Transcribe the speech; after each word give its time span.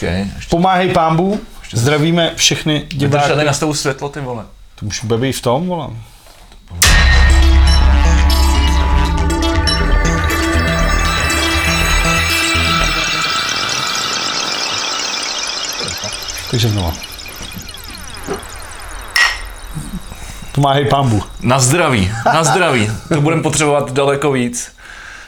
Počkej, 0.00 0.32
ještě 0.36 0.50
Pomáhej 0.50 0.88
pámbu, 0.88 1.40
zdravíme 1.72 2.32
všechny 2.36 2.78
Vydrž 2.78 2.98
diváky. 2.98 3.28
tady 3.28 3.44
na 3.44 3.52
stavu 3.52 3.74
světlo, 3.74 4.08
ty 4.08 4.20
vole. 4.20 4.44
To 4.74 4.84
můžu 4.84 5.06
být 5.06 5.32
v 5.32 5.42
tom, 5.42 5.66
volám. 5.66 6.02
Takže 16.50 16.68
znova. 16.68 16.92
Pomáhej 20.52 20.84
pámbu. 20.84 21.22
Na 21.40 21.58
zdraví, 21.58 22.12
na 22.24 22.44
zdraví. 22.44 22.90
To 23.08 23.20
budeme 23.20 23.42
potřebovat 23.42 23.92
daleko 23.92 24.32
víc. 24.32 24.76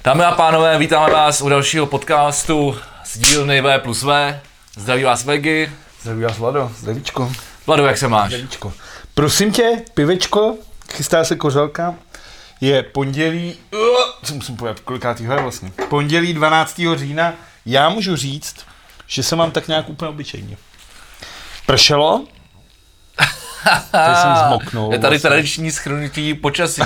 Dámy 0.05 0.25
a 0.25 0.33
pánové, 0.33 0.79
vítáme 0.79 1.13
vás 1.13 1.41
u 1.41 1.49
dalšího 1.49 1.87
podcastu 1.87 2.77
z 3.05 3.19
dílny 3.19 3.61
V 3.61 3.79
plus 3.79 4.03
V. 4.03 4.41
Zdraví 4.77 5.05
vás 5.05 5.25
Vegy. 5.25 5.73
Zdraví 6.01 6.23
vás, 6.23 6.39
Vlado. 6.39 6.73
Zdravíčko. 6.79 7.33
Vlado, 7.67 7.87
jak 7.87 7.99
se 7.99 8.09
máš? 8.09 8.29
Zdravíčko. 8.29 8.73
Prosím 9.15 9.53
tě, 9.53 9.83
pivečko, 9.95 10.57
chystá 10.93 11.25
se 11.25 11.37
kořelka. 11.37 11.95
Je 12.61 12.83
pondělí, 12.83 13.57
uh, 13.73 13.81
co 14.25 14.35
musím 14.35 14.57
povedat, 14.57 14.81
kolikátýho 14.81 15.35
je 15.35 15.43
vlastně? 15.43 15.73
Pondělí 15.89 16.35
12. 16.35 16.81
října. 16.97 17.35
Já 17.67 17.89
můžu 17.89 18.17
říct, 18.17 18.57
že 19.07 19.23
se 19.23 19.37
mám 19.37 19.51
tak 19.51 19.69
nějak 19.69 19.89
úplně 19.89 20.09
obyčejně. 20.09 20.57
Pršelo, 21.67 22.25
Teď 23.91 24.17
jsem 24.23 24.37
zmoknul. 24.47 24.93
Je 24.93 24.99
tady 24.99 25.15
vlastně. 25.17 25.29
tradiční 25.31 25.71
schrnutí 25.71 26.35
počasí. 26.35 26.83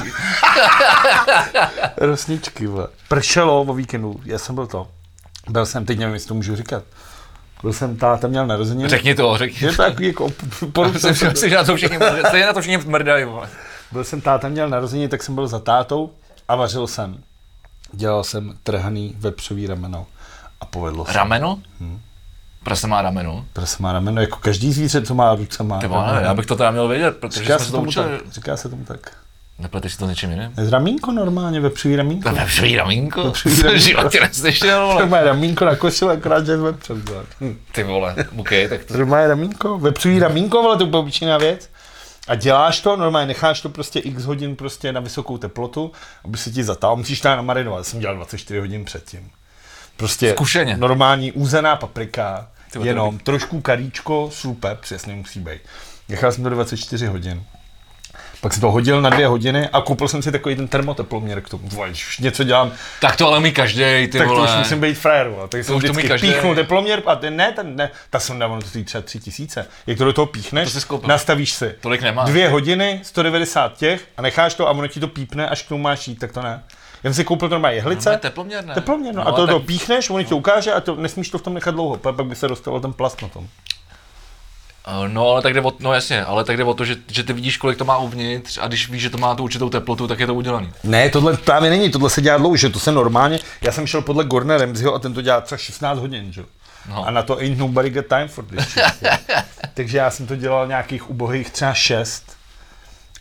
Rosničky, 1.96 2.66
vole. 2.66 2.88
Pršelo 3.08 3.62
o 3.62 3.74
víkendu, 3.74 4.20
já 4.24 4.38
jsem 4.38 4.54
byl 4.54 4.66
to. 4.66 4.88
Byl 5.48 5.66
jsem, 5.66 5.84
teď 5.84 5.98
nevím, 5.98 6.14
jestli 6.14 6.28
to 6.28 6.34
můžu 6.34 6.56
říkat. 6.56 6.82
Byl 7.62 7.72
jsem 7.72 7.96
táta, 7.96 8.28
měl 8.28 8.46
narozeniny. 8.46 8.88
Řekni 8.88 9.14
to, 9.14 9.38
řekni. 9.38 9.66
Je 9.66 9.70
to 9.72 9.82
takový 9.82 10.06
jako, 10.06 10.28
jsem 10.98 11.36
si, 11.36 11.50
že 11.50 11.56
na 11.56 11.64
to 11.64 11.76
všichni, 11.76 11.98
na 12.46 12.52
to 12.52 12.60
všichni 12.60 12.90
mrdají, 12.90 13.24
vole. 13.24 13.48
Byl 13.92 14.04
jsem 14.04 14.20
táta, 14.20 14.48
měl 14.48 14.68
narozeniny, 14.68 15.08
tak 15.08 15.22
jsem 15.22 15.34
byl 15.34 15.48
za 15.48 15.58
tátou 15.58 16.10
a 16.48 16.56
vařil 16.56 16.86
jsem. 16.86 17.18
Dělal 17.92 18.24
jsem 18.24 18.54
trhaný 18.62 19.14
vepřový 19.18 19.66
rameno 19.66 20.06
a 20.60 20.64
povedlo 20.64 21.06
se. 21.06 21.12
Rameno? 21.12 21.58
Prase 22.64 22.86
má 22.86 23.02
rameno. 23.02 23.44
Prase 23.52 23.76
má 23.82 23.92
rameno, 23.92 24.20
jako 24.20 24.36
každý 24.38 24.72
zvíře, 24.72 25.02
co 25.02 25.14
má 25.14 25.34
ruce, 25.34 25.62
má 25.62 25.78
Ty 25.78 25.86
vole, 25.86 26.20
já 26.22 26.34
bych 26.34 26.46
to 26.46 26.56
teda 26.56 26.70
měl 26.70 26.88
vědět, 26.88 27.16
protože 27.16 27.40
Říká 27.40 27.54
jsme 27.54 27.58
se 27.58 27.64
se 27.64 27.70
to 27.70 27.76
tomu 27.76 27.88
učili. 27.88 28.06
tak. 28.18 28.32
Říká 28.32 28.56
se 28.56 28.68
tomu 28.68 28.84
tak. 28.84 29.12
Nepleteš 29.58 29.92
si 29.92 29.98
to 29.98 30.06
něčím 30.06 30.30
jiným? 30.30 30.52
Ramínko 30.70 31.12
normálně, 31.12 31.60
vepřový 31.60 31.96
ramínko. 31.96 32.30
Vepřový 32.32 32.76
ramínko? 32.76 33.24
Vepřový 33.24 33.62
ramínko. 33.62 33.78
životě 33.88 34.20
neslyšel, 34.20 34.80
To 34.80 34.92
vole. 34.92 35.06
má 35.06 35.20
ramínko 35.20 35.64
na 35.64 35.76
košile, 35.76 36.12
akorát, 36.14 36.46
že 36.46 36.56
vole. 36.56 36.74
Hm. 37.40 37.58
Ty 37.72 37.82
vole, 37.82 38.16
OK, 38.38 38.48
tak 38.68 38.84
to... 38.84 38.94
To 38.98 39.06
má 39.06 39.26
ramínko, 39.26 39.78
vepřový 39.78 40.18
ramínko, 40.18 40.60
ale 40.60 40.76
to 40.76 40.84
je 40.86 40.90
obyčejná 40.92 41.38
věc. 41.38 41.70
A 42.28 42.34
děláš 42.34 42.80
to, 42.80 42.96
normálně 42.96 43.26
necháš 43.28 43.60
to 43.60 43.68
prostě 43.68 43.98
x 43.98 44.24
hodin 44.24 44.56
prostě 44.56 44.92
na 44.92 45.00
vysokou 45.00 45.38
teplotu, 45.38 45.92
aby 46.24 46.38
se 46.38 46.50
ti 46.50 46.64
zatáhl. 46.64 46.96
Musíš 46.96 47.20
to 47.20 47.28
namarinovat, 47.28 47.86
jsem 47.86 48.00
dělal 48.00 48.16
24 48.16 48.58
hodin 48.60 48.84
předtím. 48.84 49.30
Prostě 49.96 50.30
Zkušeně. 50.30 50.76
normální 50.76 51.32
úzená 51.32 51.76
paprika, 51.76 52.48
Ty 52.72 52.78
vole, 52.78 52.90
jenom 52.90 53.18
trošku 53.18 53.60
karíčko, 53.60 54.30
super, 54.32 54.76
přesně 54.80 55.14
musí 55.14 55.40
být. 55.40 55.60
Nechal 56.08 56.32
jsem 56.32 56.44
to 56.44 56.50
24 56.50 57.06
hodin. 57.06 57.42
Pak 58.40 58.52
jsem 58.52 58.60
to 58.60 58.70
hodil 58.70 59.00
na 59.00 59.10
dvě 59.10 59.26
hodiny 59.26 59.68
a 59.68 59.80
koupil 59.80 60.08
jsem 60.08 60.22
si 60.22 60.32
takový 60.32 60.56
ten 60.56 60.68
termoteploměr 60.68 61.40
k 61.40 61.48
tomu. 61.48 61.68
Vole, 61.68 61.88
když 61.88 62.08
už 62.08 62.18
něco 62.18 62.44
dělám, 62.44 62.72
Tak 63.00 63.16
to 63.16 63.26
ale 63.28 63.40
mi 63.40 63.52
každý, 63.52 63.80
ty 63.80 64.18
tak 64.18 64.28
to 64.28 64.34
vole. 64.34 64.50
už 64.52 64.58
musím 64.58 64.80
být 64.80 64.94
frajer, 64.94 65.28
vole. 65.28 65.48
Tak 65.48 65.64
jsem 65.64 65.76
už 65.76 65.82
to 65.82 65.86
umí 65.86 65.92
vždycky 65.92 66.08
každý. 66.08 66.32
píchnul 66.32 66.54
teploměr 66.54 67.02
a 67.06 67.16
ten 67.16 67.36
ne, 67.36 67.52
ten 67.52 67.76
ne, 67.76 67.90
ta 68.10 68.20
sonda, 68.20 68.46
ono 68.46 68.62
to 68.62 68.68
stojí 68.68 68.84
třeba 68.84 69.02
tři 69.02 69.18
tisíce. 69.20 69.66
Jak 69.86 69.98
to 69.98 70.04
do 70.04 70.12
toho 70.12 70.26
píchneš, 70.26 70.72
To 70.72 70.80
skoupil. 70.80 71.08
nastavíš 71.08 71.52
si 71.52 71.74
Tolik 71.80 72.02
nemá. 72.02 72.24
dvě 72.24 72.48
hodiny, 72.48 73.00
190 73.02 73.76
těch 73.76 74.04
a 74.16 74.22
necháš 74.22 74.54
to 74.54 74.68
a 74.68 74.70
ono 74.70 74.88
ti 74.88 75.00
to 75.00 75.08
pípne, 75.08 75.48
až 75.48 75.62
k 75.62 75.68
tomu 75.68 75.82
máš 75.82 76.08
jít, 76.08 76.18
tak 76.18 76.32
to 76.32 76.42
ne. 76.42 76.62
Já 77.02 77.10
jsem 77.10 77.14
si 77.14 77.24
koupil 77.24 77.48
normálně 77.48 77.82
To 77.82 77.88
je 77.88 77.92
jehlice, 77.92 78.18
teploměr, 78.22 78.64
ne? 78.64 78.74
teploměr, 78.74 79.14
no, 79.14 79.22
No, 79.24 79.28
a 79.28 79.32
to, 79.32 79.46
tak- 79.46 79.54
to 79.54 79.60
píchneš, 79.60 80.10
ono 80.10 80.22
ti 80.22 80.28
to 80.28 80.36
ukáže 80.36 80.72
a 80.72 80.80
to 80.80 80.94
nesmíš 80.94 81.30
to 81.30 81.38
v 81.38 81.42
tom 81.42 81.54
nechat 81.54 81.70
dlouho, 81.74 81.96
pak 81.96 82.14
by 82.26 82.34
se 82.34 82.48
dostalo 82.48 82.80
ten 82.80 82.92
plast 82.92 83.22
na 83.22 83.28
tom. 83.28 83.48
Eh, 84.86 85.08
No, 85.08 85.28
ale 85.30 85.42
tak 85.42 85.54
jde 85.54 85.60
o, 85.60 85.72
no 85.80 85.92
jasně, 85.94 86.24
ale 86.24 86.44
tak 86.44 86.56
jde 86.56 86.64
o 86.64 86.74
to, 86.74 86.84
že, 86.84 86.96
že 87.12 87.22
ty 87.22 87.32
vidíš, 87.32 87.56
kolik 87.56 87.78
to 87.78 87.84
má 87.84 87.98
uvnitř 87.98 88.58
a 88.62 88.68
když 88.68 88.88
víš, 88.90 89.02
že 89.02 89.10
to 89.10 89.18
má 89.18 89.34
tu 89.34 89.42
určitou 89.42 89.70
teplotu, 89.70 90.06
tak 90.08 90.20
je 90.20 90.26
to 90.26 90.34
udělaný. 90.34 90.72
Ne, 90.84 91.08
tohle 91.10 91.36
právě 91.36 91.70
není, 91.70 91.90
tohle 91.90 92.10
se 92.10 92.20
dělá 92.22 92.38
dlouho, 92.38 92.56
že 92.56 92.68
to 92.68 92.78
se 92.80 92.92
normálně, 92.92 93.38
já 93.62 93.72
jsem 93.72 93.86
šel 93.86 94.02
podle 94.02 94.24
Gordona 94.24 94.56
Ramsayho 94.56 94.94
a 94.94 94.98
ten 94.98 95.14
to 95.14 95.22
dělá 95.22 95.40
třeba 95.40 95.58
16 95.58 95.98
hodin, 95.98 96.32
že? 96.32 96.40
jo. 96.40 96.46
No. 96.88 97.06
A 97.06 97.10
na 97.10 97.22
to 97.22 97.38
ain't 97.38 97.58
nobody 97.58 97.90
got 97.90 98.06
time 98.06 98.28
for 98.28 98.44
this. 98.44 98.78
Takže 99.74 99.98
já 99.98 100.10
jsem 100.10 100.26
to 100.26 100.36
dělal 100.36 100.66
nějakých 100.66 101.10
ubohých 101.10 101.50
třeba 101.50 101.74
6 101.74 102.35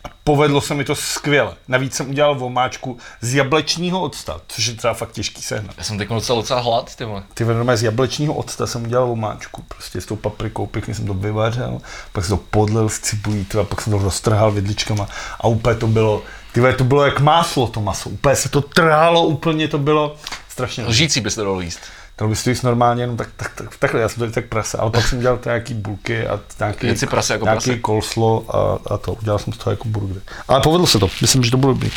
a 0.06 0.10
povedlo 0.24 0.60
se 0.60 0.74
mi 0.74 0.84
to 0.84 0.94
skvěle. 0.94 1.54
Navíc 1.68 1.94
jsem 1.94 2.10
udělal 2.10 2.34
vomáčku 2.34 2.98
z 3.20 3.34
jablečního 3.34 4.00
octa, 4.00 4.40
což 4.48 4.66
je 4.66 4.74
třeba 4.74 4.94
fakt 4.94 5.12
těžký 5.12 5.42
sehnat. 5.42 5.74
Já 5.78 5.84
jsem 5.84 5.98
teď 5.98 6.08
docela, 6.08 6.40
docela 6.40 6.60
hlad, 6.60 6.96
ty 6.96 7.04
vole. 7.04 7.22
Ty 7.34 7.44
vole, 7.44 7.76
z 7.76 7.82
jablečního 7.82 8.34
octa 8.34 8.66
jsem 8.66 8.84
udělal 8.84 9.06
vomáčku, 9.06 9.64
prostě 9.68 10.00
s 10.00 10.06
tou 10.06 10.16
paprikou, 10.16 10.66
pěkně 10.66 10.94
jsem 10.94 11.06
to 11.06 11.14
vyvařil, 11.14 11.80
pak 12.12 12.24
jsem 12.24 12.38
to 12.38 12.44
podlil 12.50 12.88
s 12.88 12.98
cibulí, 12.98 13.44
tyhle, 13.44 13.64
pak 13.64 13.80
jsem 13.80 13.92
to 13.92 13.98
roztrhal 13.98 14.50
vidličkama 14.50 15.08
a 15.40 15.46
úplně 15.46 15.76
to 15.76 15.86
bylo, 15.86 16.22
ty 16.52 16.60
vole, 16.60 16.72
to 16.72 16.84
bylo 16.84 17.04
jak 17.04 17.20
máslo 17.20 17.66
to 17.66 17.80
maso, 17.80 18.10
úplně 18.10 18.36
se 18.36 18.48
to 18.48 18.60
trhalo, 18.60 19.22
úplně 19.22 19.68
to 19.68 19.78
bylo 19.78 20.16
strašně. 20.48 20.84
Lžící 20.84 21.20
bys 21.20 21.34
to 21.34 21.44
dalo 21.44 21.60
jíst. 21.60 21.80
To 22.16 22.28
bys 22.28 22.44
to 22.44 22.50
jíst 22.50 22.62
normálně 22.62 23.02
jenom 23.02 23.16
tak, 23.16 23.28
tak, 23.36 23.52
tak, 23.54 23.76
takhle, 23.76 24.00
já 24.00 24.08
jsem 24.08 24.26
to 24.26 24.34
tak 24.34 24.46
prase, 24.46 24.78
ale 24.78 24.90
pak 24.90 25.08
jsem 25.08 25.20
dělal 25.20 25.38
to 25.38 25.48
nějaký 25.48 25.74
bulky 25.74 26.26
a 26.26 26.40
nějaký, 26.58 26.96
si 26.96 27.06
prase 27.06 27.32
jako 27.32 27.44
nějaký 27.44 27.64
prase. 27.64 27.80
kolslo 27.80 28.44
a, 28.48 28.78
a, 28.94 28.98
to, 28.98 29.12
udělal 29.12 29.38
jsem 29.38 29.52
z 29.52 29.56
toho 29.56 29.72
jako 29.72 29.88
burger. 29.88 30.22
Ale 30.48 30.60
povedlo 30.60 30.86
se 30.86 30.98
to, 30.98 31.08
myslím, 31.20 31.44
že 31.44 31.50
to 31.50 31.56
bylo 31.56 31.72
dobrý. 31.72 31.90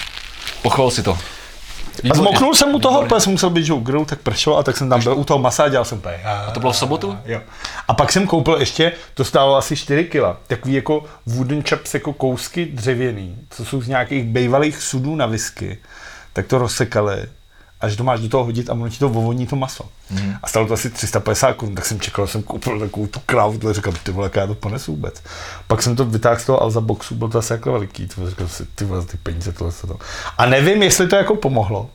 Pochval 0.62 0.92
si 0.92 1.04
to. 1.04 1.18
A 2.12 2.16
zmoknul 2.16 2.56
jsem 2.56 2.76
u 2.76 2.80
toho, 2.80 3.06
protože 3.06 3.20
jsem 3.20 3.32
musel 3.32 3.50
být 3.50 3.66
že 3.66 3.74
u 3.74 3.80
grill, 3.80 4.06
tak 4.06 4.20
pršelo 4.20 4.58
a 4.58 4.64
tak 4.64 4.78
jsem 4.78 4.90
tam 4.90 5.04
byl 5.04 5.14
u 5.14 5.24
toho 5.24 5.40
masa 5.40 5.64
a 5.64 5.70
dělal 5.70 5.86
jsem 5.86 5.98
úplně. 5.98 6.16
A 6.16 6.52
to 6.52 6.60
bylo 6.60 6.72
v 6.72 6.78
sobotu? 6.78 7.18
Jo. 7.26 7.42
A 7.88 7.94
pak 7.94 8.12
jsem 8.12 8.28
koupil 8.28 8.56
ještě, 8.60 8.92
to 9.14 9.26
stálo 9.26 9.56
asi 9.56 9.76
4 9.76 10.04
kila, 10.04 10.38
takový 10.48 10.74
jako 10.74 11.04
wooden 11.26 11.64
chops, 11.70 11.94
jako 11.94 12.14
kousky 12.14 12.66
dřevěný, 12.66 13.38
co 13.50 13.66
jsou 13.66 13.82
z 13.82 13.88
nějakých 13.88 14.24
bývalých 14.24 14.82
sudů 14.82 15.16
na 15.16 15.26
whisky, 15.26 15.78
tak 16.34 16.48
to 16.48 16.58
rozsekali 16.58 17.26
až 17.82 17.96
to 17.96 18.04
máš 18.04 18.20
do 18.20 18.30
toho 18.30 18.44
hodit 18.44 18.70
a 18.70 18.74
ono 18.74 18.90
ti 18.90 19.00
to 19.00 19.10
vovoní 19.10 19.48
to 19.48 19.56
maso. 19.56 19.84
Mm. 20.10 20.34
A 20.44 20.48
stalo 20.48 20.68
to 20.68 20.74
asi 20.74 20.90
350 20.90 21.54
korun, 21.54 21.76
tak 21.76 21.86
jsem 21.86 22.00
čekal, 22.00 22.26
že 22.26 22.32
jsem 22.32 22.44
koupil 22.44 22.80
takovou 22.80 23.08
tu 23.08 23.20
krávu, 23.26 23.58
to 23.58 23.74
říkám, 23.74 23.94
ty 24.04 24.12
vole, 24.12 24.26
jak 24.26 24.36
já 24.36 24.48
to 24.48 24.56
ponesu 24.56 24.92
vůbec. 24.92 25.24
Pak 25.68 25.82
jsem 25.82 25.96
to 25.96 26.06
vytáhl 26.06 26.40
z 26.40 26.46
toho 26.46 26.64
Alza 26.64 26.82
boxu, 26.82 27.16
byl 27.16 27.30
to 27.30 27.40
asi 27.40 27.54
jako 27.54 27.72
veliký, 27.72 28.08
to 28.08 28.30
říkal 28.30 28.48
si, 28.48 28.66
ty 28.66 28.86
vole, 28.86 29.06
ty 29.06 29.18
peníze, 29.18 29.52
tohle 29.52 29.72
se 29.72 29.88
to. 29.88 29.98
A 30.38 30.46
nevím, 30.46 30.84
jestli 30.84 31.08
to 31.08 31.16
jako 31.16 31.36
pomohlo, 31.36 31.90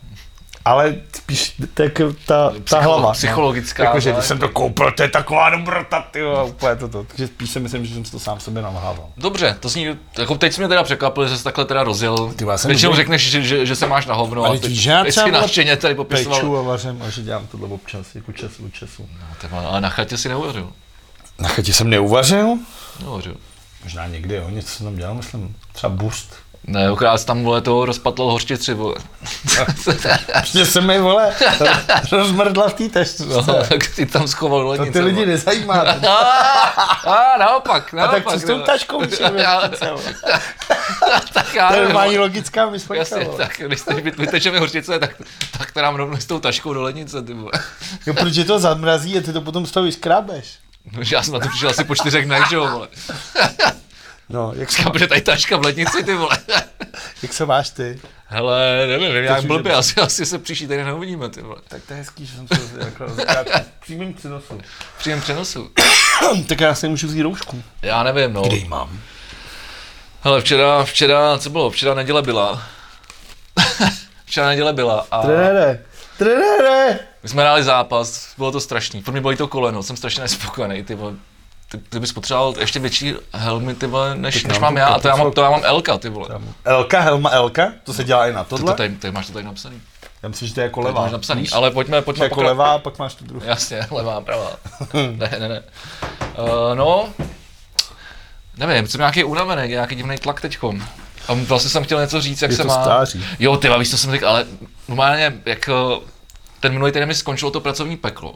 ale 0.65 0.95
spíš 1.17 1.55
to 1.75 1.83
je 1.83 1.89
jako 1.95 2.15
ta, 2.27 2.53
ta 2.71 2.81
hlava. 2.81 3.13
psychologická, 3.13 3.83
No. 3.83 3.89
Jakože, 3.89 4.11
ale- 4.11 4.19
když 4.19 4.29
jsem 4.29 4.39
to 4.39 4.49
koupil, 4.49 4.93
to 4.93 5.03
je 5.03 5.09
taková 5.09 5.51
dobrota, 5.51 6.01
ty 6.11 6.23
vole, 6.23 6.45
úplně 6.45 6.77
toto. 6.77 7.05
Takže 7.05 7.27
spíš 7.27 7.51
si 7.51 7.61
myslím, 7.61 7.87
že 7.87 7.95
jsem 7.95 8.05
si 8.05 8.11
to 8.13 8.19
sám 8.19 8.41
sobě 8.41 8.63
nalhával. 8.63 9.09
Dobře, 9.17 9.57
to 9.61 9.69
zní, 9.69 9.99
jako 10.19 10.35
teď 10.39 10.53
jsi 10.53 10.61
mě 10.61 10.69
teda 10.69 10.83
překvapil, 10.83 11.29
že 11.29 11.39
jsi 11.39 11.45
takhle 11.45 11.65
teda 11.65 11.83
rozjel. 11.83 12.33
Ty, 12.37 12.45
já 12.45 12.59
jsem 12.59 12.69
Většinou 12.69 12.93
dobrý. 12.93 12.97
řekneš, 13.03 13.31
že, 13.31 13.43
že, 13.43 13.67
že, 13.67 13.77
se 13.77 13.87
máš 13.87 14.07
na 14.07 14.15
hovno. 14.15 14.45
Ale 14.45 14.57
a 14.57 14.61
teď, 14.61 14.85
já 14.87 15.03
teď 15.05 15.11
třeba 15.13 15.27
si 15.27 15.31
vole 15.31 15.43
nadšeně 15.43 15.77
tady 15.77 15.95
popisoval. 15.95 16.41
Peču 16.41 16.59
a 16.59 16.63
vařím 16.63 17.03
a 17.07 17.11
že 17.11 17.23
dělám 17.23 17.47
tohle 17.47 17.69
občas, 17.69 18.15
jako 18.15 18.33
čas 18.33 18.51
od 18.67 18.75
času. 18.75 19.09
No, 19.43 19.49
vole, 19.49 19.67
ale 19.67 19.81
na 19.81 19.89
chatě 19.89 20.19
si 20.19 20.29
neuvařil. 20.29 20.69
Na 21.39 21.49
chatě 21.49 21.75
jsem 21.75 21.91
neuvařil, 21.91 22.59
Neuvařil. 23.01 23.37
možná 23.85 24.07
někdy, 24.07 24.35
jo, 24.35 24.51
něco 24.51 24.69
jsem 24.69 24.87
tam 24.87 24.97
dělal, 24.97 25.15
myslím, 25.15 25.57
třeba 25.73 25.91
burst. 25.91 26.37
Ne, 26.67 26.87
jsi 27.17 27.27
tam 27.27 27.45
vole 27.45 27.61
toho 27.61 27.87
rozpatlal 27.87 28.31
hořčici, 28.31 28.75
vole. 28.75 28.95
Prostě 30.33 30.67
se 30.67 30.81
mi, 30.81 30.99
vole, 31.01 31.35
rozmrdla 32.13 32.69
v 32.69 32.75
té 32.75 32.89
tešce. 32.89 33.27
No, 33.27 33.43
tak 33.43 33.85
si 33.85 34.07
tam 34.07 34.29
schoval 34.29 34.61
To 34.63 34.69
lednice. 34.69 34.93
ty 34.93 35.01
lidi 35.01 35.15
vole. 35.17 35.27
nezajímá. 35.27 35.75
A, 37.05 37.39
naopak, 37.39 37.95
A 37.95 37.97
naopak. 37.97 38.25
tak 38.25 38.33
co 38.33 38.39
s 38.41 38.45
tou 38.45 38.53
vole. 38.53 38.65
taškou 38.67 39.03
tak 41.33 41.55
já 41.55 41.69
To 41.69 41.75
je 41.75 41.83
normální 41.85 42.15
vole. 42.15 42.27
logická 42.27 42.71
myšlenka. 42.71 42.95
Jasně, 42.95 43.25
vole. 43.25 43.39
tak 43.39 43.61
když 43.67 43.83
vytečeme 44.19 44.59
hořčice, 44.59 44.99
tak, 44.99 45.11
tak 45.59 45.73
to 45.73 45.83
nám 45.83 45.95
rovnou 45.95 46.17
s 46.17 46.27
tou 46.27 46.41
taškou 46.41 46.75
do 46.75 46.83
lednice, 46.83 47.23
ty 47.23 47.35
vole. 47.35 47.53
Jo, 48.07 48.15
protože 48.15 48.45
to 48.45 48.59
zamrazí 48.59 49.19
a 49.19 49.21
ty 49.21 49.33
to 49.33 49.41
potom 49.41 49.67
z 49.67 49.71
toho 49.71 49.85
vyškrábeš. 49.85 50.47
No, 50.97 51.05
že 51.05 51.15
já 51.17 51.23
jsem 51.23 51.35
na 51.35 51.41
to 51.41 51.49
přišel 51.49 51.71
asi 51.71 51.85
po 51.85 51.95
čtyřech 51.95 52.27
dnech, 52.27 52.49
že 52.51 52.57
jo, 52.57 52.69
vole. 52.71 52.89
No, 54.29 54.53
jak 54.57 54.73
se, 54.73 54.83
že 54.99 55.07
tady 55.07 55.21
taška 55.21 55.57
v 55.57 55.65
lednici, 55.65 56.05
ty 56.05 56.15
vole. 56.15 56.39
jak 57.23 57.33
se 57.33 57.47
máš 57.47 57.71
ty? 57.71 58.01
Hele, 58.27 58.87
nevím, 58.87 59.13
nevím, 59.13 59.25
jak 59.25 59.45
blbě, 59.45 59.75
asi, 59.75 60.01
asi 60.01 60.27
se 60.27 60.39
příští 60.39 60.65
týden 60.67 60.87
neuvidíme, 60.87 61.29
ty 61.29 61.43
vole. 61.43 61.57
Tak 61.69 61.83
to 61.83 61.93
je 61.93 61.99
hezký, 61.99 62.27
že 62.27 62.37
jsem 62.37 62.47
to 62.47 62.55
jako 62.79 63.07
přímým 63.83 64.15
přenosu. 64.15 64.61
Příjem 64.99 65.21
přenosu. 65.21 65.71
tak 66.49 66.61
já 66.61 66.75
si 66.75 66.87
nemůžu 66.87 67.07
vzít 67.07 67.23
roušku. 67.23 67.63
Já 67.83 68.03
nevím, 68.03 68.33
no. 68.33 68.43
Kde 68.43 68.57
ji 68.57 68.69
mám? 68.69 69.01
Hele, 70.21 70.41
včera, 70.41 70.85
včera, 70.85 71.39
co 71.39 71.51
bylo? 71.51 71.71
Včera 71.71 71.95
neděle 71.95 72.23
byla. 72.23 72.63
včera 74.25 74.47
neděle 74.47 74.73
byla 74.73 75.07
a... 75.11 75.23
Trenére, 75.23 75.85
Trenére! 76.19 76.99
My 77.23 77.29
jsme 77.29 77.43
hráli 77.43 77.63
zápas, 77.63 78.35
bylo 78.37 78.53
to 78.53 78.61
strašný. 78.61 79.03
Pro 79.03 79.13
mě 79.13 79.21
bylo 79.21 79.37
to 79.37 79.49
koleno, 79.49 79.83
jsem 79.83 79.97
strašně 79.97 80.23
nespokojený, 80.23 80.85
ty 80.85 80.95
vole. 80.95 81.15
Ty, 81.75 81.81
ty 81.89 82.01
bys 82.01 82.13
potřeboval 82.13 82.55
ještě 82.59 82.79
větší 82.81 83.15
helmy, 83.33 83.75
ty 83.75 83.87
vole, 83.87 84.15
než, 84.17 84.45
než 84.45 84.59
mám 84.59 84.77
já, 84.77 84.87
a 84.87 84.99
to 85.01 85.09
já 85.09 85.17
mám, 85.17 85.33
to 85.33 85.43
já 85.43 85.51
mám 85.51 85.61
Elka, 85.65 85.99
ty 85.99 86.09
vole. 86.09 86.29
Elka, 86.65 87.01
helma 87.01 87.31
Elka, 87.31 87.73
to 87.85 87.93
se 87.95 88.05
dělá 88.05 88.27
i 88.29 88.33
na 88.33 88.45
To, 88.45 88.51
to 88.51 88.57
tohle. 88.57 88.75
tady, 88.75 88.95
tady, 88.97 89.13
máš 89.13 89.27
to 89.27 89.33
tady 89.33 89.45
napsaný. 89.45 89.81
Já 90.23 90.29
myslím, 90.29 90.49
že 90.49 90.55
to 90.55 90.61
je 90.61 90.65
jako 90.65 90.81
To 90.81 90.87
levá. 90.87 91.01
máš 91.03 91.13
napsaný, 91.13 91.41
Víš? 91.41 91.53
ale 91.53 91.71
pojďme, 91.71 91.97
To 91.97 92.03
pojďme 92.05 92.25
jako 92.25 92.41
pokra- 92.41 92.45
levá, 92.47 92.79
pak 92.79 92.99
máš 92.99 93.15
tu 93.15 93.25
druhou. 93.25 93.47
Jasně, 93.47 93.81
levá, 93.91 94.21
pravá. 94.21 94.51
ne, 94.95 95.31
ne, 95.39 95.49
ne. 95.49 95.63
Uh, 96.39 96.75
no, 96.75 97.09
nevím, 98.57 98.87
jsem 98.89 98.99
nějaký 98.99 99.25
unavený, 99.25 99.69
nějaký 99.69 99.95
divný 99.95 100.17
tlak 100.19 100.41
teďkom. 100.41 100.85
A 101.29 101.33
vlastně 101.35 101.71
jsem 101.71 101.85
chtěl 101.85 102.01
něco 102.01 102.21
říct, 102.21 102.43
jak 102.43 102.51
Je 102.51 102.57
se 102.57 102.63
to 102.63 102.69
má. 102.69 102.83
stáří. 102.83 103.25
Jo, 103.39 103.57
ty 103.57 103.69
víš, 103.79 103.91
to 103.91 103.97
jsem 103.99 104.11
řekl, 104.11 104.29
ale 104.29 104.47
normálně, 104.89 105.33
jak 105.47 105.69
eh, 105.69 105.73
ten 106.61 106.73
minulý 106.73 106.93
týden 106.93 107.09
mi 107.09 107.15
skončilo 107.15 107.51
to 107.51 107.61
pracovní 107.61 107.97
peklo, 107.97 108.35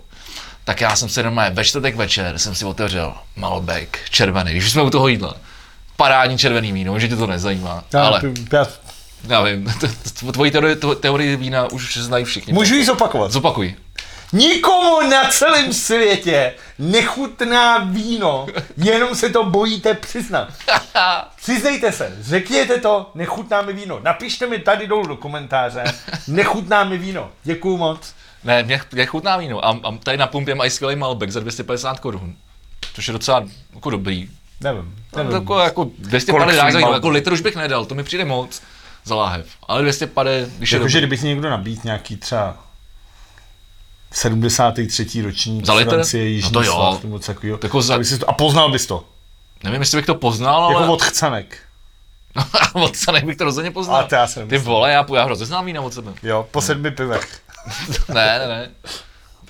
tak 0.69 0.81
já 0.81 0.97
jsem 0.97 1.09
si 1.09 1.23
normálně 1.23 1.55
ve 1.55 1.65
čtvrtek 1.65 1.97
večer 1.97 2.39
jsem 2.39 2.55
si 2.55 2.65
otevřel 2.65 3.15
Malbec, 3.37 3.89
červený, 4.11 4.51
když 4.51 4.65
už 4.65 4.73
jsme 4.73 4.83
u 4.83 4.91
toho 4.91 5.09
jídla. 5.09 5.35
Parádní 5.97 6.39
červený 6.39 6.73
víno, 6.73 6.99
že 6.99 7.09
tě 7.09 7.17
to 7.17 7.27
nezajímá, 7.27 7.85
Já, 7.93 8.03
ale 8.05 8.21
já, 8.53 8.67
já 9.29 9.43
vím, 9.43 9.75
tvoji 10.33 10.51
teorie, 10.51 10.77
teorie 11.01 11.37
vína 11.37 11.73
už 11.73 11.97
znají 11.97 12.25
všichni. 12.25 12.53
můžu 12.53 12.75
ji 12.75 12.85
zopakovat. 12.85 13.33
Zopakuj. 13.33 13.75
Nikomu 14.33 15.11
na 15.11 15.29
celém 15.31 15.73
světě 15.73 16.55
nechutná 16.79 17.79
víno, 17.79 18.47
jenom 18.77 19.15
se 19.15 19.29
to 19.31 19.45
bojíte 19.45 19.95
přiznat. 19.95 20.49
Přiznejte 21.37 21.93
se, 21.93 22.17
řekněte 22.21 22.79
to, 22.79 23.11
nechutná 23.15 23.63
mi 23.63 23.73
víno. 23.73 24.01
Napište 24.03 24.47
mi 24.47 24.59
tady 24.59 24.87
dolů 24.87 25.07
do 25.07 25.17
komentáře, 25.17 25.85
nechutná 26.27 26.85
mi 26.85 26.99
víno. 26.99 27.31
Děkuju 27.45 27.77
moc. 27.77 28.18
Ne, 28.45 28.63
mě, 28.63 28.81
mě 28.93 29.07
chutná 29.07 29.37
víno 29.37 29.65
a, 29.67 29.79
a 29.85 29.93
tady 30.03 30.17
na 30.19 30.27
pumpě 30.27 30.55
mají 30.55 30.71
skvělý 30.71 30.97
Malbec 30.97 31.31
za 31.31 31.41
250 31.41 32.01
korun. 32.01 32.35
Což 32.95 33.07
je 33.07 33.13
docela 33.13 33.45
jako 33.75 33.91
dobrý. 33.91 34.29
Nevím, 34.61 34.95
No, 35.17 35.19
nevím. 35.23 35.33
jako, 35.33 35.59
jako 35.59 35.91
250 35.99 36.33
Kolik 36.45 36.57
dáš 36.57 36.73
za 36.73 36.79
víno, 36.79 36.93
jako 36.93 37.09
litr 37.09 37.33
už 37.33 37.41
bych 37.41 37.57
nedal, 37.57 37.85
to 37.87 37.95
mi 37.95 38.03
přijde 38.05 38.25
moc 38.25 38.63
za 39.05 39.15
láhev. 39.15 39.47
Ale 39.69 39.83
250, 39.83 40.49
když 40.59 40.73
je 40.73 40.77
Jakože 40.77 40.99
dobrý. 40.99 41.07
kdyby 41.07 41.17
si 41.21 41.27
někdo 41.27 41.51
nabít 41.51 41.85
nějaký 41.85 42.17
třeba 42.17 42.57
73. 44.13 45.23
ročník 45.23 45.67
Za 45.67 45.75
litr? 45.75 45.91
Francie, 45.91 46.25
No 46.25 46.31
Jižní 46.31 46.53
to 46.53 46.63
jo. 46.63 47.01
něco 47.05 47.33
takového. 47.33 47.59
Jako 47.63 47.83
za- 47.83 47.99
to- 48.19 48.31
A 48.31 48.33
poznal 48.33 48.71
bys 48.71 48.87
to. 48.87 49.05
Nevím, 49.65 49.81
jestli 49.81 49.99
bych 49.99 50.07
to 50.07 50.15
poznal, 50.15 50.65
ale... 50.65 50.75
Jako 50.83 50.93
od 50.93 51.03
chcanek. 51.03 51.59
od 52.73 52.97
Sanek 52.97 53.25
bych 53.25 53.37
to 53.37 53.45
rozhodně 53.45 53.71
poznal. 53.71 53.97
A 53.97 54.03
to 54.03 54.15
já 54.15 54.27
jsem 54.27 54.49
Ty 54.49 54.59
vole, 54.59 54.93
já, 54.93 55.07
já 55.15 55.25
hrozně 55.25 55.47
znám 55.47 55.65
vína 55.67 55.81
od 55.81 55.95
sebe. 55.95 56.13
Jo, 56.23 56.47
po 56.51 56.61
sedmi 56.63 56.91
pivech. 56.91 57.41
ne, 58.09 58.39
ne, 58.39 58.49
ne. 58.49 58.71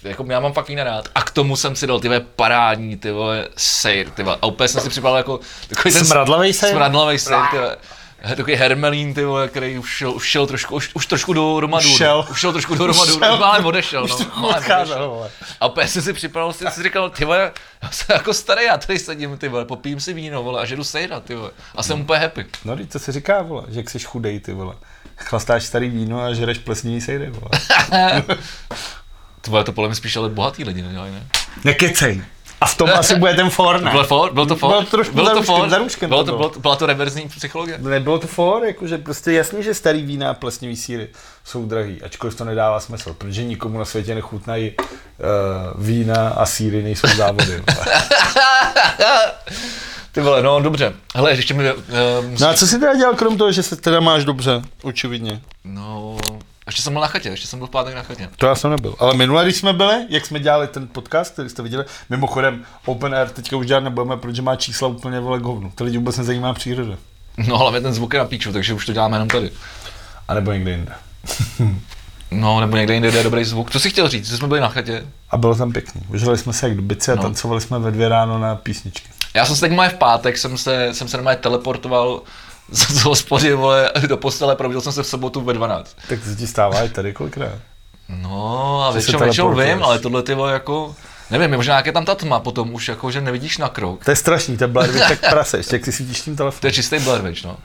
Jako 0.03 0.25
já 0.29 0.41
mám 0.41 0.53
fakt 0.53 0.69
vína 0.69 0.85
rád. 0.85 1.09
A 1.15 1.23
k 1.23 1.31
tomu 1.31 1.57
jsem 1.57 1.77
si 1.77 1.87
dal 1.87 2.01
ty 2.01 2.11
parádní, 2.37 2.97
ty 2.97 3.11
vole, 3.11 3.49
sejr, 3.57 4.11
ty 4.11 4.23
vole. 4.23 4.37
A 4.43 4.47
úplně 4.47 4.69
jsem 4.69 4.81
si 4.81 4.89
připadal 4.89 5.17
jako 5.17 5.41
takový 5.69 5.95
ten 5.95 6.05
Smradlavej 6.05 6.53
sejr? 6.53 6.73
Smradlavej 6.73 7.19
sejr, 7.19 7.41
ty 7.51 7.57
vole. 7.57 7.77
Takový 8.37 8.55
hermelín, 8.55 9.15
ty 9.15 9.25
vole, 9.25 9.49
který 9.49 9.79
už 9.79 9.91
šel, 9.97 10.11
už 10.13 10.25
šel 10.27 10.47
trošku, 10.47 10.75
už, 10.75 10.91
už 10.95 11.07
trošku 11.07 11.33
do 11.33 11.61
Romadu. 11.61 11.89
šel. 11.89 12.27
Už 12.31 12.41
šel 12.41 12.53
trošku 12.53 12.75
do 12.75 12.87
Romadu, 12.87 13.19
šel. 13.19 13.39
málem 13.39 13.67
odešel, 13.67 14.05
Už 14.05 14.11
no. 14.11 14.27
málem 14.37 14.57
odcházel, 14.57 15.09
vole. 15.09 15.31
A 15.61 15.67
úplně 15.67 15.89
jsem 15.89 16.03
si 16.03 16.13
připadal, 16.13 16.53
jsem 16.53 16.71
si 16.71 16.83
říkal, 16.83 17.11
ty 17.11 17.25
vole, 17.25 17.53
já 17.83 17.91
jsem 17.91 18.07
jako 18.17 18.35
starý, 18.35 18.65
já 18.65 18.79
tady 18.79 18.99
sedím, 18.99 19.39
ty 19.39 19.49
vole, 19.49 19.65
popím 19.65 20.01
si 20.01 20.13
víno, 20.13 20.43
vole, 20.43 20.63
a 20.63 20.65
žeru 20.65 20.85
sejra, 20.85 21.21
ty 21.21 21.35
vole. 21.35 21.51
A 21.75 21.83
jsem 21.83 22.01
úplně 22.01 22.19
happy. 22.21 22.47
No, 22.65 22.77
teď 22.77 22.93
to 22.93 22.99
se 22.99 23.13
říká, 23.13 23.43
vole, 23.43 23.63
že 23.69 23.81
jsi 23.81 23.99
chudej, 23.99 24.41
ty 24.41 24.53
vole. 24.53 24.75
Chlastáš 25.17 25.65
starý 25.65 25.89
víno 25.89 26.21
a 26.23 26.35
žereš 26.35 26.59
plesnivý 26.59 27.01
sejry, 27.01 27.31
vole. 27.31 27.51
Ty 29.41 29.51
vole, 29.51 29.65
to 29.65 29.73
podle 29.73 29.89
mě 29.89 29.95
spíš 29.95 30.17
ale 30.17 30.29
bohatý 30.29 30.65
lidi 30.65 30.83
nedělají, 30.83 31.13
ne? 31.13 31.27
Nekecej. 31.65 32.23
A 32.61 32.67
v 32.67 32.75
tom 32.77 32.91
asi 32.95 33.17
bude 33.17 33.35
ten 33.35 33.51
for, 33.51 33.83
ne? 33.83 33.91
Byl, 33.91 34.05
for, 34.05 34.33
byl 34.33 34.47
to 34.47 34.57
for? 34.57 34.71
Bylo 34.71 34.83
to 34.83 34.91
trošku 34.91 35.15
byl 35.15 35.25
za 35.25 35.35
to 35.35 35.43
for? 35.43 35.69
za 35.69 35.79
růžkem 35.79 36.09
bylo 36.09 36.25
to 36.25 36.31
to, 36.31 36.37
bylo. 36.37 36.49
bylo, 36.49 36.61
byla 36.61 36.77
to 36.77 36.87
reverzní 36.87 37.29
psychologie? 37.29 37.79
Nebylo 37.79 38.19
to 38.19 38.27
for, 38.27 38.65
jakože 38.65 38.99
prostě 38.99 39.33
jasný, 39.33 39.63
že 39.63 39.75
starý 39.75 40.03
vína 40.03 40.31
a 40.31 40.35
plesnivý 40.35 40.77
síry 40.77 41.09
jsou 41.45 41.67
drahý, 41.67 42.03
ačkoliv 42.03 42.35
to 42.35 42.45
nedává 42.45 42.81
smysl, 42.81 43.15
protože 43.15 43.45
nikomu 43.45 43.79
na 43.79 43.85
světě 43.85 44.15
nechutnají 44.15 44.73
uh, 44.79 45.85
vína 45.85 46.29
a 46.29 46.47
síry 46.47 46.83
nejsou 46.83 47.09
závody. 47.17 47.63
Ty 50.13 50.21
vole, 50.21 50.43
no 50.43 50.61
dobře. 50.61 50.93
Hele, 51.15 51.31
ještě 51.31 51.55
mi... 51.55 51.73
Uh, 51.73 51.79
no 52.41 52.49
a 52.49 52.55
co 52.55 52.67
jsi 52.67 52.79
teda 52.79 52.95
dělal 52.95 53.15
krom 53.15 53.39
toho, 53.39 53.53
že 53.53 53.63
se 53.63 53.77
teda 53.77 54.01
máš 54.01 54.25
dobře, 54.25 54.63
očividně? 54.83 55.41
no, 55.65 56.18
ještě 56.69 56.83
jsem 56.83 56.93
byl 56.93 57.03
na 57.03 57.09
chatě, 57.09 57.29
ještě 57.29 57.47
jsem 57.47 57.59
byl 57.59 57.69
v 57.69 57.71
pátek 57.71 57.95
na 57.95 58.03
chatě. 58.03 58.29
To 58.37 58.47
já 58.47 58.55
jsem 58.55 58.71
nebyl. 58.71 58.95
Ale 58.99 59.15
minule, 59.15 59.45
když 59.45 59.57
jsme 59.57 59.73
byli, 59.73 60.07
jak 60.09 60.27
jsme 60.27 60.41
dělali 60.41 60.67
ten 60.67 60.89
podcast, 60.89 61.33
který 61.33 61.49
jste 61.49 61.63
viděli, 61.63 61.85
mimochodem 62.11 62.65
Open 62.85 63.15
Air 63.15 63.29
teďka 63.29 63.57
už 63.57 63.67
dělat 63.67 63.81
nebudeme, 63.85 64.17
protože 64.17 64.43
má 64.43 64.57
čísla 64.57 64.89
úplně 64.89 65.21
vole 65.21 65.39
hovnu. 65.39 65.73
To 65.75 65.85
lidi 65.85 65.99
vůbec 65.99 66.17
nezajímá 66.19 66.55
příroda. 66.55 66.95
No, 67.37 67.59
hlavně 67.59 67.81
ten 67.81 67.95
zvuk 67.95 68.13
je 68.13 68.19
na 68.19 68.25
píču, 68.25 68.53
takže 68.53 68.75
už 68.75 68.87
to 68.87 68.93
děláme 68.93 69.17
jenom 69.17 69.29
tady. 69.29 69.51
A 70.29 70.35
nebo 70.35 70.53
někde 70.53 70.71
jinde. 70.71 70.93
No, 72.31 72.61
nebo 72.61 72.77
někde 72.77 72.95
jinde 72.95 73.09
je 73.09 73.23
dobrý 73.23 73.45
zvuk. 73.45 73.71
Co 73.71 73.81
jsi 73.81 73.91
chtěl 73.91 74.09
říct, 74.09 74.29
že 74.29 74.37
jsme 74.37 74.49
byli 74.49 74.61
na 74.61 74.69
chatě? 74.69 75.07
A 75.31 75.37
bylo 75.37 75.55
tam 75.55 75.73
pěkný. 75.73 76.03
Užili 76.09 76.39
jsme 76.39 76.53
se 76.53 76.69
jak 76.69 76.77
dubice 76.77 77.13
a 77.13 77.15
No. 77.15 77.23
tancovali 77.23 77.61
jsme 77.61 77.79
ve 77.79 77.91
dvě 77.91 78.09
ráno 78.09 78.39
na 78.39 78.55
písničky. 78.57 79.09
Já 79.35 79.47
jsem 79.47 79.57
se 79.57 79.61
teď 79.69 79.79
v 79.91 79.95
pátek, 79.95 80.39
jsem 80.39 80.59
se, 80.59 80.95
jsem 80.95 81.09
se 81.09 81.19
teleportoval 81.41 82.23
z, 82.71 82.91
z 82.91 83.03
hospody, 83.03 83.55
vole, 83.55 83.93
do 84.07 84.17
postele, 84.17 84.57
probudil 84.57 84.81
jsem 84.81 84.93
se 84.93 85.03
v 85.03 85.07
sobotu 85.07 85.41
ve 85.41 85.53
12. 85.53 85.97
Tak 86.09 86.19
to 86.25 86.35
ti 86.35 86.47
stává 86.47 86.83
i 86.83 86.89
tady 86.89 87.13
kolikrát. 87.13 87.53
No 88.09 88.83
a 88.85 88.91
většinou, 88.91 89.19
většinou 89.19 89.55
vím, 89.55 89.83
ale 89.83 89.99
tohle 89.99 90.23
ty 90.23 90.35
vole 90.35 90.53
jako, 90.53 90.95
nevím, 91.31 91.51
možná 91.57 91.77
jak 91.77 91.87
je 91.87 91.93
tam 91.93 92.05
ta 92.05 92.15
tma 92.15 92.41
potom 92.41 92.75
už 92.75 92.89
jako, 92.89 93.11
že 93.11 93.21
nevidíš 93.21 93.59
na 93.59 93.69
krok. 93.69 94.05
To 94.05 94.11
je 94.11 94.17
strašný, 94.17 94.57
to 94.57 94.65
je 94.65 94.69
Blair 94.69 94.91
Witch 94.91 95.11
jak 95.11 95.21
prase, 95.31 95.57
ještě 95.57 95.77
jak 95.77 95.85
si 95.85 95.93
svítíš 95.93 96.21
tím 96.21 96.35
To 96.35 96.39
telefonem. 96.39 96.69
je 96.69 96.73
čistý 96.73 96.99
Blair 96.99 97.23
Witch, 97.23 97.45
no. 97.45 97.57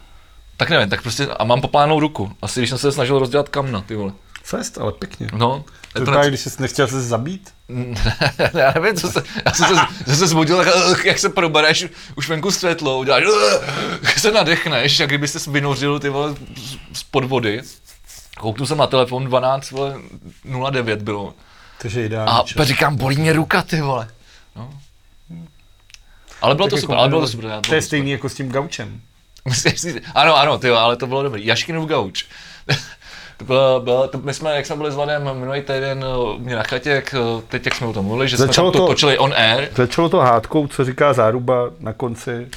Tak 0.57 0.69
nevím, 0.69 0.89
tak 0.89 1.01
prostě, 1.01 1.27
a 1.27 1.43
mám 1.43 1.61
poplánou 1.61 1.99
ruku. 1.99 2.31
Asi 2.41 2.59
když 2.59 2.69
jsem 2.69 2.77
se 2.79 2.91
snažil 2.91 3.19
rozdělat 3.19 3.49
kamna, 3.49 3.81
ty 3.81 3.95
vole. 3.95 4.11
Fest, 4.43 4.77
ale 4.77 4.91
pěkně. 4.91 5.27
No, 5.33 5.65
To 5.93 5.99
je 5.99 6.05
to 6.05 6.11
právě, 6.11 6.23
ne... 6.23 6.29
když 6.29 6.39
jsi 6.41 6.61
nechtěl 6.61 6.87
se 6.87 7.01
zabít. 7.01 7.53
já 8.53 8.73
nevím, 8.81 8.95
co 8.95 9.11
se, 9.11 9.23
já 9.45 9.51
jsem 9.51 9.67
se, 9.67 9.81
jsem 10.05 10.15
se 10.15 10.27
zbudil, 10.27 10.57
tak, 10.65 10.75
uh, 10.75 10.99
jak 11.05 11.19
se 11.19 11.29
probereš, 11.29 11.85
už 12.15 12.29
venku 12.29 12.51
světlo, 12.51 12.99
uděláš, 12.99 13.23
uh, 13.25 14.09
se 14.17 14.31
nadechneš, 14.31 14.99
jak 14.99 15.09
kdyby 15.09 15.27
se 15.27 15.51
vynořil 15.51 15.99
ty 15.99 16.09
vole 16.09 16.35
z- 16.93 16.99
z 16.99 17.05
vody. 17.13 17.61
Kouknu 18.39 18.65
jsem 18.65 18.77
na 18.77 18.87
telefon 18.87 19.25
12, 19.25 19.71
vole, 19.71 19.95
09 20.71 21.01
bylo. 21.01 21.33
Takže 21.81 21.99
je 21.99 22.05
ideální 22.05 22.31
A 22.31 22.43
čas. 22.43 22.67
říkám, 22.67 22.95
bolí 22.95 23.17
mě 23.17 23.33
ruka, 23.33 23.61
ty 23.61 23.81
vole. 23.81 24.07
No. 24.55 24.73
Ale 26.41 26.55
bylo 26.55 26.67
Tak 26.67 26.69
to 26.69 26.75
jako 26.75 26.81
super, 26.81 26.97
ale 26.97 27.09
bylo 27.09 27.21
to 27.21 27.27
super. 27.27 27.49
já- 27.49 27.61
To 27.61 27.75
je 27.75 27.81
stejný 27.81 28.11
jako 28.11 28.29
s 28.29 28.33
tím 28.33 28.49
gaučem. 28.49 29.01
Ano, 30.15 30.35
ano, 30.37 30.57
ty 30.57 30.67
jo, 30.67 30.75
ale 30.75 30.95
to 30.95 31.07
bylo 31.07 31.23
dobrý. 31.23 31.45
Jaškinův 31.45 31.89
gauč. 31.89 32.25
To 33.43 33.47
bylo, 33.47 33.79
bylo, 33.79 34.07
to, 34.07 34.17
my 34.17 34.33
jsme, 34.33 34.55
jak 34.55 34.65
jsme 34.65 34.75
byli 34.75 34.91
s 34.91 34.95
Vladem 34.95 35.39
minulý 35.39 35.61
týden 35.61 36.05
eh, 36.07 36.17
u 36.17 36.37
mě 36.39 36.55
na 36.55 36.63
chatě, 36.63 36.89
jak, 36.89 37.13
eh, 37.13 37.41
teď 37.47 37.65
jak 37.65 37.75
jsme 37.75 37.87
o 37.87 37.93
tom 37.93 38.05
mluvili, 38.05 38.29
že 38.29 38.37
Začalo 38.37 38.71
jsme 38.71 38.79
to, 38.79 38.85
to- 38.85 38.87
točili 38.87 39.17
on 39.17 39.33
air, 39.33 39.67
Začalo 39.75 40.09
to 40.09 40.19
hádkou, 40.19 40.67
co 40.67 40.85
říká 40.85 41.13
záruba 41.13 41.69
na 41.79 41.93
konci 41.93 42.47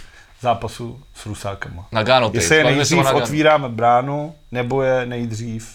zápasu 0.41 1.01
s 1.15 1.27
Rusákama. 1.27 1.87
na 1.93 2.03
Gano. 2.03 2.31
ty. 2.31 2.37
Jestli 2.37 2.57
je 2.57 2.65
nejdřív 2.65 3.13
otvíráme 3.13 3.69
bránu, 3.69 4.35
nebo 4.53 4.83
je 4.83 5.07
nejdřív 5.07 5.69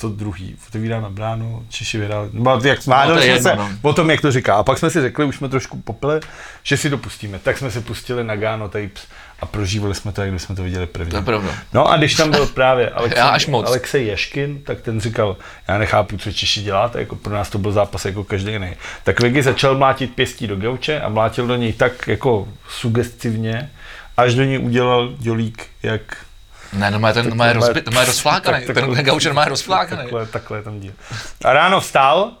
to 0.00 0.08
druhý. 0.08 0.56
Otevíráme 0.68 1.10
bránu, 1.10 1.66
Češi 1.68 1.98
vyhráli. 1.98 2.28
No, 2.32 2.60
jak, 2.64 2.86
no, 2.86 2.94
to 3.06 3.20
jsme 3.20 3.26
jedno, 3.26 3.50
se 3.50 3.56
no. 3.56 3.70
o 3.82 3.92
tom, 3.92 4.10
jak 4.10 4.20
to 4.20 4.32
říká. 4.32 4.54
A 4.54 4.62
pak 4.62 4.78
jsme 4.78 4.90
si 4.90 5.00
řekli, 5.00 5.24
už 5.24 5.36
jsme 5.36 5.48
trošku 5.48 5.80
popili, 5.80 6.20
že 6.62 6.76
si 6.76 6.90
to 6.90 6.98
pustíme. 6.98 7.38
Tak 7.38 7.58
jsme 7.58 7.70
se 7.70 7.80
pustili 7.80 8.24
na 8.24 8.36
Gano 8.36 8.68
Tapes 8.68 9.06
a 9.40 9.46
prožívali 9.46 9.94
jsme 9.94 10.12
to, 10.12 10.22
jak 10.22 10.40
jsme 10.40 10.54
to 10.56 10.62
viděli 10.62 10.86
první. 10.86 11.10
To 11.10 11.16
je 11.16 11.22
pravda. 11.22 11.50
No 11.72 11.88
a 11.88 11.96
když 11.96 12.14
tam 12.14 12.30
byl 12.30 12.46
právě 12.46 12.90
Alexej, 12.90 13.18
Já 13.18 13.28
až 13.28 13.46
moc. 13.46 13.66
Alexej 13.66 14.06
Ješkin, 14.06 14.62
tak 14.62 14.80
ten 14.80 15.00
říkal, 15.00 15.36
já 15.68 15.78
nechápu, 15.78 16.16
co 16.16 16.32
Češi 16.32 16.62
děláte, 16.62 16.98
jako 16.98 17.16
pro 17.16 17.34
nás 17.34 17.50
to 17.50 17.58
byl 17.58 17.72
zápas 17.72 18.04
jako 18.04 18.24
každý 18.24 18.52
jiný. 18.52 18.72
Tak 19.04 19.20
Vegi 19.20 19.42
začal 19.42 19.74
mlátit 19.78 20.14
pěstí 20.14 20.46
do 20.46 20.56
gauče 20.56 21.00
a 21.00 21.08
mlátil 21.08 21.46
do 21.46 21.56
něj 21.56 21.72
tak 21.72 22.08
jako 22.08 22.48
sugestivně, 22.68 23.70
až 24.16 24.34
do 24.34 24.44
něj 24.44 24.58
udělal 24.58 25.08
dělík, 25.18 25.66
jak 25.82 26.00
Ne, 26.72 26.90
no 26.90 26.98
má 26.98 27.12
ten 27.12 27.36
má 27.36 27.44
Takhle- 27.44 27.66
rozbi, 27.66 27.82
to 27.82 27.90
má 27.90 28.04
rozflákaný, 28.04 28.56
tak- 28.66 28.66
ten 28.66 28.74
takhle- 28.84 29.02
gauč 29.02 29.26
má 29.26 29.44
rozflákaný. 29.44 30.02
takhle, 30.02 30.26
takhle 30.26 30.62
tam 30.62 30.80
dělal. 30.80 30.96
A 31.44 31.52
ráno 31.52 31.80
vstal, 31.80 32.32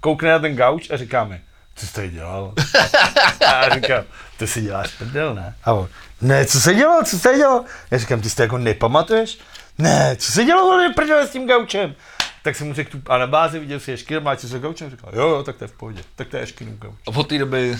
koukne 0.00 0.30
na 0.30 0.38
ten 0.38 0.56
gauč 0.56 0.90
a 0.90 0.96
říkáme, 0.96 1.40
co 1.76 1.86
jsi 1.86 1.92
tady 1.94 2.10
dělal? 2.10 2.52
A 3.48 3.64
já 3.66 3.74
říkám, 3.74 4.04
to 4.38 4.46
si 4.46 4.60
děláš 4.62 4.90
prdel, 4.90 5.34
ne? 5.34 5.54
A 5.64 5.72
on, 5.72 5.88
ne, 6.20 6.46
co 6.46 6.60
se 6.60 6.74
dělal, 6.74 7.04
co 7.04 7.18
tady 7.18 7.36
dělal? 7.36 7.64
Já 7.90 7.98
říkám, 7.98 8.20
ty 8.20 8.30
si 8.30 8.36
to 8.36 8.42
jako 8.42 8.58
nepamatuješ? 8.58 9.38
Ne, 9.78 10.16
co 10.18 10.32
se 10.32 10.44
dělalo 10.44 10.68
vole, 10.68 10.92
prdele 10.94 11.26
s 11.26 11.30
tím 11.30 11.48
gaučem? 11.48 11.94
Tak 12.42 12.56
jsem 12.56 12.66
mu 12.66 12.74
řekl 12.74 12.90
tu 12.98 13.12
anabázi, 13.12 13.58
viděl 13.58 13.80
si 13.80 13.90
Ješkin, 13.90 14.20
máte 14.20 14.48
se 14.48 14.58
gaučem? 14.58 14.90
Říkal, 14.90 15.10
jo, 15.14 15.28
jo, 15.28 15.42
tak 15.42 15.56
to 15.56 15.64
je 15.64 15.68
v 15.68 15.72
pohodě. 15.72 16.02
Tak 16.16 16.28
to 16.28 16.36
je 16.36 16.42
Ješkinův 16.42 16.78
gauč. 16.78 16.94
A 17.06 17.16
od 17.16 17.28
té 17.28 17.38
doby 17.38 17.76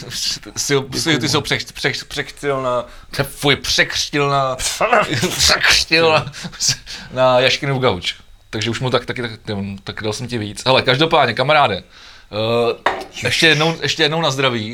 si, 0.56 0.74
ho- 0.74 0.84
si, 0.96 1.18
ty 1.18 1.28
jsi 1.28 1.36
ho 1.36 1.42
přech, 1.42 1.64
přech, 1.72 2.42
na, 2.62 2.84
te- 3.16 3.24
fuj, 3.24 3.56
překřtil 3.56 4.28
na, 4.30 4.56
překřtil 5.36 6.12
na, 6.12 6.32
na 7.12 7.40
Jaškinův 7.40 7.82
gauč. 7.82 8.14
takže 8.50 8.70
už 8.70 8.80
mu 8.80 8.90
tak 8.90 9.06
taky, 9.06 9.22
tak, 9.22 9.30
tak 9.84 10.02
dal 10.02 10.12
jsem 10.12 10.28
ti 10.28 10.38
víc. 10.38 10.62
Hele, 10.66 10.82
každopádně, 10.82 11.34
kamaráde, 11.34 11.82
uh, 12.30 12.94
ještě, 13.22 13.46
jednou, 13.46 13.76
ještě 13.82 14.02
jednou 14.02 14.20
na 14.20 14.30
zdraví, 14.30 14.72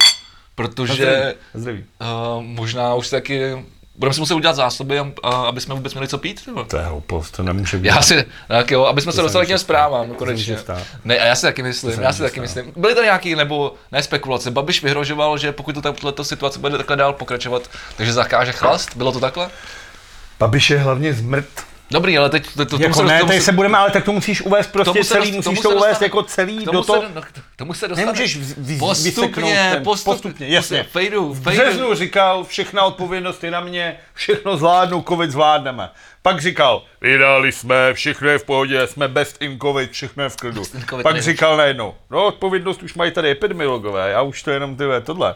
protože 0.55 1.35
Zdraví. 1.55 1.85
uh, 2.01 2.43
možná 2.43 2.95
už 2.95 3.11
taky 3.11 3.65
budeme 3.97 4.15
si 4.15 4.21
muset 4.21 4.35
udělat 4.35 4.57
zásoby, 4.57 4.99
a- 4.99 5.29
aby 5.31 5.61
jsme 5.61 5.75
vůbec 5.75 5.95
měli 5.95 6.09
co 6.09 6.19
pít. 6.19 6.41
Nebo? 6.47 6.65
To 6.65 6.77
je 6.77 6.83
hloupost, 6.83 7.31
to 7.31 7.43
nemůže 7.43 7.77
být. 7.79 7.89
Já 7.89 8.03
si, 8.03 8.25
tak 8.49 8.71
jo, 8.71 8.85
aby 8.85 9.01
jsme 9.01 9.13
se 9.13 9.17
se 9.17 9.23
dostali 9.23 9.45
k 9.47 9.49
těm 9.49 9.59
zprávám, 9.59 10.15
konečně. 10.15 10.57
To. 10.57 10.73
Ne, 11.05 11.19
a 11.19 11.25
já 11.27 11.35
si 11.35 11.43
taky 11.43 11.63
myslím, 11.63 12.01
já 12.01 12.13
si 12.13 12.23
taky 12.23 12.41
myslím. 12.41 12.73
Byly 12.77 12.95
to 12.95 13.03
nějaký, 13.05 13.35
nebo 13.35 13.75
ne 13.93 14.03
spekulace, 14.03 14.51
Babiš 14.51 14.83
vyhrožoval, 14.83 15.39
že 15.39 15.53
pokud 15.53 15.75
to 15.75 15.93
tato 15.93 16.25
situace 16.25 16.59
bude 16.59 16.77
takhle 16.77 16.97
dál 16.97 17.13
pokračovat, 17.13 17.71
takže 17.97 18.13
zakáže 18.13 18.53
chlast, 18.53 18.97
bylo 18.97 19.13
to 19.13 19.21
takhle? 19.21 19.51
Babiš 20.39 20.71
je 20.71 20.79
hlavně 20.79 21.13
zmrt. 21.15 21.49
Dobrý, 21.91 22.19
ale 22.19 22.31
teď 22.31 22.47
to, 22.57 22.67
to, 22.67 22.77
Jako 22.83 22.95
tomu 22.97 23.09
ne, 23.09 23.19
tomu 23.19 23.29
tady 23.29 23.41
se 23.41 23.53
budeme, 23.53 23.79
ale 23.79 23.91
tak 23.91 24.05
to 24.05 24.13
musíš 24.13 24.41
uvést 24.43 24.67
prostě 24.73 24.93
tomu 24.93 25.05
se 25.05 25.15
celý, 25.15 25.33
dost- 25.33 25.37
musíš 25.47 25.61
to 25.63 25.69
se 25.69 25.75
uvést 25.75 25.89
dostane- 25.91 26.07
jako 26.07 26.23
celý 26.23 26.65
do 26.65 26.83
toho. 26.85 27.03
se, 27.03 27.09
no, 27.15 27.23
k 27.23 27.57
tomu 27.57 27.75
se 27.75 27.89
dostane. 27.89 28.07
Nemůžeš 28.07 28.37
vy- 28.59 28.79
postupně, 28.79 29.71
ten- 29.73 29.83
postupně, 29.85 30.13
postupně, 30.15 30.49
jasně. 30.49 30.83
Fejdu, 30.91 31.35
V 31.35 31.43
fejdu. 31.43 31.63
březnu 31.63 31.95
říkal, 31.95 32.45
všechna 32.45 32.83
odpovědnost 32.83 33.45
je 33.45 33.51
na 33.51 33.61
mě, 33.61 33.97
všechno 34.15 34.57
zvládnu, 34.57 35.05
covid 35.09 35.31
zvládneme. 35.31 35.91
Pak 36.23 36.41
říkal, 36.43 36.83
vydali 37.01 37.53
jsme, 37.53 37.95
všechno 37.95 38.29
je 38.29 38.39
v 38.39 38.45
pohodě, 38.45 38.87
jsme 38.87 39.09
best 39.09 39.43
in 39.43 39.59
covid, 39.61 39.93
všechno 39.93 40.23
je 40.23 40.29
v 40.29 40.37
klidu. 40.37 40.65
covid 40.65 40.87
Pak 40.91 41.05
nejlepší. 41.05 41.23
říkal 41.31 41.57
najednou, 41.57 41.95
no 42.11 42.27
odpovědnost 42.27 42.83
už 42.83 42.95
mají 42.95 43.11
tady 43.11 43.31
epidemiologové, 43.31 44.11
já 44.11 44.23
už 44.23 44.43
to 44.43 44.51
jenom 44.51 44.77
tyhle 44.77 45.01
tohle. 45.01 45.35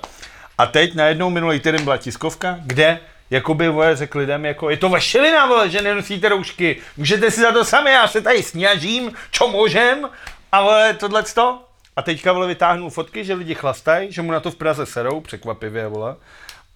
A 0.59 0.67
teď 0.67 0.95
najednou 0.95 1.31
minulý 1.31 1.61
týden 1.61 1.85
byla 1.85 1.97
tiskovka, 1.97 2.59
kde 2.63 3.01
Jakoby 3.31 3.69
vole 3.69 3.97
řekl 3.97 4.19
lidem, 4.19 4.45
jako 4.45 4.71
je 4.71 4.77
to 4.77 4.89
vaše 4.89 5.23
vina, 5.23 5.47
vole, 5.47 5.71
že 5.71 5.83
nenosíte 5.83 6.29
roušky, 6.29 6.77
můžete 6.97 7.31
si 7.31 7.41
za 7.41 7.53
to 7.53 7.65
sami, 7.65 7.91
já 7.91 8.09
se 8.09 8.21
tady 8.21 8.43
sněžím, 8.43 9.13
čo 9.31 9.49
můžem, 9.49 10.09
a 10.53 10.63
vole, 10.63 10.95
tohle 10.95 11.23
to. 11.23 11.65
A 11.97 12.03
teďka 12.03 12.33
vole 12.33 12.47
vytáhnul 12.47 12.91
fotky, 12.91 13.25
že 13.25 13.35
lidi 13.35 13.55
chlastají, 13.55 14.13
že 14.13 14.23
mu 14.23 14.33
na 14.33 14.41
to 14.41 14.51
v 14.51 14.57
Praze 14.57 14.87
serou, 14.87 15.21
překvapivě, 15.21 15.89
vole. 15.89 16.17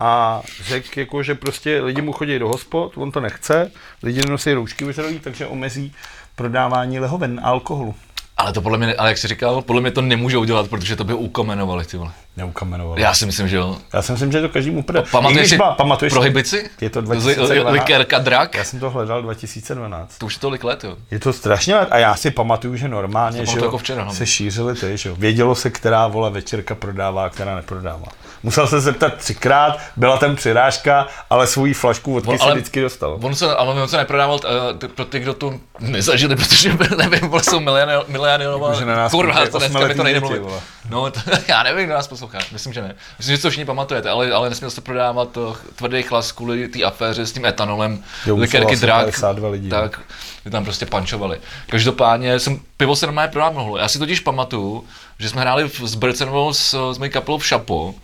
A 0.01 0.43
řekl, 0.63 0.99
jako, 0.99 1.23
že 1.23 1.35
prostě 1.35 1.81
lidi 1.81 2.03
mu 2.03 2.13
chodí 2.13 2.39
do 2.39 2.49
hospod, 2.49 2.93
on 2.97 3.13
to 3.13 3.21
nechce, 3.21 3.73
lidi 4.03 4.21
nenosí 4.21 4.53
roušky 4.53 4.85
vyžadují, 4.85 5.21
takže 5.21 5.47
omezí 5.47 5.95
prodávání 6.37 7.01
lehoven 7.01 7.41
alkoholu. 7.45 7.95
Ale 8.43 8.53
to 8.53 8.61
podle 8.63 8.79
mě, 8.79 8.95
ale 8.95 9.09
jak 9.09 9.19
jsi 9.19 9.29
říkal, 9.29 9.63
podle 9.63 9.83
mě 9.83 9.91
to 9.91 10.03
nemůžou 10.03 10.45
dělat, 10.45 10.71
protože 10.71 10.97
to 10.97 11.05
by 11.05 11.15
ukamenovali, 11.15 11.85
ty 11.85 11.97
vole. 11.97 12.11
Neukamenovalo. 12.37 12.97
Já 12.99 13.15
si 13.15 13.27
myslím, 13.27 13.49
že 13.49 13.57
jo. 13.57 13.77
Já 13.93 14.03
si 14.03 14.13
myslím, 14.13 14.33
že 14.33 14.41
to 14.41 14.49
každému 14.49 14.83
půjde. 14.83 15.01
I 15.01 15.05
Pamatuješ 15.11 15.49
si 15.49 15.57
byla- 15.57 15.73
pamatuješ 15.75 16.13
prohibici? 16.13 16.71
Je 16.81 16.91
to 16.91 16.99
Li- 17.01 17.05
2012. 17.05 17.73
Likérka 17.73 18.19
drak? 18.19 18.55
Já 18.55 18.65
jsem 18.65 18.81
to 18.81 18.91
hledal 18.91 19.23
2012. 19.23 20.19
To 20.19 20.27
už 20.27 20.35
je 20.35 20.41
tolik 20.41 20.65
let, 20.65 20.85
jo. 20.85 20.97
Je 21.11 21.19
to 21.19 21.33
strašně 21.33 21.75
let 21.75 21.89
a 21.91 21.99
já 21.99 22.15
si 22.17 22.31
pamatuju, 22.31 22.77
že 22.77 22.89
normálně 22.89 23.39
To 23.41 23.53
že 23.53 23.59
jo, 23.59 23.65
jako 23.65 23.79
včera, 23.79 24.05
no. 24.05 24.13
se 24.15 24.27
šířily 24.27 24.75
ty, 24.75 24.97
že 24.97 25.09
jo. 25.09 25.15
Vědělo 25.19 25.55
se, 25.55 25.71
která 25.71 26.09
vole 26.09 26.31
večerka 26.31 26.75
prodává, 26.75 27.29
která 27.31 27.57
neprodává. 27.57 28.07
Musel 28.43 28.67
se 28.67 28.81
zeptat 28.81 29.15
třikrát, 29.15 29.79
byla 29.97 30.17
tam 30.17 30.37
přirážka, 30.37 31.07
ale 31.31 31.47
svoji 31.47 31.75
flašku 31.75 32.13
vodky 32.13 32.39
si 32.39 32.45
ale- 32.45 32.55
vždycky 32.55 32.81
dostal. 32.81 33.19
On 33.23 33.35
se, 33.35 33.57
ale 33.57 33.83
on 33.83 33.89
se 33.89 33.97
neprodával 33.97 34.41
uh, 34.45 34.89
pro 34.89 35.05
ty, 35.05 35.21
kdo 35.21 35.35
to 35.35 35.55
nezažili, 35.81 36.37
protože 36.43 36.77
nevím, 36.97 37.29
vole, 37.29 37.43
jsou 37.43 37.61
milionová. 38.09 39.09
Kurva, 39.11 39.47
to 39.47 39.59
dneska 39.59 39.87
mi 39.89 39.95
to 39.95 40.03
nejde 40.03 40.21
mluvit. 40.21 40.43
No, 40.91 41.11
to, 41.11 41.21
já 41.49 41.63
nevím, 41.63 41.85
kdo 41.85 41.95
nás 41.95 42.09
poslouchá. 42.09 42.39
Myslím, 42.53 42.73
že 42.73 42.83
ne. 42.83 42.95
Myslím, 43.19 43.37
že 43.37 43.43
to 43.43 43.51
všichni 43.51 43.65
pamatujete, 43.65 44.11
ale, 44.11 44.33
ale 44.33 44.49
nesměl 44.49 44.71
se 44.71 44.81
prodávat 44.81 45.31
to 45.31 45.57
tvrdý 45.75 46.03
chlas 46.03 46.33
kvůli 46.33 46.69
té 46.69 46.85
aféře 46.85 47.27
s 47.27 47.33
tím 47.33 47.47
etanolem, 47.47 48.05
Jo, 48.27 48.37
likérky 48.37 48.77
drak. 48.77 49.05
52 49.05 49.49
lidí, 49.49 49.69
no. 49.69 49.81
Tak, 49.81 50.01
ty 50.45 50.51
tam 50.51 50.65
prostě 50.65 50.87
pančovali. 50.87 51.41
Každopádně 51.67 52.39
jsem, 52.39 52.61
pivo 52.77 52.97
se 52.97 53.07
normálně 53.07 53.31
prodávat 53.31 53.55
mohlo. 53.55 53.77
Já 53.77 53.89
si 53.89 53.99
totiž 53.99 54.21
pamatuju, 54.21 54.85
že 55.19 55.29
jsme 55.29 55.41
hráli 55.41 55.71
s 55.85 55.95
Brcenovou 55.95 56.53
s, 56.53 56.93
s 56.93 56.99
mojí 56.99 57.11
kapelou 57.11 57.39
v 57.39 57.47
Šapo 57.47 57.95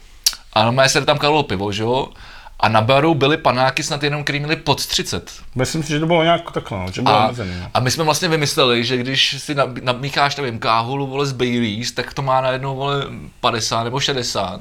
a 0.53 0.63
normálně 0.65 0.89
se 0.89 1.05
tam 1.05 1.19
kalilo 1.19 1.43
pivo, 1.43 1.73
že 1.73 1.83
jo? 1.83 2.09
A 2.61 2.69
na 2.69 2.81
baru 2.81 3.15
byly 3.15 3.37
panáky 3.37 3.83
snad 3.83 4.03
jenom, 4.03 4.25
který 4.25 4.39
měli 4.41 4.57
pod 4.57 4.87
30. 4.87 5.33
Myslím 5.55 5.83
si, 5.83 5.89
že 5.89 6.01
to 6.01 6.07
bylo 6.07 6.23
nějak 6.23 6.51
takhle, 6.51 6.79
no, 6.79 6.93
že 6.93 7.03
bylo 7.03 7.15
A, 7.15 7.25
omezený. 7.25 7.53
no. 7.61 7.67
a 7.75 7.81
my 7.81 7.91
jsme 7.91 8.05
vlastně 8.05 8.29
vymysleli, 8.29 8.85
že 8.85 8.97
když 8.97 9.37
si 9.39 9.57
namícháš, 9.83 10.37
nevím, 10.37 10.59
káhulu, 10.59 11.07
vole, 11.07 11.27
z 11.27 11.33
Baileys, 11.33 11.93
tak 11.93 12.15
to 12.15 12.23
má 12.23 12.41
najednou, 12.41 12.77
vole, 12.77 13.05
50 13.41 13.85
nebo 13.85 14.01
60. 14.01 14.61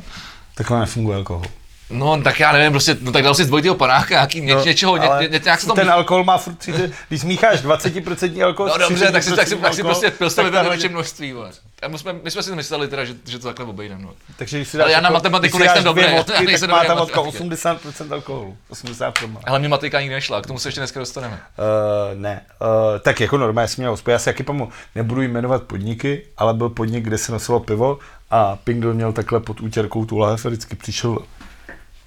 Takhle 0.56 0.80
nefunguje 0.80 1.18
alkohol. 1.18 1.44
No, 1.90 2.22
tak 2.22 2.40
já 2.40 2.52
nevím, 2.52 2.72
prostě, 2.72 2.98
no 3.02 3.12
tak 3.12 3.24
dal 3.24 3.36
si 3.36 3.44
z 3.44 3.48
dvojitého 3.48 3.76
panáka, 3.76 4.14
nějaký, 4.16 4.42
ně, 4.42 4.56
něčeho, 4.66 4.98
ně, 4.98 5.10
ně, 5.22 5.28
ně, 5.28 5.42
nějak 5.44 5.60
se 5.62 5.68
to... 5.68 5.74
ten 5.74 5.90
alkohol 5.92 6.24
má 6.24 6.38
furt 6.38 6.56
30, 6.56 6.92
když 7.08 7.22
smícháš 7.22 7.64
20% 7.64 8.46
alkohol 8.46 8.70
No 8.70 8.86
s 8.86 8.90
dobře, 8.90 9.12
tak 9.12 9.24
si, 9.24 9.36
tak 9.36 9.48
si, 9.48 9.56
30% 9.56 9.62
tak 9.62 9.74
si 9.74 9.84
prostě 9.84 10.12
pil 10.12 10.30
ve 10.30 10.52
tahle- 10.52 10.70
větším 10.70 10.92
množství, 10.92 11.34
vole. 11.34 11.52
A 11.82 11.88
my 11.88 12.00
jsme, 12.00 12.14
my 12.24 12.32
jsme 12.32 12.44
si 12.44 12.56
mysleli 12.56 12.88
teda, 12.88 13.06
že, 13.06 13.16
že 13.26 13.40
to 13.40 13.48
takhle 13.48 13.66
obejdeme, 13.66 14.02
no. 14.02 14.14
Takže 14.38 14.58
když 14.58 14.68
si 14.68 14.78
Ale 14.78 14.86
dáš 14.86 14.92
já 14.92 15.02
na 15.02 15.08
jako- 15.08 15.14
matematiku 15.14 15.58
nejsem 15.58 15.84
dobrý, 15.84 16.04
já 16.04 16.18
vodky, 16.18 16.46
nejsem 16.46 16.70
tak 16.70 16.88
má 16.90 16.96
dobrý 16.96 17.12
ta 17.14 17.22
matematice. 17.22 17.44
80% 17.44 18.14
alkoholu. 18.14 18.58
80 18.70 19.12
promile. 19.12 19.42
Ale 19.46 19.60
mi 19.60 19.68
matika 19.68 20.02
nikdy 20.02 20.16
nešla, 20.16 20.42
k 20.42 20.48
tomu 20.48 20.60
se 20.60 20.68
ještě 20.68 20.80
dneska 20.80 21.00
dostaneme. 21.00 21.42
Uh, 21.58 22.20
ne, 22.22 22.42
uh, 22.62 22.68
tak 23.00 23.20
jako 23.20 23.38
normálně 23.38 23.68
jsem 23.68 23.82
měl 23.82 23.92
hospodu. 23.92 24.12
Já 24.12 24.20
si 24.20 24.30
jaký 24.30 24.44
pamu, 24.44 24.70
nebudu 24.96 25.22
jmenovat 25.22 25.64
podniky, 25.64 26.26
ale 26.38 26.54
byl 26.54 26.70
podnik, 26.70 27.04
kde 27.04 27.18
se 27.18 27.32
nosilo 27.32 27.60
pivo 27.60 28.00
a 28.32 28.56
Pingdol 28.56 28.94
měl 28.94 29.14
takhle 29.14 29.40
pod 29.40 29.62
útěrkou 29.62 30.06
tu 30.06 30.18
lahev 30.18 30.46
a 30.46 30.50
vždycky 30.50 30.76
přišel 30.76 31.18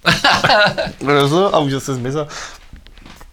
a 1.53 1.59
už 1.59 1.73
se 1.79 1.95
zmizel. 1.95 2.27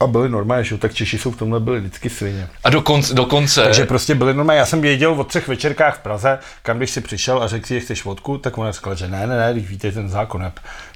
A 0.00 0.06
byli 0.06 0.28
normálně, 0.28 0.64
že 0.64 0.78
tak 0.78 0.94
Češi 0.94 1.18
jsou 1.18 1.30
v 1.30 1.36
tomhle 1.36 1.60
byli 1.60 1.80
vždycky 1.80 2.10
svině. 2.10 2.48
A 2.64 2.70
dokonce, 2.70 3.14
dokonce, 3.14 3.64
Takže 3.64 3.84
prostě 3.84 4.14
byli 4.14 4.34
normálně, 4.34 4.58
já 4.60 4.66
jsem 4.66 4.80
věděl 4.80 5.12
o 5.20 5.24
třech 5.24 5.48
večerkách 5.48 5.96
v 5.96 6.02
Praze, 6.02 6.38
kam 6.62 6.76
když 6.78 6.90
si 6.90 7.00
přišel 7.00 7.42
a 7.42 7.48
řekl 7.48 7.66
si, 7.66 7.74
že 7.74 7.80
chceš 7.80 8.04
vodku, 8.04 8.38
tak 8.38 8.58
on 8.58 8.72
říkal, 8.72 8.94
že 8.94 9.08
ne, 9.08 9.26
ne, 9.26 9.36
ne, 9.38 9.52
když 9.52 9.68
víte 9.68 9.92
ten 9.92 10.08
zákon, 10.08 10.40
ne. 10.42 10.52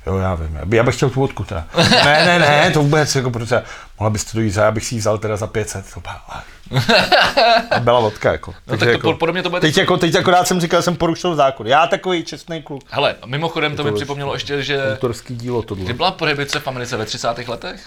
Jo, 0.07 0.17
já 0.19 0.35
vím, 0.35 0.57
já 0.57 0.65
by- 0.65 0.77
já 0.77 0.83
bych 0.83 0.97
chtěl 0.97 1.11
tu 1.11 1.21
vodku 1.21 1.45
teda. 1.45 1.67
ne, 2.05 2.25
ne, 2.27 2.39
ne, 2.39 2.71
to 2.71 2.83
vůbec, 2.83 3.15
jako 3.15 3.31
protože 3.31 3.63
mohla 3.99 4.11
byste 4.11 4.31
dojít 4.39 4.51
za, 4.51 4.65
já 4.65 4.71
bych 4.71 4.85
si 4.85 4.95
ji 4.95 4.99
vzal 4.99 5.19
teda 5.19 5.37
za 5.37 5.47
500, 5.47 5.85
to 5.95 6.01
byla, 6.01 6.45
a 7.71 7.81
byla 7.81 8.01
vodka, 8.01 8.33
jako. 8.33 8.55
no, 8.67 8.77
tak 8.77 8.93
to, 8.93 8.99
po- 8.99 9.15
podle 9.15 9.33
mě 9.33 9.43
to 9.43 9.51
bude 9.51 9.61
Teď, 9.61 9.77
jako, 9.77 9.97
teď 9.97 10.15
akorát 10.15 10.49
jsem 10.49 10.61
říkal, 10.61 10.81
že 10.81 10.83
jsem 10.85 10.97
porušil 10.97 11.35
zákon. 11.35 11.67
Já 11.67 11.87
takový 11.87 12.25
čestný 12.25 12.63
kluk. 12.63 12.83
Hele, 12.91 13.15
mimochodem 13.27 13.77
to 13.77 13.85
mi 13.85 13.91
to 13.91 13.97
připomnělo 13.97 14.35
ještě, 14.35 14.63
že 14.63 14.81
Autorský 14.93 15.37
dílo 15.37 15.63
tohle. 15.63 15.85
kdy 15.85 15.93
byla 15.93 16.11
prohibice 16.11 16.61
v 16.61 16.69
Americe 16.69 16.97
ve 16.97 17.05
30. 17.05 17.49
letech? 17.49 17.87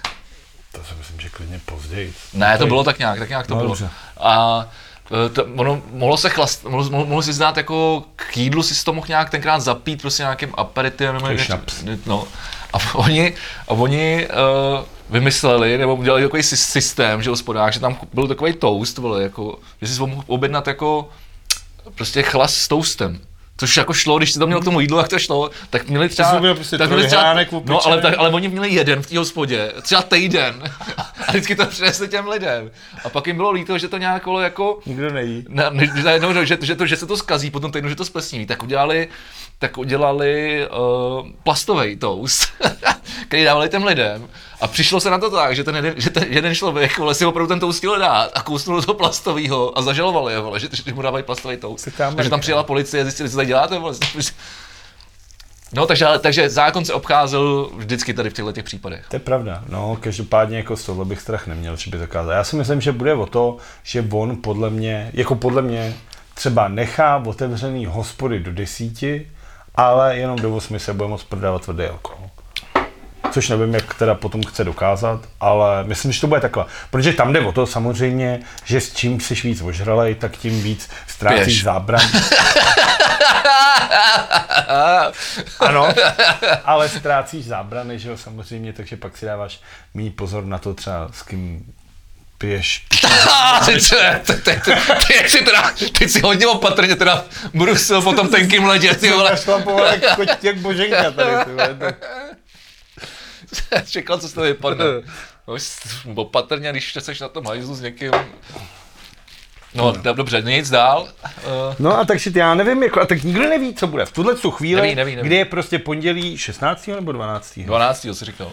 To 0.76 0.84
si 0.84 0.94
myslím, 0.98 1.20
že 1.20 1.28
klidně 1.28 1.60
později. 1.64 2.14
Ne, 2.34 2.58
to 2.58 2.66
bylo 2.66 2.84
tak 2.84 2.98
nějak, 2.98 3.18
tak 3.18 3.28
nějak 3.28 3.46
to 3.46 3.54
No, 3.54 3.60
bylo. 3.60 3.68
dobře. 3.68 3.90
A 4.20 4.66
e, 5.26 5.28
to, 5.28 5.44
ono, 5.56 5.82
mohlo 5.92 6.16
se 6.16 6.30
chlast, 6.30 6.64
mohlo, 6.64 6.90
mohlo, 6.90 7.06
mohlo 7.06 7.22
si 7.22 7.32
znát 7.32 7.56
jako 7.56 8.04
k 8.16 8.36
jídlu 8.36 8.62
si 8.62 8.84
to 8.84 8.92
mohl 8.92 9.06
nějak 9.08 9.30
tenkrát 9.30 9.58
zapít 9.60 10.00
prostě 10.02 10.22
nějakým 10.22 10.52
aperitivem 10.56 11.14
nebo 11.14 11.28
něco, 11.28 11.58
no. 12.06 12.24
A 12.72 12.78
oni, 12.94 13.34
a 13.68 13.70
oni 13.70 14.28
uh, 14.28 14.84
vymysleli, 15.10 15.78
nebo 15.78 15.94
udělali 15.94 16.22
takový 16.22 16.42
sy- 16.42 16.56
systém, 16.56 17.22
že 17.22 17.30
hospodář, 17.30 17.74
že 17.74 17.80
tam 17.80 17.96
byl 18.12 18.28
takový 18.28 18.52
toast, 18.52 18.98
vole, 18.98 19.22
jako, 19.22 19.58
že 19.82 19.88
si 19.88 20.00
mohl 20.00 20.22
objednat 20.26 20.66
jako 20.66 21.08
prostě 21.94 22.22
chlas 22.22 22.54
s 22.54 22.68
toastem. 22.68 23.20
Což 23.58 23.76
jako 23.76 23.92
šlo, 23.92 24.18
když 24.18 24.32
si 24.32 24.38
to 24.38 24.46
měl 24.46 24.60
k 24.60 24.64
tomu 24.64 24.80
jídlu, 24.80 24.98
jak 24.98 25.08
to 25.08 25.18
šlo, 25.18 25.50
tak 25.70 25.88
měli 25.88 26.08
třeba, 26.08 26.38
měl 26.38 26.54
prostě 26.54 26.78
tak 26.78 26.88
měli 26.88 27.06
třeba 27.06 27.34
no, 27.66 27.86
ale, 27.86 28.02
tak, 28.02 28.14
ale 28.18 28.30
oni 28.30 28.48
měli 28.48 28.74
jeden 28.74 29.02
v 29.02 29.06
té 29.06 29.18
hospodě, 29.18 29.72
třeba 29.82 30.02
týden, 30.02 30.62
a 31.26 31.30
vždycky 31.30 31.56
to 31.56 31.66
přinesli 31.66 32.08
těm 32.08 32.28
lidem. 32.28 32.70
A 33.04 33.08
pak 33.08 33.26
jim 33.26 33.36
bylo 33.36 33.50
líto, 33.50 33.78
že 33.78 33.88
to 33.88 33.98
nějak 33.98 34.26
vole, 34.26 34.44
jako, 34.44 34.78
Nikdo 34.86 35.10
nejí. 35.10 35.44
na, 35.48 35.70
ne, 35.70 35.92
najednou, 36.04 36.44
že, 36.44 36.58
že, 36.62 36.76
to, 36.76 36.86
že 36.86 36.96
se 36.96 37.06
to 37.06 37.16
skazí 37.16 37.50
potom 37.50 37.72
týdnu, 37.72 37.88
že 37.88 37.96
to 37.96 38.04
splesniví, 38.04 38.46
tak 38.46 38.62
udělali, 38.62 39.08
tak 39.58 39.78
udělali 39.78 40.66
uh, 40.68 41.28
plastový 41.42 41.96
toast, 41.96 42.48
který 43.28 43.44
dávali 43.44 43.68
těm 43.68 43.84
lidem. 43.84 44.28
A 44.60 44.66
přišlo 44.66 45.00
se 45.00 45.10
na 45.10 45.18
to 45.18 45.30
tak, 45.30 45.56
že 45.56 45.64
ten 45.64 45.76
jeden, 45.76 45.94
že 45.96 46.10
ten 46.10 46.24
jeden 46.28 46.54
člověk 46.54 46.98
vole, 46.98 47.14
si 47.14 47.26
opravdu 47.26 47.48
ten 47.48 47.60
toast 47.60 47.78
chtěl 47.78 47.98
dát 47.98 48.30
a 48.34 48.42
kousnul 48.42 48.76
do 48.76 48.82
toho 48.82 48.98
plastového 48.98 49.78
a 49.78 49.82
zažalovali 49.82 50.32
je, 50.32 50.40
vole, 50.40 50.60
že, 50.60 50.68
že 50.72 50.94
mu 50.94 51.02
dávají 51.02 51.24
plastový 51.24 51.56
toast. 51.56 51.88
Takže 52.16 52.30
tam 52.30 52.40
přijela 52.40 52.62
policie 52.62 53.00
a 53.00 53.04
zjistili, 53.04 53.30
co 53.30 53.36
tady 53.36 53.46
děláte. 53.46 53.78
Vole. 53.78 53.94
No, 55.72 55.86
takže, 55.86 56.06
takže 56.20 56.48
zákon 56.48 56.84
se 56.84 56.92
obcházel 56.92 57.70
vždycky 57.76 58.14
tady 58.14 58.30
v 58.30 58.32
těchto 58.32 58.52
těch 58.52 58.64
případech. 58.64 59.04
To 59.08 59.16
je 59.16 59.20
pravda. 59.20 59.64
No, 59.68 59.98
každopádně 60.00 60.56
jako 60.56 60.76
z 60.76 60.84
tohle 60.84 61.04
bych 61.04 61.20
strach 61.20 61.46
neměl, 61.46 61.76
že 61.76 61.90
by 61.90 61.98
to 61.98 62.06
kázal. 62.06 62.32
Já 62.32 62.44
si 62.44 62.56
myslím, 62.56 62.80
že 62.80 62.92
bude 62.92 63.14
o 63.14 63.26
to, 63.26 63.56
že 63.82 64.04
on 64.10 64.36
podle 64.36 64.70
mě, 64.70 65.10
jako 65.12 65.34
podle 65.34 65.62
mě, 65.62 65.94
třeba 66.34 66.68
nechá 66.68 67.22
otevřený 67.26 67.86
hospody 67.86 68.40
do 68.40 68.52
desíti, 68.52 69.30
ale 69.74 70.16
jenom 70.16 70.38
do 70.38 70.56
osmi 70.56 70.80
se 70.80 70.94
bude 70.94 71.08
moct 71.08 71.24
prodávat 71.24 71.62
tvrdý 71.62 71.84
alkohol. 71.84 72.30
Což 73.30 73.48
nevím, 73.48 73.74
jak 73.74 73.94
teda 73.94 74.14
potom 74.14 74.42
chce 74.42 74.64
dokázat, 74.64 75.20
ale 75.40 75.84
myslím, 75.84 76.12
že 76.12 76.20
to 76.20 76.26
bude 76.26 76.40
takhle. 76.40 76.64
Protože 76.90 77.12
tam 77.12 77.32
jde 77.32 77.40
o 77.40 77.52
to 77.52 77.66
samozřejmě, 77.66 78.40
že 78.64 78.80
s 78.80 78.92
čím 78.94 79.20
jsi 79.20 79.34
víc 79.34 79.62
ožralej, 79.62 80.14
tak 80.14 80.36
tím 80.36 80.62
víc 80.62 80.90
ztrácíš 81.06 81.62
zábran. 81.64 82.00
Ano, 85.60 85.88
ale 86.64 86.88
ztrácíš 86.88 87.44
zábrany, 87.44 87.98
že 87.98 88.08
jo, 88.08 88.16
samozřejmě, 88.16 88.72
takže 88.72 88.96
pak 88.96 89.16
si 89.16 89.26
dáváš 89.26 89.60
méně 89.94 90.10
pozor 90.10 90.44
na 90.44 90.58
to 90.58 90.74
třeba 90.74 91.08
s 91.12 91.22
kým 91.22 91.74
piješ. 92.38 92.86
Teď, 93.66 93.92
teď, 95.08 95.28
si 95.28 95.44
teda, 95.44 95.72
teď 95.98 96.10
si 96.10 96.20
hodně 96.20 96.46
opatrně 96.46 96.96
teda 96.96 97.24
brusil 97.54 98.02
po 98.02 98.12
tom 98.12 98.28
tenkým 98.28 98.64
ledě, 98.64 98.94
ty 98.94 99.12
vole. 99.12 99.38
Jak 100.42 100.56
boženka 100.56 101.10
tady, 101.10 101.44
ty 101.44 101.50
vole. 101.50 101.94
Tak- 103.70 103.88
Čekal, 103.88 104.18
co 104.18 104.28
z 104.28 104.32
toho 104.32 104.46
vypadne. 104.46 104.84
No, 105.48 105.54
opatrně, 106.14 106.70
když 106.70 106.94
jsi 107.00 107.12
na 107.20 107.28
tom 107.28 107.46
hajzlu 107.46 107.74
s 107.74 107.80
někým. 107.80 108.10
No, 109.74 109.92
do- 109.92 110.14
dobře, 110.14 110.42
nic 110.42 110.70
dál. 110.70 111.02
Uh, 111.02 111.74
No 111.78 111.98
a 111.98 112.04
takže 112.04 112.30
já 112.34 112.54
nevím, 112.54 112.82
jako, 112.82 113.00
a 113.00 113.06
tak 113.06 113.22
nikdo 113.22 113.42
neví, 113.48 113.74
co 113.74 113.86
bude 113.86 114.04
v 114.04 114.12
tuhle 114.12 114.34
tu 114.34 114.50
chvíli, 114.50 114.80
Neví, 114.82 114.94
neví, 114.94 115.16
neví. 115.16 115.26
kdy 115.28 115.36
je 115.36 115.44
prostě 115.44 115.78
pondělí 115.78 116.38
16. 116.38 116.86
nebo 116.88 117.12
12. 117.12 117.58
12. 117.58 118.06
si 118.12 118.24
říkal. 118.24 118.52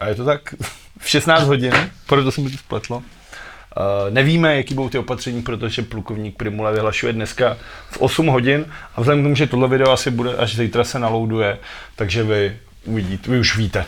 A 0.00 0.06
je 0.08 0.14
to 0.14 0.24
tak 0.24 0.54
v 0.98 1.08
16 1.08 1.42
hodin, 1.44 1.90
proto 2.06 2.32
se 2.32 2.40
mi 2.40 2.50
to 2.50 2.56
spletlo. 2.58 2.96
Uh, 2.96 3.02
nevíme, 4.10 4.56
jaký 4.56 4.74
budou 4.74 4.88
ty 4.88 4.98
opatření, 4.98 5.42
protože 5.42 5.82
plukovník 5.82 6.36
Primula 6.36 6.70
vyhlašuje 6.70 7.12
dneska 7.12 7.56
v 7.90 7.96
8 8.00 8.26
hodin 8.26 8.72
a 8.96 9.00
vzhledem 9.00 9.22
k 9.22 9.24
tomu, 9.24 9.36
že 9.36 9.46
tohle 9.46 9.68
video 9.68 9.92
asi 9.92 10.10
bude 10.10 10.36
až 10.36 10.56
zítra 10.56 10.84
se 10.84 10.98
nalouduje, 10.98 11.58
takže 11.96 12.22
vy 12.22 12.58
uvidíte, 12.84 13.30
vy 13.30 13.38
už 13.38 13.56
víte. 13.56 13.84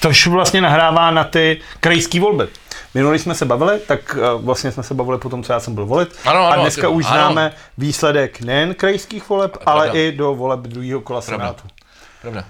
Což 0.00 0.26
vlastně 0.26 0.60
nahrává 0.60 1.10
na 1.10 1.24
ty 1.24 1.60
krajské 1.80 2.20
volby. 2.20 2.48
Minulý 2.94 3.18
jsme 3.18 3.34
se 3.34 3.44
bavili, 3.44 3.78
tak 3.78 4.16
uh, 4.34 4.44
vlastně 4.44 4.72
jsme 4.72 4.82
se 4.82 4.94
bavili 4.94 5.18
po 5.18 5.28
tom, 5.28 5.42
co 5.42 5.52
já 5.52 5.60
jsem 5.60 5.74
byl 5.74 5.86
volit. 5.86 6.16
Ano, 6.24 6.40
ano, 6.46 6.52
a 6.52 6.56
dneska 6.62 6.82
ty- 6.82 6.86
už 6.88 7.04
ano. 7.04 7.14
známe 7.14 7.52
výsledek 7.78 8.40
nejen 8.40 8.74
krajských 8.74 9.28
voleb, 9.28 9.56
ale 9.66 9.82
Pravda. 9.82 10.00
i 10.00 10.12
do 10.12 10.34
voleb 10.34 10.60
druhého 10.60 11.00
kola 11.00 11.20
Pravda. 11.20 11.46
Senátu. 11.46 11.62
Pravda. 12.22 12.44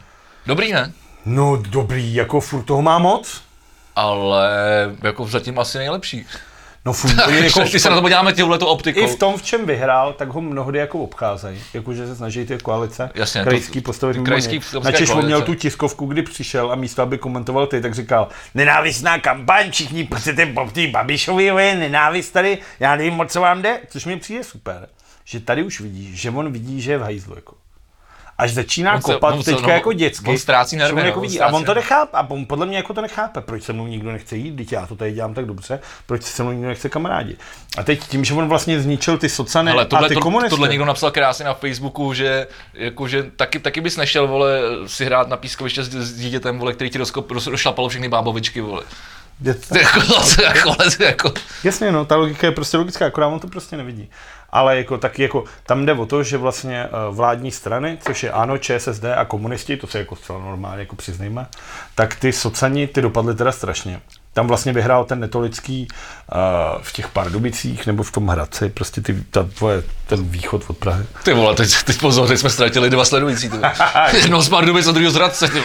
Dobrý, 0.46 0.72
ne? 0.72 0.92
No 1.24 1.56
dobrý, 1.68 2.14
jako 2.14 2.40
furt 2.40 2.62
toho 2.62 2.82
má 2.82 2.98
moc. 2.98 3.42
Ale 3.96 4.50
jako 5.02 5.26
zatím 5.26 5.58
asi 5.58 5.78
nejlepší. 5.78 6.26
No 6.84 6.94
oni 7.26 7.36
jako, 7.44 7.60
Když 7.60 7.82
se 7.82 7.90
na 7.90 7.96
to 7.96 8.02
podíváme 8.02 8.32
tímhle 8.32 8.58
optikou. 8.58 9.00
I 9.00 9.06
v 9.06 9.18
tom, 9.18 9.36
v 9.36 9.42
čem 9.42 9.66
vyhrál, 9.66 10.12
tak 10.12 10.28
ho 10.28 10.40
mnohdy 10.40 10.78
jako 10.78 10.98
obcházejí. 10.98 11.62
Jakože 11.74 12.06
se 12.06 12.16
snaží 12.16 12.46
ty 12.46 12.58
koalice 12.58 13.10
Jasně, 13.14 13.42
krajský 13.42 13.80
postavit 13.80 14.12
mimo 14.12 14.24
krajský 14.24 14.60
Načež 14.84 15.10
on 15.10 15.24
měl 15.24 15.42
tu 15.42 15.54
tiskovku, 15.54 16.06
kdy 16.06 16.22
přišel 16.22 16.72
a 16.72 16.74
místo, 16.74 17.02
aby 17.02 17.18
komentoval 17.18 17.66
ty, 17.66 17.80
tak 17.80 17.94
říkal, 17.94 18.28
nenávistná 18.54 19.18
kampaň, 19.18 19.70
všichni 19.70 20.08
chcete 20.16 20.46
po 20.46 20.70
té 20.72 20.86
Babišovi, 20.86 21.50
vy, 21.50 21.74
nenávist 21.74 22.32
tady, 22.32 22.58
já 22.80 22.96
nevím, 22.96 23.14
moc 23.14 23.32
co 23.32 23.40
vám 23.40 23.62
jde. 23.62 23.80
Což 23.88 24.06
mi 24.06 24.16
přijde 24.16 24.44
super, 24.44 24.88
že 25.24 25.40
tady 25.40 25.62
už 25.62 25.80
vidí, 25.80 26.16
že 26.16 26.30
on 26.30 26.52
vidí, 26.52 26.80
že 26.80 26.92
je 26.92 26.98
v 26.98 27.02
hajzlu. 27.02 27.34
Jako. 27.34 27.54
Až 28.38 28.52
začíná 28.54 28.94
On 28.94 29.02
se- 29.02 29.12
kopat 29.12 29.34
on 29.34 29.42
se- 29.42 29.50
teďka 29.50 29.66
no, 29.66 29.72
jako 29.72 29.92
dětsky. 29.92 30.30
on 30.30 30.38
ztrácí 30.38 30.76
nervy, 30.76 31.00
jako 31.00 31.10
no, 31.10 31.16
on 31.16 31.22
vidí, 31.22 31.40
a 31.40 31.52
on 31.52 31.64
to 31.64 31.74
nechápe, 31.74 32.16
a 32.16 32.30
on 32.30 32.46
podle 32.46 32.66
mě 32.66 32.76
jako 32.76 32.94
to 32.94 33.00
nechápe, 33.00 33.40
proč 33.40 33.62
se 33.62 33.72
mnou 33.72 33.86
nikdo 33.86 34.12
nechce 34.12 34.36
jít, 34.36 34.56
teď 34.56 34.72
já 34.72 34.86
to 34.86 34.96
tady 34.96 35.12
dělám 35.12 35.34
tak 35.34 35.46
dobře, 35.46 35.80
proč 36.06 36.22
se 36.22 36.42
mnou 36.42 36.52
nikdo 36.52 36.68
nechce 36.68 36.88
kamarádi. 36.88 37.36
A 37.78 37.82
teď 37.82 38.00
tím, 38.08 38.24
že 38.24 38.34
on 38.34 38.48
vlastně 38.48 38.80
zničil 38.80 39.18
ty 39.18 39.28
socany 39.28 39.70
Ale 39.70 39.86
a 39.96 40.08
ty 40.08 40.14
to, 40.14 40.20
komunisty. 40.20 40.50
tohle 40.50 40.68
někdo 40.68 40.84
napsal 40.84 41.10
krásně 41.10 41.44
na 41.44 41.54
Facebooku, 41.54 42.14
že, 42.14 42.46
jako, 42.74 43.08
že 43.08 43.22
taky, 43.36 43.58
taky 43.58 43.80
bys 43.80 43.96
nešel, 43.96 44.26
vole, 44.28 44.60
si 44.86 45.04
hrát 45.04 45.28
na 45.28 45.36
pískoviště 45.36 45.82
s, 45.84 45.88
s 45.88 46.14
dítětem, 46.18 46.58
vole, 46.58 46.72
který 46.72 46.90
ti 46.90 46.98
rozkop, 46.98 47.30
roz, 47.30 47.46
rozšlapalo 47.46 47.88
všechny 47.88 48.08
bábovičky, 48.08 48.60
vole. 48.60 48.82
Jako, 49.42 49.60
jako, 50.42 50.42
jako, 50.42 51.04
jako, 51.04 51.32
Jasně, 51.64 51.92
no, 51.92 52.04
ta 52.04 52.16
logika 52.16 52.46
je 52.46 52.52
prostě 52.52 52.76
logická, 52.76 53.06
akorát 53.06 53.26
on 53.26 53.40
to 53.40 53.48
prostě 53.48 53.76
nevidí. 53.76 54.10
Ale 54.50 54.76
jako 54.76 54.98
taky 54.98 55.22
jako, 55.22 55.44
tam 55.66 55.86
jde 55.86 55.92
o 55.92 56.06
to, 56.06 56.22
že 56.22 56.36
vlastně 56.36 56.84
eh, 56.84 56.88
vládní 57.10 57.50
strany, 57.50 57.98
což 58.00 58.22
je 58.22 58.30
ANO, 58.30 58.58
ČSSD 58.58 59.04
a 59.16 59.24
komunisti, 59.24 59.76
to 59.76 59.86
se 59.86 59.98
jako 59.98 60.16
zcela 60.16 60.38
normálně 60.38 60.80
jako 60.80 60.96
přiznejme, 60.96 61.46
tak 61.94 62.14
ty 62.14 62.32
socani, 62.32 62.86
ty 62.86 63.02
dopadly 63.02 63.34
teda 63.34 63.52
strašně. 63.52 64.00
Tam 64.32 64.46
vlastně 64.46 64.72
vyhrál 64.72 65.04
ten 65.04 65.20
netolický 65.20 65.88
uh, 65.88 66.82
v 66.82 66.92
těch 66.92 67.08
Pardubicích 67.08 67.86
nebo 67.86 68.02
v 68.02 68.12
tom 68.12 68.28
Hradci, 68.28 68.68
prostě 68.68 69.00
ty, 69.00 69.24
ta 69.30 69.42
tvoje, 69.42 69.82
ten 70.06 70.24
východ 70.24 70.64
od 70.68 70.76
Prahy. 70.76 71.04
ty 71.24 71.32
vole, 71.32 71.54
teď, 71.54 71.82
teď 71.84 72.00
pozor, 72.00 72.28
teď 72.28 72.38
jsme 72.38 72.50
ztratili 72.50 72.90
dva 72.90 73.04
sledující. 73.04 73.50
Jednou 74.12 74.42
z 74.42 74.48
Pardubic 74.48 74.86
a 74.86 74.92
druhého 74.92 75.10
z 75.12 75.14
Hradce, 75.14 75.48
ty. 75.48 75.58
Uh, 75.58 75.64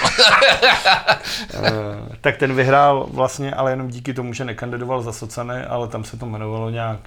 tak 2.21 2.37
ten 2.37 2.55
vyhrál 2.55 3.07
vlastně, 3.11 3.53
ale 3.53 3.71
jenom 3.71 3.87
díky 3.87 4.13
tomu, 4.13 4.33
že 4.33 4.45
nekandidoval 4.45 5.01
za 5.01 5.13
socany, 5.13 5.65
ale 5.65 5.87
tam 5.87 6.03
se 6.03 6.17
to 6.17 6.25
jmenovalo 6.25 6.69
nějak 6.69 6.99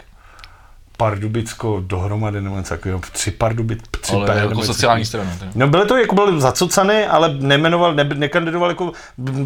Pardubicko 0.97 1.83
dohromady 1.87 2.41
nebo 2.41 2.57
něco 2.57 2.69
takového, 2.69 3.01
tři 3.13 3.31
Pardubic, 3.31 3.79
tři 4.01 4.13
Ale 4.13 4.27
P, 4.27 4.39
jako 4.39 4.63
sociální 4.63 5.05
strana. 5.05 5.31
No 5.55 5.69
byly 5.69 5.87
to 5.87 5.97
jako 5.97 6.15
byly 6.15 6.41
zacocany, 6.41 7.07
ale 7.07 7.35
nemenoval, 7.39 7.95
ne, 7.95 8.05
nekandidoval 8.05 8.69
jako, 8.69 8.93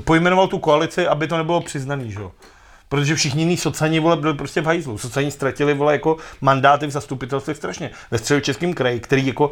pojmenoval 0.04 0.48
tu 0.48 0.58
koalici, 0.58 1.06
aby 1.06 1.26
to 1.26 1.36
nebylo 1.36 1.60
přiznaný, 1.60 2.12
že 2.12 2.20
jo. 2.20 2.32
Protože 2.88 3.14
všichni 3.14 3.42
jiní 3.42 3.56
socani 3.56 4.00
vole 4.00 4.16
byli 4.16 4.34
prostě 4.34 4.60
v 4.60 4.66
hajzlu. 4.66 4.98
Socani 4.98 5.30
ztratili 5.30 5.74
vole 5.74 5.92
jako 5.92 6.16
mandáty 6.40 6.86
v 6.86 6.90
zastupitelstvech 6.90 7.56
strašně. 7.56 7.90
Ve 8.10 8.18
středočeském 8.18 8.74
kraji, 8.74 9.00
který 9.00 9.26
jako 9.26 9.50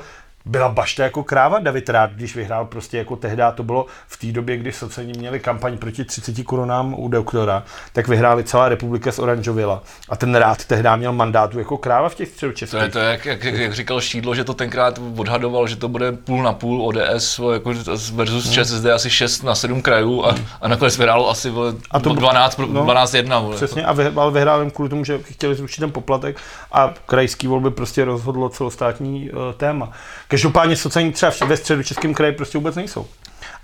byla 0.48 0.68
bašta 0.68 1.02
jako 1.02 1.22
kráva 1.22 1.58
David 1.58 1.88
Rád, 1.88 2.10
když 2.12 2.36
vyhrál 2.36 2.64
prostě 2.64 2.98
jako 2.98 3.16
tehdy 3.16 3.42
to 3.54 3.62
bylo 3.62 3.86
v 4.08 4.16
té 4.16 4.26
době, 4.26 4.56
kdy 4.56 4.72
socani 4.72 5.12
měli 5.18 5.40
kampaň 5.40 5.78
proti 5.78 6.04
30 6.04 6.42
korunám 6.44 6.94
u 6.98 7.08
doktora, 7.08 7.62
tak 7.92 8.08
vyhráli 8.08 8.44
celá 8.44 8.68
republika 8.68 9.12
z 9.12 9.18
Oranžovila. 9.18 9.82
A 10.08 10.16
ten 10.16 10.34
Rád 10.34 10.64
tehdy 10.64 10.88
měl 10.96 11.12
mandátu 11.12 11.58
jako 11.58 11.76
kráva 11.78 12.08
v 12.08 12.14
těch 12.14 12.28
To 12.28 12.34
středočeských. 12.34 12.82
je 12.82 12.88
to, 12.88 12.98
jak, 12.98 13.26
jak, 13.26 13.44
jak, 13.44 13.72
říkal 13.74 14.00
Šídlo, 14.00 14.34
že 14.34 14.44
to 14.44 14.54
tenkrát 14.54 15.00
odhadoval, 15.16 15.66
že 15.66 15.76
to 15.76 15.88
bude 15.88 16.12
půl 16.12 16.42
na 16.42 16.52
půl 16.52 16.86
ODS 16.86 17.40
jako 17.52 17.72
versus 18.14 18.44
Hmm. 18.44 18.54
ČSSD 18.54 18.86
asi 18.86 19.10
6 19.10 19.42
na 19.42 19.54
7 19.54 19.82
krajů 19.82 20.24
a, 20.24 20.34
a 20.60 20.68
nakonec 20.68 20.96
vyhrálo 20.98 21.30
asi 21.30 21.50
vole, 21.50 21.74
A 21.90 22.00
to- 22.00 22.14
12, 22.14 22.54
pro- 22.54 22.66
no. 22.66 22.82
12 22.82 23.14
1. 23.14 23.38
Vole. 23.38 23.56
Přesně, 23.56 23.84
a 23.84 23.92
vy, 23.92 24.06
ale 24.16 24.32
vyhrál 24.32 24.60
jen 24.60 24.70
kvůli 24.70 24.88
tomu, 24.90 25.04
že 25.04 25.18
chtěli 25.22 25.54
zrušit 25.54 25.80
ten 25.80 25.90
poplatek 25.92 26.36
a 26.72 26.94
krajský 27.06 27.46
volby 27.46 27.70
prostě 27.70 28.04
rozhodlo 28.04 28.48
celostátní 28.48 29.30
uh, 29.30 29.38
téma. 29.56 29.90
Každopádně 30.38 30.76
sociální 30.76 31.12
třeba 31.12 31.32
ve 31.46 31.56
středu 31.56 31.82
českém 31.82 32.14
kraji 32.14 32.32
prostě 32.32 32.58
vůbec 32.58 32.74
nejsou. 32.74 33.06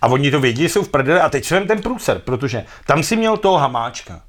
A 0.02 0.06
oni 0.06 0.30
to 0.30 0.40
vědí, 0.40 0.68
jsou 0.68 0.82
v 0.82 0.88
prdeli 0.88 1.20
a 1.20 1.28
teď 1.28 1.44
jsem 1.44 1.66
ten 1.66 1.82
průser, 1.82 2.18
protože 2.18 2.64
tam 2.87 3.02
si 3.02 3.16
měl 3.16 3.37
toho 3.37 3.58
hamáčka, 3.58 4.20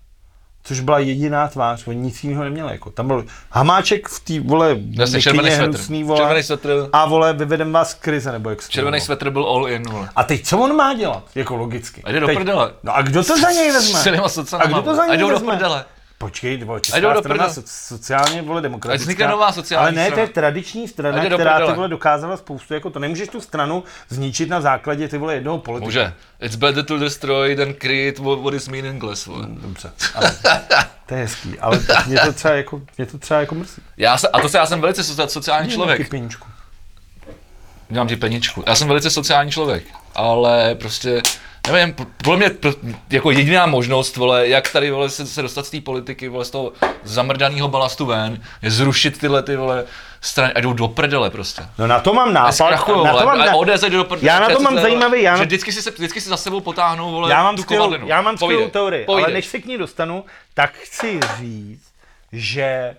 což 0.63 0.79
byla 0.79 0.99
jediná 0.99 1.47
tvář, 1.47 1.87
oni 1.87 1.99
nic 1.99 2.23
jiného 2.23 2.43
neměli. 2.43 2.71
Jako. 2.71 2.89
Tam 2.89 3.07
byl 3.07 3.25
hamáček 3.51 4.09
v 4.09 4.19
té 4.19 4.39
vole 4.39 4.77
Jasně, 4.91 5.21
červený 5.21 5.51
svetr. 5.51 5.63
hnusný, 5.69 6.03
vole, 6.03 6.19
Červený 6.19 6.43
svetr. 6.43 6.89
a 6.93 7.05
vole, 7.05 7.33
vyvedem 7.33 7.71
vás 7.71 7.91
z 7.91 7.93
krize, 7.93 8.31
nebo 8.31 8.49
jak 8.49 8.69
Červený 8.69 9.01
svetr 9.01 9.29
byl 9.29 9.43
all 9.45 9.67
in. 9.69 9.83
Vole. 9.83 10.09
A 10.15 10.23
teď 10.23 10.45
co 10.47 10.57
on 10.57 10.75
má 10.75 10.93
dělat, 10.93 11.23
jako 11.35 11.55
logicky? 11.55 12.03
A 12.03 12.11
jde 12.11 12.19
do 12.19 12.27
teď, 12.27 12.35
prdele. 12.37 12.73
No 12.83 12.95
a 12.95 13.01
kdo 13.01 13.23
to 13.23 13.37
za 13.37 13.51
něj 13.51 13.71
vezme? 13.71 13.99
S 13.99 14.53
A 14.53 14.67
kdo 14.67 14.81
to 14.81 14.95
za 14.95 15.01
vole. 15.01 15.07
A 15.07 15.15
něj 15.15 15.17
jdou 15.17 15.29
do 15.29 15.33
vezme? 15.35 15.51
prdele. 15.51 15.85
Počkej, 16.17 16.65
Ať 16.75 16.81
česká 16.81 17.19
strana 17.19 17.49
so, 17.49 17.61
sociálně 17.65 18.41
vole 18.41 18.61
demokratická. 18.61 19.03
vznikne 19.03 19.27
nová 19.27 19.51
sociální 19.51 19.83
Ale 19.83 19.91
ne, 19.91 20.05
to 20.05 20.11
strana. 20.11 20.21
je 20.21 20.33
tradiční 20.33 20.87
strana, 20.87 21.21
Ať 21.21 21.29
do 21.29 21.35
která 21.37 21.67
ty 21.67 21.73
vole 21.73 21.87
dokázala 21.87 22.37
spoustu, 22.37 22.73
jako 22.73 22.89
to 22.89 22.99
nemůžeš 22.99 23.29
tu 23.29 23.41
stranu 23.41 23.83
zničit 24.09 24.49
na 24.49 24.61
základě 24.61 25.07
ty 25.07 25.17
vole 25.17 25.33
jednoho 25.33 25.57
politika. 25.57 25.85
Může. 25.85 26.13
It's 26.41 26.55
better 26.55 26.85
to 26.85 26.97
destroy 26.97 27.55
than 27.55 27.73
create 27.73 28.21
what, 28.21 28.39
what 28.39 28.53
is 28.53 28.67
meaningless. 28.67 29.25
Vole. 29.25 29.45
Dobře, 29.49 29.91
ale, 30.15 30.35
to 31.05 31.13
je 31.15 31.21
hezký, 31.21 31.59
ale 31.59 31.79
mě 32.07 32.19
to 32.19 32.33
třeba 32.33 32.53
jako, 32.53 32.81
mě 32.97 33.05
to 33.05 33.17
třeba 33.17 33.39
jako 33.39 33.55
mrzí. 33.55 33.81
Já 33.97 34.17
se, 34.17 34.27
a 34.27 34.39
to 34.39 34.49
se, 34.49 34.57
já 34.57 34.65
jsem 34.65 34.81
velice 34.81 35.03
sociální 35.27 35.69
člověk. 35.69 36.13
Dám 37.89 38.07
ti 38.07 38.15
peničku. 38.15 38.63
Já 38.67 38.75
jsem 38.75 38.87
velice 38.87 39.09
sociální 39.09 39.51
člověk, 39.51 39.83
ale 40.15 40.75
prostě, 40.75 41.21
nevím, 41.71 41.95
podle 42.23 42.37
mě 42.37 42.51
jako 43.09 43.31
jediná 43.31 43.65
možnost, 43.65 44.17
vole, 44.17 44.47
jak 44.47 44.71
tady 44.71 44.91
vole, 44.91 45.09
se, 45.09 45.25
se 45.25 45.41
dostat 45.41 45.65
z 45.65 45.69
té 45.69 45.81
politiky, 45.81 46.27
vole, 46.27 46.45
z 46.45 46.49
toho 46.49 46.73
zamrdaného 47.03 47.67
balastu 47.67 48.05
ven, 48.05 48.41
je 48.61 48.71
zrušit 48.71 49.17
tyhle 49.17 49.43
ty 49.43 49.55
vole 49.55 49.85
strany 50.21 50.53
a 50.53 50.59
jdou 50.59 50.73
do 50.73 50.87
prdele 50.87 51.29
prostě. 51.29 51.61
No 51.77 51.87
na 51.87 51.99
to 51.99 52.13
mám 52.13 52.33
nápad. 52.33 52.51
Zkrachujou, 52.51 53.05
na 53.05 53.13
to 53.13 53.25
mám, 53.25 53.41
a 53.41 53.45
na, 53.45 53.55
ODS 53.55 53.81
jde 53.81 53.89
do 53.89 54.03
prdele. 54.03 54.27
Já 54.27 54.39
na 54.39 54.49
to 54.49 54.59
mám 54.59 54.79
zajímavý, 54.79 55.21
já 55.21 55.37
Že 55.37 55.43
vždycky 55.45 55.71
si, 55.71 55.81
se, 55.81 55.91
vždycky 55.91 56.21
si 56.21 56.29
za 56.29 56.37
sebou 56.37 56.59
potáhnou, 56.59 57.11
vole, 57.11 57.31
já 57.31 57.43
mám 57.43 57.55
tu 57.55 57.61
skvělou, 57.61 57.85
kovadlinu. 57.85 58.07
já 58.07 58.21
mám 58.21 58.37
skvělou 58.37 58.69
teorii, 58.69 59.05
ale 59.07 59.31
než 59.31 59.45
se 59.45 59.59
k 59.59 59.65
ní 59.65 59.77
dostanu, 59.77 60.25
tak 60.53 60.73
chci 60.73 61.19
říct, 61.39 61.85
že 62.31 62.95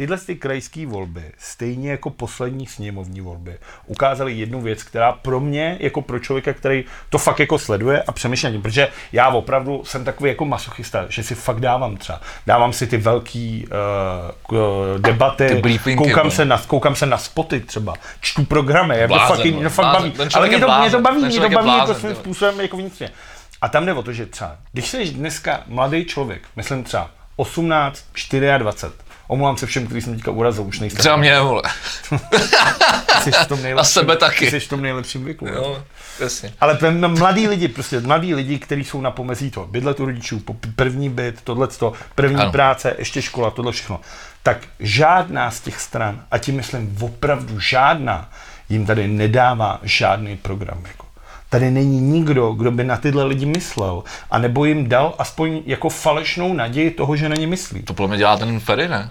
tyhle 0.00 0.18
ty 0.18 0.36
krajské 0.36 0.86
volby, 0.86 1.32
stejně 1.38 1.90
jako 1.90 2.10
poslední 2.10 2.66
sněmovní 2.66 3.20
volby, 3.20 3.58
ukázaly 3.86 4.32
jednu 4.32 4.60
věc, 4.60 4.82
která 4.82 5.12
pro 5.12 5.40
mě, 5.40 5.76
jako 5.80 6.02
pro 6.02 6.18
člověka, 6.18 6.52
který 6.52 6.84
to 7.08 7.18
fakt 7.18 7.38
jako 7.38 7.58
sleduje 7.58 8.02
a 8.02 8.12
přemýšlí 8.12 8.58
protože 8.58 8.88
já 9.12 9.28
opravdu 9.28 9.82
jsem 9.84 10.04
takový 10.04 10.30
jako 10.30 10.44
masochista, 10.44 11.06
že 11.08 11.22
si 11.22 11.34
fakt 11.34 11.60
dávám 11.60 11.96
třeba, 11.96 12.20
dávám 12.46 12.72
si 12.72 12.86
ty 12.86 12.96
velký 12.96 13.66
uh, 14.50 14.58
debaty, 14.98 15.62
Ty 15.84 15.96
koukám, 15.96 16.24
no. 16.24 16.30
se 16.30 16.44
na, 16.44 16.58
koukám 16.66 16.96
se 16.96 17.06
na 17.06 17.18
spoty 17.18 17.60
třeba, 17.60 17.94
čtu 18.20 18.44
programy, 18.44 18.98
jak 18.98 19.10
to 19.10 19.14
Blázen, 19.14 19.36
fakt, 19.36 19.52
no, 19.54 19.60
mě 19.60 19.68
fakt 19.68 19.86
blázen. 19.86 20.10
baví, 20.10 20.30
ale 20.34 20.48
mě 20.48 20.58
to, 20.58 20.66
mě 20.80 20.90
to 20.90 21.00
blázen, 21.00 21.02
baví, 21.02 21.22
mě 21.22 21.40
to 21.40 21.40
baví 21.40 21.52
jako 21.52 21.64
blázen, 21.64 21.94
svým 21.94 22.08
ty 22.08 22.14
vole. 22.14 22.24
způsobem 22.24 22.60
jako 22.60 22.76
vnitřně. 22.76 23.10
A 23.60 23.68
tam 23.68 23.86
jde 23.86 23.92
o 23.92 24.02
to, 24.02 24.12
že 24.12 24.26
třeba, 24.26 24.56
když 24.72 24.88
jsi 24.88 25.04
dneska 25.10 25.62
mladý 25.66 26.04
člověk, 26.04 26.42
myslím 26.56 26.84
třeba 26.84 27.10
18, 27.36 28.04
24, 28.58 29.09
Omlouvám 29.30 29.56
se 29.56 29.66
všem, 29.66 29.86
kteří 29.86 30.00
jsem 30.00 30.14
teďka 30.14 30.30
urazil, 30.30 30.64
už 30.64 30.80
nejste. 30.80 30.98
Třeba 30.98 31.16
mě, 31.16 31.40
vole. 31.40 31.62
Jsi 33.22 33.30
v 33.32 33.46
tom 33.48 33.62
nejlepším, 33.62 33.92
sebe 33.92 34.16
taky. 34.16 34.50
Jsi 34.50 34.60
v 34.60 34.68
tom 34.68 34.82
nejlepším 34.82 35.24
věku. 35.24 35.46
jo. 35.46 35.82
Jasně. 36.20 36.52
Ale 36.60 36.78
mladí 37.18 37.48
lidi, 37.48 37.68
prostě 37.68 38.00
mladí 38.00 38.34
lidi, 38.34 38.58
kteří 38.58 38.84
jsou 38.84 39.00
na 39.00 39.10
pomezí 39.10 39.50
toho, 39.50 39.66
bydlet 39.66 40.00
u 40.00 40.04
rodičů, 40.04 40.42
první 40.76 41.08
byt, 41.08 41.40
tohleto, 41.44 41.92
první 42.14 42.40
ano. 42.40 42.52
práce, 42.52 42.94
ještě 42.98 43.22
škola, 43.22 43.50
tohle 43.50 43.72
všechno. 43.72 44.00
Tak 44.42 44.58
žádná 44.80 45.50
z 45.50 45.60
těch 45.60 45.80
stran, 45.80 46.22
a 46.30 46.38
tím 46.38 46.56
myslím 46.56 46.96
opravdu 47.00 47.60
žádná, 47.60 48.30
jim 48.68 48.86
tady 48.86 49.08
nedává 49.08 49.80
žádný 49.82 50.36
program. 50.36 50.82
Jako. 50.86 51.06
Tady 51.48 51.70
není 51.70 52.00
nikdo, 52.00 52.52
kdo 52.52 52.70
by 52.70 52.84
na 52.84 52.96
tyhle 52.96 53.24
lidi 53.24 53.46
myslel, 53.46 54.02
a 54.30 54.38
nebo 54.38 54.64
jim 54.64 54.88
dal 54.88 55.14
aspoň 55.18 55.62
jako 55.66 55.88
falešnou 55.88 56.52
naději 56.54 56.90
toho, 56.90 57.16
že 57.16 57.28
na 57.28 57.36
ně 57.36 57.46
myslí. 57.46 57.82
To 57.82 57.94
podle 57.94 58.08
mě 58.08 58.18
dělá 58.18 58.36
ten 58.36 58.60
Ferry, 58.60 58.88
ne? 58.88 59.10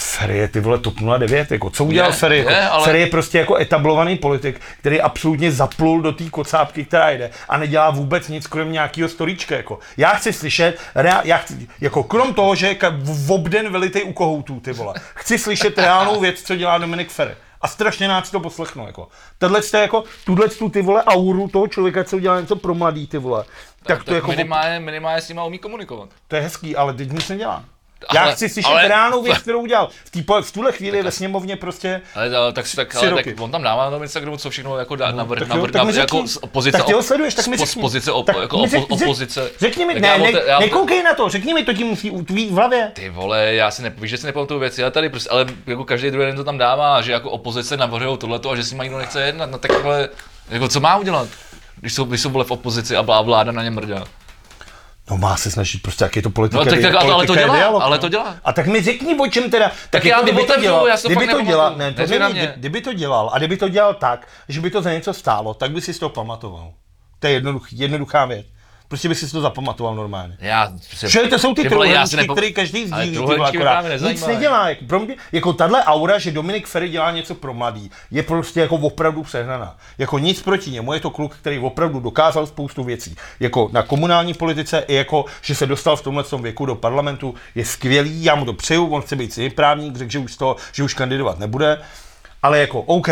Ferry 0.00 0.38
je 0.38 0.48
ty 0.48 0.60
vole 0.60 0.78
TOP 0.78 0.94
09, 1.18 1.50
jako 1.50 1.70
co 1.70 1.84
udělal 1.84 2.10
Je, 2.10 2.16
Ferry? 2.16 2.38
Jako, 2.38 2.50
je, 2.50 2.68
ale- 2.68 2.84
Ferry 2.84 3.00
je 3.00 3.06
prostě 3.06 3.38
jako 3.38 3.56
etablovaný 3.56 4.16
politik, 4.16 4.60
který 4.80 5.00
absolutně 5.00 5.52
zaplul 5.52 6.02
do 6.02 6.12
té 6.12 6.30
kocápky, 6.30 6.84
která 6.84 7.10
jde 7.10 7.30
a 7.48 7.56
nedělá 7.58 7.90
vůbec 7.90 8.28
nic, 8.28 8.46
kromě 8.46 8.72
nějakého 8.72 9.08
storíčka. 9.08 9.56
Jako. 9.56 9.78
Já 9.96 10.10
chci 10.10 10.32
slyšet, 10.32 10.78
rea, 10.94 11.20
já 11.24 11.36
chci, 11.36 11.68
jako 11.80 12.02
krom 12.02 12.34
toho, 12.34 12.54
že 12.54 12.66
je 12.66 12.76
v 13.02 13.32
obden 13.32 13.72
velitej 13.72 14.02
u 14.04 14.12
kohoutů, 14.12 14.60
ty 14.60 14.72
vole. 14.72 14.94
Chci 15.14 15.38
slyšet 15.38 15.78
reálnou 15.78 16.20
věc, 16.20 16.42
co 16.42 16.56
dělá 16.56 16.78
Dominik 16.78 17.08
Ferry. 17.10 17.34
A 17.60 17.68
strašně 17.68 18.08
nás 18.08 18.30
to 18.30 18.40
poslechnu, 18.40 18.86
jako. 18.86 19.08
Tohle 19.38 19.60
je 19.74 19.80
jako, 19.80 20.04
tuhle 20.24 20.48
tu 20.48 20.68
ty 20.68 20.82
vole 20.82 21.04
auru 21.04 21.48
toho 21.48 21.68
člověka, 21.68 22.04
co 22.04 22.16
udělá 22.16 22.40
něco 22.40 22.56
pro 22.56 22.74
mladý, 22.74 23.06
ty 23.06 23.18
vole. 23.18 23.44
Tak, 23.82 24.04
to, 24.04 24.14
jako, 24.14 24.28
minimálně, 24.28 24.80
minimálně 24.80 25.22
s 25.22 25.28
nima 25.28 25.44
umí 25.44 25.58
komunikovat. 25.58 26.08
to 26.28 26.36
je 26.36 26.42
hezký, 26.42 26.76
ale 26.76 26.94
teď 26.94 27.12
nic 27.12 27.28
nedělá. 27.28 27.64
Já 28.14 28.22
Ale- 28.22 28.32
chci 28.32 28.48
slyšet 28.48 28.68
ale- 28.70 28.88
reálnou 28.88 29.22
věc, 29.22 29.38
kterou 29.42 29.60
udělal. 29.60 29.88
V, 30.04 30.10
tý, 30.10 30.24
v 30.42 30.52
tuhle 30.52 30.72
chvíli 30.72 31.02
ve 31.02 31.10
sněmovně 31.10 31.56
prostě 31.56 32.00
Ale, 32.14 32.36
ale 32.36 32.52
tak, 32.52 32.66
tak, 32.76 32.94
ale, 32.96 33.22
tak 33.22 33.26
on 33.40 33.50
tam 33.50 33.62
dává 33.62 33.90
na 33.90 33.96
Instagramu, 33.96 34.36
co 34.36 34.50
všechno 34.50 34.78
jako 34.78 34.96
dá, 34.96 35.10
no, 35.10 35.16
navr, 35.16 35.38
tak 35.38 35.48
jo, 35.48 35.54
navr, 35.54 35.70
tak 35.70 35.78
navr, 35.78 35.94
jako 35.98 36.16
řekni. 36.16 36.28
z 36.28 36.36
opozice, 36.36 36.78
Tak 36.78 36.86
ty 36.86 36.92
ho 36.92 37.02
sleduješ, 37.02 37.34
tak 37.34 37.46
mi 37.46 37.56
z, 37.56 37.60
z 37.60 37.64
řekni. 37.64 37.80
pozice, 37.82 38.12
op, 38.12 38.26
Tak 38.26 38.36
jako 38.36 38.58
mi 38.58 38.66
řek- 38.68 38.86
opozice. 38.88 39.50
Řekni 39.60 39.84
mi, 39.84 39.92
Tak 39.94 40.02
ne, 40.02 40.18
ne, 40.18 40.32
já- 40.46 40.58
nekoukej 40.58 41.02
na 41.02 41.14
to, 41.14 41.28
řekni 41.28 41.54
mi, 41.54 41.64
to 41.64 41.72
ti 41.72 41.84
musí 41.84 42.10
u 42.10 42.24
tvý 42.24 42.46
v 42.48 42.52
hlavě. 42.52 42.90
Ty 42.94 43.10
vole, 43.10 43.54
já 43.54 43.70
si 43.70 43.82
nepovíš, 43.82 44.10
že 44.10 44.18
si 44.18 44.26
nepamatuju 44.26 44.60
věci, 44.60 44.80
já 44.80 44.90
tady 44.90 45.08
prostě, 45.08 45.30
ale 45.30 45.46
jako 45.66 45.84
každý 45.84 46.10
druhý 46.10 46.26
den 46.26 46.36
to 46.36 46.44
tam 46.44 46.58
dává, 46.58 47.02
že 47.02 47.12
jako 47.12 47.30
opozice 47.30 47.76
navrhují 47.76 48.18
tohleto 48.18 48.50
a 48.50 48.56
že 48.56 48.64
si 48.64 48.74
mají 48.74 48.88
nikdo 48.88 48.98
nechce 48.98 49.22
jednat, 49.22 49.50
no 49.50 49.58
tak 49.58 49.70
jako 50.50 50.68
co 50.68 50.80
má 50.80 50.96
udělat? 50.96 51.28
Když 51.80 51.94
jsou, 51.94 52.04
když 52.04 52.20
jsou 52.20 52.30
vole 52.30 52.44
v 52.44 52.50
opozici 52.50 52.96
a 52.96 53.02
vláda 53.22 53.52
na 53.52 53.62
ně 53.62 53.70
mrdá. 53.70 54.04
No 55.10 55.16
má 55.16 55.36
se 55.36 55.50
snažit 55.50 55.82
prostě, 55.82 56.04
jak 56.04 56.16
je 56.16 56.22
to 56.22 56.30
politika. 56.30 56.64
No 56.64 56.70
tak, 56.70 56.80
tak 56.80 56.94
ale, 56.94 57.12
ale 57.12 57.26
to 57.26 57.32
politika 57.32 57.46
dělá, 57.46 57.56
dialog, 57.56 57.82
ale 57.82 57.96
no. 57.96 58.00
to 58.00 58.08
dělá. 58.08 58.36
A 58.44 58.52
tak 58.52 58.66
mi 58.66 58.82
řekni, 58.82 59.16
o 59.18 59.26
čem 59.26 59.50
teda. 59.50 59.70
Tak, 59.90 60.04
já 60.04 60.16
jako, 60.16 60.26
to 60.26 60.32
kdyby 60.32 60.46
to 60.52 60.60
dělal, 60.60 60.86
já 60.88 60.96
to 60.96 61.08
kdyby 61.08 61.28
to 61.28 61.42
dělal, 61.42 61.76
ne, 61.76 61.92
to 61.92 62.06
není, 62.06 62.32
mě. 62.32 62.42
kdy- 62.42 62.52
kdyby 62.56 62.80
to 62.80 62.92
dělal, 62.92 63.30
a 63.32 63.38
kdyby 63.38 63.56
to 63.56 63.68
dělal 63.68 63.94
tak, 63.94 64.28
že 64.48 64.60
by 64.60 64.70
to 64.70 64.82
za 64.82 64.92
něco 64.92 65.14
stálo, 65.14 65.54
tak 65.54 65.70
by 65.70 65.80
si 65.80 66.00
to 66.00 66.08
pamatoval. 66.08 66.72
To 67.18 67.26
je 67.26 67.32
jednoduch, 67.32 67.72
jednoduchá 67.72 68.24
věc. 68.24 68.46
Prostě 68.88 69.08
by 69.08 69.14
si 69.14 69.30
to 69.32 69.40
zapamatoval 69.40 69.94
normálně. 69.94 70.36
Já, 70.40 70.72
prostě, 70.88 71.08
Že 71.08 71.20
to 71.20 71.38
jsou 71.38 71.54
ty, 71.54 71.68
trojuhelníčky, 71.68 72.16
nepam- 72.16 72.36
který 72.36 72.52
každý 72.52 72.86
sdílí, 72.86 73.10
ty 73.10 73.18
vole, 73.18 73.36
akorát. 73.58 73.82
Nic 74.08 74.20
nedělá. 74.34 74.68
Jako, 74.68 74.84
pro 74.84 75.00
mě, 75.00 75.16
jako 75.32 75.52
tahle 75.52 75.84
aura, 75.84 76.18
že 76.18 76.30
Dominik 76.30 76.66
Ferry 76.66 76.88
dělá 76.88 77.10
něco 77.10 77.34
pro 77.34 77.54
mladý, 77.54 77.90
je 78.10 78.22
prostě 78.22 78.60
jako 78.60 78.76
opravdu 78.76 79.24
sehnaná. 79.24 79.76
Jako 79.98 80.18
nic 80.18 80.42
proti 80.42 80.70
němu, 80.70 80.92
je 80.92 81.00
to 81.00 81.10
kluk, 81.10 81.36
který 81.36 81.58
opravdu 81.58 82.00
dokázal 82.00 82.46
spoustu 82.46 82.84
věcí. 82.84 83.16
Jako 83.40 83.68
na 83.72 83.82
komunální 83.82 84.34
politice, 84.34 84.84
i 84.88 84.94
jako, 84.94 85.24
že 85.42 85.54
se 85.54 85.66
dostal 85.66 85.96
v 85.96 86.02
tomhle 86.02 86.24
věku 86.40 86.66
do 86.66 86.74
parlamentu, 86.74 87.34
je 87.54 87.64
skvělý, 87.64 88.24
já 88.24 88.34
mu 88.34 88.44
to 88.44 88.52
přeju, 88.52 88.86
on 88.86 89.02
chce 89.02 89.16
být 89.16 89.32
si 89.32 89.50
právník, 89.50 89.96
řekl, 89.96 90.10
že 90.10 90.18
už, 90.18 90.36
to, 90.36 90.56
že 90.72 90.82
už 90.82 90.94
kandidovat 90.94 91.38
nebude, 91.38 91.80
ale 92.42 92.58
jako 92.58 92.80
OK, 92.80 93.08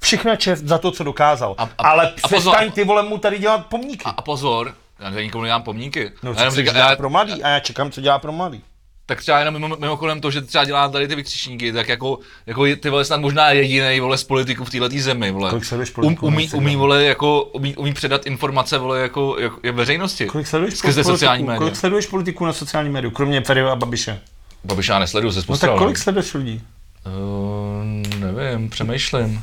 všechna 0.00 0.36
čest 0.36 0.60
za 0.64 0.78
to, 0.78 0.90
co 0.90 1.04
dokázal. 1.04 1.54
A- 1.58 1.62
a- 1.78 1.88
ale 1.88 2.08
a 2.08 2.28
pozor- 2.28 2.38
přestaň 2.52 2.72
ty 2.72 2.84
vole 2.84 3.02
mu 3.02 3.18
tady 3.18 3.38
dělat 3.38 3.66
pomníky. 3.66 4.04
a, 4.04 4.10
a 4.10 4.22
pozor, 4.22 4.74
já 5.00 5.10
nikomu 5.20 5.42
nedám 5.42 5.62
pomníky. 5.62 6.10
no, 6.22 6.32
já 6.32 6.38
jenom 6.40 6.54
říkám, 6.54 6.76
já, 6.76 6.96
pro 6.96 7.10
mladý 7.10 7.42
a 7.42 7.48
já 7.48 7.60
čekám, 7.60 7.90
co 7.90 8.00
dělá 8.00 8.18
pro 8.18 8.32
mladý. 8.32 8.60
tak 9.06 9.20
třeba 9.20 9.38
jenom 9.38 9.54
mimo, 9.54 9.76
mimochodem 9.78 10.20
to, 10.20 10.30
že 10.30 10.40
třeba 10.40 10.64
dělá 10.64 10.88
tady 10.88 11.08
ty 11.08 11.14
vykřičníky, 11.14 11.72
tak 11.72 11.88
jako, 11.88 12.18
jako 12.46 12.64
ty 12.80 12.90
vole 12.90 13.04
snad 13.04 13.20
možná 13.20 13.50
jediný 13.50 14.00
vole 14.00 14.18
z 14.18 14.24
politiků 14.24 14.64
v 14.64 14.70
této 14.70 14.88
zemi, 14.98 15.30
vole. 15.30 15.50
Kolik 15.50 15.64
sleduješ 15.64 15.92
um, 15.96 16.16
umí, 16.20 16.50
umí, 16.54 16.76
vole, 16.76 17.04
jako, 17.04 17.42
umí, 17.44 17.76
umí 17.76 17.92
předat 17.94 18.26
informace, 18.26 18.78
vole, 18.78 19.00
jako, 19.00 19.36
jako 19.40 19.60
je 19.62 19.72
veřejnosti. 19.72 20.26
Kolik 20.26 20.46
sleduješ 20.46 20.74
Skrze 20.74 21.02
politiků? 21.02 21.14
sociální 21.14 21.44
média. 21.44 21.58
Kolik 21.58 21.76
sleduješ 21.76 22.06
politiků 22.06 22.46
na 22.46 22.52
sociální 22.52 22.90
médiu, 22.90 23.10
kromě 23.10 23.40
Ferryho 23.40 23.70
a 23.70 23.76
Babiše? 23.76 24.20
Babiš 24.64 24.88
já 24.88 24.98
nesleduju 24.98 25.32
se 25.32 25.38
No 25.38 25.42
spoustu. 25.42 25.66
tak 25.66 25.76
kolik 25.78 25.98
sleduješ 25.98 26.34
lidí? 26.34 26.62
Uh, 27.06 27.84
nevím, 28.20 28.70
přemýšlím. 28.70 29.42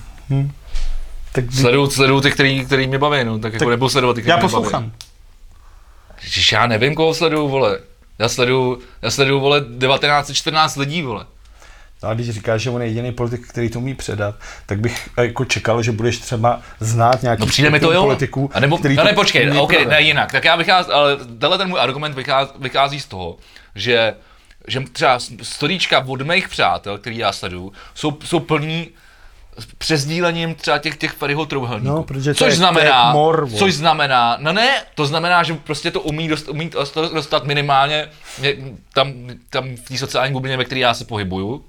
Tak 1.32 1.46
Sleduju, 1.54 1.90
sleduju 1.90 2.22
ty, 2.22 2.32
který, 2.32 2.66
který 2.66 2.88
mě 2.88 2.98
baví, 2.98 3.24
no, 3.24 3.40
tak 3.40 3.54
jako 3.54 3.66
Tak 3.66 3.72
nebudu 3.72 3.90
sledovat 3.90 4.14
ty, 4.14 4.22
který 4.22 4.30
já 4.30 4.36
mě 4.36 4.42
poslouchám. 4.42 4.84
baví. 4.84 4.94
Ježiš, 6.24 6.52
já 6.52 6.68
nevím, 6.68 6.96
koho 6.96 7.14
sleduju, 7.14 7.48
vole. 7.48 7.80
Já 8.20 8.30
sleduju, 8.30 8.82
já 9.02 9.12
sleduju, 9.12 9.40
vole, 9.40 9.62
1914 9.62 10.76
lidí, 10.76 11.02
vole. 11.02 11.26
No 12.04 12.10
a 12.10 12.14
když 12.14 12.30
říkáš, 12.30 12.62
že 12.62 12.70
on 12.70 12.82
je 12.82 12.88
jediný 12.88 13.12
politik, 13.12 13.48
který 13.48 13.70
to 13.70 13.80
umí 13.80 13.96
předat, 13.96 14.36
tak 14.66 14.80
bych 14.80 15.10
jako 15.18 15.46
čekal, 15.46 15.84
že 15.84 15.92
budeš 15.92 16.18
třeba 16.18 16.62
znát 16.80 17.22
nějaký 17.22 17.40
No 17.40 17.48
přijde 17.48 17.70
mi 17.70 17.80
to 17.80 17.92
jo. 17.92 18.04
politiků, 18.04 18.52
A 18.54 18.60
nebo, 18.60 18.78
který 18.78 18.96
no 18.96 19.04
to 19.04 19.08
ne, 19.08 19.14
počkej, 19.14 19.50
umí 19.50 19.60
ok, 19.60 19.70
prodat. 19.70 19.90
ne 19.90 20.02
jinak. 20.02 20.32
Tak 20.32 20.44
já 20.46 20.56
vycházím, 20.56 20.94
ale 20.94 21.18
tenhle 21.18 21.58
ten 21.58 21.68
můj 21.70 21.80
argument 21.80 22.16
vychází, 22.16 22.52
vychází 22.60 23.00
z 23.00 23.06
toho, 23.06 23.38
že, 23.76 24.14
že 24.68 24.80
třeba 24.92 25.20
storíčka 25.42 26.04
od 26.08 26.22
mých 26.22 26.50
přátel, 26.50 26.98
který 26.98 27.18
já 27.18 27.32
sleduju, 27.32 27.74
jsou, 27.96 28.18
jsou 28.26 28.40
plní 28.40 28.88
přezdílením 29.78 30.56
třeba 30.56 30.78
těch, 30.78 30.98
těch 30.98 31.12
Ferryho 31.12 31.46
trouhelníků. 31.46 31.96
No, 31.96 32.04
protože 32.04 32.34
to 32.34 32.38
což 32.38 32.46
je- 32.48 32.52
to 32.52 32.58
znamená, 32.58 33.14
mor, 33.14 33.50
což 33.58 33.74
znamená, 33.74 34.38
no 34.40 34.54
ne, 34.54 34.70
to 34.96 35.06
znamená, 35.06 35.44
že 35.44 35.54
prostě 35.54 35.92
to 35.92 36.02
umí, 36.02 36.28
dost, 36.28 36.48
umí 36.50 36.72
dostat 37.14 37.44
minimálně 37.46 38.08
tam, 38.94 39.14
tam 39.50 39.76
v 39.76 39.82
té 39.88 39.98
sociální 39.98 40.34
bublině, 40.34 40.58
ve 40.58 40.66
které 40.66 40.82
já 40.82 40.94
se 40.94 41.06
pohybuju, 41.06 41.64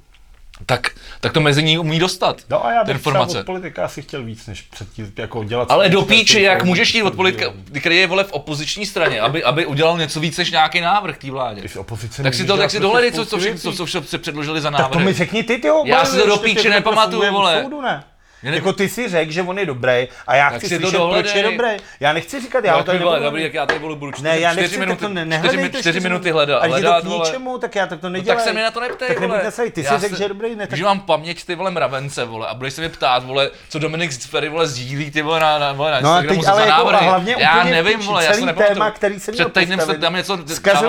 tak, 0.67 0.91
tak 1.21 1.33
to 1.33 1.41
mezi 1.41 1.63
ní 1.63 1.79
umí 1.79 1.99
dostat. 1.99 2.37
No 2.51 2.67
a 2.67 2.73
já 2.73 2.85
ty 2.85 2.87
bych 2.87 2.97
informace. 2.97 3.41
od 3.41 3.47
politika 3.47 3.85
asi 3.85 4.03
chtěl 4.03 4.25
víc, 4.25 4.47
než 4.47 4.63
předtím 4.63 5.13
jako 5.17 5.45
dělat... 5.45 5.71
Ale 5.71 5.89
do 5.89 6.03
píči, 6.03 6.35
těch 6.35 6.43
jak 6.43 6.65
můžeš 6.65 6.95
jít 6.95 7.03
od 7.03 7.15
politika, 7.15 7.53
který 7.81 7.97
je 7.97 8.07
vole 8.07 8.25
v 8.25 8.33
opoziční 8.33 8.87
straně, 8.87 9.21
aby, 9.21 9.45
aby 9.45 9.67
udělal 9.67 9.99
něco 9.99 10.21
víc 10.21 10.39
než 10.39 10.51
nějaký 10.51 10.81
návrh 10.81 11.19
té 11.19 11.31
vládě. 11.31 11.63
Ty 11.63 11.69
v 11.69 11.77
opozici 11.77 12.23
Tak 12.23 12.35
si 12.35 12.45
to, 12.45 12.57
tak 12.57 12.71
si 12.71 12.81
dohledej, 12.81 13.13
co, 13.13 13.27
co, 13.27 13.39
co, 13.39 13.87
co, 13.87 14.03
co, 14.03 14.19
předložili 14.19 14.61
za 14.61 14.71
Tak 14.71 14.89
to 14.93 14.99
mi 14.99 15.13
řekni 15.13 15.43
ty, 15.43 15.59
tyjo. 15.59 15.83
Já 15.87 16.05
si 16.05 16.17
to 16.17 16.27
do 16.27 16.37
ty 16.37 16.69
nepamatuju, 16.69 17.33
vole. 17.33 17.63
Soudu, 17.63 17.81
ne? 17.81 18.05
Já 18.43 18.51
ne- 18.51 18.57
Jako 18.57 18.73
ty 18.73 18.89
si 18.89 19.09
řekl, 19.09 19.33
že 19.33 19.43
on 19.43 19.59
je 19.59 19.67
dobrý 19.67 20.09
a 20.27 20.35
já 20.37 20.51
Tak 20.51 20.59
chci 20.59 20.69
si 20.69 20.79
to 20.79 20.89
slyšet, 20.91 21.09
proč 21.11 21.35
je 21.35 21.43
dobrý. 21.43 21.69
Já 22.01 22.13
nechci 22.13 22.41
říkat, 22.41 22.65
já 22.65 22.83
by 22.83 22.99
vole, 22.99 22.99
nebudu- 22.99 23.25
dobrý, 23.25 23.43
jak 23.43 23.55
já 23.55 23.67
tady 23.67 23.79
budu, 23.79 23.97
budu 23.97 24.13
čtyři, 24.13 24.25
Ne, 24.25 24.41
já 24.41 24.51
čtyři 24.53 24.63
nechci, 24.63 24.79
minuty, 24.79 25.01
tak 25.01 25.09
to 25.09 25.15
ne, 25.15 25.39
čtyři, 25.39 25.57
mi- 25.57 25.71
čtyři 25.71 26.01
minuty 26.01 26.31
hledat, 26.31 26.63
Ať 26.63 26.65
je 26.65 26.71
to 26.71 26.77
hledat, 26.77 27.05
k 27.05 27.07
ničemu, 27.09 27.59
tak 27.59 27.75
já 27.75 27.87
tak 27.87 28.01
to 28.01 28.07
No 28.09 28.13
nedělej. 28.13 28.37
tak 28.37 28.45
se 28.45 28.53
mi 28.53 28.63
na 28.63 28.71
to 28.71 28.81
neptej, 28.81 29.09
Tak 29.09 29.19
vole. 29.21 29.51
se, 29.51 29.71
ty 29.71 29.85
si 29.85 29.99
řekl, 29.99 30.17
že 30.17 30.25
je 30.25 30.29
dobrý, 30.29 30.57
ne, 30.57 30.67
tak 30.67 30.79
Že 30.79 30.85
mám 30.85 31.01
paměť 31.01 31.45
ty 31.45 31.55
vole 31.55 31.71
mravence, 31.71 32.25
vole, 32.25 32.47
a 32.49 32.55
budeš 32.55 32.75
se 32.75 32.81
mě 32.81 32.89
ptát, 32.91 33.25
vole, 33.25 33.51
co 33.69 33.79
Dominik 33.79 34.13
Ferry, 34.13 34.49
vole, 34.49 34.67
sdílí, 34.67 35.11
ty 35.11 35.23
vole, 35.23 35.41
na, 35.41 35.59
na, 35.59 35.73
vole, 35.73 35.91
na 35.91 36.01
No 36.01 36.13
a 36.13 36.23
Instagramu 36.23 36.41
teď 36.43 36.49
ale 36.51 36.67
jako, 36.67 36.89
a 36.89 36.97
hlavně 36.97 37.37
Já 37.39 37.65
nevím, 37.65 37.99
vole, 38.01 38.25
já 38.25 38.33
se 38.33 38.53
téma, 38.53 38.91
který 38.91 39.21
jsem 39.21 39.35
Před 39.35 39.53
týdnem 39.53 39.81
jsem 39.81 40.01
tam 40.01 40.15
něco 40.15 40.37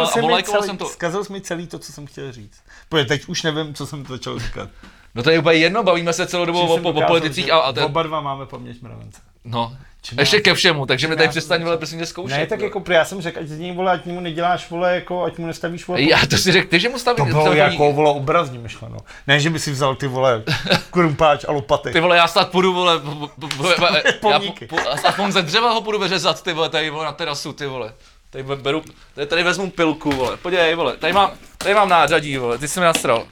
a 0.02 0.62
jsem 0.64 0.78
to. 0.78 0.90
mi 1.30 1.42
celý 1.42 1.68
to, 1.68 1.80
co 1.80 1.92
jsem 1.92 2.06
chtěl 2.08 2.32
říct. 2.32 2.58
Protože 2.90 3.06
teď 3.06 3.26
už 3.28 3.44
nevím, 3.44 3.74
co 3.74 3.86
jsem 3.88 4.06
začal 4.06 4.40
říkat. 4.40 4.70
No 5.16 5.24
to 5.24 5.30
je 5.30 5.40
úplně 5.40 5.58
jedno, 5.58 5.84
bavíme 5.84 6.14
se 6.14 6.28
celou 6.28 6.46
dobu 6.46 6.60
o, 6.60 6.90
o, 6.90 7.08
politicích 7.08 7.52
a, 7.52 7.58
a 7.58 7.72
ten, 7.74 7.84
Oba 7.84 8.04
dva 8.04 8.22
máme 8.22 8.46
paměť 8.46 8.82
mravence. 8.82 9.22
no, 9.46 9.78
Čím 10.04 10.20
ještě 10.20 10.42
ke 10.42 10.54
všemu, 10.54 10.86
takže 10.86 11.08
mi 11.08 11.16
tady 11.16 11.30
přestaň, 11.30 11.64
vole, 11.64 11.78
prosím 11.78 12.00
tě 12.00 12.06
zkoušet. 12.06 12.38
Ne, 12.38 12.46
tak 12.46 12.60
vole. 12.60 12.72
jako 12.76 12.92
já 12.92 13.06
jsem 13.06 13.22
řekl, 13.22 13.40
ať 13.40 13.48
z 13.48 13.60
něj 13.60 13.76
vole, 13.76 13.92
ať 13.92 14.06
mu 14.06 14.20
neděláš 14.20 14.70
vole, 14.70 14.96
jako, 14.96 15.24
ať 15.24 15.38
mu 15.38 15.48
nestavíš 15.48 15.88
vole. 15.88 16.02
Já 16.02 16.26
to 16.30 16.38
si 16.38 16.52
řekl, 16.52 16.68
ty, 16.68 16.80
že 16.80 16.90
mu 16.90 17.00
staví 17.00 17.18
To 17.18 17.26
bylo 17.26 17.54
jako 17.54 17.94
vole 17.94 18.10
obrazně 18.12 18.60
myšleno. 18.60 18.98
Ne, 19.28 19.40
že 19.40 19.50
by 19.50 19.60
si 19.60 19.72
vzal 19.72 19.96
ty 19.96 20.08
vole 20.08 20.44
krumpáč 20.92 21.46
a 21.48 21.52
lopaty. 21.52 21.92
Ty 21.92 22.00
vole, 22.00 22.18
já 22.18 22.28
snad 22.28 22.52
půjdu, 22.52 22.74
vole, 22.74 23.00
p- 23.00 23.48
p- 23.48 24.12
p- 24.12 24.30
já 24.30 24.40
po- 24.40 24.78
po- 25.18 25.32
ze 25.32 25.42
dřeva 25.42 25.72
ho 25.74 25.82
půjdu 25.82 26.00
vyřezat, 26.00 26.44
ty 26.44 26.54
vole, 26.54 26.70
tady 26.70 26.90
vole, 26.90 27.06
na 27.06 27.12
terasu, 27.12 27.54
ty 27.54 27.66
vole. 27.66 27.94
Tady 28.30 28.44
beru, 28.44 28.84
tady, 29.16 29.28
tady 29.28 29.44
vezmu 29.44 29.72
pilku, 29.72 30.12
vole, 30.12 30.38
podívej, 30.38 30.76
vole, 30.76 30.98
tady 30.98 31.14
mám, 31.14 31.32
tady 31.58 31.76
mám 31.76 31.90
nářadí, 31.90 32.38
vole, 32.38 32.58
ty 32.58 32.68
jsi 32.68 32.80
mi 32.80 32.86
nasral. 32.86 33.24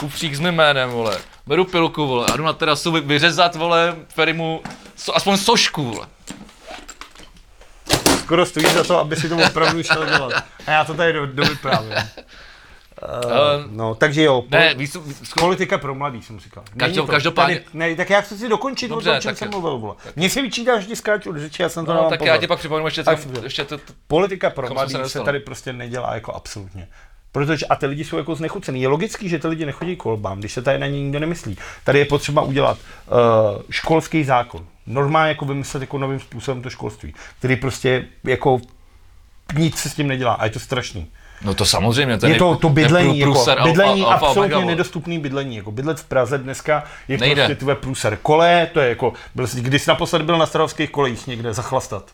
Kufřík 0.00 0.34
s 0.34 0.40
mým 0.40 0.54
jménem, 0.54 0.90
vole. 0.90 1.18
Beru 1.46 1.64
pilku, 1.64 2.06
vole, 2.06 2.26
a 2.32 2.36
jdu 2.36 2.44
na 2.44 2.52
terasu 2.52 2.92
vy, 2.92 3.00
vyřezat, 3.00 3.54
vole, 3.56 3.96
Ferimu, 4.08 4.62
so, 4.96 5.16
aspoň 5.16 5.36
sošku, 5.36 5.84
vole. 5.84 6.06
Skoro 8.18 8.46
stojí 8.46 8.66
za 8.66 8.84
to, 8.84 8.98
aby 8.98 9.16
si 9.16 9.28
to 9.28 9.36
opravdu 9.46 9.82
šel 9.82 10.06
dělat. 10.06 10.32
A 10.66 10.70
já 10.70 10.84
to 10.84 10.94
tady 10.94 11.12
do, 11.12 11.26
dovyprávím. 11.26 11.92
Uh, 13.24 13.70
No, 13.70 13.94
takže 13.94 14.22
jo. 14.22 14.44
ne, 14.50 14.58
Ne, 14.58 14.74
víš, 14.74 14.92
co- 14.92 15.02
politika 15.40 15.78
pro 15.78 15.94
mladý, 15.94 16.22
jsem 16.22 16.40
říkal. 16.40 16.64
Každou- 16.76 17.06
to. 17.06 17.12
každopádně- 17.12 17.54
Tady, 17.60 17.66
ne, 17.78 17.94
tak 17.96 18.10
já 18.10 18.20
chci 18.20 18.38
si 18.38 18.48
dokončit 18.48 18.88
Dobře, 18.88 19.10
o 19.10 19.12
tom, 19.12 19.20
čem 19.22 19.36
jsem 19.36 19.46
je. 19.48 19.50
mluvil. 19.50 19.78
Vole. 19.78 19.94
Mně 20.16 20.30
se 20.30 20.42
vyčítá, 20.42 20.80
že 20.80 20.86
ti 20.86 20.96
skáču 20.96 21.30
od 21.30 21.36
řeči, 21.36 21.62
já 21.62 21.68
jsem 21.68 21.86
to 21.86 21.94
no, 21.94 22.10
tak 22.10 22.18
pozor. 22.18 22.34
já 22.34 22.40
ti 22.40 22.46
pak 22.46 22.58
připomenu 22.58 22.86
ještě, 22.86 23.04
to- 23.04 23.10
ještě 23.42 23.64
to, 23.64 23.78
Politika 24.06 24.50
pro 24.50 24.74
mladý 24.74 24.92
se 24.94 25.08
se, 25.08 25.20
tady 25.20 25.40
prostě 25.40 25.72
nedělá 25.72 26.14
jako 26.14 26.32
absolutně. 26.34 26.88
Protože 27.32 27.66
a 27.66 27.76
ty 27.76 27.86
lidi 27.86 28.04
jsou 28.04 28.16
jako 28.16 28.34
znechucený. 28.34 28.82
Je 28.82 28.88
logický, 28.88 29.28
že 29.28 29.38
ty 29.38 29.48
lidi 29.48 29.66
nechodí 29.66 29.96
k 29.96 30.04
volbám, 30.04 30.38
když 30.38 30.52
se 30.52 30.62
tady 30.62 30.78
na 30.78 30.86
ně 30.86 31.02
nikdo 31.02 31.20
nemyslí. 31.20 31.58
Tady 31.84 31.98
je 31.98 32.04
potřeba 32.04 32.42
udělat 32.42 32.78
uh, 32.78 33.16
školský 33.70 34.24
zákon. 34.24 34.66
Normálně 34.86 35.28
jako 35.28 35.44
vymyslet 35.44 35.80
jako 35.80 35.98
novým 35.98 36.20
způsobem 36.20 36.62
to 36.62 36.70
školství, 36.70 37.14
který 37.38 37.56
prostě 37.56 38.04
jako 38.24 38.60
nic 39.58 39.78
se 39.78 39.90
s 39.90 39.94
tím 39.94 40.08
nedělá 40.08 40.32
a 40.32 40.44
je 40.44 40.50
to 40.50 40.58
strašný. 40.58 41.06
No 41.44 41.54
to 41.54 41.64
samozřejmě, 41.64 42.18
ten 42.18 42.30
Je 42.30 42.38
to, 42.38 42.56
to 42.56 42.68
bydlení, 42.68 43.18
jako, 43.18 43.32
průser 43.32 43.58
alfa- 43.58 43.64
bydlení 43.64 44.04
alfa 44.04 44.26
absolutně 44.26 44.56
omega, 44.56 44.70
nedostupný 44.70 45.18
bydlení. 45.18 45.56
Jako 45.56 45.72
bydlet 45.72 46.00
v 46.00 46.04
Praze 46.04 46.38
dneska 46.38 46.84
je 47.08 47.18
Nejde. 47.18 47.34
prostě 47.34 47.54
tvé 47.54 47.74
průser 47.74 48.18
kole, 48.22 48.68
to 48.72 48.80
je 48.80 48.88
jako, 48.88 49.12
byl, 49.34 49.46
když 49.54 49.82
jsi 49.82 49.90
naposledy 49.90 50.24
byl 50.24 50.38
na 50.38 50.46
starovských 50.46 50.90
kolejích 50.90 51.26
někde 51.26 51.54
zachlastat. 51.54 52.10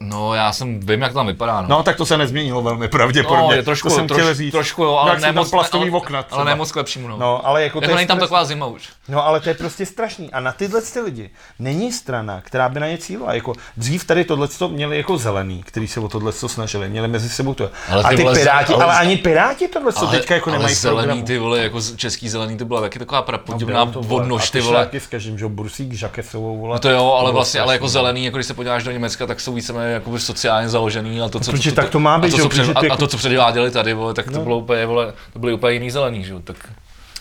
No 0.00 0.34
já 0.34 0.52
jsem, 0.52 0.80
vím 0.80 1.02
jak 1.02 1.12
to 1.12 1.18
tam 1.18 1.26
vypadá, 1.26 1.60
no. 1.60 1.68
No, 1.68 1.82
tak 1.82 1.96
to 1.96 2.06
se 2.06 2.18
nezměnilo 2.18 2.62
velmi 2.62 2.88
pravděpodobně. 2.88 3.48
No, 3.48 3.52
je 3.52 3.62
trošku, 3.62 3.88
to 3.88 3.94
jsem 3.94 4.08
troš, 4.08 4.20
chtěl 4.20 4.34
říct. 4.34 4.52
trošku, 4.52 4.82
jo, 4.84 4.94
ale 4.96 5.20
nemoc, 5.20 5.50
plastový 5.50 5.82
ale, 5.82 5.96
okna 5.98 6.22
třeba. 6.22 6.40
ale 6.42 6.50
nemoc 6.50 6.72
k 6.72 6.76
lepšímu, 6.76 7.08
no. 7.08 7.16
No, 7.18 7.46
ale 7.46 7.62
jako 7.62 7.80
to 7.80 7.84
jako 7.84 7.92
je 7.92 7.96
není 7.96 8.06
tam 8.08 8.18
taková 8.18 8.44
zima 8.44 8.66
už. 8.66 8.88
No 9.08 9.26
ale 9.26 9.40
to 9.40 9.48
je 9.48 9.54
prostě 9.54 9.86
strašný. 9.86 10.32
A 10.32 10.40
na 10.40 10.52
tyhle 10.52 10.82
ty 10.82 11.00
lidi 11.00 11.30
není 11.58 11.92
strana, 11.92 12.40
která 12.40 12.68
by 12.68 12.80
na 12.80 12.86
ně 12.88 12.98
cílila. 12.98 13.34
Jako 13.34 13.52
dřív 13.76 14.04
tady 14.04 14.24
tohle 14.24 14.48
měli 14.68 14.96
jako 14.96 15.18
zelený, 15.18 15.62
který 15.62 15.88
se 15.88 16.00
o 16.00 16.08
tohle 16.08 16.32
snažili, 16.32 16.88
měli 16.88 17.08
mezi 17.08 17.28
sebou 17.28 17.54
to. 17.54 17.70
Ale 17.90 18.02
a 18.02 18.08
ty 18.08 18.22
vole, 18.22 18.38
piráti, 18.38 18.74
ale, 18.74 18.84
ale- 18.84 18.94
ani 18.98 19.16
piráti 19.16 19.68
tohle 19.68 19.92
Ale, 19.96 20.18
teďka 20.18 20.34
jako 20.34 20.50
ale 20.50 20.58
nemají 20.58 20.74
zelený, 20.74 21.06
programu. 21.06 21.24
ty 21.26 21.38
vole, 21.38 21.58
jako 21.58 21.80
český 21.96 22.28
zelený, 22.28 22.56
to 22.56 22.64
byla 22.64 22.80
taky 22.80 22.98
taková 22.98 23.22
prapodivná 23.22 23.84
No, 23.84 23.92
vodnož, 23.96 24.50
ty 24.50 24.60
vole. 24.60 24.84
Taky 24.84 25.00
s 25.00 25.06
každým, 25.06 25.38
že 25.38 25.46
Bursík, 25.48 25.92
Žakesovou, 25.92 26.58
vole. 26.58 26.74
No 26.74 26.80
to 26.80 26.90
jo, 26.90 27.12
ale 27.18 27.32
vlastně, 27.32 27.60
ale 27.60 27.72
jako 27.74 27.88
strašný. 27.88 27.92
zelený, 27.92 28.24
jako 28.24 28.36
když 28.36 28.46
se 28.46 28.54
podíváš 28.54 28.84
do 28.84 28.90
Německa, 28.90 29.26
tak 29.26 29.40
jsou 29.40 29.52
víceméně 29.54 29.83
jako 29.92 30.18
sociálně 30.18 30.68
založený 30.68 31.20
a 31.20 31.28
to, 31.28 31.40
co, 31.40 31.50
protože 31.50 31.72
tak 31.72 31.88
to 31.90 32.00
má 32.00 32.18
být, 32.18 32.34
a 32.34 32.36
to, 32.36 32.42
co 32.42 32.48
před, 32.48 32.62
a, 32.62 32.66
ty 32.66 32.72
a, 32.74 32.84
jako- 32.84 32.96
to, 32.96 33.06
co 33.06 33.16
předváděli 33.16 33.70
tady, 33.70 33.94
vole, 33.94 34.14
tak 34.14 34.24
to 34.24 34.30
No. 34.30 34.40
bylo 34.40 34.58
úplně, 34.58 34.86
vole, 34.86 35.12
to 35.32 35.38
byly 35.38 35.52
úplně 35.52 35.72
jiný 35.72 35.90
zelený, 35.90 36.24
že 36.24 36.34
tak. 36.44 36.56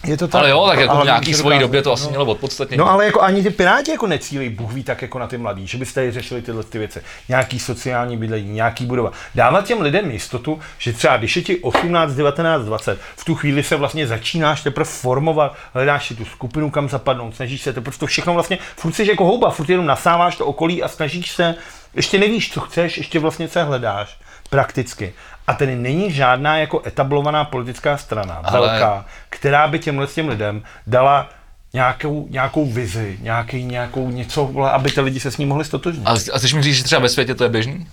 Je 0.05 0.17
to 0.17 0.27
tak. 0.27 0.39
Ale 0.39 0.49
jo, 0.49 0.65
tak 0.69 0.79
jako 0.79 0.93
v 0.93 0.95
Ale 0.97 1.05
nějaký 1.05 1.29
může 1.31 1.37
svojí 1.37 1.59
době 1.59 1.81
to 1.81 1.93
asi 1.93 2.03
no. 2.03 2.09
mělo 2.09 2.25
odpodstatnění. 2.25 2.77
No 2.77 2.89
ale 2.89 3.05
jako 3.05 3.21
ani 3.21 3.43
ty 3.43 3.49
piráti 3.49 3.91
jako 3.91 4.07
necílí, 4.07 4.49
Bůh 4.49 4.73
ví 4.73 4.83
tak 4.83 5.01
jako 5.01 5.19
na 5.19 5.27
ty 5.27 5.37
mladý, 5.37 5.67
že 5.67 5.77
byste 5.77 6.11
řešili 6.11 6.41
tyhle 6.41 6.63
ty 6.63 6.77
věci. 6.79 7.01
Nějaký 7.29 7.59
sociální 7.59 8.17
bydlení, 8.17 8.49
nějaký 8.53 8.85
budova. 8.85 9.11
Dávat 9.35 9.65
těm 9.65 9.81
lidem 9.81 10.11
jistotu, 10.11 10.59
že 10.77 10.93
třeba 10.93 11.17
když 11.17 11.35
je 11.35 11.41
ti 11.41 11.57
18, 11.59 12.13
19, 12.13 12.63
20, 12.65 12.99
v 13.15 13.25
tu 13.25 13.35
chvíli 13.35 13.63
se 13.63 13.75
vlastně 13.75 14.07
začínáš 14.07 14.61
teprve 14.63 14.85
formovat, 14.85 15.55
hledáš 15.73 16.07
si 16.07 16.15
tu 16.15 16.25
skupinu, 16.25 16.69
kam 16.69 16.89
zapadnout, 16.89 17.35
snažíš 17.35 17.61
se 17.61 17.73
teprve 17.73 17.97
to 17.97 18.05
všechno 18.05 18.33
vlastně, 18.33 18.57
furt 18.77 18.93
jsi 18.93 19.07
jako 19.09 19.25
houba, 19.25 19.49
furt 19.51 19.69
jenom 19.69 19.85
nasáváš 19.85 20.35
to 20.35 20.45
okolí 20.45 20.83
a 20.83 20.87
snažíš 20.87 21.31
se, 21.31 21.55
ještě 21.95 22.19
nevíš, 22.19 22.53
co 22.53 22.61
chceš, 22.61 22.97
ještě 22.97 23.19
vlastně 23.19 23.47
co 23.47 23.65
hledáš 23.65 24.17
prakticky. 24.49 25.13
A 25.47 25.53
tedy 25.53 25.75
není 25.75 26.11
žádná 26.11 26.57
jako 26.57 26.81
etablovaná 26.85 27.45
politická 27.45 27.97
strana, 27.97 28.41
Ale- 28.43 28.59
velká, 28.59 29.05
která 29.29 29.67
by 29.67 29.79
těmhle 29.79 30.07
těm 30.07 30.29
lidem 30.29 30.63
dala 30.87 31.29
nějakou, 31.73 32.27
nějakou 32.29 32.65
vizi, 32.65 33.17
nějaký, 33.21 33.63
nějakou 33.63 34.09
něco, 34.09 34.63
aby 34.63 34.91
ty 34.91 35.01
lidi 35.01 35.19
se 35.19 35.31
s 35.31 35.37
ním 35.37 35.49
mohli 35.49 35.65
stotožnit. 35.65 36.07
A, 36.07 36.11
a 36.33 36.37
chceš 36.37 36.53
mi 36.53 36.63
říct, 36.63 36.75
že 36.75 36.83
třeba 36.83 37.01
ve 37.01 37.09
světě 37.09 37.35
to 37.35 37.43
je 37.43 37.49
běžný? 37.49 37.87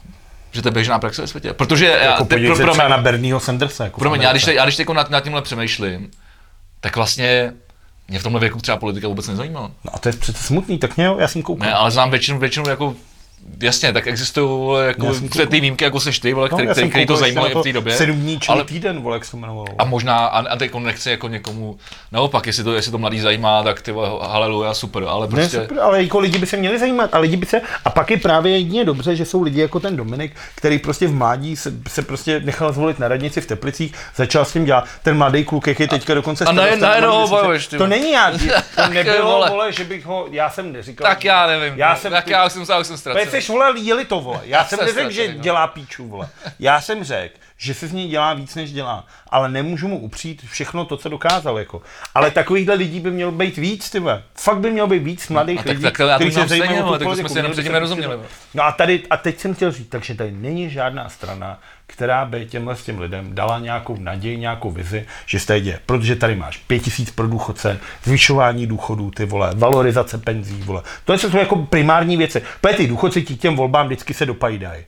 Že 0.52 0.62
to 0.62 0.68
je 0.68 0.72
běžná 0.72 0.98
praxe 0.98 1.22
ve 1.22 1.28
světě? 1.28 1.52
Protože 1.52 1.86
jako 1.86 2.24
te, 2.24 2.36
pro, 2.36 2.56
se 2.56 2.62
pro, 2.62 2.74
mě, 2.74 2.88
na 2.88 2.98
Bernieho 2.98 3.40
Sandersa. 3.40 3.84
Jako 3.84 4.00
pro 4.00 4.10
mě, 4.10 4.26
já 4.26 4.30
když, 4.30 4.44
te, 4.44 4.54
já 4.54 4.64
když 4.64 4.76
teď 4.76 4.88
nad, 4.88 5.10
nad 5.10 5.20
tímhle 5.20 5.42
přemýšlím, 5.42 6.10
tak 6.80 6.96
vlastně 6.96 7.52
mě 8.08 8.18
v 8.18 8.22
tomhle 8.22 8.40
věku 8.40 8.60
třeba 8.60 8.76
politika 8.76 9.08
vůbec 9.08 9.28
nezajímala. 9.28 9.70
No 9.84 9.94
a 9.94 9.98
to 9.98 10.08
je 10.08 10.12
přece 10.12 10.42
smutný, 10.42 10.78
tak 10.78 10.96
mě 10.96 11.06
jo, 11.06 11.18
já 11.18 11.28
jsem 11.28 11.42
koukal. 11.42 11.68
Ne, 11.68 11.74
ale 11.74 11.90
znám 11.90 12.10
většinu, 12.10 12.38
většinu 12.38 12.68
jako 12.68 12.94
Jasně, 13.62 13.92
tak 13.92 14.06
existují 14.06 14.46
vole, 14.48 14.86
jako 14.86 15.14
ty, 15.46 15.60
výjimky, 15.60 15.84
jako 15.84 16.00
seš 16.00 16.18
ty, 16.18 16.32
vole, 16.32 16.48
No, 16.52 16.58
který, 16.58 16.90
který, 16.90 17.06
to 17.06 17.16
zajímalo 17.16 17.60
v 17.60 17.62
té 17.62 17.72
době. 17.72 17.96
Sedm 17.96 18.16
dní 18.16 18.38
ale- 18.48 18.64
týden, 18.64 19.00
vole, 19.00 19.16
jak 19.16 19.24
se 19.24 19.36
jmenovalo. 19.36 19.66
A 19.78 19.84
možná, 19.84 20.16
a, 20.26 20.48
a 20.48 20.56
teď 20.56 20.74
nechci 20.74 21.10
jako 21.10 21.28
někomu, 21.28 21.78
naopak, 22.12 22.46
jestli 22.46 22.64
to, 22.64 22.74
jestli 22.74 22.92
to 22.92 22.98
mladý 22.98 23.20
zajímá, 23.20 23.62
tak 23.62 23.82
ty 23.82 23.92
vole, 23.92 24.08
haleluja, 24.22 24.74
super, 24.74 25.04
ale 25.08 25.26
Ne, 25.26 25.30
prostě... 25.30 25.60
super, 25.60 25.80
ale 25.80 26.02
jako 26.02 26.18
lidi 26.18 26.38
by 26.38 26.46
se 26.46 26.56
měli 26.56 26.78
zajímat 26.78 27.14
a 27.14 27.18
lidi 27.18 27.36
by 27.36 27.46
se, 27.46 27.60
a 27.84 27.90
pak 27.90 28.10
je 28.10 28.16
právě 28.16 28.52
jedině 28.52 28.84
dobře, 28.84 29.16
že 29.16 29.24
jsou 29.24 29.42
lidi 29.42 29.60
jako 29.60 29.80
ten 29.80 29.96
Dominik, 29.96 30.32
který 30.54 30.78
prostě 30.78 31.06
v 31.06 31.12
mládí 31.14 31.56
se, 31.56 31.72
se 31.88 32.02
prostě 32.02 32.40
nechal 32.44 32.72
zvolit 32.72 32.98
na 32.98 33.08
radnici 33.08 33.40
v 33.40 33.46
Teplicích, 33.46 33.92
začal 34.16 34.44
s 34.44 34.52
tím 34.52 34.64
dělat, 34.64 34.84
ten 35.02 35.16
mladý 35.16 35.44
kluk, 35.44 35.66
jak 35.66 35.80
je 35.80 35.88
teďka 35.88 36.14
dokonce 36.14 36.44
a 36.44 36.52
ne- 36.52 36.76
bojuješ, 37.28 37.66
ty 37.66 37.78
To 37.78 37.86
není 37.86 38.12
já, 38.12 38.32
to 38.76 38.88
nebylo, 38.92 39.46
vole. 39.48 39.72
že 39.72 39.84
bych 39.84 40.04
ho, 40.06 40.26
já 40.30 40.50
jsem 40.50 40.72
neříkal. 40.72 41.08
Tak 41.08 41.24
já 41.24 41.46
nevím, 41.46 41.78
Já 41.78 41.96
jsem 41.96 42.12
tak 42.12 42.28
já 42.30 42.46
už 42.46 42.52
jsem, 42.52 42.62
už 42.62 42.68
jsem 42.86 42.96
ztracený. 42.96 43.29
Jsi 43.30 43.52
vole, 43.52 43.72
jeli 43.80 44.04
to, 44.04 44.20
vole. 44.20 44.40
Já 44.44 44.64
jsem 44.64 44.78
neřekl, 44.78 45.10
že 45.10 45.34
no. 45.34 45.40
dělá 45.42 45.66
píču, 45.66 46.08
vole. 46.08 46.28
Já 46.58 46.80
jsem 46.80 47.04
řekl, 47.04 47.34
že 47.56 47.74
se 47.74 47.88
z 47.88 47.92
něj 47.92 48.08
dělá 48.08 48.34
víc, 48.34 48.54
než 48.54 48.72
dělá. 48.72 49.06
Ale 49.30 49.48
nemůžu 49.48 49.88
mu 49.88 49.98
upřít 49.98 50.42
všechno 50.50 50.84
to, 50.84 50.96
co 50.96 51.08
dokázal, 51.08 51.58
jako. 51.58 51.82
Ale 52.14 52.30
takovýchhle 52.30 52.74
lidí 52.74 53.00
by 53.00 53.10
mělo 53.10 53.32
být 53.32 53.56
víc, 53.56 53.90
ty 53.90 53.98
vole. 53.98 54.22
Fakt 54.34 54.58
by 54.58 54.70
mělo 54.70 54.88
být 54.88 55.02
víc 55.02 55.28
mladých 55.28 55.56
No 55.56 55.62
tak- 55.62 55.70
lidí, 55.72 55.82
tak 55.82 55.94
kteří 55.94 56.32
se 56.32 56.48
zajímají 56.48 56.72
o 56.82 56.82
tu 56.82 57.04
politiku. 57.04 57.14
jsme 57.14 57.28
si 57.28 57.38
jenom 57.38 57.52
předtím 57.52 57.72
nerozuměli. 57.72 58.18
No 58.54 58.62
a 58.64 58.72
tady, 58.72 59.02
a 59.10 59.16
teď 59.16 59.38
jsem 59.38 59.54
chtěl 59.54 59.72
říct, 59.72 59.88
takže 59.88 60.14
tady 60.14 60.32
není 60.32 60.70
žádná 60.70 61.08
strana, 61.08 61.60
která 62.00 62.24
by 62.24 62.46
těmhle 62.46 62.76
s 62.76 62.84
těm 62.84 62.98
lidem 62.98 63.34
dala 63.34 63.58
nějakou 63.58 63.96
naději, 63.98 64.38
nějakou 64.38 64.70
vizi, 64.70 65.06
že 65.26 65.40
se 65.40 65.46
tady 65.46 65.60
děje. 65.60 65.78
Protože 65.86 66.16
tady 66.16 66.34
máš 66.34 66.56
pět 66.56 66.78
tisíc 66.78 67.10
pro 67.10 67.28
důchodce, 67.28 67.78
zvyšování 68.04 68.66
důchodů, 68.66 69.10
ty 69.10 69.24
vole, 69.24 69.50
valorizace 69.54 70.18
penzí, 70.18 70.62
vole. 70.62 70.82
To 71.04 71.12
jsou 71.12 71.36
jako 71.36 71.56
primární 71.56 72.16
věci. 72.16 72.42
Protože 72.60 72.74
ty 72.74 72.86
důchodci 72.86 73.22
ti 73.22 73.36
těm 73.36 73.56
volbám 73.56 73.86
vždycky 73.86 74.14
se 74.14 74.26
dopajdají. 74.26 74.84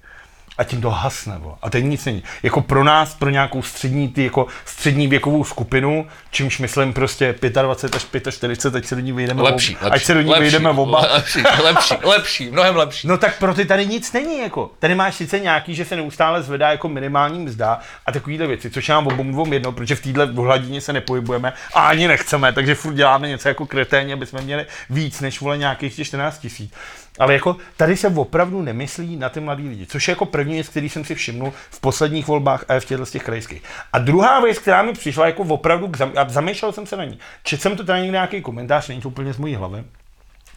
A 0.59 0.65
tím 0.65 0.81
to 0.81 0.91
hasne, 0.91 1.39
vole. 1.39 1.55
A 1.63 1.71
teď 1.71 1.85
nic 1.85 2.05
není. 2.05 2.23
Jako 2.43 2.61
pro 2.61 2.85
nás, 2.85 3.15
pro 3.15 3.31
nějakou 3.31 3.63
střední, 3.63 4.09
ty 4.09 4.25
jako 4.25 4.47
střední 4.65 5.07
věkovou 5.09 5.45
skupinu, 5.45 6.07
čímž 6.31 6.59
myslím 6.59 6.93
prostě 6.93 7.35
25 7.63 8.27
až 8.27 8.35
45, 8.35 8.75
ať 8.79 8.85
se 8.87 8.95
do 8.95 9.01
ní 9.01 9.13
vyjdeme 9.13 9.43
Lepší, 9.43 9.77
oba. 9.77 9.85
lepší, 9.85 9.95
Ať 10.03 10.07
se 10.07 10.15
do 10.15 10.21
ní 10.21 10.31
lepší, 10.31 10.43
vyjdeme 10.43 10.71
oba. 10.71 11.01
Lepší, 11.13 11.43
lepší, 11.63 11.95
lepší, 12.05 12.51
mnohem 12.51 12.77
lepší. 12.77 13.09
No 13.09 13.19
tak 13.19 13.39
pro 13.39 13.55
ty 13.55 13.65
tady 13.65 13.87
nic 13.87 14.13
není, 14.13 14.39
jako. 14.39 14.71
Tady 14.79 14.95
máš 14.95 15.15
sice 15.15 15.41
nějaký, 15.41 15.75
že 15.75 15.85
se 15.85 15.97
neustále 15.97 16.43
zvedá 16.43 16.71
jako 16.71 16.89
minimální 16.89 17.39
mzda 17.39 17.81
a 18.07 18.13
takovýhle 18.13 18.47
věci, 18.47 18.71
což 18.71 18.89
nám 18.89 19.07
obou 19.07 19.23
dvou 19.25 19.53
jedno, 19.53 19.73
protože 19.73 19.95
v 19.95 20.01
téhle 20.03 20.27
hladině 20.27 20.81
se 20.81 20.93
nepohybujeme 20.93 21.53
a 21.75 21.87
ani 21.89 22.09
nechceme, 22.09 22.53
takže 22.53 22.75
furt 22.75 22.95
děláme 22.95 23.29
něco 23.29 23.49
jako 23.49 23.67
kreténě, 23.67 24.15
aby 24.15 24.27
jsme 24.27 24.41
měli 24.41 24.67
víc 24.91 25.21
než 25.21 25.41
vole 25.41 25.59
nějakých 25.59 25.97
těch 25.97 26.07
14 26.07 26.39
tisíc. 26.39 26.73
Ale 27.19 27.33
jako 27.33 27.57
tady 27.77 27.97
se 27.97 28.09
opravdu 28.09 28.63
nemyslí 28.63 29.17
na 29.17 29.29
ty 29.29 29.41
mladý 29.41 29.69
lidi, 29.69 29.87
což 29.87 30.09
je 30.09 30.13
jako 30.13 30.27
první 30.27 30.55
věc, 30.55 30.69
který 30.69 30.89
jsem 30.89 31.05
si 31.05 31.15
všimnul 31.15 31.53
v 31.71 31.81
posledních 31.81 32.27
volbách 32.27 32.65
a 32.69 32.81
v 32.81 32.85
těchto 32.85 33.07
z 33.07 33.11
těch 33.11 33.23
krajských. 33.23 33.63
A 33.93 33.99
druhá 33.99 34.41
věc, 34.41 34.59
která 34.59 34.83
mi 34.83 34.93
přišla 34.93 35.27
jako 35.27 35.43
opravdu, 35.43 35.89
k 35.89 35.97
zam... 35.97 36.13
a 36.17 36.29
zamýšlel 36.29 36.73
jsem 36.73 36.87
se 36.87 36.97
na 36.97 37.05
ní. 37.05 37.19
Četl 37.43 37.63
jsem 37.63 37.77
to 37.77 37.85
tady 37.85 38.01
někde 38.01 38.13
nějaký 38.13 38.43
komentář, 38.43 38.89
není 38.89 39.01
to 39.01 39.09
úplně 39.09 39.33
z 39.33 39.39
mojí 39.39 39.55
hlavy, 39.55 39.85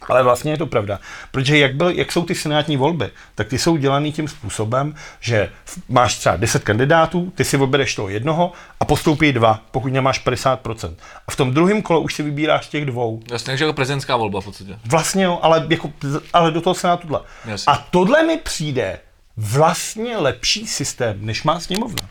ale 0.08 0.22
vlastně 0.22 0.52
je 0.52 0.58
to 0.58 0.66
pravda, 0.66 1.00
protože 1.30 1.58
jak, 1.58 1.74
byl, 1.74 1.90
jak 1.90 2.12
jsou 2.12 2.24
ty 2.24 2.34
senátní 2.34 2.76
volby, 2.76 3.10
tak 3.34 3.48
ty 3.48 3.58
jsou 3.58 3.76
dělaný 3.76 4.12
tím 4.12 4.28
způsobem, 4.28 4.94
že 5.20 5.50
máš 5.88 6.18
třeba 6.18 6.36
10 6.36 6.64
kandidátů, 6.64 7.32
ty 7.34 7.44
si 7.44 7.56
vybereš 7.56 7.94
toho 7.94 8.08
jednoho 8.08 8.52
postoupí 8.86 9.32
dva, 9.32 9.60
pokud 9.70 9.92
nemáš 9.92 10.24
50%. 10.26 10.94
A 11.28 11.30
v 11.32 11.36
tom 11.36 11.54
druhém 11.54 11.82
kole 11.82 12.00
už 12.00 12.14
si 12.14 12.22
vybíráš 12.22 12.66
těch 12.66 12.84
dvou. 12.84 13.20
Jasně, 13.30 13.46
takže 13.46 13.64
jako 13.64 13.72
prezidentská 13.72 14.16
volba 14.16 14.40
v 14.40 14.44
podstatě. 14.44 14.78
Vlastně 14.84 15.24
jo, 15.24 15.38
ale, 15.42 15.66
jako, 15.68 15.92
ale 16.32 16.50
do 16.50 16.60
toho 16.60 16.74
senátu 16.74 17.02
tohle. 17.02 17.20
Jasně. 17.44 17.72
A 17.72 17.76
tohle 17.90 18.22
mi 18.22 18.36
přijde 18.36 18.98
vlastně 19.36 20.16
lepší 20.16 20.66
systém, 20.66 21.26
než 21.26 21.42
má 21.42 21.60
sněmovna. 21.60 22.08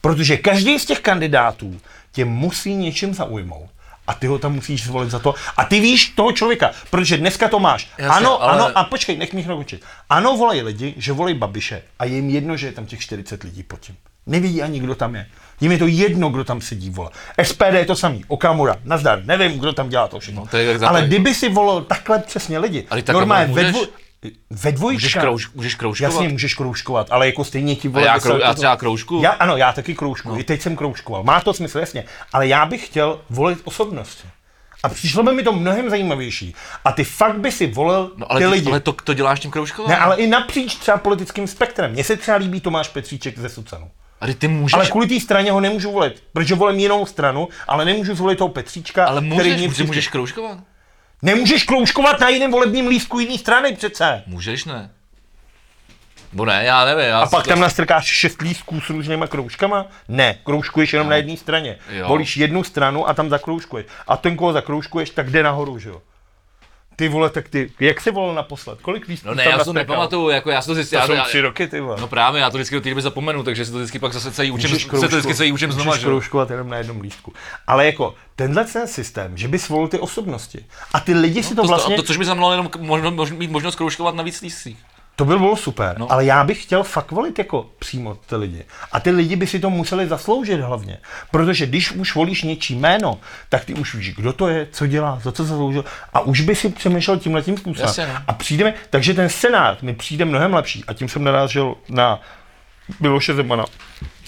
Protože 0.00 0.36
každý 0.36 0.78
z 0.78 0.86
těch 0.86 1.00
kandidátů 1.00 1.80
tě 2.12 2.24
musí 2.24 2.74
něčím 2.74 3.14
zaujmout. 3.14 3.70
A 4.06 4.14
ty 4.14 4.26
ho 4.26 4.38
tam 4.38 4.52
musíš 4.54 4.84
zvolit 4.84 5.10
za 5.10 5.18
to. 5.18 5.34
A 5.56 5.64
ty 5.64 5.80
víš 5.80 6.08
toho 6.08 6.32
člověka, 6.32 6.70
protože 6.90 7.16
dneska 7.16 7.48
to 7.48 7.58
máš. 7.58 7.90
Jasně, 7.98 8.16
ano, 8.16 8.42
ale- 8.42 8.52
ano, 8.52 8.78
a 8.78 8.84
počkej, 8.84 9.16
nech 9.16 9.32
mě 9.32 9.42
dokončit. 9.44 9.82
Ano, 10.10 10.36
volají 10.36 10.62
lidi, 10.62 10.94
že 10.96 11.12
volají 11.12 11.34
Babiše 11.38 11.82
a 11.98 12.04
je 12.04 12.14
jim 12.16 12.30
jedno, 12.30 12.56
že 12.56 12.66
je 12.66 12.72
tam 12.72 12.86
těch 12.86 13.00
40 13.00 13.42
lidí 13.42 13.62
pod 13.62 13.80
tím. 13.80 13.96
Nevidí 14.26 14.62
ani, 14.62 14.80
kdo 14.80 14.94
tam 14.94 15.14
je. 15.14 15.26
Jim 15.62 15.72
je 15.72 15.78
to 15.78 15.86
jedno, 15.86 16.30
kdo 16.30 16.44
tam 16.44 16.60
sedí, 16.60 16.90
vole. 16.90 17.10
SPD 17.42 17.62
je 17.74 17.84
to 17.84 17.96
samý, 17.96 18.24
Okamura, 18.28 18.76
nazdar, 18.84 19.24
nevím, 19.24 19.58
kdo 19.58 19.72
tam 19.72 19.88
dělá 19.88 20.08
to 20.08 20.18
všechno. 20.20 20.40
No, 20.40 20.46
to 20.46 20.56
je 20.56 20.78
Ale 20.78 21.02
kdyby 21.06 21.34
si 21.34 21.48
volil 21.48 21.80
takhle 21.82 22.18
přesně 22.18 22.58
lidi, 22.58 22.86
Ale 22.90 23.02
normálně 23.12 23.54
ve, 23.54 23.64
dvoj, 23.64 23.86
ve 24.50 24.72
dvojčkách, 24.72 25.02
Můžeš, 25.02 25.14
krouž, 25.22 25.50
můžeš 25.54 25.74
kroužkovat. 25.74 26.12
Jasně, 26.12 26.28
můžeš 26.28 26.54
kroužkovat, 26.54 27.06
ale 27.10 27.26
jako 27.26 27.44
stejně 27.44 27.76
ti 27.76 27.88
vole. 27.88 28.06
já 28.06 28.14
vysel 28.14 28.36
krou- 28.36 28.40
já 28.40 28.54
třeba 28.54 28.76
kroužkuju. 28.76 29.22
Já, 29.22 29.30
ano, 29.30 29.56
já 29.56 29.72
taky 29.72 29.94
kroužkuju. 29.94 30.34
No. 30.34 30.40
I 30.40 30.44
teď 30.44 30.62
jsem 30.62 30.76
kroužkoval. 30.76 31.22
Má 31.22 31.40
to 31.40 31.54
smysl, 31.54 31.78
jasně. 31.78 32.04
Ale 32.32 32.46
já 32.48 32.66
bych 32.66 32.86
chtěl 32.86 33.20
volit 33.30 33.58
osobnosti. 33.64 34.28
A 34.82 34.88
přišlo 34.88 35.22
by 35.22 35.32
mi 35.32 35.42
to 35.42 35.52
mnohem 35.52 35.90
zajímavější. 35.90 36.54
A 36.84 36.92
ty 36.92 37.04
fakt 37.04 37.38
by 37.38 37.52
si 37.52 37.66
volil 37.66 38.12
No 38.16 38.32
ale, 38.32 38.40
ty 38.40 38.46
ty, 38.46 38.50
lidi. 38.52 38.70
ale 38.70 38.80
to, 38.80 38.92
to 38.92 39.14
děláš 39.14 39.40
tím 39.40 39.50
kroužkováním. 39.50 39.90
Ne, 39.98 40.04
ale 40.04 40.16
i 40.16 40.26
napříč 40.26 40.74
třeba 40.76 40.96
politickým 40.98 41.46
spektrem. 41.46 41.92
Mně 41.92 42.04
se 42.04 42.16
třeba 42.16 42.36
líbí 42.36 42.60
Tomáš 42.60 42.88
Petříček 42.88 43.38
ze 43.38 43.48
Sucanu. 43.48 43.90
Ale 44.22 44.34
ty 44.34 44.48
můžeš, 44.48 44.74
Ale 44.74 44.86
kvůli 44.90 45.06
té 45.06 45.20
straně 45.20 45.50
ho 45.52 45.60
nemůžu 45.60 45.92
volit, 45.92 46.22
protože 46.32 46.54
volím 46.54 46.80
jinou 46.80 47.06
stranu, 47.06 47.48
ale 47.68 47.84
nemůžu 47.84 48.14
zvolit 48.14 48.38
toho 48.38 48.48
Petříčka, 48.48 49.06
ale 49.06 49.20
můžeš, 49.20 49.40
který 49.40 49.54
mě 49.58 49.68
můžeš, 49.68 49.86
můžeš 49.86 50.08
kroužkovat. 50.08 50.58
Nemůžeš 51.22 51.64
klouškovat 51.64 52.20
na 52.20 52.28
jiném 52.28 52.50
volebním 52.50 52.86
lístku 52.86 53.18
jiné 53.18 53.38
strany 53.38 53.76
přece. 53.76 54.22
Můžeš, 54.26 54.64
ne. 54.64 54.90
Bo 56.32 56.44
ne, 56.44 56.64
já 56.64 56.84
nevím. 56.84 57.04
Já 57.04 57.20
A 57.20 57.26
pak 57.26 57.44
to- 57.44 57.48
tam 57.50 57.60
nastrkáš 57.60 58.06
šest 58.06 58.42
lístků 58.42 58.80
s 58.80 58.90
různýma 58.90 59.26
kroužkama? 59.26 59.86
Ne, 60.08 60.34
kroužkuješ 60.44 60.92
jenom 60.92 61.08
na 61.08 61.16
jedné 61.16 61.36
straně. 61.36 61.76
Jo. 61.90 62.08
Volíš 62.08 62.36
jednu 62.36 62.64
stranu 62.64 63.08
a 63.08 63.14
tam 63.14 63.30
zakroužkuješ. 63.30 63.86
A 64.06 64.16
ten, 64.16 64.36
koho 64.36 64.52
zakroužkuješ, 64.52 65.10
tak 65.10 65.30
jde 65.30 65.42
nahoru, 65.42 65.78
že 65.78 65.88
jo? 65.88 66.02
Ty 66.96 67.08
vole, 67.08 67.30
tak 67.30 67.48
ty, 67.48 67.70
jak 67.80 68.00
jsi 68.00 68.10
volil 68.10 68.34
naposled? 68.34 68.78
Kolik 68.82 69.08
lístků 69.08 69.28
No 69.28 69.34
ne, 69.34 69.44
já 69.44 69.64
to 69.64 69.72
nepamatuju, 69.72 70.28
jako 70.28 70.50
já 70.50 70.62
to 70.62 70.74
zjistil. 70.74 71.00
To 71.00 71.06
jsou 71.06 71.22
tři 71.24 71.40
roky, 71.40 71.66
ty 71.66 71.80
vole. 71.80 71.96
No 72.00 72.08
právě, 72.08 72.40
já 72.40 72.50
to 72.50 72.56
vždycky 72.56 72.74
do 72.74 72.80
té 72.80 72.88
doby 72.88 73.02
zapomenu, 73.02 73.42
takže 73.42 73.64
si 73.64 73.72
to 73.72 73.78
vždycky 73.78 73.98
pak 73.98 74.12
zase 74.12 74.32
celý 74.32 74.50
učím, 74.50 74.70
Můžeš 74.70 74.82
se 74.82 74.90
to 74.90 75.08
vždycky 75.08 75.34
celý 75.34 75.52
učím 75.52 75.72
znova, 75.72 75.90
můžeš 75.90 76.04
kroužkovat 76.04 76.50
jenom 76.50 76.68
na 76.68 76.76
jednom 76.76 77.00
lístku. 77.00 77.32
Ale 77.66 77.86
jako 77.86 78.14
tenhle 78.36 78.64
ten 78.64 78.88
systém, 78.88 79.36
že 79.36 79.48
bys 79.48 79.68
volil 79.68 79.88
ty 79.88 79.98
osobnosti 79.98 80.64
a 80.94 81.00
ty 81.00 81.14
lidi 81.14 81.42
si 81.42 81.54
to 81.54 81.62
To, 81.62 81.68
vlastně, 81.68 81.96
to, 81.96 82.02
což 82.02 82.16
by 82.16 82.24
znamenalo 82.24 82.52
jenom 82.52 82.68
možno, 82.78 83.10
možno, 83.10 83.36
mít 83.36 83.50
možnost 83.50 83.76
kroužkovat 83.76 84.14
na 84.14 84.22
víc 84.22 84.40
lístcích. 84.40 84.78
To 85.16 85.24
by 85.24 85.38
bylo 85.38 85.56
super, 85.56 85.94
No. 85.98 86.12
ale 86.12 86.24
já 86.24 86.44
bych 86.44 86.62
chtěl 86.62 86.82
fakt 86.82 87.10
volit 87.10 87.38
jako 87.38 87.66
přímo 87.78 88.14
ty 88.14 88.36
lidi. 88.36 88.64
A 88.92 89.00
ty 89.00 89.10
lidi 89.10 89.36
by 89.36 89.46
si 89.46 89.60
to 89.60 89.70
museli 89.70 90.06
zasloužit 90.08 90.60
hlavně. 90.60 90.98
Protože 91.30 91.66
když 91.66 91.92
už 91.92 92.14
volíš 92.14 92.42
něčí 92.42 92.74
jméno, 92.74 93.18
tak 93.48 93.64
ty 93.64 93.74
už 93.74 93.94
víš, 93.94 94.14
kdo 94.14 94.32
to 94.32 94.48
je, 94.48 94.68
co 94.72 94.86
dělá, 94.86 95.20
za 95.22 95.32
co 95.32 95.44
zasloužil. 95.44 95.84
A 96.14 96.20
už 96.20 96.40
by 96.40 96.54
si 96.54 96.68
přemýšlel 96.68 97.18
tímhle 97.18 97.42
tím 97.42 97.56
způsobem. 97.56 97.86
Jasně, 97.88 98.06
no. 98.06 98.14
A 98.28 98.32
přijdeme, 98.32 98.74
takže 98.90 99.14
ten 99.14 99.28
senát 99.28 99.82
mi 99.82 99.94
přijde 99.94 100.24
mnohem 100.24 100.54
lepší. 100.54 100.84
A 100.86 100.92
tím 100.92 101.08
jsem 101.08 101.24
narážel 101.24 101.74
na 101.88 102.20
Miloše 103.00 103.34
Zemana, 103.34 103.64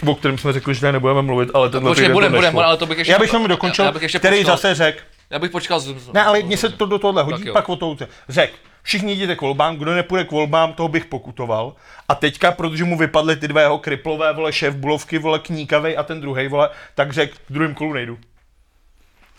o 0.07 0.14
kterém 0.14 0.38
jsme 0.38 0.53
řekli, 0.53 0.75
že 0.75 0.87
ne, 0.87 0.92
nebudeme 0.92 1.23
mluvit, 1.23 1.49
ale 1.55 1.70
tenhle 1.70 1.90
Počkej, 1.90 2.03
týden 2.05 2.12
to 2.12 2.16
budem, 2.16 2.33
budem, 2.33 2.55
nešlo. 2.55 2.64
ale 2.66 2.77
to 2.77 2.87
bych 2.87 2.99
ještě- 2.99 3.12
Já 3.12 3.18
bych 3.18 3.33
jenom 3.33 3.49
dokončil, 3.49 3.85
já 3.85 3.92
bych 3.92 4.03
ještě 4.03 4.18
který 4.18 4.37
počkal. 4.37 4.57
zase 4.57 4.75
řekl, 4.75 4.99
Já 5.31 5.38
bych 5.38 5.51
počkal. 5.51 5.81
z- 5.81 6.12
ne, 6.12 6.25
ale 6.25 6.42
mně 6.42 6.57
se 6.57 6.68
to 6.68 6.87
do 6.87 6.99
tohohle 6.99 7.23
hodí, 7.23 7.37
Tak 7.38 7.47
jo. 7.47 7.53
pak 7.53 7.68
o 7.68 7.77
to 7.77 7.97
Řek, 8.29 8.53
všichni 8.85 9.12
jděte 9.12 9.37
k 9.37 9.40
volbám, 9.40 9.77
kdo 9.77 9.94
nepůjde 9.94 10.25
k 10.25 10.31
volbám, 10.31 10.73
toho 10.73 10.88
bych 10.88 11.05
pokutoval. 11.05 11.75
A 12.09 12.14
teďka, 12.14 12.53
protože 12.53 12.85
mu 12.85 12.99
vypadly 12.99 13.37
ty 13.37 13.49
dva 13.49 13.61
jeho 13.61 13.79
kriplové, 13.79 14.33
vole, 14.33 14.53
šéf 14.53 14.75
Bulovky, 14.75 15.18
vole, 15.18 15.38
kníkavej 15.38 15.99
a 15.99 16.03
ten 16.03 16.20
druhý, 16.20 16.49
vole, 16.49 16.70
tak 16.94 17.12
řek, 17.12 17.35
v 17.35 17.53
druhém 17.53 17.75
kolu 17.75 17.92
nejdu. 17.92 18.18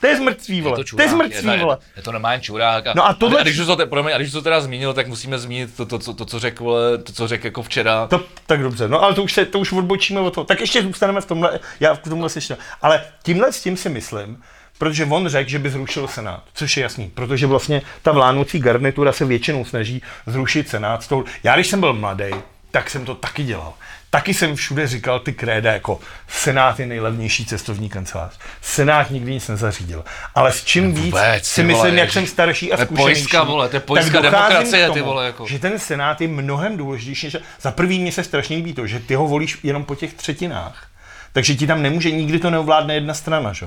To 0.02 0.08
je 0.08 0.18
zmrtvý, 0.18 0.62
vole. 0.62 0.84
To, 0.96 1.02
je 1.02 1.10
zmrtvý, 1.10 1.48
je, 1.52 1.58
vole. 1.58 1.78
Je 1.98 2.04
to 2.04 2.12
normální 2.12 2.42
čurák. 2.42 2.88
A, 2.88 2.94
No 2.96 3.06
a 3.06 3.14
tohle- 3.14 3.40
a, 3.40 3.44
když 3.44 3.58
to, 3.58 3.76
te- 3.76 3.86
promiň, 3.86 4.14
a 4.14 4.18
když 4.18 4.32
to 4.32 4.42
teda 4.42 4.62
zmínil, 4.62 4.94
tak 4.94 5.08
musíme 5.08 5.40
zmínit 5.40 5.76
to, 5.78 5.86
to, 5.86 6.00
to, 6.00 6.14
to 6.14 6.26
co 6.26 6.40
řekl, 6.40 6.78
to, 7.04 7.14
co 7.14 7.28
řekl 7.28 7.46
jako 7.48 7.64
včera. 7.64 8.08
To, 8.08 8.24
tak 8.46 8.62
dobře, 8.62 8.88
no 8.88 9.04
ale 9.04 9.14
to 9.14 9.24
už, 9.24 9.34
se, 9.34 9.46
to 9.46 9.60
už 9.60 9.72
odbočíme 9.72 10.20
od 10.20 10.34
toho. 10.34 10.46
Tak 10.46 10.60
ještě 10.62 10.82
zůstaneme 10.82 11.22
v 11.22 11.26
tomhle, 11.26 11.60
já 11.80 11.94
v 11.94 12.00
tomhle 12.00 12.30
si 12.30 12.38
ještě. 12.38 12.58
Ale 12.82 13.04
tímhle 13.24 13.52
s 13.52 13.62
tím 13.64 13.78
si 13.78 13.90
myslím, 13.90 14.42
protože 14.78 15.06
on 15.06 15.28
řekl, 15.28 15.50
že 15.50 15.60
by 15.60 15.70
zrušil 15.70 16.08
Senát, 16.08 16.44
což 16.54 16.78
je 16.78 16.84
jasný, 16.84 17.12
protože 17.14 17.48
vlastně 17.48 17.82
ta 18.02 18.12
vládnoucí 18.12 18.60
garnitura 18.60 19.12
se 19.12 19.26
většinou 19.26 19.66
snaží 19.66 20.02
zrušit 20.26 20.70
Senát. 20.70 21.08
Toho, 21.08 21.24
já 21.44 21.56
když 21.56 21.68
jsem 21.68 21.80
byl 21.80 21.94
mladý, 21.94 22.30
tak 22.72 22.90
jsem 22.90 23.06
to 23.06 23.16
taky 23.16 23.44
dělal. 23.44 23.74
Taky 24.10 24.34
jsem 24.34 24.56
všude 24.56 24.88
říkal 24.88 25.20
ty 25.20 25.34
kréda 25.34 25.74
jako 25.74 26.00
Senát 26.28 26.80
je 26.80 26.86
nejlevnější 26.86 27.46
cestovní 27.46 27.90
kancelář. 27.90 28.40
Senát 28.62 29.12
nikdy 29.12 29.32
nic 29.32 29.48
nezařídil. 29.48 30.06
Ale 30.36 30.52
s 30.52 30.64
čím 30.64 30.94
víc 30.94 31.06
vůbec, 31.06 31.48
si 31.48 31.62
ty 31.62 31.68
vole, 31.68 31.84
myslím, 31.84 32.00
jak 32.00 32.12
jsem 32.12 32.28
starší 32.28 32.74
a 32.74 32.78
zkušenější, 32.78 33.04
pojistka, 33.04 33.44
vole, 33.44 33.70
to 33.70 33.76
je 33.76 33.80
pojistka 33.80 34.22
demokracie, 34.22 34.86
k 34.86 34.94
ty 34.94 35.00
tomu, 35.00 35.12
vole, 35.12 35.26
jako. 35.26 35.46
že 35.48 35.60
ten 35.60 35.80
senát 35.80 36.22
je 36.22 36.28
mnohem 36.28 36.78
důležitější. 36.78 37.28
Než... 37.28 37.38
Za 37.62 37.72
prvý 37.72 38.00
mě 38.00 38.12
se 38.12 38.24
strašně 38.24 38.56
líbí 38.56 38.74
to, 38.74 38.88
že 38.88 39.00
ty 39.00 39.16
ho 39.16 39.28
volíš 39.28 39.58
jenom 39.64 39.86
po 39.86 39.96
těch 39.96 40.14
třetinách. 40.14 40.88
Takže 41.34 41.56
ti 41.56 41.68
tam 41.68 41.82
nemůže, 41.82 42.12
nikdy 42.12 42.40
to 42.40 42.50
neovládne 42.50 42.94
jedna 42.94 43.14
strana, 43.14 43.54
že? 43.54 43.66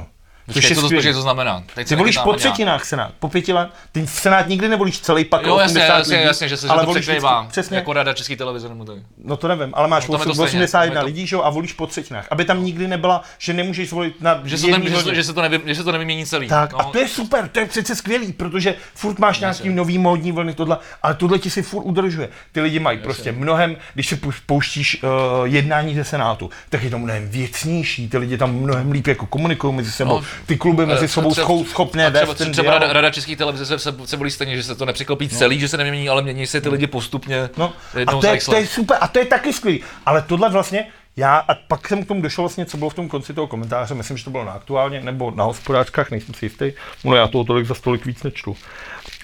Což 0.52 0.70
je 0.70 0.76
to, 0.76 0.82
skvělý. 0.82 1.06
co 1.06 1.12
to 1.12 1.22
znamená? 1.22 1.64
Teď 1.74 1.88
Ty 1.88 1.96
volíš 1.96 2.18
po 2.18 2.32
třetinách 2.32 2.84
senát, 2.84 3.12
po 3.18 3.28
pěti 3.28 3.52
let. 3.52 3.70
Ty 3.92 4.06
v 4.06 4.10
senát 4.10 4.48
nikdy 4.48 4.68
nevolíš 4.68 5.00
celý 5.00 5.24
pak 5.24 5.42
Jo, 5.46 5.58
jasně, 5.58 5.80
80 5.80 5.98
jasně, 5.98 6.16
lidí, 6.16 6.26
jasně, 6.26 6.48
že 6.48 6.56
se 6.56 6.66
že 6.66 6.70
ale 6.72 6.80
to 6.82 6.86
volíš 6.86 7.08
vždycky- 7.08 7.28
Přesně, 7.48 7.76
jako 7.76 7.92
rada 7.92 8.12
české 8.12 8.36
televize 8.36 8.68
nebo 8.68 8.84
tak. 8.84 8.96
no 9.24 9.36
to 9.36 9.48
nevím, 9.48 9.70
ale 9.72 9.88
máš 9.88 10.06
No, 10.06 10.12
tam 10.12 10.20
je 10.20 10.26
to 10.26 10.34
stejně, 10.34 10.44
81 10.48 10.88
tam 10.88 10.96
je 10.96 11.00
to- 11.00 11.06
lidí, 11.06 11.26
že 11.26 11.36
jo, 11.36 11.42
a 11.42 11.50
volíš 11.50 11.72
po 11.72 11.86
třetinách. 11.86 12.26
Aby 12.30 12.44
tam 12.44 12.64
nikdy 12.64 12.88
nebyla, 12.88 13.22
že 13.38 13.52
nemůžeš 13.52 13.92
volit 13.92 14.20
na 14.22 14.40
Že 14.44 14.58
se, 14.58 14.66
to, 14.66 14.80
že, 15.04 15.14
že, 15.14 15.24
se 15.24 15.32
to 15.32 15.42
nevy, 15.42 15.60
že 15.66 15.74
se 15.74 15.84
to 15.84 15.92
nevymění 15.92 16.26
celý. 16.26 16.48
Tak, 16.48 16.72
no, 16.72 16.80
a 16.80 16.84
to 16.84 16.98
je 16.98 17.08
super, 17.08 17.48
to 17.48 17.60
je 17.60 17.66
přece 17.66 17.96
skvělý, 17.96 18.32
protože 18.32 18.74
furt 18.94 19.18
máš 19.18 19.40
nějaký 19.40 19.68
nový 19.68 19.98
módní 19.98 20.32
vlny, 20.32 20.54
tohle, 20.54 20.78
ale 21.02 21.14
tohle 21.14 21.38
ti 21.38 21.50
si 21.50 21.62
furt 21.62 21.82
udržuje. 21.84 22.28
Ty 22.52 22.60
lidi 22.60 22.78
mají 22.78 22.98
prostě 22.98 23.32
mnohem, 23.32 23.76
když 23.94 24.06
si 24.08 24.20
pouštíš 24.46 25.02
uh, 25.02 25.08
jednání 25.44 25.94
ze 25.94 26.04
Senátu, 26.04 26.50
tak 26.68 26.82
je 26.82 26.90
to 26.90 26.98
mnohem 26.98 27.28
věcnější, 27.28 28.08
ty 28.08 28.18
lidi 28.18 28.38
tam 28.38 28.54
mnohem 28.54 28.90
líp 28.92 29.06
jako 29.06 29.26
komunikují 29.26 29.74
mezi 29.74 29.92
sebou, 29.92 30.14
No, 30.20 30.24
ty 30.46 30.56
kluby 30.56 30.86
mezi 30.86 31.04
Eh, 31.04 31.08
sebou 31.08 31.30
třeba- 31.32 31.44
schou, 31.44 31.64
schopné 31.64 32.06
a 32.06 32.10
třeba, 32.10 32.24
vést 32.26 32.38
ten 32.38 32.52
třeba 32.52 32.66
rada, 32.66 32.78
dialog. 32.78 32.94
rada 32.94 33.10
české 33.10 33.36
televize 33.36 33.66
se, 33.66 33.78
se, 33.78 33.94
se 34.04 34.16
volí 34.16 34.30
stejně, 34.30 34.56
že 34.56 34.62
se 34.62 34.74
to 34.74 34.84
nepřeklopí 34.84 35.28
celý, 35.28 35.60
že 35.60 35.68
se 35.68 35.76
nemění, 35.76 36.08
ale 36.08 36.22
mění 36.22 36.46
se 36.46 36.60
ty 36.60 36.68
lidi 36.68 36.86
postupně. 36.86 37.50
No, 37.56 37.72
a 38.06 38.12
to 38.20 38.26
je, 38.26 38.40
to 38.40 38.54
je 38.56 38.66
super, 38.66 38.96
a 39.00 39.08
to 39.08 39.18
je 39.18 39.24
taky 39.24 39.52
skvělý. 39.52 39.82
Ale 40.06 40.22
tohle 40.22 40.50
vlastně, 40.50 40.86
já, 41.16 41.36
a 41.36 41.54
pak 41.54 41.88
jsem 41.88 42.04
k 42.04 42.08
tomu 42.08 42.22
došel 42.22 42.42
vlastně, 42.44 42.66
co 42.66 42.76
bylo 42.76 42.90
v 42.90 42.94
tom 42.94 43.08
konci 43.08 43.34
toho 43.34 43.46
komentáře, 43.46 43.94
myslím, 43.94 44.16
že 44.16 44.24
to 44.24 44.30
bylo 44.30 44.44
na 44.44 44.52
aktuálně, 44.52 45.00
nebo 45.00 45.30
na 45.30 45.44
hospodářkách, 45.44 46.10
nejsem 46.10 46.34
si 46.34 46.44
jistý, 46.46 46.72
no 47.04 47.14
já 47.16 47.28
toho 47.28 47.44
tolik 47.44 47.66
za 47.66 47.74
stolik 47.74 48.06
víc 48.06 48.22
nečtu. 48.22 48.56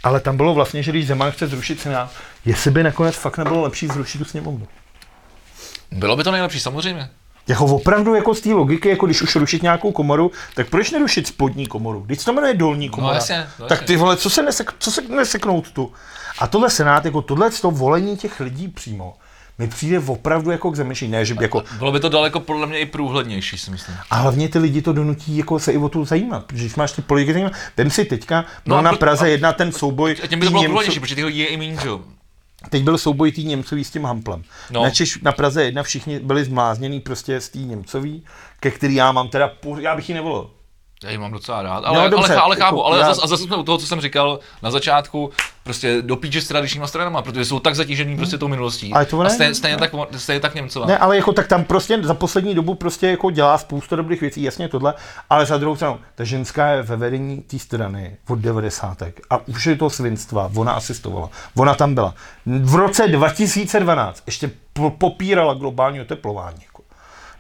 Ale 0.02 0.20
tam 0.20 0.36
bylo 0.36 0.54
vlastně, 0.54 0.82
že 0.82 0.90
když 0.90 1.06
Zeman 1.06 1.30
chce 1.30 1.46
zrušit 1.46 1.80
Senát, 1.80 2.10
jestli 2.44 2.70
by 2.70 2.82
nakonec 2.82 3.14
fakt 3.16 3.38
nebylo 3.38 3.62
lepší 3.62 3.86
zrušit 3.86 4.18
tu 4.18 4.24
sněmovnu. 4.24 4.66
Bylo 5.92 6.16
by 6.16 6.24
to 6.24 6.30
nejlepší, 6.30 6.60
samozřejmě. 6.60 7.08
Jako 7.48 7.64
opravdu 7.64 8.14
jako 8.14 8.34
z 8.34 8.40
té 8.40 8.52
logiky, 8.54 8.88
jako 8.88 9.06
když 9.06 9.22
už 9.22 9.36
rušit 9.36 9.62
nějakou 9.62 9.92
komoru, 9.92 10.30
tak 10.54 10.68
proč 10.70 10.90
nerušit 10.90 11.26
spodní 11.26 11.66
komoru? 11.66 12.00
Když 12.06 12.24
to 12.24 12.32
jmenuje 12.32 12.54
dolní 12.54 12.88
komora, 12.88 13.14
jasně, 13.14 13.46
no 13.58 13.66
tak 13.66 13.78
jasně. 13.80 13.86
ty 13.86 13.96
vole, 13.96 14.16
co 14.16 14.30
se, 14.30 14.42
nesek, 14.42 14.74
co 14.78 14.90
se 14.90 15.02
neseknout 15.02 15.70
tu? 15.70 15.92
A 16.38 16.46
tohle 16.46 16.70
senát, 16.70 17.04
jako 17.04 17.22
tohle 17.22 17.50
to 17.50 17.70
volení 17.70 18.16
těch 18.16 18.40
lidí 18.40 18.68
přímo, 18.68 19.14
mi 19.58 19.68
přijde 19.68 19.98
opravdu 19.98 20.50
jako 20.50 20.70
k 20.70 20.76
zamyšlení, 20.76 21.12
ne, 21.12 21.24
že 21.24 21.34
by 21.34 21.44
jako, 21.44 21.62
Bylo 21.78 21.92
by 21.92 22.00
to 22.00 22.08
daleko 22.08 22.40
podle 22.40 22.66
mě 22.66 22.78
i 22.78 22.86
průhlednější, 22.86 23.58
si 23.58 23.70
myslím. 23.70 23.96
a 24.10 24.16
hlavně 24.16 24.48
ty 24.48 24.58
lidi 24.58 24.82
to 24.82 24.92
donutí 24.92 25.36
jako 25.36 25.58
se 25.58 25.72
i 25.72 25.78
o 25.78 25.88
to 25.88 26.04
zajímat, 26.04 26.44
protože 26.44 26.62
když 26.64 26.76
máš 26.76 26.92
ty 26.92 27.02
politiky 27.02 27.32
zajímat, 27.32 27.52
vem 27.76 27.90
si 27.90 28.04
teďka, 28.04 28.44
No 28.66 28.76
a 28.76 28.82
na 28.82 28.92
Praze 28.92 29.24
a- 29.24 29.28
jedna 29.28 29.52
ten 29.52 29.72
souboj, 29.72 30.16
A 30.24 30.26
tím 30.26 30.38
by 30.40 30.46
to 30.46 30.50
bylo 30.50 30.62
Němců- 30.62 30.66
průhlednější, 30.68 31.00
protože 31.00 31.24
lidí 31.24 31.38
je 31.38 31.46
i 31.46 31.56
méně, 31.56 31.76
že 31.82 31.88
jo. 31.88 32.00
Teď 32.70 32.82
byl 32.82 32.98
souboj 32.98 33.32
tý 33.32 33.44
Němcový 33.44 33.84
s 33.84 33.90
tím 33.90 34.04
Hamplem. 34.04 34.42
No. 34.70 34.82
Na, 34.82 34.90
Češ, 34.90 35.20
na 35.22 35.32
Praze 35.32 35.64
jedna 35.64 35.82
všichni 35.82 36.18
byli 36.18 36.44
zmlázněný 36.44 37.00
prostě 37.00 37.40
z 37.40 37.48
tý 37.48 37.64
Němcový, 37.64 38.24
ke 38.60 38.70
který 38.70 38.94
já 38.94 39.12
mám 39.12 39.28
teda, 39.28 39.52
já 39.80 39.96
bych 39.96 40.08
ji 40.08 40.14
nevolil. 40.14 40.50
Já 41.04 41.10
ji 41.10 41.18
mám 41.18 41.32
docela 41.32 41.62
rád, 41.62 41.84
ale, 41.84 42.10
dobře, 42.10 42.32
ale, 42.32 42.42
ale 42.42 42.56
chápu, 42.56 42.84
ale 42.84 42.98
já- 42.98 43.06
zase, 43.06 43.20
a 43.24 43.26
zase 43.26 43.42
jsme 43.42 43.56
u 43.56 43.62
toho, 43.62 43.78
co 43.78 43.86
jsem 43.86 44.00
říkal 44.00 44.38
na 44.62 44.70
začátku, 44.70 45.30
prostě 45.64 46.02
do 46.02 46.16
píče 46.16 46.40
s 46.40 46.48
tradičníma 46.48 46.86
stranama, 46.86 47.22
protože 47.22 47.44
jsou 47.44 47.60
tak 47.60 47.74
zatížený 47.74 48.16
prostě 48.16 48.38
tou 48.38 48.48
minulostí. 48.48 48.92
Ale 48.92 49.06
to 49.06 49.20
a 49.20 49.24
ne- 49.24 49.30
stejně, 49.30 49.54
stejně, 49.54 49.76
tak, 49.76 49.90
stejně 50.16 50.40
tak 50.40 50.54
Němcová. 50.54 50.86
Ne, 50.86 50.98
ale 50.98 51.16
jako 51.16 51.32
tak 51.32 51.46
tam 51.46 51.64
prostě 51.64 51.98
za 52.02 52.14
poslední 52.14 52.54
dobu 52.54 52.74
prostě 52.74 53.06
jako 53.06 53.30
dělá 53.30 53.58
spoustu 53.58 53.96
dobrých 53.96 54.20
věcí, 54.20 54.42
jasně 54.42 54.68
tohle, 54.68 54.94
ale 55.30 55.46
za 55.46 55.58
druhou 55.58 55.76
stranu, 55.76 55.98
ta 56.14 56.24
ženská 56.24 56.66
je 56.68 56.82
ve 56.82 56.96
vedení 56.96 57.40
té 57.42 57.58
strany 57.58 58.16
od 58.28 58.38
90. 58.38 59.02
a 59.30 59.46
už 59.48 59.66
je 59.66 59.76
to 59.76 59.90
svinstva, 59.90 60.50
ona 60.56 60.72
asistovala, 60.72 61.28
ona 61.56 61.74
tam 61.74 61.94
byla. 61.94 62.14
V 62.46 62.74
roce 62.74 63.08
2012 63.08 64.22
ještě 64.26 64.50
po- 64.72 64.90
popírala 64.90 65.54
globální 65.54 66.00
oteplování. 66.00 66.56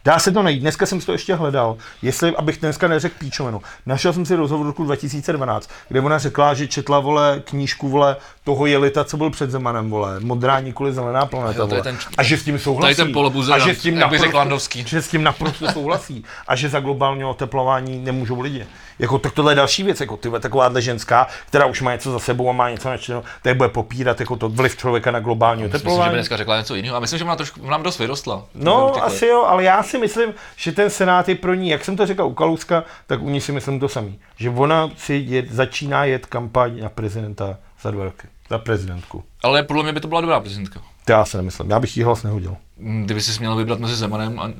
Dá 0.04 0.18
se 0.18 0.32
to 0.32 0.42
najít. 0.42 0.60
Dneska 0.60 0.86
jsem 0.86 1.00
si 1.00 1.06
to 1.06 1.12
ještě 1.12 1.34
hledal, 1.34 1.76
jestli, 2.02 2.36
abych 2.36 2.58
dneska 2.58 2.88
neřekl 2.88 3.14
píčovinu. 3.18 3.62
Našel 3.86 4.12
jsem 4.12 4.26
si 4.26 4.34
rozhovor 4.36 4.66
roku 4.66 4.84
2012, 4.84 5.70
kde 5.88 6.00
ona 6.00 6.18
řekla, 6.18 6.54
že 6.54 6.66
četla, 6.68 7.00
vole, 7.00 7.42
knížku, 7.44 7.88
vole, 7.88 8.16
toho 8.44 8.66
jelita, 8.66 9.04
co 9.04 9.16
byl 9.16 9.30
před 9.30 9.50
Zemanem, 9.50 9.90
vole, 9.90 10.20
modrá 10.20 10.60
nikoli 10.60 10.92
zelená 10.92 11.26
planeta, 11.26 11.58
Jo, 11.60 11.66
vole. 11.66 11.82
ten- 11.82 11.98
a 12.18 12.22
že 12.22 12.38
s 12.38 12.44
tím 12.44 12.58
souhlasí. 12.58 12.94
ten 12.96 13.12
a 13.54 13.58
že 13.58 13.74
s 13.74 13.82
tím 13.82 13.94
naprosto- 13.98 14.38
že 14.86 15.02
s 15.02 15.08
tím 15.08 15.22
naprosto 15.22 15.72
souhlasí 15.72 16.24
a 16.48 16.56
že 16.56 16.68
za 16.68 16.80
globální 16.80 17.24
oteplování 17.24 17.98
nemůžou 17.98 18.40
lidi. 18.40 18.66
Jako, 18.98 19.18
tak 19.18 19.32
tohle 19.32 19.52
je 19.52 19.56
další 19.56 19.82
věc, 19.82 20.00
jako 20.00 20.16
ty, 20.16 20.30
takováhle 20.30 20.82
ženská, 20.82 21.26
která 21.46 21.66
už 21.66 21.80
má 21.82 21.92
něco 21.92 22.12
za 22.12 22.18
sebou 22.18 22.50
a 22.50 22.52
má 22.52 22.70
něco 22.70 22.88
načteno, 22.88 23.22
tak 23.42 23.56
bude 23.56 23.68
popírat 23.68 24.20
jako 24.20 24.36
to 24.36 24.48
vliv 24.48 24.76
člověka 24.76 25.10
na 25.10 25.20
globální 25.20 25.62
Myslím 25.62 25.78
si, 25.78 25.82
že 25.82 25.84
by 25.84 25.90
oteplování. 25.90 26.14
dneska 26.14 26.36
řekla 26.36 26.58
něco 26.58 26.74
jiného. 26.74 26.96
A 26.96 27.00
myslím, 27.00 27.18
že 27.18 27.24
ona, 27.24 27.36
trošku, 27.36 27.60
ona 27.62 27.78
dost 27.78 27.98
vyrostla. 27.98 28.44
No, 28.54 29.04
asi 29.04 29.26
jo, 29.26 29.42
ale 29.44 29.62
já 29.64 29.82
si 29.82 29.98
myslím, 29.98 30.34
že 30.56 30.72
ten 30.72 30.90
senát 30.90 31.28
je 31.28 31.34
pro 31.34 31.54
ní, 31.54 31.68
jak 31.68 31.84
jsem 31.84 31.96
to 31.96 32.06
říkal 32.06 32.26
u 32.26 32.34
Kalouska, 32.34 32.84
tak 33.06 33.22
u 33.22 33.30
ní 33.30 33.40
si 33.40 33.52
myslím 33.52 33.80
to 33.80 33.88
samý. 33.88 34.18
Že 34.36 34.50
ona 34.50 34.90
si 34.96 35.24
jet, 35.26 35.52
začíná 35.52 36.04
jet 36.04 36.26
kampaň 36.26 36.80
na 36.82 36.88
prezidenta 36.88 37.56
za 37.82 37.90
dva 37.90 38.04
roky. 38.04 38.26
Za 38.50 38.58
prezidentku. 38.58 39.24
Ale 39.42 39.62
podle 39.62 39.82
mě 39.82 39.92
by 39.92 40.00
to 40.00 40.08
byla 40.08 40.20
dobrá 40.20 40.40
prezidentka. 40.40 40.80
To 41.04 41.12
já 41.12 41.24
si 41.24 41.36
nemyslím, 41.36 41.70
já 41.70 41.80
bych 41.80 41.96
jí 41.96 42.02
hlas 42.02 42.22
nehodil. 42.22 42.56
Mm, 42.78 43.04
Kdyby 43.04 43.20
si 43.20 43.40
měl 43.40 43.56
vybrat 43.56 43.78
mezi 43.78 43.94
Zemanem 43.94 44.40
a, 44.40 44.50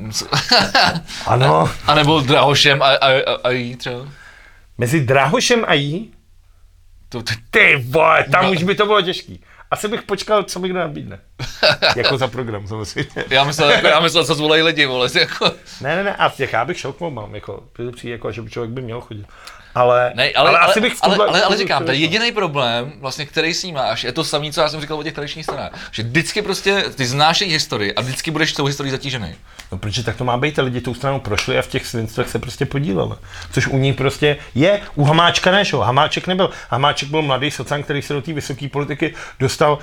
Ano, 1.27 1.71
a 1.87 1.95
nebo 1.95 2.21
Drahošem 2.21 2.83
a, 2.83 2.87
a, 2.87 3.09
a, 3.11 3.39
a 3.45 3.51
jí 3.51 3.77
třeba. 3.77 3.99
Mezi 4.79 5.01
Drahošem 5.01 5.65
a 5.67 5.75
jí, 5.75 6.13
To, 7.09 7.23
to, 7.23 7.33
ty 7.51 7.77
vole, 7.89 8.25
tam 8.33 8.51
už 8.51 8.63
by 8.63 8.75
to 8.75 8.87
bylo 8.87 9.03
těžký. 9.03 9.41
Asi 9.71 9.89
bych 9.89 10.03
počkal, 10.03 10.43
co 10.43 10.61
mi 10.61 10.69
kdo 10.69 10.79
nabídne. 10.79 11.21
jako 11.97 12.19
za 12.19 12.29
program, 12.29 12.67
samozřejmě. 12.67 13.25
já 13.31 13.45
myslel, 13.45 13.71
jako, 13.71 13.87
já 13.87 14.01
myslel, 14.01 14.25
co 14.25 14.35
zvolají 14.35 14.63
lidi, 14.63 14.87
vole, 14.87 15.09
jako. 15.21 15.53
Ne, 15.81 15.97
ne, 15.97 16.05
ne, 16.05 16.17
a 16.17 16.29
těch 16.29 16.53
já 16.53 16.65
bych 16.65 16.79
šel 16.79 16.93
k 16.93 17.01
volbám, 17.01 17.35
jako, 17.35 17.65
přijde 17.73 17.93
přijde, 17.93 18.13
jako, 18.13 18.33
že 18.33 18.43
by 18.43 18.51
člověk 18.51 18.73
by 18.73 18.83
měl 18.83 19.01
chodit. 19.01 19.27
Ale, 19.75 20.13
Ne, 20.15 20.31
ale, 20.33 20.51
ale, 20.51 20.59
asi 20.59 20.81
bych 20.81 20.95
v 20.95 20.99
ale, 21.03 21.11
tomhle- 21.11 21.27
ale, 21.27 21.39
ale 21.39 21.43
tohle 21.43 21.59
říkám, 21.59 21.85
ten 21.85 21.95
jediný 21.95 22.33
problém, 22.33 22.93
vlastně, 23.01 23.27
který 23.27 23.55
s 23.55 23.63
ním 23.63 23.75
máš, 23.75 24.05
je 24.05 24.13
to 24.13 24.25
samý, 24.25 24.53
co 24.53 24.61
já 24.61 24.69
jsem 24.69 24.81
říkal 24.81 24.99
o 24.99 25.03
těch 25.03 25.13
tradičních 25.15 25.45
stranách. 25.45 25.73
Že 25.91 26.03
vždycky 26.03 26.43
prostě 26.43 26.85
ty 26.95 27.07
znáš 27.07 27.41
jejich 27.41 27.55
historii 27.55 27.95
a 27.95 28.01
vždycky 28.01 28.31
budeš 28.31 28.53
tou 28.53 28.65
historií 28.65 28.91
zatížený. 28.91 29.35
No 29.73 29.79
protože 29.79 30.05
tak 30.05 30.17
to 30.17 30.25
má 30.25 30.37
být, 30.37 30.59
lidi 30.59 30.81
tou 30.81 30.95
stranou 30.95 31.21
prošli 31.21 31.59
a 31.59 31.63
v 31.63 31.67
těch 31.67 31.87
svinstvech 31.87 32.29
se 32.29 32.39
prostě 32.39 32.67
podíleli. 32.67 33.15
Což 33.53 33.67
u 33.67 33.79
ní 33.79 33.93
prostě 33.93 34.37
je, 34.55 34.81
u 34.95 35.05
Hamáčka 35.05 35.51
ne, 35.51 35.63
jo? 35.73 35.81
Hamáček 35.81 36.27
nebyl. 36.27 36.51
Hamáček 36.71 37.09
byl 37.09 37.23
mladý 37.23 37.51
socan, 37.51 37.83
který 37.83 38.03
se 38.03 38.15
do 38.15 38.23
té 38.23 38.33
vysoké 38.33 38.69
politiky 38.69 39.15
dostal 39.41 39.79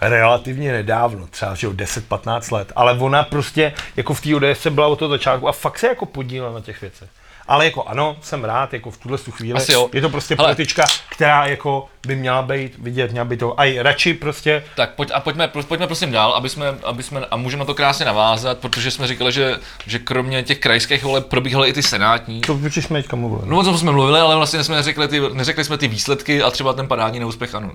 relativně 0.00 0.72
nedávno, 0.72 1.26
třeba 1.26 1.54
že 1.54 1.66
jo, 1.66 1.72
10-15 1.72 2.52
let, 2.52 2.72
ale 2.76 2.98
ona 2.98 3.22
prostě 3.22 3.72
jako 3.96 4.14
v 4.14 4.20
té 4.20 4.34
ODS 4.34 4.66
byla 4.70 4.86
od 4.86 4.98
toho 4.98 5.08
začátku 5.08 5.48
a 5.48 5.52
fakt 5.52 5.78
se 5.78 5.86
jako 5.86 6.06
podílela 6.06 6.52
na 6.52 6.60
těch 6.60 6.80
věcech. 6.80 7.08
Ale 7.48 7.64
jako 7.64 7.84
ano, 7.84 8.16
jsem 8.22 8.44
rád, 8.44 8.72
jako 8.72 8.90
v 8.90 8.96
tuhle 8.96 9.18
tu 9.18 9.30
chvíli. 9.30 9.60
Je 9.92 10.00
to 10.00 10.08
prostě 10.08 10.34
Hele. 10.38 10.46
politička, 10.46 10.84
která 11.08 11.46
jako 11.46 11.88
by 12.06 12.16
měla 12.16 12.42
být 12.42 12.78
vidět, 12.78 13.10
měla 13.10 13.24
by 13.24 13.36
to, 13.36 13.60
a 13.60 13.64
i 13.64 13.82
radši 13.82 14.14
prostě 14.14 14.64
Tak 14.76 14.94
pojď, 14.94 15.10
a 15.14 15.20
pojďme, 15.20 15.48
pojďme 15.48 15.86
prosím 15.86 16.12
dál, 16.12 16.32
aby 16.32 16.48
jsme, 16.48 16.66
aby 16.84 17.02
jsme, 17.02 17.20
a 17.30 17.36
můžeme 17.36 17.60
na 17.60 17.64
to 17.64 17.74
krásně 17.74 18.04
navázat, 18.04 18.58
protože 18.58 18.90
jsme 18.90 19.06
říkali, 19.06 19.32
že, 19.32 19.56
že 19.86 19.98
kromě 19.98 20.42
těch 20.42 20.58
krajských 20.58 21.04
voleb 21.04 21.26
probíhaly 21.26 21.68
i 21.68 21.72
ty 21.72 21.82
senátní. 21.82 22.40
to 22.40 22.54
protože 22.54 22.82
jsme 22.82 23.02
teďka 23.02 23.16
mluvili. 23.16 23.42
No 23.44 23.58
o 23.58 23.62
tom 23.62 23.78
jsme 23.78 23.92
mluvili, 23.92 24.20
ale 24.20 24.36
vlastně 24.36 24.64
jsme 24.64 24.76
neřekli, 24.76 25.08
ty, 25.08 25.20
neřekli 25.32 25.64
jsme 25.64 25.78
ty 25.78 25.88
výsledky 25.88 26.42
a 26.42 26.50
třeba 26.50 26.72
ten 26.72 26.88
parádní 26.88 27.20
neúspěch 27.20 27.54
ano. 27.54 27.70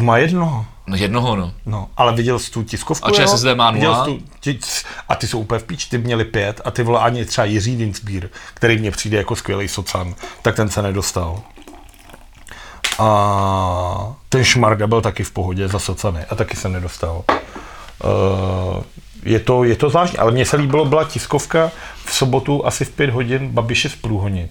Má 0.00 0.18
jednoho. 0.18 0.66
No 0.86 0.96
jednoho, 0.96 1.36
no. 1.36 1.52
No, 1.66 1.88
ale 1.96 2.12
viděl 2.12 2.38
jsi 2.38 2.50
tu 2.50 2.62
tiskovku? 2.62 3.08
A 3.08 3.10
ČSSD 3.10 3.46
má 3.54 3.70
nula? 3.70 4.04
Tu, 4.04 4.18
ti, 4.40 4.58
a 5.08 5.14
ty 5.14 5.26
jsou 5.26 5.40
úplně 5.40 5.58
v 5.58 5.64
píč, 5.64 5.84
ty 5.84 5.98
měli 5.98 6.24
pět 6.24 6.60
a 6.64 6.70
ty 6.70 6.82
vole 6.82 7.00
ani 7.00 7.24
třeba 7.24 7.44
Jiří 7.44 7.76
Dinsbír, 7.76 8.28
který 8.54 8.78
mně 8.78 8.90
přijde 8.90 9.18
jako 9.18 9.36
skvělý 9.36 9.68
socan, 9.68 10.14
tak 10.42 10.56
ten 10.56 10.68
se 10.68 10.82
nedostal. 10.82 11.42
A 12.98 14.14
ten 14.28 14.44
Šmarda 14.44 14.86
byl 14.86 15.00
taky 15.00 15.24
v 15.24 15.30
pohodě 15.30 15.68
za 15.68 15.78
socany 15.78 16.24
a 16.30 16.34
taky 16.34 16.56
se 16.56 16.68
nedostal. 16.68 17.24
Uh, 18.04 18.82
je 19.24 19.40
to, 19.40 19.64
je 19.64 19.76
to 19.76 19.90
zvláštní, 19.90 20.18
ale 20.18 20.32
mně 20.32 20.46
se 20.46 20.56
líbilo, 20.56 20.84
byla 20.84 21.04
tiskovka 21.04 21.70
v 22.04 22.14
sobotu 22.14 22.66
asi 22.66 22.84
v 22.84 22.90
pět 22.90 23.10
hodin 23.10 23.48
Babiše 23.48 23.88
z 23.88 23.96
Průhonic. 23.96 24.50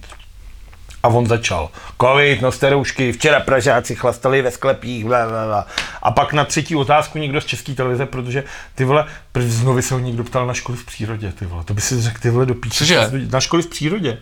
A 1.04 1.08
on 1.08 1.26
začal. 1.26 1.70
Covid, 2.00 2.40
noste 2.42 2.70
roušky, 2.70 3.12
včera 3.12 3.40
Pražáci 3.40 3.94
chlastali 3.94 4.42
ve 4.42 4.50
sklepích, 4.50 5.04
bla, 5.04 5.28
bla, 5.28 5.46
bla. 5.46 5.66
A 6.02 6.10
pak 6.10 6.32
na 6.32 6.44
třetí 6.44 6.76
otázku 6.76 7.18
někdo 7.18 7.40
z 7.40 7.44
české 7.44 7.72
televize, 7.72 8.06
protože 8.06 8.44
ty 8.74 8.84
vole, 8.84 9.06
znovu 9.40 9.82
se 9.82 9.94
ho 9.94 10.00
někdo 10.00 10.24
ptal 10.24 10.46
na 10.46 10.54
školy 10.54 10.78
v 10.78 10.86
přírodě, 10.86 11.32
ty 11.32 11.46
vole. 11.46 11.64
To 11.64 11.74
by 11.74 11.80
si 11.80 12.02
řekl, 12.02 12.18
ty 12.20 12.30
vole, 12.30 12.46
do 12.46 12.54
píče. 12.54 12.78
Cože? 12.78 13.10
Na 13.30 13.40
školy 13.40 13.62
v 13.62 13.66
přírodě. 13.66 14.18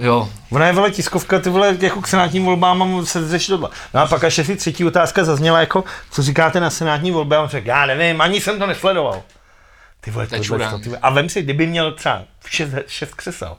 Jo, 0.00 0.28
Ona 0.50 0.66
je 0.66 0.72
vole 0.72 0.90
tiskovka, 0.90 1.38
ty 1.38 1.50
vole, 1.50 1.76
jako 1.80 2.00
k 2.00 2.08
senátním 2.08 2.44
volbám 2.44 2.82
a 2.82 3.04
se 3.04 3.38
tohle. 3.38 3.68
No 3.94 4.00
a 4.00 4.06
pak 4.06 4.24
až 4.24 4.34
si 4.34 4.56
třetí 4.56 4.84
otázka 4.84 5.24
zazněla 5.24 5.60
jako, 5.60 5.84
co 6.10 6.22
říkáte 6.22 6.60
na 6.60 6.70
senátní 6.70 7.10
volby? 7.10 7.36
A 7.36 7.42
on 7.42 7.48
řekl, 7.48 7.66
já 7.68 7.86
nevím, 7.86 8.20
ani 8.20 8.40
jsem 8.40 8.58
to 8.58 8.66
nesledoval. 8.66 9.22
Ty 10.00 10.10
vole, 10.10 10.26
To 10.26 10.38
čurák. 10.38 10.70
to, 10.70 10.78
ty 10.78 10.88
vole. 10.88 10.98
A 11.02 11.10
vem 11.10 11.28
si, 11.28 11.42
kdyby 11.42 11.66
měl 11.66 11.92
třeba 11.92 12.22
šest, 12.46 12.70
šest 12.86 13.14
křesel, 13.14 13.56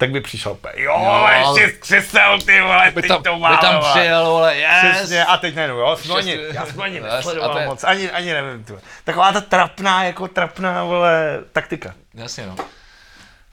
tak 0.00 0.10
by 0.10 0.20
přišel 0.20 0.54
jo, 0.76 0.82
Jo, 0.82 0.92
ale 0.92 1.36
ale- 1.36 1.60
šest 1.60 1.76
křesel, 1.80 2.38
ty 2.40 2.60
vole, 2.60 2.90
by 2.94 3.02
tam, 3.02 3.22
to 3.22 3.34
by 3.34 3.40
má, 3.40 3.56
tam 3.56 3.80
přijel, 3.90 4.24
vole, 4.24 4.56
yes! 4.56 4.96
Přesně, 4.96 5.24
a 5.24 5.36
teď 5.36 5.54
najednou, 5.54 5.78
jo, 5.78 5.96
jsem 5.96 6.12
ani, 6.16 6.32
Šest- 6.36 6.54
já 6.54 6.64
Yes, 6.98 7.02
nesledoval 7.16 7.58
je- 7.58 7.66
moc, 7.66 7.84
ani, 7.84 8.10
ani 8.10 8.32
nevím, 8.32 8.64
ty. 8.64 8.72
Taková 9.04 9.32
ta 9.32 9.40
trapná, 9.40 10.04
jako 10.04 10.28
trapná, 10.28 10.84
vole, 10.84 11.38
taktika. 11.52 11.94
Jasně, 12.14 12.46
no. 12.46 12.54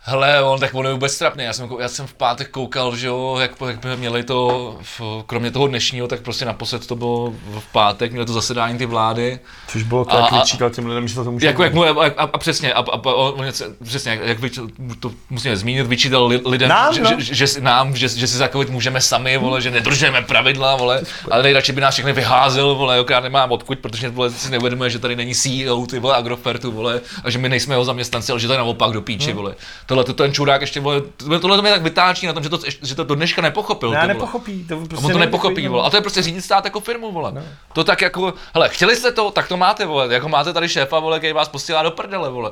Hele, 0.10 0.44
on 0.44 0.60
tak 0.60 0.76
on 0.76 0.86
je 0.86 0.94
vůbec 0.94 1.18
trapný. 1.18 1.44
Já 1.44 1.54
jsem, 1.54 1.70
já 1.80 1.88
jsem 1.88 2.08
v 2.08 2.14
pátek 2.14 2.50
koukal, 2.50 2.96
že 2.96 3.08
jo, 3.08 3.38
jak, 3.42 3.52
jak 3.68 3.80
by 3.80 3.98
měli 3.98 4.24
to, 4.24 4.78
v, 4.82 5.02
kromě 5.26 5.52
toho 5.52 5.68
dnešního, 5.68 6.08
tak 6.08 6.22
prostě 6.22 6.46
naposled 6.46 6.88
to 6.88 6.96
bylo 6.96 7.34
v 7.60 7.72
pátek, 7.72 8.12
měli 8.12 8.26
to 8.26 8.34
zasedání 8.34 8.78
ty 8.78 8.86
vlády. 8.86 9.40
Což 9.68 9.84
bylo 9.84 10.06
to, 10.06 10.18
A- 10.18 10.20
jak 10.20 10.32
vyčítal 10.32 10.70
těm 10.70 10.86
lidem, 10.86 11.08
že 11.08 11.16
to 11.16 11.32
může 11.32 11.48
Jako, 11.48 11.64
jak 11.64 11.74
mu, 11.74 11.84
a, 11.84 12.06
a, 12.08 12.24
a, 12.24 12.38
přesně, 12.38 12.74
a, 12.74 12.80
a, 12.80 13.06
on, 13.06 13.46
přesně, 13.84 14.12
jak, 14.12 14.20
jak 14.24 14.40
vyč, 14.40 14.60
to 15.00 15.12
musíme 15.30 15.58
zmínit, 15.58 15.88
vyčítal 15.88 16.28
li, 16.28 16.42
lidem, 16.46 16.70
Nám, 16.70 16.94
že, 16.94 17.02
no. 17.02 17.10
že, 17.10 17.36
že, 17.36 17.48
že, 17.48 17.62
nám, 17.62 17.96
že, 17.96 18.08
že 18.08 18.28
si 18.28 18.38
za 18.38 18.48
covid 18.48 18.70
můžeme 18.70 19.02
sami, 19.02 19.38
vole, 19.38 19.62
že 19.62 19.72
nedržíme 19.72 20.22
pravidla, 20.22 20.76
vole, 20.76 21.02
ale 21.32 21.44
nejradši 21.44 21.72
by 21.72 21.82
nás 21.82 21.94
všechny 21.94 22.14
vyházel, 22.14 22.76
vole, 22.76 22.98
jako 22.98 23.14
já 23.14 23.20
nemám 23.20 23.52
odkud, 23.52 23.80
protože 23.80 24.10
vole, 24.10 24.30
si 24.30 24.52
neuvědomuje, 24.52 24.90
že 24.90 25.00
tady 25.00 25.16
není 25.16 25.36
CEO, 25.36 25.86
ty 25.86 26.00
vole, 26.00 26.16
Agrofertu, 26.16 26.72
vole, 26.72 27.02
a 27.24 27.30
že 27.30 27.38
my 27.38 27.50
nejsme 27.50 27.76
jeho 27.76 27.86
zaměstnanci, 27.86 28.32
ale 28.32 28.40
že 28.42 28.48
to 28.48 28.54
je 28.54 28.60
naopak 28.60 28.92
do 28.92 29.02
píči, 29.02 29.34
vole. 29.34 29.56
Tohle 29.98 30.06
to 30.06 30.24
ten 30.24 30.34
čurák 30.34 30.62
ještě, 30.62 30.80
vole, 30.80 31.02
tohle 31.42 31.58
to 31.58 31.62
mě 31.62 31.72
tak 31.72 31.82
vytáčí 31.82 32.28
na 32.28 32.34
tom, 32.34 32.44
že 32.44 32.50
to, 32.50 32.60
že 32.82 32.96
to 32.96 33.04
do 33.04 33.16
dneška 33.16 33.42
nepochopil, 33.42 33.92
Ne, 33.92 34.08
nepochopí, 34.08 34.66
to 34.68 34.76
A 34.76 34.86
prostě 34.88 35.06
on 35.06 35.12
to 35.12 35.18
nepochopí, 35.18 35.68
vole. 35.68 35.82
no. 35.82 35.86
A 35.88 35.90
to 35.90 35.98
je 35.98 36.02
prostě 36.02 36.22
řídit 36.22 36.42
stát 36.42 36.66
jako 36.66 36.80
firmu, 36.80 37.12
vole. 37.12 37.44
To 37.74 37.84
tak 37.84 38.02
jako, 38.02 38.34
hele, 38.54 38.70
chtěli 38.70 38.96
jste 38.96 39.12
to, 39.12 39.32
tak 39.32 39.48
to 39.48 39.58
máte, 39.58 39.86
vole. 39.86 40.14
Jako 40.14 40.30
máte 40.30 40.54
tady 40.54 40.70
šéfa, 40.70 41.00
vole, 41.00 41.18
který 41.20 41.34
vás 41.34 41.50
posílá 41.50 41.84
do 41.84 41.92
prdele, 41.92 42.30
vole. 42.30 42.52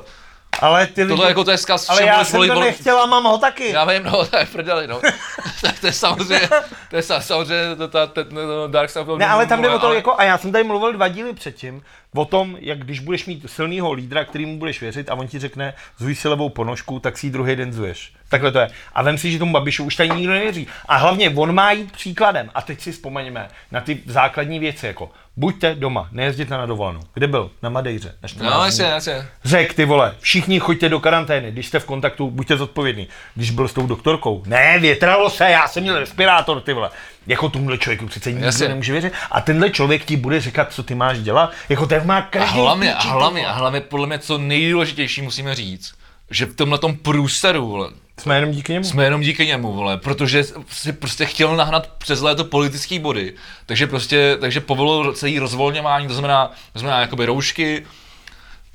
Ale 0.60 0.86
ty 0.86 1.02
lidi, 1.02 1.08
Tohle 1.16 1.28
jako 1.28 1.44
to 1.44 1.50
je 1.50 1.58
zkaz 1.58 1.88
ale 1.90 1.96
všem, 1.96 2.08
já 2.08 2.14
vole, 2.14 2.24
jsem 2.24 2.36
volit, 2.36 2.52
to 2.52 2.60
nechtěl 2.60 3.00
a 3.00 3.06
mám 3.06 3.24
ho 3.24 3.38
taky. 3.38 3.68
Já 3.70 3.84
vím, 3.84 4.02
no, 4.02 4.26
to 4.30 4.36
je 4.38 4.46
prdeli, 4.46 4.86
no. 4.86 5.00
tak 5.62 5.80
to 5.80 5.86
je 5.86 5.92
samozřejmě, 5.92 6.48
to 6.90 6.96
je 6.96 7.02
sa- 7.02 7.20
samozřejmě, 7.20 7.76
to, 7.76 7.88
to, 7.88 8.06
to, 8.06 8.24
to 8.24 8.68
Dark 8.68 8.90
Side 8.90 9.04
of 9.04 9.18
Ne, 9.18 9.26
ale 9.26 9.46
tam 9.46 9.62
jde 9.62 9.70
o 9.70 9.78
to, 9.78 9.86
ale- 9.86 9.96
jako, 9.96 10.14
a 10.18 10.22
já 10.24 10.38
jsem 10.38 10.52
tady 10.52 10.64
mluvil 10.64 10.92
dva 10.92 11.08
díly 11.08 11.32
předtím, 11.32 11.82
o 12.14 12.24
tom, 12.24 12.56
jak 12.60 12.78
když 12.78 13.00
budeš 13.00 13.26
mít 13.26 13.50
silného 13.50 13.92
lídra, 13.92 14.24
kterýmu 14.24 14.58
budeš 14.58 14.80
věřit 14.80 15.10
a 15.10 15.14
on 15.14 15.28
ti 15.28 15.38
řekne, 15.38 15.74
zuj 15.98 16.14
si 16.14 16.28
levou 16.28 16.48
ponožku, 16.48 17.00
tak 17.00 17.18
si 17.18 17.26
ji 17.26 17.30
druhý 17.30 17.56
den 17.56 17.72
zuješ. 17.72 18.12
Takhle 18.28 18.52
to 18.52 18.58
je. 18.58 18.68
A 18.94 19.02
vem 19.02 19.18
si, 19.18 19.32
že 19.32 19.38
tomu 19.38 19.52
Babišu 19.52 19.84
už 19.84 19.96
tady 19.96 20.08
nikdo 20.10 20.32
nevěří. 20.32 20.66
A 20.88 20.96
hlavně 20.96 21.30
on 21.30 21.54
má 21.54 21.72
jít 21.72 21.92
příkladem. 21.92 22.50
A 22.54 22.62
teď 22.62 22.80
si 22.80 22.92
vzpomeňme 22.92 23.48
na 23.72 23.80
ty 23.80 24.00
základní 24.06 24.58
věci, 24.58 24.86
jako 24.86 25.10
buďte 25.36 25.74
doma, 25.74 26.08
nejezděte 26.12 26.54
na 26.54 26.66
dovolenou. 26.66 27.00
Kde 27.14 27.26
byl? 27.26 27.50
Na 27.62 27.70
Madejře. 27.70 28.14
Na 28.22 28.28
14 28.28 28.54
No, 28.54 28.64
jasně, 28.64 28.84
jasně. 28.84 29.26
Řek, 29.44 29.74
ty 29.74 29.84
vole, 29.84 30.14
všichni 30.20 30.58
choďte 30.60 30.88
do 30.88 31.00
karantény, 31.00 31.52
když 31.52 31.66
jste 31.66 31.78
v 31.78 31.84
kontaktu, 31.84 32.30
buďte 32.30 32.56
zodpovědní. 32.56 33.08
Když 33.34 33.50
byl 33.50 33.68
s 33.68 33.72
tou 33.72 33.86
doktorkou, 33.86 34.42
ne, 34.46 34.78
větralo 34.78 35.30
se, 35.30 35.44
já 35.50 35.68
jsem 35.68 35.82
měl 35.82 35.98
respirátor, 35.98 36.60
ty 36.60 36.72
vole. 36.72 36.90
Jako 37.26 37.48
tomhle 37.48 37.78
člověku 37.78 38.06
přece 38.06 38.30
nikdo 38.32 38.46
Jasně. 38.46 38.68
nemůže 38.68 38.92
věřit. 38.92 39.12
A 39.30 39.40
tenhle 39.40 39.70
člověk 39.70 40.04
ti 40.04 40.16
bude 40.16 40.40
říkat, 40.40 40.72
co 40.72 40.82
ty 40.82 40.94
máš 40.94 41.18
dělat. 41.18 41.52
Jako 41.68 41.86
ten 41.86 42.06
má 42.06 42.18
A 42.18 42.22
každý 42.22 42.58
hlavně, 42.58 42.94
a 42.94 42.96
píči, 42.96 43.08
ty 43.08 43.12
hlavně, 43.12 43.46
a 43.46 43.52
hlavně 43.52 43.80
podle 43.80 44.06
mě 44.06 44.18
co 44.18 44.38
nejdůležitější 44.38 45.22
musíme 45.22 45.54
říct, 45.54 45.94
že 46.30 46.46
v 46.46 46.54
tomhle 46.56 46.78
tom 46.78 46.96
průseru, 46.96 47.68
vole, 47.68 47.90
Jsme 48.20 48.36
jenom 48.36 48.50
díky 48.50 48.72
němu. 48.72 48.84
jsme 48.84 49.04
jenom 49.04 49.20
díky 49.20 49.46
němu, 49.46 49.72
vole, 49.72 49.96
protože 49.96 50.44
si 50.68 50.92
prostě 50.92 51.26
chtěl 51.26 51.56
nahnat 51.56 51.86
přes 51.98 52.20
léto 52.20 52.44
politický 52.44 52.98
body, 52.98 53.34
takže 53.66 53.86
prostě, 53.86 54.36
takže 54.40 54.60
povolil 54.60 55.12
celý 55.12 55.38
rozvolňování, 55.38 56.08
to 56.08 56.14
znamená, 56.14 56.50
to 56.72 56.78
znamená 56.78 57.00
jakoby 57.00 57.26
roušky, 57.26 57.86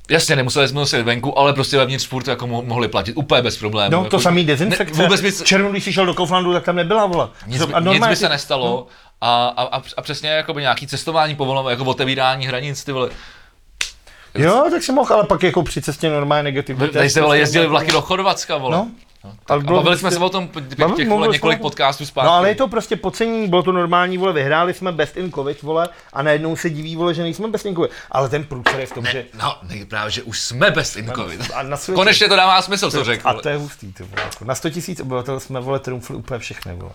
Jasně, 0.10 0.36
nemuseli 0.36 0.68
jsme 0.68 0.80
nosit 0.80 1.02
venku, 1.02 1.39
ale 1.39 1.54
prostě 1.54 1.78
vevnitř 1.78 2.08
furt 2.08 2.28
jako 2.28 2.48
mo- 2.48 2.66
mohli 2.66 2.88
platit 2.88 3.14
úplně 3.14 3.42
bez 3.42 3.58
problémů. 3.58 3.92
No, 3.92 3.98
jako, 3.98 4.10
to 4.10 4.20
samý 4.20 4.46
dezinfekce. 4.46 4.98
Ne, 4.98 5.04
vůbec 5.04 5.22
by, 5.22 5.32
červnu, 5.44 5.72
když 5.72 5.84
jsi 5.84 5.94
šel 5.94 6.06
do 6.06 6.14
Kauflandu, 6.14 6.54
tak 6.54 6.64
tam 6.64 6.76
nebyla, 6.76 7.06
vole. 7.06 7.30
nic, 7.48 7.66
by, 7.66 7.74
a 7.74 7.80
nic 7.80 7.86
normálně 7.86 8.12
by 8.12 8.16
se 8.16 8.30
nestalo 8.30 8.88
a, 9.22 9.54
a, 9.58 9.64
a, 9.64 9.82
a 9.98 10.02
přesně 10.02 10.30
jakoby 10.30 10.62
nějaký 10.62 10.88
cestování 10.88 11.36
povoleno, 11.36 11.70
jako 11.70 11.84
otevírání 11.84 12.48
hranic, 12.48 12.84
ty 12.84 12.92
vole. 12.92 13.10
Jo, 14.36 14.68
tak 14.72 14.84
si 14.84 14.92
mohl, 14.92 15.14
ale 15.14 15.24
pak 15.24 15.44
jako 15.44 15.64
při 15.64 15.82
cestě 15.82 16.10
normálně 16.10 16.44
negativní. 16.44 16.89
Tady 16.89 17.10
jste 17.10 17.22
vole 17.22 17.38
jezdili 17.38 17.68
vlaky 17.68 17.92
do 17.92 18.02
Chorvatska, 18.02 18.58
vole. 18.58 18.78
No. 18.78 18.88
Tak, 19.22 19.32
Ale 19.49 19.59
bylo 19.63 19.78
bavili 19.78 19.95
prostě- 19.95 19.99
jsme 19.99 20.11
se 20.11 20.26
o 20.26 20.30
tom 20.30 20.47
p- 20.47 20.61
těch, 20.95 21.09
vole, 21.09 21.28
několik 21.28 21.57
jsme- 21.57 21.61
podcastů 21.61 22.05
zpátky. 22.05 22.26
No 22.26 22.34
ale 22.34 22.49
je 22.49 22.55
to 22.55 22.67
prostě 22.67 22.95
podcenění, 22.95 23.47
bylo 23.47 23.63
to 23.63 23.72
normální, 23.72 24.17
vole, 24.17 24.34
vyhráli 24.34 24.74
jsme 24.74 24.91
best 24.91 25.17
in 25.17 25.32
covid, 25.32 25.61
vole, 25.61 25.89
a 26.13 26.22
najednou 26.22 26.55
se 26.55 26.69
diví, 26.69 26.95
vole, 26.95 27.13
že 27.13 27.22
nejsme 27.22 27.47
best 27.47 27.65
in 27.65 27.76
covid. 27.76 27.91
Ale 28.11 28.30
ten 28.30 28.43
průcer 28.43 28.80
je 28.80 28.86
v 28.86 28.91
tom, 28.91 29.05
že... 29.05 29.26
No, 29.41 29.57
ne, 29.63 29.86
právě, 29.86 30.11
že 30.11 30.24
už 30.24 30.39
jsme 30.39 30.72
bez 30.72 30.95
in 30.95 31.11
covid. 31.15 31.51
A 31.53 31.63
na 31.63 31.78
světě, 31.78 31.95
Konečně 31.95 32.28
to 32.28 32.36
dává 32.36 32.61
smysl, 32.61 32.91
co 32.91 33.03
řekl. 33.03 33.30
a 33.30 33.34
to 33.34 33.49
je 33.49 33.57
hustý, 33.57 33.93
ty 33.93 34.03
vole. 34.03 34.22
Jako 34.24 34.45
na 34.45 34.55
100 34.55 34.69
tisíc 34.69 34.99
obyvatel 34.99 35.39
jsme, 35.39 35.59
vole, 35.59 35.80
trumfli 35.80 36.15
úplně 36.15 36.39
všechny, 36.39 36.74
vole. 36.76 36.91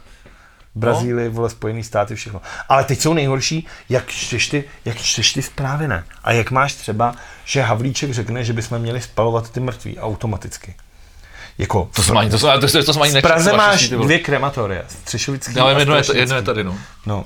Brazílii, 0.75 1.29
vole, 1.29 1.51
Spojený 1.51 1.83
státy, 1.85 2.15
všechno. 2.15 2.41
Ale 2.69 2.85
teď 2.85 3.01
jsou 3.01 3.15
nejhorší, 3.15 3.67
jak 3.89 4.07
čteš 4.11 4.49
ty, 4.49 4.65
jak 4.85 4.97
čteš 4.97 5.33
ty 5.33 5.43
zprávy, 5.43 5.89
ne? 5.89 6.05
A 6.25 6.33
jak 6.33 6.51
máš 6.51 6.75
třeba, 6.75 7.15
že 7.45 7.63
Havlíček 7.63 8.13
řekne, 8.13 8.45
že 8.45 8.53
bychom 8.53 8.79
měli 8.79 9.01
spalovat 9.01 9.51
ty 9.51 9.61
mrtví 9.61 9.99
automaticky. 9.99 10.75
Jako, 11.59 11.89
To 11.95 12.03
jsem 12.03 12.17
ani, 12.17 12.31
to 12.31 12.39
jsem, 12.39 12.61
to, 12.61 12.69
jsem- 12.69 12.85
to 12.85 12.93
jsem 12.93 13.03
ani 13.03 13.13
v 13.19 13.23
Praze 13.23 13.53
máš 13.53 13.89
dvě 13.89 14.19
krematoria, 14.19 14.83
Střešovický 14.89 15.55
vím, 15.55 15.63
a 15.63 15.71
jedno 15.71 15.97
je, 15.97 16.03
to, 16.03 16.17
jedno 16.17 16.37
je 16.37 16.43
tady, 16.43 16.65
no. 16.65 16.79
No. 17.07 17.25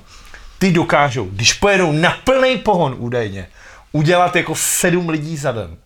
Ty 0.58 0.72
dokážou, 0.72 1.24
když 1.32 1.52
pojedou 1.52 1.92
na 1.92 2.10
plný 2.24 2.56
pohon 2.58 2.94
údajně, 2.98 3.48
udělat 3.92 4.36
jako 4.36 4.54
sedm 4.56 5.08
lidí 5.08 5.36
za 5.36 5.52
den. 5.52 5.76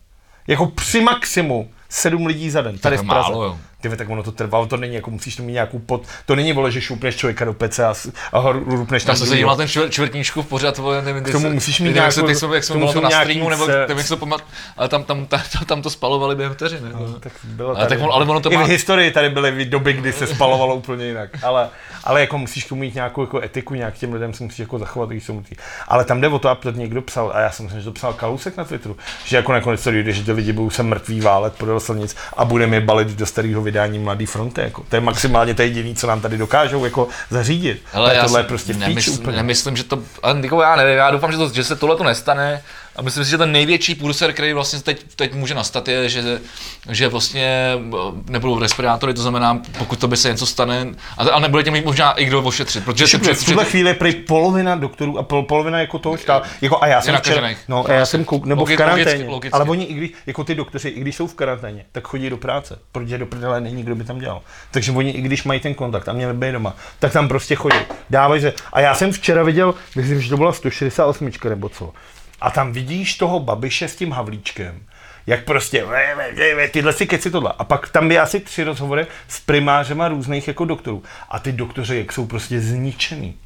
Jako 0.47 0.65
při 0.65 1.01
maximu 1.01 1.71
sedm 1.89 2.25
lidí 2.25 2.49
za 2.49 2.61
den, 2.61 2.77
tady 2.77 2.93
je 2.95 2.97
v 3.01 3.05
Praze. 3.07 3.29
málo, 3.31 3.43
jo. 3.43 3.57
Ty 3.89 3.97
tak 3.97 4.09
ono 4.09 4.23
to 4.23 4.31
trvalo, 4.31 4.65
to 4.65 4.77
není 4.77 4.95
jako 4.95 5.11
musíš 5.11 5.35
to 5.35 5.43
mít 5.43 5.53
nějakou 5.53 5.79
pod, 5.79 6.03
to 6.25 6.35
není 6.35 6.53
vole, 6.53 6.71
že 6.71 6.81
šoupneš 6.81 7.15
člověka 7.15 7.45
do 7.45 7.53
pece 7.53 7.85
a, 7.85 7.93
a 8.31 8.39
ho 8.39 8.51
rupneš 8.51 9.03
tam. 9.03 9.13
Já 9.13 9.17
jsem 9.17 9.27
se 9.27 9.35
díval 9.37 9.55
ten 9.55 9.67
čtvrt, 9.67 9.91
čtvrtníčku 9.91 10.41
v 10.41 10.45
pořad, 10.45 10.77
vole, 10.77 11.01
nevím, 11.01 11.23
K 11.23 11.31
tomu 11.31 11.49
musíš 11.49 11.79
mít 11.79 11.93
nějakou- 11.93 12.27
jak 12.53 12.61
k 12.61 12.63
jsme 12.63 12.73
tomu 12.73 12.79
bylo 12.79 12.93
to 12.93 13.01
na 13.01 13.09
streamu, 13.09 13.49
nebo 13.49 13.67
nevím, 13.67 13.97
jak 13.97 14.01
se 14.07 14.09
to 14.09 14.17
pamat, 14.17 14.43
ale 14.77 14.89
tam, 14.89 15.03
tam, 15.03 15.25
tam, 15.25 15.41
tam 15.65 15.81
to 15.81 15.89
spalovali 15.89 16.35
během 16.35 16.53
vteřiny. 16.53 16.89
No, 16.93 17.19
tak 17.19 17.33
bylo 17.43 17.69
Ale 17.69 17.79
tady. 17.79 17.89
tak 17.89 18.07
on- 18.07 18.13
ale 18.13 18.25
ono 18.25 18.39
to 18.39 18.51
I 18.51 18.55
má- 18.57 18.63
v 18.63 18.69
historii 18.69 19.11
tady 19.11 19.29
byly 19.29 19.65
doby, 19.65 19.93
kdy 19.93 20.13
se 20.13 20.27
spalovalo 20.27 20.75
úplně 20.75 21.05
jinak. 21.05 21.29
Ale, 21.43 21.69
ale 22.03 22.21
jako 22.21 22.37
musíš 22.37 22.63
k 22.63 22.69
tomu 22.69 22.81
mít 22.81 22.95
nějakou 22.95 23.21
jako 23.21 23.41
etiku, 23.41 23.73
nějak 23.73 23.93
těm 23.93 24.13
lidem 24.13 24.33
se 24.33 24.43
musíš 24.43 24.59
jako 24.59 24.79
zachovat, 24.79 25.09
když 25.09 25.23
jsou. 25.23 25.43
Ale 25.87 26.05
tam 26.05 26.21
jde 26.21 26.27
o 26.27 26.39
to, 26.39 26.49
a 26.49 26.55
to 26.55 26.71
někdo 26.71 27.01
psal, 27.01 27.31
a 27.35 27.39
já 27.39 27.51
si 27.51 27.63
myslím, 27.63 27.81
že 27.81 27.85
to 27.85 27.91
psal 27.91 28.13
Kalousek 28.13 28.57
na 28.57 28.65
Twitteru, 28.65 28.97
že 29.25 29.35
jako 29.37 29.53
nakonec 29.53 29.83
to 29.83 29.91
že 29.91 30.23
ty 30.23 30.31
lidi 30.31 30.53
budou 30.53 30.69
se 30.69 30.83
mrtví 30.83 31.21
válet 31.21 31.53
podél 31.53 31.79
silnic 31.79 32.15
a 32.37 32.45
budeme 32.45 32.75
je 32.75 32.81
balit 32.81 33.07
do 33.07 33.25
starého 33.25 33.61
vydání 33.75 33.99
Mladý 33.99 34.25
fronty. 34.25 34.61
Jako. 34.61 34.83
To 34.89 34.95
je 34.95 35.01
maximálně 35.01 35.53
to 35.53 35.61
jediné, 35.61 35.95
co 35.95 36.07
nám 36.07 36.21
tady 36.21 36.37
dokážou 36.37 36.85
jako 36.85 37.07
zařídit. 37.29 37.83
Ale 37.93 38.05
Ale 38.05 38.15
já 38.15 38.23
tohle 38.23 38.39
je 38.39 38.43
prostě 38.43 38.73
v 38.73 38.77
nemysl, 38.77 39.11
úplně. 39.11 39.37
nemyslím, 39.37 39.77
že 39.77 39.83
to, 39.83 39.99
ale 40.23 40.39
jako 40.43 40.61
já 40.61 40.75
nevím, 40.75 40.97
já 40.97 41.11
doufám, 41.11 41.31
že, 41.31 41.37
to, 41.37 41.49
že 41.49 41.63
se 41.63 41.75
tohle 41.75 41.95
to 41.95 42.03
nestane 42.03 42.61
a 42.95 43.01
myslím 43.01 43.25
si, 43.25 43.31
že 43.31 43.37
ten 43.37 43.51
největší 43.51 43.95
průser, 43.95 44.33
který 44.33 44.53
vlastně 44.53 44.79
teď, 44.79 45.03
teď 45.15 45.33
může 45.33 45.53
nastat, 45.53 45.87
je, 45.87 46.09
že, 46.09 46.41
že 46.89 47.07
vlastně 47.07 47.73
eh, 47.75 48.31
nebudou 48.31 48.59
respirátory, 48.59 49.13
to 49.13 49.21
znamená, 49.21 49.61
pokud 49.77 49.99
to 49.99 50.07
by 50.07 50.17
se 50.17 50.29
něco 50.29 50.45
stane, 50.45 50.87
a, 51.17 51.23
a 51.23 51.39
nebude 51.39 51.63
tě 51.63 51.71
mít 51.71 51.85
možná 51.85 52.11
i 52.11 52.25
kdo 52.25 52.41
ošetřit, 52.41 52.85
protože 52.85 53.07
Že 53.07 53.17
si 53.17 53.33
v 53.33 53.45
tuhle 53.45 53.65
chvíli 53.65 53.97
je 54.05 54.13
polovina 54.13 54.75
doktorů 54.75 55.17
a 55.19 55.23
pol, 55.23 55.43
polovina 55.43 55.79
jako 55.79 55.99
toho 55.99 56.17
štáb, 56.17 56.43
jako 56.61 56.83
a 56.83 56.87
já 56.87 57.01
jsem 57.01 57.15
včera, 57.17 57.35
nakažených. 57.35 57.57
no, 57.67 57.85
a 57.89 57.91
já 57.91 58.05
jsem 58.05 58.25
kouk, 58.25 58.45
nebo 58.45 58.63
Logi- 58.65 58.73
v 58.73 58.77
karanténě, 58.77 59.05
logicky, 59.05 59.31
logicky. 59.31 59.53
ale 59.53 59.65
oni, 59.65 59.85
i 59.85 59.93
když, 59.93 60.11
jako 60.25 60.43
ty 60.43 60.55
doktoři, 60.55 60.89
i 60.89 60.99
když 60.99 61.15
jsou 61.15 61.27
v 61.27 61.33
karanténě, 61.33 61.85
tak 61.91 62.07
chodí 62.07 62.29
do 62.29 62.37
práce, 62.37 62.79
protože 62.91 63.17
do 63.17 63.25
prdele 63.25 63.61
není, 63.61 63.83
kdo 63.83 63.95
by 63.95 64.03
tam 64.03 64.19
dělal. 64.19 64.41
Takže 64.71 64.91
oni, 64.91 65.11
i 65.11 65.21
když 65.21 65.43
mají 65.43 65.59
ten 65.59 65.73
kontakt 65.73 66.09
a 66.09 66.13
měli 66.13 66.33
by 66.33 66.51
doma, 66.51 66.75
tak 66.99 67.13
tam 67.13 67.27
prostě 67.27 67.55
chodí, 67.55 67.77
dávají 68.09 68.41
se. 68.41 68.53
A 68.73 68.79
já 68.79 68.95
jsem 68.95 69.11
včera 69.11 69.43
viděl, 69.43 69.73
myslím, 69.95 70.21
že 70.21 70.29
to 70.29 70.37
byla 70.37 70.53
168 70.53 71.31
nebo 71.49 71.69
co, 71.69 71.93
a 72.41 72.51
tam 72.51 72.71
vidíš 72.71 73.17
toho 73.17 73.39
Babiše 73.39 73.87
s 73.87 73.95
tím 73.95 74.11
Havlíčkem, 74.11 74.81
jak 75.27 75.43
prostě 75.43 75.85
ve, 75.85 76.15
ve, 76.15 76.55
ve, 76.55 76.67
tyhle 76.67 76.93
si 76.93 77.07
keci 77.07 77.31
tohle. 77.31 77.53
A 77.57 77.63
pak 77.63 77.89
tam 77.89 78.07
by 78.07 78.19
asi 78.19 78.39
tři 78.39 78.63
rozhovory 78.63 79.07
s 79.27 79.39
primářema 79.39 80.07
různých 80.07 80.47
jako 80.47 80.65
doktorů. 80.65 81.03
A 81.29 81.39
ty 81.39 81.51
doktoři, 81.51 81.97
jak 81.97 82.11
jsou 82.11 82.25
prostě 82.25 82.59
zničený. 82.59 83.37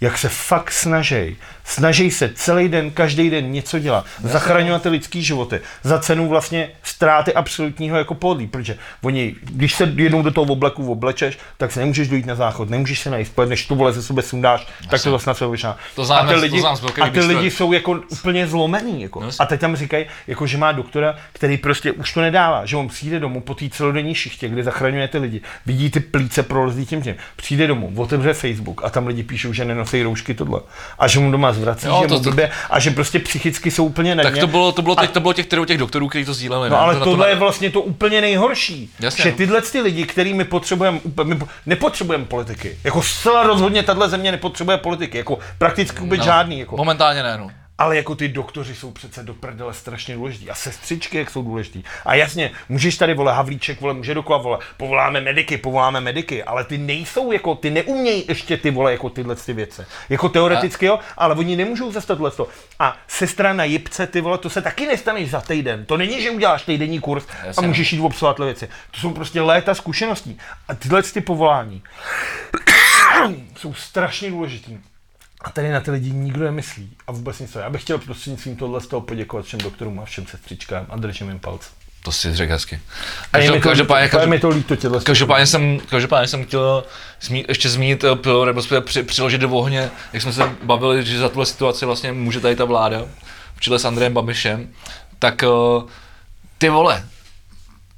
Jak 0.00 0.18
se 0.18 0.28
fakt 0.28 0.72
snaží. 0.72 1.36
Snaží 1.64 2.10
se 2.10 2.30
celý 2.34 2.68
den, 2.68 2.90
každý 2.90 3.30
den 3.30 3.52
něco 3.52 3.78
dělat. 3.78 4.06
Zachraňovat 4.22 4.82
ty 4.82 4.88
lidský 4.88 5.22
životy. 5.22 5.60
Za 5.82 5.98
cenu 5.98 6.28
vlastně 6.28 6.70
ztráty 6.82 7.34
absolutního 7.34 7.98
jako 7.98 8.14
podlí. 8.14 8.46
Protože 8.46 8.78
oni, 9.02 9.34
když 9.42 9.74
se 9.74 9.92
jednou 9.96 10.22
do 10.22 10.30
toho 10.30 10.52
obleku 10.52 10.92
oblečeš, 10.92 11.38
tak 11.56 11.72
se 11.72 11.80
nemůžeš 11.80 12.08
dojít 12.08 12.26
na 12.26 12.34
záchod, 12.34 12.70
nemůžeš 12.70 13.00
se 13.00 13.10
najít, 13.10 13.32
než 13.46 13.66
tu 13.66 13.74
vole 13.74 13.92
ze 13.92 14.02
sebe 14.02 14.22
sundáš, 14.22 14.66
tak 14.90 15.02
to 15.02 15.10
zase 15.10 15.30
na 15.30 15.34
sebe. 15.34 15.56
To 15.94 16.04
znám, 16.04 16.24
a 16.24 16.28
ty 16.28 16.34
to 16.34 16.40
lidi, 16.40 16.60
znám 16.60 16.76
z 16.76 16.80
velký 16.80 17.00
a 17.00 17.08
ty 17.10 17.20
lidi 17.20 17.50
jsou 17.50 17.72
jako 17.72 18.00
úplně 18.08 18.46
zlomený. 18.46 19.02
Jako. 19.02 19.20
No 19.20 19.26
jasně. 19.26 19.42
A 19.42 19.46
teď 19.46 19.60
tam 19.60 19.76
říkají, 19.76 20.06
jako, 20.26 20.46
že 20.46 20.58
má 20.58 20.72
doktora, 20.72 21.16
který 21.32 21.56
prostě 21.56 21.92
už 21.92 22.12
to 22.12 22.20
nedává, 22.20 22.66
že 22.66 22.76
on 22.76 22.88
přijde 22.88 23.20
domů 23.20 23.40
po 23.40 23.54
té 23.54 23.68
celodenní 23.68 24.14
šichtě, 24.14 24.48
kde 24.48 24.62
zachraňuje 24.64 25.08
ty 25.08 25.18
lidi, 25.18 25.40
vidí 25.66 25.90
ty 25.90 26.00
plíce 26.00 26.42
prolezlý 26.42 26.86
tím 26.86 27.02
tím, 27.02 27.14
přijde 27.36 27.66
domů, 27.66 27.92
otevře 27.96 28.34
Facebook 28.34 28.84
a 28.84 28.90
tam 28.90 29.06
lidi 29.06 29.22
píšou, 29.22 29.52
že 29.52 29.64
nenosí 29.92 30.02
roušky 30.02 30.34
tohle. 30.34 30.60
A 30.98 31.08
že 31.08 31.18
mu 31.20 31.30
doma 31.30 31.52
zvrací, 31.52 31.86
Jo, 31.86 31.98
že 32.02 32.08
to- 32.08 32.14
mu 32.14 32.20
blbě, 32.20 32.50
a 32.70 32.78
že 32.80 32.90
prostě 32.90 33.18
psychicky 33.18 33.70
jsou 33.70 33.84
úplně 33.84 34.14
na 34.14 34.22
Tak 34.22 34.32
dně. 34.32 34.40
to 34.40 34.46
bylo, 34.46 34.72
to 34.72 34.82
bylo, 34.82 34.98
A- 34.98 35.00
teď, 35.00 35.10
to 35.10 35.20
bylo 35.20 35.32
těch, 35.32 35.46
těch, 35.46 35.66
těch 35.66 35.78
doktorů, 35.78 36.08
kteří 36.08 36.24
to 36.24 36.34
sdíleli. 36.34 36.70
No 36.70 36.76
ne? 36.76 36.82
ale 36.82 36.94
To 36.94 37.04
tohle 37.04 37.24
to, 37.26 37.30
je 37.30 37.36
vlastně 37.36 37.70
to 37.70 37.80
úplně 37.80 38.20
nejhorší. 38.20 38.90
Jasně, 39.00 39.22
že 39.24 39.30
no. 39.30 39.36
tyhle 39.36 39.62
ty 39.62 39.80
lidi, 39.80 40.04
který 40.06 40.34
my 40.34 40.44
potřebujeme, 40.44 41.00
my 41.24 41.34
po- 41.36 41.48
nepotřebujeme 41.66 42.24
politiky. 42.24 42.78
Jako 42.84 43.02
zcela 43.02 43.42
rozhodně 43.42 43.82
tahle 43.82 44.08
země 44.08 44.32
nepotřebuje 44.32 44.76
politiky. 44.78 45.18
Jako 45.18 45.38
prakticky 45.58 46.00
vůbec 46.00 46.18
No, 46.18 46.24
žádný. 46.24 46.58
Jako. 46.60 46.76
Momentálně 46.76 47.22
ne, 47.22 47.38
no. 47.38 47.50
Ale 47.78 47.96
jako 47.96 48.14
ty 48.14 48.28
doktoři 48.28 48.74
jsou 48.74 48.90
přece 48.90 49.22
do 49.22 49.34
prdele 49.34 49.74
strašně 49.74 50.14
důležitý. 50.14 50.50
A 50.50 50.54
sestřičky, 50.54 51.18
jak 51.18 51.30
jsou 51.30 51.42
důležitý. 51.42 51.82
A 52.04 52.14
jasně, 52.14 52.50
můžeš 52.68 52.96
tady, 52.96 53.14
vole, 53.14 53.32
Havlíček, 53.32 53.80
vole, 53.80 53.94
může 53.94 54.14
dokola, 54.14 54.38
vole, 54.38 54.58
povoláme 54.76 55.20
mediky, 55.20 55.56
povoláme 55.56 56.00
mediky, 56.00 56.44
ale 56.44 56.64
ty 56.64 56.78
nejsou, 56.78 57.32
jako, 57.32 57.54
ty 57.54 57.70
neumějí 57.70 58.24
ještě 58.28 58.56
ty, 58.56 58.70
vole, 58.70 58.92
jako 58.92 59.10
tyhle 59.10 59.36
ty 59.36 59.52
věci. 59.52 59.82
Jako 60.08 60.28
teoreticky, 60.28 60.86
jo, 60.86 60.98
ale 61.16 61.34
oni 61.34 61.56
nemůžou 61.56 61.92
zastat 61.92 62.18
tohle. 62.18 62.46
A 62.78 62.96
sestra 63.08 63.52
na 63.52 63.64
jipce, 63.64 64.06
ty 64.06 64.20
vole, 64.20 64.38
to 64.38 64.50
se 64.50 64.62
taky 64.62 64.86
nestaneš 64.86 65.30
za 65.30 65.40
týden. 65.40 65.84
To 65.86 65.96
není, 65.96 66.22
že 66.22 66.30
uděláš 66.30 66.62
týdenní 66.62 67.00
kurz 67.00 67.24
a 67.56 67.60
no. 67.62 67.68
můžeš 67.68 67.92
jít 67.92 68.00
tyhle 68.00 68.44
věci. 68.44 68.68
To 68.90 69.00
jsou 69.00 69.10
prostě 69.10 69.40
léta 69.40 69.74
zkušeností. 69.74 70.38
A 70.68 70.74
tyhle 70.74 71.02
ty 71.02 71.20
povolání 71.20 71.82
jsou 73.56 73.74
strašně 73.74 74.30
důležitý. 74.30 74.78
A 75.40 75.50
tady 75.50 75.70
na 75.70 75.80
ty 75.80 75.90
lidi 75.90 76.10
nikdo 76.10 76.44
nemyslí 76.44 76.96
a 77.06 77.12
vůbec 77.12 77.38
nic. 77.38 77.54
Já 77.54 77.70
bych 77.70 77.82
chtěl 77.82 77.98
prostřednictvím 77.98 78.56
tohle 78.56 78.80
z 78.80 78.86
toho 78.86 79.00
poděkovat 79.00 79.44
všem 79.46 79.60
doktorům 79.60 80.00
a 80.00 80.04
všem 80.04 80.26
sestřičkám 80.26 80.86
a 80.88 80.96
držím 80.96 81.28
jim 81.28 81.38
palce. 81.38 81.68
To 82.02 82.12
si 82.12 82.34
řekl 82.34 82.52
hezky. 82.52 82.80
Každopádně, 83.30 83.60
každopádně, 83.60 84.26
mi 84.26 84.38
to 84.38 84.48
líto 84.48 84.76
těhle. 84.76 85.00
Každopádně 85.00 85.46
jsem, 85.46 85.80
každopádně 85.80 86.28
jsem 86.28 86.44
chtěl 86.44 86.84
zmínit, 87.20 87.48
ještě 87.48 87.68
zmínit, 87.68 88.04
eh, 88.04 88.14
pil- 88.14 88.46
nebo 88.46 88.80
při, 88.80 89.02
přiložit 89.02 89.40
do 89.40 89.50
ohně, 89.50 89.90
jak 90.12 90.22
jsme 90.22 90.32
se 90.32 90.42
bavili, 90.62 91.04
že 91.04 91.18
za 91.18 91.28
tuhle 91.28 91.46
situaci 91.46 91.86
vlastně 91.86 92.12
může 92.12 92.40
tady 92.40 92.56
ta 92.56 92.64
vláda, 92.64 93.04
v 93.54 93.60
čele 93.60 93.78
s 93.78 93.84
Andrejem 93.84 94.14
Babišem, 94.14 94.68
tak 95.18 95.42
eh, 95.42 95.48
ty 96.58 96.68
vole, 96.68 97.04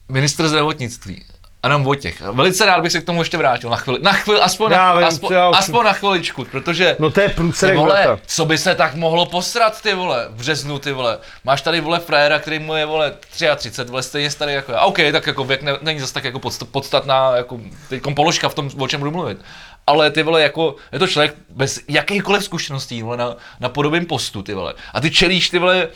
ministr 0.08 0.48
zdravotnictví, 0.48 1.24
Adam 1.62 1.84
Vojtěch. 1.84 2.20
Velice 2.20 2.66
rád 2.66 2.80
bych 2.82 2.92
se 2.92 3.00
k 3.00 3.04
tomu 3.06 3.20
ještě 3.20 3.36
vrátil 3.36 3.70
na 3.70 3.76
chvíli, 3.76 3.98
na 4.02 4.12
chvíli, 4.12 4.40
aspoň, 4.40 4.72
Já 4.72 4.78
na, 4.88 4.94
vím, 4.94 5.04
aspoň, 5.04 5.34
já 5.34 5.48
už- 5.48 5.56
aspoň 5.58 5.84
na 5.84 5.92
chviličku, 5.92 6.44
protože 6.44 6.96
No 6.98 7.10
to 7.10 7.20
je 7.20 7.28
ty 7.28 7.34
průserek 7.34 7.76
vole, 7.76 8.18
co 8.26 8.44
by 8.44 8.58
se 8.58 8.74
tak 8.74 8.94
mohlo 8.94 9.26
posrat, 9.26 9.82
ty 9.82 9.94
vole, 9.94 10.26
v 10.30 10.34
březnu, 10.34 10.78
ty 10.78 10.92
vole. 10.92 11.18
Máš 11.44 11.62
tady, 11.62 11.80
vole, 11.80 12.00
frajera, 12.00 12.38
který 12.38 12.58
mu 12.58 12.74
je, 12.74 12.86
vole, 12.86 13.14
33, 13.30 13.70
vole, 13.84 14.02
stejně 14.02 14.30
starý 14.30 14.52
jako 14.52 14.72
já. 14.72 14.80
OK, 14.80 14.96
tak 15.12 15.26
jako 15.26 15.44
věk 15.44 15.62
ne, 15.62 15.72
není 15.80 16.00
zase 16.00 16.14
tak 16.14 16.24
jako 16.24 16.38
podst- 16.38 16.66
podstatná, 16.70 17.36
jako 17.36 17.60
teďkom 17.88 18.14
položka 18.14 18.48
v 18.48 18.54
tom, 18.54 18.70
o 18.78 18.88
čem 18.88 19.00
budu 19.00 19.10
mluvit. 19.10 19.38
Ale 19.86 20.10
ty 20.10 20.22
vole, 20.22 20.42
jako, 20.42 20.76
je 20.92 20.98
to 20.98 21.06
člověk 21.06 21.34
bez 21.50 21.80
jakýchkoliv 21.88 22.44
zkušeností, 22.44 23.02
vole, 23.02 23.16
na, 23.16 23.36
na 23.60 23.68
podobném 23.68 24.06
postu, 24.06 24.42
ty 24.42 24.54
vole. 24.54 24.74
A 24.94 25.00
ty 25.00 25.10
čelíš, 25.10 25.50
ty 25.50 25.58
vole, 25.58 25.88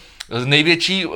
největší 0.45 1.07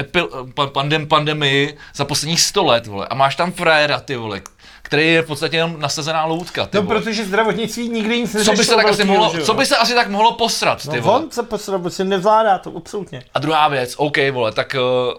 epil, 0.00 0.46
pa- 0.54 0.66
pandem, 0.66 1.06
pandemii 1.06 1.76
za 1.94 2.04
posledních 2.04 2.40
100 2.40 2.64
let, 2.64 2.86
vole. 2.86 3.06
A 3.10 3.14
máš 3.14 3.36
tam 3.36 3.52
frajera, 3.52 4.00
ty 4.00 4.16
vole, 4.16 4.40
který 4.82 5.08
je 5.12 5.22
v 5.22 5.26
podstatě 5.26 5.56
jenom 5.56 5.80
nasazená 5.80 6.24
loutka, 6.24 6.66
ty 6.66 6.76
No 6.76 6.82
vole. 6.82 7.00
protože 7.00 7.24
zdravotnictví 7.24 7.88
nikdy 7.88 8.20
nic 8.20 8.32
Co 8.32 8.38
neřešilo. 8.38 8.56
by, 8.56 8.64
se 8.64 8.74
tak 8.76 8.86
asi 8.88 9.04
mohlo, 9.04 9.34
co 9.44 9.54
by 9.54 9.66
se 9.66 9.76
asi 9.76 9.94
tak 9.94 10.08
mohlo 10.08 10.32
posrat, 10.32 10.82
ty 10.82 10.96
No 10.96 11.02
vole. 11.02 11.18
on 11.18 11.30
se 11.30 11.42
posral, 11.42 11.78
protože 11.78 12.04
nezvládá 12.04 12.58
to, 12.58 12.72
absolutně. 12.76 13.22
A 13.34 13.38
druhá 13.38 13.68
věc, 13.68 13.94
OK, 13.96 14.16
vole, 14.32 14.52
tak 14.52 14.76
uh, 14.78 15.14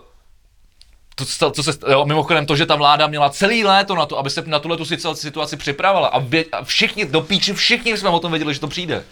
to, 1.15 1.25
co, 1.25 1.51
co 1.51 1.63
se, 1.63 1.71
jo, 1.91 2.05
mimochodem 2.05 2.45
to, 2.45 2.55
že 2.55 2.65
ta 2.65 2.75
vláda 2.75 3.07
měla 3.07 3.29
celý 3.29 3.63
léto 3.63 3.95
na 3.95 4.05
to, 4.05 4.17
aby 4.19 4.29
se 4.29 4.43
na 4.45 4.59
tuhle 4.59 4.77
tu 4.77 4.83
situa- 4.83 5.13
situaci 5.15 5.57
připravila 5.57 6.07
a, 6.07 6.19
vě, 6.19 6.45
a 6.51 6.63
všichni, 6.63 7.05
do 7.05 7.21
píči, 7.21 7.53
všichni 7.53 7.97
jsme 7.97 8.09
o 8.09 8.19
tom 8.19 8.31
věděli, 8.31 8.53
že 8.53 8.59
to 8.59 8.67
přijde. 8.67 9.03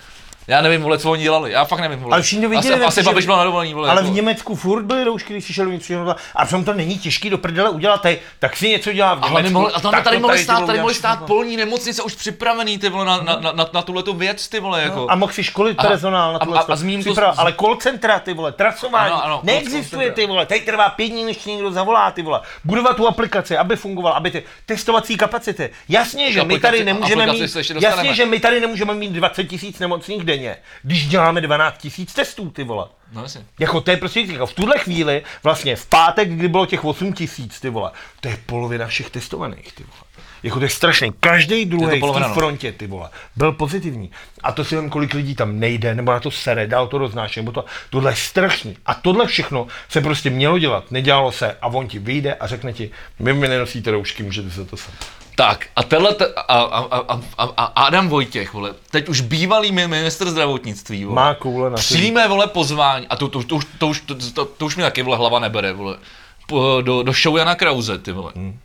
Já 0.52 0.62
nevím, 0.62 0.82
vole, 0.82 0.98
co 0.98 1.12
oni 1.12 1.24
dělali, 1.24 1.52
já 1.52 1.66
fakt 1.66 1.80
nevím, 1.80 2.00
vole. 2.00 2.14
Ale 2.14 2.22
všichni 2.22 2.48
viděli, 2.48 2.76
asi, 2.76 2.84
asi 2.86 3.04
Babiš 3.04 3.26
byl 3.26 3.38
na 3.38 3.44
dovolení, 3.44 3.74
vole. 3.74 3.90
Ale 3.90 4.02
jako. 4.02 4.12
v 4.12 4.16
Německu 4.16 4.56
furt 4.56 4.84
byly 4.84 5.04
roušky, 5.04 5.34
když 5.34 5.44
přišel 5.44 5.66
hodnota. 5.98 6.16
A 6.36 6.46
přitom 6.46 6.66
to 6.66 6.74
není 6.74 6.98
těžký 6.98 7.30
do 7.30 7.38
prdele 7.38 7.70
udělat, 7.70 8.02
tady, 8.02 8.20
tak 8.40 8.58
si 8.58 8.70
něco 8.70 8.94
dělá 8.94 9.14
v 9.14 9.18
Německu. 9.18 9.38
Ale 9.38 9.50
mohli, 9.50 9.74
a 9.74 9.80
tam 9.80 10.04
tady, 10.04 10.18
to 10.18 10.22
mohli 10.22 10.44
stát, 10.44 10.56
vole 10.56 10.68
tady 10.68 10.80
mohli 10.80 10.96
stát 10.96 11.26
polní 11.26 11.58
nemocnice 11.58 12.04
už 12.04 12.16
připravený, 12.16 12.78
ty 12.78 12.90
vole, 12.90 13.06
na, 13.06 13.18
na, 13.18 13.40
na, 13.40 13.52
na, 13.52 13.70
na 13.74 13.82
tuhletu 13.82 14.14
věc, 14.14 14.48
ty 14.48 14.60
vole, 14.60 14.82
jako. 14.82 15.08
A 15.10 15.16
mohl 15.16 15.34
si 15.34 15.44
školit 15.44 15.78
personál 15.78 16.34
na 16.34 16.40
A- 16.40 16.46
tohle. 16.46 16.60
a- 16.60 16.74
a 16.74 16.76
zmíním 16.76 17.04
to- 17.04 17.40
Ale 17.40 17.54
call 17.54 17.76
centra, 17.76 18.20
ty 18.20 18.34
vole, 18.34 18.52
trasování, 18.52 19.12
Ano, 19.12 19.26
ano, 19.26 19.36
call 19.36 19.46
neexistuje, 19.46 20.12
ty 20.12 20.26
vole, 20.26 20.46
tady 20.46 20.60
trvá 20.62 20.90
pět 20.90 21.08
dní, 21.10 21.24
než 21.26 21.46
někdo 21.46 21.72
zavolá, 21.72 22.12
ty 22.12 22.22
vole. 22.22 22.42
Budovat 22.64 22.96
tu 22.96 23.08
aplikaci, 23.08 23.58
aby 23.58 23.76
fungovala, 23.76 24.16
aby 24.16 24.32
ty 24.32 24.44
testovací 24.66 25.18
kapacity. 25.18 25.70
Jasně, 25.90 26.32
že 26.32 26.44
my 26.44 26.60
tady 26.60 26.84
nemůžeme 26.84 27.28
mít, 27.28 27.56
jasně, 27.82 28.14
že 28.14 28.26
my 28.26 28.40
tady 28.40 28.60
nemůžeme 28.60 28.94
mít 28.94 29.12
20 29.12 29.44
tisíc 29.44 29.80
nemocných 29.80 30.24
denně, 30.24 30.41
když 30.84 31.08
děláme 31.08 31.42
12 31.42 31.78
tisíc 31.78 32.14
testů, 32.14 32.50
ty 32.50 32.64
vole. 32.64 32.88
No 33.12 33.22
jasně. 33.22 33.46
Jako 33.60 33.82
to 33.82 33.92
je 33.92 33.98
prostě 33.98 34.20
jako 34.20 34.46
v 34.46 34.54
tuhle 34.54 34.80
chvíli, 34.80 35.24
vlastně 35.44 35.76
v 35.76 35.86
pátek, 35.86 36.30
kdy 36.30 36.48
bylo 36.48 36.66
těch 36.66 36.86
8 36.86 37.14
tisíc, 37.14 37.60
ty 37.60 37.70
vole, 37.70 37.92
to 38.20 38.28
je 38.28 38.38
polovina 38.46 38.88
všech 38.88 39.10
testovaných, 39.10 39.74
ty 39.74 39.84
vole. 39.84 40.04
Jako 40.44 40.60
to 40.60 40.66
je 40.66 40.70
strašný. 40.70 41.12
Každý 41.20 41.66
druhý 41.66 42.02
v 42.02 42.14
té 42.14 42.20
no. 42.20 42.34
frontě, 42.34 42.72
ty 42.72 42.88
vole, 42.88 43.10
byl 43.36 43.52
pozitivní. 43.52 44.12
A 44.44 44.52
to 44.52 44.66
si 44.66 44.76
vím, 44.76 44.90
kolik 44.90 45.14
lidí 45.14 45.36
tam 45.36 45.60
nejde, 45.60 45.96
nebo 45.96 46.12
na 46.12 46.20
to 46.20 46.32
sere, 46.32 46.68
dál 46.68 46.88
to 46.88 46.98
roznáší, 46.98 47.40
nebo 47.40 47.52
to, 47.52 47.66
tohle 47.90 48.12
je 48.12 48.16
strašný. 48.16 48.78
A 48.86 48.94
tohle 48.94 49.28
všechno 49.28 49.68
se 49.90 50.02
prostě 50.02 50.30
mělo 50.30 50.60
dělat, 50.60 50.92
nedělalo 50.92 51.32
se 51.32 51.58
a 51.62 51.68
on 51.68 51.88
ti 51.88 52.00
vyjde 52.00 52.34
a 52.34 52.48
řekne 52.48 52.74
ti, 52.74 52.92
vy 53.20 53.34
mi 53.34 53.48
nenosíte 53.48 53.92
roušky, 53.92 54.24
můžete 54.24 54.52
se 54.52 54.66
to 54.66 54.78
sem. 54.78 54.94
Tak 55.36 55.68
a 55.76 55.84
tenhle, 55.84 56.14
te- 56.16 56.34
a, 56.34 56.42
a, 56.62 56.98
a, 57.38 57.50
a, 57.58 57.64
Adam 57.66 58.10
Vojtěch, 58.10 58.54
vole, 58.54 58.74
teď 58.92 59.10
už 59.10 59.22
bývalý 59.22 59.72
mi- 59.72 59.88
ministr 59.88 60.30
zdravotnictví, 60.30 61.06
vole. 61.06 61.16
Má 61.16 61.34
koule 61.34 61.70
na 61.70 61.76
to. 61.78 61.82
Přijme, 61.82 62.28
vole, 62.28 62.48
pozvání, 62.48 63.08
a 63.08 63.16
to, 63.16 63.28
to, 63.28 63.44
to, 63.44 63.56
už- 63.56 63.68
to, 63.78 63.88
už, 63.88 64.02
to, 64.02 64.16
to, 64.34 64.46
to 64.46 64.66
už 64.66 64.76
mi 64.76 64.84
taky, 64.84 65.04
vole, 65.04 65.18
hlava 65.18 65.40
nebere, 65.40 65.74
vole, 65.74 65.98
do, 66.82 67.04
do 67.04 67.14
show 67.14 67.38
Jana 67.38 67.56
Krause, 67.56 67.98
ty 67.98 68.12
vole. 68.12 68.32
Hmm. 68.36 68.60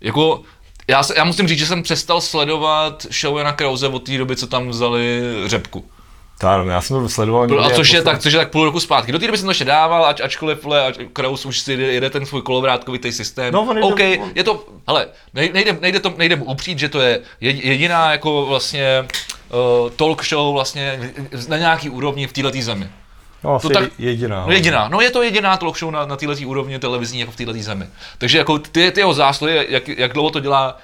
Jako, 0.00 0.42
já, 0.88 1.02
se, 1.02 1.14
já 1.16 1.24
musím 1.24 1.48
říct, 1.48 1.58
že 1.58 1.66
jsem 1.66 1.82
přestal 1.82 2.20
sledovat 2.20 3.06
show 3.20 3.38
Jana 3.38 3.52
Krause 3.52 3.88
od 3.88 3.98
té 4.02 4.18
doby, 4.18 4.36
co 4.36 4.46
tam 4.46 4.68
vzali 4.68 5.20
řepku. 5.46 5.84
To 6.38 6.48
ano, 6.48 6.70
já 6.70 6.80
jsem 6.80 7.02
to 7.02 7.08
sledoval. 7.08 7.42
A 7.42 7.46
někdy 7.46 7.74
což 7.74 7.90
je, 7.90 7.96
jako- 7.96 8.10
tak, 8.10 8.18
což 8.18 8.32
je 8.32 8.38
tak 8.38 8.50
půl 8.50 8.64
roku 8.64 8.80
zpátky. 8.80 9.12
Do 9.12 9.18
té 9.18 9.26
doby 9.26 9.38
jsem 9.38 9.46
to 9.46 9.50
ještě 9.50 9.64
dával, 9.64 10.04
ač, 10.06 10.20
ačkoliv 10.20 10.62
vole, 10.64 10.86
ač, 10.86 10.96
Kraus 11.12 11.46
už 11.46 11.58
si 11.60 11.70
jede, 11.70 11.82
jede 11.92 12.10
ten 12.10 12.26
svůj 12.26 12.42
kolovrátkovitý 12.42 13.12
systém. 13.12 13.54
No, 13.54 13.68
je 13.76 13.82
OK, 13.82 14.00
on- 14.20 14.30
je 14.34 14.44
to, 14.44 14.64
hele, 14.88 15.06
nej- 15.34 15.50
nejde, 15.52 15.78
nejde, 15.80 16.00
to, 16.00 16.14
nejde 16.16 16.36
mu 16.36 16.44
upřít, 16.44 16.78
že 16.78 16.88
to 16.88 17.00
je 17.00 17.20
je- 17.40 17.66
jediná 17.66 18.12
jako 18.12 18.46
vlastně 18.46 19.04
uh, 19.84 19.90
talk 19.90 20.24
show 20.24 20.52
vlastně 20.54 21.12
na 21.48 21.58
nějaký 21.58 21.90
úrovni 21.90 22.26
v 22.26 22.32
této 22.32 22.50
zemi. 22.60 22.88
No, 23.44 23.58
to 23.60 23.68
tak- 23.70 23.90
jediná. 23.98 24.44
No 24.46 24.52
jediná, 24.52 24.88
no 24.88 25.00
je 25.00 25.10
to 25.10 25.22
jediná 25.22 25.56
talk 25.56 25.78
show 25.78 25.90
na, 25.90 26.06
na 26.06 26.16
této 26.16 26.32
úrovni 26.46 26.78
televizní 26.78 27.20
jako 27.20 27.32
v 27.32 27.36
této 27.36 27.52
zemi. 27.52 27.86
Takže 28.18 28.38
jako 28.38 28.58
ty, 28.58 28.90
ty 28.90 29.00
jeho 29.00 29.14
zásluhy, 29.14 29.66
jak, 29.68 29.88
jak 29.88 30.12
dlouho 30.12 30.30
to 30.30 30.40
dělá, 30.40 30.78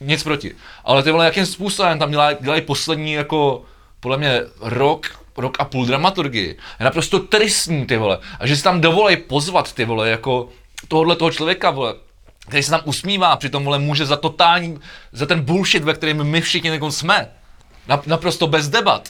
nic 0.00 0.22
proti. 0.22 0.52
Ale 0.84 1.02
ty 1.02 1.10
vole, 1.10 1.24
jakým 1.24 1.46
způsobem 1.46 1.98
tam 1.98 2.10
dělají, 2.10 2.36
dělají 2.40 2.62
poslední 2.62 3.12
jako, 3.12 3.62
podle 4.00 4.16
mě, 4.18 4.40
rok, 4.60 5.06
rok 5.36 5.56
a 5.58 5.64
půl 5.64 5.86
dramaturgii. 5.86 6.48
Je 6.80 6.84
naprosto 6.84 7.18
tristní, 7.18 7.86
ty 7.86 7.96
vole. 7.96 8.18
A 8.40 8.46
že 8.46 8.56
si 8.56 8.62
tam 8.62 8.80
dovolej 8.80 9.16
pozvat, 9.16 9.72
ty 9.72 9.84
vole, 9.84 10.08
jako 10.10 10.48
tohohle 10.88 11.16
toho 11.16 11.30
člověka, 11.30 11.70
vole, 11.70 11.94
který 12.48 12.62
se 12.62 12.70
tam 12.70 12.80
usmívá, 12.84 13.36
přitom 13.36 13.64
vole 13.64 13.78
může 13.78 14.06
za 14.06 14.16
totální, 14.16 14.78
za 15.12 15.26
ten 15.26 15.40
bullshit, 15.40 15.84
ve 15.84 15.94
kterém 15.94 16.24
my 16.24 16.40
všichni 16.40 16.70
jako 16.70 16.90
jsme. 16.90 17.28
Na, 17.88 18.02
naprosto 18.06 18.46
bez 18.46 18.68
debat. 18.68 19.08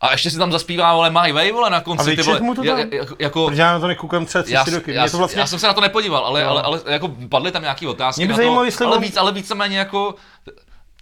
A 0.00 0.12
ještě 0.12 0.30
si 0.30 0.38
tam 0.38 0.52
zaspívá, 0.52 0.94
vole, 0.94 1.10
My 1.10 1.32
Way, 1.32 1.52
vole, 1.52 1.70
na 1.70 1.80
konci, 1.80 2.12
A 2.12 2.16
ty 2.16 2.22
vole, 2.22 2.40
mu 2.40 2.54
to 2.54 2.62
tam? 2.62 2.78
ja- 2.78 3.06
jako, 3.18 3.46
Protože 3.46 3.62
já 3.62 3.72
na 3.72 3.80
to 3.80 3.86
nekoukám 3.86 4.26
třeba 4.26 4.42
tři 4.44 4.52
já, 4.54 4.64
roky. 4.64 4.94
já, 4.94 5.08
to 5.08 5.18
vlastně... 5.18 5.40
já, 5.40 5.46
jsem 5.46 5.58
se 5.58 5.66
na 5.66 5.72
to 5.74 5.80
nepodíval, 5.80 6.24
ale, 6.24 6.40
Jo. 6.42 6.48
ale, 6.48 6.62
ale 6.62 6.80
jako 6.86 7.08
padly 7.28 7.52
tam 7.52 7.62
nějaké 7.62 7.88
otázky 7.88 8.20
Mě 8.20 8.26
by 8.26 8.32
na 8.32 8.36
zajímalo, 8.36 8.60
to, 8.60 8.64
jestli 8.64 8.86
ale, 8.86 8.98
víc, 8.98 9.16
ale 9.16 9.32
víceméně 9.32 9.78
jako, 9.78 10.14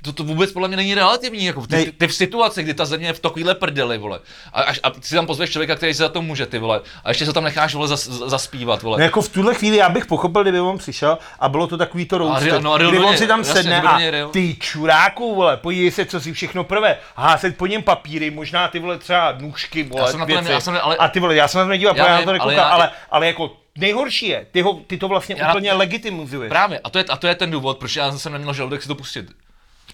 to, 0.02 0.12
to 0.12 0.24
vůbec 0.24 0.52
podle 0.52 0.68
mě 0.68 0.76
není 0.76 0.94
relativní, 0.94 1.44
jako 1.44 1.66
ty, 1.66 1.84
ty, 1.84 1.92
ty 1.92 2.06
v 2.08 2.14
situaci, 2.14 2.62
kdy 2.62 2.74
ta 2.74 2.84
země 2.84 3.06
je 3.06 3.12
v 3.12 3.20
takovýhle 3.20 3.54
prdeli, 3.54 3.98
vole, 3.98 4.20
a, 4.52 4.62
až, 4.62 4.80
a 4.82 4.90
ty 4.90 5.02
si 5.02 5.14
tam 5.14 5.26
pozveš 5.26 5.50
člověka, 5.50 5.76
který 5.76 5.94
se 5.94 6.02
za 6.02 6.08
to 6.08 6.22
může, 6.22 6.46
ty 6.46 6.58
vole, 6.58 6.80
a 7.04 7.08
ještě 7.08 7.26
se 7.26 7.32
tam 7.32 7.44
necháš, 7.44 7.74
vole, 7.74 7.88
zas, 7.88 8.08
zaspívat, 8.08 8.82
vole. 8.82 8.98
No 8.98 9.04
jako 9.04 9.22
v 9.22 9.28
tuhle 9.28 9.54
chvíli 9.54 9.76
já 9.76 9.88
bych 9.88 10.06
pochopil, 10.06 10.42
kdyby 10.42 10.60
on 10.60 10.78
přišel 10.78 11.18
a 11.40 11.48
bylo 11.48 11.66
to 11.66 11.76
takový 11.76 12.04
to 12.06 12.18
real- 12.18 12.60
no 12.62 12.72
a 12.72 12.78
real 12.78 12.90
kdy 12.90 12.98
do 13.00 13.06
on 13.06 13.16
si 13.16 13.26
tam 13.26 13.38
jasně, 13.40 13.54
sedne 13.54 13.82
a 13.82 13.98
ty 14.32 14.56
čuráku, 14.60 15.34
vole, 15.34 15.56
podívej 15.56 15.90
se, 15.90 16.04
co 16.06 16.20
si 16.20 16.32
všechno 16.32 16.64
prve, 16.64 16.96
házet 17.16 17.56
po 17.56 17.66
něm 17.66 17.82
papíry, 17.82 18.30
možná 18.30 18.68
ty 18.68 18.78
vole 18.78 18.98
třeba 18.98 19.32
nůžky, 19.40 19.82
vole, 19.82 20.02
Já 20.02 20.06
jsem 20.08 20.20
na 20.20 20.26
to 20.26 20.32
věci. 20.32 20.52
já 20.52 20.60
jsem 20.60 20.78
ale- 20.82 20.96
A 20.96 21.08
ty 21.08 21.20
vole, 21.20 21.36
já 21.36 21.48
jsem 21.48 21.58
na 21.58 21.64
to 21.64 21.68
nedíval, 21.70 21.96
Já 21.96 22.06
já 22.06 22.12
na 22.12 22.22
to 22.22 22.28
ale 22.28 22.32
nekoukám, 22.32 22.56
já- 22.56 22.64
ale, 22.64 22.90
ale, 23.10 23.26
jako 23.26 23.56
nejhorší 23.78 24.28
je, 24.28 24.46
ty, 24.52 24.62
ho, 24.62 24.80
ty 24.86 24.98
to 24.98 25.08
vlastně 25.08 25.36
Já 25.38 25.50
úplně 25.50 25.72
legitimizuješ. 25.72 26.48
Právě, 26.48 26.78
a 26.78 26.90
to, 26.90 26.98
je, 26.98 27.04
a 27.04 27.16
to 27.16 27.26
je 27.26 27.34
ten 27.34 27.50
důvod, 27.50 27.78
proč 27.78 27.96
já 27.96 28.12
jsem 28.18 28.32
neměl 28.32 28.54
žaludek 28.54 28.82
si 28.82 28.88
to 28.88 28.94
pustit. 28.94 29.26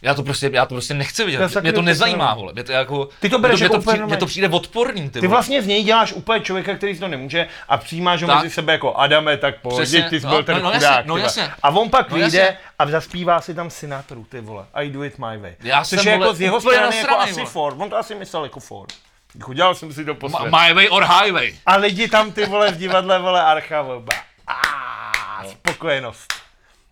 Já 0.02 0.14
to 0.14 0.22
prostě, 0.22 0.50
já 0.52 0.66
to 0.66 0.74
prostě 0.74 0.94
nechci 0.94 1.24
vidět. 1.24 1.52
To 1.52 1.60
Mě, 1.60 1.72
to 1.72 1.82
nezajímá, 1.82 2.34
vole. 2.34 2.52
Mě 2.52 2.64
to 2.64 2.72
jako, 2.72 3.08
Ty 3.20 3.28
to 3.30 3.38
bereš 3.38 3.60
mě 3.60 3.64
jako 3.64 3.74
to, 3.76 3.80
přijde, 3.90 4.06
mě 4.06 4.16
to 4.16 4.26
přijde 4.26 4.48
odporný, 4.48 5.10
ty, 5.10 5.20
Ty 5.20 5.26
vlastně 5.26 5.62
z 5.62 5.66
něj 5.66 5.82
děláš 5.82 6.12
úplně 6.12 6.40
člověka, 6.40 6.74
který 6.74 6.94
si 6.94 7.00
to 7.00 7.08
nemůže 7.08 7.46
a 7.68 7.76
přijímáš 7.76 8.22
ho 8.22 8.28
Tak. 8.28 8.36
mezi 8.42 8.54
sebe 8.54 8.72
jako 8.72 8.94
Adame, 8.94 9.36
tak 9.36 9.60
pojď, 9.60 9.74
Přesně, 9.76 10.02
ty 10.10 10.20
jsi 10.20 10.26
no, 10.26 10.32
byl 10.32 10.42
ten 10.44 10.56
no, 10.56 10.62
no, 10.62 10.68
chudák. 10.70 10.82
jasně, 10.82 11.08
no, 11.08 11.16
jasně. 11.16 11.50
A 11.62 11.68
on 11.68 11.90
pak 11.90 12.10
No, 12.10 12.16
vyjde 12.16 12.56
a 12.78 12.86
zaspívá 12.86 13.40
si 13.40 13.54
tam 13.54 13.70
Sinatru, 13.70 14.26
ty 14.28 14.40
vole. 14.40 14.64
I 14.74 14.90
do 14.90 15.04
it 15.04 15.18
my 15.18 15.38
way. 15.38 15.54
Já 15.62 15.84
Což 15.84 15.98
jsem, 16.00 16.08
je 16.08 16.18
jako 16.18 16.34
z 16.34 16.40
jeho 16.40 16.60
strany 16.60 16.96
jako 16.96 17.16
asi 17.18 17.44
for. 17.44 17.74
On 17.78 17.90
to 17.90 17.96
asi 17.96 18.14
myslel 18.14 18.44
jako 18.44 18.60
for. 18.60 18.86
Jako 19.34 19.54
dělal 19.54 19.74
jsem 19.74 19.92
si 19.92 20.04
to 20.04 20.14
po 20.14 20.26
Ma- 20.28 20.38
svém. 20.40 20.50
My 20.66 20.74
way 20.74 20.88
or 20.90 21.04
highway. 21.22 21.54
A 21.66 21.76
lidi 21.76 22.08
tam 22.08 22.32
ty 22.32 22.46
vole 22.46 22.72
v 22.72 22.76
divadle 22.76 23.18
vole 23.18 23.42
archa 23.42 23.82
vole. 23.82 24.02
spokojenost. 25.50 26.34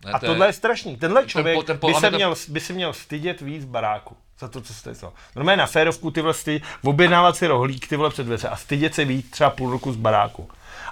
Ne, 0.05 0.11
A 0.11 0.19
to 0.19 0.25
je- 0.25 0.29
tohle 0.29 0.47
je 0.47 0.53
strašný. 0.53 0.97
Tenhle 0.97 1.25
člověk 1.25 1.57
po- 1.57 1.63
ten 1.63 1.77
po- 1.79 1.87
by, 1.87 1.93
se 1.93 2.09
to- 2.11 2.15
měl, 2.15 2.35
by 2.47 2.59
si 2.59 2.73
měl 2.73 2.93
stydět 2.93 3.41
víc 3.41 3.65
baráku. 3.65 4.17
Za 4.39 4.47
to, 4.47 4.61
co 4.61 4.73
jste 4.73 4.95
to. 4.95 5.13
Normálně 5.35 5.57
na 5.59 5.65
férovku 5.65 6.11
ty 6.11 6.23
sty, 6.31 6.61
objednávat 6.83 7.37
si 7.37 7.47
rohlík 7.47 7.87
ty 7.87 7.95
vole 7.95 8.09
před 8.09 8.23
dveře 8.23 8.47
a 8.49 8.55
stydět 8.55 8.95
se 8.95 9.05
víc 9.05 9.29
třeba 9.29 9.49
půl 9.49 9.71
roku 9.71 9.93
z 9.93 9.95
baráku. 9.95 10.49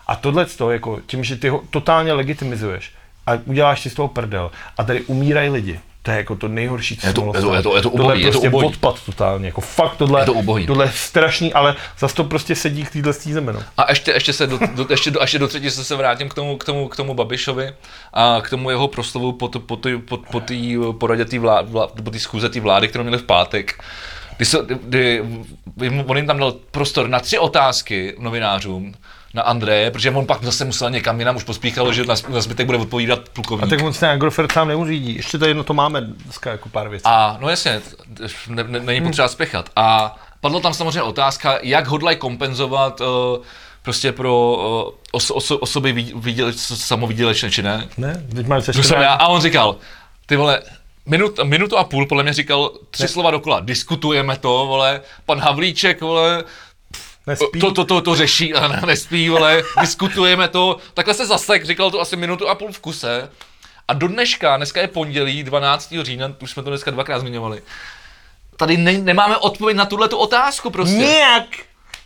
A 0.07 0.15
tohle 0.15 0.45
to 0.45 0.71
jako 0.71 0.99
tím, 1.05 1.23
že 1.23 1.35
ty 1.35 1.49
ho 1.49 1.63
totálně 1.69 2.13
legitimizuješ 2.13 2.93
a 3.27 3.31
uděláš 3.45 3.81
si 3.81 3.89
z 3.89 3.93
toho 3.93 4.07
prdel 4.07 4.51
a 4.77 4.83
tady 4.83 5.01
umírají 5.01 5.49
lidi. 5.49 5.79
To 6.05 6.11
je 6.11 6.17
jako 6.17 6.35
to 6.35 6.47
nejhorší, 6.47 6.97
co 6.97 7.07
Je 7.07 7.13
to- 7.13 7.21
se 7.21 7.25
mohlo 7.25 7.35
je 7.37 7.41
to- 7.41 7.55
je 7.55 7.61
to- 7.63 7.75
je 7.75 7.81
to 7.81 7.89
Tohle 7.89 8.05
ubohý, 8.05 8.21
je 8.21 8.25
to 8.27 8.31
prostě 8.31 8.47
ubohý. 8.47 8.65
odpad 8.67 8.99
totálně, 9.05 9.45
jako 9.45 9.61
fakt 9.61 9.95
tohle, 9.95 10.21
Je 10.21 10.25
to 10.25 10.33
ubohý. 10.33 10.65
tohle 10.67 10.85
je 10.85 10.91
strašný, 10.95 11.53
ale 11.53 11.75
zas 11.99 12.13
to 12.13 12.23
prostě 12.23 12.55
sedí 12.55 12.83
k 12.85 12.91
téhle 12.91 13.13
zemi, 13.13 13.53
no. 13.53 13.59
A 13.77 13.85
ještě, 13.91 14.11
ještě, 14.11 14.33
se 14.33 14.47
do, 14.47 14.59
do, 14.75 14.87
ještě, 14.89 15.11
do, 15.11 15.19
ještě 15.21 15.39
do 15.39 15.47
třetí 15.47 15.69
se, 15.71 15.83
se 15.83 15.95
vrátím 15.95 16.29
k 16.29 16.33
tomu, 16.33 16.57
k, 16.57 16.65
tomu, 16.65 16.87
k 16.87 16.95
tomu 16.95 17.13
Babišovi 17.13 17.73
a 18.13 18.37
k 18.41 18.49
tomu 18.49 18.69
jeho 18.69 18.87
proslovu 18.87 19.31
po, 19.31 19.47
to, 19.47 19.59
po, 19.59 19.75
tý, 19.75 19.97
po, 19.97 20.17
po 20.17 20.39
té 20.39 20.55
poradě 20.99 21.25
té 21.25 21.39
vlá, 21.39 21.61
vlá, 21.61 21.87
po 21.87 22.11
té 22.11 22.19
schůze 22.19 22.49
té 22.49 22.59
vlády, 22.59 22.87
kterou 22.87 23.03
měli 23.03 23.17
v 23.17 23.23
pátek. 23.23 23.83
Kdy, 24.37 24.45
se, 24.45 24.57
kdy 24.83 25.23
on 26.07 26.17
jim 26.17 26.27
tam 26.27 26.37
dal 26.39 26.51
prostor 26.71 27.07
na 27.07 27.19
tři 27.19 27.39
otázky 27.39 28.15
novinářům, 28.19 28.93
na 29.35 29.41
Andreje, 29.41 29.91
protože 29.91 30.11
on 30.11 30.25
pak 30.25 30.43
zase 30.43 30.65
musel 30.65 30.89
někam 30.89 31.19
jinam, 31.19 31.35
už 31.35 31.43
pospíchalo, 31.43 31.93
že 31.93 32.03
na, 32.05 32.15
na 32.29 32.41
zbytek 32.41 32.65
bude 32.65 32.77
odpovídat 32.77 33.19
A 33.19 33.29
plukovník. 33.33 33.69
tak 33.69 33.81
on 33.83 33.93
se 33.93 34.09
Agrofert 34.09 34.51
sám 34.51 34.67
neuřídí. 34.67 35.15
Ještě 35.15 35.37
tady 35.37 35.53
na 35.53 35.63
to 35.63 35.73
máme 35.73 36.01
dneska 36.01 36.51
jako 36.51 36.69
pár 36.69 36.89
věcí. 36.89 37.05
A 37.05 37.37
no 37.41 37.49
jasně, 37.49 37.81
ne, 38.47 38.63
ne, 38.63 38.79
není 38.79 39.01
potřeba 39.01 39.27
spěchat. 39.27 39.69
A 39.75 40.15
padla 40.41 40.59
tam 40.59 40.73
samozřejmě 40.73 41.01
otázka, 41.01 41.57
jak 41.61 41.87
hodlají 41.87 42.17
kompenzovat 42.17 43.01
uh, 43.01 43.07
prostě 43.81 44.11
pro 44.11 44.53
uh, 44.85 44.93
os, 45.11 45.31
oso, 45.31 45.57
osoby 45.57 45.93
vý- 45.93 46.13
výděleč, 46.15 46.55
samovýdělečné 46.57 47.51
či 47.51 47.61
ne. 47.61 47.87
Ne, 47.97 48.23
teď 48.35 48.47
máš. 48.47 48.63
A 49.07 49.27
on 49.27 49.41
říkal, 49.41 49.75
ty 50.25 50.35
vole, 50.35 50.61
minut, 51.05 51.39
minutu 51.43 51.77
a 51.77 51.83
půl 51.83 52.05
podle 52.05 52.23
mě 52.23 52.33
říkal 52.33 52.71
tři 52.91 53.03
Ne. 53.03 53.07
slova 53.09 53.31
dokola. 53.31 53.59
Diskutujeme 53.59 54.37
to, 54.37 54.49
vole, 54.49 55.01
pan 55.25 55.39
Havlíček, 55.39 56.01
vole, 56.01 56.43
Nespí. 57.27 57.59
to, 57.59 57.71
to, 57.71 57.85
to, 57.85 58.01
to 58.01 58.15
řeší, 58.15 58.53
a 58.53 58.67
ne, 58.67 58.81
nespí, 58.85 59.29
vole, 59.29 59.63
diskutujeme 59.81 60.47
to. 60.47 60.77
Takhle 60.93 61.13
se 61.13 61.25
zasek, 61.25 61.65
říkal 61.65 61.91
to 61.91 62.01
asi 62.01 62.15
minutu 62.15 62.49
a 62.49 62.55
půl 62.55 62.71
v 62.71 62.79
kuse. 62.79 63.29
A 63.87 63.93
do 63.93 64.07
dneška, 64.07 64.57
dneska 64.57 64.81
je 64.81 64.87
pondělí 64.87 65.43
12. 65.43 65.93
října, 66.01 66.33
už 66.41 66.51
jsme 66.51 66.63
to 66.63 66.69
dneska 66.69 66.91
dvakrát 66.91 67.19
zmiňovali. 67.19 67.61
Tady 68.57 68.77
ne, 68.77 68.93
nemáme 68.93 69.37
odpověď 69.37 69.77
na 69.77 69.85
tuhle 69.85 70.09
tu 70.09 70.17
otázku 70.17 70.69
prostě. 70.69 70.95
Nějak. 70.95 71.45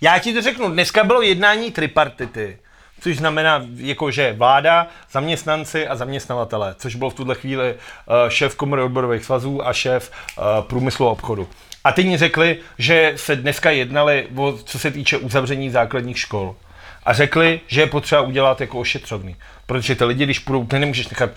Já 0.02 0.20
ti 0.20 0.34
to 0.34 0.42
řeknu, 0.42 0.72
dneska 0.72 1.04
bylo 1.04 1.22
jednání 1.22 1.72
tripartity. 1.72 2.58
Což 3.02 3.18
znamená, 3.18 3.66
jako, 3.76 4.12
že 4.12 4.34
vláda, 4.34 4.88
zaměstnanci 5.12 5.88
a 5.88 5.96
zaměstnavatele, 5.96 6.76
což 6.78 6.96
byl 6.96 7.10
v 7.10 7.14
tuhle 7.14 7.36
chvíli 7.36 7.74
uh, 7.74 8.30
šéf 8.30 8.56
komory 8.56 8.82
odborových 8.82 9.26
svazů 9.26 9.68
a 9.68 9.74
šéf 9.74 10.12
uh, 10.38 10.44
průmyslu 10.62 11.08
a 11.08 11.12
obchodu. 11.12 11.48
A 11.84 11.92
ty 11.92 12.04
mi 12.04 12.18
řekli, 12.18 12.58
že 12.78 13.14
se 13.16 13.36
dneska 13.36 13.72
jednali, 13.72 14.28
o, 14.36 14.58
co 14.64 14.80
se 14.80 14.92
týče 14.92 15.18
uzavření 15.18 15.70
základních 15.70 16.20
škol. 16.20 16.56
A 17.04 17.14
řekli, 17.14 17.62
že 17.68 17.82
je 17.82 17.88
potřeba 17.88 18.22
udělat 18.22 18.62
jako 18.62 18.80
ošetřovný. 18.80 19.36
Protože 19.66 19.96
ty 19.96 20.06
lidi, 20.06 20.24
když 20.24 20.40
půjdou, 20.40 20.66
ty 20.66 20.80
nemůžeš 20.80 21.08
nechat 21.08 21.30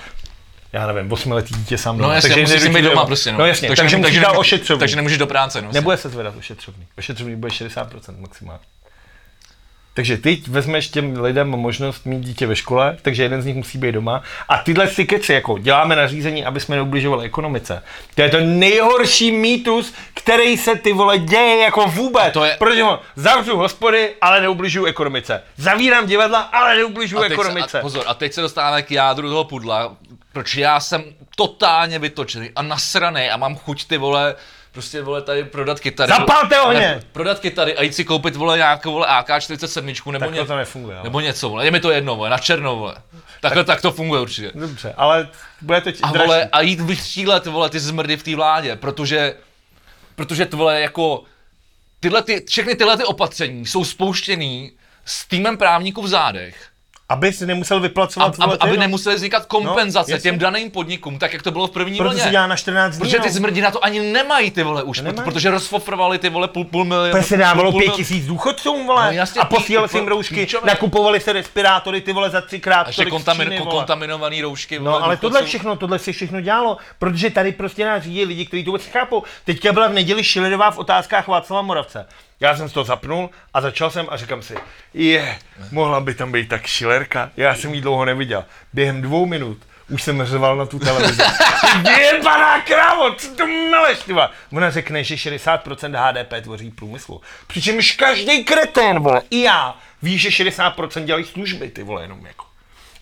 já 0.73 0.87
nevím, 0.87 1.13
osmiletý 1.13 1.55
dítě 1.55 1.79
sám 1.79 1.97
doma. 1.97 2.09
No 2.09 2.15
jasně, 2.15 2.31
takže 2.31 2.55
musíš 2.55 2.69
být 2.69 2.83
doma 2.83 2.95
doma. 2.95 3.07
prostě, 3.07 3.33
no. 3.33 3.39
No 3.39 3.47
jasně, 3.47 3.69
takže, 3.69 3.99
takže 3.99 4.21
dát 4.21 4.37
ošetřovný. 4.37 4.79
Takže 4.79 4.97
nemůžeš 4.97 5.19
do 5.19 5.27
práce, 5.27 5.63
no. 5.63 5.69
Nebude 5.73 5.97
se 5.97 6.09
zvedat 6.09 6.37
ošetřovný. 6.37 6.87
Ošetřovný 6.99 7.37
bude 7.37 7.53
60% 7.53 8.21
maximálně. 8.21 8.63
Takže 9.95 10.17
ty 10.17 10.43
vezmeš 10.49 10.89
těm 10.89 11.21
lidem 11.21 11.49
možnost 11.49 12.07
mít 12.07 12.21
dítě 12.21 12.47
ve 12.47 12.57
škole, 12.57 12.97
takže 13.03 13.23
jeden 13.23 13.43
z 13.43 13.47
nich 13.47 13.57
musí 13.57 13.79
být 13.79 13.93
doma. 13.93 14.23
A 14.49 14.59
tyhle 14.59 14.89
si 14.89 15.05
keci, 15.05 15.33
jako 15.33 15.59
děláme 15.59 15.97
nařízení, 15.97 16.45
aby 16.45 16.61
jsme 16.61 16.77
neubližovali 16.77 17.25
ekonomice. 17.27 17.83
To 18.15 18.23
je 18.23 18.29
to 18.29 18.41
nejhorší 18.41 19.33
mýtus, 19.33 19.95
který 20.15 20.57
se 20.57 20.75
ty 20.77 20.93
vole 20.93 21.19
děje 21.19 21.63
jako 21.63 21.87
vůbec. 21.87 22.33
to 22.33 22.45
je- 22.45 22.57
Protože 22.59 22.85
on, 22.85 22.99
zavřu 23.17 23.57
hospody, 23.57 24.15
ale 24.21 24.41
neubližuju 24.41 24.87
ekonomice. 24.87 25.43
Zavírám 25.57 26.07
divadla, 26.07 26.41
ale 26.41 26.77
neubližuju 26.77 27.21
a 27.21 27.23
teď 27.23 27.33
ekonomice. 27.33 27.69
Se, 27.69 27.79
a, 27.79 27.83
pozor, 27.83 28.05
a 28.07 28.15
teď 28.15 28.33
se 28.33 28.41
dostáváme 28.41 28.83
k 28.83 28.91
jádru 28.91 29.29
toho 29.29 29.45
pudla, 29.45 29.97
proč 30.33 30.55
já 30.55 30.81
jsem 30.81 31.05
totálně 31.37 31.99
vytočený 31.99 32.51
a 32.57 32.63
nasraný 32.63 33.31
a 33.31 33.37
mám 33.37 33.57
chuť 33.57 33.85
ty 33.89 33.99
vole, 33.99 34.35
prostě 34.73 35.03
vole 35.03 35.23
tady 35.23 35.45
prodat 35.45 35.81
kytary. 35.81 36.13
Zapalte 36.13 36.61
ohně! 36.61 36.81
Ne, 36.81 37.03
prodat 37.13 37.41
kytary 37.41 37.77
a 37.77 37.83
jít 37.83 37.95
si 37.95 38.05
koupit 38.05 38.37
vole 38.37 38.57
nějakou 38.57 38.93
vole 38.93 39.07
AK-47 39.07 40.13
nebo, 40.13 40.31
ně, 40.31 40.45
to 40.45 40.57
nefunguje. 40.57 40.97
ale. 40.97 41.05
nebo 41.05 41.21
něco, 41.21 41.49
vole. 41.49 41.65
je 41.65 41.71
mi 41.71 41.81
to 41.81 41.91
jedno, 41.91 42.17
vole, 42.17 42.31
na 42.31 42.39
černo, 42.39 42.77
vole. 42.77 42.95
Takhle 43.41 43.65
tak 43.65 43.81
to 43.81 43.93
funguje 43.93 44.21
určitě. 44.21 44.51
Dobře, 44.55 44.95
ale 44.97 45.29
bude 45.61 45.81
to 45.81 45.91
A 46.03 46.11
dražší. 46.11 46.27
vole, 46.27 46.49
a 46.53 46.61
jít 46.61 46.81
vystřílet, 46.81 47.47
vole, 47.47 47.71
ty 47.71 47.81
zmrdy 47.81 48.17
v 48.17 48.23
té 48.23 48.37
vládě, 48.37 48.77
protože, 48.77 49.35
protože 50.15 50.47
to 50.47 50.57
vole, 50.57 50.81
jako, 50.81 51.25
tyhle 52.01 52.23
ty, 52.23 52.45
všechny 52.49 52.75
tyhle 52.77 52.97
ty 52.97 53.05
opatření 53.05 53.67
jsou 53.67 53.85
spouštěný 53.85 54.73
s 55.05 55.27
týmem 55.29 55.57
právníků 55.57 56.03
v 56.03 56.09
zádech. 56.09 56.69
Aby 57.13 57.33
si 57.33 57.47
nemusel 57.47 57.81
vyplacovat 57.81 58.35
Ab, 58.41 58.51
aby 58.61 58.71
ty, 58.71 58.77
no. 58.77 58.81
nemusely 58.81 59.15
vznikat 59.15 59.47
kompenzace 59.47 60.11
No, 60.11 60.17
no, 60.17 60.21
těm 60.21 60.39
daným 60.39 60.71
podnikům, 60.71 61.19
tak 61.19 61.33
jak 61.33 61.43
to 61.43 61.51
bylo 61.51 61.67
v 61.67 61.71
první 61.71 61.99
Proto 61.99 62.11
vlně. 62.11 62.25
se 62.25 62.31
dělá 62.31 62.47
na 62.47 62.57
14 62.57 62.93
dní. 62.93 63.01
Protože 63.01 63.19
ty 63.19 63.27
no. 63.29 63.33
zmrdi 63.35 63.61
na 63.63 63.71
to 63.71 63.85
ani 63.85 64.01
nemají 64.01 64.51
ty 64.51 64.63
vole 64.63 64.83
už, 64.83 65.01
Nemají. 65.01 65.25
protože 65.25 65.51
rozfofrovali 65.51 66.19
ty 66.19 66.29
vole 66.29 66.49
půl, 66.49 66.65
půl 66.65 66.85
milionu. 66.85 67.11
Protože 67.13 67.25
se 67.29 67.37
dávalo 67.37 67.71
půl 67.73 67.81
pět 67.81 67.93
tisíc 67.93 68.27
důchodcům, 68.27 68.87
vole, 68.87 69.07
No 69.07 69.13
jasně, 69.13 69.41
a 69.41 69.45
posílali 69.45 69.89
si 69.89 69.97
jim 69.99 70.09
roušky, 70.09 70.35
píčové. 70.35 70.67
nakupovali 70.67 71.21
se 71.21 71.33
respirátory, 71.33 72.01
ty 72.01 72.13
vole, 72.13 72.31
za 72.31 72.41
třikrát 72.41 72.83
A 72.83 72.89
ještě 72.89 73.05
kontamin, 73.05 73.49
Číny, 73.49 73.61
kontaminovaný 73.71 74.43
roušky. 74.43 74.79
vole, 74.79 74.91
No 74.91 75.05
ale 75.05 75.17
tohle 75.17 75.43
všechno, 75.45 75.77
tohle 75.77 75.99
se 75.99 76.13
všechno 76.13 76.41
dělalo, 76.41 76.77
protože 76.99 77.31
tady 77.31 77.53
prostě 77.53 77.85
nás 77.87 78.03
řídí 78.03 78.25
lidi, 78.25 78.47
kteří 78.47 78.65
to 78.65 78.71
vůbec 78.71 78.87
chápou. 78.87 79.23
Teďka 79.45 79.73
byla 79.73 79.89
v 79.89 79.93
neděli 79.93 80.25
Šilerová 80.25 80.71
v 80.71 80.79
otázkách 80.79 81.29
Václava 81.29 81.63
Moravce. 81.63 82.07
Já 82.43 82.57
jsem 82.57 82.71
to 82.71 82.85
zapnul 82.85 83.31
a 83.55 83.61
začal 83.61 83.91
jsem 83.91 84.07
a 84.11 84.17
říkám 84.17 84.43
si, 84.43 84.55
je, 84.95 85.39
mohla 85.71 86.01
by 86.01 86.15
tam 86.15 86.33
být 86.33 86.49
tak 86.49 86.67
šilerka, 86.67 87.31
já 87.37 87.55
jsem 87.55 87.75
ji 87.75 87.81
dlouho 87.81 88.05
neviděl. 88.05 88.45
Během 88.73 89.03
dvou 89.03 89.27
minut 89.27 89.59
už 89.89 90.03
jsem 90.03 90.25
řval 90.25 90.57
na 90.57 90.67
tu 90.67 90.79
televizi. 90.79 91.23
Jebaná 92.01 92.61
krávo, 92.61 93.15
co 93.15 93.35
to 93.35 93.47
meleš, 93.47 93.99
ty 93.99 94.13
vole? 94.13 94.29
Ona 94.53 94.71
řekne, 94.71 95.05
že 95.05 95.15
60% 95.15 96.11
HDP 96.11 96.45
tvoří 96.45 96.71
průmyslu. 96.71 97.21
Přičemž 97.47 97.93
každý 97.93 98.45
kretén, 98.45 98.99
vole, 98.99 99.23
i 99.31 99.43
já, 99.43 99.77
ví, 100.03 100.19
že 100.19 100.29
60% 100.29 101.05
dělají 101.05 101.25
služby, 101.25 101.71
ty 101.71 101.83
vole, 101.83 102.03
jenom 102.03 102.27
jako. 102.27 102.45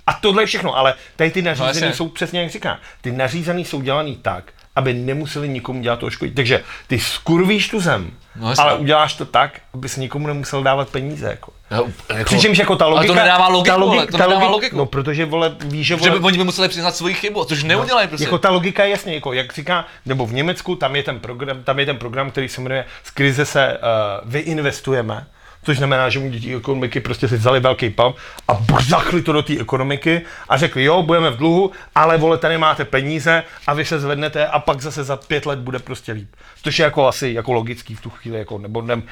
A 0.07 0.13
tohle 0.13 0.43
je 0.43 0.47
všechno, 0.47 0.77
ale 0.77 0.95
tady 1.17 1.31
ty 1.31 1.43
nařízené 1.43 1.87
jasně. 1.87 1.93
jsou 1.93 2.09
přesně 2.09 2.43
jak 2.43 2.51
říká. 2.51 2.81
Ty 3.01 3.13
nařízené 3.13 3.61
jsou 3.61 3.81
dělaný 3.81 4.17
tak, 4.17 4.53
aby 4.77 4.95
nemuseli 4.95 5.49
nikomu 5.49 5.83
dělat 5.83 5.99
toho 5.99 6.11
škodit. 6.11 6.35
Takže 6.35 6.65
ty 6.87 6.99
skurvíš 7.01 7.69
tu 7.69 7.81
zem, 7.81 8.11
No 8.37 8.53
ale 8.59 8.75
uděláš 8.75 9.15
to 9.15 9.25
tak, 9.25 9.61
aby 9.75 9.89
se 9.89 10.01
nikomu 10.01 10.27
nemusel 10.27 10.63
dávat 10.63 10.89
peníze. 10.89 11.27
Jako. 11.31 11.53
Jo, 11.71 11.89
jako, 12.09 12.25
Přičemž 12.25 12.59
jako 12.59 12.77
ta 12.77 12.87
logika... 12.87 12.99
Ale 12.99 13.07
to 13.07 13.15
nedává 13.15 13.49
logiku, 13.49 13.77
ta 13.77 13.77
vole, 13.77 13.97
logika, 13.97 14.13
to 14.13 14.19
ta 14.19 14.27
nedává 14.27 14.49
logiku. 14.49 14.77
No, 14.77 14.87
protože 14.87 15.25
vole, 15.25 15.57
víš, 15.65 15.87
že 15.87 15.95
že 15.95 16.01
vole, 16.01 16.21
by 16.21 16.27
oni 16.27 16.39
by 16.39 16.45
museli 16.45 16.69
přiznat 16.69 16.97
svoji 16.97 17.15
chybu, 17.15 17.45
což 17.45 17.63
neudělají 17.63 18.09
prostě. 18.09 18.25
jako 18.25 18.39
ta 18.39 18.51
logika 18.51 18.85
je 18.85 18.91
jasně, 18.91 19.15
jako 19.15 19.33
jak 19.33 19.55
říká, 19.55 19.85
nebo 20.07 20.27
v 20.27 20.33
Německu, 20.33 20.77
tam 20.77 20.97
je 20.97 21.03
ten 21.03 21.21
program, 21.21 21.63
tam 21.63 21.79
je 21.79 21.87
ten 21.87 21.97
program, 21.97 22.31
který 22.31 22.49
se 22.49 22.61
jmenuje 22.61 22.85
Z 23.05 23.11
krize 23.11 23.47
se 23.47 23.79
uh, 23.79 24.31
vyinvestujeme, 24.31 25.27
což 25.63 25.79
znamená, 25.79 26.09
že 26.09 26.19
mu 26.19 26.31
děti 26.31 26.57
ekonomiky 26.57 27.01
prostě 27.01 27.29
si 27.29 27.37
vzali 27.37 27.61
velký 27.61 27.91
pam 27.91 28.15
a 28.49 28.55
brzachli 28.55 29.23
to 29.23 29.33
do 29.33 29.43
té 29.43 29.61
ekonomiky 29.61 30.23
a 30.49 30.57
řekli, 30.57 30.85
jo, 30.85 31.03
budeme 31.03 31.31
v 31.31 31.37
dluhu, 31.37 31.71
ale 31.95 32.19
vole, 32.19 32.39
tady 32.39 32.59
máte 32.59 32.85
peníze 32.85 33.43
a 33.67 33.75
vy 33.75 33.85
se 33.85 34.01
zvednete 34.01 34.47
a 34.47 34.59
pak 34.59 34.81
zase 34.81 35.05
za 35.05 35.17
pět 35.17 35.47
let 35.47 35.59
bude 35.59 35.79
prostě 35.79 36.13
líp. 36.13 36.29
Což 36.63 36.79
je 36.79 36.85
jako 36.85 37.09
asi 37.09 37.29
jako 37.29 37.53
logický 37.53 37.95
v 37.95 38.01
tu 38.01 38.11
chvíli, 38.11 38.39
jako, 38.39 38.59
nebo 38.59 38.83
nem, 38.83 39.03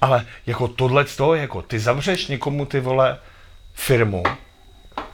ale 0.00 0.26
jako 0.46 0.68
tohle 0.68 1.04
to, 1.04 1.34
jako 1.34 1.62
ty 1.62 1.78
zavřeš 1.78 2.26
někomu 2.26 2.66
ty 2.66 2.80
vole 2.80 3.18
firmu, 3.74 4.22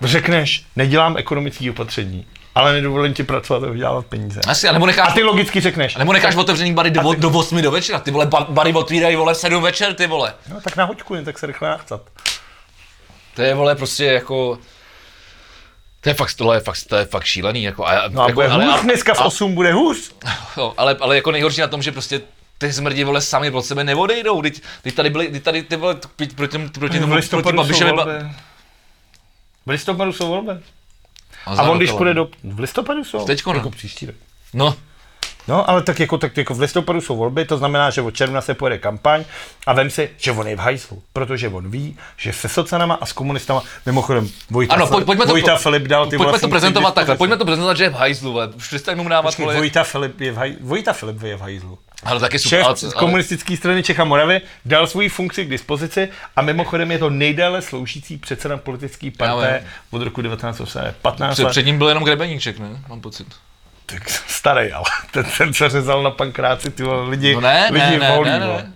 řekneš, 0.01 0.67
nedělám 0.77 1.17
ekonomické 1.17 1.71
opatření, 1.71 2.27
ale 2.55 2.73
nedovolím 2.73 3.15
ti 3.15 3.23
pracovat 3.23 3.63
a 3.65 3.71
vydělávat 3.71 4.07
peníze. 4.07 4.41
Asi, 4.49 4.69
a 4.69 4.73
nebo 4.73 4.87
necháš, 4.87 5.09
A 5.11 5.13
ty 5.15 5.23
logicky 5.23 5.61
řekneš, 5.61 5.97
nebo 5.97 6.13
necháš 6.13 6.37
otevřený 6.37 6.73
bary 6.75 6.91
do, 6.91 7.15
do 7.15 7.31
8 7.31 7.63
do 7.63 7.71
večera, 7.71 7.99
ty 8.01 8.11
vole, 8.11 8.27
ba- 8.27 8.47
bary 8.51 8.73
otvírají, 8.73 9.17
vole, 9.17 9.35
v 9.35 9.37
7 9.37 9.63
večer, 9.63 9.95
ty 9.95 10.07
vole. 10.07 10.35
no 10.49 10.61
tak 10.61 10.77
na 10.77 10.85
hoďku, 10.85 11.15
jen 11.15 11.25
tak 11.25 11.39
se 11.39 11.47
rychle 11.47 11.69
nachcat. 11.69 12.01
To 13.37 13.43
je, 13.43 13.55
vole, 13.55 13.75
prostě 13.75 14.05
jako... 14.05 14.59
To 16.01 16.09
je 16.09 16.15
fakt, 16.15 16.35
tohle 16.35 16.57
je 16.57 16.61
fakt, 16.61 16.79
to 16.89 16.97
je 16.97 17.05
fakt 17.05 17.25
šílený, 17.25 17.63
jako, 17.63 17.87
a, 17.87 18.09
No 18.09 18.23
a 18.23 18.25
jako, 18.27 18.35
bude 18.35 18.49
hůř, 18.49 18.65
ale, 18.65 18.83
dneska 18.83 19.15
v 19.15 19.21
a, 19.21 19.25
8 19.25 19.55
bude 19.55 19.73
hůř. 19.73 20.13
jo, 20.57 20.75
ale, 20.77 20.97
ale 21.01 21.17
jako 21.17 21.31
nejhorší 21.31 21.61
na 21.61 21.67
tom, 21.67 21.83
že 21.83 21.93
prostě 21.93 22.21
ty 22.59 22.73
zmrdi 22.73 23.05
vole 23.05 23.21
sami 23.21 23.51
od 23.51 23.63
sebe 23.63 23.85
neodejdou, 23.85 24.43
teď, 24.43 24.63
teď 24.83 24.95
tady 24.95 25.11
byly, 25.11 25.29
teď 25.29 25.43
tady 25.43 25.63
ty 25.63 25.77
vole 25.77 25.95
proti, 26.17 26.35
proti, 26.35 26.59
proti 26.59 27.01
tomu, 27.01 27.13
proti 27.13 27.29
jsou 27.29 27.43
Babišovi. 27.53 27.93
V 29.67 29.71
listopadu 29.71 30.13
jsou 30.13 30.29
volby. 30.29 30.53
A 31.47 31.57
za 31.57 31.63
on 31.63 31.79
když 31.79 31.93
půjde 31.93 32.15
do... 32.15 32.29
V 32.45 32.61
listopadu 32.61 33.05
jsou? 33.05 33.27
Teďko, 33.27 33.53
no. 33.53 33.59
Jako 33.59 33.71
příští 33.71 34.07
rok. 34.07 34.17
No, 34.55 34.75
No, 35.49 35.71
ale 35.71 35.83
tak 35.83 36.01
jako, 36.01 36.19
tak 36.19 36.37
jako 36.37 36.55
v 36.55 36.61
listopadu 36.61 37.01
jsou 37.01 37.17
volby, 37.17 37.45
to 37.45 37.59
znamená, 37.59 37.91
že 37.91 38.03
od 38.03 38.11
června 38.11 38.41
se 38.41 38.55
pojede 38.55 38.79
kampaň 38.79 39.25
a 39.67 39.73
vem 39.73 39.91
si, 39.91 40.11
že 40.17 40.33
on 40.33 40.49
je 40.49 40.57
v 40.57 40.59
hajzlu, 40.59 41.03
protože 41.13 41.49
on 41.49 41.71
ví, 41.71 41.97
že 42.17 42.33
se 42.33 42.49
socanama 42.49 42.95
a 42.95 43.07
s 43.07 43.13
komunistama, 43.13 43.63
mimochodem 43.87 44.29
Vojta, 44.51 44.75
ano, 44.75 44.87
Filip, 44.87 45.07
pojď, 45.07 45.07
pojďme, 45.07 45.27
to, 45.27 45.33
Vojta 45.33 45.57
Filip 45.57 45.83
dal 45.83 46.07
ty 46.07 46.17
pojďme 46.17 46.39
to 46.39 46.49
prezentovat 46.49 46.95
takhle, 46.95 47.17
pojďme 47.17 47.37
to 47.37 47.45
prezentovat, 47.45 47.77
že 47.77 47.85
je 47.85 47.91
v 47.91 47.95
hajzlu, 47.95 48.33
vole. 48.33 48.49
už 48.49 48.69
přestaň 48.69 48.97
mu 48.97 49.09
dávat, 49.09 49.37
Počkej, 49.37 49.57
Vojta 49.57 49.85
Filip 49.85 50.21
je 50.21 50.33
v 50.33 50.37
haj... 50.37 50.57
Vojta 50.61 50.93
Filip 50.93 51.23
je 51.23 51.37
v 51.37 51.41
hajzlu. 51.41 51.79
ale 52.03 52.21
taky 52.21 52.39
super, 52.39 52.59
Šéf 52.59 52.67
ale, 52.67 52.77
z 52.77 52.85
ale, 52.85 52.93
komunistické 52.93 53.57
strany 53.57 53.83
Čech 53.83 54.01
a 54.01 54.05
Moravy 54.05 54.41
dal 54.65 54.87
svoji 54.87 55.09
funkci 55.09 55.45
k 55.45 55.51
dispozici 55.51 56.09
a 56.37 56.43
mimochodem 56.43 56.91
je 56.91 56.99
to 56.99 57.11
nejdéle 57.11 57.63
sloužící 57.63 58.17
předseda 58.17 58.57
politické 58.57 59.11
partie 59.11 59.65
od 59.91 60.03
roku 60.03 60.23
1915 60.23 61.33
před, 61.33 61.45
let. 61.45 61.51
před 61.51 61.67
ním 61.67 61.79
byl 61.79 61.89
jenom 61.89 62.05
Grebeníček, 62.05 62.59
ne, 62.59 62.69
mám 62.89 63.01
pocit. 63.01 63.27
Tak 63.87 64.09
starý, 64.09 64.73
ale 64.73 64.85
ten, 65.11 65.25
ten 65.39 65.55
se 65.55 65.69
řezal 65.69 66.03
na 66.03 66.11
pankráci, 66.11 66.71
ty 66.71 66.83
lidi, 67.09 67.35
No 67.35 67.41
ne, 67.41 67.69
lidi 67.73 67.87
ne, 67.91 67.99
ne, 67.99 68.17
volí, 68.17 68.31
ne, 68.31 68.41
ne. 68.41 68.47
vole. 68.47 68.67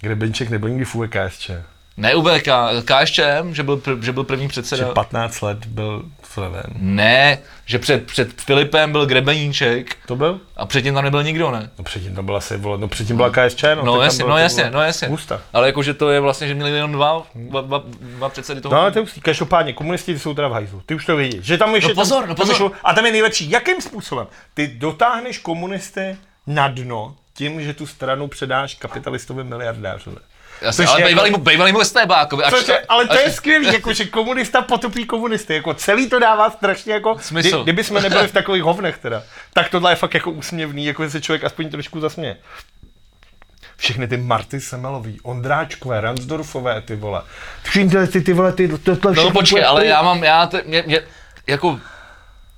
Grebenček 0.00 0.50
nebyl 0.50 0.68
nikdy 0.68 0.84
v 0.84 0.94
UKSČ. 0.94 1.50
Ne 1.98 2.14
UBK, 2.14 2.48
KSČM, 2.84 3.54
že 3.54 3.62
byl, 3.62 3.76
pr- 3.76 4.00
že 4.00 4.12
byl 4.12 4.24
první 4.24 4.44
Že 4.44 4.48
předseda. 4.48 4.92
15 4.94 5.40
let 5.40 5.66
byl 5.66 6.04
členem. 6.34 6.62
Ne, 6.76 7.38
že 7.66 7.78
před, 7.78 8.06
před 8.06 8.40
Filipem 8.40 8.92
byl 8.92 9.06
Grebeníček 9.06 9.96
To 10.06 10.16
byl? 10.16 10.40
a 10.56 10.66
předtím 10.66 10.94
tam 10.94 11.04
nebyl 11.04 11.22
nikdo, 11.22 11.50
ne? 11.50 11.70
No 11.78 11.84
předtím 11.84 12.14
tam 12.14 12.24
byla 12.26 12.38
asi, 12.38 12.58
no 12.76 12.88
předtím 12.88 13.16
byla 13.16 13.30
KSČ, 13.30 13.62
no. 13.62 13.84
No 13.84 13.92
tam 13.94 14.02
jasně, 14.04 14.24
bylo, 14.24 14.30
no 14.36 14.38
jasně, 14.42 14.70
no 14.70 14.82
jasně. 14.82 15.08
Husta. 15.08 15.40
Ale 15.52 15.66
jakože 15.66 15.94
to 15.94 16.10
je 16.10 16.20
vlastně, 16.20 16.48
že 16.48 16.54
měli 16.54 16.70
jenom 16.70 16.92
dva, 16.92 17.26
dva, 17.34 17.60
dva, 17.60 17.82
dva 18.00 18.28
předsedy 18.28 18.60
toho. 18.60 18.74
No 18.74 18.80
ale 18.80 18.90
to 18.92 18.98
je 18.98 19.00
hustý. 19.00 19.20
Každopádně 19.20 19.72
komunisti 19.72 20.18
jsou 20.18 20.34
teda 20.34 20.48
v 20.48 20.52
hajzlu. 20.52 20.82
Ty 20.86 20.94
už 20.94 21.06
to 21.06 21.16
vědí. 21.16 21.38
Že 21.42 21.58
tam 21.58 21.74
ještě 21.74 21.88
No 21.88 21.94
pozor, 21.94 22.20
tam, 22.20 22.28
no 22.28 22.34
tam 22.34 22.42
pozor. 22.42 22.56
Šlo, 22.56 22.72
a 22.84 22.94
tam 22.94 23.06
je 23.06 23.12
nejlepší. 23.12 23.50
Jakým 23.50 23.80
způsobem? 23.80 24.26
Ty 24.54 24.66
dotáhneš 24.66 25.38
komunisty 25.38 26.16
na 26.46 26.68
dno 26.68 27.16
tím, 27.34 27.62
že 27.62 27.74
tu 27.74 27.86
stranu 27.86 28.28
předáš 28.28 28.74
kapitalistovi 28.74 29.44
miliardářovi. 29.44 30.16
Jasně, 30.62 30.86
ale 30.86 31.02
bývalý, 31.02 31.30
jako- 31.30 31.38
mu- 31.40 31.44
bývalý 31.50 31.72
mu 31.72 31.84
STBákovi. 31.84 32.44
až 32.44 32.52
Což 32.54 32.64
to- 32.64 32.72
je, 32.72 32.84
ale 32.88 33.06
to 33.06 33.12
až- 33.12 33.20
je 33.24 33.32
skvělý, 33.32 33.66
jako, 33.66 33.92
že 33.92 34.04
komunista 34.04 34.62
potopí 34.62 35.04
komunisty, 35.06 35.54
jako 35.54 35.74
celý 35.74 36.10
to 36.10 36.18
dává 36.18 36.50
strašně 36.50 36.92
jako, 36.92 37.16
Smysl. 37.20 37.56
Kdy, 37.56 37.62
kdyby 37.62 37.84
jsme 37.84 38.00
nebyli 38.00 38.28
v 38.28 38.32
takových 38.32 38.62
hovnech 38.62 38.98
teda, 38.98 39.22
tak 39.52 39.68
tohle 39.68 39.92
je 39.92 39.96
fakt 39.96 40.14
jako 40.14 40.30
úsměvný, 40.30 40.84
jako 40.86 41.04
že 41.04 41.10
se 41.10 41.20
člověk 41.20 41.44
aspoň 41.44 41.70
trošku 41.70 42.00
zasměje. 42.00 42.36
Všechny 43.76 44.08
ty 44.08 44.16
Marty 44.16 44.60
Semelový, 44.60 45.20
Ondráčkové, 45.22 46.00
Ransdorfové, 46.00 46.80
ty 46.80 46.96
vole. 46.96 47.22
Všechny 47.62 48.06
ty, 48.06 48.20
ty 48.20 48.32
vole, 48.32 48.52
ty, 48.52 48.68
to, 48.68 48.78
tohle 48.78 48.96
No 49.04 49.12
všechno 49.14 49.30
počkej, 49.30 49.54
bude 49.60 49.66
ale 49.66 49.86
já 49.86 50.02
mám, 50.02 50.24
já, 50.24 50.46
te, 50.46 50.62
mě, 50.66 50.82
mě, 50.86 51.00
jako, 51.46 51.80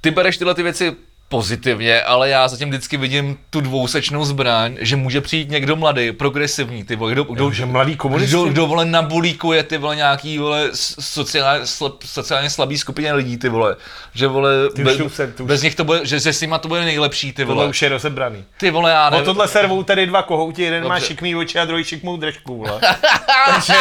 ty 0.01 0.11
bereš 0.11 0.37
tyhle 0.37 0.55
ty 0.55 0.63
věci 0.63 0.97
pozitivně, 1.35 2.03
ale 2.03 2.29
já 2.29 2.49
zatím 2.49 2.69
vždycky 2.69 2.97
vidím 2.97 3.39
tu 3.51 3.61
dvousečnou 3.61 4.25
zbraň, 4.25 4.77
že 4.81 4.97
může 4.97 5.21
přijít 5.21 5.51
někdo 5.51 5.77
mladý, 5.77 6.13
progresivní, 6.13 6.85
ty 6.85 6.97
vole, 6.97 7.13
kdo, 7.13 7.25
kdo, 7.25 7.53
že 7.53 7.67
mladý 7.67 7.97
komunisti? 7.97 8.31
kdo, 8.31 8.45
kdo 8.45 8.67
vole 8.67 8.85
nabulíkuje 8.85 9.63
ty 9.63 9.79
vole 9.79 9.97
nějaký 9.97 10.39
vole 10.39 10.69
sociálně, 11.01 11.67
slab, 11.67 12.03
sociálně 12.05 12.51
slabý 12.51 12.79
skupině 12.79 13.13
lidí, 13.13 13.37
ty 13.37 13.49
vole, 13.49 13.77
že 14.15 14.27
vole, 14.27 14.53
Ty 14.75 14.85
bez, 14.85 15.01
už 15.01 15.15
se- 15.15 15.27
ty 15.27 15.43
už- 15.43 15.47
bez 15.49 15.63
nich 15.63 15.75
to 15.75 15.85
bude, 15.85 16.07
že 16.07 16.21
se 16.21 16.33
s 16.33 16.41
nima 16.41 16.59
to 16.59 16.69
bude 16.69 16.85
nejlepší, 16.85 17.33
ty 17.33 17.43
Tohle 17.45 17.55
vole, 17.55 17.69
už 17.69 17.83
je 17.83 17.89
rozebraný. 17.89 18.45
ty 18.59 18.71
vole, 18.71 18.91
já 18.91 19.09
O 19.09 19.11
nevím. 19.11 19.25
tohle 19.27 19.49
servou 19.49 19.83
tady 19.83 20.07
dva 20.07 20.23
kohouti, 20.23 20.63
jeden 20.63 20.83
má 20.89 20.95
Dobře. 20.95 21.07
šikmý 21.07 21.37
oči 21.37 21.59
a 21.59 21.65
druhý 21.65 21.85
šikmou 21.85 22.17
držku, 22.17 22.57
vole. 22.59 22.81
Takže 23.47 23.73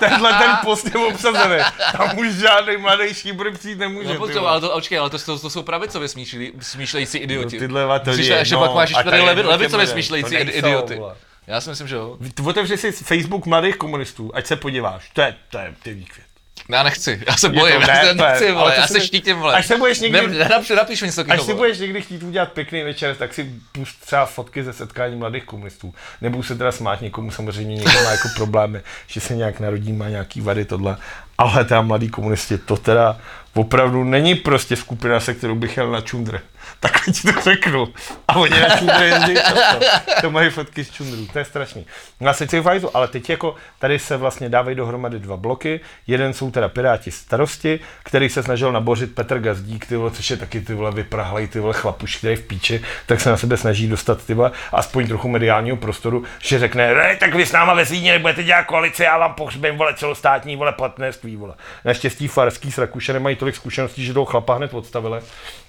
tenhle 0.00 0.32
ten 0.32 0.50
post 0.64 0.86
je 0.94 1.00
obsazený. 1.06 1.56
Tam 1.96 2.18
už 2.18 2.28
žádný 2.32 2.76
mladý 2.76 3.14
šíbr 3.14 3.50
přijít 3.50 3.78
nemůže. 3.78 4.08
No, 4.08 4.12
ty 4.12 4.18
počkej, 4.18 4.38
vole. 4.38 4.50
ale 4.50 4.60
to, 4.60 4.68
počkej, 4.68 4.98
ale 4.98 5.10
to, 5.10 5.18
to, 5.18 5.38
to 5.38 5.50
jsou 5.50 5.62
pravicově 5.62 6.08
smýšlí, 6.08 6.52
smýšlející 6.62 7.18
idioti. 7.18 7.56
No, 7.56 7.60
tyhle 7.60 7.86
va- 7.86 8.00
to 8.00 8.10
Myslíš, 8.10 8.26
je, 8.26 8.44
že 8.44 8.54
no, 8.54 8.60
pak 8.60 8.74
máš 8.74 8.92
tady 9.04 9.20
levi, 9.20 9.42
lidem, 9.42 9.86
smýšlející 9.86 10.36
to 10.36 10.42
idioty. 10.58 10.96
vole. 10.96 11.14
Já 11.46 11.60
si 11.60 11.70
myslím, 11.70 11.88
že 11.88 11.94
jo. 11.94 12.18
Otevři 12.44 12.76
si 12.76 12.92
Facebook 12.92 13.46
mladých 13.46 13.76
komunistů, 13.76 14.30
ať 14.34 14.46
se 14.46 14.56
podíváš. 14.56 15.10
To 15.12 15.20
je, 15.20 15.34
to 15.50 15.58
je 15.58 15.74
ty 15.82 15.94
výkvět. 15.94 16.26
Já 16.70 16.82
nechci, 16.82 17.22
já 17.26 17.36
se 17.36 17.48
to 17.48 17.54
bojím, 17.54 17.80
ne, 17.80 17.86
já 17.88 17.94
se 18.08 18.14
to 18.14 18.24
je- 18.24 18.30
nechci, 18.30 18.44
ale 18.48 18.54
vole, 18.54 18.72
to 18.74 18.80
já 18.80 18.86
se 18.86 19.00
štítím, 19.00 19.36
vole. 19.38 19.54
až 19.54 19.66
se 19.66 19.76
budeš 19.76 20.00
někdy- 20.00 20.26
Ne, 20.28 20.48
napíš, 20.48 20.68
napíš 20.70 21.02
mi 21.02 21.06
něco 21.06 21.24
Až 21.28 21.42
si 21.42 21.54
budeš 21.54 21.78
někdy 21.78 22.02
chtít 22.02 22.22
udělat 22.22 22.52
pěkný 22.52 22.82
večer, 22.82 23.14
tak 23.16 23.34
si 23.34 23.50
pust 23.72 24.00
třeba 24.00 24.26
fotky 24.26 24.64
ze 24.64 24.72
setkání 24.72 25.16
mladých 25.16 25.44
komunistů. 25.44 25.94
Nebudu 26.20 26.42
se 26.42 26.54
teda 26.56 26.72
smát 26.72 27.00
někomu, 27.00 27.30
samozřejmě 27.30 27.74
někdo 27.76 27.92
má 28.04 28.10
jako 28.10 28.28
problémy, 28.36 28.80
že 29.06 29.20
se 29.20 29.34
nějak 29.36 29.60
narodí, 29.60 29.92
má 29.92 30.08
nějaký 30.08 30.40
vady, 30.40 30.64
tohle. 30.64 30.96
Ale 31.42 31.64
teda 31.64 31.82
mladí 31.82 32.08
komunisti, 32.08 32.58
to 32.58 32.76
teda 32.76 33.16
opravdu 33.54 34.04
není 34.04 34.34
prostě 34.34 34.76
skupina, 34.76 35.20
se 35.20 35.34
kterou 35.34 35.54
bych 35.54 35.76
jel 35.76 35.90
na 35.90 36.00
čundr. 36.00 36.40
Tak 36.82 37.04
ti 37.04 37.32
to 37.32 37.40
řeknu. 37.40 37.88
A 38.28 38.36
oni 38.36 38.60
na 38.60 38.76
čundry 38.78 39.06
jezdí 39.08 39.34
často. 39.34 39.80
To 40.20 40.30
mají 40.30 40.50
fotky 40.50 40.84
z 40.84 40.90
čundrů, 40.90 41.26
to 41.32 41.38
je 41.38 41.44
strašný. 41.44 41.86
Na 42.20 42.32
Fajzu, 42.62 42.96
ale 42.96 43.08
teď 43.08 43.30
jako 43.30 43.54
tady 43.78 43.98
se 43.98 44.16
vlastně 44.16 44.48
dávají 44.48 44.76
dohromady 44.76 45.18
dva 45.18 45.36
bloky. 45.36 45.80
Jeden 46.06 46.32
jsou 46.32 46.50
teda 46.50 46.68
Piráti 46.68 47.10
starosti, 47.10 47.80
který 48.02 48.28
se 48.28 48.42
snažil 48.42 48.72
nabořit 48.72 49.14
Petr 49.14 49.38
Gazdík, 49.38 49.86
ty 49.86 49.96
vole, 49.96 50.10
což 50.10 50.30
je 50.30 50.36
taky 50.36 50.60
ty 50.60 50.74
vole 50.74 50.90
vyprahlej, 50.90 51.48
ty 51.48 51.60
vole 51.60 51.74
chlapuš, 51.74 52.16
který 52.16 52.32
je 52.32 52.36
v 52.36 52.42
píči, 52.42 52.82
tak 53.06 53.20
se 53.20 53.30
na 53.30 53.36
sebe 53.36 53.56
snaží 53.56 53.88
dostat 53.88 54.24
ty 54.24 54.34
vole, 54.34 54.50
aspoň 54.72 55.08
trochu 55.08 55.28
mediálního 55.28 55.76
prostoru, 55.76 56.24
že 56.38 56.58
řekne, 56.58 56.94
ne, 56.94 57.16
tak 57.16 57.34
vy 57.34 57.46
s 57.46 57.52
náma 57.52 57.74
ve 57.74 57.84
Zlíně 57.84 58.12
nebudete 58.12 58.42
dělat 58.42 58.62
koalici, 58.62 59.02
já 59.02 59.18
vám 59.18 59.34
pohřbím 59.34 59.76
vole 59.76 59.94
celostátní 59.94 60.56
vole 60.56 60.72
platnéství, 60.72 61.36
vole. 61.36 61.54
Naštěstí 61.84 62.28
Farský 62.28 62.72
s 62.72 62.78
Rakuše 62.78 63.12
nemají 63.12 63.36
tolik 63.36 63.56
zkušeností, 63.56 64.04
že 64.04 64.14
toho 64.14 64.26
chlapa 64.26 64.54
hned 64.54 64.74
odstavili. 64.74 65.20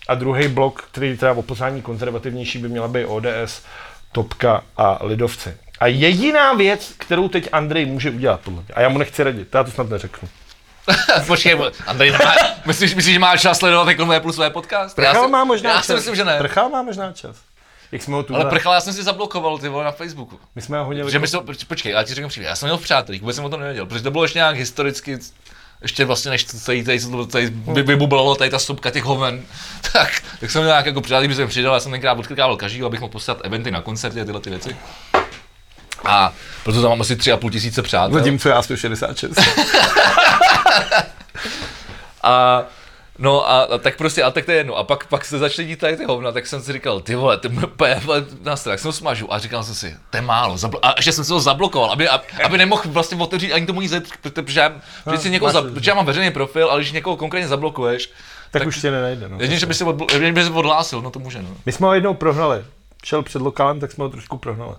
A 0.07 0.15
druhý 0.15 0.47
blok, 0.47 0.83
který 0.91 1.17
teda 1.17 1.31
o 1.33 1.41
poslání 1.41 1.81
konzervativnější, 1.81 2.57
by 2.59 2.67
měla 2.69 2.87
být 2.87 3.05
ODS, 3.05 3.61
Topka 4.11 4.63
a 4.77 4.99
Lidovci. 5.01 5.57
A 5.79 5.87
jediná 5.87 6.53
věc, 6.53 6.93
kterou 6.97 7.29
teď 7.29 7.49
Andrej 7.51 7.85
může 7.85 8.09
udělat, 8.11 8.39
podle 8.43 8.59
mě, 8.61 8.73
a 8.73 8.81
já 8.81 8.89
mu 8.89 8.97
nechci 8.97 9.23
radit, 9.23 9.55
já 9.55 9.63
to 9.63 9.71
snad 9.71 9.89
neřeknu. 9.89 10.29
Počkej, 11.27 11.59
Andrej, 11.87 12.11
nemá, 12.11 12.33
myslíš, 12.65 12.95
myslíš, 12.95 13.13
že 13.13 13.19
má 13.19 13.37
čas 13.37 13.57
sledovat 13.59 13.87
jako 13.87 14.19
plus 14.21 14.35
své 14.35 14.49
podcast? 14.49 14.97
Já 14.99 15.03
Prchal 15.11 15.25
si- 15.25 15.31
má 15.31 15.43
možná 15.43 15.69
Já 15.69 15.75
čas. 15.77 15.85
si 15.85 15.93
myslím, 15.93 16.15
že 16.15 16.25
ne. 16.25 16.37
Prchal 16.37 16.69
má 16.69 16.81
možná 16.81 17.11
čas. 17.11 17.35
Jak 17.91 18.01
jsme 18.03 18.15
ho 18.15 18.23
tu 18.23 18.35
Ale 18.35 18.45
prchala 18.45 18.75
já 18.75 18.81
jsem 18.81 18.93
si 18.93 19.03
zablokoval 19.03 19.57
ty 19.57 19.69
vole 19.69 19.83
na 19.83 19.91
Facebooku. 19.91 20.39
My 20.55 20.61
jsme 20.61 20.77
ho 20.79 20.85
hodili. 20.85 21.11
Že 21.11 21.19
my 21.19 21.27
jsme, 21.27 21.39
poč- 21.39 21.65
počkej, 21.67 21.91
já 21.91 22.03
ti 22.03 22.13
řeknu 22.13 22.29
příběh, 22.29 22.49
já 22.49 22.55
jsem 22.55 22.67
měl 22.67 22.77
v 22.77 22.81
přátelích, 22.83 23.21
vůbec 23.21 23.35
jsem 23.35 23.45
o 23.45 23.49
tom 23.49 23.59
nevěděl, 23.59 23.85
protože 23.85 24.03
to 24.03 24.11
bylo 24.11 24.23
ještě 24.23 24.39
nějak 24.39 24.55
historicky, 24.55 25.17
ještě 25.84 26.05
vlastně 26.05 26.31
než 26.31 26.43
tady, 26.43 26.84
tady, 26.84 26.99
tady, 26.99 27.27
tady 27.27 27.49
by, 27.49 27.84
vybublalo 27.84 28.36
tady 28.36 28.49
ta 28.49 28.59
stopka 28.59 28.89
těch 28.89 29.03
hoven, 29.03 29.41
tak, 29.93 30.09
tak 30.39 30.51
jsem 30.51 30.65
nějak 30.65 30.86
jako 30.86 31.01
přátelí, 31.01 31.27
by 31.27 31.36
jsem 31.36 31.47
přidal, 31.47 31.73
já 31.73 31.79
jsem 31.79 31.91
tenkrát 31.91 32.13
odklikával 32.13 32.57
každýho, 32.57 32.88
abych 32.88 32.99
mohl 32.99 33.11
poslat 33.11 33.41
eventy 33.43 33.71
na 33.71 33.81
koncerty 33.81 34.21
a 34.21 34.25
tyhle 34.25 34.41
ty 34.41 34.49
věci. 34.49 34.75
A 36.05 36.34
proto 36.63 36.81
tam 36.81 36.89
mám 36.89 37.01
asi 37.01 37.15
tři 37.15 37.31
a 37.31 37.38
půl 37.38 37.51
tisíce 37.51 37.81
přátel. 37.81 38.19
Zatímco 38.19 38.49
já 38.49 38.61
166. 38.61 39.31
A 42.23 42.63
No 43.20 43.49
a, 43.49 43.61
a, 43.61 43.78
tak 43.78 43.97
prostě, 43.97 44.24
a 44.24 44.32
tak 44.32 44.45
to 44.45 44.51
je 44.51 44.57
jedno. 44.57 44.76
A 44.76 44.84
pak, 44.84 45.07
pak 45.07 45.26
se 45.26 45.38
začaly 45.38 45.68
dít 45.68 45.80
tady 45.80 45.97
ty 45.97 46.05
hovna, 46.05 46.32
tak 46.32 46.47
jsem 46.47 46.61
si 46.61 46.74
říkal, 46.74 46.99
ty 46.99 47.16
vole, 47.16 47.38
ty 47.38 47.49
na 48.41 48.55
strach, 48.55 48.80
jsem 48.80 48.89
ho 48.89 48.93
smažu 48.93 49.34
a 49.34 49.39
říkal 49.39 49.64
jsem 49.64 49.76
si, 49.76 49.95
to 50.09 50.18
je 50.18 50.22
málo, 50.22 50.55
zablo- 50.55 50.80
a 50.82 50.93
ještě 50.97 51.11
jsem 51.11 51.26
se 51.26 51.34
ho 51.34 51.39
zablokoval, 51.39 51.91
aby, 51.91 52.09
aby, 52.09 52.24
aby 52.45 52.57
nemohl 52.57 52.82
vlastně 52.86 53.18
otevřít 53.18 53.53
ani 53.53 53.66
tomu 53.66 53.82
nic, 53.82 53.93
protože, 54.34 54.59
já, 54.59 54.74
protože, 55.03 55.18
si 55.18 55.30
někoho, 55.30 55.51
za, 55.51 55.61
protože 55.61 55.91
já 55.91 55.95
mám 55.95 56.05
veřejný 56.05 56.32
profil, 56.32 56.70
ale 56.70 56.80
když 56.80 56.91
někoho 56.91 57.18
konkrétně 57.18 57.47
zablokuješ, 57.47 58.11
tak, 58.51 58.68
už 58.68 58.82
tě 58.82 58.91
nenajde. 58.91 59.30
No. 59.30 59.38
jedině, 59.39 59.59
že 59.59 59.66
by 59.66 59.74
že 59.74 60.43
si 60.43 60.49
odhlásil, 60.49 61.01
no 61.01 61.11
to 61.11 61.20
může, 61.20 61.41
no. 61.41 61.49
My 61.66 61.72
jsme 61.72 61.88
ho 61.88 61.93
jednou 61.93 62.14
prohnali. 62.14 62.66
Šel 63.03 63.24
před 63.24 63.41
lokálem, 63.41 63.80
tak 63.80 63.91
jsme 63.91 64.03
ho 64.03 64.09
trošku 64.09 64.38
prohnali. 64.38 64.76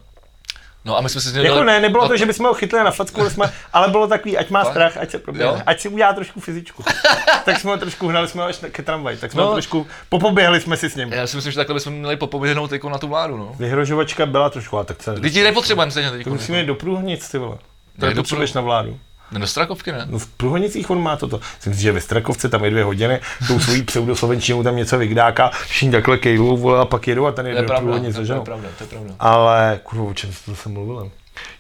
No 0.87 0.97
a 0.99 1.01
my 1.01 1.09
jsme 1.09 1.21
si 1.21 1.29
s 1.29 1.33
ním 1.35 1.43
Jako 1.45 1.55
dělali- 1.55 1.67
ne, 1.67 1.81
nebylo 1.81 2.03
no, 2.03 2.09
to, 2.09 2.17
že 2.17 2.27
bychom 2.27 2.47
ho 2.47 2.55
chytli 2.55 2.85
na 2.85 2.91
facku, 2.91 3.21
ale, 3.21 3.31
jsme, 3.31 3.53
ale 3.73 3.89
bylo 3.89 4.07
takový, 4.09 4.39
ať 4.39 4.51
má 4.51 4.65
strach, 4.65 4.97
ať 4.97 5.11
se 5.11 5.19
proběhne, 5.19 5.53
Jo. 5.53 5.63
ať 5.67 5.81
si 5.81 5.89
udělá 5.89 6.13
trošku 6.13 6.41
fyzičku. 6.41 6.85
tak 7.45 7.61
jsme 7.61 7.71
ho 7.71 7.77
trošku 7.77 8.09
hnali 8.09 8.29
jsme 8.29 8.43
ho 8.43 8.49
až 8.49 8.59
ke 8.71 8.83
tramvaj, 8.83 9.17
tak 9.17 9.33
jsme 9.33 9.41
No. 9.41 9.47
ho 9.47 9.53
trošku, 9.53 9.87
popoběhli 10.09 10.61
jsme 10.61 10.77
si 10.77 10.91
s 10.91 10.97
ním. 10.97 11.13
Já 11.13 11.27
si 11.27 11.37
myslím, 11.37 11.53
že 11.53 11.57
takhle 11.57 11.75
bychom 11.75 11.93
měli 11.93 12.17
popoběhnout 12.17 12.73
jako 12.73 12.89
na 12.89 12.99
tu 12.99 13.09
vládu, 13.09 13.37
no. 13.37 13.53
Vyhrožovačka 13.59 14.27
byla 14.27 14.51
trošku, 14.51 14.77
ale 14.77 14.85
tak 14.85 15.03
se 15.03 15.11
Lidi 15.11 15.43
nepotřebujeme 15.43 15.91
stejně 15.91 16.11
teď. 16.11 16.25
to 16.25 16.31
musíme 16.31 16.59
jít 16.61 16.67
do 16.67 16.75
průhonic, 16.75 17.29
ty 17.29 17.39
vole. 17.39 17.57
To 18.01 18.07
je 18.07 18.15
potřebuješ 18.15 18.53
na 18.53 18.61
vládu. 18.61 18.99
Ne, 19.35 19.41
do 19.41 19.47
Strakovky 19.47 19.93
ne. 19.93 20.07
No 20.11 20.19
v 20.19 20.27
Průhonicích 20.27 20.91
on 20.91 21.03
má 21.03 21.17
toto. 21.17 21.41
Myslím 21.57 21.75
si, 21.75 21.83
že 21.83 21.93
ve 21.93 22.01
Strakovce 22.01 22.49
tam 22.49 22.65
je 22.65 22.71
dvě 22.71 22.85
hodiny, 22.85 23.21
tou 23.49 23.61
svojí 23.61 23.83
pseudoslovenčinou 23.83 24.63
tam 24.63 24.77
něco 24.77 24.99
vygdáká, 24.99 25.49
všichni 25.49 25.91
takhle 25.91 26.19
kejlou, 26.19 26.57
vole, 26.57 26.81
a 26.81 26.85
pak 26.85 27.09
jedou 27.09 27.27
a 27.27 27.33
ten 27.33 27.45
To 27.45 27.49
je 27.49 27.55
do 27.55 27.67
pravda, 27.67 27.83
Průhonic, 27.83 28.17
to 28.17 28.23
je 28.23 28.41
pravda, 28.41 28.69
to 28.79 28.85
je 28.85 28.89
pravda. 28.89 29.15
Ale, 29.19 29.81
kurva, 29.83 30.05
o 30.05 30.15
čem 30.15 30.31
to 30.45 30.57
jsem 30.57 30.73
mluvil? 30.73 31.11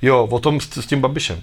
Jo, 0.02 0.28
o 0.30 0.40
tom 0.40 0.60
s, 0.60 0.76
s 0.76 0.86
tím 0.86 1.00
Babišem. 1.00 1.40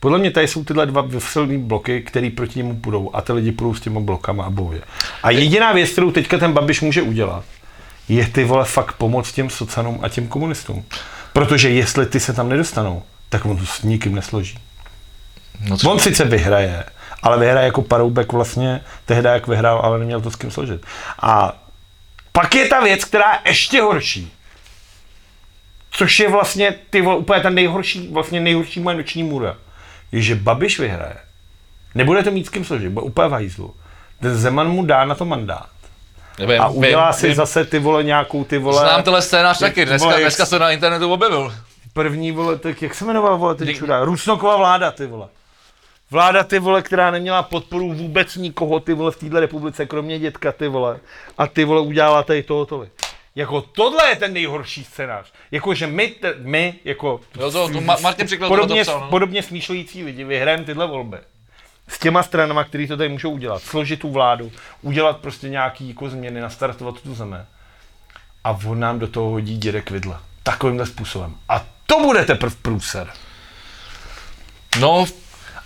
Podle 0.00 0.18
mě 0.18 0.30
tady 0.30 0.48
jsou 0.48 0.64
tyhle 0.64 0.86
dva 0.86 1.08
silný 1.18 1.58
bloky, 1.58 2.02
které 2.02 2.30
proti 2.36 2.58
němu 2.58 2.76
půjdou 2.76 3.10
a 3.12 3.22
ty 3.22 3.32
lidi 3.32 3.52
půjdou 3.52 3.74
s 3.74 3.80
těma 3.80 4.00
blokama 4.00 4.44
a 4.44 4.50
boje. 4.50 4.80
A 5.22 5.30
jediná 5.30 5.72
věc, 5.72 5.90
kterou 5.90 6.10
teďka 6.10 6.38
ten 6.38 6.52
Babiš 6.52 6.80
může 6.80 7.02
udělat, 7.02 7.44
je 8.08 8.26
ty 8.26 8.44
vole 8.44 8.64
fakt 8.64 8.92
pomoct 8.92 9.32
těm 9.32 9.50
socanům 9.50 9.98
a 10.02 10.08
těm 10.08 10.28
komunistům. 10.28 10.84
Protože 11.32 11.70
jestli 11.70 12.06
ty 12.06 12.20
se 12.20 12.32
tam 12.32 12.48
nedostanou, 12.48 13.02
tak 13.28 13.46
on 13.46 13.56
to 13.56 13.66
s 13.66 13.82
nikým 13.82 14.14
nesloží. 14.14 14.58
No, 15.68 15.76
co, 15.76 15.90
On 15.90 15.98
sice 15.98 16.24
vyhraje, 16.24 16.84
ale 17.22 17.38
vyhraje 17.38 17.66
jako 17.66 17.82
paroubek 17.82 18.32
vlastně 18.32 18.80
tehdy, 19.06 19.28
jak 19.28 19.46
vyhrál, 19.46 19.80
ale 19.82 19.98
neměl 19.98 20.20
to 20.20 20.30
s 20.30 20.36
kým 20.36 20.50
složit. 20.50 20.86
A 21.22 21.56
pak 22.32 22.54
je 22.54 22.68
ta 22.68 22.80
věc, 22.80 23.04
která 23.04 23.32
je 23.32 23.38
ještě 23.50 23.82
horší. 23.82 24.32
Což 25.90 26.20
je 26.20 26.28
vlastně 26.30 26.74
ty 26.90 27.02
úplně 27.02 27.40
ta 27.40 27.50
nejhorší, 27.50 28.08
vlastně 28.12 28.40
nejhorší 28.40 28.80
moje 28.80 28.96
noční 28.96 29.22
můra. 29.22 29.56
Je, 30.12 30.22
že 30.22 30.34
Babiš 30.34 30.78
vyhraje. 30.80 31.16
Nebude 31.94 32.22
to 32.22 32.30
mít 32.30 32.46
s 32.46 32.50
kým 32.50 32.64
složit, 32.64 32.88
bude 32.92 33.06
úplně 33.06 33.28
v 33.28 33.32
hajzlu. 33.32 33.74
Ten 34.20 34.36
Zeman 34.38 34.68
mu 34.68 34.84
dá 34.84 35.04
na 35.04 35.14
to 35.14 35.24
mandát. 35.24 35.66
nevím, 36.38 36.62
A 36.62 36.68
udělá 36.68 37.10
vím, 37.10 37.18
si 37.20 37.26
vím. 37.26 37.36
zase 37.36 37.64
ty 37.64 37.78
vole 37.78 38.04
nějakou 38.04 38.44
ty 38.44 38.58
vole... 38.58 38.80
Znám 38.80 39.02
tenhle 39.02 39.22
scénář 39.22 39.58
taky, 39.58 39.84
dneska, 39.86 40.08
vole, 40.08 40.20
dneska 40.20 40.46
se 40.46 40.58
na 40.58 40.70
internetu 40.70 41.12
objevil. 41.12 41.54
První 41.92 42.32
vole, 42.32 42.58
tak 42.58 42.82
jak 42.82 42.94
se 42.94 43.04
jmenoval 43.04 43.38
vole, 43.38 43.54
ten 43.54 43.68
Dik- 43.68 43.76
čurá? 43.78 44.04
Rusnokova 44.04 44.56
vláda, 44.56 44.90
ty 44.90 45.06
vole. 45.06 45.28
Vláda, 46.10 46.44
ty 46.44 46.58
vole, 46.58 46.82
která 46.82 47.10
neměla 47.10 47.42
podporu 47.42 47.92
vůbec 47.94 48.36
nikoho, 48.36 48.80
ty 48.80 48.94
vole, 48.94 49.12
v 49.12 49.16
téhle 49.16 49.40
republice, 49.40 49.86
kromě 49.86 50.18
dětka, 50.18 50.52
ty 50.52 50.68
vole. 50.68 51.00
A 51.38 51.46
ty 51.46 51.64
vole 51.64 51.80
udělala 51.80 52.22
tady 52.22 52.42
tohoto. 52.42 52.86
Jako 53.34 53.60
tohle 53.60 54.08
je 54.08 54.16
ten 54.16 54.32
nejhorší 54.32 54.84
scénář. 54.84 55.32
Jako, 55.50 55.74
že 55.74 55.86
my, 55.86 56.08
te, 56.08 56.34
my 56.38 56.74
jako 56.84 57.20
Jo, 57.40 57.50
to- 57.50 57.68
to 57.68 57.80
Ma- 57.80 58.00
Martin 58.02 58.26
Přikladl 58.26 58.54
podobně, 58.54 58.84
to 58.84 58.90
psal, 58.90 59.00
no. 59.00 59.08
podobně 59.08 59.42
smýšlející 59.42 60.04
lidi 60.04 60.24
vyhrajeme 60.24 60.64
tyhle 60.64 60.86
volby. 60.86 61.16
S 61.88 61.98
těma 61.98 62.22
stranama, 62.22 62.64
který 62.64 62.88
to 62.88 62.96
tady 62.96 63.08
můžou 63.08 63.30
udělat. 63.30 63.62
Složit 63.62 64.00
tu 64.00 64.10
vládu, 64.10 64.52
udělat 64.82 65.16
prostě 65.16 65.48
nějaký 65.48 65.88
jako 65.88 66.08
změny, 66.10 66.40
nastartovat 66.40 67.00
tu 67.00 67.14
zemi. 67.14 67.36
A 68.44 68.50
on 68.66 68.80
nám 68.80 68.98
do 68.98 69.08
toho 69.08 69.30
hodí 69.30 69.56
dědek 69.58 69.90
vidla. 69.90 70.22
Takovýmhle 70.42 70.86
způsobem. 70.86 71.34
A 71.48 71.64
to 71.86 72.00
bude 72.00 72.24
teprve 72.24 72.54
průser. 72.62 73.12
No, 74.80 75.04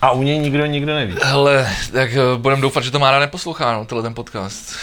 A 0.03 0.11
u 0.11 0.23
něj 0.23 0.39
nikdo 0.39 0.67
nikdo 0.67 0.95
neví. 0.95 1.17
hele, 1.23 1.69
tak 1.93 2.11
eh, 2.13 2.19
budeme 2.37 2.63
doufat, 2.63 2.85
že 2.85 2.91
to 2.91 2.99
Mára 2.99 3.19
neposlouchá, 3.19 3.73
no, 3.73 3.85
tenhle 3.85 4.03
ten 4.03 4.15
podcast. 4.15 4.77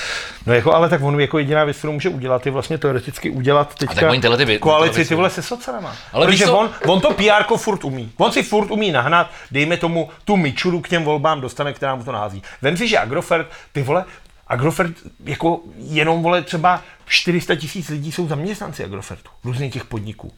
No 0.46 0.54
jako, 0.54 0.74
ale 0.74 0.90
tak 0.90 1.02
on 1.02 1.20
jako 1.20 1.40
jediná 1.40 1.64
věc, 1.64 1.78
kterou 1.78 1.94
může 1.94 2.10
udělat, 2.10 2.46
je 2.46 2.52
vlastně 2.52 2.78
teoreticky 2.78 3.30
udělat 3.30 3.68
tak 3.68 3.78
teďka 3.78 4.10
oni 4.10 4.22
tyhle 4.22 4.38
ty 4.38 4.46
vě- 4.46 4.60
koalici 4.60 4.94
tyhle 4.96 5.08
ty 5.08 5.16
vole 5.16 5.30
se 5.30 5.42
socanama. 5.42 5.96
Ale 6.14 6.26
Protože 6.28 6.46
co- 6.46 6.58
on, 6.58 6.70
on 6.88 7.02
to 7.02 7.14
PR 7.14 7.56
furt 7.58 7.84
umí. 7.84 8.12
On 8.18 8.32
si 8.32 8.44
furt 8.44 8.72
umí 8.72 8.92
nahnat, 8.92 9.32
dejme 9.52 9.78
tomu 9.78 10.10
tu 10.26 10.38
mičuru 10.38 10.82
k 10.82 10.90
těm 10.90 11.04
volbám 11.04 11.42
dostane, 11.42 11.74
která 11.74 11.96
mu 11.96 12.04
to 12.04 12.12
nahází. 12.12 12.44
Vem 12.62 12.78
si, 12.78 12.88
že 12.88 12.98
Agrofert, 12.98 13.48
ty 13.72 13.82
vole, 13.82 14.06
Agrofert, 14.48 14.94
jako 15.26 15.60
jenom 15.78 16.24
vole 16.24 16.42
třeba 16.42 16.82
400 17.06 17.56
tisíc 17.56 17.90
lidí 17.90 18.12
jsou 18.12 18.28
zaměstnanci 18.28 18.84
Agrofertu, 18.84 19.30
různých 19.44 19.74
těch 19.74 19.86
podniků. 19.86 20.32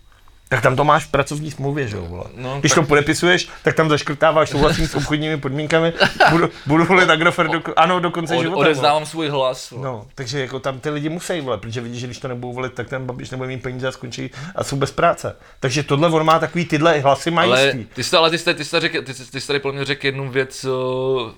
Tak 0.52 0.62
tam 0.62 0.76
to 0.76 0.84
máš 0.84 1.06
v 1.06 1.12
pracovní 1.12 1.52
smlouvě, 1.52 1.88
že 1.88 1.98
jo, 1.98 2.06
vole. 2.06 2.24
No, 2.36 2.60
Když 2.60 2.72
tak- 2.72 2.80
to 2.84 2.88
podepisuješ, 2.88 3.48
tak 3.64 3.76
tam 3.76 3.90
zaškrtáváš 3.90 4.50
souhlasím 4.50 4.88
s 4.88 4.96
obchodními 4.96 5.38
podmínkami, 5.38 5.94
budu, 6.32 6.50
budu 6.66 6.86
volit 6.86 7.10
Agrofert, 7.10 7.52
do, 7.52 7.62
ano, 7.76 8.00
do 8.00 8.12
konce 8.12 8.36
Od, 8.36 8.42
života. 8.42 8.56
vole. 8.56 8.68
odezdávám 8.68 9.06
svůj 9.06 9.30
hlas. 9.30 9.72
No. 9.72 9.82
No, 9.84 10.08
takže 10.16 10.40
jako 10.40 10.60
tam 10.60 10.80
ty 10.80 10.90
lidi 10.90 11.10
musí 11.10 11.42
volit, 11.42 11.62
protože 11.62 11.82
vidí, 11.82 12.00
že 12.00 12.08
když 12.08 12.18
to 12.20 12.28
nebudou 12.28 12.54
volit, 12.54 12.74
tak 12.74 12.90
ten 12.90 13.06
Babiš 13.06 13.30
nebude 13.30 13.48
mít 13.50 13.64
peníze 13.64 13.88
a 13.88 13.92
skončí 13.92 14.30
a 14.56 14.64
jsou 14.64 14.76
bez 14.76 14.92
práce. 14.92 15.36
Takže 15.60 15.84
tohle 15.84 16.10
on 16.10 16.24
má 16.26 16.40
takový 16.40 16.66
tyhle 16.66 17.00
hlasy 17.00 17.32
mají 17.32 17.52
Ale 17.52 17.64
jistý. 17.64 17.86
ty 17.86 18.04
jsi, 18.04 18.16
ale 18.16 18.30
ty 18.30 18.38
jsi, 18.38 18.54
ty 18.54 18.66
jsi, 18.66 18.72
tady 18.72 18.90
ty, 18.90 19.14
jsi, 19.14 19.32
ty 19.32 19.42
jsi 19.42 19.48
tady 19.48 19.60
podle 19.60 19.76
mě 19.76 19.86
řekl 19.86 20.06
jednu 20.06 20.30
věc 20.30 20.64
uh, 20.66 21.32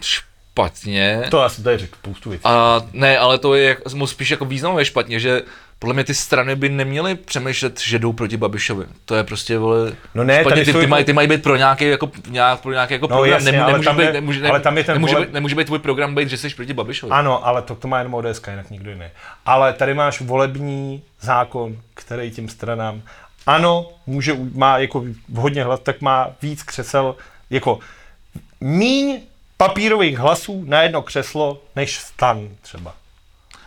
špatně. 0.00 1.22
To 1.30 1.42
já 1.42 1.48
jsem 1.48 1.64
tady 1.64 1.78
řekl 1.78 1.96
spoustu 1.98 2.30
věcí. 2.30 2.44
A 2.44 2.80
ne, 2.92 3.18
ale 3.18 3.38
to 3.38 3.54
je 3.54 3.76
moc 3.94 4.10
spíš 4.10 4.30
jako 4.30 4.44
významově 4.44 4.84
špatně, 4.84 5.20
že 5.20 5.42
podle 5.82 5.94
mě 5.94 6.04
ty 6.04 6.14
strany 6.14 6.56
by 6.56 6.68
neměly 6.68 7.14
přemýšlet, 7.14 7.80
že 7.80 7.98
jdou 7.98 8.12
proti 8.12 8.36
Babišovi. 8.36 8.84
To 9.04 9.14
je 9.14 9.24
prostě, 9.24 9.58
vole, 9.58 9.92
No 10.14 10.24
ne, 10.24 10.34
špatně, 10.40 10.50
tady 10.50 10.64
ty, 10.64 10.72
jsou 10.72 10.78
ty, 10.78 10.82
jako- 10.84 10.90
mají, 10.90 11.04
ty 11.04 11.12
mají 11.12 11.28
být 11.28 11.42
pro 11.42 11.56
nějaký, 11.56 11.84
jako, 11.84 12.10
nějak, 12.28 12.60
pro 12.60 12.72
nějaký 12.72 12.92
jako 12.94 13.06
No 13.06 13.16
program. 13.16 13.32
jasně, 13.32 13.62
ale 13.62 13.72
nemůže 13.72 13.84
tam 13.88 13.96
být, 13.96 14.02
je- 14.04 14.12
nemůže, 14.12 14.48
ale 14.48 14.60
tam 14.60 14.78
je 14.78 14.84
ten 14.84 14.94
nemůže, 14.94 15.14
vole- 15.14 15.26
být, 15.26 15.32
nemůže 15.32 15.54
být 15.54 15.64
tvůj 15.64 15.78
program 15.78 16.14
být, 16.14 16.28
že 16.28 16.38
jsi 16.38 16.50
proti 16.50 16.72
Babišovi. 16.74 17.12
Ano, 17.12 17.46
ale 17.46 17.62
to, 17.62 17.74
to 17.74 17.88
má 17.88 17.98
jenom 17.98 18.14
ODS, 18.14 18.42
jinak 18.50 18.70
nikdo 18.70 18.90
jiný. 18.90 19.06
Ale 19.46 19.72
tady 19.72 19.94
máš 19.94 20.20
volební 20.20 21.02
zákon, 21.20 21.76
který 21.94 22.30
tím 22.30 22.48
stranám, 22.48 23.02
ano, 23.46 23.88
může, 24.06 24.36
má 24.54 24.78
jako 24.78 25.04
hodně 25.36 25.64
hlas, 25.64 25.80
tak 25.82 26.00
má 26.00 26.28
víc 26.42 26.62
křesel, 26.62 27.16
jako 27.50 27.78
míň 28.60 29.20
papírových 29.56 30.18
hlasů 30.18 30.64
na 30.66 30.82
jedno 30.82 31.02
křeslo, 31.02 31.62
než 31.76 31.98
stan 31.98 32.48
třeba. 32.62 32.94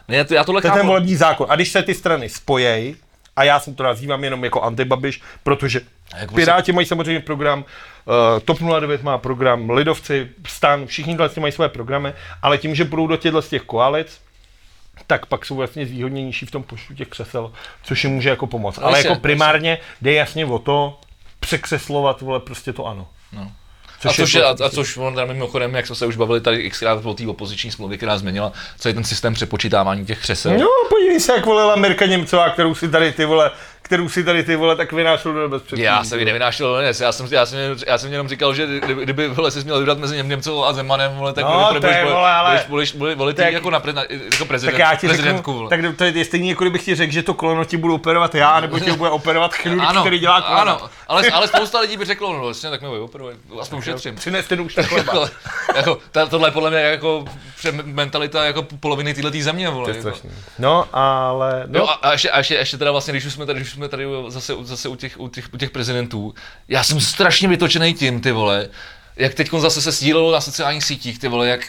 Ne, 0.07 0.25
to, 0.25 0.33
já 0.33 0.43
tohle 0.43 0.61
To 0.61 0.67
je 0.67 0.73
ten 0.73 0.87
volební 0.87 1.15
zákon. 1.15 1.47
A 1.49 1.55
když 1.55 1.71
se 1.71 1.83
ty 1.83 1.93
strany 1.93 2.29
spojej, 2.29 2.95
a 3.35 3.43
já 3.43 3.59
jsem 3.59 3.75
to 3.75 3.83
nazývám 3.83 4.23
jenom 4.23 4.43
jako 4.43 4.61
antibabiš, 4.61 5.21
protože 5.43 5.81
jak 6.19 6.31
Piráti 6.31 6.71
mají 6.71 6.87
samozřejmě 6.87 7.19
program, 7.19 7.59
uh, 8.05 8.39
TOP 8.39 8.59
09 8.79 9.03
má 9.03 9.17
program, 9.17 9.69
Lidovci, 9.69 10.29
Stan, 10.47 10.85
všichni 10.85 11.15
vlastně 11.15 11.41
mají 11.41 11.51
své 11.51 11.69
programy, 11.69 12.13
ale 12.41 12.57
tím, 12.57 12.75
že 12.75 12.83
budou 12.83 13.07
do 13.07 13.17
těchto 13.17 13.41
z 13.41 13.49
těch 13.49 13.61
koalic, 13.61 14.21
tak 15.07 15.25
pak 15.25 15.45
jsou 15.45 15.55
vlastně 15.55 15.85
zvýhodněnější 15.85 16.45
v 16.45 16.51
tom 16.51 16.63
počtu 16.63 16.95
těch 16.95 17.07
křesel, 17.07 17.51
což 17.83 18.03
jim 18.03 18.13
může 18.13 18.29
jako 18.29 18.47
pomoct. 18.47 18.77
No 18.77 18.85
Ale 18.85 18.97
jako 18.97 19.15
primárně 19.15 19.77
jde 20.01 20.13
jasně 20.13 20.45
o 20.45 20.59
to 20.59 20.99
překřeslovat, 21.39 22.21
vole, 22.21 22.39
prostě 22.39 22.73
to 22.73 22.85
ano. 22.85 23.07
No. 23.33 23.51
Což 23.99 24.19
a, 24.19 24.23
což 24.23 24.33
je 24.33 24.43
a 24.43 24.69
což 24.69 24.97
on 24.97 25.15
tam 25.15 25.27
mimochodem, 25.27 25.75
jak 25.75 25.87
jsme 25.87 25.95
se 25.95 26.05
už 26.05 26.15
bavili 26.15 26.41
tady 26.41 26.69
xkrát 26.69 27.05
o 27.05 27.13
té 27.13 27.27
opoziční 27.27 27.71
smlouvě, 27.71 27.97
která 27.97 28.17
změnila 28.17 28.51
celý 28.77 28.93
ten 28.93 29.03
systém 29.03 29.33
přepočítávání 29.33 30.05
těch 30.05 30.21
křesel. 30.21 30.57
No, 30.57 30.67
podívej 30.89 31.19
se, 31.19 31.31
jak 31.31 31.45
volila 31.45 31.75
Mirka 31.75 32.05
Němcová, 32.05 32.49
kterou 32.49 32.75
si 32.75 32.89
tady 32.89 33.11
ty 33.11 33.25
vole, 33.25 33.51
kterou 33.85 34.09
si 34.09 34.23
tady 34.23 34.43
ty 34.43 34.55
vole 34.55 34.75
tak 34.75 34.91
vynášel 34.91 35.33
do 35.33 35.49
bezpředí. 35.49 35.81
Já 35.81 36.03
jsem 36.03 36.19
ji 36.19 36.25
nevynášel 36.25 36.67
do 36.67 36.81
já 36.81 37.11
jsem, 37.11 37.27
já 37.31 37.45
jsem, 37.45 37.59
já 37.87 37.97
jsem 37.97 38.11
jenom 38.11 38.27
říkal, 38.27 38.53
že 38.53 38.67
kdyby, 38.79 39.03
kdyby 39.03 39.27
vole, 39.27 39.51
jsi 39.51 39.63
měl 39.63 39.79
vybrat 39.79 39.97
mezi 39.97 40.15
Něm- 40.15 40.27
Němcovou 40.27 40.65
a 40.65 40.73
Zemanem, 40.73 41.15
vole, 41.15 41.33
tak 41.33 41.43
No, 41.45 41.67
to 41.67 41.73
je, 41.75 41.79
budeš, 41.79 42.03
vole, 42.03 42.31
ale- 42.31 42.49
budeš, 42.51 42.65
budeš, 42.67 42.91
budeš 42.91 43.15
volit 43.17 43.37
Tak- 43.37 43.53
jako, 43.53 43.69
na, 43.69 43.79
pre, 43.79 43.93
jako 44.31 44.45
prezident, 44.45 44.73
tak 44.73 44.79
já 44.79 44.95
ti 44.95 45.07
prezidentku. 45.07 45.51
řeknu, 45.51 45.53
vole. 45.53 45.69
tak 45.69 45.97
to 45.97 46.03
je 46.03 46.25
stejný, 46.25 46.49
jako 46.49 46.63
kdybych 46.63 46.85
ti 46.85 46.95
řekl, 46.95 47.13
že 47.13 47.23
to 47.23 47.33
koleno 47.33 47.65
ti 47.65 47.77
budu 47.77 47.95
operovat 47.95 48.35
já, 48.35 48.59
nebo 48.59 48.79
tě 48.79 48.93
bude 48.93 49.09
operovat 49.09 49.53
chirurg, 49.53 49.83
ano, 49.87 50.01
který 50.01 50.19
dělá 50.19 50.41
koleno. 50.41 50.61
ano, 50.61 50.89
ale, 51.07 51.29
ale 51.33 51.47
spousta 51.47 51.79
lidí 51.79 51.97
by 51.97 52.05
řeklo, 52.05 52.33
no 52.33 52.39
vlastně, 52.39 52.69
tak 52.69 52.81
mi 52.81 52.87
operuj, 52.87 53.33
aspoň 53.61 53.79
ušetřím. 53.79 54.15
Přines 54.15 54.47
ten 54.47 54.61
už 54.61 54.75
tak 54.75 54.85
chleba. 54.85 55.13
jako, 55.75 55.97
jako, 56.15 56.29
tohle 56.29 56.47
je 56.47 56.51
podle 56.51 56.69
mě 56.69 56.79
jako 56.79 57.25
mentalita 57.83 58.45
jako 58.45 58.63
poloviny 58.79 59.13
této 59.13 59.29
země, 59.39 59.69
vole. 59.69 59.85
To 59.85 59.89
je 59.89 59.97
jako. 59.97 60.09
strašný. 60.09 60.29
No, 60.59 60.85
ale... 60.93 61.63
No, 61.67 61.79
Jo, 61.79 61.87
a, 61.87 61.93
a, 61.93 62.11
ještě, 62.11 62.29
a 62.29 62.37
ještě, 62.37 62.55
ještě, 62.55 62.77
teda 62.77 62.91
vlastně, 62.91 63.11
když 63.13 63.25
už 63.25 63.33
jsme 63.33 63.45
tady, 63.45 63.59
když 63.59 63.74
jsme 63.75 63.87
tady 63.89 64.05
zase, 64.27 64.53
zase 64.61 64.89
u, 64.89 64.95
těch, 64.95 65.19
u, 65.19 65.27
těch, 65.27 65.53
u 65.53 65.57
těch 65.57 65.69
prezidentů, 65.69 66.33
já 66.67 66.83
jsem 66.83 67.01
strašně 67.01 67.47
vytočený 67.47 67.93
tím, 67.93 68.21
ty 68.21 68.31
vole, 68.31 68.69
jak 69.15 69.33
teď 69.33 69.49
zase 69.57 69.81
se 69.81 69.91
sdílelo 69.91 70.31
na 70.31 70.41
sociálních 70.41 70.83
sítích, 70.83 71.19
ty 71.19 71.27
vole, 71.27 71.47
jak, 71.47 71.61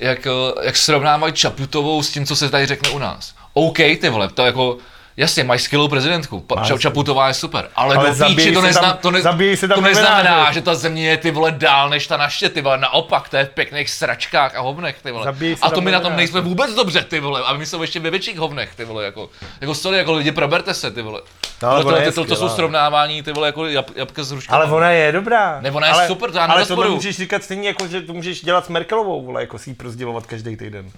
jak, 0.00 0.26
eh, 0.26 0.30
jak 0.66 0.76
srovnávají 0.76 1.32
Čaputovou 1.32 2.02
s 2.02 2.10
tím, 2.10 2.26
co 2.26 2.36
se 2.36 2.50
tady 2.50 2.66
řekne 2.66 2.90
u 2.90 2.98
nás. 2.98 3.34
OK, 3.52 3.76
ty 3.76 4.08
vole, 4.08 4.28
to 4.28 4.46
jako, 4.46 4.78
jasně, 5.16 5.44
mají 5.44 5.60
skvělou 5.60 5.88
prezidentku, 5.88 6.40
pa, 6.40 6.54
Ča-. 6.54 6.78
Čaputová 6.78 7.28
je 7.28 7.34
super, 7.34 7.68
ale, 7.76 7.96
Ale 7.96 8.14
do 8.14 8.24
píči, 8.24 8.52
to, 8.52 8.62
nezna, 8.62 8.80
tam- 8.80 8.98
to, 8.98 9.10
ne, 9.10 9.22
se 9.56 9.68
tam 9.68 9.74
to 9.74 9.80
neznamená, 9.80 10.52
že 10.52 10.62
ta 10.62 10.74
země 10.74 11.08
je 11.08 11.16
ty 11.16 11.30
vole 11.30 11.50
dál 11.50 11.90
než 11.90 12.06
ta 12.06 12.16
naše, 12.16 12.48
ty 12.48 12.62
vole, 12.62 12.78
naopak, 12.78 13.28
to 13.28 13.36
je 13.36 13.44
v 13.44 13.48
pěkných 13.50 13.90
sračkách 13.90 14.56
a 14.56 14.60
hovnech, 14.60 15.02
ty 15.02 15.12
vole. 15.12 15.34
A 15.62 15.70
to 15.70 15.80
my 15.80 15.90
na 15.90 16.00
tom 16.00 16.16
nejsme 16.16 16.40
vůbec 16.40 16.74
dobře, 16.74 17.02
ty 17.02 17.20
vole, 17.20 17.42
a 17.46 17.52
my 17.52 17.66
jsme 17.66 17.84
ještě 17.84 18.00
ve 18.00 18.10
větších 18.10 18.38
hovnech, 18.38 18.74
ty 18.74 18.84
vole, 18.84 19.04
jako, 19.04 19.30
jako 19.60 19.74
sorry, 19.74 19.98
jako 19.98 20.12
lidi, 20.12 20.32
proberte 20.32 20.74
se, 20.74 20.90
ty 20.90 21.02
vole. 21.02 21.20
No, 21.62 21.68
ale 21.68 21.84
ona 21.84 21.98
to, 21.98 22.04
to, 22.04 22.12
to, 22.12 22.24
to, 22.24 22.36
jsou 22.36 22.48
srovnávání, 22.48 23.22
ty 23.22 23.32
vole, 23.32 23.48
jako 23.48 23.66
jab, 23.66 23.90
jabka 23.96 24.22
s 24.24 24.30
hruškama. 24.30 24.62
ale 24.62 24.72
ona 24.72 24.90
je 24.90 25.12
dobrá. 25.12 25.60
Ne, 25.60 25.70
ona 25.70 25.86
je 25.86 25.92
ale, 25.92 26.06
super, 26.06 26.30
to 26.30 26.38
já 26.38 26.44
Ale 26.44 26.66
tohle 26.66 26.88
můžeš 26.88 27.16
říkat 27.16 27.42
stejně 27.44 27.68
jako, 27.68 27.86
že 27.86 28.02
to 28.02 28.12
můžeš 28.12 28.40
dělat 28.42 28.66
s 28.66 28.68
Merkelovou, 28.68 29.24
vole, 29.26 29.40
jako 29.40 29.58
si 29.58 29.70
ji 29.70 29.74
prozdělovat 29.74 30.26
každý 30.26 30.56
týden. 30.56 30.90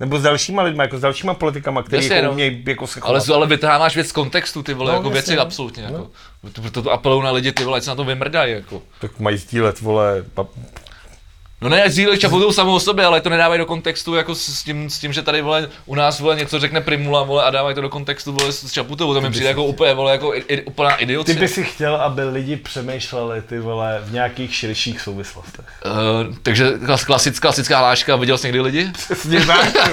Nebo 0.00 0.18
s 0.18 0.22
dalšíma 0.22 0.62
lidma, 0.62 0.82
jako 0.82 0.98
s 0.98 1.00
dalšíma 1.00 1.34
politikama, 1.34 1.84
Jasně, 1.90 2.14
jako 2.14 2.26
no. 2.26 2.32
umějí 2.32 2.64
jako 2.66 2.86
se 2.86 3.00
Ale, 3.02 3.20
chovat. 3.20 3.34
ale 3.36 3.46
vytáháš 3.46 3.94
věc 3.94 4.08
z 4.08 4.12
kontextu, 4.12 4.62
ty 4.62 4.74
vole, 4.74 4.92
No, 4.92 4.96
jako 4.96 5.08
jasně, 5.08 5.14
věci 5.14 5.36
no. 5.36 5.42
absolutně, 5.42 5.82
jako. 5.82 6.10
Proto 6.62 6.82
to 6.82 6.90
apeluju 6.90 7.22
na 7.22 7.30
lidi, 7.30 7.52
ty 7.52 7.64
vole, 7.64 7.76
ať 7.76 7.84
se 7.84 7.90
na 7.90 7.96
to 7.96 8.04
vymrdají, 8.04 8.52
jako. 8.52 8.82
Tak 9.00 9.18
mají 9.20 9.36
sdílet, 9.36 9.80
vole, 9.80 10.24
pa, 10.34 10.46
No 11.60 11.68
ne, 11.68 11.90
sdílej 11.90 12.18
Čaputovou 12.18 12.52
samou 12.52 12.74
o 12.74 12.80
sobě, 12.80 13.04
ale 13.04 13.20
to 13.20 13.28
nedávají 13.28 13.58
do 13.58 13.66
kontextu 13.66 14.14
jako 14.14 14.34
s, 14.34 14.62
tím, 14.62 14.90
s 14.90 14.98
tím, 14.98 15.12
že 15.12 15.22
tady 15.22 15.42
vole, 15.42 15.68
u 15.86 15.94
nás 15.94 16.20
vole, 16.20 16.36
něco 16.36 16.58
řekne 16.58 16.80
Primula 16.80 17.22
vole, 17.22 17.44
a 17.44 17.50
dávají 17.50 17.74
to 17.74 17.80
do 17.80 17.88
kontextu 17.88 18.32
vole, 18.32 18.52
s 18.52 18.72
Čaputovou, 18.72 19.14
to 19.14 19.20
mi 19.20 19.30
přijde 19.30 19.48
jako 19.48 19.64
úplně 19.64 19.94
vole, 19.94 20.12
jako 20.12 20.34
i, 20.34 20.44
i, 20.48 20.62
úplná 20.62 20.96
Ty 20.96 21.02
idiocie. 21.02 21.36
by 21.36 21.48
si 21.48 21.64
chtěl, 21.64 21.96
aby 21.96 22.24
lidi 22.24 22.56
přemýšleli 22.56 23.42
ty 23.42 23.58
vole 23.58 24.02
v 24.04 24.12
nějakých 24.12 24.54
širších 24.54 25.00
souvislostech. 25.00 25.64
Uh, 25.84 26.34
takže 26.42 26.72
klas, 26.86 27.04
klasická, 27.04 27.48
klasická 27.48 27.78
hláška, 27.78 28.16
viděl 28.16 28.38
jsi 28.38 28.46
někdy 28.46 28.60
lidi? 28.60 28.90
Přesně 28.92 29.46
tak, 29.46 29.72
ty. 29.72 29.90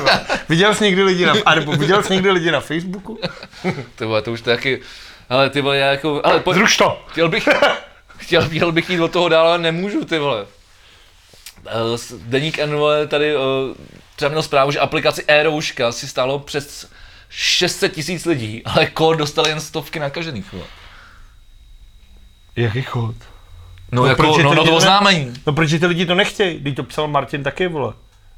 Viděl 0.50 0.76
jsi 0.76 0.84
někdy 0.84 1.04
lidi 1.04 1.26
na, 1.26 1.34
a 1.46 1.56
nebo 1.56 1.72
viděl 1.72 2.04
jsi 2.04 2.14
někdy 2.14 2.32
lidi 2.32 2.52
na 2.52 2.60
Facebooku? 2.60 3.20
Ty 3.96 4.06
vole, 4.06 4.22
to 4.22 4.32
už 4.32 4.42
taky, 4.42 4.82
ale 5.30 5.50
ty 5.50 5.62
vole, 5.62 5.78
já 5.78 5.88
jako, 5.92 6.22
ale 6.24 6.40
pojď, 6.40 6.58
Zruš 6.58 6.78
to! 6.78 7.06
chtěl 7.08 7.30
bych, 7.30 7.50
chtěl, 8.18 8.50
chtěl 8.50 8.72
bych 8.72 8.90
jít 8.90 9.00
od 9.00 9.12
toho 9.12 9.30
dál, 9.30 9.48
ale 9.48 9.58
nemůžu, 9.58 10.06
ty 10.06 10.20
vole. 10.20 10.46
S- 11.96 12.14
Deník 12.26 12.60
N, 12.60 12.76
vole, 12.76 13.08
tady 13.08 13.36
uh, 13.36 13.42
třeba 14.16 14.30
měl 14.30 14.44
zprávu, 14.44 14.72
že 14.72 14.80
aplikaci 14.80 15.24
e 15.28 15.46
si 15.92 16.08
stálo 16.08 16.40
přes 16.40 16.90
600 17.30 17.94
tisíc 17.94 18.26
lidí, 18.26 18.64
ale 18.66 18.86
kód 18.88 19.18
dostali 19.18 19.50
jen 19.50 19.62
stovky 19.62 20.00
nakažených, 20.00 20.54
vole. 20.54 20.66
Jaký 22.56 22.82
chod? 22.82 23.16
No, 23.92 24.02
No, 24.02 24.06
jako, 24.08 24.22
proč 24.22 24.38
no, 24.38 24.50
to 24.50 24.56
no 24.56 24.64
to 24.64 24.72
ne- 24.72 24.78
oznámení. 24.78 25.34
No 25.48 25.54
proč 25.54 25.70
ty 25.70 25.86
lidi 25.86 26.06
to 26.06 26.16
nechtějí? 26.16 26.60
Když 26.60 26.76
to 26.76 26.84
psal 26.84 27.08
Martin 27.08 27.44
taky, 27.44 27.68
vole. 27.68 27.94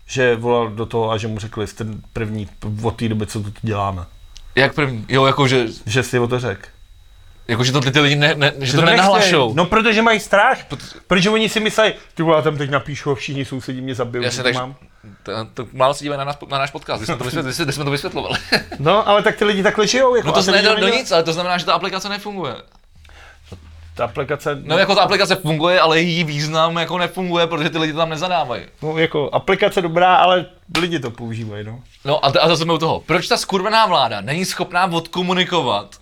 Že 0.06 0.36
volal 0.36 0.70
do 0.70 0.86
toho 0.86 1.12
a 1.12 1.18
že 1.18 1.28
mu 1.28 1.40
řekli, 1.40 1.68
jste 1.68 1.86
první 2.14 2.50
od 2.84 2.96
té 2.96 3.10
doby, 3.10 3.28
co 3.28 3.44
to 3.44 3.52
tu 3.52 3.60
děláme. 3.62 4.06
Jak 4.56 4.74
první? 4.76 5.06
Jo, 5.10 5.26
jako, 5.26 5.48
že, 5.48 5.66
Že 5.86 6.04
si 6.04 6.20
o 6.20 6.28
to 6.28 6.40
řekl. 6.40 6.68
Jako, 7.48 7.64
že 7.64 7.72
to 7.72 7.82
ty, 7.82 8.00
lidi 8.00 8.16
ne, 8.16 8.36
ne, 8.36 8.54
že 8.60 8.74
to 8.74 8.82
nechtějí. 8.82 8.86
nenahlašou. 8.86 9.54
No 9.54 9.66
protože 9.66 10.02
mají 10.02 10.20
strach. 10.20 10.58
Protože 11.08 11.30
oni 11.30 11.50
si 11.50 11.60
myslí, 11.60 11.84
ty 12.16 12.24
vole, 12.24 12.36
já 12.38 12.42
tam 12.42 12.58
teď 12.58 12.70
napíšu 12.70 13.12
a 13.12 13.16
všichni 13.16 13.46
sousedí 13.46 13.82
mě 13.82 13.96
zabijou. 13.96 14.24
Jasně, 14.24 14.36
že 14.36 14.44
to 14.44 14.44
takže- 14.44 14.60
mám. 14.60 14.76
To, 15.24 15.32
to 15.54 15.68
málo 15.74 15.94
se 15.94 16.06
na, 16.06 16.24
nás, 16.24 16.38
na 16.50 16.58
náš 16.58 16.72
podcast, 16.72 17.00
když 17.00 17.08
jsme 17.08 17.18
to, 17.18 17.24
vysvětli, 17.24 17.64
když 17.66 17.76
jsme 17.76 17.84
to 17.86 17.92
vysvětlovali. 17.92 18.40
No, 18.80 19.08
ale 19.08 19.24
tak 19.24 19.36
ty 19.36 19.46
lidi 19.46 19.64
takhle 19.64 19.88
žijou. 19.88 20.16
Jako, 20.16 20.28
No 20.28 20.44
to 20.44 20.52
ne 20.52 20.62
do, 20.62 20.88
nic, 20.88 21.12
ale 21.12 21.24
to 21.24 21.34
znamená, 21.34 21.58
že 21.58 21.66
ta 21.66 21.74
aplikace 21.74 22.10
nefunguje. 22.10 22.56
Ta 23.96 24.04
aplikace, 24.06 24.60
No 24.64 24.78
jako 24.78 24.96
ta 24.96 25.02
aplikace 25.02 25.36
funguje, 25.36 25.80
ale 25.80 26.02
její 26.02 26.24
význam 26.24 26.78
jako 26.78 26.98
nefunguje, 26.98 27.48
protože 27.48 27.70
ty 27.70 27.78
lidi 27.78 27.94
to 27.94 28.00
tam 28.00 28.10
nezadávají. 28.10 28.64
no, 28.82 28.98
jako 28.98 29.30
aplikace 29.34 29.82
dobrá, 29.82 30.16
ale 30.16 30.46
lidi 30.80 31.00
to 31.00 31.12
používají, 31.12 31.64
no. 31.66 31.80
No 32.06 32.26
a, 32.26 32.28
a 32.42 32.48
zase 32.48 32.62
jsme 32.64 32.74
u 32.74 32.78
toho. 32.78 33.00
Proč 33.06 33.28
ta 33.28 33.38
skurvená 33.38 33.86
vláda 33.86 34.22
není 34.22 34.46
schopná 34.46 34.86
odkomunikovat, 34.86 35.96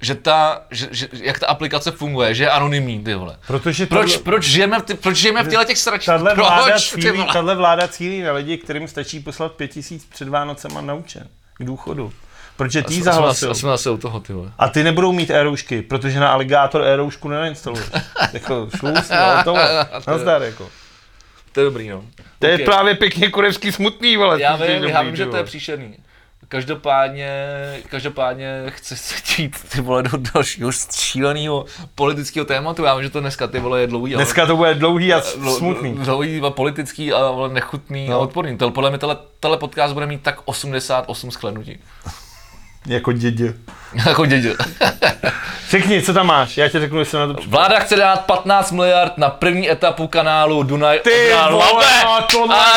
že 0.00 0.14
ta, 0.14 0.62
že, 0.70 0.88
že, 0.90 1.08
jak 1.12 1.38
ta 1.38 1.46
aplikace 1.46 1.90
funguje, 1.90 2.34
že 2.34 2.44
je 2.44 2.50
anonymní, 2.50 3.04
ty 3.04 3.14
vole. 3.14 3.38
Protože 3.46 3.86
Proč, 3.86 4.12
tohle- 4.12 4.24
proč, 4.24 4.44
žijeme, 4.44 4.78
v 4.78 4.82
ty, 4.82 4.94
proč 4.94 5.16
žijeme 5.16 5.42
v 5.42 5.48
těchto 5.48 5.64
těch 5.64 5.78
sračích? 5.78 6.06
Tahle 6.06 6.34
vláda, 6.34 6.64
Proč, 6.64 6.82
cílí, 6.90 7.24
tahle 7.32 7.54
vláda 7.54 7.88
cílí 7.88 8.20
na 8.22 8.32
lidi, 8.32 8.58
kterým 8.58 8.88
stačí 8.88 9.20
poslat 9.20 9.52
pět 9.52 9.68
tisíc 9.68 10.04
před 10.04 10.28
Vánocema 10.28 10.80
na 10.80 10.94
účet 10.94 11.26
k 11.58 11.64
důchodu. 11.64 12.12
Protože 12.56 12.82
ty 12.82 13.02
zahlasil. 13.02 13.50
A 13.50 13.54
jsme 13.54 13.68
zase 13.68 13.90
u 13.90 13.96
toho, 13.96 14.20
ty 14.20 14.32
vole. 14.32 14.52
A 14.58 14.68
ty 14.68 14.84
nebudou 14.84 15.12
mít 15.12 15.30
e 15.30 15.82
protože 15.88 16.20
na 16.20 16.28
Alligator 16.28 16.82
e-roušku 16.84 17.28
nenainstaluješ. 17.28 17.86
jako 18.32 18.68
šluz, 18.76 19.10
no, 19.10 19.44
to, 19.44 19.54
nazdar, 20.10 20.42
jako. 20.42 20.68
To 21.52 21.60
je 21.60 21.64
dobrý, 21.64 21.88
no. 21.88 22.04
To 22.38 22.46
je 22.46 22.54
Ok. 22.54 22.64
právě 22.64 22.94
pěkně 22.94 23.30
kurevský 23.30 23.72
smutný, 23.72 24.16
vole. 24.16 24.42
Já 24.42 24.56
ty 24.56 24.66
vím, 24.66 24.84
já 24.84 25.02
vím, 25.02 25.10
ty 25.10 25.16
že 25.16 25.26
to 25.26 25.36
je 25.36 25.44
příšerný. 25.44 25.96
Každopádně, 26.48 27.30
každopádně 27.90 28.62
chci 28.68 28.96
se 28.96 29.14
jít 29.42 29.56
ty 29.68 29.80
vole 29.80 30.02
do 30.02 30.10
dalšího 30.34 30.70
šíleného 30.96 31.64
politického 31.94 32.46
tématu. 32.46 32.84
Já 32.84 32.94
vím, 32.94 33.02
že 33.04 33.10
to 33.10 33.20
dneska 33.20 33.46
ty 33.46 33.60
vole 33.60 33.80
je 33.80 33.86
dlouhý. 33.86 34.14
ale- 34.14 34.24
Dneska 34.24 34.46
to 34.46 34.56
bude 34.56 34.74
dlouhý 34.74 35.12
a 35.14 35.20
smutný. 35.20 35.94
Dlouhý 35.94 36.40
a 36.40 36.50
politický 36.50 37.12
a 37.12 37.30
vole, 37.30 37.48
nechutný 37.54 38.08
No. 38.08 38.14
a 38.14 38.18
odporný. 38.18 38.56
Tel, 38.58 38.70
podle 38.70 38.90
mě 38.90 38.98
tele, 38.98 39.16
tele 39.40 39.56
podcast 39.58 39.94
bude 39.94 40.06
mít 40.06 40.22
tak 40.22 40.40
88 40.44 41.30
sklenutí. 41.30 41.78
Jako 42.86 43.12
dědě. 43.12 43.54
jako 44.06 44.26
dědě. 44.26 44.54
Řekni, 45.70 46.02
co 46.02 46.14
tam 46.14 46.26
máš, 46.26 46.56
já 46.56 46.68
ti 46.68 46.78
řeknu, 46.80 46.98
jestli 46.98 47.18
na 47.18 47.26
to 47.26 47.34
připravím. 47.34 47.50
Vláda 47.52 47.78
chce 47.84 47.96
dát 47.96 48.24
15 48.26 48.72
miliard 48.72 49.18
na 49.18 49.30
první 49.30 49.70
etapu 49.70 50.06
kanálu 50.08 50.62
Dunaj 50.62 50.98
Ty 51.00 51.30
vole, 51.50 51.86
no, 52.04 52.26
tohle 52.30 52.56
A- 52.56 52.74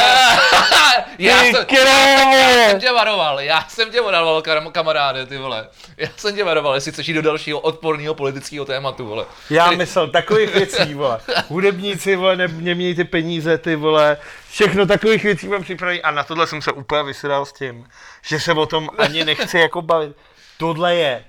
já, 1.20 1.40
Ty 1.40 1.46
jsem, 1.52 1.66
já 1.78 2.70
jsem 2.70 2.80
tě 2.80 2.92
varoval, 2.92 3.40
já 3.40 3.66
jsem 3.70 3.92
tě 3.92 4.02
varoval, 4.02 4.42
kam- 4.42 4.72
kamaráde, 4.72 5.26
ty 5.26 5.38
vole. 5.38 5.68
Já 5.98 6.08
jsem 6.18 6.36
tě 6.36 6.44
varoval, 6.44 6.76
jestli 6.76 6.92
chceš 6.92 7.08
jít 7.08 7.14
do 7.14 7.22
dalšího 7.22 7.60
odporného 7.60 8.14
politického 8.16 8.66
tématu, 8.66 9.06
vole. 9.06 9.26
Já 9.50 9.64
Který- 9.66 9.78
myslel 9.78 10.08
takových 10.08 10.54
věcí, 10.56 10.94
vole. 10.94 11.20
Hudebníci, 11.48 12.16
vole, 12.16 12.36
ne, 12.36 12.48
nemějí 12.48 12.96
ty 12.96 13.04
peníze, 13.04 13.58
ty 13.58 13.76
vole. 13.76 14.18
Všechno 14.52 14.86
takových 14.86 15.24
věcí 15.24 15.48
mám 15.48 15.64
připravený 15.64 16.02
a 16.02 16.12
na 16.12 16.24
tohle 16.24 16.48
jsem 16.48 16.62
se 16.62 16.72
úplně 16.72 17.04
vysral 17.04 17.46
s 17.46 17.54
tím, 17.54 17.86
že 18.22 18.40
se 18.40 18.54
o 18.54 18.66
tom 18.66 18.90
ani 18.98 19.26
nechci 19.26 19.60
jako 19.60 19.82
bavit. 19.82 20.16
Tohle 20.60 20.96
je, 20.96 21.26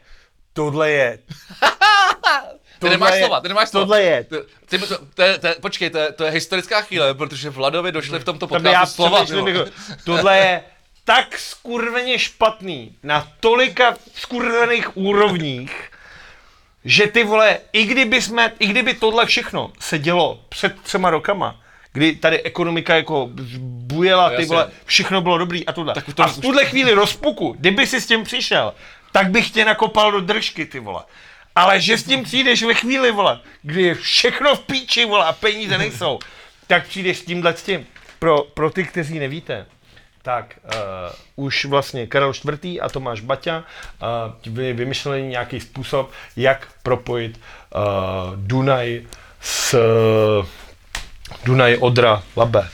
tohle 0.52 0.90
je, 0.90 1.18
Ty 2.78 2.88
nemáš 2.88 3.14
je- 3.14 3.18
slova, 3.20 3.40
ty 3.40 3.48
nemáš 3.48 3.68
slova. 3.68 3.84
tohle 3.86 4.02
je. 4.02 4.24
Ty, 4.24 4.36
ty, 4.66 4.78
to, 4.78 4.86
to, 4.98 5.22
to, 5.40 5.48
počkej, 5.60 5.90
to 5.90 5.98
je, 5.98 6.12
to 6.12 6.24
je 6.24 6.30
historická 6.30 6.80
chvíle, 6.80 7.14
protože 7.14 7.50
Vladovi 7.50 7.92
došly 7.92 8.18
v 8.18 8.24
tomto 8.24 8.46
Tam 8.46 8.64
já 8.66 8.70
podcastu 8.72 8.94
slova. 8.96 9.24
ty 9.24 9.50
jako, 9.50 9.70
tohle 10.04 10.38
je 10.38 10.62
tak 11.04 11.38
skurveně 11.38 12.18
špatný 12.18 12.96
na 13.02 13.28
tolika 13.40 13.94
skurvených 14.14 14.96
úrovních, 14.96 15.90
že 16.84 17.06
ty 17.06 17.24
vole, 17.24 17.58
i 17.72 17.84
kdyby 17.84 18.22
jsme, 18.22 18.52
i 18.58 18.66
kdyby 18.66 18.94
tohle 18.94 19.26
všechno 19.26 19.72
se 19.80 19.98
dělo 19.98 20.40
před 20.48 20.80
třema 20.82 21.10
rokama, 21.10 21.60
kdy 21.92 22.16
tady 22.16 22.42
ekonomika 22.42 22.96
jako 22.96 23.28
bujela, 23.60 24.28
ty 24.28 24.34
Jasně. 24.34 24.46
vole, 24.46 24.70
všechno 24.84 25.20
bylo 25.20 25.38
dobrý 25.38 25.66
a 25.66 25.72
tohle. 25.72 25.94
Tak 25.94 26.08
v 26.08 26.14
tom 26.14 26.24
a 26.24 26.28
v 26.28 26.38
tuhle 26.40 26.64
chvíli 26.64 26.92
rozpuku, 26.92 27.54
kdyby 27.58 27.86
si 27.86 28.00
s 28.00 28.06
tím 28.06 28.24
přišel, 28.24 28.74
tak 29.12 29.30
bych 29.30 29.50
tě 29.50 29.64
nakopal 29.64 30.12
do 30.12 30.20
držky, 30.20 30.66
ty 30.66 30.80
vole. 30.80 31.02
Ale 31.54 31.80
že 31.80 31.98
s 31.98 32.04
tím 32.04 32.24
přijdeš 32.24 32.62
ve 32.62 32.74
chvíli, 32.74 33.12
vole, 33.12 33.40
kdy 33.62 33.82
je 33.82 33.94
všechno 33.94 34.54
v 34.54 34.60
píči, 34.60 35.04
vole, 35.04 35.24
a 35.24 35.32
peníze 35.32 35.78
nejsou, 35.78 36.18
tak 36.66 36.86
přijdeš 36.86 37.18
s 37.18 37.24
tímhle 37.24 37.56
s 37.56 37.62
tím. 37.62 37.86
Pro, 38.18 38.42
pro 38.42 38.70
ty, 38.70 38.84
kteří 38.84 39.18
nevíte, 39.18 39.66
tak 40.22 40.58
uh, 40.64 41.44
už 41.44 41.64
vlastně 41.64 42.06
Karel 42.06 42.32
IV. 42.64 42.82
a 42.82 42.88
Tomáš 42.88 43.20
Baťa 43.20 43.58
uh, 44.46 44.54
vy 44.54 44.72
vymysleli 44.72 45.22
nějaký 45.22 45.60
způsob, 45.60 46.10
jak 46.36 46.68
propojit 46.82 47.40
uh, 47.74 47.82
Dunaj 48.36 49.02
s 49.40 49.74
uh, 49.74 50.46
Dunaj, 51.44 51.76
Odra, 51.80 52.22
Labe. 52.36 52.68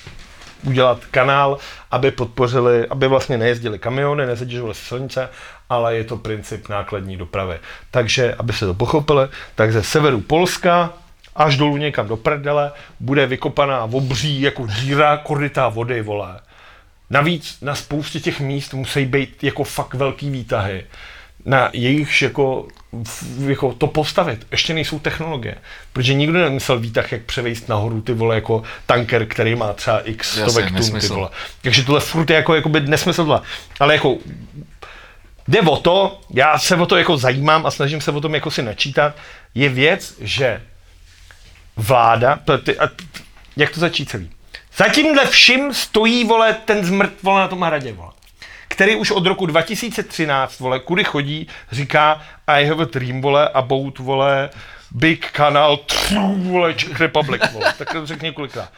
Udělat 0.64 1.04
kanál, 1.10 1.58
aby 1.90 2.10
podpořili, 2.10 2.86
aby 2.86 3.08
vlastně 3.08 3.38
nejezdili 3.38 3.78
kamiony, 3.78 4.26
nezatěžovali 4.26 4.74
se 4.74 4.84
silnice, 4.84 5.28
ale 5.68 5.96
je 5.96 6.04
to 6.04 6.16
princip 6.16 6.68
nákladní 6.68 7.16
dopravy. 7.16 7.58
Takže, 7.90 8.34
aby 8.34 8.52
se 8.52 8.66
to 8.66 8.74
pochopili, 8.74 9.28
tak 9.54 9.72
ze 9.72 9.82
severu 9.82 10.20
Polska 10.20 10.92
až 11.36 11.56
dolů 11.56 11.76
někam 11.76 12.08
do 12.08 12.16
prdele 12.16 12.72
bude 13.00 13.26
vykopaná 13.26 13.84
obří 13.84 14.40
jako 14.40 14.66
díra 14.66 15.16
korytá 15.16 15.68
vody, 15.68 16.02
vole. 16.02 16.40
Navíc 17.10 17.58
na 17.62 17.74
spoustě 17.74 18.20
těch 18.20 18.40
míst 18.40 18.74
musí 18.74 19.06
být 19.06 19.44
jako 19.44 19.64
fakt 19.64 19.94
velký 19.94 20.30
výtahy. 20.30 20.84
Na 21.44 21.70
jejich 21.72 22.22
jako, 22.22 22.66
jako 23.46 23.72
to 23.72 23.86
postavit. 23.86 24.46
Ještě 24.50 24.74
nejsou 24.74 24.98
technologie. 24.98 25.54
Protože 25.92 26.14
nikdo 26.14 26.38
nemyslel 26.38 26.78
výtah, 26.78 27.12
jak 27.12 27.22
převejst 27.22 27.68
nahoru 27.68 28.00
ty 28.00 28.12
vole 28.12 28.34
jako 28.34 28.62
tanker, 28.86 29.26
který 29.26 29.54
má 29.54 29.72
třeba 29.72 30.00
x 30.00 30.30
stovek 30.30 30.68
tun 30.68 31.00
ty 31.00 31.06
vole. 31.06 31.28
Takže 31.62 31.84
tohle 31.84 32.00
furt 32.00 32.30
je 32.30 32.36
jako, 32.36 32.54
jako 32.54 32.68
by 32.68 32.80
nesmysl. 32.80 33.40
Ale 33.80 33.94
jako 33.94 34.16
jde 35.48 35.60
o 35.60 35.76
to, 35.76 36.20
já 36.30 36.58
se 36.58 36.76
o 36.76 36.86
to 36.86 36.96
jako 36.96 37.16
zajímám 37.16 37.66
a 37.66 37.70
snažím 37.70 38.00
se 38.00 38.10
o 38.10 38.20
tom 38.20 38.34
jako 38.34 38.50
si 38.50 38.62
načítat, 38.62 39.16
je 39.54 39.68
věc, 39.68 40.14
že 40.20 40.62
vláda, 41.76 42.38
a, 42.78 42.88
jak 43.56 43.70
to 43.70 43.80
začít 43.80 44.10
celý? 44.10 44.30
Za 44.76 44.88
tímhle 44.88 45.26
vším 45.26 45.74
stojí, 45.74 46.24
vole, 46.24 46.52
ten 46.64 46.84
zmrt, 46.84 47.22
vole, 47.22 47.40
na 47.40 47.48
tom 47.48 47.62
hradě, 47.62 47.92
vole. 47.92 48.12
Který 48.68 48.96
už 48.96 49.10
od 49.10 49.26
roku 49.26 49.46
2013, 49.46 50.60
vole, 50.60 50.80
kudy 50.80 51.04
chodí, 51.04 51.48
říká 51.72 52.22
I 52.46 52.66
have 52.66 52.84
a 52.84 52.88
dream, 52.92 53.20
vole, 53.20 53.48
about, 53.48 53.98
vole, 53.98 54.50
big 54.90 55.32
true, 55.86 56.50
vole, 56.50 56.74
Czech 56.74 57.00
Republic, 57.00 57.42
vole. 57.52 57.74
Tak 57.78 57.92
to 57.92 58.06
řekl 58.06 58.24
několikrát. 58.24 58.72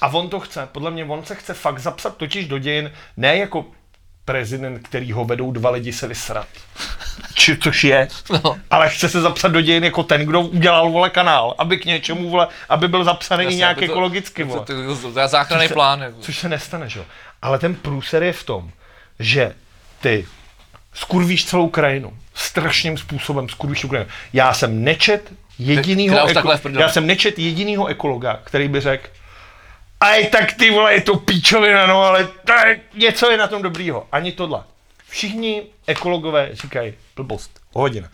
A 0.00 0.08
on 0.08 0.28
to 0.28 0.40
chce, 0.40 0.68
podle 0.72 0.90
mě 0.90 1.04
on 1.04 1.24
se 1.24 1.34
chce 1.34 1.54
fakt 1.54 1.78
zapsat 1.78 2.16
totiž 2.16 2.48
do 2.48 2.58
dějin, 2.58 2.92
ne 3.16 3.36
jako 3.36 3.66
prezident, 4.24 4.78
který 4.78 5.12
ho 5.12 5.24
vedou 5.24 5.52
dva 5.52 5.70
lidi 5.70 5.92
se 5.92 6.08
vysrat. 6.08 6.46
Či, 7.34 7.56
což 7.56 7.84
je. 7.84 8.08
No. 8.30 8.56
Ale 8.70 8.90
chce 8.90 9.08
se 9.08 9.20
zapsat 9.20 9.48
do 9.48 9.60
dějin 9.60 9.84
jako 9.84 10.02
ten, 10.02 10.26
kdo 10.26 10.40
udělal 10.40 10.90
vole 10.90 11.10
kanál, 11.10 11.54
aby 11.58 11.76
k 11.76 11.84
něčemu 11.84 12.30
vole, 12.30 12.48
aby 12.68 12.88
byl 12.88 13.04
zapsaný 13.04 13.44
Jasně, 13.44 13.56
nějak 13.56 13.78
to, 13.78 13.84
ekologicky 13.84 14.44
vole. 14.44 14.60
To, 14.60 14.64
to, 14.64 14.96
to, 15.02 15.12
to 15.12 15.20
je 15.20 15.28
záchranný 15.28 15.68
plán. 15.68 16.02
Jako. 16.02 16.20
Což 16.20 16.38
se 16.38 16.48
nestane, 16.48 16.88
že 16.88 16.98
jo. 16.98 17.04
Ale 17.42 17.58
ten 17.58 17.74
průser 17.74 18.22
je 18.22 18.32
v 18.32 18.44
tom, 18.44 18.70
že 19.18 19.54
ty 20.00 20.26
skurvíš 20.94 21.44
celou 21.44 21.68
krajinu. 21.68 22.18
Strašným 22.34 22.98
způsobem 22.98 23.48
skurvíš 23.48 23.80
celou 23.80 23.90
krajinu. 23.90 24.10
Já 24.32 24.54
jsem 24.54 24.84
nečet 24.84 25.32
jedinýho, 25.58 26.26
eko- 26.26 26.80
já 26.80 26.88
jsem 26.88 27.06
nečet 27.06 27.38
jedinýho 27.38 27.86
ekologa, 27.86 28.40
který 28.44 28.68
by 28.68 28.80
řekl, 28.80 29.08
a 30.04 30.28
tak 30.30 30.52
ty 30.52 30.70
vole, 30.70 30.94
je 30.94 31.00
to 31.00 31.16
píčovina, 31.16 31.86
no, 31.86 32.02
ale 32.02 32.28
je, 32.66 32.80
něco 32.94 33.30
je 33.30 33.36
na 33.36 33.46
tom 33.46 33.62
dobrýho. 33.62 34.06
Ani 34.12 34.32
tohle. 34.32 34.62
Všichni 35.08 35.62
ekologové 35.86 36.48
říkají, 36.52 36.94
blbost, 37.16 37.60
hodina. 37.72 38.08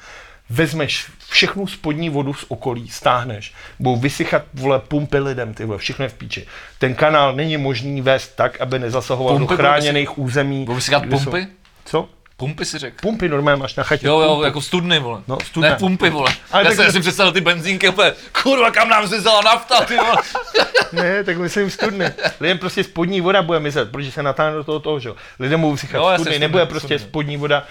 Vezmeš 0.51 1.07
všechnu 1.29 1.67
spodní 1.67 2.11
vodu 2.11 2.35
z 2.35 2.45
okolí, 2.49 2.89
stáhneš, 2.89 3.55
budou 3.79 3.97
vysychat, 3.97 4.43
vole, 4.55 4.79
pumpy 4.79 5.19
lidem, 5.19 5.55
ty 5.55 5.65
vole, 5.65 5.79
všechno 5.79 6.05
je 6.05 6.09
v 6.09 6.15
píči. 6.15 6.47
Ten 6.79 6.95
kanál 6.95 7.33
není 7.33 7.57
možný 7.57 8.03
vést 8.03 8.29
tak, 8.29 8.61
aby 8.61 8.79
nezasahoval 8.79 9.37
pumpy 9.37 9.51
do 9.51 9.57
chráněných 9.57 10.19
území. 10.19 10.65
Budou 10.65 10.75
vysychat 10.75 11.03
pumpy? 11.11 11.41
Jsou... 11.41 11.49
Co? 11.85 12.09
Pumpy 12.41 12.65
si 12.65 12.79
řekl. 12.79 12.97
Pumpy 13.03 13.29
normálně 13.29 13.61
máš 13.61 13.75
na 13.75 13.83
chatě. 13.83 14.07
Jo, 14.07 14.21
jo, 14.21 14.29
pumpy. 14.29 14.45
jako 14.45 14.61
studny, 14.61 14.99
vole. 14.99 15.23
No, 15.29 15.39
studny. 15.45 15.71
Ne 15.71 15.77
pumpy, 15.77 16.11
vole. 16.11 16.35
Ale 16.51 16.65
já 16.65 16.75
tak... 16.77 16.91
si 16.91 17.01
představil 17.01 17.33
ty 17.33 17.41
benzínky 17.41 17.89
úplně, 17.89 18.13
kurva, 18.43 18.71
kam 18.71 18.89
nám 18.89 19.07
zmizela 19.07 19.41
nafta, 19.41 19.85
ty 19.85 19.97
vole. 19.97 20.17
ne, 20.93 21.25
tak 21.25 21.39
myslím 21.39 21.71
studny. 21.71 22.05
Lidem 22.41 22.59
prostě 22.59 22.85
spodní 22.85 23.21
voda 23.21 23.43
bude 23.43 23.61
mizet, 23.61 23.91
protože 23.91 24.13
se 24.13 24.23
natáhne 24.23 24.57
do 24.57 24.65
toho, 24.65 24.81
toho 24.81 25.01
že 25.01 25.11
Lidem 25.39 25.61
budou 25.61 25.73
vysychat 25.73 25.99
studny, 25.99 26.19
studny, 26.19 26.39
nebude 26.39 26.67
prostě 26.67 26.99
studny. 26.99 27.09
spodní 27.09 27.37
voda. 27.37 27.67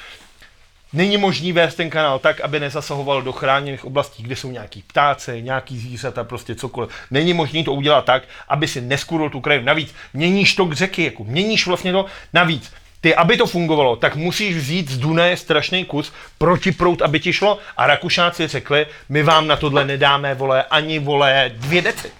Není 0.93 1.17
možný 1.17 1.53
vést 1.53 1.75
ten 1.75 1.89
kanál 1.89 2.19
tak, 2.19 2.41
aby 2.41 2.59
nezasahoval 2.59 3.21
do 3.21 3.31
chráněných 3.31 3.85
oblastí, 3.85 4.23
kde 4.23 4.35
jsou 4.35 4.51
nějaký 4.51 4.83
ptáci, 4.87 5.41
nějaký 5.41 5.79
zvířata, 5.79 6.23
prostě 6.23 6.55
cokoliv. 6.55 6.89
Není 7.11 7.33
možný 7.33 7.63
to 7.63 7.73
udělat 7.73 8.05
tak, 8.05 8.23
aby 8.47 8.67
si 8.67 8.81
neskuril 8.81 9.29
tu 9.29 9.41
krajinu. 9.41 9.65
Navíc 9.65 9.95
měníš 10.13 10.55
to 10.55 10.65
k 10.65 10.73
řeky, 10.73 11.03
jako 11.03 11.23
měníš 11.23 11.67
vlastně 11.67 11.91
to. 11.91 12.05
Navíc 12.33 12.71
ty, 13.01 13.15
aby 13.15 13.37
to 13.37 13.45
fungovalo, 13.45 13.95
tak 13.95 14.15
musíš 14.15 14.55
vzít 14.55 14.89
z 14.91 14.97
Dunaje 14.97 15.37
strašný 15.37 15.85
kus 15.85 16.13
protiprout, 16.37 17.01
aby 17.01 17.19
ti 17.19 17.33
šlo. 17.33 17.59
A 17.77 17.87
Rakušáci 17.87 18.47
řekli, 18.47 18.85
my 19.09 19.23
vám 19.23 19.47
na 19.47 19.55
tohle 19.55 19.85
nedáme, 19.85 20.35
vole, 20.35 20.63
ani, 20.63 20.99
vole, 20.99 21.51
dvě 21.53 21.81
deci. 21.81 22.11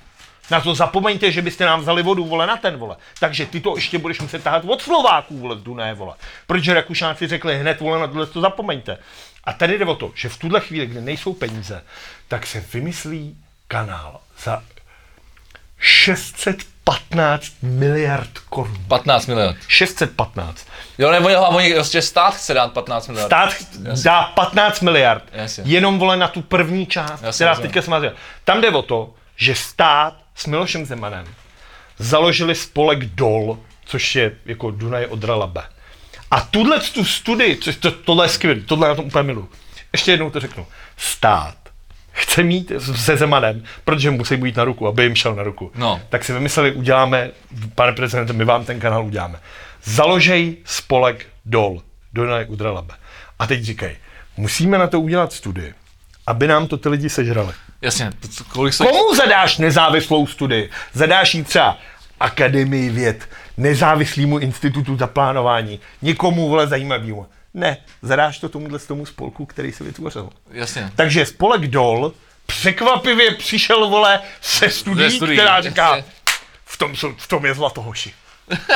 Na 0.51 0.61
to 0.61 0.75
zapomeňte, 0.75 1.31
že 1.31 1.41
byste 1.41 1.65
nám 1.65 1.79
vzali 1.79 2.03
vodu, 2.03 2.25
vole, 2.25 2.47
na 2.47 2.57
ten, 2.57 2.77
vole. 2.77 2.95
Takže 3.19 3.45
ty 3.45 3.59
to 3.59 3.75
ještě 3.75 3.97
budeš 3.97 4.19
muset 4.19 4.43
tahat 4.43 4.63
od 4.65 4.81
Slováků, 4.81 5.37
vole, 5.37 5.57
z 5.57 5.63
Dunaje, 5.63 5.93
vole. 5.93 6.13
Protože 6.47 6.73
Rakušáci 6.73 7.27
řekli, 7.27 7.59
hned, 7.59 7.79
vole, 7.79 7.99
na 7.99 8.07
tohle 8.07 8.25
to 8.25 8.41
zapomeňte. 8.41 8.97
A 9.43 9.53
tady 9.53 9.77
jde 9.77 9.85
o 9.85 9.95
to, 9.95 10.11
že 10.15 10.29
v 10.29 10.37
tuhle 10.37 10.59
chvíli, 10.59 10.85
kdy 10.87 11.01
nejsou 11.01 11.33
peníze, 11.33 11.83
tak 12.27 12.47
se 12.47 12.63
vymyslí 12.73 13.37
kanál 13.67 14.19
za 14.43 14.63
615 16.91 17.53
miliard 17.61 18.39
korun. 18.49 18.77
15 18.87 19.27
miliard. 19.27 19.57
615. 19.67 20.67
Jo, 20.97 21.11
nebo 21.11 21.29
jo, 21.29 21.41
oni 21.41 21.73
prostě 21.73 22.01
stát 22.01 22.35
chce 22.35 22.53
dát 22.53 22.73
15 22.73 23.07
miliard. 23.07 23.27
Stát 23.27 23.55
Jasně. 23.83 24.03
dá 24.03 24.23
15 24.23 24.81
miliard. 24.81 25.23
Jasně. 25.31 25.63
Jenom 25.67 25.99
vole 25.99 26.17
na 26.17 26.27
tu 26.27 26.41
první 26.41 26.85
část, 26.85 27.21
Jasně, 27.21 27.45
která 27.45 27.55
teďka 27.55 27.81
se 27.81 28.15
Tam 28.43 28.61
jde 28.61 28.69
o 28.69 28.81
to, 28.81 29.13
že 29.35 29.55
stát 29.55 30.13
s 30.35 30.45
Milošem 30.45 30.85
Zemanem 30.85 31.25
založili 31.97 32.55
spolek 32.55 33.05
DOL, 33.05 33.59
což 33.85 34.15
je 34.15 34.31
jako 34.45 34.71
Dunaj 34.71 35.05
Odra 35.05 35.35
Labe. 35.35 35.63
A 36.31 36.41
tuhle 36.41 36.79
tu 36.79 37.05
studii, 37.05 37.57
což 37.57 37.75
to, 37.75 37.91
tohle 37.91 38.25
je 38.25 38.29
skvělý, 38.29 38.61
tohle 38.61 38.87
na 38.87 38.95
tom 38.95 39.05
úplně 39.05 39.23
milu. 39.23 39.49
Ještě 39.91 40.11
jednou 40.11 40.29
to 40.29 40.39
řeknu. 40.39 40.67
Stát 40.97 41.55
chce 42.19 42.43
mít 42.43 42.71
se 42.95 43.17
Zemanem, 43.17 43.63
protože 43.85 44.11
musí 44.11 44.37
být 44.37 44.55
na 44.55 44.63
ruku, 44.63 44.87
aby 44.87 45.03
jim 45.03 45.15
šel 45.15 45.35
na 45.35 45.43
ruku. 45.43 45.71
No. 45.75 46.01
Tak 46.09 46.25
si 46.25 46.33
vymysleli, 46.33 46.71
uděláme, 46.71 47.31
pane 47.75 47.91
prezidente, 47.91 48.33
my 48.33 48.45
vám 48.45 48.65
ten 48.65 48.79
kanál 48.79 49.05
uděláme. 49.05 49.39
Založej 49.83 50.57
spolek 50.65 51.27
DOL, 51.45 51.81
Donaj 52.13 52.45
Udralabe. 52.47 52.93
A 53.39 53.47
teď 53.47 53.63
říkají, 53.63 53.95
musíme 54.37 54.77
na 54.77 54.87
to 54.87 54.99
udělat 54.99 55.33
studii, 55.33 55.73
aby 56.27 56.47
nám 56.47 56.67
to 56.67 56.77
ty 56.77 56.89
lidi 56.89 57.09
sežrali. 57.09 57.53
Jasně, 57.81 58.11
kolik 58.49 58.73
se... 58.73 58.85
Komu 58.85 59.15
zadáš 59.15 59.57
nezávislou 59.57 60.27
studii? 60.27 60.69
Zadáš 60.93 61.35
jí 61.35 61.43
třeba 61.43 61.77
Akademii 62.19 62.89
věd, 62.89 63.29
nezávislýmu 63.57 64.39
institutu 64.39 64.97
za 64.97 65.07
plánování, 65.07 65.79
někomu 66.01 66.49
vole 66.49 66.67
zajímavýmu. 66.67 67.27
Ne, 67.53 67.77
zadáš 68.01 68.39
to 68.39 68.49
tomuhle 68.49 68.79
z 68.79 68.87
tomu 68.87 69.05
spolku, 69.05 69.45
který 69.45 69.71
se 69.71 69.83
vytvořil. 69.83 70.29
Jasně. 70.51 70.91
Takže 70.95 71.25
spolek 71.25 71.61
DOL 71.61 72.13
překvapivě 72.45 73.35
přišel, 73.35 73.89
vole, 73.89 74.19
se 74.41 74.69
studií, 74.69 75.11
studií 75.11 75.37
která 75.37 75.61
říká, 75.61 75.97
v 76.65 76.77
tom, 76.77 76.95
v 77.17 77.27
tom 77.27 77.45
je 77.45 77.53
zlato, 77.53 77.81
hoši. 77.81 78.13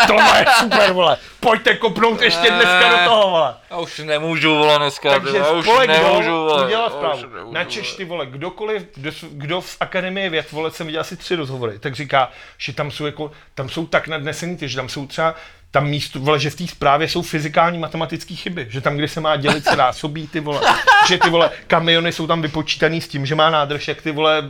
To 0.08 0.14
je 0.14 0.46
super, 0.60 0.94
vole. 0.94 1.18
Pojďte 1.40 1.78
kopnout 1.78 2.22
ještě 2.22 2.52
dneska 2.52 2.90
do 2.90 3.10
toho, 3.10 3.30
vole. 3.30 3.56
Já 3.70 3.78
už 3.78 4.00
nemůžu, 4.00 4.56
vole, 4.56 4.78
dneska. 4.78 5.20
Takže 5.20 5.38
já 5.38 5.52
už 5.52 5.66
spolek 5.66 5.90
nemůžu, 5.90 6.32
vole. 6.32 6.66
udělal 6.66 6.90
zprávu. 6.90 7.52
Na 7.52 7.64
Češ, 7.64 7.94
ty 7.94 8.06
vole, 8.06 8.26
kdokoliv, 8.26 8.88
kdo, 8.96 9.12
kdo 9.32 9.62
v 9.62 9.78
Akademii 9.80 10.30
věd, 10.30 10.52
vole, 10.52 10.72
jsem 10.72 10.86
viděl 10.88 11.02
asi 11.02 11.18
tři 11.18 11.36
rozhovory, 11.36 11.80
tak 11.80 11.96
říká, 11.96 12.32
že 12.58 12.74
tam 12.74 12.92
jsou 12.92 13.06
jako, 13.06 13.32
tam 13.56 13.70
jsou 13.70 13.88
tak 13.88 14.08
nadnesený, 14.08 14.58
že 14.62 14.76
tam 14.76 14.90
jsou 14.90 15.08
třeba 15.08 15.36
tam 15.74 15.88
místo, 15.88 16.20
vole, 16.20 16.40
že 16.40 16.50
v 16.50 16.56
té 16.56 16.68
zprávě 16.68 17.08
jsou 17.08 17.22
fyzikální 17.22 17.80
matematické 17.80 18.36
chyby, 18.36 18.68
že 18.70 18.82
tam, 18.82 18.98
kde 18.98 19.08
se 19.08 19.22
má 19.22 19.36
dělit, 19.36 19.64
se 19.64 19.76
násobí 19.76 20.28
ty 20.28 20.40
vole, 20.40 20.62
že 21.08 21.18
ty 21.18 21.30
vole, 21.30 21.50
kamiony 21.68 22.12
jsou 22.12 22.28
tam 22.28 22.42
vypočítaný 22.42 23.02
s 23.02 23.08
tím, 23.08 23.26
že 23.26 23.36
má 23.36 23.50
nádrž, 23.50 23.88
jak 23.88 24.02
ty 24.02 24.12
vole, 24.12 24.44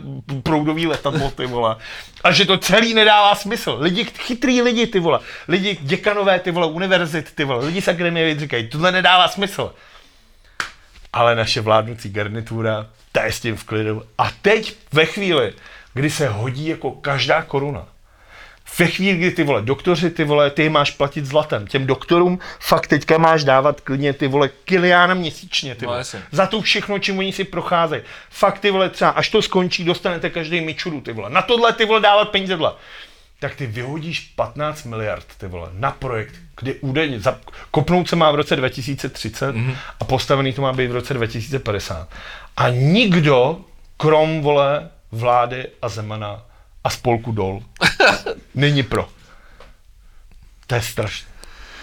proudový 0.44 0.88
letadlo, 0.88 1.32
ty 1.32 1.46
vole. 1.46 1.76
A 2.24 2.32
že 2.32 2.46
to 2.46 2.58
celý 2.58 2.94
nedává 2.94 3.36
smysl. 3.36 3.78
Lidi, 3.80 4.06
chytrý 4.06 4.62
lidi, 4.62 4.88
ty 4.88 5.00
vole, 5.00 5.20
lidi, 5.48 5.78
děkanové, 5.82 6.40
ty 6.40 6.52
vole, 6.52 6.68
univerzit, 6.68 7.36
ty 7.36 7.44
vole, 7.44 7.66
lidi 7.66 7.82
z 7.82 7.88
akademie 7.88 8.40
říkají, 8.40 8.68
tohle 8.68 8.92
nedává 8.92 9.28
smysl. 9.28 9.74
Ale 11.14 11.36
naše 11.36 11.62
vládnoucí 11.62 12.10
garnitura, 12.10 12.88
ta 13.12 13.26
je 13.26 13.32
s 13.32 13.40
tím 13.40 13.56
v 13.56 13.64
klidu. 13.64 14.04
A 14.18 14.32
teď 14.42 14.76
ve 14.92 15.06
chvíli, 15.06 15.54
kdy 15.94 16.10
se 16.10 16.28
hodí 16.28 16.68
jako 16.68 16.92
každá 16.92 17.42
koruna, 17.42 17.88
ve 18.80 18.88
chvíli, 18.88 19.18
kdy 19.18 19.32
ty 19.32 19.44
vole 19.44 19.62
doktoři, 19.62 20.10
ty 20.10 20.24
vole, 20.24 20.50
ty 20.50 20.70
máš 20.70 20.92
platit 20.92 21.26
zlatem. 21.26 21.68
Těm 21.68 21.88
doktorům 21.88 22.40
fakt 22.60 22.88
teďka 22.88 23.18
máš 23.18 23.44
dávat 23.44 23.82
klidně 23.82 24.14
ty 24.14 24.28
vole 24.28 24.50
kiliána 24.66 25.14
měsíčně, 25.14 25.76
ty 25.76 25.86
no, 25.86 25.92
vole. 25.92 26.04
No, 26.14 26.20
za 26.32 26.48
to 26.48 26.62
všechno, 26.62 27.00
čím 27.00 27.20
oni 27.20 27.34
si 27.34 27.44
procházejí. 27.44 28.02
Fakt 28.30 28.60
ty 28.60 28.72
vole 28.72 28.90
třeba, 28.90 29.12
až 29.12 29.30
to 29.30 29.42
skončí, 29.42 29.84
dostanete 29.84 30.30
každý 30.30 30.62
mičuru, 30.62 31.02
ty 31.02 31.14
vole. 31.14 31.30
Na 31.30 31.42
tohle 31.42 31.74
ty 31.74 31.86
vole 31.86 32.02
dávat 32.02 32.30
peníze, 32.30 32.56
vole. 32.56 32.74
tak 33.40 33.56
ty 33.56 33.66
vyhodíš 33.66 34.20
15 34.20 34.84
miliard, 34.84 35.26
ty 35.38 35.48
vole, 35.48 35.70
na 35.74 35.92
projekt, 35.92 36.36
kdy 36.60 36.74
údajně, 36.74 37.20
za, 37.20 37.40
kopnout 37.72 38.10
se 38.10 38.16
má 38.16 38.32
v 38.32 38.36
roce 38.36 38.56
2030 38.56 39.56
mm-hmm. 39.56 39.76
a 40.00 40.04
postavený 40.04 40.54
to 40.54 40.62
má 40.62 40.74
být 40.74 40.88
v 40.88 40.94
roce 40.94 41.14
2050. 41.14 42.08
A 42.58 42.70
nikdo, 42.70 43.62
krom, 43.98 44.42
vole, 44.42 44.90
vlády 45.12 45.68
a 45.82 45.90
Zemana 45.90 46.42
a 46.84 46.90
spolku 46.90 47.32
dol, 47.32 47.62
není 48.56 48.84
pro. 48.84 49.10
To 50.68 50.76
je 50.76 50.82
strašné. 50.82 51.28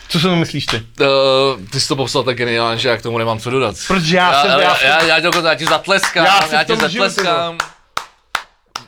Co 0.08 0.18
si 0.18 0.24
to 0.24 0.36
myslíš 0.36 0.66
ty? 0.66 0.76
Uh, 0.76 1.66
ty 1.66 1.80
jsi 1.80 1.88
to 1.88 1.96
popsal 1.96 2.22
tak 2.22 2.36
geniálně, 2.36 2.78
že 2.80 2.88
já 2.88 2.96
k 2.96 3.02
tomu 3.02 3.18
nemám 3.18 3.38
co 3.38 3.50
dodat. 3.50 3.76
Protože 3.88 4.16
já 4.16 4.42
jsem- 4.42 4.50
já, 4.50 4.58
já 4.60 4.62
já, 4.62 4.86
já, 4.86 5.06
já, 5.06 5.18
já, 5.18 5.48
já 5.48 5.54
ti 5.54 5.66
zatleskám, 5.66 6.24
Já 6.24 6.46
já, 6.46 6.52
já 6.54 6.64
ti 6.64 6.76
zatleskám. 6.76 7.58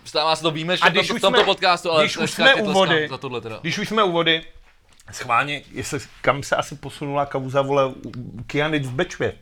Stává 0.04 0.36
se 0.36 0.42
to 0.42 0.50
výjimečně 0.50 0.90
v, 0.90 1.10
v 1.10 1.20
tomto 1.20 1.44
podcastu, 1.44 1.90
ale 1.90 2.02
když 2.04 2.16
už 2.16 2.30
jsme 2.30 2.44
tleskám 2.44 2.68
úvody, 2.68 3.06
za 3.10 3.18
tohle 3.18 3.40
teda. 3.40 3.58
když 3.62 3.78
už 3.78 3.88
jsme 3.88 4.02
úvody, 4.02 4.42
schválně, 5.12 5.62
jestli, 5.72 5.98
kam 6.20 6.42
se 6.42 6.56
asi 6.56 6.74
posunula 6.74 7.26
kauza, 7.26 7.62
vole, 7.62 7.92
Kianit 8.46 8.86
v 8.86 8.90
Bečvě. 8.90 9.32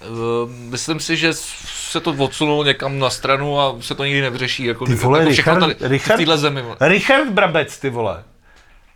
Uh, 0.00 0.50
myslím 0.50 1.00
si, 1.00 1.16
že 1.16 1.32
se 1.32 2.00
to 2.00 2.10
odsunulo 2.10 2.64
někam 2.64 2.98
na 2.98 3.10
stranu 3.10 3.60
a 3.60 3.76
se 3.80 3.94
to 3.94 4.04
nikdy 4.04 4.20
nevyřeší. 4.20 4.64
Jako, 4.64 4.86
Ty 4.86 4.94
vole, 4.94 5.18
jako 5.18 5.30
Richard, 5.30 5.60
tady, 5.60 5.76
Richard, 5.80 6.20
v 6.20 6.36
zemi. 6.36 6.62
Vole. 6.62 6.76
Richard 6.80 7.30
Brabec, 7.30 7.78
ty 7.78 7.90
vole. 7.90 8.24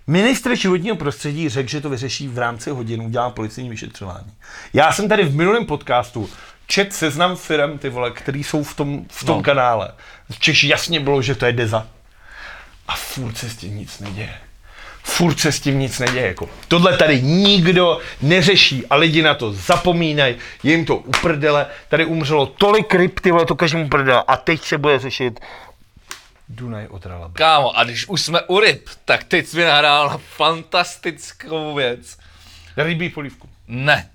Ministr 0.06 0.54
životního 0.56 0.96
prostředí 0.96 1.48
řekl, 1.48 1.68
že 1.68 1.80
to 1.80 1.90
vyřeší 1.90 2.28
v 2.28 2.38
rámci 2.38 2.70
hodin, 2.70 3.02
udělá 3.02 3.30
policejní 3.30 3.70
vyšetřování. 3.70 4.32
Já 4.72 4.92
jsem 4.92 5.08
tady 5.08 5.24
v 5.24 5.36
minulém 5.36 5.66
podcastu 5.66 6.30
čet 6.66 6.92
seznam 6.94 7.36
firm, 7.36 7.78
ty 7.78 7.88
vole, 7.88 8.10
který 8.10 8.44
jsou 8.44 8.64
v 8.64 8.74
tom, 8.74 9.04
v 9.10 9.24
tom 9.24 9.36
No. 9.36 9.42
kanále. 9.42 9.92
V 10.30 10.64
jasně 10.64 11.00
bylo, 11.00 11.22
že 11.22 11.34
to 11.34 11.46
je 11.46 11.52
Deza. 11.52 11.86
A 12.88 12.96
furt 12.96 13.36
se 13.38 13.50
s 13.50 13.56
tím 13.56 13.76
nic 13.76 14.00
neděje. 14.00 14.34
Furt 15.08 15.40
se 15.40 15.52
s 15.52 15.60
tím 15.60 15.78
nic 15.78 15.98
neděje. 15.98 16.26
Jako. 16.26 16.48
Tohle 16.68 16.96
tady 16.96 17.22
nikdo 17.22 17.98
neřeší 18.22 18.86
a 18.86 18.96
lidi 18.96 19.22
na 19.22 19.34
to 19.34 19.52
zapomínají, 19.52 20.36
je 20.62 20.72
jim 20.72 20.84
to 20.84 20.96
uprdele. 20.96 21.66
Tady 21.88 22.04
umřelo 22.04 22.46
tolik 22.46 22.94
ryb, 22.94 23.20
ty 23.20 23.30
vole, 23.30 23.46
to 23.46 23.56
každému 23.56 23.84
uprdele. 23.84 24.24
A 24.26 24.36
teď 24.36 24.62
se 24.62 24.78
bude 24.78 24.98
řešit 24.98 25.40
Dunaj 26.48 26.86
otrala. 26.86 27.30
Kámo, 27.32 27.78
a 27.78 27.84
když 27.84 28.08
už 28.08 28.20
jsme 28.20 28.40
u 28.40 28.60
ryb, 28.60 28.88
tak 29.04 29.24
teď 29.24 29.46
jsi 29.46 29.56
mi 29.56 29.64
nahrál 29.64 30.08
na 30.08 30.18
fantastickou 30.18 31.74
věc. 31.74 32.18
Rybí 32.76 33.08
polívku. 33.08 33.48
Ne. 33.68 34.10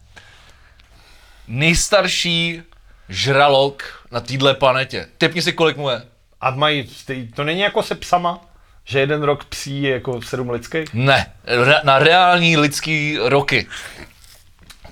Nejstarší 1.48 2.62
žralok 3.10 4.08
na 4.12 4.20
téhle 4.20 4.54
planetě. 4.54 5.08
Typni 5.18 5.42
si, 5.42 5.54
kolik 5.54 5.78
mu 5.78 5.90
je. 5.90 6.02
A 6.42 6.52
mají, 6.52 6.90
to 7.36 7.44
není 7.44 7.60
jako 7.60 7.84
se 7.84 7.96
psama, 7.96 8.42
že 8.86 9.00
jeden 9.00 9.24
rok 9.24 9.46
psí 9.46 9.84
je 9.84 9.92
jako 9.92 10.22
sedm 10.22 10.50
lidských? 10.50 10.94
Ne. 10.94 11.26
Re- 11.46 11.82
na 11.84 12.00
reální 12.00 12.58
lidský 12.58 13.18
roky. 13.22 13.68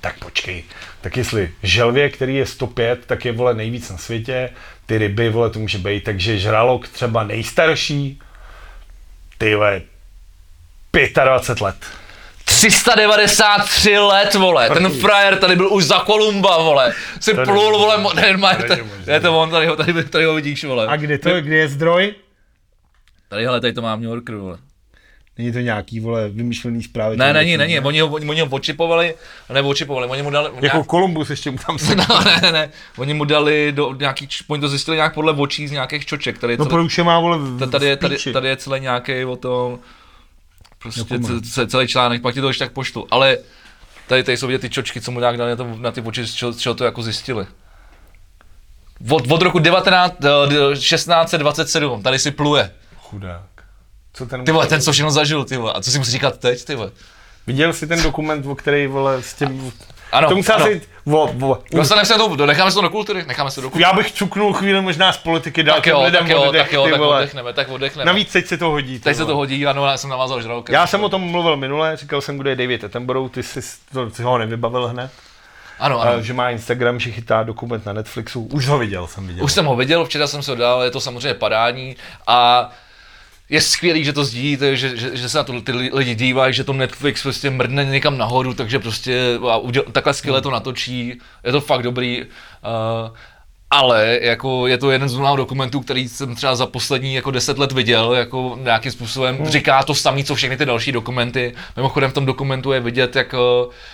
Tak 0.02 0.20
počkej. 0.20 0.64
Tak 1.02 1.18
jestli 1.18 1.52
želvě, 1.64 2.10
který 2.10 2.36
je 2.36 2.46
105, 2.46 3.06
tak 3.06 3.26
je 3.26 3.32
vole 3.32 3.54
nejvíc 3.54 3.90
na 3.90 3.98
světě, 3.98 4.50
ty 4.86 4.98
ryby, 4.98 5.30
vole, 5.30 5.50
to 5.50 5.60
může 5.60 5.78
být, 5.78 6.04
takže 6.04 6.38
žralok 6.40 6.88
třeba 6.88 7.24
nejstarší, 7.24 8.20
ty 9.38 9.56
vole, 9.56 9.82
25 11.24 11.62
let. 11.62 11.76
393 12.46 13.98
let, 14.00 14.34
vole. 14.36 14.70
Ten 14.70 14.90
frajer 14.92 15.38
tady 15.38 15.56
byl 15.56 15.74
už 15.74 15.84
za 15.84 16.00
Kolumba, 16.00 16.58
vole. 16.58 16.94
Si 17.20 17.34
To 17.34 17.44
plul, 17.44 17.78
vole, 17.80 17.98
ne, 18.16 18.38
možné. 18.38 18.80
je 19.14 19.20
to 19.20 19.40
on, 19.42 19.50
tady 19.52 19.68
ho, 19.68 19.76
tady, 19.76 20.04
tady 20.04 20.26
ho 20.26 20.34
vidíš, 20.34 20.64
vole. 20.64 20.88
A 20.88 20.96
kde 20.96 21.18
to, 21.18 21.42
kde 21.42 21.56
je 21.56 21.68
zdroj? 21.68 22.16
Tady, 23.32 23.44
hele, 23.46 23.62
tady 23.62 23.74
to 23.74 23.82
mám 23.82 24.02
New 24.02 24.10
Yorker, 24.10 24.36
vole. 24.36 24.58
Není 25.38 25.52
to 25.52 25.60
nějaký, 25.60 26.00
vole, 26.00 26.30
vymyšlený 26.30 26.84
zprávy. 26.84 27.18
Ne, 27.18 27.34
není, 27.34 27.58
není, 27.58 27.80
oni 27.80 28.00
ho, 28.00 28.08
oni, 28.08 28.30
oni 28.30 28.42
ho 28.42 28.48
očipovali, 28.50 29.16
ne, 29.54 29.62
očipovali, 29.62 30.08
oni 30.08 30.22
mu 30.22 30.30
dali, 30.30 30.50
Jako 30.62 30.84
Kolumbus 30.84 31.30
ještě 31.30 31.52
mu 31.52 31.58
tam 31.58 31.80
se... 31.80 31.96
No, 31.96 32.06
ne, 32.26 32.40
ne, 32.42 32.52
ne, 32.52 32.70
oni 32.98 33.14
mu 33.14 33.26
dali 33.26 33.72
do 33.72 33.94
nějaký, 34.00 34.28
oni 34.48 34.62
to 34.62 34.70
zjistili 34.70 34.98
nějak 34.98 35.14
podle 35.14 35.34
očí 35.34 35.68
z 35.68 35.72
nějakých 35.72 36.06
čoček, 36.06 36.38
tady 36.38 36.54
je 36.54 36.58
No 36.58 36.66
celý, 36.66 36.70
pro 36.74 36.84
už 36.86 36.98
je 36.98 37.04
má, 37.04 37.20
vole, 37.20 37.38
v, 37.38 37.60
ta- 37.60 37.66
tady, 37.68 37.86
je, 37.86 37.96
v 37.96 38.00
tady, 38.00 38.18
tady 38.34 38.48
je 38.48 38.58
celý 38.58 38.80
nějaký 38.80 39.26
o 39.26 39.36
tom, 39.36 39.80
prostě 40.80 41.00
Dokument. 41.00 41.26
ce- 41.46 41.52
ce- 41.52 41.68
celý 41.68 41.88
článek, 41.88 42.22
pak 42.22 42.34
ti 42.34 42.42
to 42.42 42.48
ještě 42.48 42.64
tak 42.66 42.74
poštu, 42.74 43.08
ale 43.12 43.38
tady, 44.08 44.24
tady 44.24 44.38
jsou 44.38 44.48
vidět 44.48 44.60
ty 44.62 44.70
čočky, 44.70 45.02
co 45.02 45.12
mu 45.12 45.20
nějak 45.20 45.38
dali 45.38 45.50
na, 45.50 45.56
to, 45.56 45.76
na 45.78 45.92
ty 45.92 46.02
oči, 46.02 46.26
z 46.28 46.34
čeho, 46.34 46.52
z 46.52 46.58
čeho 46.58 46.76
to 46.76 46.86
jako 46.86 47.04
zjistili. 47.04 47.46
Od, 49.10 49.32
od 49.32 49.42
roku 49.42 49.60
19, 49.60 50.16
eh, 50.26 50.76
1627, 50.76 52.04
tady 52.04 52.20
si 52.20 52.32
pluje. 52.32 52.72
Chudák. 53.12 53.42
Co 54.14 54.26
ten... 54.26 54.46
Ty 54.46 54.52
vole, 54.52 54.68
ten 54.68 54.82
co 54.82 54.92
všechno 54.92 55.12
zažil, 55.12 55.44
ty 55.44 55.58
vole. 55.58 55.74
A 55.74 55.82
co 55.82 55.92
si 55.92 55.98
musí 55.98 56.12
říkat 56.12 56.40
teď, 56.40 56.66
ty 56.66 56.76
vole. 56.76 56.92
Viděl 57.48 57.74
jsi 57.74 57.88
ten 57.88 58.04
dokument, 58.04 58.46
o 58.46 58.56
který, 58.56 58.88
vole, 58.88 59.24
s 59.24 59.34
tím... 59.34 59.74
Ano, 60.12 60.30
to 60.30 60.36
musel 60.36 60.56
ano. 60.56 60.66
si... 60.66 60.82
Vo, 61.06 61.30
vo, 61.34 61.64
Dostaneme 61.74 62.06
se 62.06 62.14
do, 62.36 62.46
necháme 62.46 62.72
se 62.72 62.76
to 62.76 62.82
do 62.82 62.90
kultury, 62.90 63.26
necháme 63.28 63.52
se 63.52 63.56
to 63.56 63.62
do 63.62 63.70
kultury. 63.70 63.84
já 63.84 63.94
bych 63.94 64.12
cuknul 64.12 64.54
chvíli 64.54 64.82
možná 64.82 65.14
z 65.14 65.18
politiky, 65.18 65.64
dal 65.64 65.76
Tak 65.76 65.88
jo, 65.88 66.04
lidem 66.04 66.24
tak 66.24 66.30
jo, 66.30 66.42
oddech, 66.42 66.62
tak 66.62 66.72
jo, 66.72 66.88
tak 66.92 67.02
oddechneme, 67.02 67.54
tak 67.54 67.70
oddechneme. 67.70 68.06
Navíc 68.06 68.32
teď 68.32 68.46
se 68.46 68.58
to 68.58 68.70
hodí. 68.70 69.00
Teď 69.00 69.18
se 69.18 69.26
to 69.26 69.36
hodí, 69.36 69.68
ano, 69.68 69.86
já 69.86 69.98
jsem 69.98 70.10
navázal 70.10 70.42
žraloka. 70.42 70.74
Já 70.74 70.88
jsem 70.88 71.04
o 71.04 71.10
tom 71.10 71.22
mluvil 71.22 71.58
minule, 71.58 71.98
říkal 71.98 72.22
jsem, 72.22 72.38
kdo 72.38 72.50
je 72.50 72.56
David 72.56 72.84
Attenborough, 72.84 73.32
ty 73.32 73.44
jsi, 73.44 73.60
to, 73.94 74.10
ty 74.10 74.24
ho 74.24 74.38
nevybavil 74.38 74.88
hned, 74.88 75.12
Ano, 75.80 76.02
ano. 76.02 76.22
že 76.22 76.34
má 76.34 76.50
Instagram, 76.50 77.00
že 77.00 77.12
chytá 77.12 77.44
dokument 77.44 77.86
na 77.86 77.94
Netflixu. 77.94 78.46
Už 78.46 78.68
ho 78.68 78.78
viděl, 78.78 79.08
jsem 79.08 79.28
viděl. 79.28 79.44
Už 79.44 79.52
jsem 79.52 79.66
ho 79.66 79.76
viděl, 79.76 80.06
včera 80.06 80.28
jsem 80.28 80.44
se 80.44 80.52
ho 80.52 80.58
dal, 80.58 80.84
je 80.84 80.92
to 80.92 81.02
samozřejmě 81.02 81.34
padání 81.34 81.96
a 82.28 82.70
je 83.52 83.62
skvělý, 83.62 84.04
že 84.04 84.14
to 84.14 84.26
sdílíte, 84.26 84.76
že, 84.76 84.98
že, 84.98 85.18
že 85.18 85.30
se 85.30 85.38
na 85.38 85.44
to 85.44 85.62
ty 85.62 85.72
li- 85.72 85.90
lidi 85.94 86.16
dívají, 86.16 86.54
že 86.54 86.64
to 86.64 86.74
Netflix 86.74 87.22
prostě 87.24 87.50
mrdne 87.50 87.86
někam 87.86 88.18
nahoru, 88.18 88.54
takže 88.54 88.80
prostě 88.80 89.40
a 89.50 89.58
uděl, 89.58 89.84
takhle 89.92 90.14
skvěle 90.14 90.42
to 90.42 90.52
natočí, 90.52 91.20
je 91.44 91.52
to 91.52 91.62
fakt 91.62 91.84
dobrý. 91.84 92.24
Uh, 92.24 93.18
ale 93.72 94.20
jako 94.22 94.68
je 94.68 94.78
to 94.78 94.92
jeden 94.92 95.10
z 95.10 95.16
mnoha 95.18 95.36
dokumentů, 95.36 95.80
který 95.80 96.10
jsem 96.10 96.36
třeba 96.36 96.56
za 96.56 96.66
poslední 96.66 97.14
jako 97.14 97.32
deset 97.32 97.58
let 97.58 97.72
viděl, 97.72 98.14
jako 98.14 98.58
nějakým 98.64 98.92
způsobem 98.92 99.38
Hmm. 99.38 99.48
říká 99.48 99.84
to 99.84 99.96
samé, 99.96 100.24
co 100.24 100.36
všechny 100.36 100.58
ty 100.58 100.66
další 100.66 100.92
dokumenty. 100.92 101.54
Mimochodem 101.76 102.12
v 102.12 102.14
tom 102.14 102.26
dokumentu 102.26 102.72
je 102.72 102.80
vidět, 102.80 103.16
jak 103.16 103.34
eh, 103.34 103.38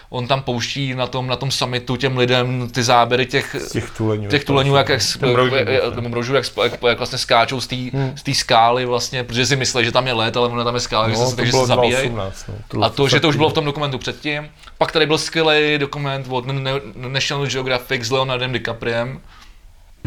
on 0.09 0.27
tam 0.27 0.41
pouští 0.41 0.95
na 0.95 1.07
tom, 1.07 1.27
na 1.27 1.35
tom 1.35 1.51
summitu 1.51 1.95
těm 1.95 2.17
lidem 2.17 2.69
ty 2.71 2.83
záběry 2.83 3.25
těch, 3.25 3.55
těch 3.71 3.89
tuleňů. 3.97 4.27
těch 4.29 4.43
tuleňů, 4.45 4.75
jak, 4.75 4.89
jak, 4.89 5.01
brožů, 5.19 5.55
jak, 5.55 5.67
jak, 5.67 5.83
no. 5.95 6.21
jak, 6.33 6.43
jak, 6.63 6.81
jak, 6.83 6.97
vlastně 6.97 7.17
skáčou 7.17 7.61
z 7.61 7.67
té 7.67 7.75
z 8.15 8.23
té 8.23 8.33
skály 8.33 8.85
vlastně, 8.85 9.23
protože 9.23 9.45
si 9.45 9.55
myslí, 9.55 9.85
že 9.85 9.91
tam 9.91 10.07
je 10.07 10.13
let, 10.13 10.37
ale 10.37 10.47
ono 10.47 10.63
tam 10.63 10.75
je 10.75 10.81
skála, 10.81 11.07
No, 11.07 11.09
že 11.13 11.17
se, 11.17 11.29
to 11.29 11.35
takže 11.35 11.51
se 11.51 11.65
zabíjejí. 11.65 12.09
2018, 12.09 12.45
no. 12.73 12.83
A 12.85 12.89
to, 12.89 13.07
že 13.07 13.19
to 13.19 13.27
už 13.29 13.35
bylo 13.35 13.49
v 13.49 13.53
tom 13.53 13.65
dokumentu 13.65 13.97
předtím. 13.97 14.49
Pak 14.77 14.91
tady 14.91 15.05
byl 15.05 15.17
skvělý 15.17 15.77
dokument 15.77 16.25
od 16.29 16.45
National 16.95 17.45
Geographic 17.47 18.03
s 18.03 18.11
Leonardem 18.11 18.53
DiCapriem, 18.53 19.19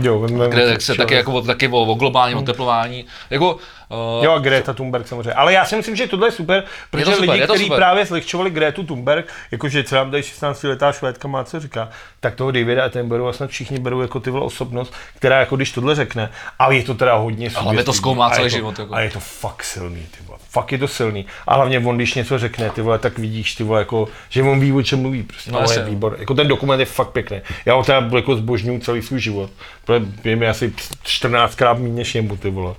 Jo, 0.02 0.18
vem, 0.18 0.38
vem, 0.38 0.50
kde 0.50 0.80
se 0.80 0.94
taky, 0.94 1.14
jako, 1.14 1.42
taky 1.42 1.68
o, 1.68 1.82
o 1.82 1.94
globálním 1.94 2.38
oteplování. 2.38 3.04
Jako, 3.30 3.56
uh, 3.90 4.24
Jo, 4.24 4.32
a 4.32 4.38
Greta 4.38 4.72
Thunberg 4.72 5.08
samozřejmě. 5.08 5.32
Ale 5.32 5.52
já 5.52 5.64
si 5.64 5.76
myslím, 5.76 5.96
že 5.96 6.06
tohle 6.06 6.28
je 6.28 6.32
super, 6.32 6.64
protože 6.90 7.04
to 7.04 7.10
super, 7.12 7.28
lidi, 7.28 7.40
je 7.40 7.46
kteří 7.46 7.70
právě 7.70 8.06
zlehčovali 8.06 8.50
Gretu 8.50 8.82
Thunberg, 8.82 9.26
jakože 9.50 9.82
třeba 9.82 10.04
tady 10.04 10.22
16 10.22 10.62
letá 10.62 10.92
švédka 10.92 11.28
má 11.28 11.44
co 11.44 11.60
říká, 11.60 11.88
tak 12.20 12.34
toho 12.34 12.50
Davida 12.50 12.84
Attenborough 12.84 13.28
a 13.28 13.32
snad 13.32 13.50
všichni 13.50 13.78
berou 13.78 14.00
jako 14.00 14.20
ty 14.20 14.30
vole 14.30 14.44
osobnost, 14.44 14.94
která 15.16 15.40
jako 15.40 15.56
když 15.56 15.72
tohle 15.72 15.94
řekne, 15.94 16.30
a 16.58 16.72
je 16.72 16.82
to 16.82 16.94
teda 16.94 17.14
hodně 17.14 17.50
hlavně 17.50 17.84
to 17.84 17.92
zkoumá 17.92 18.28
je 18.28 18.34
celý 18.34 18.50
život, 18.50 18.78
jako. 18.78 18.94
A 18.94 19.00
je 19.00 19.10
to 19.10 19.20
fakt 19.20 19.64
silný, 19.64 20.06
ty 20.10 20.24
vole. 20.26 20.38
Fakt 20.50 20.72
je 20.72 20.78
to 20.78 20.88
silný. 20.88 21.26
A 21.46 21.54
hlavně 21.54 21.78
on, 21.78 21.96
když 21.96 22.14
něco 22.14 22.38
řekne, 22.38 22.70
ty 22.70 22.82
vole, 22.82 22.98
tak 22.98 23.18
vidíš, 23.18 23.54
ty 23.54 23.64
vole, 23.64 23.80
jako, 23.80 24.08
že 24.28 24.42
on 24.42 24.60
ví, 24.60 24.72
o 24.72 24.82
čem 24.82 25.00
mluví. 25.00 25.22
Prostě. 25.22 25.50
No, 25.52 25.58
No, 25.60 25.64
ale 25.64 25.74
je 25.74 25.78
jasně. 25.78 25.90
výbor. 25.90 26.16
Jako 26.18 26.34
ten 26.34 26.48
dokument 26.48 26.80
je 26.80 26.86
fakt 26.86 27.10
pěkný. 27.10 27.40
Já 27.64 27.74
ho 27.74 27.84
teda 27.84 28.08
jako 28.16 28.36
zbožňuji 28.36 28.80
celý 28.80 29.02
svůj 29.02 29.20
život. 29.20 29.50
Protože 29.84 30.04
je 30.24 30.36
mi 30.36 30.48
asi 30.48 30.72
14krát 31.04 31.78
méně 31.78 31.94
než 31.94 32.14
jemu, 32.14 32.36
ty 32.36 32.50
vole. 32.50 32.74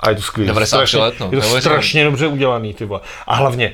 A 0.00 0.10
je 0.10 0.16
to 0.16 0.22
skvělé. 0.22 0.46
93 0.46 0.90
strašně, 0.90 0.98
let, 0.98 1.14
no. 1.20 1.28
Je 1.32 1.40
to 1.40 1.60
strašně 1.60 2.04
dobře 2.04 2.26
udělaný, 2.26 2.74
ty 2.74 2.84
vole. 2.84 3.00
A 3.26 3.34
hlavně, 3.34 3.72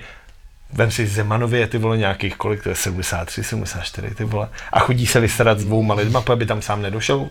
vem 0.72 0.90
si 0.90 1.06
Zemanově, 1.06 1.66
ty 1.66 1.78
vole, 1.78 1.98
nějakých, 1.98 2.36
kolik 2.36 2.62
to 2.62 2.68
je, 2.68 2.74
73, 2.74 3.44
74, 3.44 4.14
ty 4.14 4.24
vole. 4.24 4.48
A 4.72 4.80
chodí 4.80 5.06
se 5.06 5.20
vystarat 5.20 5.58
s 5.60 5.64
dvouma 5.64 5.94
lidma, 5.94 6.22
aby 6.32 6.46
tam 6.46 6.62
sám 6.62 6.82
nedošel. 6.82 7.28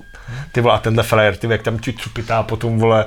Ty 0.52 0.62
vole, 0.62 0.74
a 0.76 0.78
tenhle 0.78 1.04
frajer, 1.04 1.36
ty 1.38 1.48
vole, 1.48 1.54
jak 1.56 1.62
tam 1.64 1.80
ti 1.80 1.94
cupitá 1.94 2.44
potom, 2.44 2.80
vole, 2.80 3.06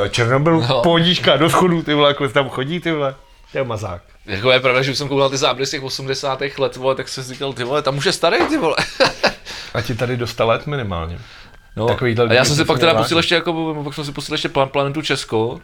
uh, 0.00 0.08
Černobyl, 0.08 0.60
No. 0.68 0.80
pohodička 0.82 1.36
do 1.36 1.50
schodu, 1.50 1.82
ty 1.82 1.94
vole, 1.94 2.10
jako 2.10 2.28
tam 2.28 2.48
chodí, 2.48 2.80
ty 2.80 2.92
vole. 2.92 3.14
To 3.52 3.58
je 3.58 3.64
mazák. 3.64 4.02
jako 4.26 4.50
je 4.50 4.60
pravda, 4.60 4.82
že 4.82 4.90
už 4.90 4.98
jsem 4.98 5.08
koukal 5.08 5.30
ty 5.30 5.36
záběry 5.36 5.66
z 5.66 5.70
těch 5.70 5.82
80. 5.82 6.40
let, 6.58 6.76
vole, 6.76 6.94
tak 6.94 7.08
jsem 7.08 7.24
si 7.24 7.32
říkal, 7.32 7.52
ty 7.52 7.64
vole, 7.64 7.82
tam 7.82 7.96
už 7.98 8.04
je 8.06 8.12
starý, 8.12 8.36
ty 8.48 8.58
vole. 8.58 8.76
A 9.74 9.80
ti 9.80 9.94
tady 9.94 10.16
do 10.16 10.26
100 10.26 10.46
let 10.46 10.66
minimálně. 10.66 11.18
No, 11.78 11.86
Takovýhle 11.86 12.26
a 12.28 12.32
já 12.32 12.44
jsem 12.44 12.56
si 12.56 12.64
pak 12.64 12.78
teda 12.78 12.94
pustil 12.94 13.16
ještě, 13.16 13.34
jako, 13.34 13.80
pak 13.84 13.94
jsem 13.94 14.04
si 14.04 14.12
pustil 14.12 14.34
ještě 14.34 14.48
plan, 14.48 14.68
Planetu 14.68 15.02
Česko, 15.02 15.60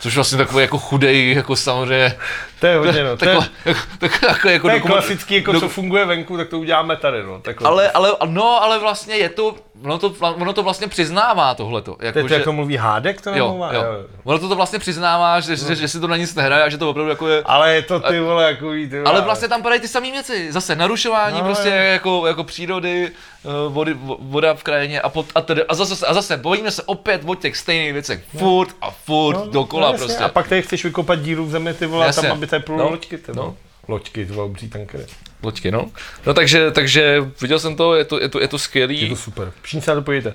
což 0.00 0.14
vlastně 0.14 0.38
takový 0.38 0.62
jako 0.62 0.78
chudej, 0.78 1.34
jako 1.34 1.56
samozřejmě, 1.56 2.14
To 2.60 2.66
je 2.66 2.76
hodně, 2.76 3.04
no. 3.04 3.16
To 3.16 3.28
je, 3.28 3.34
jako, 3.64 3.80
takový, 4.00 4.26
jako, 4.28 4.48
jako 4.48 4.68
to 4.68 4.72
je 4.74 4.80
dokument- 4.80 4.92
klasický, 4.92 5.34
jako 5.34 5.52
do- 5.52 5.60
co 5.60 5.68
funguje 5.68 6.04
venku, 6.04 6.36
tak 6.36 6.48
to 6.48 6.58
uděláme 6.58 6.96
tady, 6.96 7.22
no. 7.22 7.40
Takhle. 7.40 7.68
ale, 7.68 7.90
ale, 7.90 8.12
no, 8.26 8.62
ale 8.62 8.78
vlastně 8.78 9.14
je 9.16 9.28
to 9.28 9.54
ono 9.84 9.98
to, 9.98 10.12
ono 10.20 10.52
to 10.52 10.62
vlastně 10.62 10.88
přiznává 10.88 11.54
tohleto. 11.54 11.94
To 11.94 12.04
Jako, 12.06 12.20
to, 12.20 12.28
že, 12.28 12.34
jako 12.34 12.52
mluví 12.52 12.76
Hádek, 12.76 13.20
to 13.20 13.30
jo, 13.30 13.36
nemluvá? 13.36 13.72
jo. 13.74 13.82
Ono 14.24 14.38
to, 14.38 14.48
to 14.48 14.54
vlastně 14.56 14.78
přiznává, 14.78 15.40
že, 15.40 15.56
že, 15.56 15.76
že, 15.76 15.88
si 15.88 16.00
to 16.00 16.06
na 16.08 16.16
nic 16.16 16.34
nehraje 16.34 16.62
a 16.62 16.68
že 16.68 16.78
to 16.78 16.90
opravdu 16.90 17.10
jako 17.10 17.28
je... 17.28 17.42
Ale 17.46 17.74
je 17.74 17.82
to 17.82 18.00
ty 18.00 18.20
vole, 18.20 18.44
jako 18.44 18.68
ví, 18.70 18.88
ty 18.88 18.98
vole. 18.98 19.10
Ale 19.10 19.20
vlastně 19.20 19.48
tam 19.48 19.62
padají 19.62 19.80
ty 19.80 19.88
samé 19.88 20.10
věci. 20.10 20.52
Zase 20.52 20.76
narušování 20.76 21.38
No, 21.38 21.44
prostě 21.44 21.68
jo. 21.68 21.74
jako, 21.76 22.26
jako 22.26 22.44
přírody, 22.44 23.10
eh, 23.44 23.48
vody, 23.68 23.94
vo- 23.94 24.16
voda 24.20 24.54
v 24.54 24.62
krajině 24.62 25.00
a, 25.00 25.08
pot, 25.08 25.26
a, 25.34 25.40
tedy, 25.40 25.64
a, 25.64 25.74
zase, 25.74 26.06
a 26.06 26.14
zase 26.14 26.36
bojíme 26.36 26.70
se 26.70 26.82
opět 26.82 27.22
o 27.26 27.34
těch 27.34 27.56
stejných 27.56 27.92
věcech. 27.92 28.20
Furt 28.36 28.68
a 28.80 28.90
furt 28.90 29.36
No, 29.36 29.46
dokola 29.46 29.92
no, 29.92 29.98
prostě. 29.98 30.24
A 30.24 30.28
pak 30.28 30.48
tady 30.48 30.62
chceš 30.62 30.84
vykopat 30.84 31.18
díru 31.20 31.46
v 31.46 31.50
zemi, 31.50 31.74
ty 31.74 31.86
vole, 31.86 32.12
tam, 32.12 32.32
aby 32.32 32.46
tady 32.46 32.62
pluly 32.62 32.82
No. 32.82 32.90
loďky, 32.90 33.18
ty 33.18 33.32
No. 33.34 33.42
vole. 33.42 33.54
Loďky, 33.88 34.26
ty 34.26 34.32
vole, 34.32 34.46
obří 34.46 34.68
tankery. 34.68 35.06
Loďky, 35.42 35.70
no. 35.70 35.90
No 36.26 36.34
takže, 36.34 36.70
takže 36.70 37.24
viděl 37.40 37.58
jsem 37.58 37.76
to, 37.76 37.94
je 37.94 38.04
to, 38.04 38.20
je 38.20 38.28
to, 38.28 38.40
je 38.40 38.48
to 38.48 38.58
skvělý. 38.58 39.02
Je 39.02 39.08
to 39.08 39.16
super. 39.16 39.52
Všichni 39.62 39.82
se 39.82 39.90
na 39.90 39.94
to 39.94 40.02
podívejte. 40.02 40.30
E, 40.30 40.34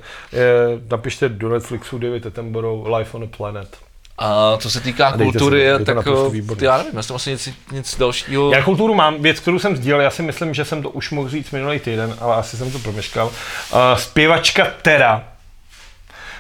napište 0.92 1.30
do 1.30 1.50
Netflixu 1.50 1.98
David 1.98 2.26
Attenborough 2.26 2.88
Life 2.98 3.18
on 3.18 3.24
a 3.24 3.38
Planet. 3.38 3.78
A 4.18 4.58
co 4.58 4.70
se 4.70 4.82
týká 4.82 5.12
si 5.12 5.18
kultury, 5.18 5.60
to, 5.60 5.66
je 5.66 5.86
tak 5.86 5.96
naprosto 5.96 6.32
eh, 6.62 6.66
já 6.66 6.78
nevím, 6.78 6.96
já 6.96 7.04
jsem 7.04 7.16
asi 7.16 7.32
nic, 7.32 7.50
nic 7.72 7.98
dalšího. 7.98 8.52
Já 8.54 8.64
kulturu 8.64 8.94
mám, 8.94 9.22
věc, 9.22 9.40
kterou 9.40 9.60
jsem 9.60 9.76
sdílel, 9.78 10.02
já 10.02 10.10
si 10.10 10.22
myslím, 10.22 10.54
že 10.54 10.66
jsem 10.66 10.84
to 10.84 10.90
už 10.90 11.12
mohl 11.12 11.30
říct 11.30 11.52
minulý 11.52 11.80
týden, 11.80 12.16
ale 12.20 12.36
asi 12.36 12.58
jsem 12.58 12.72
to 12.72 12.80
promeškal. 12.80 13.28
Uh, 13.28 13.80
zpěvačka 13.96 14.68
Tera. 14.82 15.24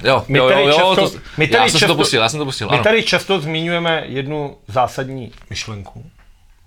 Jo, 0.03 0.26
My 0.27 0.38
jo, 0.38 0.49
tady 0.49 0.61
jo, 0.61 0.68
jo, 0.68 0.95
často- 0.95 1.10
to, 1.10 1.19
my 1.38 1.48
tady 1.48 1.64
já 1.64 1.69
jsem 1.69 1.80
často- 1.80 1.94
to 1.94 1.98
pustil, 2.02 2.22
já 2.22 2.30
jsem 2.30 2.40
to 2.40 2.45
pustil, 2.45 2.68
My 2.68 2.73
ano. 2.73 2.84
tady 2.84 3.03
často 3.03 3.40
zmiňujeme 3.40 4.03
jednu 4.06 4.57
zásadní 4.68 5.31
myšlenku 5.49 6.06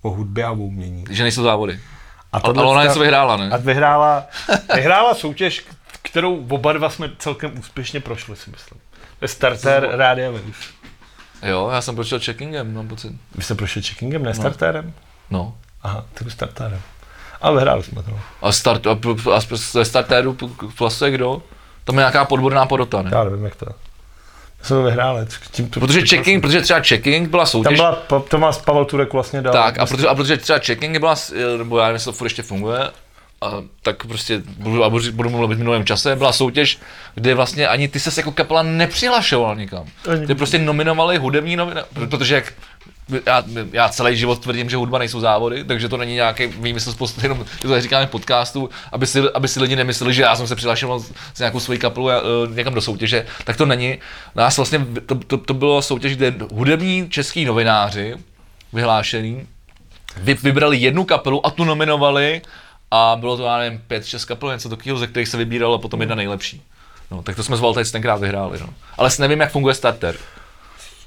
o 0.07 0.11
hudbě 0.11 0.45
a 0.45 0.51
o 0.51 0.55
umění. 0.55 1.05
Že 1.11 1.23
nejsou 1.23 1.43
závody. 1.43 1.81
A 2.33 2.39
Ale, 2.39 2.55
ale 2.57 2.67
ona 2.67 2.85
něco 2.85 2.99
vyhrála, 3.01 3.37
ne? 3.37 3.51
A 3.51 3.57
vyhrála, 3.57 4.27
vyhrála 4.75 5.15
soutěž, 5.15 5.65
kterou 6.03 6.47
oba 6.49 6.73
dva 6.73 6.91
jsme 6.91 7.11
celkem 7.19 7.59
úspěšně 7.59 8.01
prošli, 8.01 8.37
si 8.37 8.51
myslím. 8.51 8.81
To 9.19 9.25
je 9.25 9.29
starter 9.29 9.89
Rádia 9.91 10.31
Wave. 10.31 10.45
Jo, 11.43 11.69
já 11.73 11.81
jsem 11.81 11.95
prošel 11.95 12.21
checkingem, 12.25 12.75
mám 12.75 12.89
pocit. 12.89 13.13
Vy 13.35 13.43
jste 13.43 13.55
prošli 13.55 13.83
checkingem, 13.83 14.23
ne 14.23 14.35
starterem? 14.35 14.93
No. 15.31 15.55
Aha, 15.83 16.05
tak 16.15 16.31
starterem. 16.31 16.81
A 17.41 17.51
vyhráli 17.51 17.83
jsme 17.83 18.03
to. 18.03 18.19
A, 18.43 18.53
start, 18.53 18.87
a, 18.87 18.99
a 19.37 19.41
ze 19.55 19.85
startéru 19.85 20.33
p- 20.35 20.47
vlastně 20.79 21.11
kdo? 21.11 21.43
Tam 21.85 21.95
je 21.95 21.99
nějaká 22.01 22.25
podborná 22.25 22.67
porota, 22.67 23.03
ne? 23.03 23.11
Já 23.15 23.25
nevím, 23.25 23.45
jak 23.45 23.57
to. 23.57 23.67
My 23.67 23.73
jsme 24.63 24.77
to 24.77 24.83
vyhráli. 24.83 25.27
Tím 25.51 25.71
to, 25.71 25.81
Protože 25.81 26.01
checking, 26.07 26.43
protože 26.43 26.61
třeba 26.61 26.81
checking 26.89 27.29
byla 27.31 27.45
Tam 27.45 27.51
soutěž, 27.51 27.77
byla, 27.77 27.93
pa- 27.93 28.21
Tomáš 28.29 28.57
Pavel 28.57 28.85
Turek 28.85 29.13
vlastně 29.13 29.43
dal. 29.43 29.53
tak, 29.53 29.79
a 29.79 29.87
protože, 29.87 30.09
a 30.09 30.15
protože 30.15 30.37
třeba 30.37 30.59
checking 30.59 30.99
byla, 30.99 31.15
nebo 31.59 31.79
já 31.79 31.85
nevím, 31.85 31.95
jestli 31.95 32.05
to 32.05 32.13
furt 32.13 32.27
ještě 32.27 32.43
funguje, 32.43 32.79
a 33.41 33.53
tak 33.83 34.07
prostě 34.07 34.43
budu, 34.59 34.85
a 34.85 34.91
budu, 34.91 35.13
budu 35.13 35.31
mluvit 35.31 35.55
v 35.55 35.59
minulém 35.59 35.85
čase, 35.85 36.17
byla 36.17 36.33
soutěž, 36.33 36.79
kde 37.15 37.35
vlastně 37.35 37.69
ani 37.69 37.89
ty 37.89 38.01
ses 38.01 38.17
jako 38.19 38.33
kapela 38.33 38.63
nepřihlašoval 38.63 39.57
nikam. 39.57 39.85
Ani- 40.13 40.27
Ty 40.27 40.35
prostě 40.35 40.59
nominovali 40.59 41.17
hudební 41.19 41.57
novina, 41.57 41.83
protože 41.93 42.35
jak 42.35 42.53
já, 43.27 43.45
já 43.73 43.89
celý 43.89 44.17
život 44.17 44.39
tvrdím, 44.39 44.71
že 44.71 44.77
hudba 44.77 44.99
nejsou 44.99 45.21
závody, 45.21 45.65
takže 45.65 45.89
to 45.89 45.97
není 45.97 46.15
nějaký 46.15 46.47
výmysl 46.47 46.95
post, 46.95 47.23
jenom 47.23 47.45
to 47.63 47.69
tady 47.69 47.81
říkáme 47.81 48.07
v 48.07 48.11
podcastu, 48.11 48.71
aby 48.93 49.07
si, 49.07 49.23
aby 49.35 49.49
si 49.49 49.61
lidi 49.61 49.77
nemysleli, 49.77 50.15
že 50.15 50.23
já 50.23 50.37
jsem 50.37 50.47
se 50.47 50.57
přihlašoval 50.57 51.01
s 51.35 51.39
nějakou 51.39 51.61
svojí 51.61 51.79
kapelu 51.79 52.07
uh, 52.07 52.13
někam 52.55 52.75
do 52.75 52.81
soutěže, 52.81 53.27
tak 53.45 53.57
to 53.57 53.67
není. 53.67 53.99
Nás 54.35 54.57
vlastně, 54.57 54.87
to, 55.07 55.15
to, 55.15 55.39
to 55.39 55.55
bylo 55.55 55.83
soutěž, 55.83 56.17
kde 56.17 56.35
hudební 56.53 57.11
český 57.11 57.45
novináři 57.45 58.15
vyhlášený 58.73 59.47
vy, 60.17 60.35
vybrali 60.35 60.77
jednu 60.77 61.05
kapelu 61.05 61.47
a 61.47 61.51
tu 61.51 61.65
nominovali 61.65 62.43
a 62.91 63.17
bylo 63.21 63.37
to, 63.37 63.45
já 63.45 63.59
nevím, 63.59 63.83
pět, 63.87 64.07
šest 64.07 64.25
kapel, 64.25 64.53
něco 64.53 64.69
takového, 64.69 64.99
ze 64.99 65.07
kterých 65.07 65.29
se 65.29 65.37
vybíralo 65.37 65.79
potom 65.79 66.01
jedna 66.01 66.17
nejlepší. 66.17 66.63
No, 67.11 67.23
tak 67.23 67.37
to 67.37 67.43
jsme 67.43 67.57
s 67.57 67.61
Valtajc 67.61 67.91
tenkrát 67.91 68.21
vyhráli, 68.21 68.59
no. 68.61 68.69
Ale 68.99 69.11
nevím, 69.19 69.41
jak 69.41 69.51
funguje 69.51 69.75
starter. 69.75 70.17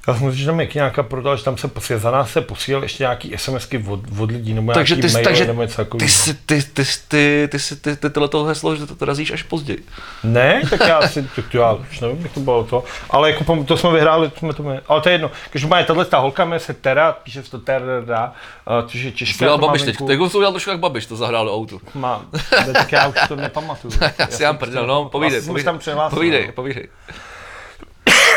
Já 0.07 0.13
jsem 0.13 0.25
myslel, 0.25 0.39
že 0.39 0.45
tam 0.45 0.59
je 0.59 0.69
nějaká 0.73 1.03
proto, 1.03 1.35
že 1.37 1.43
tam 1.43 1.57
se 1.57 1.67
posílal, 1.67 1.99
za 1.99 2.11
nás 2.11 2.31
se 2.31 2.41
posílal 2.41 2.83
ještě 2.83 3.03
nějaký 3.03 3.33
SMSky 3.37 3.83
od, 3.87 3.99
od 4.19 4.31
lidí, 4.31 4.53
nebo 4.53 4.73
Takže 4.73 4.95
nějaký 4.95 5.07
ty, 5.07 5.13
mail, 5.13 5.25
takže 5.25 5.45
nebo 5.45 5.61
něco 5.61 5.75
takového. 5.77 6.07
ty, 6.07 6.13
si, 6.13 6.33
ty, 6.33 6.63
ty, 6.63 6.83
ty, 7.07 7.47
ty, 7.51 7.59
si, 7.59 7.75
ty, 7.75 7.95
ty, 7.95 8.09
tohleto 8.09 8.43
heslo, 8.43 8.75
že 8.75 8.85
to, 8.85 8.95
to 8.95 9.05
razíš 9.05 9.31
až 9.31 9.43
později. 9.43 9.85
Ne, 10.23 10.61
tak 10.69 10.79
já 10.87 11.07
si, 11.07 11.29
tak 11.35 11.53
já 11.53 11.73
už 11.73 11.99
nevím, 11.99 12.21
jak 12.21 12.31
to 12.31 12.39
bylo 12.39 12.63
to, 12.63 12.83
ale 13.09 13.31
jako 13.31 13.63
to 13.63 13.77
jsme 13.77 13.91
vyhráli, 13.91 14.29
to 14.29 14.39
jsme 14.39 14.53
to 14.53 14.63
měli, 14.63 14.79
ale 14.87 15.01
to 15.01 15.09
je 15.09 15.13
jedno. 15.13 15.31
Každopádně 15.49 15.85
tahle 15.85 16.05
ta 16.05 16.17
holka 16.17 16.45
jmenuje 16.45 16.59
se 16.59 16.73
Tera, 16.73 17.11
píše 17.11 17.43
se 17.43 17.51
to 17.51 17.59
Terra, 17.59 18.33
uh, 18.81 18.87
což 18.89 19.01
je 19.01 19.11
To 19.11 19.17
těžké. 19.17 19.45
dělal 19.45 19.57
Babiš 19.57 19.81
teď, 19.81 19.97
teď 20.07 20.19
to 20.31 20.37
udělal 20.37 20.51
trošku 20.51 20.69
jak 20.69 20.79
Babiš, 20.79 21.05
to 21.05 21.15
zahrál 21.15 21.45
do 21.45 21.55
autu. 21.55 21.81
Má, 21.93 22.25
tak 22.73 22.91
já 22.91 23.07
už 23.07 23.15
to 23.27 23.35
nepamatuju. 23.35 23.93
Já 24.19 24.27
si 24.27 24.43
dám 24.43 24.57
prdel, 24.57 24.87
no, 24.87 25.05
povídej, 25.05 25.41
jsem 25.41 25.53
povídej, 25.53 25.73
povídej, 26.09 26.51
povídej. 26.51 26.87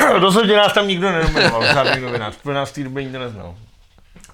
Rozhodně 0.20 0.57
nás 0.57 0.73
tam 0.73 0.89
nikdo 0.89 1.12
nenominoval, 1.12 1.65
žádný 1.65 2.03
novinář, 2.03 2.37
protože 2.37 2.55
nás 2.55 2.70
v 2.70 2.74
té 2.74 2.85
době 2.85 3.03
nikdo 3.03 3.19
neznal. 3.19 3.55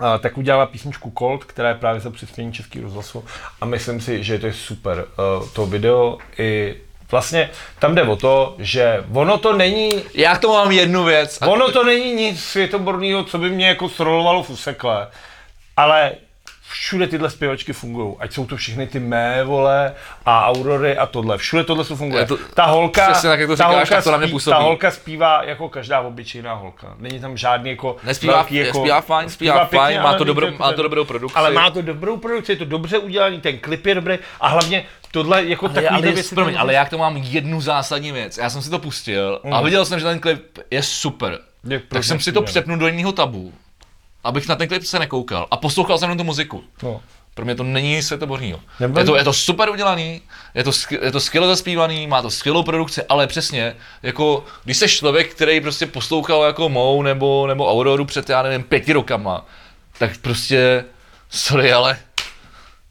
A, 0.00 0.18
tak 0.18 0.38
udělala 0.38 0.66
písničku 0.66 1.12
Cold, 1.18 1.44
která 1.44 1.68
je 1.68 1.74
právě 1.74 2.00
za 2.00 2.10
přispění 2.10 2.52
Český 2.52 2.80
rozhlasu 2.80 3.24
a 3.60 3.64
myslím 3.64 4.00
si, 4.00 4.24
že 4.24 4.38
to 4.38 4.46
je 4.46 4.52
super. 4.52 5.04
Uh, 5.38 5.48
to 5.48 5.66
video 5.66 6.18
i 6.38 6.76
vlastně 7.10 7.50
tam 7.78 7.94
jde 7.94 8.02
o 8.02 8.16
to, 8.16 8.54
že 8.58 9.04
ono 9.12 9.38
to 9.38 9.52
není, 9.52 9.90
Já 10.14 10.36
k 10.36 10.40
tomu 10.40 10.54
mám 10.54 10.72
jednu 10.72 11.04
věc. 11.04 11.38
Ono 11.46 11.72
to 11.72 11.84
není 11.84 12.14
nic 12.14 12.44
světoborného, 12.44 13.24
co 13.24 13.38
by 13.38 13.50
mě 13.50 13.68
jako 13.68 13.88
srolovalo 13.88 14.42
v 14.42 14.50
usekle, 14.50 15.08
ale 15.76 16.12
všude 16.70 17.06
tyhle 17.06 17.30
zpěvačky 17.30 17.72
fungují. 17.72 18.14
Ať 18.18 18.32
jsou 18.32 18.46
to 18.46 18.56
všechny 18.56 18.86
ty 18.86 19.00
mé 19.00 19.44
vole 19.44 19.94
a 20.26 20.46
Aurory 20.46 20.96
a 20.96 21.06
tohle. 21.06 21.38
Všude 21.38 21.64
tohle 21.64 21.84
to 21.84 21.96
funguje. 21.96 22.22
Je 22.22 22.26
to- 22.26 22.38
ta 22.54 22.64
holka, 22.64 23.10
přesně 23.10 23.28
tak, 23.28 23.40
jak 23.40 23.48
to 23.48 23.56
ta 23.56 23.64
říkáš, 23.64 23.74
holka 23.74 23.94
tak 23.94 24.04
to 24.04 24.10
na 24.10 24.18
mě 24.18 24.26
působí. 24.28 24.52
Ta 24.52 24.58
holka 24.58 24.90
zpívá 24.90 25.42
jako 25.44 25.68
každá 25.68 26.00
obyčejná 26.00 26.54
holka. 26.54 26.94
Není 26.98 27.20
tam 27.20 27.36
žádný 27.36 27.70
jako 27.70 27.96
Nespívá, 28.04 28.32
velký 28.34 28.54
jako... 28.54 28.78
zpívá 28.78 29.00
fajn, 29.00 29.30
zpívá 29.30 29.58
pěkně, 29.58 29.78
fajn, 29.78 30.02
má 30.02 30.14
to, 30.14 30.24
dobrou, 30.24 30.46
má 30.58 30.72
to 30.72 30.82
dobrou 30.82 31.04
produkci. 31.04 31.36
Ale 31.38 31.50
má 31.50 31.70
to 31.70 31.82
dobrou 31.82 32.16
produkci, 32.16 32.52
je 32.52 32.56
to 32.56 32.64
dobře 32.64 32.98
udělaný, 32.98 33.40
ten 33.40 33.58
klip 33.58 33.86
je 33.86 33.94
dobrý 33.94 34.18
a 34.40 34.48
hlavně 34.48 34.86
tohle 35.10 35.44
jako 35.44 35.66
Ale, 35.66 35.74
takový 35.74 36.02
ale, 36.02 36.12
věci. 36.12 36.34
promiň, 36.34 36.54
ale 36.58 36.74
já 36.74 36.84
k 36.84 36.90
tomu 36.90 37.00
mám 37.00 37.16
jednu 37.16 37.60
zásadní 37.60 38.12
věc. 38.12 38.38
Já 38.38 38.50
jsem 38.50 38.62
si 38.62 38.70
to 38.70 38.78
pustil 38.78 39.40
a 39.52 39.62
viděl 39.62 39.84
jsem, 39.84 39.98
že 39.98 40.04
ten 40.04 40.20
klip 40.20 40.58
je 40.70 40.82
super. 40.82 41.38
Je 41.68 41.80
tak 41.88 42.04
jsem 42.04 42.20
si 42.20 42.32
to 42.32 42.42
přepnul 42.42 42.76
do 42.76 42.86
jiného 42.86 43.12
tabu, 43.12 43.52
abych 44.24 44.48
na 44.48 44.56
ten 44.56 44.68
klip 44.68 44.82
se 44.84 44.98
nekoukal 44.98 45.46
a 45.50 45.56
poslouchal 45.56 45.98
jsem 45.98 46.08
jenom 46.10 46.18
tu 46.18 46.24
muziku. 46.24 46.64
No. 46.82 47.00
Pro 47.34 47.44
mě 47.44 47.54
to 47.54 47.62
není 47.62 48.02
světoborného. 48.02 48.60
Nebo- 48.80 48.98
Je 49.00 49.04
to, 49.04 49.16
je 49.16 49.24
to 49.24 49.32
super 49.32 49.70
udělaný, 49.70 50.22
je 50.54 50.64
to, 50.64 50.70
je 51.02 51.12
to 51.12 51.20
skvěle 51.20 51.46
zaspívaný, 51.46 52.06
má 52.06 52.22
to 52.22 52.30
skvělou 52.30 52.62
produkci, 52.62 53.02
ale 53.08 53.26
přesně, 53.26 53.76
jako 54.02 54.44
když 54.64 54.76
jsi 54.76 54.88
člověk, 54.88 55.34
který 55.34 55.60
prostě 55.60 55.86
poslouchal 55.86 56.44
jako 56.44 56.68
Mou 56.68 57.02
nebo, 57.02 57.46
nebo 57.46 57.70
Auroru 57.72 58.04
před, 58.04 58.28
já 58.30 58.42
nevím, 58.42 58.62
pěti 58.62 58.92
rokama, 58.92 59.46
tak 59.98 60.18
prostě, 60.18 60.84
sorry, 61.30 61.72
ale 61.72 61.98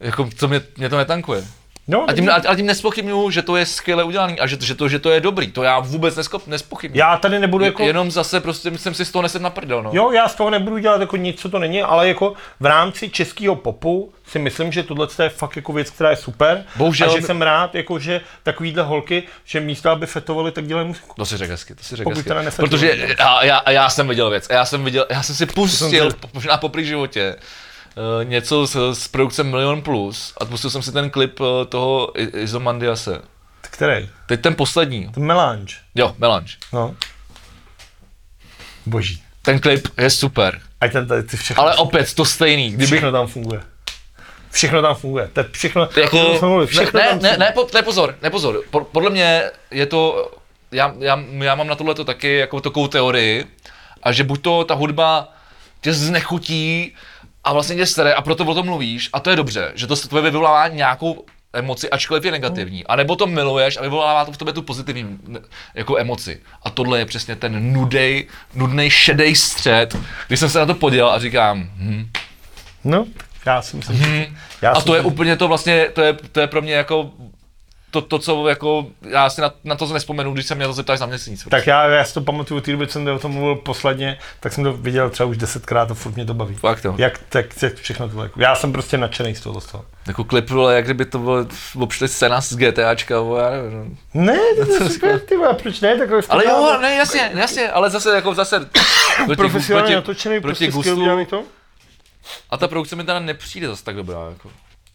jako 0.00 0.28
to 0.38 0.48
mě, 0.48 0.60
mě 0.76 0.88
to 0.88 0.96
netankuje. 0.96 1.44
No, 1.88 2.04
A 2.08 2.12
tím, 2.12 2.30
a, 2.30 2.54
tím 2.54 2.66
nespochybnuju, 2.66 3.30
že 3.30 3.42
to 3.42 3.56
je 3.56 3.66
skvěle 3.66 4.04
udělaný 4.04 4.40
a 4.40 4.46
že, 4.46 4.56
že, 4.60 4.74
to, 4.74 4.88
že 4.88 4.98
to 4.98 5.10
je 5.10 5.20
dobrý. 5.20 5.52
To 5.52 5.62
já 5.62 5.78
vůbec 5.78 6.16
neskop, 6.16 6.46
nespochybnuju. 6.46 6.98
já 6.98 7.16
tady 7.16 7.38
nebudu 7.38 7.64
jako... 7.64 7.82
Jenom 7.82 8.10
zase 8.10 8.40
prostě 8.40 8.78
jsem 8.78 8.94
si 8.94 9.04
z 9.04 9.10
toho 9.10 9.22
nesem 9.22 9.42
na 9.42 9.50
prdel, 9.50 9.82
no. 9.82 9.90
Jo, 9.92 10.10
já 10.10 10.28
z 10.28 10.34
toho 10.34 10.50
nebudu 10.50 10.78
dělat 10.78 11.00
jako 11.00 11.16
nic, 11.16 11.40
co 11.40 11.48
to 11.48 11.58
není, 11.58 11.82
ale 11.82 12.08
jako 12.08 12.34
v 12.60 12.66
rámci 12.66 13.10
českého 13.10 13.56
popu 13.56 14.12
si 14.26 14.38
myslím, 14.38 14.72
že 14.72 14.82
tohle 14.82 15.08
je 15.22 15.28
fakt 15.28 15.56
jako 15.56 15.72
věc, 15.72 15.90
která 15.90 16.10
je 16.10 16.16
super. 16.16 16.64
Bohužel 16.76 17.10
a 17.10 17.16
že 17.20 17.26
jsem 17.26 17.42
rád, 17.42 17.74
jako 17.74 17.98
že 17.98 18.20
takovýhle 18.42 18.82
holky, 18.82 19.22
že 19.44 19.60
místo, 19.60 19.90
aby 19.90 20.06
fetovali, 20.06 20.52
tak 20.52 20.66
dělají 20.66 20.88
muziku. 20.88 21.14
To 21.16 21.26
si 21.26 21.36
řekl 21.36 21.50
hezky, 21.50 21.74
to 21.74 21.84
si 21.84 21.96
řekl 21.96 22.10
hezky. 22.10 22.62
Protože 22.62 23.14
já, 23.18 23.44
já, 23.44 23.70
já 23.70 23.90
jsem 23.90 24.08
viděl 24.08 24.30
věc, 24.30 24.46
já 24.50 24.64
jsem 24.64 24.84
viděl, 24.84 25.06
já 25.10 25.22
jsem 25.22 25.34
si 25.34 25.46
pustil, 25.46 26.10
jsem 26.10 26.20
možná 26.34 26.56
poprvé 26.56 26.82
v 26.82 26.86
životě, 26.86 27.36
něco 28.24 28.66
z, 28.66 28.76
z 28.92 29.08
produkce 29.08 29.42
Milion 29.44 29.82
Plus 29.82 30.34
a 30.40 30.44
pustil 30.44 30.70
jsem 30.70 30.82
si 30.82 30.92
ten 30.92 31.10
klip 31.10 31.40
uh, 31.40 31.46
toho 31.68 32.12
Izomandiase. 32.38 33.20
Který? 33.60 34.08
Teď 34.26 34.40
ten 34.40 34.54
poslední, 34.54 35.08
To 35.12 35.20
melange. 35.20 35.74
jo, 35.94 36.14
Melange. 36.18 36.54
No. 36.72 36.94
Boží. 38.86 39.22
Ten 39.42 39.60
klip 39.60 39.88
je 39.98 40.10
super, 40.10 40.60
Ať 40.80 40.92
ten 40.92 41.06
tady 41.06 41.22
ty 41.22 41.36
všechno, 41.36 41.62
ale 41.62 41.76
opět 41.76 42.14
to 42.14 42.24
stejný, 42.24 42.68
kdybych 42.68 42.86
všechno 42.86 43.12
tam 43.12 43.26
funguje. 43.26 43.60
Všechno 44.50 44.82
tam 44.82 44.94
funguje. 44.94 45.28
To 45.32 45.40
je 45.40 45.46
všechno, 45.52 45.88
jako, 45.96 46.38
mluvili, 46.40 46.66
všechno 46.66 47.00
ne, 47.00 47.08
tam 47.08 47.18
ne, 47.22 47.36
ne, 47.36 47.52
po, 47.54 47.68
ne, 47.74 47.82
pozor, 47.82 48.14
ne, 48.22 48.30
pozor. 48.30 48.62
Po, 48.70 48.80
podle 48.80 49.10
mě 49.10 49.50
je 49.70 49.86
to, 49.86 50.30
já, 50.72 50.94
já, 50.98 51.24
já 51.38 51.54
mám 51.54 51.66
na 51.66 51.74
tohle 51.74 51.94
to 51.94 52.04
taky 52.04 52.36
jako 52.36 52.60
takovou 52.60 52.88
teorii, 52.88 53.46
a 54.02 54.12
že 54.12 54.24
buď 54.24 54.42
to 54.42 54.64
ta 54.64 54.74
hudba 54.74 55.32
tě 55.80 55.92
znechutí 55.92 56.94
a 57.48 57.52
vlastně 57.52 57.76
tě 57.76 57.86
sere 57.86 58.14
a 58.14 58.22
proto 58.22 58.44
o 58.44 58.54
tom 58.54 58.66
mluvíš 58.66 59.10
a 59.12 59.20
to 59.20 59.30
je 59.30 59.36
dobře, 59.36 59.72
že 59.74 59.86
to 59.86 59.96
tvoje 59.96 60.22
vyvolává 60.22 60.68
nějakou 60.68 61.24
emoci, 61.52 61.90
ačkoliv 61.90 62.24
je 62.24 62.30
negativní. 62.30 62.86
A 62.86 62.96
nebo 62.96 63.16
to 63.16 63.26
miluješ 63.26 63.76
a 63.76 63.82
vyvolává 63.82 64.24
to 64.24 64.32
v 64.32 64.36
tobě 64.36 64.54
tu 64.54 64.62
pozitivní 64.62 65.18
jako 65.74 65.98
emoci. 65.98 66.40
A 66.62 66.70
tohle 66.70 66.98
je 66.98 67.06
přesně 67.06 67.36
ten 67.36 67.72
nudej, 67.72 68.26
nudnej 68.54 68.90
šedej 68.90 69.34
střed, 69.34 69.96
když 70.26 70.40
jsem 70.40 70.50
se 70.50 70.58
na 70.58 70.66
to 70.66 70.74
podíval 70.74 71.10
a 71.10 71.18
říkám, 71.18 71.70
hm, 71.76 72.10
No, 72.84 73.06
já 73.46 73.62
si 73.62 73.76
myslím, 73.76 73.96
že... 73.96 74.26
Já 74.62 74.70
a 74.70 74.80
to 74.80 74.94
je 74.94 75.00
úplně 75.00 75.36
to 75.36 75.48
vlastně, 75.48 75.86
to 75.92 76.02
je, 76.02 76.12
to 76.12 76.40
je 76.40 76.46
pro 76.46 76.62
mě 76.62 76.74
jako 76.74 77.10
to, 77.90 78.00
to, 78.00 78.18
co 78.18 78.48
jako, 78.48 78.86
já 79.02 79.30
si 79.30 79.40
na, 79.40 79.52
na 79.64 79.74
to 79.74 79.92
nespomenu, 79.92 80.32
když 80.32 80.46
se 80.46 80.54
mě 80.54 80.66
to 80.66 80.72
zeptáš 80.72 80.98
za 80.98 81.06
měsíc. 81.06 81.46
Tak 81.50 81.66
já, 81.66 81.88
já 81.88 82.04
si 82.04 82.14
to 82.14 82.20
pamatuju, 82.20 82.60
ty 82.60 82.72
doby, 82.72 82.86
co 82.86 82.92
jsem 82.92 83.08
o 83.08 83.18
tom 83.18 83.32
mluvil 83.32 83.56
posledně, 83.56 84.18
tak 84.40 84.52
jsem 84.52 84.64
to 84.64 84.72
viděl 84.72 85.10
třeba 85.10 85.28
už 85.28 85.36
desetkrát 85.36 85.90
a 85.90 85.94
furt 85.94 86.14
mě 86.14 86.24
to 86.24 86.34
baví. 86.34 86.54
Fakt 86.54 86.84
jo. 86.84 86.94
Jak, 86.98 87.20
tak, 87.28 87.62
jak 87.62 87.74
všechno 87.74 88.08
to 88.08 88.22
jako, 88.22 88.40
Já 88.40 88.54
jsem 88.54 88.72
prostě 88.72 88.98
nadšený 88.98 89.34
z 89.34 89.40
toho 89.40 89.60
z 89.60 89.66
toho. 89.66 89.84
Jako 90.06 90.24
klip, 90.24 90.50
vole, 90.50 90.74
jak 90.74 90.84
kdyby 90.84 91.04
to 91.04 91.18
bylo 91.18 91.46
obšli 91.78 92.08
scéna 92.08 92.40
z 92.40 92.56
GTAčka, 92.56 93.20
vole, 93.20 93.42
já 93.42 93.50
nevím. 93.50 93.98
no. 94.14 94.22
Ne, 94.22 94.38
to 94.66 94.84
je 94.84 94.90
super, 94.90 95.20
ty 95.20 95.36
vole, 95.36 95.54
proč 95.54 95.80
ne, 95.80 95.98
takové 95.98 96.20
Ale 96.28 96.44
jo, 96.46 96.78
ne, 96.80 96.94
jasně, 96.94 97.30
jasně, 97.34 97.70
ale 97.70 97.90
zase 97.90 98.14
jako 98.14 98.34
zase 98.34 98.60
proti, 99.16 99.36
profesionálně 99.36 99.94
natočený, 99.94 100.40
proti 100.40 100.70
prostě 100.70 100.90
gustu. 100.90 101.26
to. 101.30 101.42
A 102.50 102.56
ta 102.56 102.68
produkce 102.68 102.96
mi 102.96 103.04
teda 103.04 103.18
nepřijde 103.18 103.66
zase 103.66 103.84
tak 103.84 103.96
dobrá, 103.96 104.18
jako. 104.28 104.50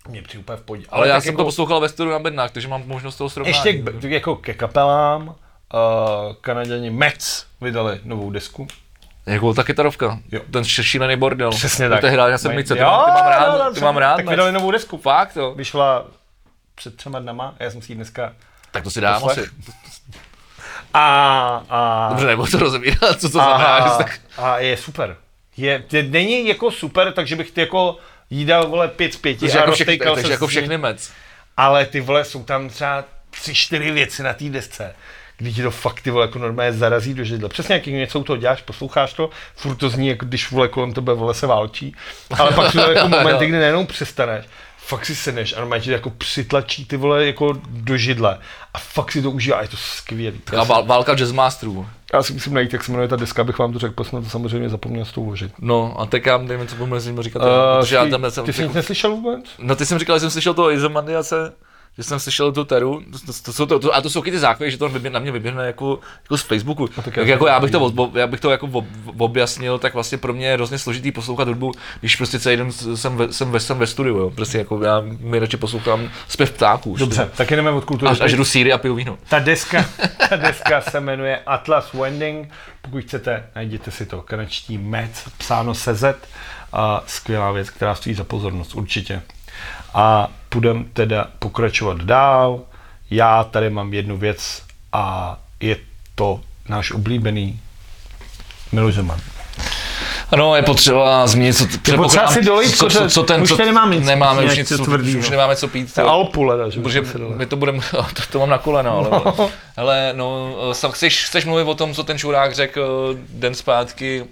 Mě 0.10 0.22
přijde 0.22 0.40
úplně 0.42 0.58
v 0.58 0.62
pohodě. 0.62 0.86
Ale, 0.90 1.08
já 1.08 1.14
tak 1.16 1.24
jsem 1.24 1.32
jako, 1.34 1.42
to 1.42 1.46
poslouchal 1.46 1.80
ve 1.80 1.90
studiu 1.90 2.14
na 2.14 2.20
bednách, 2.20 2.52
takže 2.52 2.68
mám 2.68 2.84
možnost 2.86 3.16
toho 3.16 3.30
srovnání. 3.30 3.56
Ještě 3.58 3.74
k, 3.74 4.04
jako 4.04 4.36
ke 4.36 4.54
kapelám, 4.54 5.28
uh, 5.28 5.36
Kanaděni 6.42 6.90
Mets 6.90 7.46
vydali 7.62 8.00
novou 8.04 8.32
desku. 8.32 8.68
Jako 9.26 9.54
ta 9.54 9.64
kytarovka, 9.64 10.20
Jo. 10.32 10.42
ten 10.52 10.64
šílený 10.66 11.16
bordel. 11.16 11.50
Přesně 11.52 11.90
To 11.90 11.96
tak. 11.96 12.04
je 12.04 12.10
hráč 12.10 12.32
na 12.32 12.38
sedmice, 12.38 12.74
ty, 12.74 12.80
Jo, 12.80 12.86
mám- 12.86 13.06
ty 13.06 13.12
mám 13.22 13.28
rád, 13.30 13.66
jo, 13.68 13.74
ty 13.74 13.82
mám 13.82 13.98
rád. 13.98 14.16
Tak 14.16 14.30
vydali 14.30 14.52
novou 14.52 14.72
desku. 14.72 14.98
Fakt 14.98 15.36
jo. 15.36 15.54
Vyšla 15.56 16.06
před 16.76 16.96
třema 16.98 17.20
dnama, 17.20 17.56
a 17.60 17.64
já 17.64 17.72
jsem 17.72 17.82
si 17.82 17.92
ji 17.92 17.96
dneska... 17.96 18.34
Tak 18.72 18.84
to 18.84 18.92
si 18.92 19.02
dám 19.02 19.26
asi. 19.26 19.42
A, 20.94 21.64
a, 21.70 22.08
Dobře, 22.10 22.26
nebo 22.28 22.48
to 22.48 22.58
rozebírat, 22.58 23.12
co 23.22 23.28
to 23.28 23.28
znamená. 23.28 23.80
že 23.80 23.86
a, 23.94 23.98
tak... 23.98 24.20
a 24.38 24.58
je 24.60 24.78
super. 24.78 25.18
Je, 25.58 25.84
je, 25.92 26.04
není 26.04 26.48
jako 26.48 26.72
super, 26.72 27.12
takže 27.14 27.36
bych 27.36 27.52
ty 27.52 27.62
jako 27.62 27.98
jí 28.30 28.45
dal, 28.45 28.68
vole, 28.68 28.88
pět 28.88 29.14
z 29.14 29.18
pěti 29.18 29.40
Takže 29.40 29.58
a 29.58 29.62
jako, 29.62 29.72
všechny, 29.72 29.98
takže 29.98 30.28
se 30.28 30.32
jako 30.32 30.48
všechny 30.48 30.78
mec. 30.78 31.12
Ale 31.58 31.86
ty 31.86 32.02
vole, 32.02 32.26
jsou 32.26 32.44
tam 32.44 32.70
třeba 32.70 33.04
tři, 33.30 33.56
čtyři 33.56 33.91
věci 33.91 34.24
na 34.24 34.34
té 34.34 34.50
desce, 34.50 34.95
kdy 35.38 35.54
ti 35.54 35.64
to 35.64 35.72
fakt 35.72 36.02
ty 36.02 36.12
vole 36.12 36.26
jako 36.26 36.40
normálně 36.40 36.74
zarazí 36.74 37.14
do 37.14 37.24
židle. 37.24 37.50
Přesně 37.50 37.76
jak 37.76 37.86
něco 37.86 38.20
u 38.20 38.24
toho 38.24 38.38
děláš, 38.38 38.62
posloucháš 38.62 39.14
to, 39.14 39.30
furt 39.56 39.76
to 39.76 39.90
zní, 39.90 40.08
jako 40.08 40.26
když 40.26 40.52
vole 40.52 40.68
kolem 40.68 40.94
tebe 40.94 41.14
vole 41.14 41.34
se 41.34 41.48
válčí, 41.48 41.95
ale 42.40 42.52
pak 42.52 42.72
jsou 42.72 42.80
to 42.80 42.91
jako 42.91 43.08
momenty, 43.18 43.45
kdy 43.45 43.58
nejenom 43.58 43.88
přestaneš, 43.88 44.45
fakt 44.86 45.06
si 45.06 45.16
sedneš 45.16 45.54
a 45.54 45.60
normálně 45.60 45.84
ti 45.84 45.92
jako 45.92 46.10
přitlačí 46.10 46.86
ty 46.86 46.98
vole 46.98 47.26
jako 47.26 47.54
do 47.68 47.98
židle 47.98 48.40
a 48.74 48.80
fakt 48.80 49.12
si 49.12 49.22
to 49.22 49.32
užívá, 49.32 49.58
a 49.58 49.62
je 49.62 49.68
to 49.68 49.78
skvělý. 49.78 50.40
Taková 50.40 50.64
vál, 50.64 50.86
válka 50.86 51.16
jazzmasterů. 51.16 51.88
Já 52.14 52.24
si 52.24 52.34
musím 52.34 52.54
najít, 52.54 52.74
jak 52.74 52.84
se 52.84 52.92
jmenuje 52.92 53.08
ta 53.08 53.16
deska, 53.16 53.42
abych 53.42 53.60
vám 53.60 53.74
to 53.74 53.80
řekl, 53.80 53.94
protože 53.94 54.12
to 54.12 54.30
samozřejmě 54.30 54.70
zapomněl 54.70 55.06
s 55.06 55.12
tou 55.12 55.26
vložit. 55.26 55.52
No, 55.60 55.96
a 56.00 56.06
teď 56.06 56.26
já 56.26 56.38
nevím, 56.38 56.68
co 56.68 56.76
budu 56.76 56.92
mezi 56.92 57.10
nimi 57.10 57.24
říkat. 57.24 57.42
Uh, 57.42 57.88
já 57.92 58.06
ty, 58.06 58.12
tam 58.12 58.32
jsem, 58.32 58.46
ty 58.46 58.54
jsi 58.54 58.64
nic 58.64 58.74
neslyšel 58.74 59.12
vůbec? 59.12 59.46
No 59.60 59.76
ty 59.76 59.86
jsem 59.86 60.00
říkal, 60.00 60.16
že 60.16 60.20
jsem 60.20 60.30
slyšel 60.30 60.54
toho 60.54 60.72
Izomandiace, 60.72 61.54
že 61.98 62.03
jsem 62.03 62.20
slyšel 62.20 62.52
tu 62.52 62.64
Teru, 62.64 63.02
to, 63.11 63.20
to, 63.20 63.34
to, 63.44 63.53
jsou 63.53 63.65
to, 63.65 63.80
to, 63.80 63.95
a 63.95 64.02
to 64.02 64.10
jsou 64.10 64.22
ty 64.22 64.40
zákony, 64.40 64.72
že 64.72 64.78
to 64.78 64.90
na 65.10 65.20
mě 65.20 65.32
vyběhne 65.32 65.65
jako, 65.65 65.99
jako 66.24 66.38
z 66.38 66.41
Facebooku. 66.41 66.88
tak 66.88 67.06
tak 67.06 67.18
já 67.18 67.24
jako 67.24 67.48
já 67.48 67.60
bych 67.60 67.72
to, 67.72 67.82
ob, 67.82 68.15
já 68.15 68.28
bych 68.28 68.40
to 68.40 68.52
jako 68.52 68.70
ob, 68.72 68.86
objasnil, 69.18 69.80
tak 69.80 69.94
vlastně 69.94 70.18
pro 70.18 70.34
mě 70.34 70.48
je 70.48 70.53
hrozně 70.53 70.80
složitý 70.80 71.11
poslouchat 71.11 71.48
hudbu, 71.48 71.72
když 71.99 72.15
prostě 72.15 72.40
celý 72.40 72.57
den 72.57 72.72
jsem 72.72 73.18
ve, 73.18 73.34
jsem 73.34 73.52
ve, 73.52 73.60
jsem 73.60 73.78
ve 73.78 73.88
studiu, 73.88 74.18
jo. 74.18 74.30
Prostě 74.30 74.57
jako 74.57 74.84
já 74.84 75.03
mi 75.20 75.40
radši 75.40 75.57
poslouchám 75.57 76.10
zpěv 76.28 76.52
ptáků. 76.52 76.95
Dobře, 76.98 77.30
tak 77.38 77.52
jdeme 77.52 77.72
od 77.72 77.86
kultury. 77.86 78.11
Až, 78.11 78.22
až 78.22 78.34
jdu 78.34 78.45
síry 78.45 78.74
a 78.74 78.78
piju 78.78 78.95
víno. 78.95 79.18
Ta 79.30 79.40
deska, 79.40 79.86
ta 80.30 80.36
deska 80.36 80.82
se 80.82 80.99
jmenuje 80.99 81.40
Atlas 81.45 81.94
Wending. 81.94 82.49
Pokud 82.82 83.03
chcete, 83.03 83.44
najděte 83.56 83.91
si 83.91 84.06
to. 84.06 84.22
Kanečtí 84.22 84.78
Met, 84.78 85.11
psáno 85.38 85.74
CZ. 85.74 86.03
A 86.74 87.03
skvělá 87.07 87.52
věc, 87.52 87.70
která 87.70 87.95
stojí 87.95 88.15
za 88.15 88.24
pozornost, 88.24 88.76
určitě. 88.76 89.22
A 89.94 90.32
půjdeme 90.54 90.84
teda 90.94 91.28
pokračovat 91.40 91.98
dál. 91.98 92.62
Já 93.12 93.44
tady 93.44 93.70
mám 93.70 93.94
jednu 93.94 94.18
věc 94.18 94.62
a 94.94 95.38
je 95.60 95.78
to 96.16 96.42
náš 96.70 96.92
oblíbený 96.92 97.60
Miloš 98.72 98.94
Zeman. 98.94 99.20
Ano, 100.32 100.56
je 100.56 100.62
potřeba 100.62 101.28
zmínit, 101.28 101.56
co, 101.56 101.96
potřeba 101.96 102.28
si 102.28 102.44
dolejt 102.44 102.78
co, 102.78 102.90
co, 102.90 103.10
co, 103.10 103.24
ten, 103.24 103.42
Už 103.42 103.50
co, 103.50 103.58
tady 103.58 103.70
nemám 103.70 103.92
nic 103.92 104.06
nemáme 104.06 104.44
už 104.46 104.58
nic, 104.58 104.68
co 104.68 104.84
tvrdýho. 104.84 105.20
už 105.20 105.30
nemáme 105.30 105.56
co 105.56 105.68
pít. 105.68 105.94
To 105.94 106.02
je 106.02 106.06
jo. 106.06 106.12
Alpu 106.12 106.44
leda, 106.44 106.70
že 106.70 106.82
Protože 106.82 107.04
my 107.36 107.46
to 107.46 107.56
budeme, 107.56 107.80
to, 107.92 108.22
to 108.32 108.40
mám 108.40 108.50
na 108.50 108.58
koleno, 108.58 108.98
ale, 108.98 109.22
ale 109.78 110.14
no, 110.16 110.56
sam, 110.74 110.92
chceš, 110.92 111.26
chceš 111.26 111.46
mluvit 111.46 111.68
o 111.68 111.76
tom, 111.76 111.94
co 111.94 112.04
ten 112.04 112.18
čurák 112.18 112.56
řekl 112.56 113.16
den 113.30 113.56
zpátky, 113.56 114.26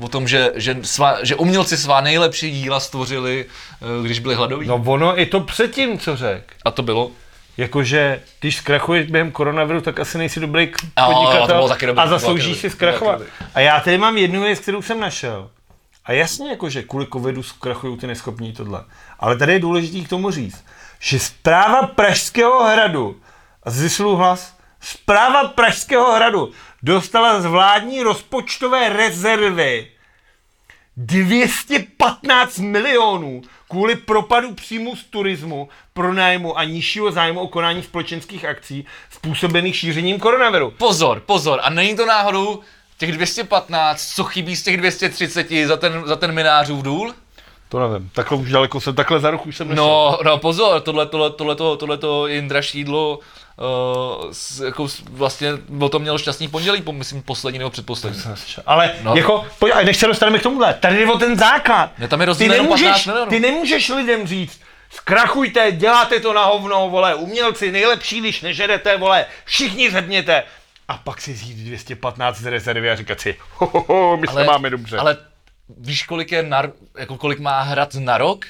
o 0.00 0.08
tom, 0.08 0.28
že, 0.28 0.52
že, 0.54 0.76
svá, 0.82 1.24
že 1.24 1.36
umělci 1.36 1.76
svá 1.76 2.00
nejlepší 2.00 2.50
díla 2.50 2.80
stvořili, 2.80 3.46
eh, 3.46 4.04
když 4.04 4.18
byli 4.18 4.34
hladoví. 4.34 4.66
No 4.66 4.82
ono 4.86 5.20
i 5.20 5.26
to 5.26 5.40
předtím, 5.40 5.98
co 5.98 6.16
řekl. 6.16 6.54
A 6.64 6.70
to 6.70 6.82
bylo? 6.82 7.10
Jakože, 7.56 8.20
když 8.40 8.56
zkrachuješ 8.56 9.10
během 9.10 9.32
koronaviru, 9.32 9.80
tak 9.80 10.00
asi 10.00 10.18
nejsi 10.18 10.40
dobrý 10.40 10.72
podnikatel 11.06 11.68
taky 11.68 11.86
dobrý, 11.86 12.02
a 12.02 12.06
zasloužíš 12.06 12.58
si 12.58 12.70
zkrachovat. 12.70 13.20
A 13.54 13.60
já 13.60 13.80
tady 13.80 13.98
mám 13.98 14.16
jednu 14.16 14.42
věc, 14.42 14.58
kterou 14.58 14.82
jsem 14.82 15.00
našel. 15.00 15.50
A 16.04 16.12
jasně, 16.12 16.50
jakože 16.50 16.82
kvůli 16.82 17.06
covidu 17.12 17.42
zkrachují 17.42 17.98
ty 17.98 18.06
neschopní 18.06 18.52
tohle. 18.52 18.84
Ale 19.18 19.36
tady 19.36 19.52
je 19.52 19.58
důležitý 19.58 20.04
k 20.04 20.08
tomu 20.08 20.30
říct, 20.30 20.64
že 20.98 21.18
zpráva 21.18 21.86
Pražského 21.86 22.64
hradu, 22.64 23.16
a 23.62 23.70
zvyšlu 23.70 24.16
hlas, 24.16 24.56
zpráva 24.82 25.48
Pražského 25.48 26.12
hradu 26.12 26.52
dostala 26.82 27.40
z 27.40 27.46
vládní 27.46 28.02
rozpočtové 28.02 28.88
rezervy 28.88 29.88
215 30.96 32.58
milionů 32.58 33.42
kvůli 33.68 33.96
propadu 33.96 34.54
příjmu 34.54 34.96
z 34.96 35.04
turismu, 35.04 35.68
pronájmu 35.92 36.58
a 36.58 36.64
nižšího 36.64 37.12
zájmu 37.12 37.40
o 37.40 37.48
konání 37.48 37.82
společenských 37.82 38.44
akcí 38.44 38.86
způsobených 39.10 39.76
šířením 39.76 40.20
koronaviru. 40.20 40.70
Pozor, 40.70 41.20
pozor, 41.20 41.60
a 41.62 41.70
není 41.70 41.96
to 41.96 42.06
náhodou 42.06 42.60
těch 42.98 43.12
215, 43.12 44.14
co 44.14 44.24
chybí 44.24 44.56
z 44.56 44.62
těch 44.62 44.76
230 44.76 45.48
za 45.66 45.76
ten, 45.76 46.02
za 46.06 46.16
ten 46.16 46.32
minářův 46.32 46.82
důl? 46.82 47.14
To 47.68 47.88
nevím, 47.88 48.10
takhle 48.12 48.38
už 48.38 48.50
daleko 48.50 48.80
jsem, 48.80 48.94
takhle 48.94 49.20
za 49.20 49.30
ruch 49.30 49.46
už 49.46 49.56
jsem 49.56 49.68
nešel. 49.68 49.84
No, 49.84 50.18
no 50.24 50.38
pozor, 50.38 50.80
tohle, 50.80 51.06
tohle, 51.06 51.30
tohle, 51.30 51.56
tohle, 51.56 51.76
tohle 51.76 51.96
to 51.96 52.26
Jindra 52.26 52.62
Šídlo 52.62 53.18
s, 54.32 54.60
jako, 54.60 54.86
vlastně 55.10 55.48
o 55.80 55.88
tom 55.88 56.02
měl 56.02 56.18
šťastný 56.18 56.48
pondělí, 56.48 56.82
po, 56.82 56.92
myslím 56.92 57.22
poslední 57.22 57.58
nebo 57.58 57.70
předposlední. 57.70 58.22
Ale 58.66 58.94
No. 59.02 59.16
jako, 59.16 59.46
pojď, 59.58 59.74
než 59.84 59.96
se 59.96 60.06
dostaneme 60.06 60.38
k 60.38 60.42
tomuhle, 60.42 60.74
tady 60.74 60.96
jde 60.96 61.12
o 61.12 61.18
ten 61.18 61.38
základ. 61.38 61.98
Ne, 61.98 62.08
tam 62.08 62.20
je 62.20 62.24
ty, 62.24 62.26
rozdíl 62.26 62.52
jenom 62.52 62.68
15 62.68 62.80
nemůžeš, 63.06 63.28
ty 63.28 63.40
nemůžeš 63.40 63.88
lidem 63.88 64.26
říct, 64.26 64.60
zkrachujte, 64.90 65.72
děláte 65.72 66.20
to 66.20 66.32
na 66.32 66.44
hovno, 66.44 66.88
vole, 66.90 67.14
umělci, 67.14 67.72
nejlepší, 67.72 68.20
když 68.20 68.42
nežerete, 68.42 68.96
vole, 68.96 69.26
všichni 69.44 69.90
zhebněte. 69.90 70.42
A 70.88 70.96
pak 70.98 71.20
si 71.20 71.32
vzít 71.32 71.54
215 71.56 72.36
z 72.36 72.46
rezervy 72.46 72.90
a 72.90 72.96
říkat 72.96 73.20
si, 73.20 73.36
ho, 73.56 73.66
ho, 73.66 73.84
ho, 73.88 74.16
my 74.16 74.26
se 74.26 74.44
máme 74.44 74.70
dobře. 74.70 74.98
Ale 74.98 75.16
víš, 75.78 76.02
kolik 76.02 76.32
je 76.32 76.42
na, 76.42 76.62
jako 76.98 77.16
kolik 77.16 77.38
má 77.38 77.62
hrad 77.62 77.94
na 77.94 78.18
rok? 78.18 78.44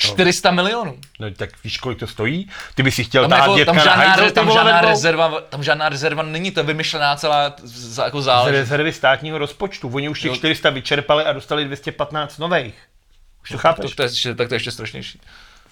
400 0.00 0.50
milionů. 0.50 0.98
No 1.20 1.30
tak 1.30 1.50
víš, 1.64 1.78
kolik 1.78 1.98
to 1.98 2.06
stojí? 2.06 2.48
Ty 2.74 2.82
bys 2.82 2.94
si 2.94 3.04
chtěl 3.04 3.28
Tam, 3.28 3.38
jako, 3.40 3.64
tam, 3.64 3.76
na 3.76 3.84
žádná, 3.84 4.04
hajzl, 4.04 4.24
ty 4.24 4.32
tam, 4.32 4.46
vole, 4.46 4.58
žádná 4.58 4.80
rezerva, 4.80 5.40
tam 5.48 5.62
žádná 5.62 5.88
rezerva 5.88 6.22
není, 6.22 6.50
to 6.50 6.60
je 6.60 6.64
vymyšlená 6.66 7.16
celá 7.16 7.54
jako 8.04 8.20
Z 8.20 8.24
záležitost. 8.24 8.58
rezervy 8.60 8.92
státního 8.92 9.38
rozpočtu. 9.38 9.88
Oni 9.94 10.08
už 10.08 10.20
těch 10.20 10.28
Jo. 10.30 10.36
400 10.36 10.70
vyčerpali 10.70 11.24
a 11.24 11.32
dostali 11.32 11.64
215 11.64 12.38
nových. 12.38 12.74
Už 13.42 13.48
to 13.48 13.54
To, 13.54 13.58
chápeš? 13.58 13.94
to, 13.94 14.02
je, 14.02 14.06
ještě- 14.08 14.34
tak 14.34 14.48
to 14.48 14.54
je 14.54 14.56
ještě 14.56 14.70
strašnější. 14.70 15.20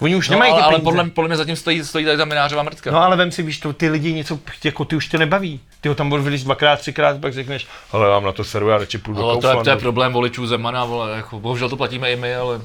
Oni 0.01 0.17
už 0.17 0.29
No, 0.29 0.33
nemají 0.35 0.53
ty 0.53 0.55
ale, 0.55 0.63
ale 0.63 0.73
peníze. 0.73 0.85
podle, 0.85 1.11
podle 1.11 1.29
mě 1.29 1.37
zatím 1.37 1.57
stojí, 1.57 1.85
stojí 1.85 2.05
tady 2.05 2.17
ta 2.19 2.25
minářová 2.25 2.63
mrtka. 2.63 2.91
No 2.91 3.03
ale 3.03 3.17
vem 3.17 3.33
si, 3.33 3.43
víš, 3.43 3.59
to, 3.61 3.73
ty 3.73 3.89
lidi 3.89 4.13
něco, 4.13 4.39
jako 4.65 4.85
ty 4.85 4.97
už 4.97 5.09
to 5.09 5.19
nebaví. 5.19 5.61
Ty 5.81 5.89
ho 5.89 5.95
tam 5.95 6.13
odvedeš 6.13 6.45
dvakrát, 6.45 6.81
třikrát, 6.81 7.21
pak 7.21 7.33
řekneš, 7.35 7.67
ale 7.93 8.09
mám 8.11 8.25
na 8.25 8.33
to 8.33 8.45
seru, 8.45 8.69
já 8.69 8.79
radši 8.79 8.99
půjdu 8.99 9.21
do 9.21 9.29
ale 9.29 9.41
to 9.41 9.49
je, 9.49 9.57
to 9.65 9.71
je 9.71 9.77
problém 9.77 10.13
voličů 10.13 10.47
Zemana, 10.47 10.85
vole, 10.85 11.17
jako, 11.17 11.41
bohužel 11.41 11.69
to 11.69 11.77
platíme 11.77 12.13
i 12.13 12.17
my, 12.17 12.35
ale... 12.35 12.61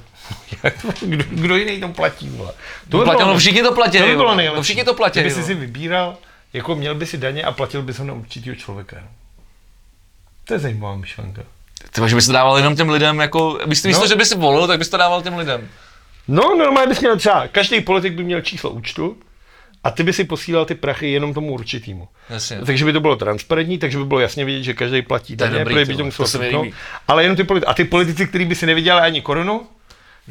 kdo, 1.02 1.24
kdo, 1.30 1.56
jiný 1.56 1.80
tam 1.80 1.94
platí, 1.94 2.30
vole. 2.30 2.54
To 2.90 2.98
To 2.98 3.04
platilo, 3.04 3.34
no 3.34 3.40
všichni 3.40 3.62
to 3.64 3.72
platili, 3.72 4.04
to 4.04 4.08
by 4.10 4.16
bylo 4.16 4.24
vole. 4.24 4.36
nejlepší. 4.38 4.58
no 4.58 4.64
všichni 4.64 4.84
to 4.84 4.94
platili. 4.94 5.26
Kdyby 5.26 5.42
si 5.42 5.48
si 5.48 5.54
vybíral, 5.54 6.18
jako 6.54 6.76
měl 6.76 6.96
by 6.96 7.06
si 7.06 7.18
daně 7.18 7.44
a 7.44 7.52
platil 7.52 7.82
bys 7.82 8.00
ho 8.00 8.06
na 8.06 8.14
určitýho 8.14 8.56
člověka. 8.56 8.96
no. 9.02 9.08
To 10.46 10.54
je 10.54 10.60
zajímavá 10.60 10.96
myšlenka. 10.96 11.42
Ty, 11.92 12.02
že 12.10 12.16
bys 12.16 12.26
to 12.26 12.32
dával 12.34 12.58
jenom 12.58 12.76
těm 12.76 12.90
lidem, 12.90 13.20
jako, 13.20 13.60
místo, 13.66 13.88
místo 13.88 14.04
No. 14.04 14.08
že 14.08 14.16
by 14.16 14.26
si 14.26 14.36
volil, 14.36 14.68
tak 14.68 14.80
bys 14.80 14.90
to 14.90 14.98
dával 14.98 15.22
těm 15.22 15.38
lidem. 15.38 15.70
No, 16.28 16.56
normálně 16.56 16.90
bys 16.90 17.00
měl 17.00 17.18
třeba, 17.18 17.48
každý 17.48 17.82
politik 17.82 18.14
by 18.14 18.24
měl 18.24 18.42
číslo 18.42 18.70
účtu 18.70 19.18
a 19.84 19.92
ty 19.92 20.04
by 20.04 20.14
si 20.14 20.24
posílal 20.24 20.66
ty 20.66 20.76
prachy 20.76 21.12
jenom 21.12 21.34
tomu 21.34 21.54
určitýmu. 21.54 22.08
Jasně. 22.30 22.58
Takže 22.66 22.86
by 22.86 22.94
to 22.94 23.00
bylo 23.00 23.16
transparentní, 23.16 23.78
takže 23.78 23.98
by 23.98 24.06
bylo 24.06 24.20
jasně 24.20 24.46
vidět, 24.46 24.64
že 24.64 24.74
každý 24.74 25.02
platí 25.02 25.38
To 25.38 25.44
daně, 25.44 25.66
protože 25.66 25.86
by 25.86 25.86
to 25.86 25.98
vole, 25.98 26.06
muselo 26.06 26.26
to 26.26 26.32
se. 26.32 26.50
Ale 27.08 27.24
jenom 27.24 27.36
ty 27.38 27.44
politici, 27.44 27.68
a 27.68 27.74
ty 27.74 27.84
politici, 27.84 28.28
kteří 28.28 28.46
by 28.46 28.56
si 28.56 28.66
nevydělali 28.66 29.06
ani 29.06 29.22
korunu, 29.22 29.68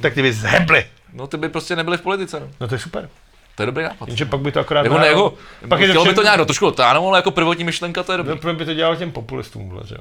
tak 0.02 0.14
ty 0.14 0.22
by 0.22 0.32
zhebli. 0.32 0.86
No 1.12 1.26
ty 1.26 1.36
by 1.36 1.48
prostě 1.48 1.76
nebyli 1.76 1.96
v 1.98 2.00
politice, 2.00 2.40
no. 2.40 2.48
No 2.60 2.68
to 2.68 2.74
je 2.74 2.78
super. 2.78 3.08
To 3.54 3.62
je 3.62 3.66
dobrý 3.66 3.84
nápad. 3.84 4.08
Jenže 4.08 4.24
pak 4.24 4.40
by 4.40 4.52
to 4.52 4.60
akorát... 4.60 4.82
Jako 4.82 4.98
ne, 4.98 5.06
jako, 5.06 5.34
pak 5.68 5.80
je 5.80 5.92
to 5.92 6.04
by 6.04 6.14
to 6.14 6.22
nějak 6.22 6.38
do 6.38 6.44
trošku 6.44 6.64
dotáhnout, 6.64 7.08
ale 7.08 7.18
jako 7.18 7.30
prvotní 7.30 7.64
myšlenka 7.64 8.02
to 8.02 8.12
je 8.12 8.18
dobrý. 8.18 8.38
No, 8.44 8.54
by 8.54 8.64
to 8.64 8.74
dělalo 8.74 8.96
těm 8.96 9.12
populistům, 9.12 9.68
vole, 9.68 9.82
že 9.86 9.94
jo? 9.94 10.00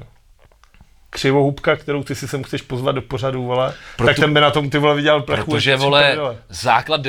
Křivohubka, 1.10 1.76
kterou 1.76 2.02
ty 2.02 2.14
si 2.14 2.28
sem 2.28 2.42
chceš 2.44 2.62
pozvat 2.62 2.94
do 2.94 3.02
pořadu, 3.02 3.44
vole, 3.44 3.74
Proto- 3.96 4.06
tak 4.06 4.16
ten 4.16 4.34
by 4.34 4.40
na 4.40 4.50
tom 4.50 4.70
ty 4.70 4.78
vole 4.78 4.94
vydělal 4.94 5.22
prachu. 5.22 5.50
Protože, 5.50 5.76
vole, 5.76 6.18
základ 6.48 7.00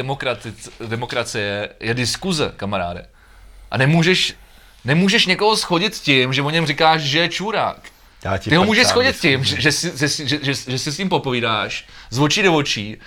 demokracie 0.87 1.69
je 1.79 1.93
diskuze, 1.93 2.53
kamaráde. 2.57 3.05
A 3.71 3.77
nemůžeš, 3.77 4.35
nemůžeš 4.85 5.25
někoho 5.25 5.57
schodit 5.57 5.93
tím, 5.93 6.33
že 6.33 6.41
o 6.41 6.49
něm 6.49 6.65
říkáš, 6.65 7.01
že 7.01 7.19
je 7.19 7.29
čurák. 7.29 7.79
Já 8.25 8.37
ti 8.37 8.49
Ty 8.49 8.55
ho 8.55 8.63
můžeš 8.65 8.87
schodit 8.87 9.19
tím, 9.19 9.43
že, 9.43 9.61
že, 9.61 9.71
si, 9.71 9.97
že, 9.97 10.07
že, 10.07 10.39
že, 10.41 10.53
že 10.71 10.79
si 10.79 10.91
s 10.91 10.97
ním 10.97 11.09
popovídáš, 11.09 11.85
z 12.09 12.19
očí 12.19 12.43
do 12.43 12.53
očí, 12.53 12.97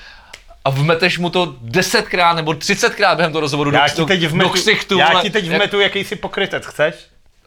a 0.64 0.70
vmeteš 0.70 1.18
mu 1.18 1.30
to 1.30 1.56
desetkrát 1.60 2.36
nebo 2.36 2.54
třicetkrát 2.54 3.16
během 3.16 3.32
toho 3.32 3.40
rozhovoru 3.40 3.72
Já 3.72 3.86
do, 3.86 3.94
ti 3.94 4.04
teď 4.04 4.20
do 4.20 4.28
vmetu, 4.28 4.50
ksichtu. 4.50 4.98
já 4.98 5.22
ti 5.22 5.30
teď 5.30 5.44
Jak- 5.44 5.56
vmetu 5.56 5.80
jakýsi 5.80 6.16
pokrytec, 6.16 6.66
chceš? 6.66 6.94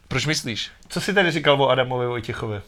Proč 0.08 0.26
myslíš? 0.26 0.70
Co 0.88 1.00
jsi 1.00 1.14
tady 1.14 1.30
říkal 1.30 1.62
o 1.62 1.68
Adamovi 1.68 2.06
Vojtěchovi? 2.06 2.60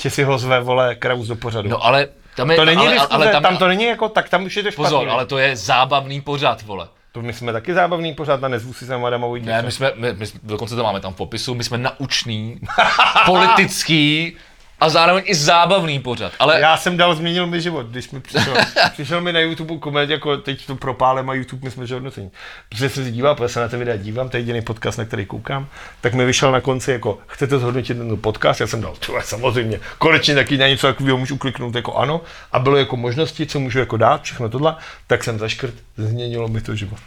Že 0.00 0.10
si 0.10 0.22
ho 0.22 0.38
zve, 0.38 0.60
vole, 0.60 0.94
Kraus 0.94 1.26
do 1.26 1.36
pořadu. 1.36 1.68
No 1.68 1.84
ale 1.84 2.08
tam 2.36 2.50
je, 2.50 2.56
to 2.56 2.64
není 2.64 2.80
ale, 2.80 2.92
diskuze, 2.92 3.14
ale 3.14 3.32
tam, 3.32 3.42
tam, 3.42 3.56
to 3.56 3.68
není 3.68 3.84
jako, 3.84 4.08
tak 4.08 4.28
tam 4.28 4.44
už 4.44 4.56
je 4.56 4.62
to 4.62 4.70
špatný. 4.70 4.84
Pozor, 4.84 5.08
ale 5.08 5.26
to 5.26 5.38
je 5.38 5.56
zábavný 5.56 6.20
pořad, 6.20 6.62
vole. 6.62 6.88
To 7.18 7.22
my 7.22 7.32
jsme 7.32 7.52
taky 7.52 7.74
zábavný 7.74 8.14
pořád 8.14 8.44
a 8.44 8.48
nezvu 8.48 8.72
si 8.72 8.86
sem 8.86 9.00
Vojtěcha. 9.00 9.56
Ne, 9.56 9.62
my 9.62 9.72
jsme, 9.72 9.92
my, 9.96 10.12
my, 10.12 10.26
dokonce 10.42 10.76
to 10.76 10.82
máme 10.82 11.00
tam 11.00 11.12
v 11.12 11.16
popisu, 11.16 11.54
my 11.54 11.64
jsme 11.64 11.78
naučný, 11.78 12.60
politický 13.26 14.36
a 14.80 14.88
zároveň 14.88 15.24
i 15.26 15.34
zábavný 15.34 15.98
pořad. 15.98 16.32
Ale 16.38 16.60
Já 16.60 16.76
jsem 16.76 16.96
dal, 16.96 17.14
změnil 17.14 17.46
mi 17.46 17.60
život, 17.60 17.86
když 17.86 18.10
mi 18.10 18.20
přišel, 18.20 18.54
přišel 18.92 19.20
mi 19.20 19.32
na 19.32 19.40
YouTube 19.40 19.78
koment, 19.78 20.10
jako 20.10 20.36
teď 20.36 20.66
to 20.66 20.76
propálem 20.76 21.30
a 21.30 21.34
YouTube 21.34 21.64
my 21.64 21.70
jsme 21.70 21.86
že 21.86 21.94
hodnocení. 21.94 22.30
Protože 22.68 22.88
jsem 22.88 23.04
si 23.04 23.10
díval, 23.10 23.34
protože 23.34 23.48
se 23.48 23.60
na 23.60 23.68
ty 23.68 23.76
videa 23.76 23.96
dívám, 23.96 24.28
to 24.28 24.36
je 24.36 24.40
jediný 24.40 24.62
podcast, 24.62 24.98
na 24.98 25.04
který 25.04 25.26
koukám, 25.26 25.66
tak 26.00 26.14
mi 26.14 26.24
vyšel 26.26 26.52
na 26.52 26.60
konci 26.60 26.92
jako, 26.92 27.18
chcete 27.26 27.58
zhodnotit 27.58 27.94
tento 27.94 28.16
podcast? 28.16 28.60
Já 28.60 28.66
jsem 28.66 28.80
dal, 28.80 28.94
to 29.06 29.14
samozřejmě, 29.22 29.80
konečně 29.98 30.34
taky 30.34 30.56
na 30.56 30.68
něco 30.68 30.86
takového 30.86 31.18
můžu 31.18 31.36
kliknout 31.36 31.74
jako 31.74 31.94
ano 31.94 32.20
a 32.52 32.58
bylo 32.58 32.76
jako 32.76 32.96
možnosti, 32.96 33.46
co 33.46 33.60
můžu 33.60 33.78
jako 33.78 33.96
dát, 33.96 34.22
všechno 34.22 34.48
tohle, 34.48 34.76
tak 35.06 35.24
jsem 35.24 35.38
zaškrt, 35.38 35.74
změnilo 35.96 36.48
mi 36.48 36.60
to 36.60 36.74
život. 36.74 36.98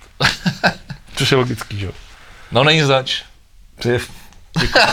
Což 1.15 1.31
je 1.31 1.37
logický, 1.37 1.79
že 1.79 1.85
jo? 1.85 1.91
no 2.51 2.63
není 2.63 2.81
zač. 2.81 3.23
Děkuji. 4.59 4.83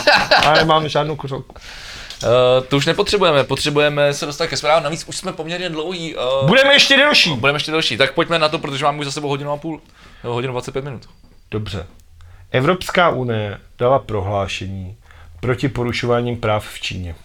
Ale 0.45 0.59
nemám 0.59 0.89
žádnou 0.89 1.15
kuřovku. 1.15 1.55
Uh, 2.23 2.29
to 2.67 2.77
už 2.77 2.85
nepotřebujeme, 2.85 3.43
potřebujeme 3.43 4.13
se 4.13 4.25
dostat 4.25 4.47
ke 4.47 4.57
zprávám, 4.57 4.83
navíc 4.83 5.03
už 5.07 5.17
jsme 5.17 5.33
poměrně 5.33 5.69
dlouhý. 5.69 6.15
Uh, 6.15 6.47
Budeme 6.47 6.73
ještě 6.73 6.97
delší. 6.97 7.33
budeme 7.35 7.55
ještě 7.55 7.71
další, 7.71 7.97
tak 7.97 8.13
pojďme 8.13 8.39
na 8.39 8.49
to, 8.49 8.59
protože 8.59 8.85
máme 8.85 8.99
už 8.99 9.05
za 9.05 9.11
sebou 9.11 9.27
hodinu 9.27 9.51
a 9.51 9.57
půl, 9.57 9.81
nebo 10.23 10.33
hodinu 10.33 10.53
25 10.53 10.83
minut. 10.85 11.09
Dobře. 11.51 11.85
Evropská 12.51 13.09
unie 13.09 13.57
dala 13.79 13.99
prohlášení 13.99 14.95
proti 15.39 15.67
porušováním 15.69 16.37
práv 16.37 16.67
v 16.73 16.79
Číně. 16.81 17.15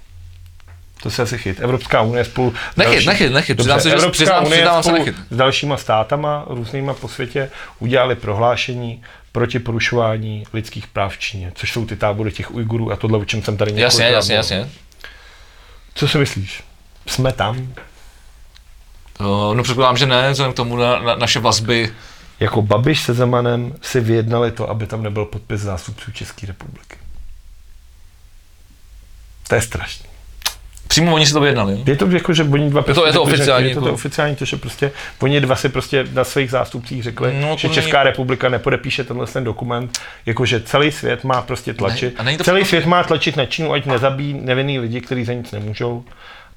To 1.02 1.10
se 1.10 1.22
asi 1.22 1.38
chyt. 1.38 1.60
Evropská 1.60 2.02
unie 2.02 2.24
spolu... 2.24 2.54
s 2.72 2.76
Nechyt, 2.76 3.06
nechyt, 3.06 3.32
nechyt. 3.32 3.56
Přiznám 3.56 3.80
se, 3.80 3.88
že- 3.88 3.94
Evropská 3.94 4.10
přiznám- 4.24 4.46
unie 4.46 4.56
přiznávám 4.56 4.82
se 4.82 4.88
spolu 4.88 5.04
nechyt. 5.04 5.16
s 5.30 5.36
dalšíma 5.36 5.76
státama, 5.76 6.44
různýma 6.48 6.94
po 6.94 7.08
světě, 7.08 7.50
udělali 7.78 8.14
prohlášení 8.14 9.02
proti 9.32 9.58
porušování 9.58 10.44
lidských 10.52 10.86
práv 10.86 11.12
v 11.14 11.18
Číně, 11.18 11.52
což 11.54 11.72
jsou 11.72 11.86
ty 11.86 11.96
tábory 11.96 12.32
těch 12.32 12.54
Ujgurů 12.54 12.92
a 12.92 12.96
tohle, 12.96 13.18
o 13.18 13.24
čem 13.24 13.42
jsem 13.42 13.56
tady 13.56 13.72
Jasně, 13.80 14.04
jasně, 14.04 14.34
jasně. 14.34 14.68
Co 15.94 16.08
si 16.08 16.18
myslíš? 16.18 16.64
Jsme 17.06 17.32
tam? 17.32 17.74
Uh, 19.20 19.54
no 19.54 19.62
předpokládám, 19.62 19.96
že 19.96 20.06
ne, 20.06 20.32
vzhledem 20.32 20.52
k 20.52 20.56
tomu 20.56 20.76
na, 20.76 20.98
na, 20.98 21.14
naše 21.14 21.40
vazby. 21.40 21.94
Jako 22.40 22.62
Babiš 22.62 23.02
se 23.02 23.14
Zemanem 23.14 23.74
si 23.82 24.00
vyjednali 24.00 24.52
to, 24.52 24.70
aby 24.70 24.86
tam 24.86 25.02
nebyl 25.02 25.24
podpis 25.24 25.60
zástupců 25.60 26.12
České 26.12 26.46
republiky. 26.46 26.96
To 29.48 29.54
je 29.54 29.62
strašný. 29.62 30.13
Přímo 30.88 31.14
oni 31.14 31.26
si 31.26 31.32
to 31.32 31.40
vyjednali. 31.40 31.72
jo? 31.72 31.78
Je 31.86 31.96
to 31.96 32.06
jako, 32.10 32.32
že 32.34 32.42
oni 32.44 32.70
dva 32.70 32.84
Je 32.86 32.94
to- 32.94 33.06
je 33.06 33.12
to 33.12 33.18
prostě 33.24 33.30
řekli, 33.30 33.32
oficiální, 33.34 33.68
Je 33.68 33.74
to, 33.74 33.80
to 33.80 33.92
oficiální, 33.92 34.36
to, 34.36 34.44
že 34.44 34.56
prostě 34.56 34.90
oni 35.20 35.40
dva 35.40 35.56
si 35.56 35.68
prostě 35.68 36.04
na 36.12 36.24
svých 36.24 36.50
zástupcích 36.50 37.02
řekli, 37.02 37.34
No, 37.40 37.56
že 37.58 37.68
není- 37.68 37.74
Česká 37.74 38.02
republika 38.02 38.48
nepodepíše 38.48 39.04
tenhle 39.04 39.26
ten 39.26 39.44
dokument, 39.44 39.98
jakože 40.26 40.60
celý 40.60 40.92
svět 40.92 41.24
má 41.24 41.42
prostě 41.42 41.74
tlačit. 41.74 42.14
není 42.22 42.38
to 42.38 42.44
celý 42.44 42.54
překvapivý? 42.62 42.68
svět 42.68 42.86
má 42.86 43.02
tlačit 43.02 43.36
na 43.36 43.46
Čínu, 43.46 43.72
ať 43.72 43.86
nezabíjí 43.86 44.34
nevinný 44.34 44.78
lidi, 44.78 45.00
kteří 45.00 45.24
za 45.24 45.32
nic 45.32 45.52
nemůžou. 45.52 46.04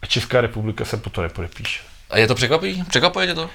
A 0.01 0.05
Česká 0.05 0.41
republika 0.41 0.85
se 0.85 0.97
po 0.97 1.09
to 1.09 1.21
nepodepíše. 1.21 1.79
A 2.09 2.17
je 2.17 2.27
to 2.27 2.35
překvapí? 2.35 2.83
Překvapuje 2.89 3.27
tě 3.27 3.33
to? 3.35 3.49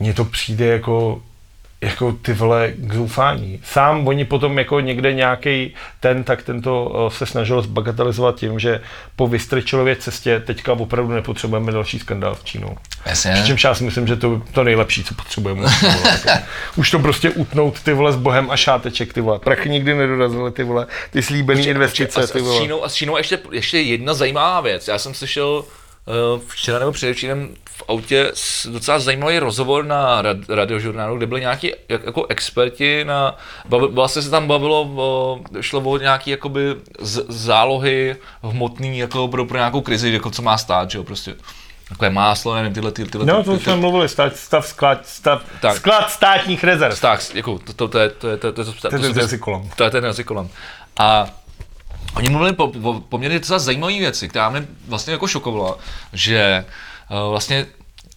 Mně 0.00 0.14
to 0.14 0.24
přijde 0.24 0.66
jako 0.66 1.22
jako 1.80 2.12
ty 2.12 2.32
vole 2.32 2.72
k 2.76 2.94
zoufání. 2.94 3.60
Sám 3.64 4.08
oni 4.08 4.24
potom 4.24 4.58
jako 4.58 4.80
někde 4.80 5.12
nějaký 5.12 5.74
ten, 6.00 6.24
tak 6.24 6.42
tento 6.42 6.92
eh, 7.06 7.10
se 7.10 7.26
snažil 7.26 7.62
zbagatelizovat 7.62 8.36
tím, 8.36 8.58
že 8.58 8.80
po 9.16 9.26
Vystrčilově 9.26 9.96
cestě 9.96 10.40
teďka 10.40 10.72
opravdu 10.72 11.12
nepotřebujeme 11.12 11.72
další 11.72 11.98
skandál 11.98 12.34
v 12.34 12.44
Čínu. 12.44 12.76
Jasně. 13.06 13.32
Přičemž 13.32 13.64
já 13.64 13.74
si 13.74 13.84
myslím, 13.84 14.06
že 14.06 14.16
to 14.16 14.42
to 14.52 14.64
nejlepší, 14.64 15.04
co 15.04 15.14
potřebujeme. 15.14 15.60
vole. 15.82 16.42
Už 16.76 16.90
to 16.90 16.98
prostě 16.98 17.30
utnout 17.30 17.80
ty 17.80 17.92
vole 17.92 18.12
s 18.12 18.16
bohem 18.16 18.50
a 18.50 18.56
šáteček, 18.56 19.12
ty 19.12 19.20
vole. 19.20 19.38
Prachy 19.38 19.68
nikdy 19.68 19.94
nedorazily, 19.94 20.52
ty 20.52 20.64
vole. 20.64 20.86
Ty 21.10 21.22
slíbený 21.22 21.66
investice, 21.66 22.26
ty 22.26 22.38
a, 22.38 22.42
s 22.42 22.44
vole. 22.44 22.62
Čínou, 22.62 22.84
a 22.84 22.88
s 22.88 22.94
Čínou 22.94 23.16
ještě, 23.16 23.38
ještě 23.52 23.80
jedna 23.80 24.14
zajímavá 24.14 24.60
věc. 24.60 24.88
Já 24.88 24.98
jsem 24.98 25.14
slyšel 25.14 25.64
včera 26.48 26.78
nebo 26.78 26.92
předevčírem 26.92 27.54
v 27.70 27.82
autě 27.88 28.32
docela 28.68 28.98
zajímavý 28.98 29.38
rozhovor 29.38 29.84
na 29.84 30.22
rad, 30.22 30.36
radiožurnálu, 30.48 31.16
kde 31.16 31.26
byli 31.26 31.40
nějaký 31.40 31.72
jak, 31.88 32.04
jako 32.04 32.26
experti 32.26 33.04
na, 33.04 33.36
vlastně 33.90 34.22
se 34.22 34.30
tam 34.30 34.46
bavilo, 34.46 35.40
šlo 35.60 35.80
o 35.80 35.98
nějaký 35.98 36.30
jakoby 36.30 36.60
z, 37.00 37.24
zálohy 37.28 38.16
hmotný 38.42 38.98
jako 38.98 39.28
pro, 39.28 39.46
pro 39.46 39.56
nějakou 39.58 39.80
krizi, 39.80 40.12
jako 40.12 40.30
co 40.30 40.42
má 40.42 40.58
stát, 40.58 40.90
že 40.90 40.98
jo, 40.98 41.04
prostě. 41.04 41.34
Takové 41.88 42.10
máslo, 42.10 42.54
nevím, 42.54 42.74
tyhle, 42.74 42.92
ty, 42.92 43.04
tyhle, 43.04 43.26
No, 43.26 43.44
to 43.44 43.58
jsme 43.58 43.76
mluvili, 43.76 44.08
stav, 44.08 44.36
stav, 44.36 44.66
sklad, 44.66 45.06
stav, 45.06 45.42
Tak. 45.60 45.76
sklad 45.76 46.10
státních 46.10 46.64
rezerv. 46.64 47.00
tak, 47.00 47.20
jako, 47.34 47.58
to, 47.58 47.72
to, 47.72 47.88
to, 47.88 47.98
je, 47.98 48.08
to, 48.10 48.28
je, 48.28 48.36
to, 48.36 48.46
je, 48.46 48.52
to, 48.52 48.60
je, 48.60 48.64
to, 48.66 48.72
To 48.72 48.86
je 48.86 48.98
jsou 48.98 49.02
ten 49.02 49.12
ty- 49.14 49.20
jazykolom. 49.20 49.70
To 49.76 49.84
je 49.84 49.90
ten 49.90 50.04
jazykolom. 50.04 50.48
A 50.98 51.26
oni 52.16 52.28
mluvili 52.28 52.52
po, 52.52 52.68
po 52.68 53.00
poměrně 53.08 53.38
docela 53.38 53.58
zajímavé 53.58 53.98
věci, 53.98 54.28
která 54.28 54.50
mě 54.50 54.66
vlastně 54.88 55.12
jako 55.12 55.26
šokovala, 55.26 55.78
že 56.12 56.64
uh, 57.10 57.30
vlastně 57.30 57.66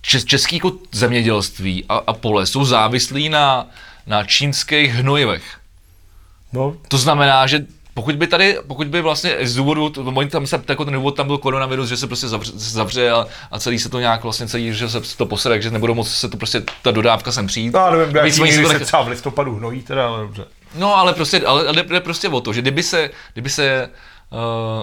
čes, 0.02 0.26
český 0.26 0.56
jako 0.56 0.72
zemědělství 0.92 1.86
a, 1.90 1.96
a 2.08 2.14
pole 2.14 2.46
jsou 2.46 2.66
závislí 2.66 3.30
na, 3.30 3.68
na 4.08 4.24
čínských 4.24 4.94
hnojivech. 4.94 5.44
No, 6.54 6.76
To 6.88 6.98
znamená, 6.98 7.48
že 7.48 7.66
pokud 7.94 8.16
by 8.16 8.28
tady, 8.28 8.58
pokud 8.68 8.88
by 8.88 9.02
vlastně 9.02 9.38
z 9.42 9.56
důvodu, 9.56 9.90
to, 9.90 10.02
oni 10.02 10.30
tam 10.30 10.48
se, 10.48 10.64
jako 10.70 10.86
ten 10.86 10.94
důvod 10.94 11.16
tam 11.16 11.28
byl 11.28 11.38
koronavirus, 11.38 11.90
že 11.90 11.98
se 11.98 12.08
prostě 12.08 12.28
zavře, 12.28 12.52
zavře 12.56 13.12
a, 13.12 13.28
a, 13.52 13.60
celý 13.60 13.80
se 13.80 13.90
to 13.90 14.00
nějak 14.00 14.24
vlastně 14.24 14.48
celý, 14.48 14.74
že 14.74 14.90
se 14.90 15.18
to 15.18 15.26
posere, 15.26 15.62
že 15.62 15.72
nebudou 15.72 15.94
moc 15.94 16.10
se 16.10 16.30
to 16.30 16.38
prostě 16.38 16.64
ta 16.82 16.92
dodávka 16.92 17.32
sem 17.32 17.48
přijít. 17.48 17.72
no, 17.92 17.98
nevím, 17.98 18.16
jaký 18.16 18.62
to 18.64 18.70
se 18.70 18.80
třeba 18.80 19.02
v 19.02 19.08
listopadu 19.08 19.56
hnojí, 19.56 19.82
teda, 19.82 20.08
ale 20.08 20.22
dobře. 20.22 20.46
No, 20.76 20.98
ale 20.98 21.14
prostě, 21.14 21.42
ale, 21.46 21.68
ale 21.68 21.84
jde 21.84 22.00
prostě 22.00 22.30
o 22.30 22.42
to, 22.42 22.54
že 22.54 22.62
kdyby 22.62 22.84
se, 22.84 23.10
kdyby 23.34 23.50
se, 23.50 23.90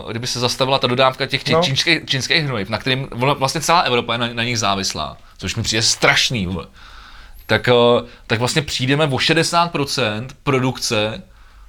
uh, 0.04 0.10
kdyby 0.10 0.26
se 0.26 0.40
zastavila 0.40 0.78
ta 0.78 0.86
dodávka 0.86 1.26
těch 1.26 1.48
No. 1.48 1.58
no. 1.58 1.62
čínských, 1.64 2.00
čínských 2.06 2.44
hnojiv, 2.44 2.68
na 2.68 2.78
kterým 2.78 3.06
vla- 3.06 3.34
vlastně 3.36 3.60
celá 3.60 3.80
Evropa 3.80 4.12
je 4.12 4.18
na, 4.18 4.28
na 4.32 4.44
nich 4.44 4.58
závislá, 4.58 5.16
což 5.38 5.56
mi 5.56 5.62
přijde 5.62 5.82
strašný, 5.82 6.48
tak, 7.46 7.68
uh, 7.68 8.06
tak 8.26 8.38
vlastně 8.38 8.62
přijdeme 8.62 9.04
o 9.06 9.16
60% 9.18 10.26
produkce 10.42 11.22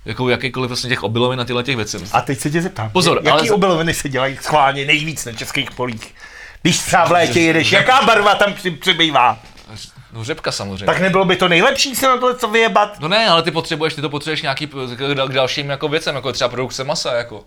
jako 0.06 0.30
jakýkoliv 0.30 0.68
vlastně 0.69 0.89
těch 0.89 1.03
obilovin 1.03 1.41
a 1.41 1.45
tyhle 1.45 1.64
těch 1.64 1.76
věcí. 1.76 1.98
A 2.11 2.22
teď 2.22 2.39
se 2.39 2.49
tě 2.49 2.61
zeptám, 2.61 2.89
Pozor, 2.89 3.18
jaký 3.23 3.30
ale- 3.30 3.52
obiloviny 3.52 3.94
se 3.94 4.10
dělají 4.10 4.38
schválně 4.41 4.85
nejvíc 4.85 5.26
na 5.26 5.31
českých 5.31 5.72
polích? 5.72 6.15
Když 6.61 6.77
třeba 6.80 7.06
v 7.06 7.11
létě 7.11 7.41
jedeš, 7.41 7.72
jaká 7.72 8.02
barva 8.06 8.35
tam 8.35 8.53
při- 8.53 8.72
přibývá? 8.72 9.39
No 10.13 10.23
řepka 10.23 10.51
samozřejmě. 10.51 10.85
Tak 10.85 10.99
nebylo 10.99 11.25
by 11.25 11.35
to 11.35 11.47
nejlepší 11.47 11.95
se 11.95 12.07
na 12.07 12.17
tohle 12.17 12.35
co 12.35 12.47
vyjebat? 12.47 12.99
No 12.99 13.07
ne, 13.07 13.27
ale 13.27 13.43
ty 13.43 13.51
potřebuješ, 13.51 13.93
ty 13.93 14.01
to 14.01 14.09
potřebuješ 14.09 14.41
nějaký 14.41 14.67
k, 14.67 15.27
k 15.27 15.34
dalším 15.34 15.69
jako 15.69 15.88
věcem, 15.88 16.15
jako 16.15 16.34
třeba 16.34 16.49
produkce 16.49 16.84
masa, 16.84 17.13
jako. 17.13 17.43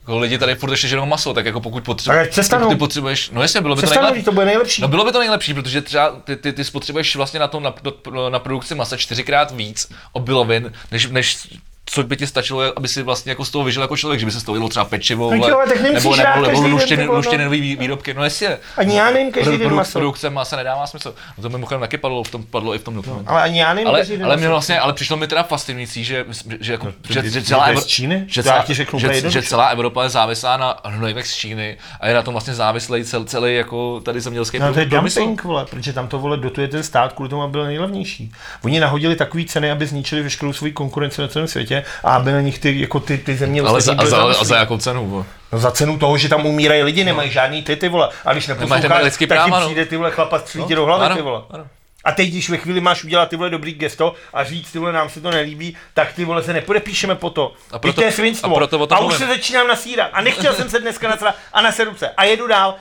Jako 0.00 0.18
lidi 0.18 0.38
tady 0.38 0.54
furt 0.54 0.70
ještě 0.70 0.88
žerou 0.88 1.06
maso, 1.06 1.34
tak 1.34 1.46
jako 1.46 1.60
pokud 1.60 1.84
potřebuješ, 1.84 2.28
ty, 2.68 2.76
potřebuješ, 2.76 3.30
no 3.30 3.42
jasně, 3.42 3.60
bylo 3.60 3.76
by 3.76 3.82
to 3.82 3.90
nejlepší. 3.90 4.22
to 4.22 4.32
bude 4.32 4.46
nejlepší. 4.46 4.82
No 4.82 4.88
bylo 4.88 5.04
by 5.04 5.12
to 5.12 5.18
nejlepší, 5.18 5.54
protože 5.54 5.82
třeba 5.82 6.10
ty, 6.24 6.36
ty, 6.36 6.52
ty 6.52 6.64
spotřebuješ 6.64 7.16
vlastně 7.16 7.40
na 7.40 7.48
tom 7.48 7.62
na, 7.62 7.74
na, 8.14 8.28
na 8.28 8.38
produkci 8.38 8.74
masa 8.74 8.96
čtyřikrát 8.96 9.50
víc 9.50 9.92
obilovin, 10.12 10.72
než, 10.90 11.06
než 11.06 11.48
co 11.90 12.02
by 12.02 12.16
ti 12.16 12.26
stačilo, 12.26 12.62
aby 12.76 12.88
si 12.88 13.02
vlastně 13.02 13.32
jako 13.32 13.44
z 13.44 13.50
toho 13.50 13.64
vyžil 13.64 13.82
jako 13.82 13.96
člověk, 13.96 14.20
že 14.20 14.26
by 14.26 14.32
se 14.32 14.40
z 14.40 14.42
toho 14.42 14.54
vylo 14.54 14.68
třeba 14.68 14.84
pečivo, 14.84 15.30
Tak 15.30 15.38
vole, 15.38 15.50
jo, 15.50 15.60
tak 15.68 15.80
nemusíš 15.80 16.04
nebo, 16.04 16.16
nebo, 16.16 16.26
nebo 16.40 16.46
každý 16.46 16.62
den, 16.62 16.72
luštěn, 16.72 16.98
ty 16.98 17.06
vole, 17.06 17.14
no. 17.14 17.16
luštěnový 17.16 17.60
vý- 17.60 17.76
výrobky, 17.76 18.14
no 18.14 18.24
jasně. 18.24 18.58
Ani 18.76 18.96
já 18.96 19.10
nevím 19.10 19.32
každý 19.32 19.58
den 19.58 19.74
maso. 19.74 19.98
Produkce 19.98 20.30
masa 20.30 20.56
nedává 20.56 20.86
smysl. 20.86 21.14
No 21.38 21.42
to 21.42 21.48
mimochodem 21.48 21.80
taky 21.80 21.98
padlo, 21.98 22.24
v 22.24 22.30
tom, 22.30 22.42
padlo 22.44 22.74
i 22.74 22.78
v 22.78 22.82
tom 22.82 22.94
dokumentu. 22.94 23.24
Ale 23.30 23.42
ani 23.42 23.60
já 23.60 23.74
nevím 23.74 23.88
Ale, 23.88 23.98
každý 23.98 24.16
den 24.16 24.24
ale 24.26 24.36
mě 24.36 24.48
vlastně, 24.48 24.80
ale 24.80 24.92
přišlo 24.92 25.16
mi 25.16 25.26
teda 25.26 25.42
fascinující, 25.42 26.04
že, 26.04 26.24
že, 26.60 26.72
jako, 26.72 26.86
ty- 26.92 27.14
že, 27.14 27.30
že, 27.30 27.42
celá 27.42 27.68
Evro- 27.72 27.86
Číny? 27.86 28.24
že, 28.26 28.42
celá, 28.42 28.62
ti 28.64 28.74
řeknu 28.74 28.98
že, 28.98 29.30
že, 29.30 29.42
celá 29.42 29.66
Evropa 29.66 30.02
je 30.02 30.08
závislá 30.08 30.56
na 30.56 30.76
hnojivech 30.84 31.26
z 31.28 31.34
Číny 31.36 31.76
a 32.00 32.08
je 32.08 32.14
na 32.14 32.22
tom 32.22 32.34
vlastně 32.34 32.54
závislý 32.54 33.04
cel, 33.04 33.24
celý 33.24 33.54
jako 33.56 34.00
tady 34.00 34.20
zemědělský 34.20 34.58
No 34.58 34.72
to 34.74 34.80
je 34.80 34.86
dumping, 34.86 35.44
vole, 35.44 35.66
protože 35.66 35.92
tam 35.92 36.08
to 36.08 36.18
vole 36.18 36.36
dotuje 36.36 36.68
ten 36.68 36.82
stát 36.82 37.12
kvůli 37.12 37.28
tomu, 37.30 37.42
aby 37.42 37.50
byl 37.52 37.64
nejlevnější. 37.64 38.32
Oni 38.64 38.80
nahodili 38.80 39.16
takové 39.16 39.44
ceny, 39.44 39.70
aby 39.70 39.86
zničili 39.86 40.22
veškerou 40.22 40.52
svou 40.52 40.70
konkurenci 40.72 41.20
na 41.20 41.28
celém 41.28 41.48
světě 41.48 41.77
a 42.04 42.14
aby 42.16 42.32
na 42.32 42.40
nich 42.40 42.58
ty, 42.58 42.80
jako 42.80 43.00
ty, 43.00 43.18
ty 43.18 43.36
země 43.36 43.60
Ale 43.62 43.80
za, 43.80 43.94
a, 43.98 44.06
za, 44.06 44.22
a 44.22 44.44
za 44.44 44.56
jakou 44.56 44.78
cenu? 44.78 45.08
vole? 45.08 45.24
No 45.52 45.58
za 45.58 45.70
cenu 45.70 45.98
toho, 45.98 46.18
že 46.18 46.28
tam 46.28 46.46
umírají 46.46 46.82
lidi, 46.82 47.04
nemají 47.04 47.30
žádný 47.30 47.62
ty, 47.62 47.76
ty 47.76 47.88
vole. 47.88 48.08
A 48.24 48.32
když 48.32 48.46
neposloucháš, 48.46 49.16
tak 49.18 49.28
práva, 49.28 49.44
ti 49.44 49.50
no. 49.50 49.60
přijde 49.60 49.86
ty 49.86 49.96
vole 49.96 50.10
chlapa 50.10 50.38
střílí 50.38 50.64
ti 50.64 50.74
do 50.74 50.84
hlavy, 50.84 51.04
ano, 51.06 51.16
ty 51.16 51.22
vole. 51.22 51.42
ano. 51.50 51.66
A 52.04 52.12
teď, 52.12 52.28
když 52.28 52.50
ve 52.50 52.56
chvíli 52.56 52.80
máš 52.80 53.04
udělat 53.04 53.28
ty 53.28 53.36
vole 53.36 53.50
dobrý 53.50 53.74
gesto 53.74 54.14
a 54.32 54.44
říct, 54.44 54.72
ty 54.72 54.78
vole, 54.78 54.92
nám 54.92 55.08
se 55.10 55.20
to 55.20 55.30
nelíbí, 55.30 55.76
tak 55.94 56.12
ty 56.12 56.24
vole 56.24 56.42
se 56.42 56.52
nepodepíšeme 56.52 57.14
po 57.14 57.30
to. 57.30 57.52
A 57.70 57.78
proto- 57.78 58.00
to 58.00 58.02
je 58.02 58.12
svinstvo. 58.12 58.50
a 58.50 58.54
proto 58.54 58.78
o 58.78 58.86
tom 58.86 58.98
a 58.98 59.00
už 59.00 59.14
se 59.14 59.26
začínám 59.26 59.66
nasírat. 59.66 60.10
A 60.12 60.20
nechtěl 60.20 60.54
jsem 60.54 60.70
se 60.70 60.80
dneska 60.80 61.08
nasrat 61.08 61.34
a 61.52 61.60
naseru 61.62 61.96
se. 61.96 62.08
A 62.10 62.24
jedu 62.24 62.46
dál. 62.46 62.74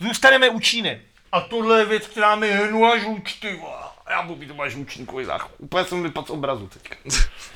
Zůstaneme 0.00 0.48
u 0.48 0.60
Číny. 0.60 1.00
A 1.32 1.40
tohle 1.40 1.78
je 1.78 1.84
věc, 1.84 2.06
která 2.06 2.34
mi 2.36 2.52
hnula 2.52 2.98
žluč, 2.98 3.32
ty 3.32 3.56
vole. 3.56 3.76
Já 4.10 4.22
budu 4.22 4.40
mít 4.40 4.46
doma 4.46 4.68
žlučníkový 4.68 5.24
zách. 5.24 5.48
Úplně 5.58 5.84
jsem 5.84 6.02
vypadl 6.02 6.26
z 6.26 6.30
obrazu 6.30 6.68
teďka. 6.72 6.96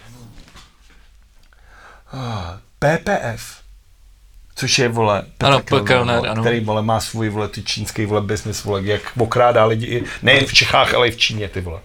PPF. 2.78 3.60
Což 4.54 4.78
je, 4.78 4.88
vole, 4.88 5.22
Petr 5.38 5.52
Ano, 5.52 5.60
Kellner, 5.62 5.86
Kellner, 5.86 6.30
ano. 6.30 6.42
který, 6.42 6.60
vole, 6.60 6.82
má 6.82 7.00
svůj, 7.00 7.28
vole, 7.28 7.48
ty 7.48 7.62
čínský, 7.62 8.06
vole, 8.06 8.20
business, 8.20 8.64
vole, 8.64 8.82
jak 8.84 9.02
okrádá 9.18 9.64
lidi, 9.64 10.04
nejen 10.22 10.46
v 10.46 10.52
Čechách, 10.52 10.94
ale 10.94 11.08
i 11.08 11.10
v 11.10 11.16
Číně, 11.16 11.48
ty 11.48 11.60
vole. 11.60 11.80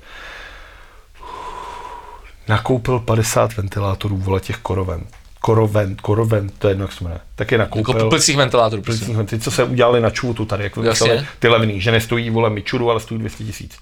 Nakoupil 2.48 3.00
50 3.00 3.58
ventilátorů, 3.58 4.18
vole, 4.18 4.40
těch 4.40 4.58
koroven. 4.58 5.04
Koroven, 5.40 5.96
koroven, 5.96 6.50
to 6.50 6.68
je 6.68 6.72
jedno, 6.72 6.84
jak 6.84 6.92
se 6.92 7.04
jmenuje. 7.04 7.22
Tak 7.36 7.52
je 7.52 7.58
Jako 7.58 7.78
nakoupil. 7.80 8.10
plicích 8.10 8.38
ventilátorů. 8.38 8.82
Plicních 8.82 9.18
ty, 9.30 9.40
co 9.40 9.52
se 9.52 9.64
udělali 9.64 10.02
na 10.02 10.10
čůtu 10.10 10.46
tady, 10.46 10.64
jak 10.64 10.78
Jasně. 10.84 11.28
ty 11.40 11.48
levný, 11.48 11.82
že 11.82 11.92
nestojí 11.92 12.30
vole 12.30 12.50
mičuru, 12.50 12.90
ale 12.92 13.00
stojí 13.00 13.20
200 13.20 13.44
tisíc. 13.44 13.78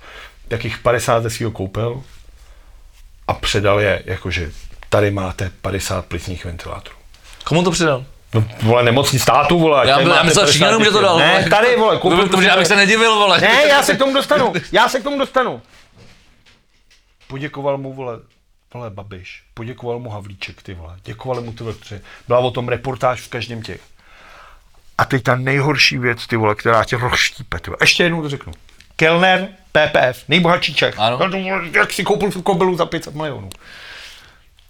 Tak 0.47 0.63
jich 0.63 0.77
50 0.77 1.23
ze 1.23 1.29
svého 1.29 1.51
koupil 1.51 2.03
a 3.27 3.33
předal 3.33 3.79
je, 3.79 4.03
jakože 4.05 4.51
tady 4.93 5.11
máte 5.11 5.51
50 5.61 6.05
plicních 6.05 6.45
ventilátorů. 6.45 6.95
Komu 7.43 7.63
to 7.63 7.71
přidal? 7.71 8.05
No, 8.33 8.47
vole, 8.61 8.83
nemocní 8.83 9.19
státu, 9.19 9.59
vole. 9.59 9.87
Já, 9.87 9.95
tady 9.97 10.09
já 10.09 10.23
myslel 10.23 10.45
50 10.45 10.53
Číňanům, 10.53 10.83
že 10.83 10.91
to 10.91 11.01
dal. 11.01 11.17
Ne, 11.17 11.33
vole. 11.33 11.49
tady, 11.49 11.75
vole, 11.77 11.97
To, 11.99 12.27
to, 12.27 12.41
to, 12.41 12.53
abych 12.53 12.67
se 12.67 12.75
nedivil, 12.75 13.15
vole. 13.15 13.41
Ne, 13.41 13.67
já 13.67 13.83
se 13.83 13.95
k 13.95 13.97
tomu 13.97 14.13
dostanu, 14.13 14.53
já 14.71 14.89
se 14.89 14.99
k 14.99 15.03
tomu 15.03 15.19
dostanu. 15.19 15.61
Poděkoval 17.27 17.77
mu, 17.77 17.93
vole, 17.93 18.19
vole, 18.73 18.89
Babiš, 18.89 19.43
poděkoval 19.53 19.99
mu 19.99 20.09
Havlíček, 20.09 20.61
ty 20.61 20.73
vole, 20.73 20.95
děkovali 21.03 21.41
mu 21.41 21.53
ty 21.53 21.63
tři. 21.79 22.01
Byla 22.27 22.39
o 22.39 22.51
tom 22.51 22.67
reportáž 22.67 23.21
v 23.21 23.29
každém 23.29 23.61
těch. 23.61 23.81
A 24.97 25.05
teď 25.05 25.23
ta 25.23 25.35
nejhorší 25.35 25.97
věc, 25.97 26.27
ty 26.27 26.35
vole, 26.35 26.55
která 26.55 26.83
tě 26.83 26.97
rozštípe, 26.97 27.59
ty 27.59 27.69
vole. 27.69 27.77
Ještě 27.81 28.03
jednou 28.03 28.21
to 28.21 28.29
řeknu. 28.29 28.53
Kellner, 28.95 29.47
PPF, 29.71 30.23
nejbohatší 30.27 30.73
Čech. 30.73 30.95
Ano. 30.97 31.19
No, 31.27 31.39
vole, 31.39 31.69
Jak 31.71 31.93
si 31.93 32.03
koupil 32.03 32.31
tu 32.31 32.41
kobelu 32.41 32.75
za 32.75 32.85
500 32.85 33.15
milionů. 33.15 33.49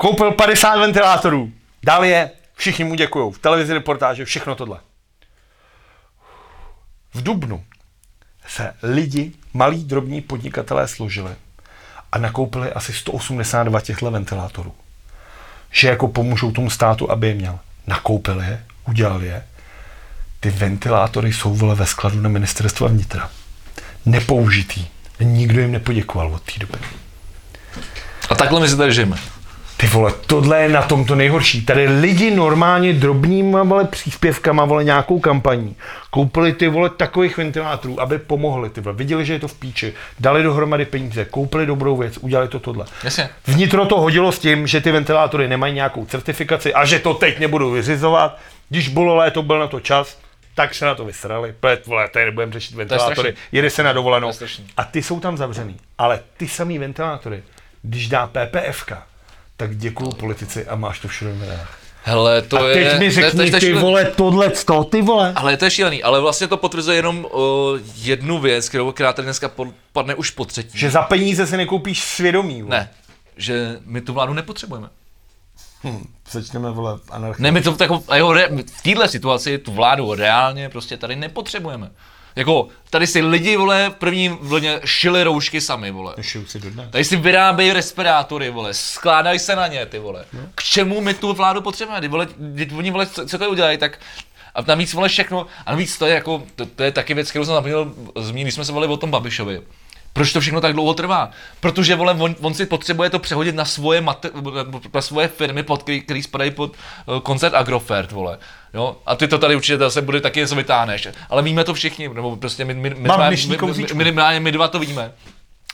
Koupil 0.04 0.32
50 0.32 0.80
ventilátorů. 0.80 1.52
Dal 1.84 2.06
je, 2.06 2.32
všichni 2.56 2.86
mu 2.86 2.96
děkují. 2.96 3.34
V 3.34 3.40
televizi 3.40 3.74
reportáže, 3.74 4.26
všechno 4.26 4.56
tohle. 4.56 4.80
V 7.14 7.24
Dubnu 7.24 7.64
se 8.48 8.74
lidi, 8.84 9.32
malí 9.54 9.84
drobní 9.84 10.22
podnikatelé 10.22 10.88
složili 10.88 11.32
a 12.12 12.18
nakoupili 12.18 12.74
asi 12.74 12.94
182 12.94 13.82
těchto 13.82 14.12
ventilátorů. 14.12 14.76
Že 15.72 15.88
jako 15.88 16.08
pomůžou 16.08 16.52
tomu 16.52 16.70
státu, 16.70 17.12
aby 17.12 17.28
je 17.28 17.34
měl. 17.34 17.60
Nakoupili 17.88 18.46
je, 18.46 18.66
udělali 18.88 19.28
je. 19.28 19.44
Ty 20.40 20.50
ventilátory 20.50 21.34
jsou 21.34 21.56
vole 21.56 21.76
ve 21.76 21.86
skladu 21.86 22.22
na 22.22 22.30
ministerstva 22.30 22.88
vnitra. 22.88 23.30
Nepoužitý. 24.06 24.88
Nikdo 25.20 25.62
jim 25.62 25.72
nepoděkoval 25.72 26.34
od 26.34 26.42
té 26.42 26.60
doby. 26.60 26.78
A 28.30 28.36
takhle 28.36 28.60
my 28.60 28.68
si 28.68 28.78
tady 28.78 28.94
žijeme. 28.94 29.33
Ty 29.84 29.90
vole, 29.90 30.14
tohle 30.28 30.62
je 30.62 30.70
na 30.70 30.82
tom 30.82 31.06
to 31.06 31.16
nejhorší. 31.16 31.66
Tady 31.66 31.88
lidi 31.88 32.32
normálně 32.32 32.94
drobnýma 32.94 33.64
vole 33.64 33.86
příspěvkama, 33.86 34.66
vole 34.66 34.84
nějakou 34.84 35.20
kampaní, 35.20 35.76
koupili 36.10 36.54
ty 36.54 36.68
vole 36.68 36.90
takových 36.90 37.38
ventilátorů, 37.38 38.02
aby 38.02 38.18
pomohli 38.18 38.70
ty 38.70 38.82
vole. 38.82 38.96
Viděli, 38.96 39.26
že 39.26 39.34
je 39.34 39.40
to 39.40 39.48
v 39.48 39.54
píči, 39.54 39.94
dali 40.20 40.44
dohromady 40.44 40.86
peníze, 40.86 41.26
koupili 41.26 41.66
dobrou 41.66 41.98
věc, 41.98 42.18
udělali 42.18 42.48
to 42.48 42.60
tohle. 42.60 42.86
Jasně. 43.04 43.30
Vnitro 43.48 43.86
to 43.86 44.02
hodilo 44.02 44.32
s 44.32 44.40
tím, 44.40 44.68
že 44.68 44.82
ty 44.82 44.92
ventilátory 44.92 45.48
nemají 45.48 45.74
nějakou 45.74 46.06
certifikaci 46.06 46.74
a 46.74 46.86
že 46.86 47.00
to 47.00 47.14
teď 47.14 47.40
nebudou 47.40 47.72
vyřizovat. 47.72 48.38
Když 48.70 48.90
bylo 48.90 49.16
léto, 49.16 49.42
byl 49.42 49.60
na 49.60 49.68
to 49.68 49.80
čas, 49.80 50.20
tak 50.56 50.74
se 50.74 50.86
na 50.86 50.96
to 50.96 51.06
vysrali. 51.06 51.54
Pět, 51.60 51.88
vole, 51.88 52.10
tady 52.10 52.26
nebudeme 52.26 52.54
řešit 52.54 52.76
ventilátory, 52.76 53.34
jede 53.52 53.70
se 53.70 53.84
na 53.84 53.94
dovolenou. 53.94 54.32
A 54.78 54.84
ty 54.84 55.04
jsou 55.04 55.20
tam 55.20 55.38
zavřený. 55.38 55.78
Ale 55.98 56.20
ty 56.38 56.48
samý 56.48 56.80
ventilátory, 56.80 57.44
když 57.82 58.08
dá 58.08 58.28
PPFka, 58.28 59.04
tak 59.68 59.78
děkuju 59.78 60.12
politici 60.12 60.66
a 60.68 60.76
máš 60.76 61.00
to 61.00 61.08
všude 61.08 61.32
v 61.32 61.40
médiách. 61.40 61.80
Hele, 62.04 62.42
to 62.42 62.58
A 62.58 62.70
je... 62.70 62.74
teď 62.76 62.94
mi 62.94 62.98
to 63.00 63.04
je- 63.04 63.12
řekni, 63.12 63.38
to 63.38 63.42
je 63.46 63.52
ty 63.52 63.60
šílený. 63.60 63.82
vole, 63.82 64.06
tohle, 64.06 64.50
to, 64.50 64.84
ty 64.84 65.02
vole. 65.02 65.34
Ale 65.36 65.58
to 65.58 65.66
je 65.66 65.72
šílený, 65.72 66.04
ale 66.04 66.20
vlastně 66.22 66.48
to 66.48 66.58
potvrzuje 66.58 66.98
jenom 66.98 67.28
o, 67.32 67.74
jednu 67.96 68.40
věc, 68.40 68.70
kterou, 68.70 68.92
která 68.92 69.14
tady 69.14 69.26
dneska 69.26 69.52
padne 69.94 70.16
už 70.16 70.30
po 70.30 70.46
třetí. 70.46 70.78
Že 70.80 70.90
za 70.90 71.02
peníze 71.02 71.48
si 71.48 71.58
nekoupíš 71.58 72.04
svědomí. 72.04 72.62
Vole. 72.62 72.78
Ne, 72.78 72.90
že 73.38 73.78
my 73.86 74.02
tu 74.02 74.14
vládu 74.14 74.34
nepotřebujeme. 74.34 74.90
Začneme, 76.32 76.72
vole, 76.72 77.00
anarchii. 77.10 77.44
Ne, 77.44 77.52
my 77.52 77.62
to 77.62 77.76
re, 78.34 78.48
v 78.78 78.82
téhle 78.84 79.08
situaci 79.08 79.58
tu 79.58 79.72
vládu 79.72 80.14
reálně 80.14 80.70
prostě 80.70 80.98
tady 80.98 81.16
nepotřebujeme. 81.16 81.92
Jako, 82.36 82.68
tady 82.90 83.08
si 83.08 83.22
lidi, 83.22 83.58
vole, 83.58 83.90
v 83.90 83.94
první 83.96 84.30
vlně 84.30 84.80
šili 84.86 85.24
roušky 85.24 85.62
sami, 85.62 85.92
vole. 85.92 86.16
Šiju 86.22 86.46
si 86.46 86.60
dodnes. 86.60 86.90
Tady 86.90 87.04
si 87.04 87.16
vyrábějí 87.16 87.74
respirátory, 87.74 88.50
vole, 88.50 88.74
skládají 88.74 89.40
se 89.40 89.56
na 89.56 89.68
ně, 89.68 89.86
ty 89.86 90.00
vole. 90.00 90.26
No. 90.34 90.40
K 90.56 90.64
čemu 90.64 91.02
my 91.02 91.14
tu 91.14 91.34
vládu 91.34 91.62
potřebujeme? 91.62 92.02
Ty 92.02 92.08
vole, 92.08 92.26
ty, 92.26 92.70
oni, 92.78 92.92
vole, 92.92 93.06
co, 93.06 93.28
co 93.28 93.38
to 93.38 93.50
udělají, 93.50 93.78
tak 93.78 94.00
a 94.56 94.62
navíc, 94.62 94.94
vole, 94.94 95.10
všechno, 95.10 95.46
a 95.66 95.72
navíc 95.72 95.98
to 95.98 96.06
je 96.06 96.14
jako, 96.14 96.44
to, 96.56 96.66
to 96.66 96.84
je 96.84 96.92
taky 96.92 97.14
věc, 97.14 97.30
kterou 97.30 97.46
jsem 97.46 97.54
zapomněl 97.54 97.94
zmínit, 98.16 98.44
když 98.44 98.54
jsme 98.54 98.66
se 98.66 98.72
bavili 98.72 98.94
o 98.94 98.98
tom 98.98 99.12
Babišovi. 99.12 99.62
Proč 100.14 100.34
to 100.34 100.42
všechno 100.42 100.62
tak 100.62 100.74
dlouho 100.74 100.94
trvá? 100.94 101.32
Protože 101.60 101.96
vole, 101.96 102.14
on, 102.14 102.36
on 102.42 102.54
si 102.54 102.66
potřebuje 102.66 103.10
to 103.10 103.20
přehodit 103.20 103.56
na 103.56 103.66
svoje, 103.66 104.02
mate, 104.02 104.30
na 104.94 105.02
svoje 105.02 105.28
firmy, 105.28 105.64
pod 105.64 105.84
který, 105.84 106.02
který 106.02 106.24
spadají 106.24 106.52
pod 106.52 106.72
uh, 107.06 107.20
koncert 107.20 107.54
Agrofert, 107.54 108.12
vole. 108.12 108.38
Jo? 108.74 108.98
A 109.06 109.16
ty 109.16 109.28
to 109.28 109.38
tady 109.38 109.56
určitě 109.56 109.78
zase 109.78 110.02
bude 110.02 110.22
taky 110.22 110.40
něco 110.40 110.56
vytáhneš. 110.56 111.08
Ale 111.30 111.42
víme 111.42 111.64
to 111.64 111.74
všichni, 111.74 112.10
nebo 112.10 112.36
prostě 112.36 112.66
my, 112.66 112.74
my, 112.74 112.90
my, 112.90 113.08
Mám 113.08 113.18
jsme- 113.18 113.28
dnešní 113.28 113.50
my, 113.50 113.54
my, 113.56 113.58
kouzíčko. 113.60 113.96
my, 113.98 114.12
my, 114.12 114.40
my 114.40 114.52
dva 114.52 114.68
to 114.68 114.80
víme. 114.80 115.12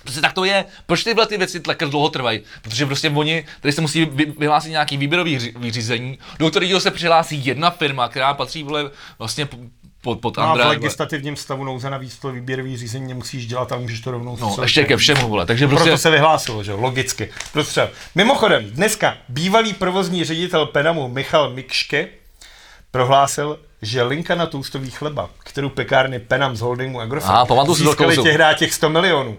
Prostě 0.03 0.21
tak 0.21 0.33
to 0.33 0.43
je. 0.43 0.65
Proč 0.85 1.03
tyhle 1.03 1.27
ty 1.27 1.37
věci 1.37 1.59
tak 1.59 1.77
dlouho 1.77 2.09
trvají? 2.09 2.41
Protože 2.61 2.85
prostě 2.85 3.09
oni, 3.09 3.45
tady 3.61 3.71
se 3.71 3.81
musí 3.81 4.05
vy, 4.05 4.25
vyhlásit 4.25 4.69
nějaký 4.69 4.97
výběrový 4.97 5.53
vyřízení, 5.57 6.19
do 6.39 6.49
kterého 6.49 6.79
se 6.79 6.91
přihlásí 6.91 7.45
jedna 7.45 7.69
firma, 7.69 8.07
která 8.07 8.33
patří 8.33 8.63
vole, 8.63 8.91
vlastně 9.19 9.47
pod, 10.01 10.19
pod 10.19 10.37
No 10.37 10.43
a 10.43 10.47
v 10.47 10.51
André. 10.51 10.65
legislativním 10.67 11.35
stavu 11.35 11.63
nouze 11.63 11.89
navíc 11.89 12.17
to 12.17 12.31
výběrový 12.31 12.77
řízení 12.77 13.07
nemusíš 13.07 13.47
dělat 13.47 13.71
a 13.71 13.77
můžeš 13.77 14.01
to 14.01 14.11
rovnou 14.11 14.37
No, 14.41 14.55
ještě 14.61 14.83
ke 14.83 14.97
všemu, 14.97 15.29
vole. 15.29 15.45
Takže 15.45 15.67
Proto 15.67 15.83
prostě, 15.83 15.97
se 15.97 16.09
vyhlásilo, 16.09 16.63
že 16.63 16.71
jo, 16.71 16.77
logicky. 16.81 17.29
Prostřel. 17.53 17.89
Mimochodem, 18.15 18.63
dneska 18.65 19.17
bývalý 19.29 19.73
provozní 19.73 20.23
ředitel 20.25 20.65
Penamu 20.65 21.07
Michal 21.07 21.49
Mikške 21.53 22.07
prohlásil, 22.91 23.59
že 23.81 24.03
linka 24.03 24.35
na 24.35 24.45
toustový 24.45 24.91
chleba, 24.91 25.29
kterou 25.39 25.69
pekárny 25.69 26.19
Penam 26.19 26.55
z 26.55 26.61
holdingu 26.61 26.99
Agrofert 26.99 27.33
získali 27.73 28.15
kouzlo. 28.15 28.23
tehdy 28.23 28.43
těch 28.57 28.73
100 28.73 28.89
milionů, 28.89 29.37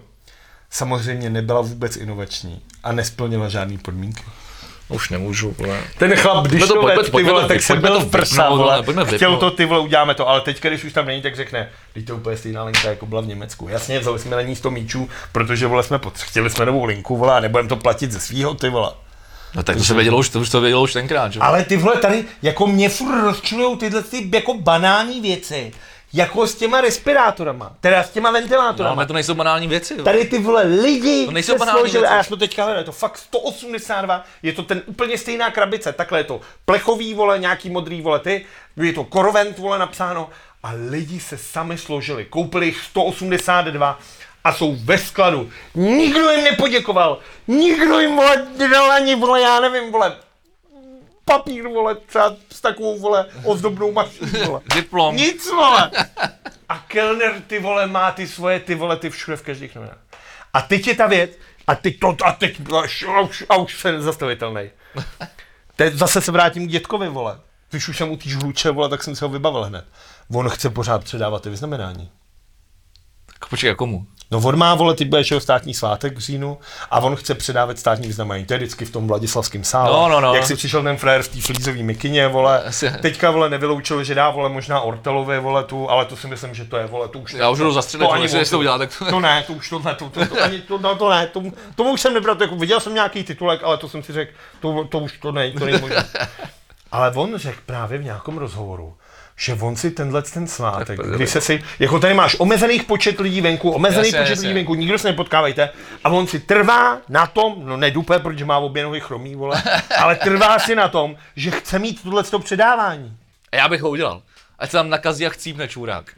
samozřejmě 0.71 1.31
nebyla 1.31 1.61
vůbec 1.61 1.97
inovační 1.97 2.61
a 2.85 2.93
nesplnila 2.93 3.49
žádný 3.49 3.79
podmínky. 3.79 4.23
Už 4.91 5.11
nemůžu, 5.11 5.55
vole. 5.59 5.81
Ten 5.99 6.17
chlap, 6.17 6.47
když 6.47 6.61
to- 6.63 6.69
to, 6.69 6.75
pojďme- 6.81 6.97
let, 6.97 7.11
ty 7.11 7.23
vole, 7.23 7.49
tak 7.49 7.63
se 7.63 7.77
byl 7.77 7.95
to 7.95 8.01
v 8.01 8.11
prsa, 8.11 8.49
vole. 8.49 8.83
Chtěl 9.17 9.37
to, 9.37 9.51
ty 9.51 9.65
vole, 9.65 9.81
uděláme 9.81 10.15
to, 10.15 10.29
ale 10.29 10.41
teď, 10.41 10.61
když 10.63 10.85
už 10.85 10.93
tam 10.93 11.07
není, 11.07 11.23
tak 11.23 11.37
řekne, 11.37 11.69
teď 11.95 12.07
to 12.07 12.17
úplně 12.17 12.37
stejná 12.37 12.65
linka, 12.65 12.89
jako 12.89 13.07
byla 13.07 13.21
v 13.21 13.27
Německu. 13.27 13.69
Jasně, 13.69 13.99
vzali 13.99 14.19
jsme 14.19 14.37
na 14.37 14.43
ní 14.43 14.57
100 14.57 14.71
míčů, 14.71 15.09
protože, 15.33 15.67
vole, 15.67 15.83
jsme 15.83 15.99
potř- 15.99 16.23
chtěli 16.25 16.51
jsme 16.51 16.67
novou 16.67 16.85
linku, 16.85 17.17
vole, 17.17 17.35
a 17.37 17.41
nebudeme 17.41 17.69
to 17.69 17.77
platit 17.77 18.13
ze 18.13 18.21
svýho, 18.21 18.55
ty 18.55 18.69
vole. 18.69 18.91
No 19.55 19.63
tak 19.63 19.77
to 19.77 19.85
se 19.85 19.95
vědělo 19.95 20.19
už, 20.19 20.29
to 20.29 20.41
už 20.41 20.51
to 20.51 20.61
vědělo 20.61 20.83
už 20.83 20.93
tenkrát, 20.93 21.33
že? 21.33 21.41
Ale 21.41 21.65
ty 21.65 21.77
vole, 21.77 21.97
tady, 21.97 22.25
jako 22.43 22.67
mě 22.67 22.89
furt 22.89 23.21
rozčilujou 23.23 23.77
tyhle 23.77 24.03
ty, 24.03 24.31
jako 24.35 24.55
banální 24.59 25.21
věci, 25.21 25.73
jako 26.13 26.47
s 26.47 26.55
těma 26.55 26.81
respirátorama, 26.81 27.73
teda 27.81 28.03
s 28.03 28.11
těma 28.11 28.31
No, 28.31 28.39
ventilátorama. 28.41 28.97
ale 28.97 29.07
to 29.07 29.13
nejsou 29.13 29.35
banální 29.35 29.69
věci. 29.69 29.95
vole. 29.95 30.05
Tady 30.05 30.25
ty 30.25 30.39
vole 30.39 30.63
lidi 30.63 31.27
To 31.27 31.33
nejsou 31.33 31.53
se 31.53 31.59
banální 31.59 31.81
složili, 31.81 32.01
věci. 32.03 32.13
a 32.15 32.17
já 32.17 32.23
jsem 32.23 32.31
to 32.31 32.37
teďka 32.37 32.65
hledal, 32.65 32.81
je 32.81 32.85
to 32.85 32.93
fakt 32.93 33.19
182, 33.19 34.25
je 34.43 34.53
to 34.53 34.63
ten 34.63 34.83
úplně 34.87 35.19
stejná 35.19 35.51
krabice, 35.51 35.93
takhle 35.93 36.21
je 36.21 36.25
to 36.25 36.41
plechový 36.65 37.15
vole, 37.15 37.39
nějaký 37.39 37.71
modrý 37.71 38.03
vole 38.03 38.19
ty, 38.19 38.47
je 38.77 38.93
to 38.93 39.05
Corvent 39.13 39.59
vole 39.59 39.79
napsáno 39.79 40.31
a 40.63 40.73
lidi 40.91 41.21
se 41.21 41.39
sami 41.39 41.79
složili, 41.79 42.25
koupili 42.25 42.67
jich 42.67 42.81
182 42.85 43.99
a 44.45 44.53
jsou 44.53 44.77
ve 44.85 44.99
skladu. 44.99 45.51
Nikdo 45.75 46.31
jim 46.31 46.45
nepoděkoval, 46.45 47.19
nikdo 47.49 48.01
jim 48.01 48.17
vole 48.17 48.47
nedal 48.59 48.93
ani 48.93 49.15
vole, 49.15 49.41
já 49.41 49.61
nevím 49.61 49.93
vole, 49.93 50.17
papír 51.31 51.69
vole, 51.69 51.95
třeba 51.95 52.37
s 52.53 52.61
takovou 52.61 52.99
vole 52.99 53.27
ozdobnou 53.45 53.93
mašinu 53.93 54.47
vole. 54.47 54.61
Diplom. 54.75 55.17
Nic, 55.17 55.51
vole. 55.51 55.91
A 56.69 56.79
Kellner, 56.79 57.43
ty 57.47 57.59
vole, 57.59 57.87
má 57.87 58.13
ty 58.13 58.29
svoje, 58.29 58.61
ty 58.61 58.75
vole, 58.75 58.97
ty 58.97 59.11
všude 59.11 59.37
v 59.37 59.43
každých 59.43 59.75
novinách. 59.75 59.99
A 60.53 60.63
teď 60.63 60.87
je 60.87 60.95
ta 60.95 61.07
věc, 61.07 61.31
a 61.67 61.75
teď 61.75 61.99
to, 61.99 62.17
a 62.25 62.33
teď, 62.33 62.61
a 62.73 63.21
už, 63.21 63.45
a 63.49 63.57
už 63.57 63.81
se 63.81 63.93
nezastavitelný. 63.93 64.71
Teď 65.77 65.95
zase 65.95 66.21
se 66.21 66.33
vrátím 66.33 66.67
k 66.67 66.71
dětkovi, 66.71 67.09
vole. 67.09 67.41
Když 67.71 67.89
už 67.89 67.97
jsem 67.97 68.11
u 68.11 68.17
té 68.17 68.29
žluče, 68.29 68.71
vole, 68.71 68.89
tak 68.89 69.03
jsem 69.03 69.17
se 69.17 69.25
ho 69.25 69.29
vybavil 69.29 69.65
hned. 69.65 69.85
On 70.35 70.49
chce 70.49 70.71
pořád 70.71 71.05
předávat 71.05 71.43
ty 71.43 71.51
vyznamenání. 71.51 72.11
Počkej, 73.49 73.75
komu? 73.75 74.07
No 74.33 74.39
on 74.39 74.57
má, 74.57 74.75
vole, 74.75 74.95
ty 74.95 75.05
budeš 75.05 75.31
jeho 75.31 75.41
státní 75.41 75.75
svátek 75.75 76.17
v 76.17 76.21
říjnu 76.21 76.59
a 76.91 77.01
on 77.01 77.17
chce 77.17 77.35
předávat 77.35 77.79
státní 77.79 78.07
vyznamenání. 78.07 78.47
To 78.47 78.53
je 78.53 78.59
vždycky 78.59 78.85
v 78.85 78.91
tom 78.91 79.07
Vladislavském 79.09 79.65
sále. 79.65 79.93
No, 79.93 80.09
no, 80.09 80.21
no. 80.21 80.35
Jak 80.35 80.47
si 80.47 80.57
přišel 80.57 80.83
ten 80.83 80.97
frér 80.97 81.23
v 81.23 81.29
té 81.29 81.41
flízové 81.41 81.83
mikině, 81.83 82.29
vole. 82.29 82.63
Asi. 82.65 82.91
Teďka, 83.03 83.31
vole, 83.31 83.51
nevyloučil, 83.51 84.05
že 84.05 84.15
dá, 84.15 84.31
vole, 84.31 84.49
možná 84.49 84.81
Ortelově, 84.81 85.41
vole, 85.41 85.65
tu, 85.65 85.91
ale 85.91 86.05
to 86.05 86.17
si 86.17 86.27
myslím, 86.27 86.55
že 86.55 86.65
to 86.65 86.77
je, 86.77 86.87
vole, 86.87 87.09
to 87.09 87.19
už 87.19 87.33
Já 87.33 87.51
už 87.51 87.59
jdu 87.59 87.73
zastřelit, 87.73 88.03
to 88.03 88.07
vole, 88.07 88.19
ani 88.19 88.39
jestli 88.39 88.51
to 88.51 88.59
udělá, 88.59 88.79
tak 88.79 88.99
to- 88.99 89.11
to 89.11 89.21
ne, 89.21 89.45
to 89.47 89.53
už 89.53 89.69
to 89.71 89.79
ne, 89.79 89.95
to, 89.95 90.11
to, 90.11 90.27
to, 90.27 90.43
ani, 90.43 90.59
to, 90.61 90.79
no, 90.79 90.95
to 90.97 91.11
ne, 91.11 91.27
to, 91.27 91.43
tomu 91.75 91.91
už 91.91 92.01
jsem 92.01 92.15
nebral, 92.15 92.37
to 92.37 92.45
jako 92.45 92.57
viděl 92.57 92.81
jsem 92.81 92.95
nějaký 92.95 93.25
titulek, 93.25 93.61
ale 93.65 93.77
to 93.77 93.89
jsem 93.89 94.03
si 94.03 94.13
řekl, 94.13 94.33
to, 94.61 94.85
to 94.85 94.99
už 94.99 95.19
to 95.19 95.33
ne, 95.33 95.51
to 95.51 95.65
není 95.65 95.81
možné. 95.81 96.05
Ale 96.93 97.13
on 97.15 97.37
řekl 97.37 97.59
právě 97.67 97.99
v 97.99 98.05
nějakém 98.05 98.39
rozhovoru, 98.39 98.95
že 99.41 99.55
on 99.55 99.77
si 99.77 99.91
tenhle 99.91 100.23
ten 100.23 100.47
svátek, 100.47 100.97
prdeli. 100.97 101.17
kdy 101.17 101.27
se 101.27 101.41
si, 101.41 101.63
jako 101.79 102.01
tady 102.01 102.15
máš 102.15 102.37
omezených 102.39 102.85
počet 102.85 103.21
lidí 103.21 103.41
venku, 103.41 103.71
omezený 103.71 104.07
Jasně, 104.09 104.19
počet 104.19 104.31
jasně. 104.31 104.49
lidí 104.49 104.55
venku, 104.55 104.75
nikdo 104.75 104.99
se 104.99 105.09
nepotkávejte, 105.09 105.71
a 106.05 106.09
on 106.09 106.27
si 106.27 106.41
trvá 106.41 106.99
na 107.09 107.27
tom, 107.27 107.55
no 107.65 107.77
nedupe, 107.77 108.19
protože 108.19 108.45
má 108.45 108.59
obě 108.59 108.83
nohy 108.83 109.01
chromý, 109.01 109.35
vole, 109.35 109.63
ale 109.99 110.17
trvá 110.17 110.59
si 110.59 110.75
na 110.75 110.89
tom, 110.89 111.17
že 111.37 111.51
chce 111.51 111.79
mít 111.79 112.03
tohle 112.03 112.25
předávání. 112.39 113.17
A 113.53 113.57
já 113.57 113.69
bych 113.69 113.83
ho 113.83 113.91
udělal. 113.91 114.23
Ať 114.59 114.71
se 114.71 114.77
tam 114.77 114.91
nakazí 114.91 115.25
jak 115.25 115.33
chcípne 115.33 115.69
čurák. 115.69 116.13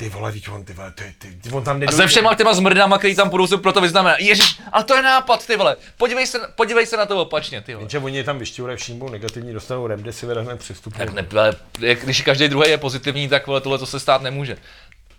Ty 0.00 0.08
vole, 0.08 0.32
víš, 0.32 0.48
on, 0.48 0.64
ty 0.64 0.72
vole, 0.72 0.92
ty, 0.92 1.14
ty, 1.18 1.28
ty, 1.42 1.50
on 1.50 1.64
tam 1.64 1.76
A 1.76 1.78
nedojde. 1.78 1.96
se 2.02 2.06
všema 2.06 2.34
těma 2.34 2.54
zmrdama, 2.54 2.98
který 2.98 3.14
tam 3.14 3.28
budou, 3.28 3.46
se 3.46 3.56
proto 3.56 3.80
vyznamená. 3.80 4.16
Ježiš, 4.18 4.60
ale 4.72 4.84
to 4.84 4.96
je 4.96 5.02
nápad, 5.02 5.46
ty 5.46 5.56
vole. 5.56 5.76
Podívej 5.96 6.26
se, 6.26 6.38
podívej 6.54 6.86
se 6.86 6.96
na 6.96 7.06
to 7.06 7.22
opačně, 7.22 7.60
ty 7.60 7.74
vole. 7.74 7.88
Že 7.90 7.98
oni 7.98 8.16
je 8.16 8.24
tam 8.24 8.38
vyšťourají, 8.38 8.78
vším 8.78 8.98
budou 8.98 9.12
negativní, 9.12 9.52
dostanou 9.52 9.86
remdesivir 9.86 10.38
a 10.38 10.42
hned 10.42 10.58
přestupují. 10.58 10.98
Tak 11.06 11.12
ne, 11.14 11.26
ale 11.32 11.52
jak, 11.80 12.04
když 12.04 12.20
každý 12.22 12.48
druhý 12.48 12.70
je 12.70 12.78
pozitivní, 12.78 13.28
tak 13.28 13.46
vole, 13.46 13.60
tohle 13.60 13.78
to 13.78 13.86
se 13.86 14.00
stát 14.00 14.22
nemůže. 14.22 14.56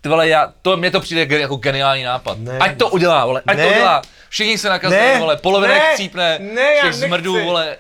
Ty 0.02 0.10
vole, 0.10 0.28
já, 0.28 0.53
to, 0.62 0.78
mně 0.78 0.91
to 0.91 0.99
přijde 0.99 1.38
jako 1.40 1.56
geniální 1.56 2.03
nápad. 2.03 2.38
Ne. 2.40 2.58
Ať 2.60 2.78
to 2.78 2.90
udělá, 2.90 3.26
vole, 3.26 3.41
ať 3.48 3.58
Ne. 3.58 3.64
to 3.66 3.70
udělá. 3.72 4.02
Všichni 4.30 4.58
se 4.58 4.70
nakazí, 4.70 4.95
vole, 5.20 5.38
polovina 5.38 5.74
Ne. 5.74 5.94
chcípne, 5.94 6.40
Ne, 6.40 6.74
těch 6.82 6.94
zmrdů, 6.94 7.44
vole. 7.44 7.78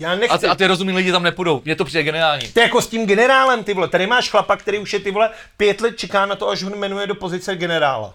Já 0.00 0.12
A 0.12 0.14
nechci. 0.14 0.38
ty, 0.38 0.46
a 0.46 0.54
ty 0.54 0.66
rozumní 0.66 0.94
lidi 0.96 1.12
tam 1.12 1.22
nepůjdou. 1.22 1.62
Mně 1.64 1.76
to 1.76 1.84
přijde 1.84 2.02
geniální. 2.02 2.48
To 2.48 2.60
je 2.60 2.64
jako 2.64 2.82
s 2.82 2.86
tím 2.86 3.06
generálem, 3.06 3.64
ty 3.64 3.74
vole. 3.74 3.88
Tady 3.88 4.06
máš 4.06 4.30
chlapa, 4.30 4.56
který 4.56 4.78
už 4.78 4.92
je 4.92 5.00
ty 5.00 5.10
vole 5.10 5.30
pět 5.56 5.80
let 5.80 5.98
čeká 5.98 6.26
na 6.26 6.36
to, 6.36 6.48
až 6.48 6.62
ho 6.62 6.70
jmenuje 6.76 7.06
do 7.06 7.14
pozice 7.14 7.56
generála. 7.56 8.14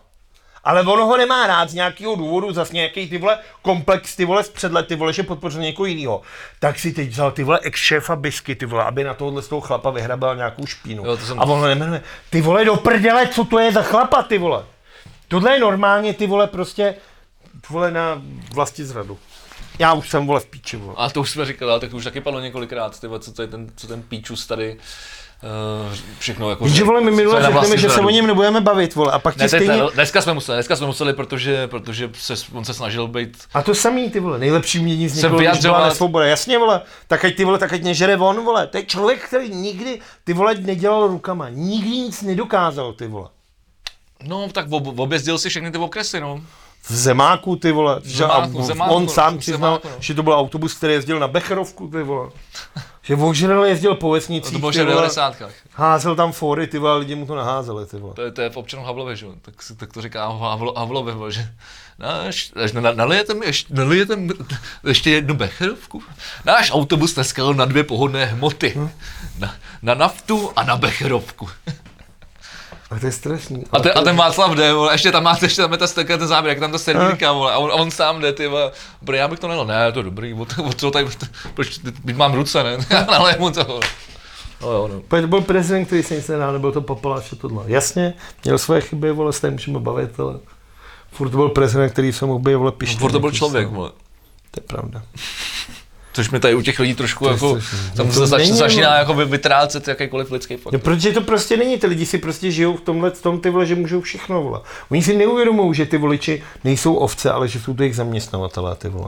Ale 0.63 0.81
on 0.81 0.99
ho 0.99 1.17
nemá 1.17 1.47
rád 1.47 1.69
z 1.69 1.73
nějakého 1.73 2.15
důvodu, 2.15 2.51
zas 2.53 2.71
nějaký 2.71 3.09
ty 3.09 3.17
vole 3.17 3.39
komplex 3.61 4.15
ty 4.15 4.25
vole 4.25 4.43
z 4.43 4.49
před 4.49 4.71
let, 4.71 4.87
ty 4.87 4.95
vole, 4.95 5.13
že 5.13 5.23
podpořil 5.23 5.61
někoho 5.61 5.85
jiného. 5.85 6.21
Tak 6.59 6.79
si 6.79 6.91
teď 6.93 7.09
vzal 7.09 7.31
ty 7.31 7.43
vole 7.43 7.59
ex-šéfa 7.63 8.15
Bisky, 8.15 8.55
ty 8.55 8.65
vole, 8.65 8.83
aby 8.83 9.03
na 9.03 9.13
tohohle 9.13 9.41
z 9.41 9.47
toho 9.47 9.61
chlapa 9.61 9.89
vyhrabal 9.89 10.35
nějakou 10.35 10.65
špínu. 10.65 11.05
Jo, 11.05 11.17
to 11.17 11.25
jsem- 11.25 11.39
A 11.39 11.43
on 11.43 11.59
ho 11.59 11.65
nejmenuje. 11.65 12.01
Ty 12.29 12.41
vole 12.41 12.65
do 12.65 12.75
prdele, 12.75 13.27
co 13.27 13.45
to 13.45 13.59
je 13.59 13.71
za 13.71 13.81
chlapa, 13.81 14.23
ty 14.23 14.37
vole? 14.37 14.63
Tohle 15.27 15.53
je 15.53 15.59
normálně, 15.59 16.13
ty 16.13 16.27
vole, 16.27 16.47
prostě, 16.47 16.95
vole 17.69 17.91
na 17.91 18.21
vlasti 18.53 18.85
zradu. 18.85 19.17
Já 19.80 19.93
už 19.93 20.10
jsem, 20.10 20.27
vole, 20.27 20.39
v 20.39 20.45
píči, 20.45 20.77
vole. 20.77 20.95
A 20.97 21.10
to 21.10 21.22
už 21.22 21.30
jsme 21.30 21.45
říkali, 21.45 21.72
ale 21.72 21.80
tak 21.80 21.89
to 21.89 21.97
už 21.97 22.03
taky 22.03 22.22
padlo 22.22 22.39
několikrát, 22.39 22.99
ty 22.99 23.07
vole, 23.07 23.19
co, 23.19 23.34
to 23.34 23.41
je 23.41 23.47
ten, 23.47 23.68
co 23.76 23.88
ten 23.88 24.02
píčus 24.02 24.47
tady 24.47 24.77
uh, 24.77 25.93
všechno 26.19 26.49
jako... 26.49 26.68
Že 26.68 26.84
vole, 26.84 27.02
my 27.02 27.11
minule 27.11 27.41
řekneme, 27.41 27.53
vlastní 27.53 27.77
že 27.77 27.89
se 27.89 28.02
o 28.02 28.10
něm 28.10 28.27
nebudeme 28.27 28.61
bavit, 28.61 28.95
vole, 28.95 29.11
a 29.11 29.19
pak 29.19 29.35
ti 29.35 29.41
Ne, 29.41 29.47
stejně... 29.47 29.68
ne, 29.68 29.84
dneska 29.93 30.22
jsme 30.22 30.34
museli, 30.34 30.56
dneska 30.56 30.76
jsme 30.76 30.88
museli, 30.88 31.14
protože, 31.14 31.68
protože 31.68 32.10
se, 32.14 32.34
on 32.53 32.65
se 32.65 32.73
snažil 32.73 33.07
být 33.07 33.38
A 33.53 33.61
to 33.61 33.76
samý, 33.76 34.10
ty 34.11 34.19
vole, 34.19 34.39
nejlepší 34.39 34.80
mění 34.80 35.10
z 35.10 35.15
někoho, 35.15 35.39
když 35.39 35.60
byla 35.60 35.88
nesvoboda. 35.88 36.26
Jasně, 36.26 36.57
vole, 36.57 36.81
tak 37.07 37.26
ať 37.26 37.35
ty 37.35 37.45
vole, 37.45 37.60
tak 37.60 37.73
ať 37.73 37.84
nežere 37.84 38.18
on, 38.18 38.45
vole. 38.45 38.68
To 38.68 38.77
je 38.77 38.85
člověk, 38.85 39.27
který 39.27 39.49
nikdy, 39.49 39.99
ty 40.23 40.34
vole, 40.34 40.56
nedělal 40.56 41.07
rukama. 41.07 41.49
Nikdy 41.49 41.89
nic 41.89 42.22
nedokázal, 42.22 42.93
ty 42.93 43.07
vole. 43.07 43.30
No, 44.23 44.49
tak 44.52 44.65
ob, 44.72 44.99
objezdil 44.99 45.38
si 45.38 45.49
všechny 45.49 45.72
ty 45.72 45.77
okresy, 45.77 46.19
no. 46.19 46.41
V 46.89 46.95
Zemáku, 46.95 47.55
ty 47.55 47.71
vole. 47.71 48.01
že- 48.03 48.23
a 48.25 48.27
Zemáku, 48.27 48.61
v- 48.61 48.65
Zemáku, 48.65 48.93
on 48.93 49.03
no, 49.03 49.09
sám 49.09 49.35
v 49.35 49.39
přiznal, 49.39 49.71
Zemáku, 49.71 49.87
no. 49.87 49.95
že 49.99 50.13
to 50.13 50.23
byl 50.23 50.33
autobus, 50.33 50.73
který 50.73 50.93
jezdil 50.93 51.19
na 51.19 51.27
Becherovku, 51.27 51.87
ty 51.87 52.03
vole. 52.03 52.29
Že 53.01 53.15
ožrel 53.15 53.63
jezdil 53.65 53.95
po 53.95 54.09
vesnicích, 54.11 54.53
To 54.53 54.59
bylo 54.59 54.71
ty 54.71 54.77
v 54.77 54.81
vole. 54.83 54.95
90. 54.95 55.35
Házel 55.71 56.15
tam 56.15 56.31
fóry, 56.31 56.67
ty 56.67 56.77
vole, 56.79 56.97
lidi 56.97 57.15
mu 57.15 57.25
to 57.25 57.35
naházeli, 57.35 57.85
ty 57.85 57.97
vole. 57.97 58.13
To 58.13 58.21
je, 58.21 58.31
to 58.31 58.41
je 58.41 58.49
v 58.49 58.57
občanu 58.57 58.83
Havlově, 58.83 59.15
že? 59.15 59.25
Tak, 59.41 59.53
tak 59.77 59.93
to 59.93 60.01
říká 60.01 60.27
Havlo, 60.27 60.73
Havlově, 60.77 61.13
vole, 61.13 61.31
že 61.31 61.47
náš, 61.99 62.51
až 62.63 62.71
na, 62.71 62.81
nalijete 62.91 63.33
mi, 63.33 63.45
ještě, 63.45 63.73
nalijete 63.73 64.15
mi 64.15 64.33
ještě 64.87 65.09
jednu 65.11 65.33
becherovku. 65.33 66.03
Náš 66.45 66.71
autobus 66.71 67.13
dneska 67.13 67.41
jel 67.41 67.53
na 67.53 67.65
dvě 67.65 67.83
pohodné 67.83 68.25
hmoty. 68.25 68.73
Hm. 68.75 68.89
Na, 69.39 69.55
na 69.81 69.93
naftu 69.93 70.51
a 70.55 70.63
na 70.63 70.77
becherovku. 70.77 71.49
A 72.91 72.99
to 72.99 73.05
je 73.05 73.11
strašný. 73.11 73.63
A, 73.71 73.79
ten, 73.79 73.91
a 73.95 74.01
ten 74.01 74.15
Václav 74.15 74.51
jde, 74.51 74.73
vole, 74.73 74.93
ještě 74.93 75.11
tam 75.11 75.23
máte, 75.23 75.45
ještě 75.45 75.61
tam 75.61 75.71
je 75.71 75.77
ta, 75.77 75.87
ten, 75.87 76.05
ten 76.05 76.27
záběr, 76.27 76.49
jak 76.49 76.59
tam 76.59 76.71
ta 76.71 76.77
servírka, 76.77 77.31
vole, 77.31 77.53
a 77.53 77.57
on, 77.57 77.71
on 77.73 77.91
sám 77.91 78.21
jde, 78.21 78.33
ty 78.33 78.47
vole, 78.47 78.71
Bro, 79.01 79.15
já 79.15 79.27
bych 79.27 79.39
to 79.39 79.47
nelil, 79.47 79.65
ne, 79.65 79.91
to 79.91 79.99
je 79.99 80.03
dobrý, 80.03 80.33
o, 80.33 80.47
o 80.63 80.73
co 80.73 80.91
tady, 80.91 81.07
proč, 81.53 81.77
teď 81.77 82.15
mám 82.15 82.33
ruce, 82.33 82.63
ne, 82.63 82.77
ale 83.07 83.35
mu 83.39 83.51
to, 83.51 83.63
vole. 83.63 83.81
No, 84.61 84.71
jo, 84.71 84.89
no. 84.93 85.21
To 85.21 85.27
byl 85.27 85.41
prezident, 85.41 85.85
který 85.85 86.03
se 86.03 86.15
nic 86.15 86.27
nedá, 86.27 86.51
nebyl 86.51 86.71
to 86.71 86.81
papaláš 86.81 87.33
a 87.33 87.35
tohle. 87.35 87.63
Jasně, 87.67 88.13
měl 88.43 88.57
své 88.57 88.81
chyby, 88.81 89.11
vole, 89.11 89.33
s 89.33 89.41
tím 89.41 89.51
můžeme 89.51 89.79
bavit, 89.79 90.19
ale 90.19 90.39
furt 91.11 91.29
to 91.29 91.37
byl 91.37 91.49
prezident, 91.49 91.89
který 91.89 92.13
se 92.13 92.25
mohl 92.25 92.39
být, 92.39 92.55
vole, 92.55 92.71
pištět. 92.71 92.99
Furt 92.99 93.11
to 93.11 93.19
byl 93.19 93.31
člověk, 93.31 93.67
vole. 93.67 93.91
To 94.51 94.61
je 94.61 94.63
pravda. 94.67 95.01
Což 96.15 96.29
mi 96.29 96.39
tady 96.39 96.55
u 96.55 96.61
těch 96.61 96.79
lidí 96.79 96.93
trošku 96.93 97.25
je 97.25 97.31
jako, 97.31 97.59
tam 97.95 98.11
se 98.11 98.19
to 98.19 98.27
zač, 98.27 98.45
začíná 98.47 98.97
jako 98.97 99.13
vy- 99.13 99.25
vytrácet 99.25 99.87
jakýkoliv 99.87 100.31
lidský 100.31 100.55
fakt. 100.57 100.73
No, 100.73 100.79
protože 100.79 101.11
to 101.11 101.21
prostě 101.21 101.57
není, 101.57 101.77
ty 101.77 101.87
lidi 101.87 102.05
si 102.05 102.17
prostě 102.17 102.51
žijou 102.51 102.77
v 102.77 102.81
tomhle 102.81 103.09
v 103.11 103.21
tom, 103.21 103.39
ty 103.39 103.49
vole, 103.49 103.65
že 103.65 103.75
můžou 103.75 104.01
všechno, 104.01 104.43
vole. 104.43 104.59
Oni 104.91 105.03
si 105.03 105.17
neuvědomují, 105.17 105.73
že 105.75 105.85
ty 105.85 105.97
voliči 105.97 106.43
nejsou 106.63 106.95
ovce, 106.95 107.31
ale 107.31 107.47
že 107.47 107.59
jsou 107.59 107.73
to 107.73 107.83
jejich 107.83 107.95
zaměstnavatelé, 107.95 108.75
ty 108.75 108.89
vole. 108.89 109.07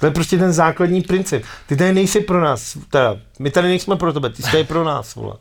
To 0.00 0.06
je 0.06 0.12
prostě 0.12 0.38
ten 0.38 0.52
základní 0.52 1.02
princip. 1.02 1.44
Ty 1.66 1.76
tady 1.76 1.92
nejsi 1.92 2.20
pro 2.20 2.40
nás, 2.40 2.78
teda, 2.90 3.16
my 3.38 3.50
tady 3.50 3.68
nejsme 3.68 3.96
pro 3.96 4.12
tebe, 4.12 4.30
ty 4.30 4.42
jsi 4.42 4.50
tady 4.50 4.64
pro 4.64 4.84
nás, 4.84 5.14
vole. 5.14 5.34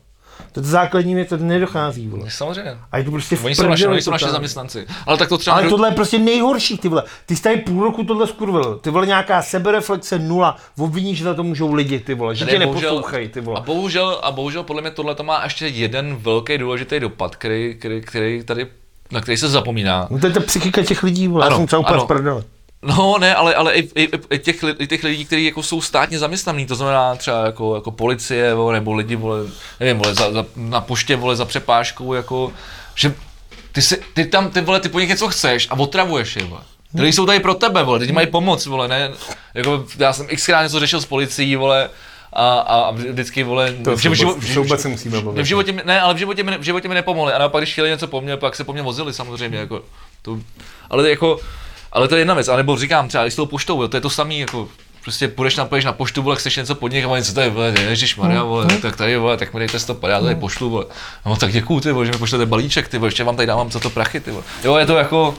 To 0.51 0.59
je 0.59 0.63
základní 0.65 1.15
věc, 1.15 1.29
to 1.29 1.37
nedochází, 1.37 2.07
vole. 2.07 2.29
Samozřejmě. 2.29 2.77
A 2.91 2.97
je 2.97 3.03
to 3.03 3.11
prostě 3.11 3.35
v 3.35 3.45
Oni 3.45 3.55
jsou, 3.55 3.67
oni 3.67 4.01
jsou 4.01 4.11
totálně. 4.11 4.31
zaměstnanci. 4.33 4.85
Ale 5.05 5.17
tak 5.17 5.29
to 5.29 5.37
třeba... 5.37 5.53
Ale 5.55 5.63
nedo- 5.65 5.69
tohle 5.69 5.87
je 5.87 5.91
prostě 5.95 6.19
nejhorší, 6.19 6.77
ty 6.77 6.89
vole. 6.89 7.03
Ty 7.25 7.35
jsi 7.35 7.41
tady 7.41 7.57
půl 7.57 7.83
roku 7.83 8.03
tohle 8.03 8.27
skurvil. 8.27 8.75
Ty 8.77 8.89
vole 8.89 9.05
nějaká 9.07 9.41
sebereflexe 9.41 10.19
nula. 10.19 10.57
Obviníš, 10.77 11.17
že 11.17 11.23
za 11.23 11.33
to 11.33 11.43
můžou 11.43 11.73
lidi, 11.73 11.99
ty 11.99 12.13
vole. 12.13 12.35
Že 12.35 12.45
tě 12.45 12.59
neposlouchají, 12.59 13.27
ty 13.29 13.39
A 13.39 13.43
vole. 13.43 13.61
bohužel, 13.65 14.19
a 14.23 14.31
bohužel 14.31 14.63
podle 14.63 14.81
mě 14.81 14.91
tohle 14.91 15.15
to 15.15 15.23
má 15.23 15.43
ještě 15.43 15.67
jeden 15.67 16.15
velký 16.15 16.57
důležitý 16.57 16.99
dopad, 16.99 17.35
který, 17.35 17.75
který, 17.79 18.01
který 18.01 18.43
tady, 18.43 18.67
na 19.11 19.21
který 19.21 19.37
se 19.37 19.49
zapomíná. 19.49 20.07
No 20.09 20.19
to 20.19 20.27
je 20.27 20.33
ta 20.33 20.39
psychika 20.39 20.83
těch 20.83 21.03
lidí, 21.03 21.27
vole. 21.27 21.43
Já 21.43 21.47
Ano, 21.47 21.57
jsem 21.57 21.67
třeba 21.67 21.79
úplně 21.79 21.95
ano. 22.21 22.41
No 22.85 23.17
ne, 23.19 23.35
ale, 23.35 23.55
ale 23.55 23.73
i, 23.73 23.89
i, 24.03 24.09
i, 24.31 24.39
těch, 24.39 24.63
i 24.79 24.87
těch 24.87 25.03
lidí, 25.03 25.25
kteří 25.25 25.45
jako 25.45 25.63
jsou 25.63 25.81
státně 25.81 26.19
zaměstnaní, 26.19 26.65
to 26.65 26.75
znamená 26.75 27.15
třeba 27.15 27.45
jako, 27.45 27.75
jako 27.75 27.91
policie, 27.91 28.53
vole, 28.53 28.73
nebo 28.73 28.93
lidi, 28.93 29.15
vole, 29.15 29.39
nevím, 29.79 29.97
vole, 29.97 30.15
za, 30.15 30.31
za, 30.31 30.45
na 30.55 30.81
poště, 30.81 31.15
vole, 31.15 31.35
za 31.35 31.45
přepážkou, 31.45 32.13
jako, 32.13 32.51
že 32.95 33.13
ty, 33.71 33.81
si, 33.81 34.01
ty 34.13 34.25
tam, 34.25 34.49
ty 34.49 34.61
vole, 34.61 34.79
ty 34.79 34.89
po 34.89 34.99
nich 34.99 35.09
něco 35.09 35.27
chceš 35.27 35.67
a 35.69 35.79
otravuješ 35.79 36.35
je, 36.35 36.43
vole. 36.45 36.61
Ty 36.95 37.01
lidi 37.01 37.13
jsou 37.13 37.25
tady 37.25 37.39
pro 37.39 37.53
tebe, 37.53 37.83
vole, 37.83 38.05
ti 38.07 38.11
mají 38.11 38.27
pomoc, 38.27 38.65
vole, 38.65 38.87
ne, 38.87 39.11
jako, 39.53 39.85
já 39.97 40.13
jsem 40.13 40.27
xkrát 40.27 40.63
něco 40.63 40.79
řešil 40.79 41.01
s 41.01 41.05
policií, 41.05 41.55
vole, 41.55 41.89
a, 42.33 42.49
a, 42.59 42.75
a 42.81 42.91
vždycky, 42.91 43.43
vole, 43.43 43.71
To 43.83 43.97
v, 43.97 44.05
vůbec- 44.55 44.81
se 44.81 44.87
musíme 44.87 45.21
bavit. 45.21 45.41
v 45.41 45.45
životě 45.45 45.71
ne, 45.85 46.01
ale 46.01 46.13
v 46.13 46.17
životě 46.17 46.43
mi, 46.43 46.57
v 46.57 46.61
životě 46.61 46.87
mi 46.87 46.95
nepomohli. 46.95 47.33
A 47.33 47.37
naopak, 47.37 47.63
když 47.63 47.71
chtěli 47.71 47.89
něco 47.89 48.07
po 48.07 48.21
mně, 48.21 48.37
pak 48.37 48.55
se 48.55 48.63
po 48.63 48.73
mně 48.73 48.81
vozili 48.81 49.13
samozřejmě. 49.13 49.57
Jako, 49.57 49.81
to, 50.21 50.39
ale 50.89 51.09
jako, 51.09 51.39
ale 51.95 52.07
to 52.07 52.15
je 52.15 52.21
jedna 52.21 52.33
věc. 52.33 52.47
A 52.47 52.55
nebo 52.55 52.77
říkám 52.77 53.07
třeba 53.07 53.25
i 53.25 53.31
s 53.31 53.35
tou 53.35 53.45
poštou, 53.45 53.81
jo, 53.81 53.87
to 53.87 53.97
je 53.97 54.01
to 54.01 54.09
samé, 54.09 54.35
jako, 54.35 54.67
prostě 55.03 55.27
půjdeš 55.27 55.55
na, 55.55 55.65
půjdeš 55.65 55.85
na 55.85 55.93
poštu, 55.93 56.21
vole, 56.21 56.35
chceš 56.35 56.55
něco 56.55 56.75
pod 56.75 56.91
nich 56.91 57.05
a 57.05 57.07
oni, 57.07 57.23
co 57.23 57.33
tady, 57.33 57.49
vole, 57.49 57.73
ježiš 57.81 58.15
Maria, 58.15 58.43
vole, 58.43 58.65
tak 58.81 58.95
tady, 58.95 59.17
vole, 59.17 59.37
tak 59.37 59.53
mi 59.53 59.59
dejte 59.59 59.79
100, 59.79 59.99
já 60.07 60.21
tady 60.21 60.35
pošlu, 60.35 60.69
vole. 60.69 60.85
No 61.25 61.35
tak 61.35 61.51
děkuju, 61.51 61.79
ty, 61.79 61.91
vole, 61.91 62.05
že 62.05 62.11
mi 62.11 62.17
pošlete 62.17 62.45
balíček, 62.45 62.87
ty, 62.87 62.97
vole, 62.97 63.07
ještě 63.07 63.23
vám 63.23 63.35
tady 63.35 63.45
dávám 63.47 63.71
za 63.71 63.79
to 63.79 63.89
prachy, 63.89 64.19
ty, 64.19 64.31
vole. 64.31 64.43
Jo, 64.63 64.75
je 64.75 64.85
to 64.85 64.97
jako, 64.97 65.35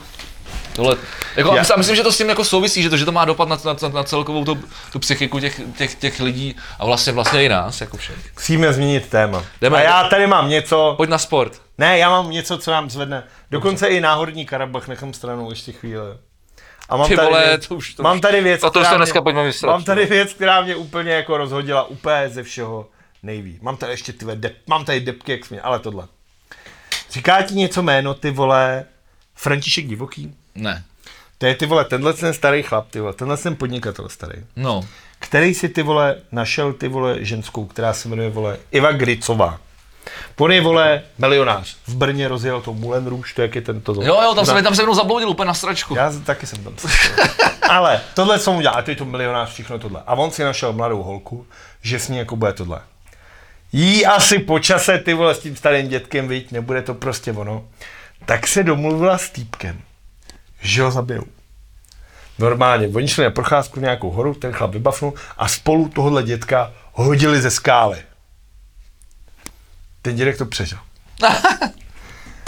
Tohle, 0.76 0.96
jako, 1.36 1.54
Já- 1.54 1.74
a 1.74 1.76
myslím, 1.76 1.96
že 1.96 2.02
to 2.02 2.12
s 2.12 2.16
tím 2.16 2.28
jako 2.28 2.44
souvisí, 2.44 2.82
že 2.82 2.90
to, 2.90 2.96
že 2.96 3.04
to 3.04 3.12
má 3.12 3.24
dopad 3.24 3.48
na, 3.48 3.58
na, 3.64 3.88
na 3.88 4.02
celkovou 4.04 4.44
tu, 4.44 4.58
tu 4.92 4.98
psychiku 4.98 5.40
těch, 5.40 5.60
těch, 5.78 5.94
těch, 5.94 6.20
lidí 6.20 6.56
a 6.78 6.86
vlastně 6.86 7.12
vlastně 7.12 7.44
i 7.44 7.48
nás, 7.48 7.80
jako 7.80 7.96
všech. 7.96 8.16
Musíme 8.34 8.72
změnit 8.72 9.08
téma. 9.08 9.44
Jdeme. 9.60 9.76
A 9.76 9.80
já 9.80 10.08
tady 10.08 10.26
mám 10.26 10.48
něco, 10.48 10.94
Pojď 10.96 11.10
na 11.10 11.18
sport. 11.18 11.52
ne, 11.78 11.98
já 11.98 12.10
mám 12.10 12.30
něco, 12.30 12.58
co 12.58 12.70
nám 12.70 12.90
zvedne. 12.90 13.24
Dokonce 13.50 13.86
i 13.86 14.00
náhodní 14.00 14.46
Karabach 14.46 14.88
nechám 14.88 15.14
stranou 15.14 15.50
ještě 15.50 15.72
chvíli. 15.72 16.06
A 16.88 16.96
mám 16.96 17.08
Ty 17.08 17.16
tady, 17.16 17.26
vole, 17.28 17.46
věc, 17.46 17.68
to 17.68 17.74
už- 17.74 17.94
to 17.94 18.02
mám 18.02 18.20
tady 18.20 18.40
věc, 18.40 18.60
to 18.60 18.84
se 18.84 18.96
dneska 18.96 19.20
mě, 19.20 19.22
pojďme 19.22 19.44
vysrat. 19.44 19.72
Mám 19.72 19.84
tady 19.84 20.06
věc, 20.06 20.32
která 20.32 20.60
mě 20.60 20.76
úplně 20.76 21.12
jako 21.12 21.36
rozhodila 21.36 21.82
úplně 21.84 22.28
ze 22.28 22.42
všeho 22.42 22.88
nejví. 23.22 23.58
Mám 23.62 23.76
tady 23.76 23.92
ještě 23.92 24.12
ty 24.12 24.26
dep, 24.34 24.56
mám 24.66 24.84
tady 24.84 25.00
depky, 25.00 25.32
jak 25.32 25.46
smě, 25.46 25.60
ale 25.60 25.78
tohle. 25.78 26.06
Říká 27.10 27.42
ti 27.42 27.54
něco 27.54 27.82
jméno, 27.82 28.14
ty 28.14 28.30
vole, 28.30 28.84
František 29.34 29.86
Divoký? 29.86 30.34
Ne. 30.54 30.84
To 31.38 31.46
je 31.46 31.54
ty 31.54 31.66
vole, 31.66 31.84
tenhle 31.84 32.12
ten 32.12 32.34
starý 32.34 32.62
chlap, 32.62 32.90
ty 32.90 33.00
vole, 33.00 33.12
tenhle 33.12 33.36
ten 33.36 33.56
podnikatel 33.56 34.08
starý, 34.08 34.38
No. 34.56 34.84
který 35.18 35.54
si 35.54 35.68
ty 35.68 35.82
vole 35.82 36.16
našel 36.32 36.72
ty 36.72 36.88
vole 36.88 37.16
ženskou, 37.24 37.64
která 37.66 37.92
se 37.92 38.08
jmenuje 38.08 38.30
vole 38.30 38.58
Iva 38.70 38.92
Gricová. 38.92 39.60
On 40.38 40.52
je, 40.52 40.60
vole, 40.60 41.02
milionář. 41.18 41.76
V 41.86 41.94
Brně 41.96 42.28
rozjel 42.28 42.60
to 42.60 42.74
Moulin 42.74 43.06
Rouge, 43.06 43.34
to 43.34 43.42
jak 43.42 43.54
je 43.54 43.62
tento. 43.62 43.92
Jo, 43.92 44.20
jo, 44.22 44.34
tam 44.34 44.46
se, 44.46 44.62
tam 44.62 44.74
se 44.74 44.82
mnou 44.82 44.94
zabloudil 44.94 45.28
úplně 45.28 45.46
na 45.46 45.54
stračku. 45.54 45.94
Já 45.94 46.12
taky 46.24 46.46
jsem 46.46 46.64
tam. 46.64 46.74
Ale 47.68 48.00
tohle, 48.14 48.38
co 48.38 48.52
mu 48.52 48.60
dělá, 48.60 48.82
to 48.82 48.90
je 48.90 48.96
to 48.96 49.04
milionář, 49.04 49.52
všechno 49.52 49.78
tohle. 49.78 50.02
A 50.06 50.14
on 50.14 50.30
si 50.30 50.44
našel 50.44 50.72
mladou 50.72 51.02
holku, 51.02 51.46
že 51.82 51.98
s 51.98 52.08
ní 52.08 52.18
jako 52.18 52.36
bude 52.36 52.52
tohle. 52.52 52.80
Jí 53.72 54.06
asi 54.06 54.38
po 54.38 54.58
čase, 54.58 54.98
ty 54.98 55.14
vole, 55.14 55.34
s 55.34 55.38
tím 55.38 55.56
starým 55.56 55.88
dětkem, 55.88 56.28
viď, 56.28 56.52
nebude 56.52 56.82
to 56.82 56.94
prostě 56.94 57.32
ono. 57.32 57.64
Tak 58.26 58.46
se 58.46 58.62
domluvila 58.62 59.18
s 59.18 59.30
týpkem, 59.30 59.80
že 60.60 60.82
ho 60.82 60.90
zabijou. 60.90 61.24
Normálně, 62.38 62.88
oni 62.88 63.08
šli 63.08 63.24
na 63.24 63.30
procházku 63.30 63.80
nějakou 63.80 64.10
horu, 64.10 64.34
ten 64.34 64.52
chlap 64.52 64.70
vybafnul 64.70 65.14
a 65.36 65.48
spolu 65.48 65.88
tohohle 65.88 66.22
dětka 66.22 66.72
hodili 66.92 67.42
ze 67.42 67.50
skály. 67.50 67.98
Ten 70.06 70.16
dědek 70.16 70.38
to 70.38 70.46
přežil. 70.46 70.78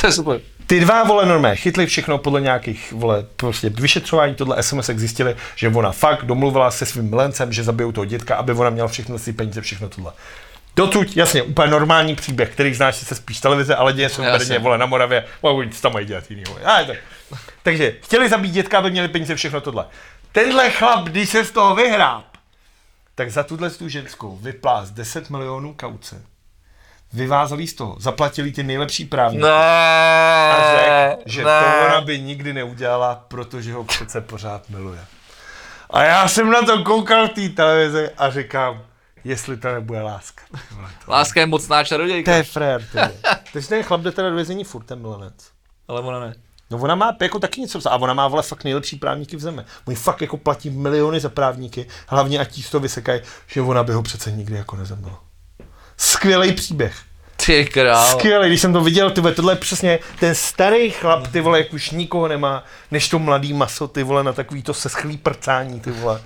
To 0.00 0.06
je 0.06 0.12
super. 0.12 0.40
Ty 0.66 0.80
dva 0.80 1.04
vole 1.04 1.26
normé 1.26 1.56
chytli 1.56 1.86
všechno 1.86 2.18
podle 2.18 2.40
nějakých 2.40 2.92
vole 2.92 3.24
prostě 3.36 3.68
vyšetřování, 3.70 4.34
tohle 4.34 4.62
SMS 4.62 4.86
zjistili, 4.86 5.36
že 5.56 5.68
ona 5.68 5.92
fakt 5.92 6.24
domluvila 6.24 6.70
se 6.70 6.86
svým 6.86 7.10
milencem, 7.10 7.52
že 7.52 7.64
zabijou 7.64 7.92
toho 7.92 8.04
dětka, 8.04 8.36
aby 8.36 8.52
ona 8.52 8.70
měla 8.70 8.88
všechno 8.88 9.18
si 9.18 9.32
peníze, 9.32 9.60
všechno 9.60 9.88
tohle. 9.88 10.12
Dotud, 10.76 11.16
jasně, 11.16 11.42
úplně 11.42 11.70
normální 11.70 12.14
příběh, 12.14 12.50
který 12.50 12.74
znáš 12.74 12.96
se 12.96 13.14
spíš 13.14 13.38
z 13.38 13.40
televize, 13.40 13.74
ale 13.74 13.92
děje 13.92 14.08
se. 14.08 14.22
Brně, 14.22 14.58
vole, 14.58 14.78
na 14.78 14.86
Moravě, 14.86 15.24
oni 15.40 15.70
tam 15.70 15.92
mají 15.92 16.06
dělat 16.06 16.30
jiný, 16.30 16.44
vole. 16.48 16.60
A, 16.60 16.84
tak. 16.84 16.96
Takže 17.62 17.96
chtěli 18.02 18.28
zabít 18.28 18.52
dětka, 18.52 18.78
aby 18.78 18.90
měli 18.90 19.08
peníze, 19.08 19.34
všechno 19.34 19.60
tohle. 19.60 19.86
Tenhle 20.32 20.70
chlap, 20.70 21.04
když 21.04 21.28
se 21.28 21.44
z 21.44 21.50
toho 21.50 21.74
vyhrál, 21.74 22.24
tak 23.14 23.30
za 23.30 23.42
tuhle 23.42 23.70
tu 23.70 23.88
ženskou 23.88 24.36
vyplás 24.36 24.90
10 24.90 25.30
milionů 25.30 25.74
kauce. 25.74 26.22
Vyvázali 27.12 27.66
z 27.66 27.74
toho, 27.74 27.96
zaplatili 27.98 28.52
ty 28.52 28.62
nejlepší 28.62 29.04
právníky 29.04 29.42
No, 29.42 29.48
a 29.48 30.56
řekl, 30.70 31.22
že 31.26 31.42
to 31.42 31.48
ona 31.86 32.00
by 32.00 32.20
nikdy 32.20 32.52
neudělala, 32.52 33.24
protože 33.28 33.72
ho 33.72 33.84
přece 33.84 34.20
pořád 34.20 34.68
miluje. 34.70 35.00
A 35.90 36.02
já 36.04 36.28
jsem 36.28 36.50
na 36.50 36.62
to 36.62 36.82
koukal 36.84 37.28
v 37.28 37.30
té 37.30 37.48
televizi 37.48 38.10
a 38.18 38.30
říkám, 38.30 38.82
jestli 39.24 39.56
to 39.56 39.72
nebude 39.72 40.02
láska. 40.02 40.42
Láska 41.08 41.40
je 41.40 41.46
mocná 41.46 41.78
To 41.82 41.84
čarodějka. 41.88 42.34
je 42.34 42.42
frér, 42.42 42.84
to 42.92 42.98
je. 42.98 43.12
Takže 43.52 43.68
ten 43.68 43.82
chlap 43.82 44.00
jde 44.00 44.12
teda 44.12 44.28
do 44.30 44.34
vězení 44.36 44.64
furt, 44.64 44.84
ten 44.84 45.00
milenec. 45.00 45.34
Ale 45.88 46.00
ona 46.00 46.20
ne. 46.20 46.34
No 46.70 46.78
ona 46.78 46.94
má 46.94 47.16
jako 47.20 47.38
taky 47.38 47.60
něco, 47.60 47.92
a 47.92 47.96
ona 47.96 48.14
má 48.14 48.28
vole 48.28 48.42
fakt 48.42 48.64
nejlepší 48.64 48.96
právníky 48.96 49.36
v 49.36 49.40
zemi. 49.40 49.62
Oni 49.84 49.96
fakt 49.96 50.22
jako 50.22 50.36
platí 50.36 50.70
miliony 50.70 51.20
za 51.20 51.28
právníky, 51.28 51.86
hlavně 52.06 52.38
ať 52.38 52.50
ti 52.52 52.62
z 52.62 52.70
toho 52.70 52.80
vysekají, 52.80 53.20
že 53.46 53.60
ona 53.62 53.82
by 53.84 53.92
ho 53.92 54.02
přece 54.02 54.30
nikdy 54.32 54.56
jako 54.56 54.76
nezabila. 54.76 55.20
Skvělý 55.98 56.52
příběh. 56.52 56.94
Ty 57.46 57.64
král. 57.66 58.06
Skvělý, 58.06 58.48
když 58.48 58.60
jsem 58.60 58.72
to 58.72 58.80
viděl, 58.80 59.10
ty 59.10 59.20
vole, 59.20 59.34
tohle 59.34 59.52
je 59.52 59.56
přesně 59.56 59.98
ten 60.20 60.34
starý 60.34 60.90
chlap, 60.90 61.28
ty 61.28 61.40
vole, 61.40 61.58
jak 61.58 61.72
už 61.72 61.90
nikoho 61.90 62.28
nemá, 62.28 62.64
než 62.90 63.08
to 63.08 63.18
mladý 63.18 63.52
maso, 63.52 63.88
ty 63.88 64.02
vole, 64.02 64.24
na 64.24 64.32
takový 64.32 64.62
to 64.62 64.74
seschlý 64.74 65.16
prcání, 65.16 65.80
ty 65.80 65.90
vole. 65.90 66.20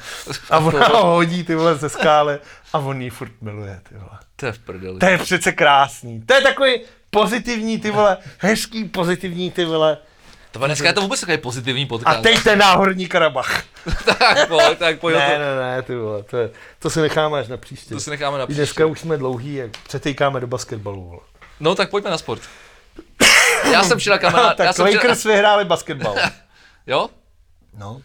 A 0.50 0.58
ona 0.58 0.88
ho 0.88 1.06
hodí, 1.14 1.44
ty 1.44 1.54
vole, 1.54 1.74
ze 1.74 1.88
skály 1.88 2.38
a 2.72 2.78
on 2.78 3.02
ji 3.02 3.10
furt 3.10 3.32
miluje, 3.40 3.80
ty 3.88 3.94
vole. 3.94 4.18
To 4.36 4.46
je 4.46 4.52
v 4.52 4.58
prdeli. 4.58 4.98
To 4.98 5.06
je 5.06 5.18
přece 5.18 5.52
krásný. 5.52 6.22
To 6.22 6.34
je 6.34 6.40
takový 6.40 6.80
pozitivní, 7.10 7.78
ty 7.78 7.90
vole, 7.90 8.16
hezký 8.38 8.84
pozitivní, 8.84 9.50
ty 9.50 9.64
vole. 9.64 9.98
To 10.52 10.66
dneska 10.66 10.86
je 10.88 10.92
to 10.92 11.00
vůbec 11.00 11.20
takový 11.20 11.38
pozitivní 11.38 11.86
podcast. 11.86 12.18
A 12.18 12.22
teď 12.22 12.42
ten 12.44 12.58
náhorní 12.58 13.08
Karabach. 13.08 13.62
tak 14.18 14.48
pojď, 14.48 14.78
tak 14.78 15.00
pojď. 15.00 15.16
Ne, 15.16 15.38
Ne, 15.38 15.56
ne, 15.60 15.82
ty 15.82 15.94
vole, 15.96 16.22
to, 16.22 16.36
je, 16.36 16.50
to 16.78 16.90
si 16.90 17.00
necháme 17.00 17.38
až 17.38 17.48
na 17.48 17.56
příště. 17.56 17.94
To 17.94 18.00
si 18.00 18.10
necháme 18.10 18.38
na 18.38 18.46
příště. 18.46 18.60
dneska 18.60 18.86
už 18.86 19.00
jsme 19.00 19.16
dlouhý, 19.16 19.54
jak 19.54 19.70
přetejkáme 19.70 20.40
do 20.40 20.46
basketbalu, 20.46 21.04
vole. 21.04 21.20
No 21.60 21.74
tak 21.74 21.90
pojďme 21.90 22.10
na 22.10 22.18
sport. 22.18 22.42
Já 23.72 23.82
jsem 23.84 23.98
včera 23.98 24.18
kamarád, 24.18 24.58
já 24.58 24.64
tak 24.66 24.76
jsem 24.76 24.86
včera, 24.86 25.02
Lakers 25.02 25.24
vyhráli 25.24 25.64
basketbal. 25.64 26.14
jo? 26.86 27.08
No, 27.78 28.00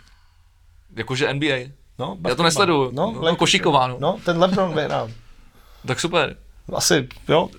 Jakože 0.96 1.34
NBA. 1.34 1.48
no, 1.48 1.56
Já 1.58 2.06
to 2.08 2.16
basketbal. 2.16 2.46
nesleduju. 2.46 2.92
No, 2.94 3.12
No, 3.12 3.36
no. 3.70 3.98
No, 4.00 4.20
ten 4.26 4.40
LeBron 4.40 4.74
vyhrál. 4.76 5.10
Tak 5.88 6.00
super. 6.00 6.36
Asi, 6.76 7.08
jo. 7.30 7.50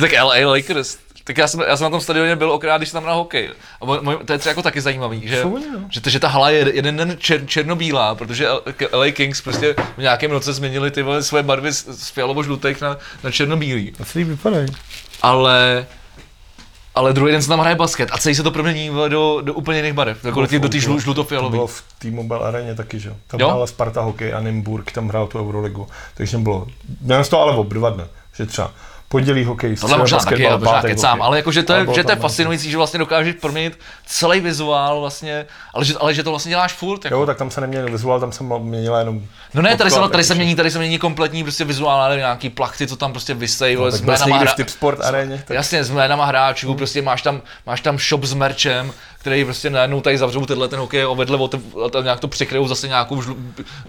Tak 0.00 0.12
LA 0.12 0.50
Lakers. 0.50 0.98
Tak 1.28 1.38
já 1.38 1.48
jsem, 1.48 1.60
já 1.60 1.76
jsem 1.76 1.84
na 1.84 1.90
tom 1.90 2.00
stadioně 2.00 2.36
byl 2.36 2.52
okrát, 2.52 2.76
když 2.78 2.88
jsem 2.88 3.00
tam 3.00 3.06
na 3.08 3.12
hokej. 3.14 3.50
A 3.80 3.84
mo- 3.84 4.00
mo- 4.02 4.24
to 4.24 4.32
je 4.32 4.38
třeba 4.38 4.50
jako 4.50 4.62
taky 4.62 4.80
zajímavý, 4.80 5.28
že, 5.28 5.44
oni, 5.44 5.64
no? 5.72 5.80
že, 5.90 6.00
že 6.10 6.20
ta 6.20 6.28
hala 6.28 6.50
je 6.50 6.70
jeden 6.74 6.96
den 6.96 7.16
čer, 7.18 7.46
černobílá, 7.46 8.14
protože 8.14 8.48
LA 8.92 9.10
Kings 9.12 9.40
prostě 9.40 9.74
v 9.96 10.00
nějakém 10.02 10.30
roce 10.30 10.52
změnili 10.52 10.90
ty 10.90 11.02
vole 11.02 11.22
svoje 11.22 11.42
barvy 11.42 11.72
z, 11.72 11.86
z 11.88 12.10
fialovo-žlutých 12.16 12.80
na, 12.82 12.96
na 13.24 13.30
černobílý. 13.30 13.92
Asi 14.00 14.24
vypadají. 14.24 14.66
Ale 15.22 15.86
ale 16.94 17.12
druhý 17.12 17.32
den 17.32 17.42
se 17.42 17.48
tam 17.48 17.60
hraje 17.60 17.76
basket 17.76 18.08
a 18.12 18.18
celý 18.18 18.34
se 18.34 18.42
to 18.42 18.50
promění 18.50 18.90
do, 19.08 19.40
do 19.44 19.54
úplně 19.54 19.78
jiných 19.78 19.92
barev, 19.92 20.24
jako 20.24 20.46
do 20.46 20.58
do 20.58 20.68
té 20.68 20.80
žlu, 20.80 20.94
To 20.94 21.00
žlutofialový. 21.00 21.50
bylo 21.50 21.66
v 21.66 21.84
T-Mobile 21.98 22.40
areně 22.48 22.74
taky, 22.74 23.00
že 23.00 23.08
jo. 23.08 23.14
Tam 23.26 23.40
Jo? 23.40 23.48
hrála 23.48 23.66
Sparta 23.66 24.00
hokej 24.00 24.34
a 24.34 24.40
Nymburk 24.40 24.92
tam 24.92 25.08
hrál 25.08 25.26
tu 25.26 25.38
Euroligu. 25.38 25.86
Takže 26.14 26.32
tam 26.32 26.42
bylo, 26.42 26.66
měl 27.00 27.24
to 27.24 27.40
ale 27.40 27.56
ob 27.56 27.68
dva 27.68 27.90
dny, 27.90 28.04
že 28.36 28.46
třeba 28.46 28.70
pondělí 29.08 29.44
hokej, 29.44 29.76
Tohle 29.76 29.98
možná 29.98 30.18
taky, 30.18 30.46
ale 30.46 30.58
možná 30.58 30.82
kecám, 30.82 31.18
hokej. 31.18 31.26
ale 31.26 31.36
jakože 31.36 31.62
to 31.62 31.72
je, 31.72 31.86
že 31.94 32.04
to 32.04 32.12
je 32.12 32.16
fascinující, 32.16 32.70
že 32.70 32.76
vlastně 32.76 32.98
dokážeš 32.98 33.34
proměnit 33.34 33.78
celý 34.06 34.40
vizuál 34.40 35.00
vlastně, 35.00 35.46
ale 35.74 35.84
že, 35.84 35.94
ale 36.00 36.14
že 36.14 36.22
to 36.22 36.30
vlastně 36.30 36.50
děláš 36.50 36.72
furt. 36.72 37.04
Jako. 37.04 37.16
Jo, 37.16 37.26
tak 37.26 37.36
tam 37.36 37.50
se 37.50 37.60
neměnil 37.60 37.90
vizuál, 37.90 38.20
tam 38.20 38.32
jsem 38.32 38.52
měnila 38.58 38.98
jenom 38.98 39.22
No 39.54 39.62
ne, 39.62 39.76
tady 39.76 39.90
se, 39.90 40.00
tady 40.10 40.24
se 40.24 40.34
mění, 40.34 40.56
tady 40.56 40.70
se 40.70 40.78
mění 40.78 40.98
kompletní 40.98 41.42
prostě 41.42 41.64
vizuál, 41.64 42.00
ale 42.00 42.16
nějaký 42.16 42.50
plachty, 42.50 42.86
co 42.86 42.96
tam 42.96 43.12
prostě 43.12 43.34
vysejí, 43.34 43.76
no, 43.76 43.90
s 43.90 43.94
tak 43.94 44.04
byl 44.04 44.16
jsi 44.16 44.22
jménama 44.22 44.38
v 44.38 44.42
hra... 44.42 44.54
Tip 44.54 44.68
Sport 44.68 45.00
aréně, 45.00 45.44
tak- 45.46 45.54
Jasně, 45.54 45.84
s 45.84 45.90
jménama 45.90 46.24
hráčů, 46.24 46.74
prostě 46.74 47.02
máš 47.02 47.22
tam, 47.22 47.42
máš 47.66 47.80
tam 47.80 47.98
shop 47.98 48.24
s 48.24 48.34
merčem, 48.34 48.92
který 49.28 49.44
prostě 49.44 49.70
najednou 49.70 50.00
tady 50.00 50.18
zavřou 50.18 50.46
tenhle 50.46 50.68
ten 50.68 50.78
hokej 50.78 51.02
a 51.02 51.12
vedle 51.12 51.38
a 51.98 52.02
nějak 52.02 52.20
to 52.20 52.28
přikryjou 52.28 52.68
zase 52.68 52.88
nějakou 52.88 53.22
žlu, 53.22 53.36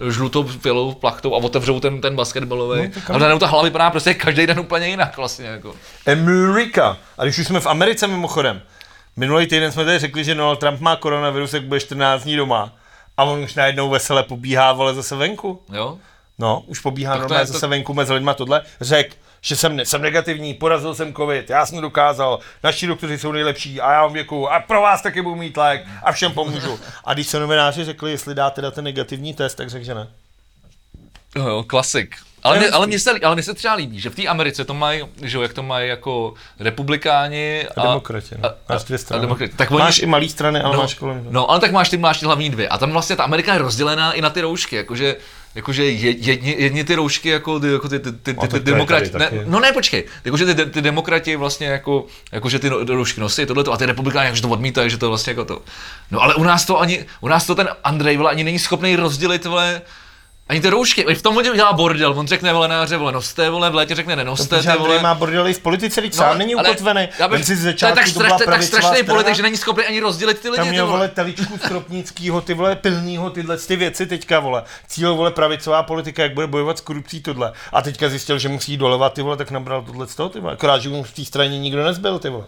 žlutou 0.09 0.43
fialovou 0.43 0.93
plachtou 0.93 1.35
a 1.35 1.37
otevřou 1.37 1.79
ten, 1.79 2.01
ten 2.01 2.15
basketbalový. 2.15 2.91
No, 3.09 3.15
a 3.15 3.17
najednou 3.17 3.39
ta 3.39 3.47
hala 3.47 3.63
vypadá 3.63 3.89
prostě 3.89 4.13
každý 4.13 4.47
den 4.47 4.59
úplně 4.59 4.87
jinak 4.87 5.17
vlastně. 5.17 5.45
Jako. 5.45 5.75
Amerika. 6.11 6.97
A 7.17 7.23
když 7.23 7.39
už 7.39 7.47
jsme 7.47 7.59
v 7.59 7.67
Americe 7.67 8.07
mimochodem, 8.07 8.61
minulý 9.15 9.47
týden 9.47 9.71
jsme 9.71 9.85
tady 9.85 9.99
řekli, 9.99 10.23
že 10.23 10.35
Donald 10.35 10.59
Trump 10.59 10.79
má 10.79 10.95
koronavirus, 10.95 11.53
jak 11.53 11.63
bude 11.63 11.79
14 11.79 12.23
dní 12.23 12.35
doma. 12.35 12.73
A 13.17 13.23
on 13.23 13.39
už 13.43 13.55
najednou 13.55 13.89
vesele 13.89 14.23
pobíhá, 14.23 14.73
vole, 14.73 14.93
zase 14.93 15.15
venku. 15.15 15.61
Jo? 15.73 15.97
No, 16.39 16.63
už 16.67 16.79
pobíhá 16.79 17.13
Tak 17.13 17.21
normálně 17.21 17.47
to- 17.47 17.53
zase 17.53 17.67
venku 17.67 17.93
mezi 17.93 18.13
lidma 18.13 18.33
tohle. 18.33 18.61
Řek, 18.81 19.15
že 19.41 19.55
jsem, 19.55 19.75
ne, 19.75 19.85
jsem 19.85 20.01
negativní, 20.01 20.53
porazil 20.53 20.95
jsem 20.95 21.13
covid, 21.13 21.49
já 21.49 21.65
jsem 21.65 21.75
to 21.75 21.81
dokázal, 21.81 22.39
naši 22.63 22.87
doktoři 22.87 23.17
jsou 23.17 23.31
nejlepší 23.31 23.81
a 23.81 23.91
já 23.91 24.01
vám 24.01 24.13
děkuju 24.13 24.47
a 24.47 24.59
pro 24.59 24.81
vás 24.81 25.01
taky 25.01 25.21
budu 25.21 25.35
mít 25.35 25.57
lék 25.57 25.85
a 26.03 26.11
všem 26.11 26.31
pomůžu. 26.31 26.79
A 27.05 27.13
když 27.13 27.27
se 27.27 27.39
novináři 27.39 27.85
řekli, 27.85 28.11
jestli 28.11 28.35
dá 28.35 28.49
teda 28.49 28.71
ten 28.71 28.83
negativní 28.83 29.33
test, 29.33 29.55
tak 29.55 29.69
řekl, 29.69 29.85
že 29.85 29.95
ne. 29.95 30.07
Jo, 31.35 31.47
jo, 31.47 31.63
klasik. 31.63 32.15
Ale, 32.43 32.57
mě, 32.57 32.69
ale, 32.69 32.87
mně 32.87 32.99
se, 32.99 33.11
ale 33.23 33.35
mně 33.35 33.43
se 33.43 33.53
třeba 33.53 33.73
líbí, 33.73 33.99
že 33.99 34.09
v 34.09 34.15
té 34.15 34.27
Americe 34.27 34.65
to 34.65 34.73
mají, 34.73 35.03
že 35.21 35.37
jo, 35.37 35.41
jak 35.41 35.53
to 35.53 35.63
mají 35.63 35.89
jako 35.89 36.33
republikáni 36.59 37.67
A, 37.75 37.81
demokrati, 37.81 38.35
no. 38.43 38.49
máš 38.69 38.83
dvě 38.83 38.97
strany. 38.97 39.19
A 39.19 39.21
demokrati. 39.21 39.53
Tak 39.55 39.71
oni, 39.71 39.79
máš 39.79 39.99
i 39.99 40.05
malý 40.05 40.29
strany, 40.29 40.61
ale 40.61 40.75
no, 40.75 40.81
máš 40.81 40.93
kolem. 40.93 41.27
no, 41.29 41.51
ale 41.51 41.59
tak 41.59 41.71
máš 41.71 41.89
ty, 41.89 41.97
máš 41.97 42.19
ty 42.19 42.25
hlavní 42.25 42.49
dvě. 42.49 42.67
A 42.67 42.77
tam 42.77 42.91
vlastně 42.91 43.15
ta 43.15 43.23
Amerika 43.23 43.53
je 43.53 43.59
rozdělená 43.59 44.13
i 44.13 44.21
na 44.21 44.29
ty 44.29 44.41
roušky, 44.41 44.75
jakože 44.75 45.15
Jakože 45.55 45.85
je- 45.85 46.11
jedni, 46.19 46.55
jedni 46.57 46.83
ty 46.83 46.95
roušky 46.95 47.29
jako 47.29 47.59
ty, 47.59 47.71
jako 47.71 47.89
ty, 47.89 47.99
ty, 47.99 48.11
ty, 48.11 48.33
ty, 48.33 48.47
ty 48.47 48.59
demokrati, 48.59 49.05
ne, 49.19 49.29
no 49.45 49.59
ne, 49.59 49.71
počkej, 49.71 50.03
jakože 50.25 50.45
ty, 50.55 50.65
ty 50.65 50.81
demokrati 50.81 51.35
vlastně 51.35 51.67
jako, 51.67 52.05
jakože 52.31 52.59
ty 52.59 52.69
no- 52.69 52.83
roušky 52.85 53.21
nosí 53.21 53.45
tohleto 53.45 53.73
a 53.73 53.77
ty 53.77 53.85
republikáni 53.85 54.25
jakože 54.25 54.41
to 54.41 54.49
odmítají, 54.49 54.89
že 54.89 54.97
to 54.97 55.09
vlastně 55.09 55.31
jako 55.31 55.45
to. 55.45 55.61
No 56.11 56.21
ale 56.21 56.35
u 56.35 56.43
nás 56.43 56.65
to 56.65 56.79
ani, 56.79 57.05
u 57.21 57.27
nás 57.27 57.45
to 57.45 57.55
ten 57.55 57.69
Andrej 57.83 58.17
vole, 58.17 58.31
ani 58.31 58.43
není 58.43 58.59
schopný 58.59 58.95
rozdělit 58.95 59.45
vole, 59.45 59.81
ani 60.49 60.61
ty 60.61 60.69
roušky, 60.69 61.15
v 61.15 61.21
tom 61.21 61.37
on 61.37 61.43
dělá 61.43 61.73
bordel, 61.73 62.13
on 62.19 62.27
řekne 62.27 62.53
vole 62.53 62.67
na 62.67 62.75
jaře, 62.75 62.97
vole, 62.97 63.11
noste, 63.11 63.49
vole, 63.49 63.69
v 63.69 63.75
létě 63.75 63.95
řekne 63.95 64.15
nenoste, 64.15 64.61
ty 64.61 64.67
vole. 64.77 65.01
Má 65.01 65.13
bordely 65.15 65.53
v 65.53 65.59
politice, 65.59 66.01
teď 66.01 66.13
sám 66.13 66.37
není 66.37 66.55
ukotvený. 66.55 67.09
já 67.19 67.27
bych- 67.27 67.37
Vem 67.37 67.43
si 67.43 67.55
z 67.55 67.61
to 67.61 67.67
je 67.67 67.71
začátku, 67.71 67.95
tak, 67.95 68.05
to 68.05 68.11
straš, 68.11 68.27
byla 68.27 68.45
tak 68.45 68.63
strašný 68.63 69.03
politik, 69.03 69.35
že 69.35 69.41
není 69.43 69.57
schopný 69.57 69.83
ani 69.85 69.99
rozdělit 69.99 70.39
ty 70.39 70.49
lidi. 70.49 70.57
Tam 70.57 70.65
ty 70.65 70.71
měl 70.71 70.87
vole. 70.87 71.07
teličku 71.07 71.57
Stropnickýho, 71.57 72.41
ty 72.41 72.53
vole 72.53 72.75
pilnýho, 72.75 73.29
tyhle 73.29 73.57
ty 73.57 73.75
věci 73.75 74.05
teďka 74.05 74.39
vole. 74.39 74.63
Cíl 74.87 75.15
vole 75.15 75.31
pravicová 75.31 75.83
politika, 75.83 76.23
jak 76.23 76.33
bude 76.33 76.47
bojovat 76.47 76.77
s 76.77 76.81
korupcí 76.81 77.21
tohle. 77.21 77.53
A 77.73 77.81
teďka 77.81 78.09
zjistil, 78.09 78.39
že 78.39 78.49
musí 78.49 78.77
doleva 78.77 79.09
ty 79.09 79.21
vole, 79.21 79.37
tak 79.37 79.51
nabral 79.51 79.81
tohle 79.81 80.07
z 80.07 80.15
toho 80.15 80.29
ty 80.29 80.39
vole. 80.39 80.53
Akorát, 80.53 80.81
že 80.81 80.89
mu 80.89 81.03
v 81.03 81.11
té 81.11 81.25
straně 81.25 81.59
nikdo 81.59 81.83
nezbyl 81.83 82.19
ty 82.19 82.29
vole. 82.29 82.45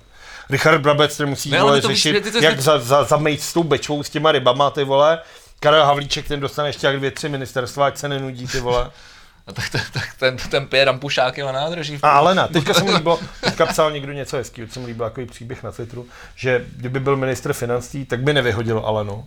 Richard 0.50 0.80
Brabec, 0.82 1.14
který 1.14 1.30
musí 1.30 1.52
Ne, 1.52 1.62
vole, 1.62 1.82
to 1.82 1.88
řešit, 1.88 2.36
jak 2.42 2.60
za, 2.62 2.80
za, 2.80 3.04
zamejt 3.04 3.42
s 3.42 3.54
tou 3.54 3.64
bečou, 3.64 4.04
s 4.04 4.10
těma 4.10 4.32
rybama, 4.32 4.70
ty 4.70 4.84
vole. 4.84 5.20
Karel 5.64 5.86
Havlíček, 5.86 6.28
ten 6.28 6.40
dostane 6.40 6.70
ještě 6.70 6.88
jak 6.88 6.98
dvě, 6.98 7.12
tři 7.12 7.30
ministerstva, 7.30 7.86
ať 7.88 7.98
se 7.98 8.10
nenudí, 8.10 8.48
ty 8.48 8.60
vole. 8.60 8.92
A 9.48 9.52
tak, 9.54 9.70
tak, 9.70 9.90
tak 9.94 10.04
ten, 10.20 10.38
ten 10.38 10.68
pije 10.68 10.86
rampušáky 10.86 11.42
na 11.42 11.52
nádraží. 11.52 12.00
A 12.04 12.10
Alena, 12.10 12.48
teďka 12.48 12.74
se 12.74 12.84
mi 12.84 12.92
líbilo, 12.92 13.20
teďka 13.42 13.66
psal 13.66 13.92
někdo 13.92 14.14
něco 14.14 14.38
hezkého, 14.38 14.68
co 14.68 14.80
mi 14.80 14.86
líbil 14.86 15.06
takový 15.06 15.26
příběh 15.26 15.64
na 15.64 15.72
Twitteru, 15.72 16.08
že 16.36 16.66
kdyby 16.76 17.00
byl 17.00 17.16
ministr 17.18 17.54
financí, 17.54 18.06
tak 18.06 18.20
by 18.22 18.34
nevyhodil 18.34 18.82
Alenu. 18.86 19.26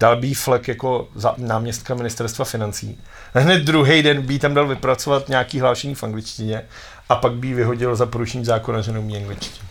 dal 0.00 0.16
by 0.16 0.34
flek 0.34 0.68
jako 0.68 1.08
za 1.14 1.34
náměstka 1.38 1.94
ministerstva 1.94 2.44
financí. 2.44 3.00
A 3.34 3.38
hned 3.38 3.62
druhý 3.62 4.02
den 4.02 4.22
by 4.22 4.38
tam 4.38 4.54
dal 4.54 4.66
vypracovat 4.66 5.28
nějaký 5.28 5.60
hlášení 5.60 5.94
v 5.94 6.02
angličtině 6.04 6.62
a 7.08 7.16
pak 7.16 7.32
by 7.32 7.54
vyhodil 7.54 7.96
za 7.96 8.06
porušení 8.06 8.44
zákona, 8.44 8.80
že 8.80 8.92
neumí 8.92 9.16
angličtinu. 9.16 9.66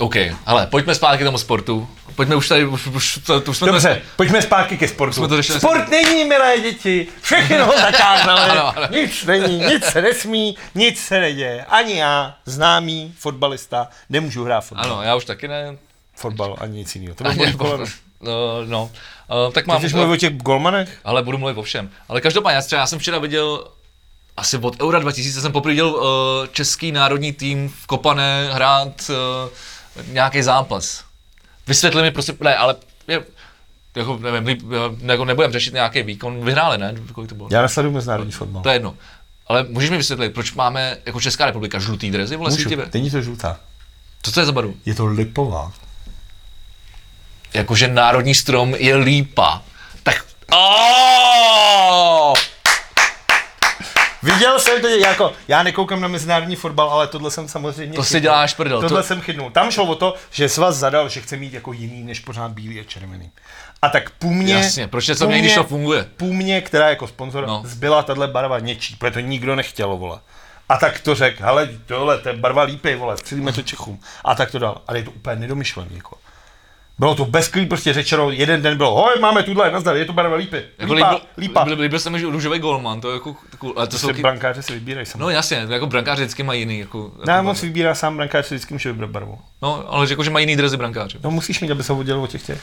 OK, 0.00 0.16
ale 0.46 0.66
pojďme 0.66 0.94
zpátky 0.94 1.22
k 1.22 1.26
tomu 1.26 1.38
sportu. 1.38 1.88
Pojďme 2.16 2.36
už 2.36 2.48
tady, 2.48 2.64
už, 2.66 2.86
už 2.86 3.18
to, 3.26 3.40
to 3.40 3.50
už 3.50 3.56
jsme 3.58 3.66
Dobře, 3.66 3.94
to, 3.94 4.00
pojďme 4.16 4.42
zpátky 4.42 4.78
ke 4.78 4.88
sportu. 4.88 5.14
Jsme 5.14 5.28
to 5.28 5.36
řešili. 5.36 5.60
Sport 5.60 5.88
není, 5.88 6.24
milé 6.24 6.60
děti, 6.60 7.06
všechno 7.22 7.72
zakázali, 7.80 8.40
Ano, 8.50 8.78
ano. 8.78 8.86
nic 8.90 9.24
není, 9.24 9.58
nic 9.58 9.84
se 9.84 10.02
nesmí, 10.02 10.56
nic 10.74 11.00
se 11.04 11.20
neděje. 11.20 11.64
Ani 11.68 11.96
já, 11.98 12.34
známý 12.46 13.14
fotbalista, 13.18 13.88
nemůžu 14.08 14.44
hrát 14.44 14.60
fotbal. 14.60 14.84
Ano, 14.92 15.02
já 15.02 15.14
už 15.16 15.24
taky 15.24 15.48
ne. 15.48 15.76
Fotbal 16.14 16.56
ani 16.60 16.78
nic 16.78 16.94
jiného. 16.94 17.14
To 17.14 17.24
bylo 17.24 17.32
Ani, 17.32 17.52
fotbal. 17.52 17.86
no, 18.20 18.64
no. 18.66 18.90
Uh, 19.46 19.52
tak 19.52 19.66
mám, 19.66 19.78
Chceš 19.78 19.92
mluvit 19.92 20.12
o 20.12 20.16
těch 20.16 20.36
golmanech? 20.36 20.98
ale 21.04 21.22
budu 21.22 21.38
mluvit 21.38 21.58
o 21.58 21.62
všem. 21.62 21.90
Ale 22.08 22.20
každopádně, 22.20 22.56
já, 22.56 22.62
třeba, 22.62 22.80
já 22.80 22.86
jsem 22.86 22.98
včera 22.98 23.18
viděl, 23.18 23.68
asi 24.36 24.56
od 24.58 24.82
Eura 24.82 24.98
2000 24.98 25.40
jsem 25.40 25.52
poprvé 25.52 25.72
viděl 25.72 25.88
uh, 25.88 26.02
český 26.52 26.92
národní 26.92 27.32
tým 27.32 27.68
v 27.82 27.86
Kopané 27.86 28.48
hrát 28.52 29.10
uh, 29.10 29.50
nějaký 30.12 30.42
zápas. 30.42 31.04
Vysvětli 31.66 32.02
mi 32.02 32.10
prosím, 32.10 32.36
ne, 32.40 32.56
ale 32.56 32.76
je, 33.08 33.24
jako, 33.94 34.18
nevím, 34.18 34.44
líp- 34.44 34.96
jako 35.10 35.24
nebudem 35.24 35.52
řešit 35.52 35.74
nějaký 35.74 36.02
výkon, 36.02 36.44
vyhráli, 36.44 36.78
ne? 36.78 36.94
Kolik 37.12 37.28
to 37.28 37.34
bylo? 37.34 37.48
Já 37.52 37.62
nesleduju 37.62 37.94
mezinárodní 37.94 38.32
fotbal. 38.32 38.62
To 38.62 38.68
je 38.68 38.74
jedno. 38.74 38.96
Ale 39.46 39.62
můžeš 39.68 39.90
mi 39.90 39.96
vysvětlit, 39.96 40.34
proč 40.34 40.52
máme 40.52 40.96
jako 41.06 41.20
Česká 41.20 41.46
republika 41.46 41.78
žlutý 41.78 42.10
drezy, 42.10 42.36
vole, 42.36 42.50
Můžu, 42.50 42.70
není 42.94 43.10
to 43.10 43.22
žlutá. 43.22 43.60
Co 44.22 44.32
to 44.32 44.40
je 44.40 44.46
za 44.46 44.52
barvu? 44.52 44.74
Je 44.86 44.94
to 44.94 45.06
lipová. 45.06 45.72
Jakože 47.54 47.88
národní 47.88 48.34
strom 48.34 48.74
je 48.74 48.96
lípa. 48.96 49.62
Tak... 50.02 50.24
Oh! 50.52 52.34
Viděl 54.40 54.58
jsem 54.60 54.80
to, 54.80 54.88
jako, 54.88 55.32
já 55.48 55.62
nekoukám 55.62 56.00
na 56.00 56.08
mezinárodní 56.08 56.56
fotbal, 56.56 56.90
ale 56.90 57.06
tohle 57.06 57.30
jsem 57.30 57.48
samozřejmě 57.48 57.96
To 57.96 58.02
si 58.02 58.08
chytnul. 58.08 58.20
děláš 58.22 58.54
prdel, 58.54 58.80
Tohle 58.80 59.02
to- 59.02 59.06
jsem 59.08 59.20
chytnul. 59.20 59.50
Tam 59.50 59.70
šlo 59.70 59.84
o 59.84 59.94
to, 59.94 60.14
že 60.30 60.48
svaz 60.48 60.76
zadal, 60.76 61.08
že 61.08 61.20
chce 61.20 61.36
mít 61.36 61.52
jako 61.52 61.72
jiný, 61.72 62.02
než 62.02 62.20
pořád 62.20 62.50
bílý 62.50 62.80
a 62.80 62.84
červený. 62.84 63.30
A 63.82 63.88
tak 63.88 64.10
půmě... 64.10 64.54
Jasně, 64.54 64.88
proč 64.88 65.08
něco 65.08 65.26
mění, 65.26 65.42
když 65.42 65.54
to 65.54 65.64
funguje? 65.64 66.06
Půmě, 66.16 66.60
která 66.60 66.88
jako 66.88 67.06
sponzor, 67.08 67.46
No. 67.46 67.62
zbyla 67.64 68.02
tahle 68.02 68.28
barva 68.28 68.58
něčí, 68.58 68.96
protože 68.96 69.10
to 69.12 69.20
nikdo 69.20 69.56
nechtělo, 69.56 69.96
vole. 69.96 70.18
A 70.68 70.76
tak 70.76 71.00
to 71.00 71.14
řekl, 71.14 71.42
hele, 71.44 71.68
tohle, 71.86 72.18
to 72.18 72.28
je 72.28 72.36
barva 72.36 72.62
lípy, 72.62 72.94
vole, 72.96 73.16
přidíme 73.24 73.52
to 73.52 73.62
Čechům. 73.62 74.00
A 74.24 74.34
tak 74.34 74.50
to 74.50 74.58
dal. 74.58 74.82
Ale 74.88 74.98
je 74.98 75.04
to 75.04 75.10
úplně 75.10 75.36
nedomyšlený, 75.36 75.90
jako. 75.96 76.16
Bylo 77.00 77.14
to 77.14 77.24
bezklý, 77.24 77.66
prostě 77.66 77.92
řečeno, 77.92 78.30
jeden 78.30 78.62
den 78.62 78.76
bylo, 78.76 78.94
hoj, 78.94 79.12
máme 79.20 79.42
tuhle, 79.42 79.70
nazdar, 79.70 79.96
je 79.96 80.04
to 80.04 80.12
barva 80.12 80.36
lípy. 80.36 80.62
Jako 80.78 80.92
Lípa, 80.94 81.10
líbil, 81.10 81.26
lípa. 81.38 81.62
líbil, 81.62 81.82
líbil 81.82 81.98
se 81.98 82.10
mi, 82.10 82.20
že 82.20 82.26
růžový 82.26 82.58
golman, 82.58 83.00
to 83.00 83.08
je 83.10 83.14
jako, 83.14 83.36
jako 83.52 83.72
ale 83.76 83.86
to 83.86 83.98
jsou, 83.98 84.06
Prostě 84.06 84.16
ky- 84.16 84.22
brankáři 84.22 84.62
si 84.62 84.72
vybírají 84.72 85.06
samozřejmě. 85.06 85.22
no 85.24 85.30
jasně, 85.30 85.66
jako 85.68 85.86
brankáři 85.86 86.22
vždycky 86.22 86.42
mají 86.42 86.60
jiný, 86.60 86.78
jako, 86.78 87.12
Ne, 87.26 87.32
jako 87.32 87.48
on 87.48 87.54
si 87.54 87.66
vybírá 87.66 87.94
sám 87.94 88.16
brankář, 88.16 88.46
si 88.46 88.54
vždycky 88.54 88.74
může 88.74 88.92
vybrat 88.92 89.10
barvu. 89.10 89.38
no, 89.62 89.84
ale 89.88 90.06
jako, 90.10 90.24
že 90.24 90.30
mají 90.30 90.42
jiný 90.42 90.56
drezy 90.56 90.76
brankáři. 90.76 91.18
No 91.24 91.30
musíš 91.30 91.60
mít, 91.60 91.70
aby 91.70 91.82
se 91.82 91.92
oddělil 91.92 92.22
od 92.22 92.30
těch 92.30 92.42
těch. 92.46 92.62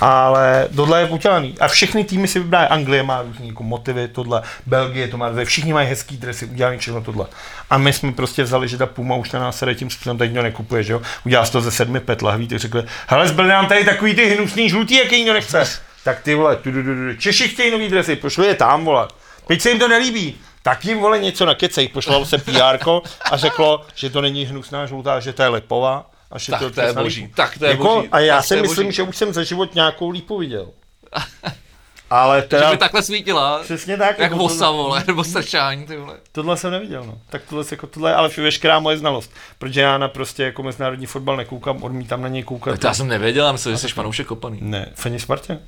Ale 0.00 0.68
tohle 0.76 1.00
je 1.00 1.06
udělaný. 1.06 1.54
A 1.60 1.68
všechny 1.68 2.04
týmy 2.04 2.28
si 2.28 2.38
vybrají. 2.38 2.68
Anglie 2.68 3.02
má 3.02 3.22
různý 3.22 3.48
jako 3.48 3.62
motivy, 3.62 4.08
tohle. 4.08 4.42
Belgie 4.66 5.08
to 5.08 5.16
má, 5.16 5.30
všichni 5.44 5.72
mají 5.72 5.88
hezký 5.88 6.16
dresy, 6.16 6.46
udělaný 6.46 6.78
všechno 6.78 7.00
tohle. 7.00 7.26
A 7.70 7.78
my 7.78 7.92
jsme 7.92 8.12
prostě 8.12 8.42
vzali, 8.42 8.68
že 8.68 8.76
ta 8.76 8.86
Puma 8.86 9.16
už 9.16 9.32
na 9.32 9.40
nás 9.40 9.64
tím 9.74 9.90
způsobem, 9.90 10.18
teď 10.18 10.30
nikdo 10.30 10.42
nekupuje, 10.42 10.82
že 10.82 10.92
jo? 10.92 11.02
Udělal 11.26 11.46
to 11.46 11.60
ze 11.60 11.70
sedmi 11.70 12.00
pet 12.00 12.22
lahví, 12.22 12.48
tak 12.48 12.58
řekli, 12.58 12.82
hele, 13.06 13.28
zbyl 13.28 13.46
nám 13.46 13.66
tady 13.66 13.84
takový 13.84 14.14
ty 14.14 14.26
hnusný 14.26 14.70
žlutý, 14.70 14.96
jaký 14.96 15.16
nikdo 15.16 15.32
nechce. 15.32 15.64
tak 16.04 16.20
ty 16.20 16.34
vole, 16.34 16.56
tu, 16.56 16.72
tu, 16.72 16.82
tu. 16.82 17.16
Češi 17.18 17.48
chtějí 17.48 17.70
nový 17.70 17.88
dresy, 17.88 18.16
pošli 18.16 18.46
je 18.46 18.54
tam, 18.54 18.84
vole. 18.84 19.08
Teď 19.46 19.60
se 19.60 19.68
jim 19.70 19.78
to 19.78 19.88
nelíbí. 19.88 20.36
Tak 20.62 20.84
jim 20.84 20.98
vole 20.98 21.18
něco 21.18 21.46
nakecej, 21.46 21.88
pošlalo 21.88 22.26
se 22.26 22.38
PR 22.38 22.78
a 23.30 23.36
řeklo, 23.36 23.86
že 23.94 24.10
to 24.10 24.20
není 24.20 24.44
hnusná 24.44 24.86
žlutá, 24.86 25.20
že 25.20 25.32
to 25.32 25.42
je 25.42 25.48
lepová. 25.48 26.06
A 26.30 26.38
že 26.38 26.50
Tak 26.52 26.58
to 26.60 26.64
je 26.66 26.70
přesně 26.70 27.02
boží, 27.02 27.28
tak 27.34 27.58
to 27.58 27.64
je 27.64 27.70
jako, 27.70 27.82
boží, 27.82 28.08
A 28.12 28.20
já 28.20 28.34
tak 28.36 28.44
to 28.44 28.48
si 28.48 28.54
je 28.54 28.62
myslím, 28.62 28.86
boží. 28.86 28.96
že 28.96 29.02
už 29.02 29.16
jsem 29.16 29.32
za 29.32 29.42
život 29.42 29.74
nějakou 29.74 30.10
lípu 30.10 30.38
viděl. 30.38 30.68
Ale 32.10 32.40
Že 32.40 32.46
teda, 32.48 32.70
by 32.70 32.76
takhle 32.76 33.02
svítila, 33.02 33.58
přesně 33.62 33.96
tak. 33.96 34.08
jak 34.08 34.18
jako 34.18 34.36
vosa, 34.36 34.58
tohle- 34.64 34.82
vole, 34.82 35.04
nebo 35.06 35.24
strčání, 35.24 35.86
ty 35.86 35.96
vole. 35.96 36.16
Tohle 36.32 36.56
jsem 36.56 36.70
neviděl, 36.70 37.04
no. 37.04 37.18
Tak 37.30 37.42
tohle, 37.48 37.64
jako 37.70 37.86
tohle 37.86 38.10
je 38.10 38.14
ale 38.14 38.28
veškerá 38.36 38.78
moje 38.80 38.98
znalost. 38.98 39.32
Protože 39.58 39.80
já 39.80 39.98
na 39.98 40.08
prostě 40.08 40.42
jako 40.42 40.62
mezinárodní 40.62 41.06
fotbal 41.06 41.36
nekoukám, 41.36 41.82
odmítám 41.82 42.22
na 42.22 42.28
něj 42.28 42.42
koukat. 42.42 42.80
To 42.80 42.86
já 42.86 42.94
jsem 42.94 43.08
nevěděl, 43.08 43.46
já 43.46 43.52
myslím, 43.52 43.72
že 43.72 43.78
jsi 43.78 43.88
fanoušek 43.88 44.26
kopaný. 44.26 44.58
Ne, 44.62 44.92
fandím 44.94 45.20
Spartě. 45.20 45.58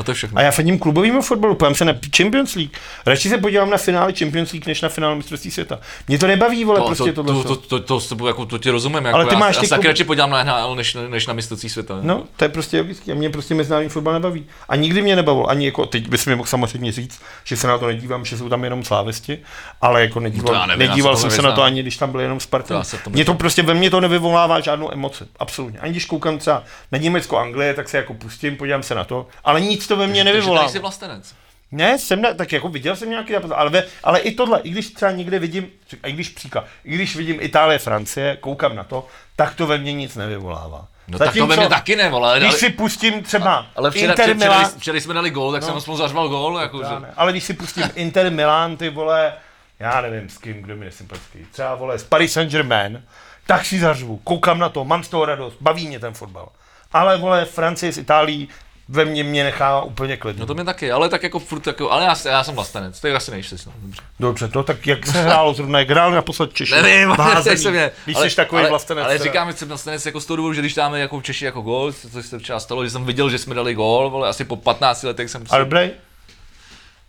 No 0.00 0.04
to 0.04 0.10
je 0.10 0.14
všechno. 0.14 0.38
A 0.38 0.42
já 0.42 0.50
fandím 0.50 0.78
klubovému 0.78 1.22
fotbalu, 1.22 1.54
pojďme 1.54 1.74
se 1.74 1.84
na 1.84 1.94
Champions 2.16 2.54
League. 2.54 2.70
Radši 3.06 3.28
se 3.28 3.38
podívám 3.38 3.70
na 3.70 3.76
finále 3.76 4.12
Champions 4.12 4.52
League, 4.52 4.66
než 4.66 4.80
na 4.80 4.88
finále 4.88 5.14
mistrovství 5.14 5.50
světa. 5.50 5.78
Mě 6.08 6.18
to 6.18 6.26
nebaví, 6.26 6.64
vole, 6.64 6.80
to, 6.80 6.86
prostě 6.86 7.12
to, 7.12 7.24
tohle. 7.24 7.44
to, 7.44 7.56
to, 7.56 7.80
to, 7.80 8.00
to, 8.00 8.08
tebou 8.08 8.26
jako, 8.26 8.46
to 8.46 8.58
ti 8.58 8.70
rozumím, 8.70 9.04
jako 9.04 9.14
Ale 9.16 9.26
ty 9.26 9.34
já, 9.34 9.38
máš 9.38 9.54
já 9.54 9.60
ty 9.60 9.66
se 9.66 9.74
taky 9.74 9.86
radši 9.86 10.04
podívám 10.04 10.30
na 10.30 10.44
NHL, 10.44 10.76
než, 10.76 10.96
než 11.08 11.26
na 11.26 11.34
mistrovství 11.34 11.68
světa. 11.68 11.98
No, 12.02 12.24
to 12.36 12.44
je 12.44 12.48
prostě 12.48 12.78
logické. 12.78 13.12
A 13.12 13.14
mě 13.14 13.30
prostě 13.30 13.54
mezinárodní 13.54 13.88
fotbal 13.88 14.12
nebaví. 14.12 14.46
A 14.68 14.76
nikdy 14.76 15.02
mě 15.02 15.16
nebavil. 15.16 15.46
Ani 15.48 15.66
jako, 15.66 15.86
teď 15.86 16.08
bys 16.08 16.26
mi 16.26 16.36
mohl 16.36 16.48
samozřejmě 16.48 16.92
říct, 16.92 17.20
že 17.44 17.56
se 17.56 17.66
na 17.66 17.78
to 17.78 17.86
nedívám, 17.86 18.24
že 18.24 18.38
jsou 18.38 18.48
tam 18.48 18.64
jenom 18.64 18.84
slávesti, 18.84 19.38
ale 19.80 20.00
jako 20.00 20.20
nedíval, 20.20 20.44
No 20.46 20.50
to 20.52 20.60
já 20.60 20.66
nevím, 20.66 20.82
já 20.82 20.88
nedíval 20.88 21.16
se 21.16 21.20
jsem 21.20 21.30
to 21.30 21.36
se 21.36 21.42
na 21.42 21.52
to 21.52 21.62
ani, 21.62 21.82
když 21.82 21.96
tam 21.96 22.10
byl 22.10 22.20
jenom 22.20 22.38
To 22.38 22.42
Spartan. 22.42 22.76
já 22.76 22.98
Mě 23.10 23.24
to 23.24 23.34
prostě 23.34 23.62
ve 23.62 23.74
mně 23.74 23.90
to 23.90 24.00
nevyvolává 24.00 24.60
žádnou 24.60 24.92
emoci. 24.92 25.24
Absolutně. 25.38 25.78
Ani 25.78 25.92
když 25.92 26.04
koukám 26.04 26.38
třeba 26.38 26.62
na 26.92 26.98
Německo, 26.98 27.38
Anglie, 27.38 27.74
tak 27.74 27.88
se 27.88 27.96
jako 27.96 28.14
pustím, 28.14 28.56
podívám 28.56 28.82
se 28.82 28.94
na 28.94 29.04
to, 29.04 29.26
ale 29.44 29.60
nic 29.60 29.86
to 29.90 29.96
ve 29.96 30.06
mně 30.06 30.24
Takže 30.24 30.24
nevyvolává. 30.24 30.62
tady 30.62 30.72
jsi 30.72 30.78
vlastenec. 30.78 31.34
Ne, 31.72 31.98
jsem 31.98 32.22
ne, 32.22 32.34
tak 32.34 32.52
jako 32.52 32.68
viděl 32.68 32.96
jsem 32.96 33.10
nějaký 33.10 33.32
zápas, 33.32 33.50
ale, 33.54 33.70
ve, 33.70 33.84
ale 34.04 34.20
i 34.20 34.34
tohle, 34.34 34.60
i 34.60 34.70
když 34.70 34.90
třeba 34.90 35.10
někde 35.10 35.38
vidím, 35.38 35.70
a 36.02 36.06
i 36.06 36.12
když 36.12 36.28
příklad, 36.28 36.64
i 36.84 36.94
když 36.94 37.16
vidím 37.16 37.36
Itálie, 37.40 37.78
Francie, 37.78 38.36
koukám 38.40 38.76
na 38.76 38.84
to, 38.84 39.06
tak 39.36 39.54
to 39.54 39.66
ve 39.66 39.78
mně 39.78 39.92
nic 39.92 40.16
nevyvolává. 40.16 40.86
No 41.08 41.18
tak 41.18 41.34
to 41.34 41.46
ve 41.46 41.56
mně 41.56 41.68
taky 41.68 41.96
ne, 41.96 42.08
vole. 42.08 42.40
Když 42.40 42.54
si 42.54 42.70
pustím 42.70 43.22
třeba 43.22 43.66
Ale 43.76 43.90
včera, 43.90 44.12
Inter 44.12 44.24
včera, 44.24 44.38
Milan, 44.38 44.64
včera, 44.64 44.78
včera 44.78 45.00
jsme 45.00 45.14
dali 45.14 45.30
gól, 45.30 45.52
tak 45.52 45.62
jsem 45.62 45.74
aspoň 45.74 45.96
zařval 45.96 46.28
gól, 46.28 46.58
jako, 46.58 46.78
že... 46.78 47.00
Ne, 47.00 47.12
ale 47.16 47.32
když 47.32 47.44
si 47.44 47.54
pustím 47.54 47.90
Inter 47.94 48.32
Milan, 48.32 48.76
ty 48.76 48.90
vole, 48.90 49.32
já 49.78 50.00
nevím 50.00 50.28
s 50.28 50.38
kým, 50.38 50.62
kdo 50.62 50.76
mi 50.76 50.84
je 50.84 50.92
sympatický, 50.92 51.38
třeba 51.52 51.74
vole 51.74 51.98
z 51.98 52.04
Paris 52.04 52.32
Saint-Germain, 52.32 53.02
tak 53.46 53.64
si 53.64 53.80
zařvu, 53.80 54.16
koukám 54.16 54.58
na 54.58 54.68
to, 54.68 54.84
mám 54.84 55.04
z 55.04 55.08
toho 55.08 55.24
radost, 55.24 55.56
baví 55.60 55.88
mě 55.88 56.00
ten 56.00 56.14
fotbal. 56.14 56.48
Ale 56.92 57.18
vole, 57.18 57.44
Francie 57.44 57.92
s 57.92 57.98
Itálií 57.98 58.48
ve 58.92 59.04
mně 59.04 59.24
mě 59.24 59.44
nechá 59.44 59.82
úplně 59.82 60.16
klidně. 60.16 60.40
No 60.40 60.46
to 60.46 60.54
mě 60.54 60.64
taky, 60.64 60.92
ale 60.92 61.08
tak 61.08 61.22
jako 61.22 61.38
furt 61.38 61.66
jako, 61.66 61.90
ale 61.90 62.04
já, 62.04 62.14
já 62.24 62.44
jsem 62.44 62.54
vlastenec, 62.54 63.00
tak 63.00 63.14
asi 63.14 63.30
nejsi, 63.30 63.56
no, 63.66 63.72
dobře. 63.82 64.02
Dobře, 64.20 64.48
to 64.48 64.62
tak 64.62 64.86
jak 64.86 65.06
se 65.06 65.22
hrálo 65.22 65.54
zrovna, 65.54 65.78
jak 65.78 65.90
hrál 65.90 66.10
naposled 66.10 66.52
Češi. 66.52 66.72
Nevím, 66.74 67.08
Vázaný. 67.18 67.56
se 67.56 67.70
mě. 67.70 67.90
Když 68.04 68.16
ale, 68.16 68.30
jsi 68.30 68.36
takový 68.36 68.60
ale, 68.60 68.70
vlastenec. 68.70 69.04
Ale 69.04 69.18
teda. 69.18 69.24
říkáme, 69.24 69.52
že 69.52 69.58
jsem 69.58 69.68
vlastenec 69.68 70.06
jako 70.06 70.20
z 70.20 70.26
toho 70.26 70.36
důvodu, 70.36 70.54
že 70.54 70.60
když 70.60 70.74
dáme 70.74 71.00
jako 71.00 71.20
v 71.20 71.22
Češi 71.22 71.44
jako 71.44 71.60
gól, 71.60 71.92
což 71.92 72.26
se 72.26 72.38
třeba 72.38 72.60
stalo, 72.60 72.84
že 72.84 72.90
jsem 72.90 73.04
viděl, 73.04 73.30
že 73.30 73.38
jsme 73.38 73.54
dali 73.54 73.74
gól, 73.74 74.10
vole, 74.10 74.28
asi 74.28 74.44
po 74.44 74.56
15 74.56 75.02
letech 75.02 75.30
jsem 75.30 75.44
A 75.50 75.58
dobrý? 75.58 75.90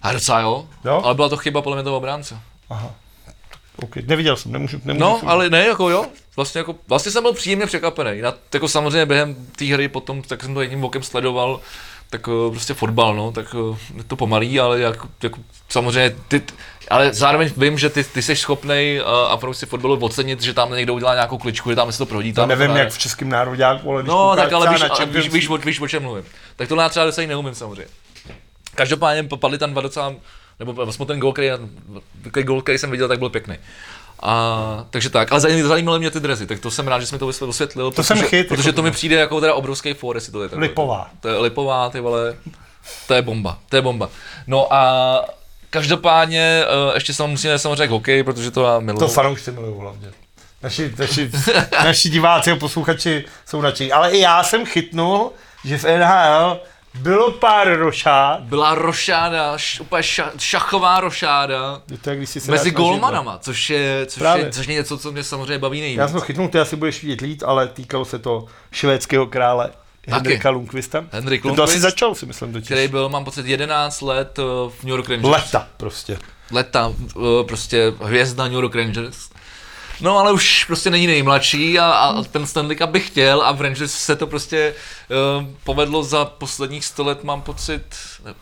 A 0.02 0.14
docela 0.14 0.40
jo, 0.40 0.68
Jo? 0.86 1.02
ale 1.04 1.16
byla 1.16 1.30
to 1.30 1.38
chyba 1.38 1.62
podle 1.62 1.78
mě 1.78 1.84
toho 1.84 1.98
obránce. 1.98 2.40
Aha. 2.70 2.96
Okay. 3.84 4.04
Neviděl 4.08 4.36
jsem, 4.38 4.52
nemůžu, 4.52 4.82
nemůžu 4.86 5.02
No, 5.02 5.22
ale 5.26 5.50
ne, 5.50 5.66
jako 5.68 5.90
jo. 5.90 6.06
Vlastně, 6.36 6.60
jako, 6.60 6.76
vlastně 6.88 7.12
jsem 7.12 7.24
byl 7.24 7.34
příjemně 7.34 7.66
překvapený. 7.66 8.22
Na, 8.22 8.34
jako 8.54 8.68
samozřejmě 8.68 9.06
během 9.06 9.36
té 9.56 9.66
hry 9.66 9.88
potom, 9.88 10.22
tak 10.22 10.44
jsem 10.44 10.54
to 10.54 10.62
jedním 10.62 10.84
okem 10.84 11.04
sledoval, 11.04 11.60
tak 12.10 12.28
eh, 12.28 12.52
prostě 12.52 12.74
fotbal, 12.74 13.16
no, 13.16 13.32
tak 13.32 13.56
eh, 13.56 13.78
je 13.98 14.04
to 14.04 14.16
pomalý, 14.16 14.60
ale 14.60 14.80
jako, 14.80 15.08
jako 15.24 15.40
samozřejmě 15.70 16.16
ty, 16.28 16.42
ale 16.90 17.14
zároveň 17.14 17.52
vím, 17.58 17.78
že 17.78 17.90
ty, 17.90 18.04
ty 18.04 18.22
jsi 18.22 18.36
schopný 18.36 19.00
uh, 19.02 19.32
a 19.32 19.38
prostě 19.38 19.66
fotbalu 19.66 19.96
ocenit, 19.96 20.42
že 20.42 20.54
tam 20.54 20.72
někdo 20.72 20.94
udělá 20.94 21.14
nějakou 21.14 21.38
kličku, 21.38 21.70
že 21.70 21.76
tam 21.76 21.92
se 21.92 21.98
to 21.98 22.06
prohodí. 22.06 22.34
Tam 22.34 22.50
nevím, 22.50 22.76
jak 22.76 22.92
v 22.92 22.98
českém 22.98 23.30
národňáku, 23.30 23.92
ale 23.92 24.02
když 24.02 24.10
No, 24.10 24.36
tak 24.36 24.54
ale 24.54 24.70
víš, 24.70 24.82
ale 24.90 25.06
víš, 25.06 25.30
víš, 25.30 25.50
o- 25.50 25.58
víš, 25.58 25.82
o 25.82 25.88
čem 25.88 26.04
mluvím. 26.04 26.24
Tak 26.56 26.68
tohle 26.68 26.84
já 26.84 26.90
třeba 26.90 27.06
docela 27.06 27.28
neumím 27.28 27.56
samozřejmě. 27.56 27.92
Každopádně 28.76 29.24
padly 29.24 29.58
tam 29.58 29.72
dva 29.72 29.82
docela, 29.82 30.14
nebo 30.62 30.74
vlastně 30.74 31.06
ten 31.06 31.20
gol, 31.20 31.34
který, 31.34 31.50
který 32.32 32.46
gol, 32.46 32.62
který 32.62 32.78
jsem 32.78 32.92
viděl, 32.92 33.08
tak 33.08 33.20
byl 33.20 33.30
pěkný. 33.30 33.56
A, 34.24 34.86
takže 34.90 35.10
tak, 35.10 35.32
ale 35.32 35.42
zajímaly, 35.42 36.00
mě 36.00 36.12
ty 36.12 36.20
drezy, 36.20 36.48
tak 36.48 36.60
to 36.60 36.72
jsem 36.72 36.88
rád, 36.88 37.00
že 37.00 37.06
jsi 37.06 37.16
mi 37.16 37.20
to 37.20 37.28
vysvětlil, 37.28 37.50
osvětlil, 37.50 37.92
To 37.92 38.04
jsem 38.04 38.18
protože, 38.18 38.30
chyt, 38.30 38.48
protože 38.48 38.70
jako 38.70 38.76
to 38.76 38.84
mi 38.84 38.92
přijde 38.92 39.16
jako 39.16 39.42
teda 39.42 39.54
obrovský 39.54 39.94
for, 39.94 40.18
jestli 40.18 40.32
to 40.32 40.44
je 40.44 40.50
takhle. 40.50 40.68
Lipová. 40.68 41.10
To 41.20 41.28
je 41.28 41.38
lipová, 41.38 41.90
ty 41.90 42.00
vole, 42.00 42.36
to 43.08 43.14
je 43.14 43.22
bomba, 43.22 43.58
to 43.70 43.76
je 43.76 43.82
bomba. 43.82 44.10
No 44.48 44.74
a 44.74 45.26
každopádně 45.70 46.64
uh, 46.88 46.94
ještě 46.94 47.14
sam 47.14 47.30
musíme 47.30 47.60
samozřejmě 47.60 47.88
hokej, 47.88 48.24
protože 48.24 48.52
to 48.52 48.64
já 48.64 48.80
miluju. 48.80 49.00
To 49.00 49.14
fanoušci 49.14 49.52
milují 49.52 49.76
hlavně. 49.80 50.08
Naši, 50.64 50.94
naši, 50.98 51.32
naši 51.84 52.10
diváci 52.10 52.52
a 52.52 52.56
posluchači 52.56 53.26
jsou 53.46 53.62
nadšení. 53.62 53.92
Ale 53.92 54.12
i 54.12 54.20
já 54.20 54.44
jsem 54.44 54.66
chytnul, 54.66 55.32
že 55.66 55.78
v 55.78 55.84
NHL 55.84 56.60
bylo 56.94 57.32
pár 57.32 57.78
rošát. 57.78 58.42
Byla 58.42 58.76
rošáda, 58.76 59.54
š, 59.58 59.80
úplně 59.80 60.04
ša, 60.04 60.32
šachová 60.38 61.00
rošáda. 61.00 61.82
Je 61.92 61.98
to, 61.98 62.10
jak 62.10 62.18
když 62.20 62.30
si 62.30 62.40
se 62.40 62.52
Mezi 62.52 62.64
židle. 62.70 62.78
golmanama, 62.84 63.38
což 63.38 63.70
je, 63.70 64.06
což, 64.06 64.20
Právě. 64.20 64.46
je, 64.46 64.52
což 64.52 64.68
je 64.68 64.74
něco, 64.74 64.98
co 64.98 65.12
mě 65.12 65.24
samozřejmě 65.24 65.58
baví 65.60 65.80
nejvíc. 65.82 65.98
Já 66.00 66.08
jsem 66.08 66.20
to 66.20 66.26
chytnul, 66.26 66.48
ty 66.48 66.60
asi 66.60 66.76
budeš 66.76 67.02
vidět 67.04 67.22
líp, 67.22 67.42
ale 67.46 67.68
týkalo 67.68 68.06
se 68.06 68.20
to 68.20 68.46
švédského 68.72 69.26
krále 69.28 69.70
Henrika 70.08 70.50
Lundqvista. 70.50 71.04
Henrik 71.12 71.42
To 71.42 71.50
asi 71.50 71.58
Lundqvist, 71.60 71.82
začal, 71.82 72.16
si 72.16 72.26
myslím, 72.26 72.54
totiž. 72.54 72.66
který 72.68 72.88
byl, 72.88 73.10
mám 73.10 73.26
pocit, 73.26 73.46
11 73.46 74.02
let 74.02 74.40
eh, 74.40 74.44
v 74.70 74.84
New 74.84 74.90
York 74.92 75.10
Rangers. 75.10 75.32
Leta 75.32 75.68
prostě. 75.78 76.18
leta, 76.52 76.94
eh, 77.16 77.44
prostě 77.48 77.94
hvězda 78.02 78.44
New 78.44 78.54
York 78.54 78.76
Rangers. 78.76 79.30
No 80.02 80.18
ale 80.18 80.32
už 80.32 80.64
prostě 80.64 80.90
není 80.90 81.08
nejmladší 81.08 81.80
a, 81.80 81.86
a 81.86 82.24
ten 82.24 82.48
Stanley 82.48 82.76
Cup 82.76 82.90
by 82.90 83.00
chtěl 83.00 83.42
a 83.42 83.52
v 83.52 83.62
Rangers 83.62 83.94
se 83.94 84.16
to 84.16 84.28
prostě 84.28 84.74
uh, 85.10 85.46
povedlo 85.64 86.04
za 86.04 86.26
posledních 86.26 86.86
100 86.86 87.04
let, 87.04 87.24
mám 87.24 87.42
pocit, 87.42 87.84
ne, 88.26 88.34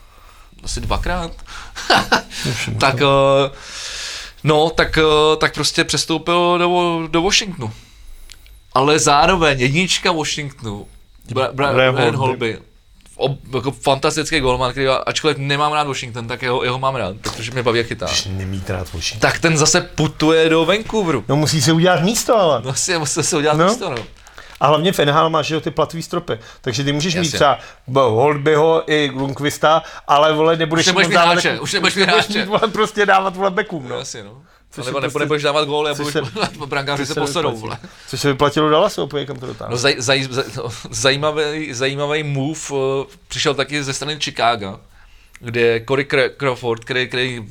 asi 0.64 0.82
dvakrát. 0.82 1.32
tak, 2.80 2.96
uh, 2.96 3.56
no, 4.44 4.70
tak, 4.70 4.98
uh, 4.98 5.36
tak 5.36 5.54
prostě 5.54 5.84
přestoupil 5.84 6.58
do, 6.58 7.08
do 7.08 7.22
Washingtonu. 7.22 7.74
Ale 8.74 9.00
zároveň 9.00 9.60
jednička 9.60 10.12
Washingtonu, 10.12 10.88
Bra, 11.34 11.50
Bra, 11.52 11.74
Brian. 11.74 12.16
Holby, 12.16 12.60
ob, 13.20 13.32
jako 13.56 13.72
fantastický 13.72 14.40
golman, 14.40 14.72
který, 14.72 14.88
ačkoliv 14.88 15.38
nemám 15.38 15.74
rád 15.74 15.88
Washington, 15.88 16.28
tak 16.28 16.42
jeho, 16.42 16.64
jeho 16.64 16.80
mám 16.80 16.96
rád, 16.96 17.16
protože 17.22 17.52
mě 17.52 17.64
baví, 17.64 17.78
jak 17.78 17.88
chytá. 17.88 18.06
Když 18.06 18.26
nemít 18.32 18.70
rád 18.70 18.94
Washington. 18.94 19.20
Tak 19.32 19.40
ten 19.40 19.58
zase 19.58 19.82
putuje 19.82 20.50
do 20.50 20.66
Vancouveru. 20.66 21.24
No 21.28 21.36
musí 21.36 21.62
si 21.62 21.72
udělat 21.72 22.02
místo, 22.02 22.38
ale. 22.40 22.62
No 22.66 22.74
si 22.74 22.98
musel 22.98 23.24
se 23.24 23.38
udělat 23.38 23.58
No. 23.58 23.66
místo, 23.68 23.90
no. 23.90 23.98
A 24.60 24.68
hlavně 24.68 24.92
v 24.92 25.00
NHL 25.00 25.30
máš 25.30 25.48
že 25.48 25.56
jo, 25.56 25.62
ty 25.62 25.72
platový 25.72 26.04
stropy. 26.04 26.40
Takže 26.62 26.84
ty 26.84 26.92
můžeš 26.92 27.16
mít 27.16 27.20
Jasně. 27.20 27.38
třeba 27.38 27.60
b- 27.88 28.02
Holbyho 28.02 28.84
i 28.92 29.12
Lundqvista, 29.14 29.84
ale 30.08 30.34
vole 30.34 30.58
nebudeš 30.58 30.84
Už 30.84 30.88
nebudeš 30.88 31.08
mít 31.08 31.14
dávat 31.14 31.46
jako- 31.46 31.64
už 31.64 31.74
nebudeš 31.74 31.96
mít 31.96 32.04
hráče. 32.04 32.40
mít, 32.40 32.46
vole, 32.48 32.60
prostě 32.72 33.06
dávat 33.06 33.36
vole 33.36 33.52
backům, 33.52 33.90
no. 33.90 33.96
Asi, 33.98 34.24
no. 34.24 34.42
Což 34.72 34.86
Nebo 34.86 34.98
se 34.98 35.02
nebo 35.02 35.02
prostě- 35.02 35.20
nebudeš 35.20 35.44
dávat 35.44 35.66
góly 35.68 35.92
a 35.92 35.94
budeš 35.94 36.14
se- 36.60 36.66
brankáři 36.66 37.06
se 37.06 37.14
se 37.14 37.20
posadou, 37.20 37.50
vyplatí. 37.52 37.62
vole. 37.62 37.78
Což 38.08 38.20
se 38.22 38.28
vyplatilo 38.28 38.70
Dallasu, 38.70 39.04
opět 39.04 39.26
kam 39.26 39.40
to 39.40 39.46
dotáhne. 39.46 39.72
No 39.72 39.78
zaj, 39.78 39.96
zaj, 39.98 40.24
zaj, 40.24 40.44
no, 40.58 40.64
zajímavý, 40.92 41.74
zajímavý 41.74 42.24
move 42.24 42.60
uh, 42.72 42.78
přišel 43.28 43.54
taky 43.54 43.84
ze 43.84 43.94
strany 43.94 44.18
Chicago, 44.20 44.80
kde 45.40 45.80
Corey 45.88 46.06
Cra- 46.06 46.30
Crawford, 46.38 46.84
který, 46.86 47.08
který 47.08 47.44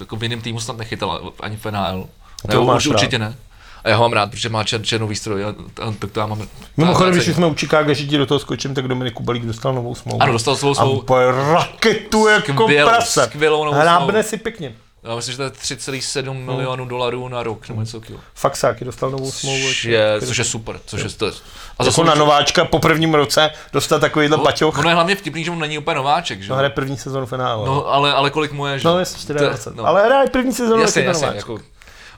jako 0.00 0.16
v 0.16 0.22
jiném 0.22 0.40
týmu 0.40 0.60
snad 0.60 0.76
nechytal 0.76 1.32
ani 1.40 1.56
v 1.56 1.66
NHL. 1.70 2.06
To 2.42 2.48
Nebo 2.48 2.64
máš 2.64 2.86
už 2.86 2.94
určitě 2.94 3.18
ne. 3.18 3.36
A 3.84 3.88
já 3.88 3.96
ho 3.96 4.02
mám 4.02 4.12
rád, 4.12 4.30
protože 4.30 4.48
má 4.48 4.64
čer, 4.64 4.82
černou 4.82 5.06
výstroj 5.06 5.44
a, 5.44 5.48
a, 5.48 5.92
tak 5.98 6.10
to 6.10 6.20
já 6.20 6.26
mám. 6.26 6.42
Mimochodem, 6.76 7.14
když 7.14 7.34
jsme 7.34 7.46
u 7.46 7.54
Chicago, 7.54 7.94
že 7.94 8.06
ti 8.06 8.18
do 8.18 8.26
toho 8.26 8.38
skočím, 8.40 8.74
tak 8.74 8.88
Dominik 8.88 9.14
Kubalík 9.14 9.44
dostal 9.46 9.74
novou 9.74 9.94
smlouvu. 9.94 10.22
Ano, 10.22 10.32
dostal 10.32 10.56
svou 10.56 10.70
A 10.70 10.74
svou, 10.74 10.90
úplně 10.98 11.26
raketu 11.52 12.26
jako 12.28 12.52
Skvělou- 12.52 12.88
prase. 12.90 13.24
skvělou 13.26 13.64
novou 13.64 13.76
Hrábne 13.76 14.06
smlouvu. 14.06 14.28
si 14.28 14.36
pěkně. 14.36 14.74
Já 15.04 15.16
myslím, 15.16 15.32
že 15.32 15.36
to 15.36 15.42
je 15.42 15.50
3,7 15.50 16.34
milionů 16.44 16.84
dolarů 16.84 17.28
na 17.28 17.42
rok, 17.42 17.68
nebo 17.68 17.80
něco 17.80 18.00
takového. 18.00 18.22
Faxáky 18.34 18.84
dostal 18.84 19.10
novou 19.10 19.32
smlouvu. 19.32 19.68
Což 19.68 19.84
je, 19.84 20.20
což 20.26 20.36
je 20.36 20.44
super, 20.44 20.80
což 20.86 21.02
je, 21.02 21.08
to 21.10 21.26
je, 21.26 21.32
a 21.78 21.84
Jako 21.84 22.04
na 22.04 22.14
nováčka 22.14 22.64
po 22.64 22.78
prvním 22.78 23.14
roce 23.14 23.50
dostat 23.72 23.98
takovýhle 23.98 24.36
baťoch. 24.38 24.78
Ono 24.78 24.88
je 24.88 24.94
hlavně 24.94 25.16
vtipný, 25.16 25.44
že 25.44 25.50
on 25.50 25.58
není 25.58 25.78
úplně 25.78 25.94
nováček, 25.96 26.42
že? 26.42 26.50
No 26.50 26.56
hraje 26.56 26.70
první 26.70 26.96
sezonu 26.96 27.26
NHL. 27.36 27.64
No, 27.66 27.88
ale, 27.92 28.12
ale 28.12 28.30
kolik 28.30 28.52
mu 28.52 28.66
je, 28.66 28.78
že? 28.78 28.88
no 28.88 28.98
je 28.98 29.04
To 29.26 29.32
je- 29.32 29.38
24. 29.38 29.76
no. 29.76 29.86
Ale 29.86 30.04
hraje 30.06 30.28
první 30.30 30.52
sezonu 30.52 30.82
Jasně, 30.82 31.02
jasně, 31.02 31.26
jako, 31.34 31.58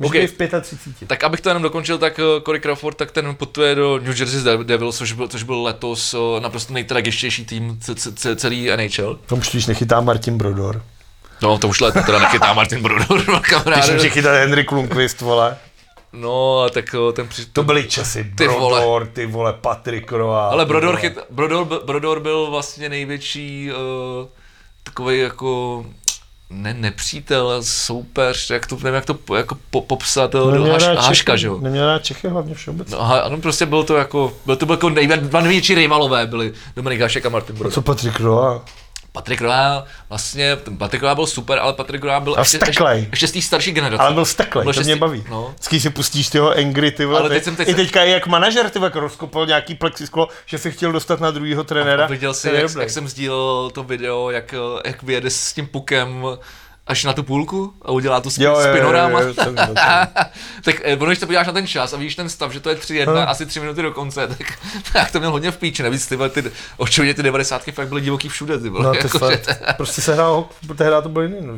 okay. 0.02 0.27
v 0.27 0.32
35. 0.61 1.09
Tak 1.09 1.24
abych 1.24 1.40
to 1.40 1.48
jenom 1.51 1.62
dokončil, 1.62 1.98
tak 1.98 2.19
eh, 2.19 2.40
Corey 2.44 2.61
Crawford, 2.61 2.97
tak 2.97 3.11
ten 3.11 3.35
putuje 3.35 3.74
do 3.74 3.98
New 3.98 4.19
Jersey 4.20 4.40
Devils, 4.65 4.98
což 4.98 5.12
byl, 5.12 5.28
což 5.28 5.43
byl 5.43 5.62
letos 5.62 6.15
eh, 6.15 6.40
naprosto 6.40 6.73
nejtragičtější 6.73 7.44
tým 7.44 7.78
ce- 7.81 7.94
ce- 7.94 8.12
ce- 8.12 8.36
celý 8.36 8.70
NHL. 8.77 9.19
Tam 9.27 9.39
už 9.39 9.66
nechytá 9.66 10.01
Martin 10.01 10.39
Brodor. 10.39 10.82
No, 11.44 11.58
to 11.58 11.68
už 11.68 11.80
let 11.80 11.94
teda 12.06 12.18
nechytá 12.18 12.52
Martin 12.52 12.82
Brodor, 12.82 13.40
kamarád. 13.42 13.84
Když 13.84 13.94
může 13.94 14.10
chytat 14.10 14.34
Henrik 14.34 14.72
Lundqvist, 14.72 15.20
vole. 15.20 15.56
No, 16.12 16.60
a 16.60 16.70
tak 16.70 16.84
ten 17.12 17.28
při... 17.28 17.46
To 17.46 17.62
byly 17.62 17.88
časy. 17.88 18.32
Ty 18.36 18.48
vole. 18.48 18.80
Brodor, 18.80 19.06
ty 19.06 19.26
vole, 19.26 19.52
Patrik 19.52 20.12
Roa. 20.12 20.48
Ale 20.48 20.66
Brodor, 20.66 20.88
vole. 20.90 21.00
chyt, 21.00 21.18
Brodor, 21.30 21.66
Brodor 21.84 22.20
byl 22.20 22.50
vlastně 22.50 22.88
největší 22.88 23.70
uh, 23.72 24.26
takový 24.82 25.18
jako 25.18 25.84
ne, 26.50 26.74
nepřítel, 26.74 27.62
soupeř, 27.62 28.50
jak 28.50 28.66
to, 28.66 28.76
nevím, 28.76 28.94
jak 28.94 29.04
to 29.04 29.36
jako 29.36 29.56
po, 29.70 29.80
popsat, 29.80 30.34
no, 30.34 30.50
Neměl 30.50 30.72
haš, 30.72 30.82
haška, 30.82 31.32
Čechy, 31.32 31.40
že 31.40 31.46
jo? 31.46 31.58
Neměl 31.60 31.86
rád 31.86 32.04
Čechy 32.04 32.28
hlavně 32.28 32.54
všeobecně. 32.54 32.96
No, 32.96 33.24
ano, 33.24 33.38
prostě 33.38 33.66
bylo 33.66 33.84
to 33.84 33.96
jako, 33.96 34.32
byl 34.46 34.56
to 34.56 34.66
byl 34.66 34.74
jako 34.74 34.90
nejvě, 34.90 35.16
dva 35.16 35.40
největší 35.40 35.74
rivalové 35.74 36.26
byli 36.26 36.52
Dominik 36.76 37.00
Hašek 37.00 37.26
a 37.26 37.28
Martin 37.28 37.56
Brodor. 37.56 37.72
Co 37.72 37.82
Patrik 37.82 38.20
Roa? 38.20 38.64
Patrik 39.15 39.41
Royal, 39.41 39.85
vlastně, 40.09 40.57
ten 40.57 40.77
Patrik 40.77 41.03
Royal 41.03 41.15
byl 41.15 41.27
super, 41.27 41.59
ale 41.59 41.73
Patrik 41.73 42.03
Royal 42.03 42.20
byl 42.20 42.35
A 42.36 42.41
ještě, 42.41 42.59
ještě, 43.11 43.28
z 43.28 43.32
té 43.32 43.43
starší 43.43 43.73
generace. 43.73 44.03
Ale 44.03 44.15
byl 44.15 44.24
steklej, 44.24 44.65
Byl 44.65 44.73
to 44.74 44.81
ještě 44.81 44.93
mě 44.93 44.97
baví. 45.01 45.24
No. 45.31 45.49
Vždycky 45.51 45.81
si 45.81 45.91
pustíš 45.91 46.28
tyho 46.28 46.51
Angry, 46.59 46.91
ty 46.91 47.05
vole. 47.05 47.20
Ale 47.20 47.28
teď 47.28 47.36
teď 47.36 47.45
jsem- 47.45 47.57
teď 47.57 47.69
I 47.69 47.74
teďka 47.74 48.05
i 48.05 48.11
jak 48.11 48.27
manažer, 48.27 48.70
ty 48.70 48.78
vole, 48.78 48.86
jak 48.86 48.97
rozkopal 48.97 49.47
nějaký 49.47 49.74
plexisklo, 49.74 50.28
že 50.47 50.59
se 50.59 50.70
chtěl 50.70 50.93
dostat 50.93 51.20
na 51.20 51.31
druhýho 51.31 51.65
trenéra. 51.65 52.05
A 52.05 52.09
viděl 52.09 52.35
jsi, 52.35 52.49
jak, 52.49 52.70
jak, 52.81 52.91
jsem 52.91 53.09
sdílel 53.09 53.70
to 53.70 53.82
video, 53.82 54.31
jak, 54.31 54.55
jak 54.85 55.03
vyjede 55.03 55.31
s 55.31 55.53
tím 55.53 55.66
pukem 55.66 56.24
až 56.86 57.05
na 57.05 57.12
tu 57.12 57.23
půlku 57.23 57.74
a 57.82 57.93
udělá 57.93 58.20
to 58.20 58.31
Jo, 58.39 58.51
jo, 58.51 58.61
s 58.61 58.66
jo, 58.66 58.73
jo, 58.73 58.73
jo, 58.73 59.27
viděl, 59.51 59.74
tak 60.65 60.74
eh, 60.85 60.97
ono, 60.97 61.06
když 61.06 61.19
se 61.19 61.27
podíváš 61.27 61.47
na 61.47 61.52
ten 61.52 61.66
čas 61.66 61.93
a 61.93 61.97
vidíš 61.97 62.16
ten 62.16 62.28
stav, 62.28 62.52
že 62.52 62.61
to 62.61 62.69
je 62.70 62.77
3-1, 62.77 63.06
No. 63.15 63.28
asi 63.28 63.47
3 63.47 63.61
minuty 63.61 63.82
do 63.82 63.93
konce, 63.93 64.27
tak, 64.39 64.59
tak 64.93 65.11
to 65.11 65.19
měl 65.19 65.31
hodně 65.31 65.51
v 65.51 65.56
píči. 65.56 65.82
Navíc 65.82 66.06
ty, 66.06 66.16
ty 66.31 66.51
očividně 66.77 67.15
ty 67.15 67.23
90 67.23 67.62
fakt 67.73 67.89
byly 67.89 68.01
divoký 68.01 68.28
všude. 68.28 68.59
Ty, 68.59 68.69
vole, 68.69 68.85
No, 68.85 68.90
to 68.90 68.97
jako, 69.06 69.19
fakt. 69.19 69.31
že 69.48 69.55
to- 69.55 69.73
Prostě 69.77 70.02
se 70.02 70.15
hrál, 70.15 70.47
tehdy 70.77 70.93
to 71.02 71.09
bylo 71.09 71.23
jiný. 71.23 71.36
No. 71.40 71.55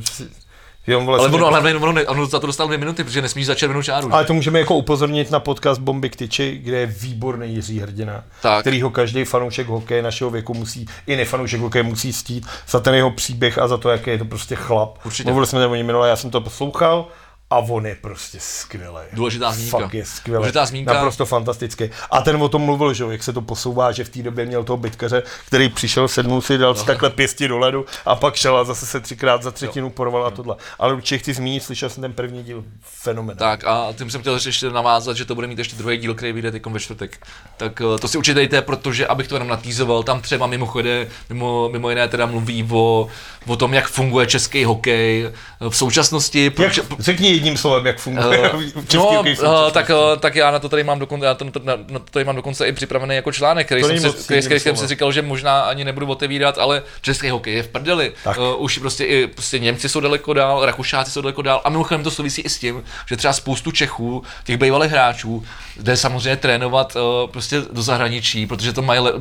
Že 0.86 0.96
on 0.96 1.02
ale 1.08 1.18
vlastně, 1.18 1.36
ono, 1.36 1.46
ale 1.46 1.74
ono, 1.74 1.92
ne, 1.92 2.06
ono 2.06 2.26
za 2.26 2.38
to 2.40 2.46
dostal 2.46 2.66
dvě 2.66 2.78
minuty, 2.78 3.04
protože 3.04 3.22
nesmíš 3.22 3.46
za 3.46 3.54
červenou 3.54 3.82
čáru. 3.82 4.14
ale 4.14 4.24
to 4.24 4.34
můžeme 4.34 4.58
jako 4.58 4.74
upozornit 4.74 5.30
na 5.30 5.40
podcast 5.40 5.80
Bomby 5.80 6.10
k 6.10 6.16
tyči, 6.16 6.60
kde 6.62 6.78
je 6.78 6.86
výborný 6.86 7.54
Jiří 7.54 7.80
Hrdina, 7.80 8.24
Tak. 8.42 8.60
kterýho 8.60 8.90
každý 8.90 9.24
fanoušek 9.24 9.66
hokeje 9.66 10.02
našeho 10.02 10.30
věku 10.30 10.54
musí, 10.54 10.86
i 11.06 11.16
nefanoušek 11.16 11.60
hokeje 11.60 11.82
musí 11.82 12.12
stít 12.12 12.46
za 12.68 12.80
ten 12.80 12.94
jeho 12.94 13.10
příběh 13.10 13.58
a 13.58 13.68
za 13.68 13.76
to, 13.76 13.88
jaký 13.90 14.10
je 14.10 14.18
to 14.18 14.24
prostě 14.24 14.54
chlap. 14.56 14.98
Určitě. 15.04 15.26
Mluvili 15.28 15.46
jsme 15.46 15.66
o 15.66 15.74
něm 15.74 15.86
minule, 15.86 16.08
já 16.08 16.16
jsem 16.16 16.30
to 16.30 16.40
poslouchal 16.40 17.06
a 17.50 17.58
on 17.58 17.86
je 17.86 17.94
prostě 18.00 18.38
skvělý. 18.40 19.00
Důležitá 19.12 19.52
zmínka. 19.52 19.78
Fakt 19.78 19.94
je 19.94 20.04
skvělý. 20.04 20.36
Důležitá 20.36 20.66
zmínka. 20.66 20.92
Naprosto 20.92 21.26
fantastický. 21.26 21.90
A 22.10 22.22
ten 22.22 22.42
o 22.42 22.48
tom 22.48 22.62
mluvil, 22.62 22.94
že 22.94 23.04
jak 23.10 23.22
se 23.22 23.32
to 23.32 23.40
posouvá, 23.40 23.92
že 23.92 24.04
v 24.04 24.08
té 24.08 24.22
době 24.22 24.46
měl 24.46 24.64
toho 24.64 24.76
bytkaře, 24.76 25.22
který 25.46 25.68
přišel, 25.68 26.08
sednul 26.08 26.40
si, 26.42 26.58
dal 26.58 26.74
si 26.74 26.86
takhle 26.86 27.10
pěsti 27.10 27.48
do 27.48 27.58
ledu 27.58 27.86
a 28.06 28.14
pak 28.14 28.34
šel 28.34 28.56
a 28.56 28.64
zase 28.64 28.86
se 28.86 29.00
třikrát 29.00 29.42
za 29.42 29.50
třetinu 29.50 29.90
porval 29.90 30.26
a 30.26 30.30
tohle. 30.30 30.56
Ale 30.78 30.94
určitě 30.94 31.18
chci 31.18 31.34
zmínit, 31.34 31.62
slyšel 31.62 31.90
jsem 31.90 32.00
ten 32.00 32.12
první 32.12 32.42
díl, 32.44 32.64
fenomen. 32.80 33.36
Tak 33.36 33.64
a 33.64 33.92
tím 33.98 34.10
jsem 34.10 34.20
chtěl 34.20 34.38
ještě 34.46 34.70
navázat, 34.70 35.16
že 35.16 35.24
to 35.24 35.34
bude 35.34 35.46
mít 35.46 35.58
ještě 35.58 35.76
druhý 35.76 35.96
díl, 35.96 36.14
který 36.14 36.32
vyjde 36.32 36.52
teď 36.52 36.66
ve 36.66 36.80
čtvrtek. 36.80 37.26
Tak 37.56 37.80
eh, 37.80 37.98
to 37.98 38.08
si 38.08 38.18
určitě 38.18 38.34
dejte, 38.34 38.62
protože 38.62 39.06
abych 39.06 39.28
to 39.28 39.34
jenom 39.34 39.48
natýzoval, 39.48 40.02
tam 40.02 40.20
třeba 40.20 40.46
mimochodem, 40.46 41.06
mimo, 41.28 41.68
mimo 41.68 41.90
jiné 41.90 42.08
teda 42.08 42.26
mluví 42.26 42.68
o, 42.72 43.08
o 43.46 43.56
tom, 43.56 43.74
jak 43.74 43.88
funguje 43.88 44.26
český 44.26 44.64
hokej 44.64 45.26
eh, 45.26 45.70
v 45.70 45.76
současnosti. 45.76 46.44
Jak, 46.44 46.54
proč- 46.54 46.80
řekni 46.98 47.35
jedním 47.36 47.56
slovem, 47.56 47.86
jak 47.86 47.98
funguje 47.98 48.38
český 48.74 48.96
no, 48.96 49.24
současnosti. 49.24 49.72
tak, 49.72 49.90
eh, 49.90 50.16
tak 50.18 50.34
já 50.34 50.50
na 50.50 50.58
to 50.58 50.68
tady 50.68 50.84
mám 50.84 50.98
dokonce, 50.98 51.26
já 51.26 51.34
to, 51.34 51.44
na, 51.62 51.76
na 51.90 51.98
to 51.98 52.04
tady 52.10 52.24
mám 52.24 52.36
dokonce 52.36 52.66
i 52.68 52.72
připravený 52.72 53.14
jako 53.14 53.32
článek, 53.32 53.66
který 53.66 53.82
To 53.82 53.88
jsem, 53.88 53.98
si, 53.98 54.24
který, 54.24 54.42
který 54.42 54.60
jsem 54.60 54.76
si 54.76 54.86
říkal, 54.86 55.12
že 55.12 55.22
možná 55.22 55.60
ani 55.60 55.84
nebudu 55.84 56.06
otevírat, 56.06 56.58
ale 56.58 56.82
český 57.02 57.30
hokej 57.30 57.54
je 57.54 57.62
v 57.62 57.68
prdeli. 57.68 58.12
Tak. 58.24 58.38
Uh, 58.38 58.44
už 58.58 58.78
prostě 58.78 59.04
i 59.04 59.26
prostě 59.26 59.58
Němci 59.58 59.88
jsou 59.88 60.00
daleko 60.00 60.32
dál, 60.32 60.66
Rakušáci 60.66 61.10
jsou 61.10 61.20
daleko 61.20 61.42
dál 61.42 61.60
a 61.64 61.70
mimochodem 61.70 62.04
to 62.04 62.10
souvisí 62.10 62.42
i 62.42 62.48
s 62.48 62.58
tím, 62.58 62.84
že 63.06 63.16
třeba 63.16 63.32
spoustu 63.32 63.70
Čechů, 63.70 64.22
těch 64.44 64.56
bývalých 64.56 64.90
hráčů, 64.90 65.44
jde 65.80 65.96
samozřejmě 65.96 66.36
trénovat 66.36 66.96
uh, 66.96 67.30
prostě 67.30 67.62
do 67.72 67.82
zahraničí, 67.82 68.46
protože 68.46 68.72
to 68.72 68.82
mají 68.82 69.00
le- 69.00 69.12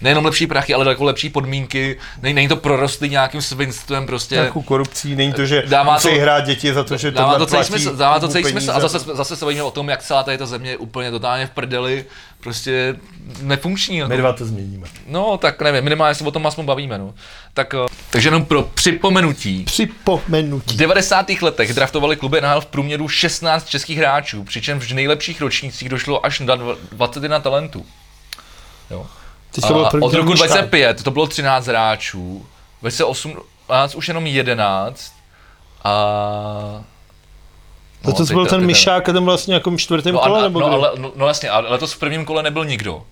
nejenom 0.00 0.24
lepší 0.24 0.46
prachy, 0.46 0.74
ale 0.74 0.84
daleko 0.84 1.04
lepší 1.04 1.30
podmínky. 1.30 1.96
Není, 2.22 2.34
není 2.34 2.48
to 2.48 2.56
prorostlý 2.56 3.08
nějakým 3.08 3.42
svinstvem 3.42 4.06
prostě. 4.06 4.34
Nějakou 4.34 4.62
korupcí, 4.62 5.16
není 5.16 5.32
to, 5.32 5.46
že 5.46 5.62
Dává 5.66 5.98
to- 5.98 6.08
hrát 6.08 6.40
děti 6.40 6.74
za 6.74 6.84
to, 6.84 6.96
že 6.96 7.10
Dává 7.10 7.38
to 7.38 7.46
celý 7.46 7.64
smysl, 7.64 7.96
dává 7.96 8.20
to 8.20 8.28
celý 8.28 8.44
smysl. 8.44 8.70
A 8.72 8.80
zase, 8.80 8.98
zase 8.98 9.36
se 9.36 9.44
bavíme 9.44 9.62
o 9.62 9.70
tom, 9.70 9.88
jak 9.88 10.02
celá 10.02 10.22
tady 10.22 10.38
ta 10.38 10.46
země 10.46 10.70
je 10.70 10.76
úplně 10.76 11.10
totálně 11.10 11.46
v 11.46 11.50
prdeli, 11.50 12.04
prostě 12.40 12.96
nefunkční. 13.42 13.96
Jako. 13.96 14.08
My 14.08 14.16
dva 14.16 14.32
to 14.32 14.44
změníme. 14.46 14.86
No, 15.06 15.38
tak 15.38 15.62
nevím, 15.62 15.84
minimálně 15.84 16.14
se 16.14 16.24
o 16.24 16.30
tom 16.30 16.46
aspoň 16.46 16.64
bavíme, 16.64 16.98
no. 16.98 17.14
Tak, 17.54 17.74
eh, 17.74 17.78
takže 18.10 18.26
jenom 18.28 18.44
pro 18.44 18.62
připomenutí. 18.62 19.64
Připomenutí. 19.64 20.74
V 20.74 20.78
90. 20.78 21.42
letech 21.42 21.74
draftovali 21.74 22.16
kluby 22.16 22.40
NHL 22.40 22.60
v 22.60 22.66
průměru 22.66 23.08
16 23.08 23.68
českých 23.68 23.98
hráčů, 23.98 24.44
přičemž 24.44 24.92
v 24.92 24.94
nejlepších 24.94 25.40
ročnících 25.40 25.88
došlo 25.88 26.26
až 26.26 26.40
na 26.40 26.54
dva- 26.56 26.76
21 26.92 27.38
talentů. 27.40 27.86
Jo. 28.90 29.06
Teď 29.54 29.66
to 29.66 29.72
byl 29.72 29.86
A 29.86 29.90
první 29.90 30.06
od 30.06 30.14
roku 30.14 30.30
míška. 30.30 30.46
2005 30.46 31.02
to 31.02 31.10
bylo 31.10 31.26
13 31.26 31.66
hráčů, 31.66 32.46
v 32.78 32.80
2018 32.80 33.94
už 33.94 34.08
jenom 34.08 34.26
11 34.26 35.12
a... 35.84 35.92
No, 38.04 38.12
to 38.12 38.24
byl 38.24 38.44
te- 38.44 38.50
ten 38.50 38.66
Myšák 38.66 39.08
a 39.08 39.12
ten 39.12 39.24
vlastně 39.24 39.54
jako 39.54 39.70
v 39.70 39.76
čtvrtém 39.76 40.14
No, 40.14 40.20
kole, 40.20 40.42
nebo 40.42 40.60
no, 40.60 40.66
ale, 40.66 40.90
no, 40.98 41.12
no 41.16 41.26
jasně, 41.26 41.50
ale 41.50 41.68
letos 41.70 41.92
v 41.92 41.98
prvním 41.98 42.24
kole 42.24 42.42
nebyl 42.42 42.64
nikdo. 42.64 43.02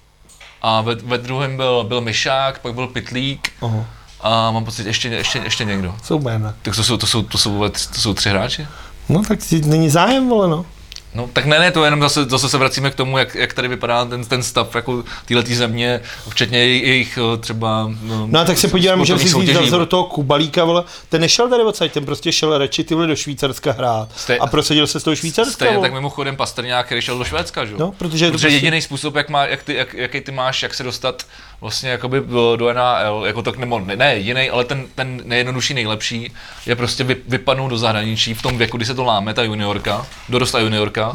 A 0.63 0.81
ve, 0.81 0.95
ve 0.95 1.19
druhém 1.19 1.57
byl, 1.57 1.85
byl 1.85 2.01
Myšák, 2.01 2.59
pak 2.59 2.75
byl 2.75 2.87
Pitlík 2.87 3.53
Aha. 3.63 3.85
a 4.21 4.51
mám 4.51 4.65
pocit 4.65 4.87
ještě, 4.87 5.09
ještě, 5.09 5.39
ještě 5.39 5.65
někdo. 5.65 5.95
Jsou 6.03 6.19
jména. 6.19 6.55
Tak 6.63 6.77
to 6.77 6.85
jsou, 6.85 6.97
to 6.97 7.07
jsou, 7.07 7.23
to 7.23 7.39
jsou, 7.39 7.69
to 7.69 8.01
jsou 8.01 8.15
tři 8.15 8.29
hráči? 8.31 8.67
No 9.09 9.23
tak 9.23 9.39
není 9.65 9.91
zájem, 9.91 10.29
vole, 10.29 10.49
no. 10.49 10.67
No, 11.15 11.29
tak 11.33 11.45
ne, 11.47 11.59
ne, 11.59 11.71
to 11.71 11.85
jenom 11.85 12.01
zase, 12.01 12.25
zase 12.25 12.49
se 12.49 12.59
vracíme 12.59 12.91
k 12.91 12.95
tomu, 12.95 13.19
jak, 13.19 13.35
jak 13.35 13.53
tady 13.53 13.69
vypadá 13.69 14.05
ten, 14.05 14.25
ten 14.25 14.43
stav 14.43 14.75
jako 14.75 15.05
této 15.27 15.55
země, 15.55 16.01
včetně 16.29 16.59
jej- 16.59 16.83
jejich 16.89 17.19
eh, 17.35 17.37
třeba... 17.37 17.91
No 18.27 18.41
a 18.41 18.45
tak 18.45 18.59
se 18.59 18.69
podívám, 18.69 18.99
můžeme 18.99 19.19
si 19.19 19.29
zase 19.55 19.71
do 19.71 19.87
toho 19.87 20.05
Kubalíka, 20.05 20.65
vole, 20.65 20.85
ten 21.09 21.21
nešel 21.21 21.49
tady 21.49 21.63
odsaď, 21.63 21.93
ten 21.93 22.05
prostě 22.05 22.33
šel 22.33 22.59
radši 22.59 22.85
ty 22.85 22.95
vole 22.95 23.07
do 23.07 23.17
Švýcarska 23.17 23.73
hrát 23.73 24.09
Stej- 24.17 24.39
a 24.41 24.47
prosadil 24.47 24.87
se 24.87 25.01
z 25.01 25.03
toho 25.03 25.17
Švýcarska, 25.17 25.53
Stejně 25.55 25.79
tak 25.79 25.93
mimochodem 25.93 26.37
Pastrňák, 26.37 26.87
který 26.87 27.03
šel 27.03 27.19
do 27.19 27.25
Švédska, 27.25 27.65
že? 27.65 27.75
No, 27.79 27.93
protože 27.93 28.25
je 28.25 28.31
to 28.31 28.33
protože 28.39 28.47
prostě- 28.49 28.57
jediný 28.57 28.83
způsob, 28.83 29.15
jak, 29.15 29.29
má, 29.29 29.47
jak 29.47 29.63
ty, 29.63 29.75
jak, 29.75 29.95
jaký 29.95 30.21
ty 30.21 30.33
máš, 30.33 30.63
jak 30.63 30.75
se 30.75 30.83
dostat 30.83 31.23
vlastně 31.63 31.91
jakoby 31.91 32.21
do, 32.21 32.57
do 32.57 32.73
NAL, 32.73 33.27
jako 33.27 33.43
tak 33.43 33.57
nebo 33.57 33.81
ne, 33.81 33.97
ne 33.97 34.15
jediný, 34.15 34.51
ale 34.51 34.65
ten, 34.65 34.87
ten 34.95 35.21
nejjednodušší, 35.25 35.75
nejlepší, 35.75 36.33
je 36.67 36.77
prostě 36.77 37.05
vy, 37.05 37.17
vypadnout 37.29 37.69
do 37.71 37.79
zahraničí 37.79 38.35
v 38.35 38.43
tom 38.43 38.59
věku, 38.59 38.77
kdy 38.77 38.87
se 38.87 38.95
to 38.95 39.05
láme, 39.05 39.35
ta 39.35 39.43
juniorka, 39.43 40.07
dorostla 40.29 40.61
juniorka, 40.61 41.13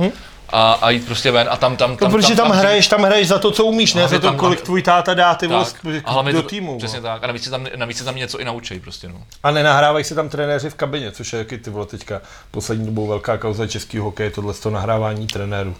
a, 0.49 0.71
a 0.73 0.89
jít 0.89 1.05
prostě 1.05 1.31
ven 1.31 1.47
a 1.51 1.57
tam, 1.57 1.77
tam, 1.77 1.91
No, 1.91 1.97
tam, 1.97 2.11
protože 2.11 2.35
tam, 2.35 2.51
hraješ, 2.51 2.87
tam 2.87 3.03
hraješ 3.03 3.27
za 3.27 3.39
to, 3.39 3.51
co 3.51 3.65
umíš, 3.65 3.93
ne 3.93 4.07
za 4.07 4.19
to, 4.19 4.27
tam- 4.27 4.37
kolik 4.37 4.61
tvůj 4.61 4.81
táta 4.81 5.13
dá 5.13 5.35
ty 5.35 5.47
tak, 5.47 5.67
a 6.05 6.11
hlavně 6.11 6.33
do 6.33 6.41
to- 6.41 6.47
týmu. 6.47 6.77
Přesně 6.77 7.01
tak. 7.01 7.23
A 7.23 7.27
navíc 7.27 7.43
se 7.43 7.49
tam, 7.49 7.67
navíc 7.75 7.97
se 7.97 8.03
tam 8.03 8.15
něco 8.15 8.39
i 8.39 8.45
naučí 8.45 8.79
prostě, 8.79 9.07
no. 9.07 9.21
A 9.43 9.51
nenahrávají 9.51 10.05
se 10.05 10.15
tam 10.15 10.29
trenéři 10.29 10.69
v 10.69 10.75
kabině, 10.75 11.11
což 11.11 11.33
je 11.33 11.39
jaký 11.39 11.57
ty 11.57 11.69
vole 11.69 11.85
teďka 11.85 12.21
poslední 12.51 12.85
dobou 12.85 13.07
velká 13.07 13.37
kauza 13.37 13.67
českého 13.67 14.05
hokeje, 14.05 14.29
tohle 14.31 14.53
to 14.53 14.69
nahrávání 14.69 15.27
trenérů. 15.27 15.75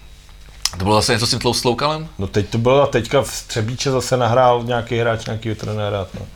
To 0.70 0.84
bylo 0.84 0.94
zase 0.96 1.12
něco 1.12 1.26
s 1.26 1.30
tím 1.30 1.38
tlou- 1.38 1.54
Sloukalem? 1.54 2.08
No 2.18 2.26
teď 2.26 2.48
to 2.48 2.58
bylo 2.58 2.82
a 2.82 2.86
teďka 2.86 3.22
v 3.22 3.32
Střebíče 3.32 3.90
zase 3.90 4.16
nahrál 4.16 4.62
nějaký 4.64 4.98
hráč 4.98 5.26
nějakého 5.26 5.56
trenéra. 5.56 6.06
No. 6.20 6.26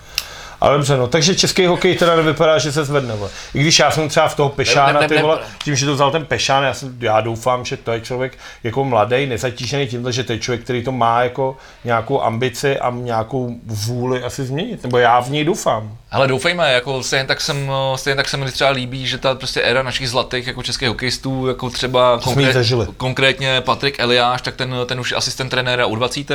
Ale 0.62 0.76
dobře, 0.76 0.97
no, 0.97 1.06
takže 1.06 1.34
český 1.34 1.66
hokej 1.66 1.97
teda 1.97 2.16
nevypadá, 2.16 2.59
že 2.59 2.72
se 2.72 2.84
zvedne. 2.84 3.14
Vole. 3.16 3.30
I 3.55 3.60
když 3.60 3.78
já 3.78 3.90
jsem 3.90 4.09
třeba 4.09 4.28
v 4.28 4.36
toho 4.36 4.48
Pešána, 4.48 4.93
Ne- 4.93 5.01
ne- 5.01 5.09
ty 5.09 5.22
vole, 5.22 5.39
tím, 5.64 5.76
že 5.76 5.86
to 5.86 5.94
vzal 5.94 6.10
ten 6.10 6.26
Pešán, 6.26 6.64
já, 6.64 6.74
jsem, 6.74 6.97
já 7.01 7.20
doufám, 7.20 7.64
že 7.64 7.76
to 7.76 7.93
je 7.93 8.01
člověk 8.01 8.39
jako 8.64 8.84
mladý, 8.84 9.26
nezatížený 9.26 9.86
tímhle, 9.86 10.12
že 10.12 10.24
to 10.24 10.32
je 10.32 10.39
člověk, 10.39 10.64
který 10.64 10.84
to 10.84 10.93
má 10.93 11.22
jako 11.22 11.56
nějakou 11.84 12.22
ambici 12.22 12.78
a 12.78 12.90
nějakou 12.90 13.55
vůli 13.66 14.22
asi 14.22 14.44
změnit. 14.44 14.82
Nebo 14.82 14.98
já 14.98 15.20
v 15.20 15.30
něj 15.30 15.44
doufám. 15.44 15.97
Ale 16.10 16.28
doufejme, 16.28 16.72
jako 16.72 17.02
stejně 17.02 17.24
tak, 17.24 17.40
jsem, 17.40 17.70
stejně 17.97 18.16
tak 18.16 18.28
se 18.28 18.36
mi 18.36 18.52
třeba 18.52 18.70
líbí, 18.70 19.06
že 19.06 19.18
ta 19.18 19.34
prostě 19.34 19.62
éra 19.62 19.82
našich 19.82 20.10
zlatých 20.10 20.47
jako 20.47 20.62
českých 20.62 20.89
hokejistů, 20.89 21.47
jako 21.47 21.70
třeba 21.70 22.20
zažili. 22.52 22.86
konkrétně 22.97 23.60
Patrik 23.60 24.01
Eliáš, 24.01 24.43
tak 24.43 24.56
ten, 24.56 24.74
ten 24.86 25.01
už 25.01 25.10
je 25.10 25.16
asistent 25.16 25.51
trenéra 25.51 25.86
u 25.86 25.97
20 25.97 26.32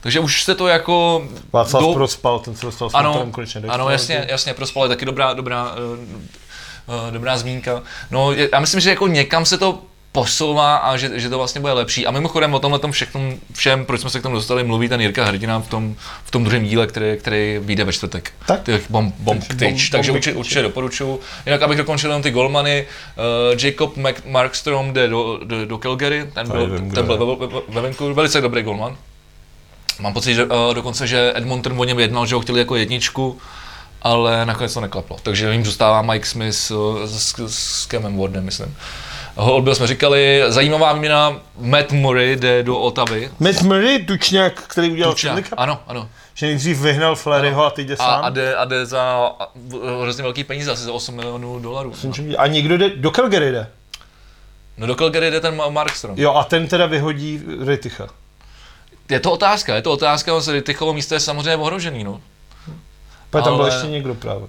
takže 0.00 0.20
už 0.20 0.42
se 0.42 0.54
to 0.54 0.68
jako... 0.68 1.22
Václav 1.52 1.82
do- 1.82 1.92
Prospal, 1.92 2.38
ten 2.38 2.56
se 2.56 2.66
dostal 2.66 2.90
s 2.90 2.94
ano, 2.94 3.26
konečně 3.30 3.60
do 3.62 3.70
ano, 3.72 3.90
jasně, 3.90 4.26
jasně, 4.28 4.54
prospal 4.54 4.82
je 4.82 4.88
taky 4.88 5.04
dobrá, 5.04 5.32
dobrá, 5.32 5.74
eh, 5.76 6.18
eh, 7.08 7.10
dobrá 7.10 7.36
zmínka. 7.36 7.82
No, 8.10 8.32
je- 8.32 8.48
já 8.52 8.60
myslím, 8.60 8.80
že 8.80 8.90
jako 8.90 9.06
někam 9.06 9.44
se 9.46 9.58
to 9.58 9.82
posouvá 10.12 10.76
a 10.76 10.96
že, 10.96 11.10
že 11.20 11.28
to 11.30 11.38
vlastně 11.38 11.60
bude 11.60 11.72
lepší. 11.72 12.06
A 12.06 12.10
mimochodem 12.10 12.54
o 12.54 12.58
tomhle 12.58 12.78
tom 12.78 12.92
všechnom, 12.92 13.34
všem, 13.52 13.84
proč 13.84 14.00
jsme 14.00 14.10
se 14.10 14.20
k 14.20 14.22
tomu 14.22 14.34
dostali, 14.34 14.64
mluví 14.64 14.88
ten 14.88 15.00
Jirka 15.00 15.24
Hrdina 15.24 15.58
v 15.60 15.68
tom, 15.68 15.94
v 16.24 16.30
tom 16.30 16.44
druhém 16.44 16.64
díle, 16.64 16.86
který, 16.86 17.16
který 17.18 17.58
vyjde 17.60 17.84
ve 17.84 17.92
čtvrtek. 17.92 18.32
Tak. 18.46 18.62
Těch 18.62 18.90
bomb, 18.90 19.14
bomb 19.18 19.40
Takže 19.48 19.58
tyč, 19.58 19.88
bomb- 19.88 19.90
takže 19.92 20.10
bomby 20.10 20.18
určitě, 20.18 20.36
určitě 20.36 20.62
doporučuju. 20.62 21.20
Jinak, 21.46 21.62
abych 21.62 21.78
dokončil 21.78 22.10
jenom 22.10 22.22
ty 22.22 22.30
golmany, 22.30 22.86
uh, 23.52 23.58
Jacob 23.64 23.96
Mac- 23.96 24.22
Markstrom 24.26 24.92
jde 24.92 25.08
do, 25.08 25.40
do, 25.44 25.66
do 25.66 25.78
Calgary, 25.78 26.26
ten 26.34 26.48
byl, 26.48 26.66
ten 26.94 27.06
byl 27.06 27.36
ve, 27.36 27.46
ve, 27.46 27.60
ve 27.68 27.80
Vancouveru, 27.80 28.14
velice 28.14 28.40
dobrý 28.40 28.62
golman. 28.62 28.96
Mám 30.00 30.12
pocit, 30.12 30.34
že 30.34 30.44
uh, 30.44 30.74
dokonce, 30.74 31.06
že 31.06 31.32
Edmonton 31.34 31.80
o 31.80 31.84
něm 31.84 31.98
jednal, 31.98 32.26
že 32.26 32.34
ho 32.34 32.40
chtěli 32.40 32.58
jako 32.58 32.76
jedničku, 32.76 33.38
ale 34.02 34.46
nakonec 34.46 34.74
to 34.74 34.80
neklaplo. 34.80 35.16
Takže 35.22 35.52
jim 35.52 35.64
zůstává 35.64 36.02
Mike 36.02 36.26
Smith 36.26 36.70
uh, 36.70 37.02
s, 37.04 37.34
s 37.46 37.86
Kemem 37.86 38.18
Wardem, 38.18 38.44
myslím. 38.44 38.76
Holbil 39.36 39.74
jsme 39.74 39.86
říkali, 39.86 40.42
zajímavá 40.48 40.92
výměna, 40.92 41.40
Matt 41.58 41.92
Murray 41.92 42.36
jde 42.36 42.62
do 42.62 42.78
Otavy. 42.78 43.30
Matt 43.38 43.62
Murray, 43.62 43.98
tučňák, 44.04 44.52
který 44.62 44.90
udělal 44.90 45.12
Tučňák. 45.12 45.44
Ano, 45.56 45.80
ano. 45.86 46.08
že 46.34 46.46
nejdřív 46.46 46.78
vyhnal 46.80 47.16
Flaryho 47.16 47.66
a 47.66 47.70
teď 47.70 47.86
jde 47.86 47.94
A, 47.94 47.96
sám. 47.96 48.24
a, 48.24 48.30
jde, 48.30 48.56
a 48.56 48.64
jde 48.64 48.86
za 48.86 49.32
hrozně 50.02 50.22
velký 50.22 50.44
peníze, 50.44 50.70
asi 50.72 50.82
za 50.82 50.92
8 50.92 51.14
milionů 51.14 51.58
dolarů. 51.58 51.92
No. 52.04 52.12
A 52.38 52.46
někdo 52.46 52.78
jde, 52.78 52.90
do 52.90 53.10
Calgary 53.10 53.52
jde. 53.52 53.66
no 54.76 54.86
do 54.86 54.94
Calgary 54.94 55.30
jde 55.30 55.40
ten 55.40 55.56
Ma- 55.56 55.70
Markstrom. 55.70 56.18
Jo, 56.18 56.34
a 56.34 56.44
ten 56.44 56.68
teda 56.68 56.86
vyhodí 56.86 57.40
Ryticha. 57.64 58.08
Je 59.08 59.20
to 59.20 59.32
otázka, 59.32 59.74
je 59.74 59.82
to 59.82 59.92
otázka, 59.92 60.34
on 60.34 60.42
se 60.42 60.52
Rytichovo 60.52 60.92
místo 60.92 61.14
je 61.14 61.20
samozřejmě 61.20 61.56
ohrožený, 61.56 62.04
no. 62.04 62.20
Pak 63.30 63.44
tam 63.44 63.56
byl 63.56 63.64
Ale- 63.64 63.74
ještě 63.74 63.88
někdo 63.88 64.14
právě. 64.14 64.46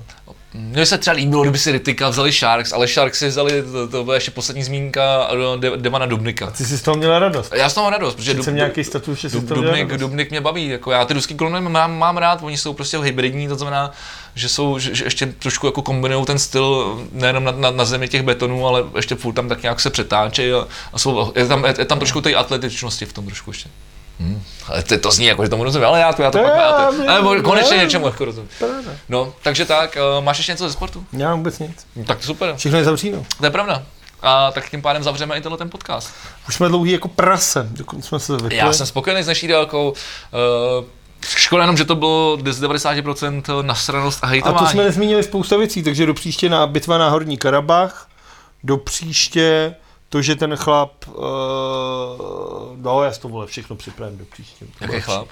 Mně 0.54 0.86
se 0.86 0.98
třeba 0.98 1.16
líbilo, 1.16 1.42
kdyby 1.42 1.58
si 1.58 1.72
Rytika 1.72 2.10
vzali 2.10 2.32
Sharks, 2.32 2.74
ale 2.74 2.88
Sharks 2.88 3.20
si 3.20 3.28
vzali, 3.28 3.64
to, 3.72 3.88
to 3.88 4.04
byla 4.04 4.16
ještě 4.16 4.32
poslední 4.32 4.64
zmínka, 4.64 5.30
De, 5.60 5.78
Devana 5.78 6.06
Dubnika. 6.06 6.52
Ty 6.52 6.66
jsi 6.66 6.78
z 6.78 6.82
toho 6.82 6.98
měl 6.98 7.20
radost. 7.20 7.54
Já 7.56 7.70
z 7.70 7.74
toho 7.74 7.84
mám 7.84 7.94
radost, 7.94 8.16
protože 8.16 8.34
Dub, 8.34 8.46
jsem 8.46 8.56
nějaký 8.56 8.84
status, 8.84 9.20
že 9.20 9.30
Dub, 9.30 9.44
Dubnik, 9.44 9.82
radost. 9.82 10.00
Dubnik 10.00 10.30
mě 10.30 10.42
baví, 10.42 10.68
jako 10.68 10.92
já 10.92 11.06
ty 11.06 11.14
ruský 11.14 11.36
kolony 11.36 11.62
mám, 11.62 11.98
mám 11.98 12.18
rád, 12.18 12.40
oni 12.44 12.58
jsou 12.58 12.74
prostě 12.74 13.00
hybridní, 13.00 13.48
to 13.48 13.56
znamená, 13.56 13.92
že 14.36 14.50
jsou, 14.50 14.80
že, 14.80 14.96
že 14.96 15.04
ještě 15.04 15.26
trošku 15.26 15.66
jako 15.68 15.82
kombinují 15.82 16.26
ten 16.26 16.40
styl 16.40 17.00
nejenom 17.12 17.44
na, 17.44 17.52
na, 17.52 17.72
na 17.72 17.86
zemi 17.86 18.08
těch 18.08 18.22
betonů, 18.22 18.68
ale 18.68 18.84
ještě 18.96 19.16
furt 19.16 19.34
tam 19.34 19.50
tak 19.50 19.62
nějak 19.64 19.80
se 19.80 19.90
přetáčejí 19.90 20.54
a, 20.54 20.68
a 20.94 21.00
jsou, 21.00 21.34
je, 21.36 21.48
tam, 21.48 21.66
je, 21.66 21.74
je 21.80 21.86
tam 21.86 22.00
trošku 22.00 22.22
té 22.22 22.36
atletičnosti 22.36 23.06
v 23.06 23.14
tom 23.14 23.26
trošku 23.26 23.50
ještě. 23.50 23.70
Hmm. 24.20 24.44
Ale 24.68 24.84
to, 24.84 24.98
to 24.98 25.12
zní 25.12 25.26
jako, 25.26 25.44
že 25.44 25.50
tomu 25.50 25.64
rozumím, 25.64 25.88
ale 25.88 26.00
já 26.00 26.14
to, 26.14 26.22
já 26.22 26.32
to 26.32 26.38
To 26.38 26.44
pak, 26.44 26.54
já 26.56 26.62
já 26.62 26.92
to, 27.22 27.30
ale 27.30 27.42
konečně 27.42 27.78
já- 27.78 27.84
něčemu 27.84 28.06
jako 28.06 28.26
rozumím. 28.26 28.50
No, 29.10 29.34
takže 29.42 29.66
tak, 29.66 29.98
uh, 30.18 30.24
máš 30.24 30.38
ještě 30.38 30.52
něco 30.52 30.68
ze 30.68 30.74
sportu? 30.74 31.06
Já 31.14 31.36
vůbec 31.36 31.60
nic. 31.60 31.86
No, 31.96 32.04
tak 32.06 32.18
to 32.20 32.24
super, 32.26 32.54
Všechno 32.58 32.78
je 32.78 32.84
zavříno. 32.84 33.26
to 33.40 33.46
je 33.46 33.52
pravda. 33.52 33.84
A 34.22 34.52
tak 34.52 34.70
tím 34.70 34.82
pádem 34.82 35.04
zavřeme 35.04 35.38
i 35.38 35.42
tenhle 35.42 35.58
ten 35.58 35.70
podcast. 35.70 36.10
Už 36.48 36.56
jsme 36.56 36.68
dlouhý 36.68 36.92
jako 36.92 37.08
prase, 37.08 37.68
dokud 37.72 38.06
jsme 38.06 38.20
se 38.20 38.34
vypli. 38.38 38.56
Já 38.56 38.74
jsem 38.74 38.86
spokojený 38.86 39.24
s 39.24 39.28
naší 39.28 39.48
délkou. 39.48 39.90
Uh, 40.80 40.86
škoda 41.28 41.64
jenom, 41.64 41.78
že 41.78 41.86
to 41.86 41.96
bylo 41.96 42.38
z 42.52 42.62
90% 42.62 43.62
nasranost 43.62 44.24
a 44.24 44.28
A 44.28 44.30
hejtování. 44.30 44.58
to 44.66 44.72
jsme 44.72 44.84
nezmínili 44.84 45.24
spousta 45.24 45.58
věcí, 45.58 45.84
takže 45.84 46.06
do 46.06 46.14
příště 46.14 46.50
na 46.50 46.68
bitva 46.68 46.98
na 46.98 47.10
Horní 47.10 47.38
Karabach, 47.38 48.08
do 48.64 48.78
příště 48.78 49.76
to, 50.14 50.22
že 50.22 50.36
ten 50.36 50.56
chlap, 50.56 50.92
uh, 51.08 51.14
no 52.76 53.04
já 53.04 53.12
to 53.12 53.28
vole 53.30 53.48
všechno 53.48 53.76
připravím 53.76 54.18
do 54.18 54.26
příště. 54.26 54.66
Jaký 54.82 55.02
chlap? 55.02 55.28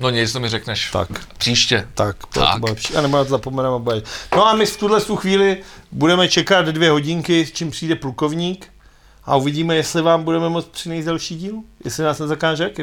No 0.00 0.10
nic, 0.10 0.32
to 0.32 0.40
mi 0.40 0.48
řekneš. 0.48 0.90
Tak. 0.90 1.08
Příště. 1.38 1.88
Tak, 1.94 2.16
Tak. 2.26 2.60
to 2.60 2.66
lepší. 2.66 2.96
A 2.96 3.00
nebo 3.00 3.16
na 3.16 3.24
to 3.24 3.30
zapomeneme 3.30 3.74
obaj. 3.74 4.02
No 4.36 4.46
a 4.46 4.54
my 4.54 4.66
v 4.66 4.76
tuhle 4.76 5.00
tu 5.00 5.16
chvíli 5.16 5.62
budeme 5.90 6.28
čekat 6.28 6.66
dvě 6.66 6.90
hodinky, 6.90 7.46
s 7.46 7.52
čím 7.52 7.70
přijde 7.70 7.96
plukovník 7.96 8.72
a 9.24 9.36
uvidíme, 9.36 9.76
jestli 9.76 10.02
vám 10.02 10.24
budeme 10.24 10.48
moct 10.48 10.68
přinést 10.68 11.04
další 11.04 11.36
díl, 11.36 11.54
jestli 11.84 12.04
nás 12.04 12.18
nezakáže 12.18 12.64
jaký. 12.64 12.82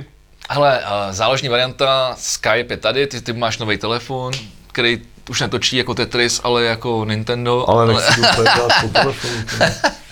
Hele, 0.50 0.80
uh, 0.80 1.14
záložní 1.14 1.50
varianta 1.50 2.16
Skype 2.18 2.74
je 2.74 2.78
tady, 2.78 3.08
ty, 3.08 3.22
ty 3.22 3.34
máš 3.34 3.58
nový 3.58 3.78
telefon, 3.78 4.34
který 4.72 5.02
už 5.30 5.42
netočí 5.42 5.78
jako 5.78 5.94
Tetris, 5.94 6.42
ale 6.44 6.64
jako 6.64 7.06
Nintendo. 7.06 7.70
Ale 7.70 7.88
nechci 7.94 8.22
to 8.22 8.28
úplně 8.32 8.50
dělat 8.56 8.72
po 8.82 8.88
telefonu. 8.94 9.34
ty. 9.44 9.58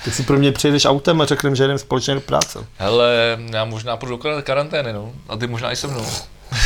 Tak 0.05 0.13
si 0.13 0.23
pro 0.23 0.37
mě 0.37 0.51
přijedeš 0.51 0.85
autem 0.85 1.21
a 1.21 1.25
řekneme, 1.25 1.55
že 1.55 1.67
jdeme 1.67 1.79
společně 1.79 2.13
do 2.13 2.21
práce. 2.21 2.59
Hele, 2.77 3.37
já 3.53 3.65
možná 3.65 3.97
půjdu 3.97 4.17
do 4.17 4.23
kar- 4.23 4.41
karantény, 4.41 4.93
no. 4.93 5.11
A 5.29 5.37
ty 5.37 5.47
možná 5.47 5.71
i 5.71 5.75
se 5.75 5.87
mnou. 5.87 6.05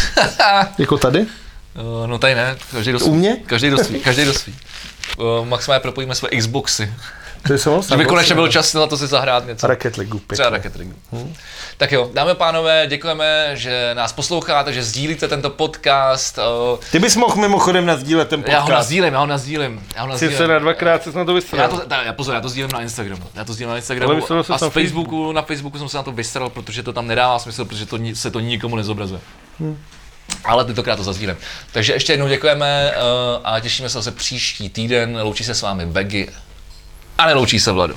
Jako 0.78 0.98
tady? 0.98 1.20
Uh, 1.22 2.08
no 2.08 2.18
tady 2.18 2.36
ne, 2.36 2.56
každý 2.72 2.92
do 2.92 2.98
U 2.98 3.02
svý. 3.02 3.12
mě? 3.12 3.38
Každý 3.46 3.70
do 3.70 3.78
svý, 3.78 4.00
každý 4.00 4.26
do 4.26 4.34
svý. 4.34 4.56
Uh, 5.18 5.46
maximálně 5.48 5.80
propojíme 5.80 6.16
své 6.16 6.30
Xboxy. 6.30 6.94
To 7.48 7.54
je 7.54 7.60
samozřejmě. 7.60 7.96
Kdyby 7.96 8.06
konečně 8.06 8.36
byl 8.36 8.48
čas 8.48 8.74
na 8.74 8.88
to 8.88 8.98
si 8.98 9.08
zahrát 9.08 9.48
něco. 9.48 9.68
Rocket 9.68 9.98
League. 9.98 10.12
pěkně. 10.12 10.34
Třeba 10.34 10.50
Rocket 10.50 10.76
League. 10.76 10.96
Tak 11.78 11.92
jo, 11.92 12.10
dámy 12.14 12.32
a 12.32 12.36
pánové, 12.36 12.86
děkujeme, 12.88 13.52
že 13.54 13.92
nás 13.94 14.14
posloucháte, 14.14 14.74
že 14.74 14.84
sdílíte 14.84 15.28
tento 15.28 15.50
podcast. 15.50 16.38
Uh, 16.74 16.80
Ty 16.92 17.00
bys 17.00 17.16
mohl 17.16 17.36
mimochodem 17.36 17.86
nazdílet 17.86 18.30
ten 18.30 18.44
já 18.48 18.60
ho 18.60 18.62
podcast. 18.66 18.80
nazdílím, 18.80 19.14
já 19.14 19.20
ho 19.20 19.26
nazdílím. 19.26 19.88
Já 19.96 20.04
ho 20.04 20.12
Jsi 20.14 20.20
se 20.20 20.26
nazdílím. 20.26 20.50
na 20.52 20.60
dvakrát 20.60 21.04
se 21.04 21.12
na 21.12 21.26
to 21.26 21.32
Já 21.32 21.36
vystřelil. 21.36 21.68
to, 21.68 21.78
ta, 21.78 22.04
já 22.04 22.14
pozor, 22.14 22.36
já 22.36 22.42
to 22.42 22.50
sdílím 22.50 22.70
na 22.74 22.82
Instagramu. 22.82 23.24
Já 23.36 23.46
to 23.46 23.54
sdílím 23.54 23.68
na 23.68 23.74
Ale 23.74 23.80
Instagramu 23.80 24.22
jsi 24.22 24.34
a 24.54 24.58
z 24.58 24.62
na 24.62 24.70
Facebooku, 24.70 25.32
na 25.32 25.42
Facebooku 25.42 25.78
jsem 25.78 25.90
se 25.90 25.98
na 25.98 26.04
to 26.04 26.12
vystřelil, 26.12 26.50
protože 26.50 26.84
to 26.84 26.94
tam 26.94 27.08
nedává 27.08 27.40
smysl, 27.40 27.66
protože 27.66 27.86
to, 27.86 27.98
se 28.14 28.32
to 28.32 28.40
nikomu 28.40 28.76
nezobrazuje. 28.76 29.22
Ale 30.46 30.66
tentokrát 30.66 30.96
to 30.96 31.04
zazdílím. 31.04 31.38
Takže 31.72 31.94
ještě 31.94 32.14
jednou 32.14 32.28
děkujeme 32.28 32.92
uh, 32.96 33.02
a 33.44 33.60
těšíme 33.60 33.90
se 33.90 33.94
zase 33.94 34.12
příští 34.12 34.70
týden. 34.70 35.20
Loučí 35.24 35.44
se 35.44 35.56
s 35.56 35.62
vámi 35.62 35.86
Begy 35.86 36.28
a 37.18 37.26
neloučí 37.26 37.60
se 37.60 37.72
Vlado. 37.72 37.96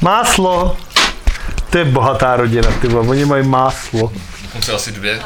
Máslo. 0.00 0.76
To 1.70 1.78
je 1.78 1.84
bohatá 1.84 2.36
rodina, 2.36 2.70
ty 2.80 2.88
vole. 2.88 3.08
Oni 3.08 3.24
mají 3.24 3.48
máslo. 3.48 4.12
Dokonce 4.42 4.72
asi 4.72 4.92
dvě. 4.92 5.20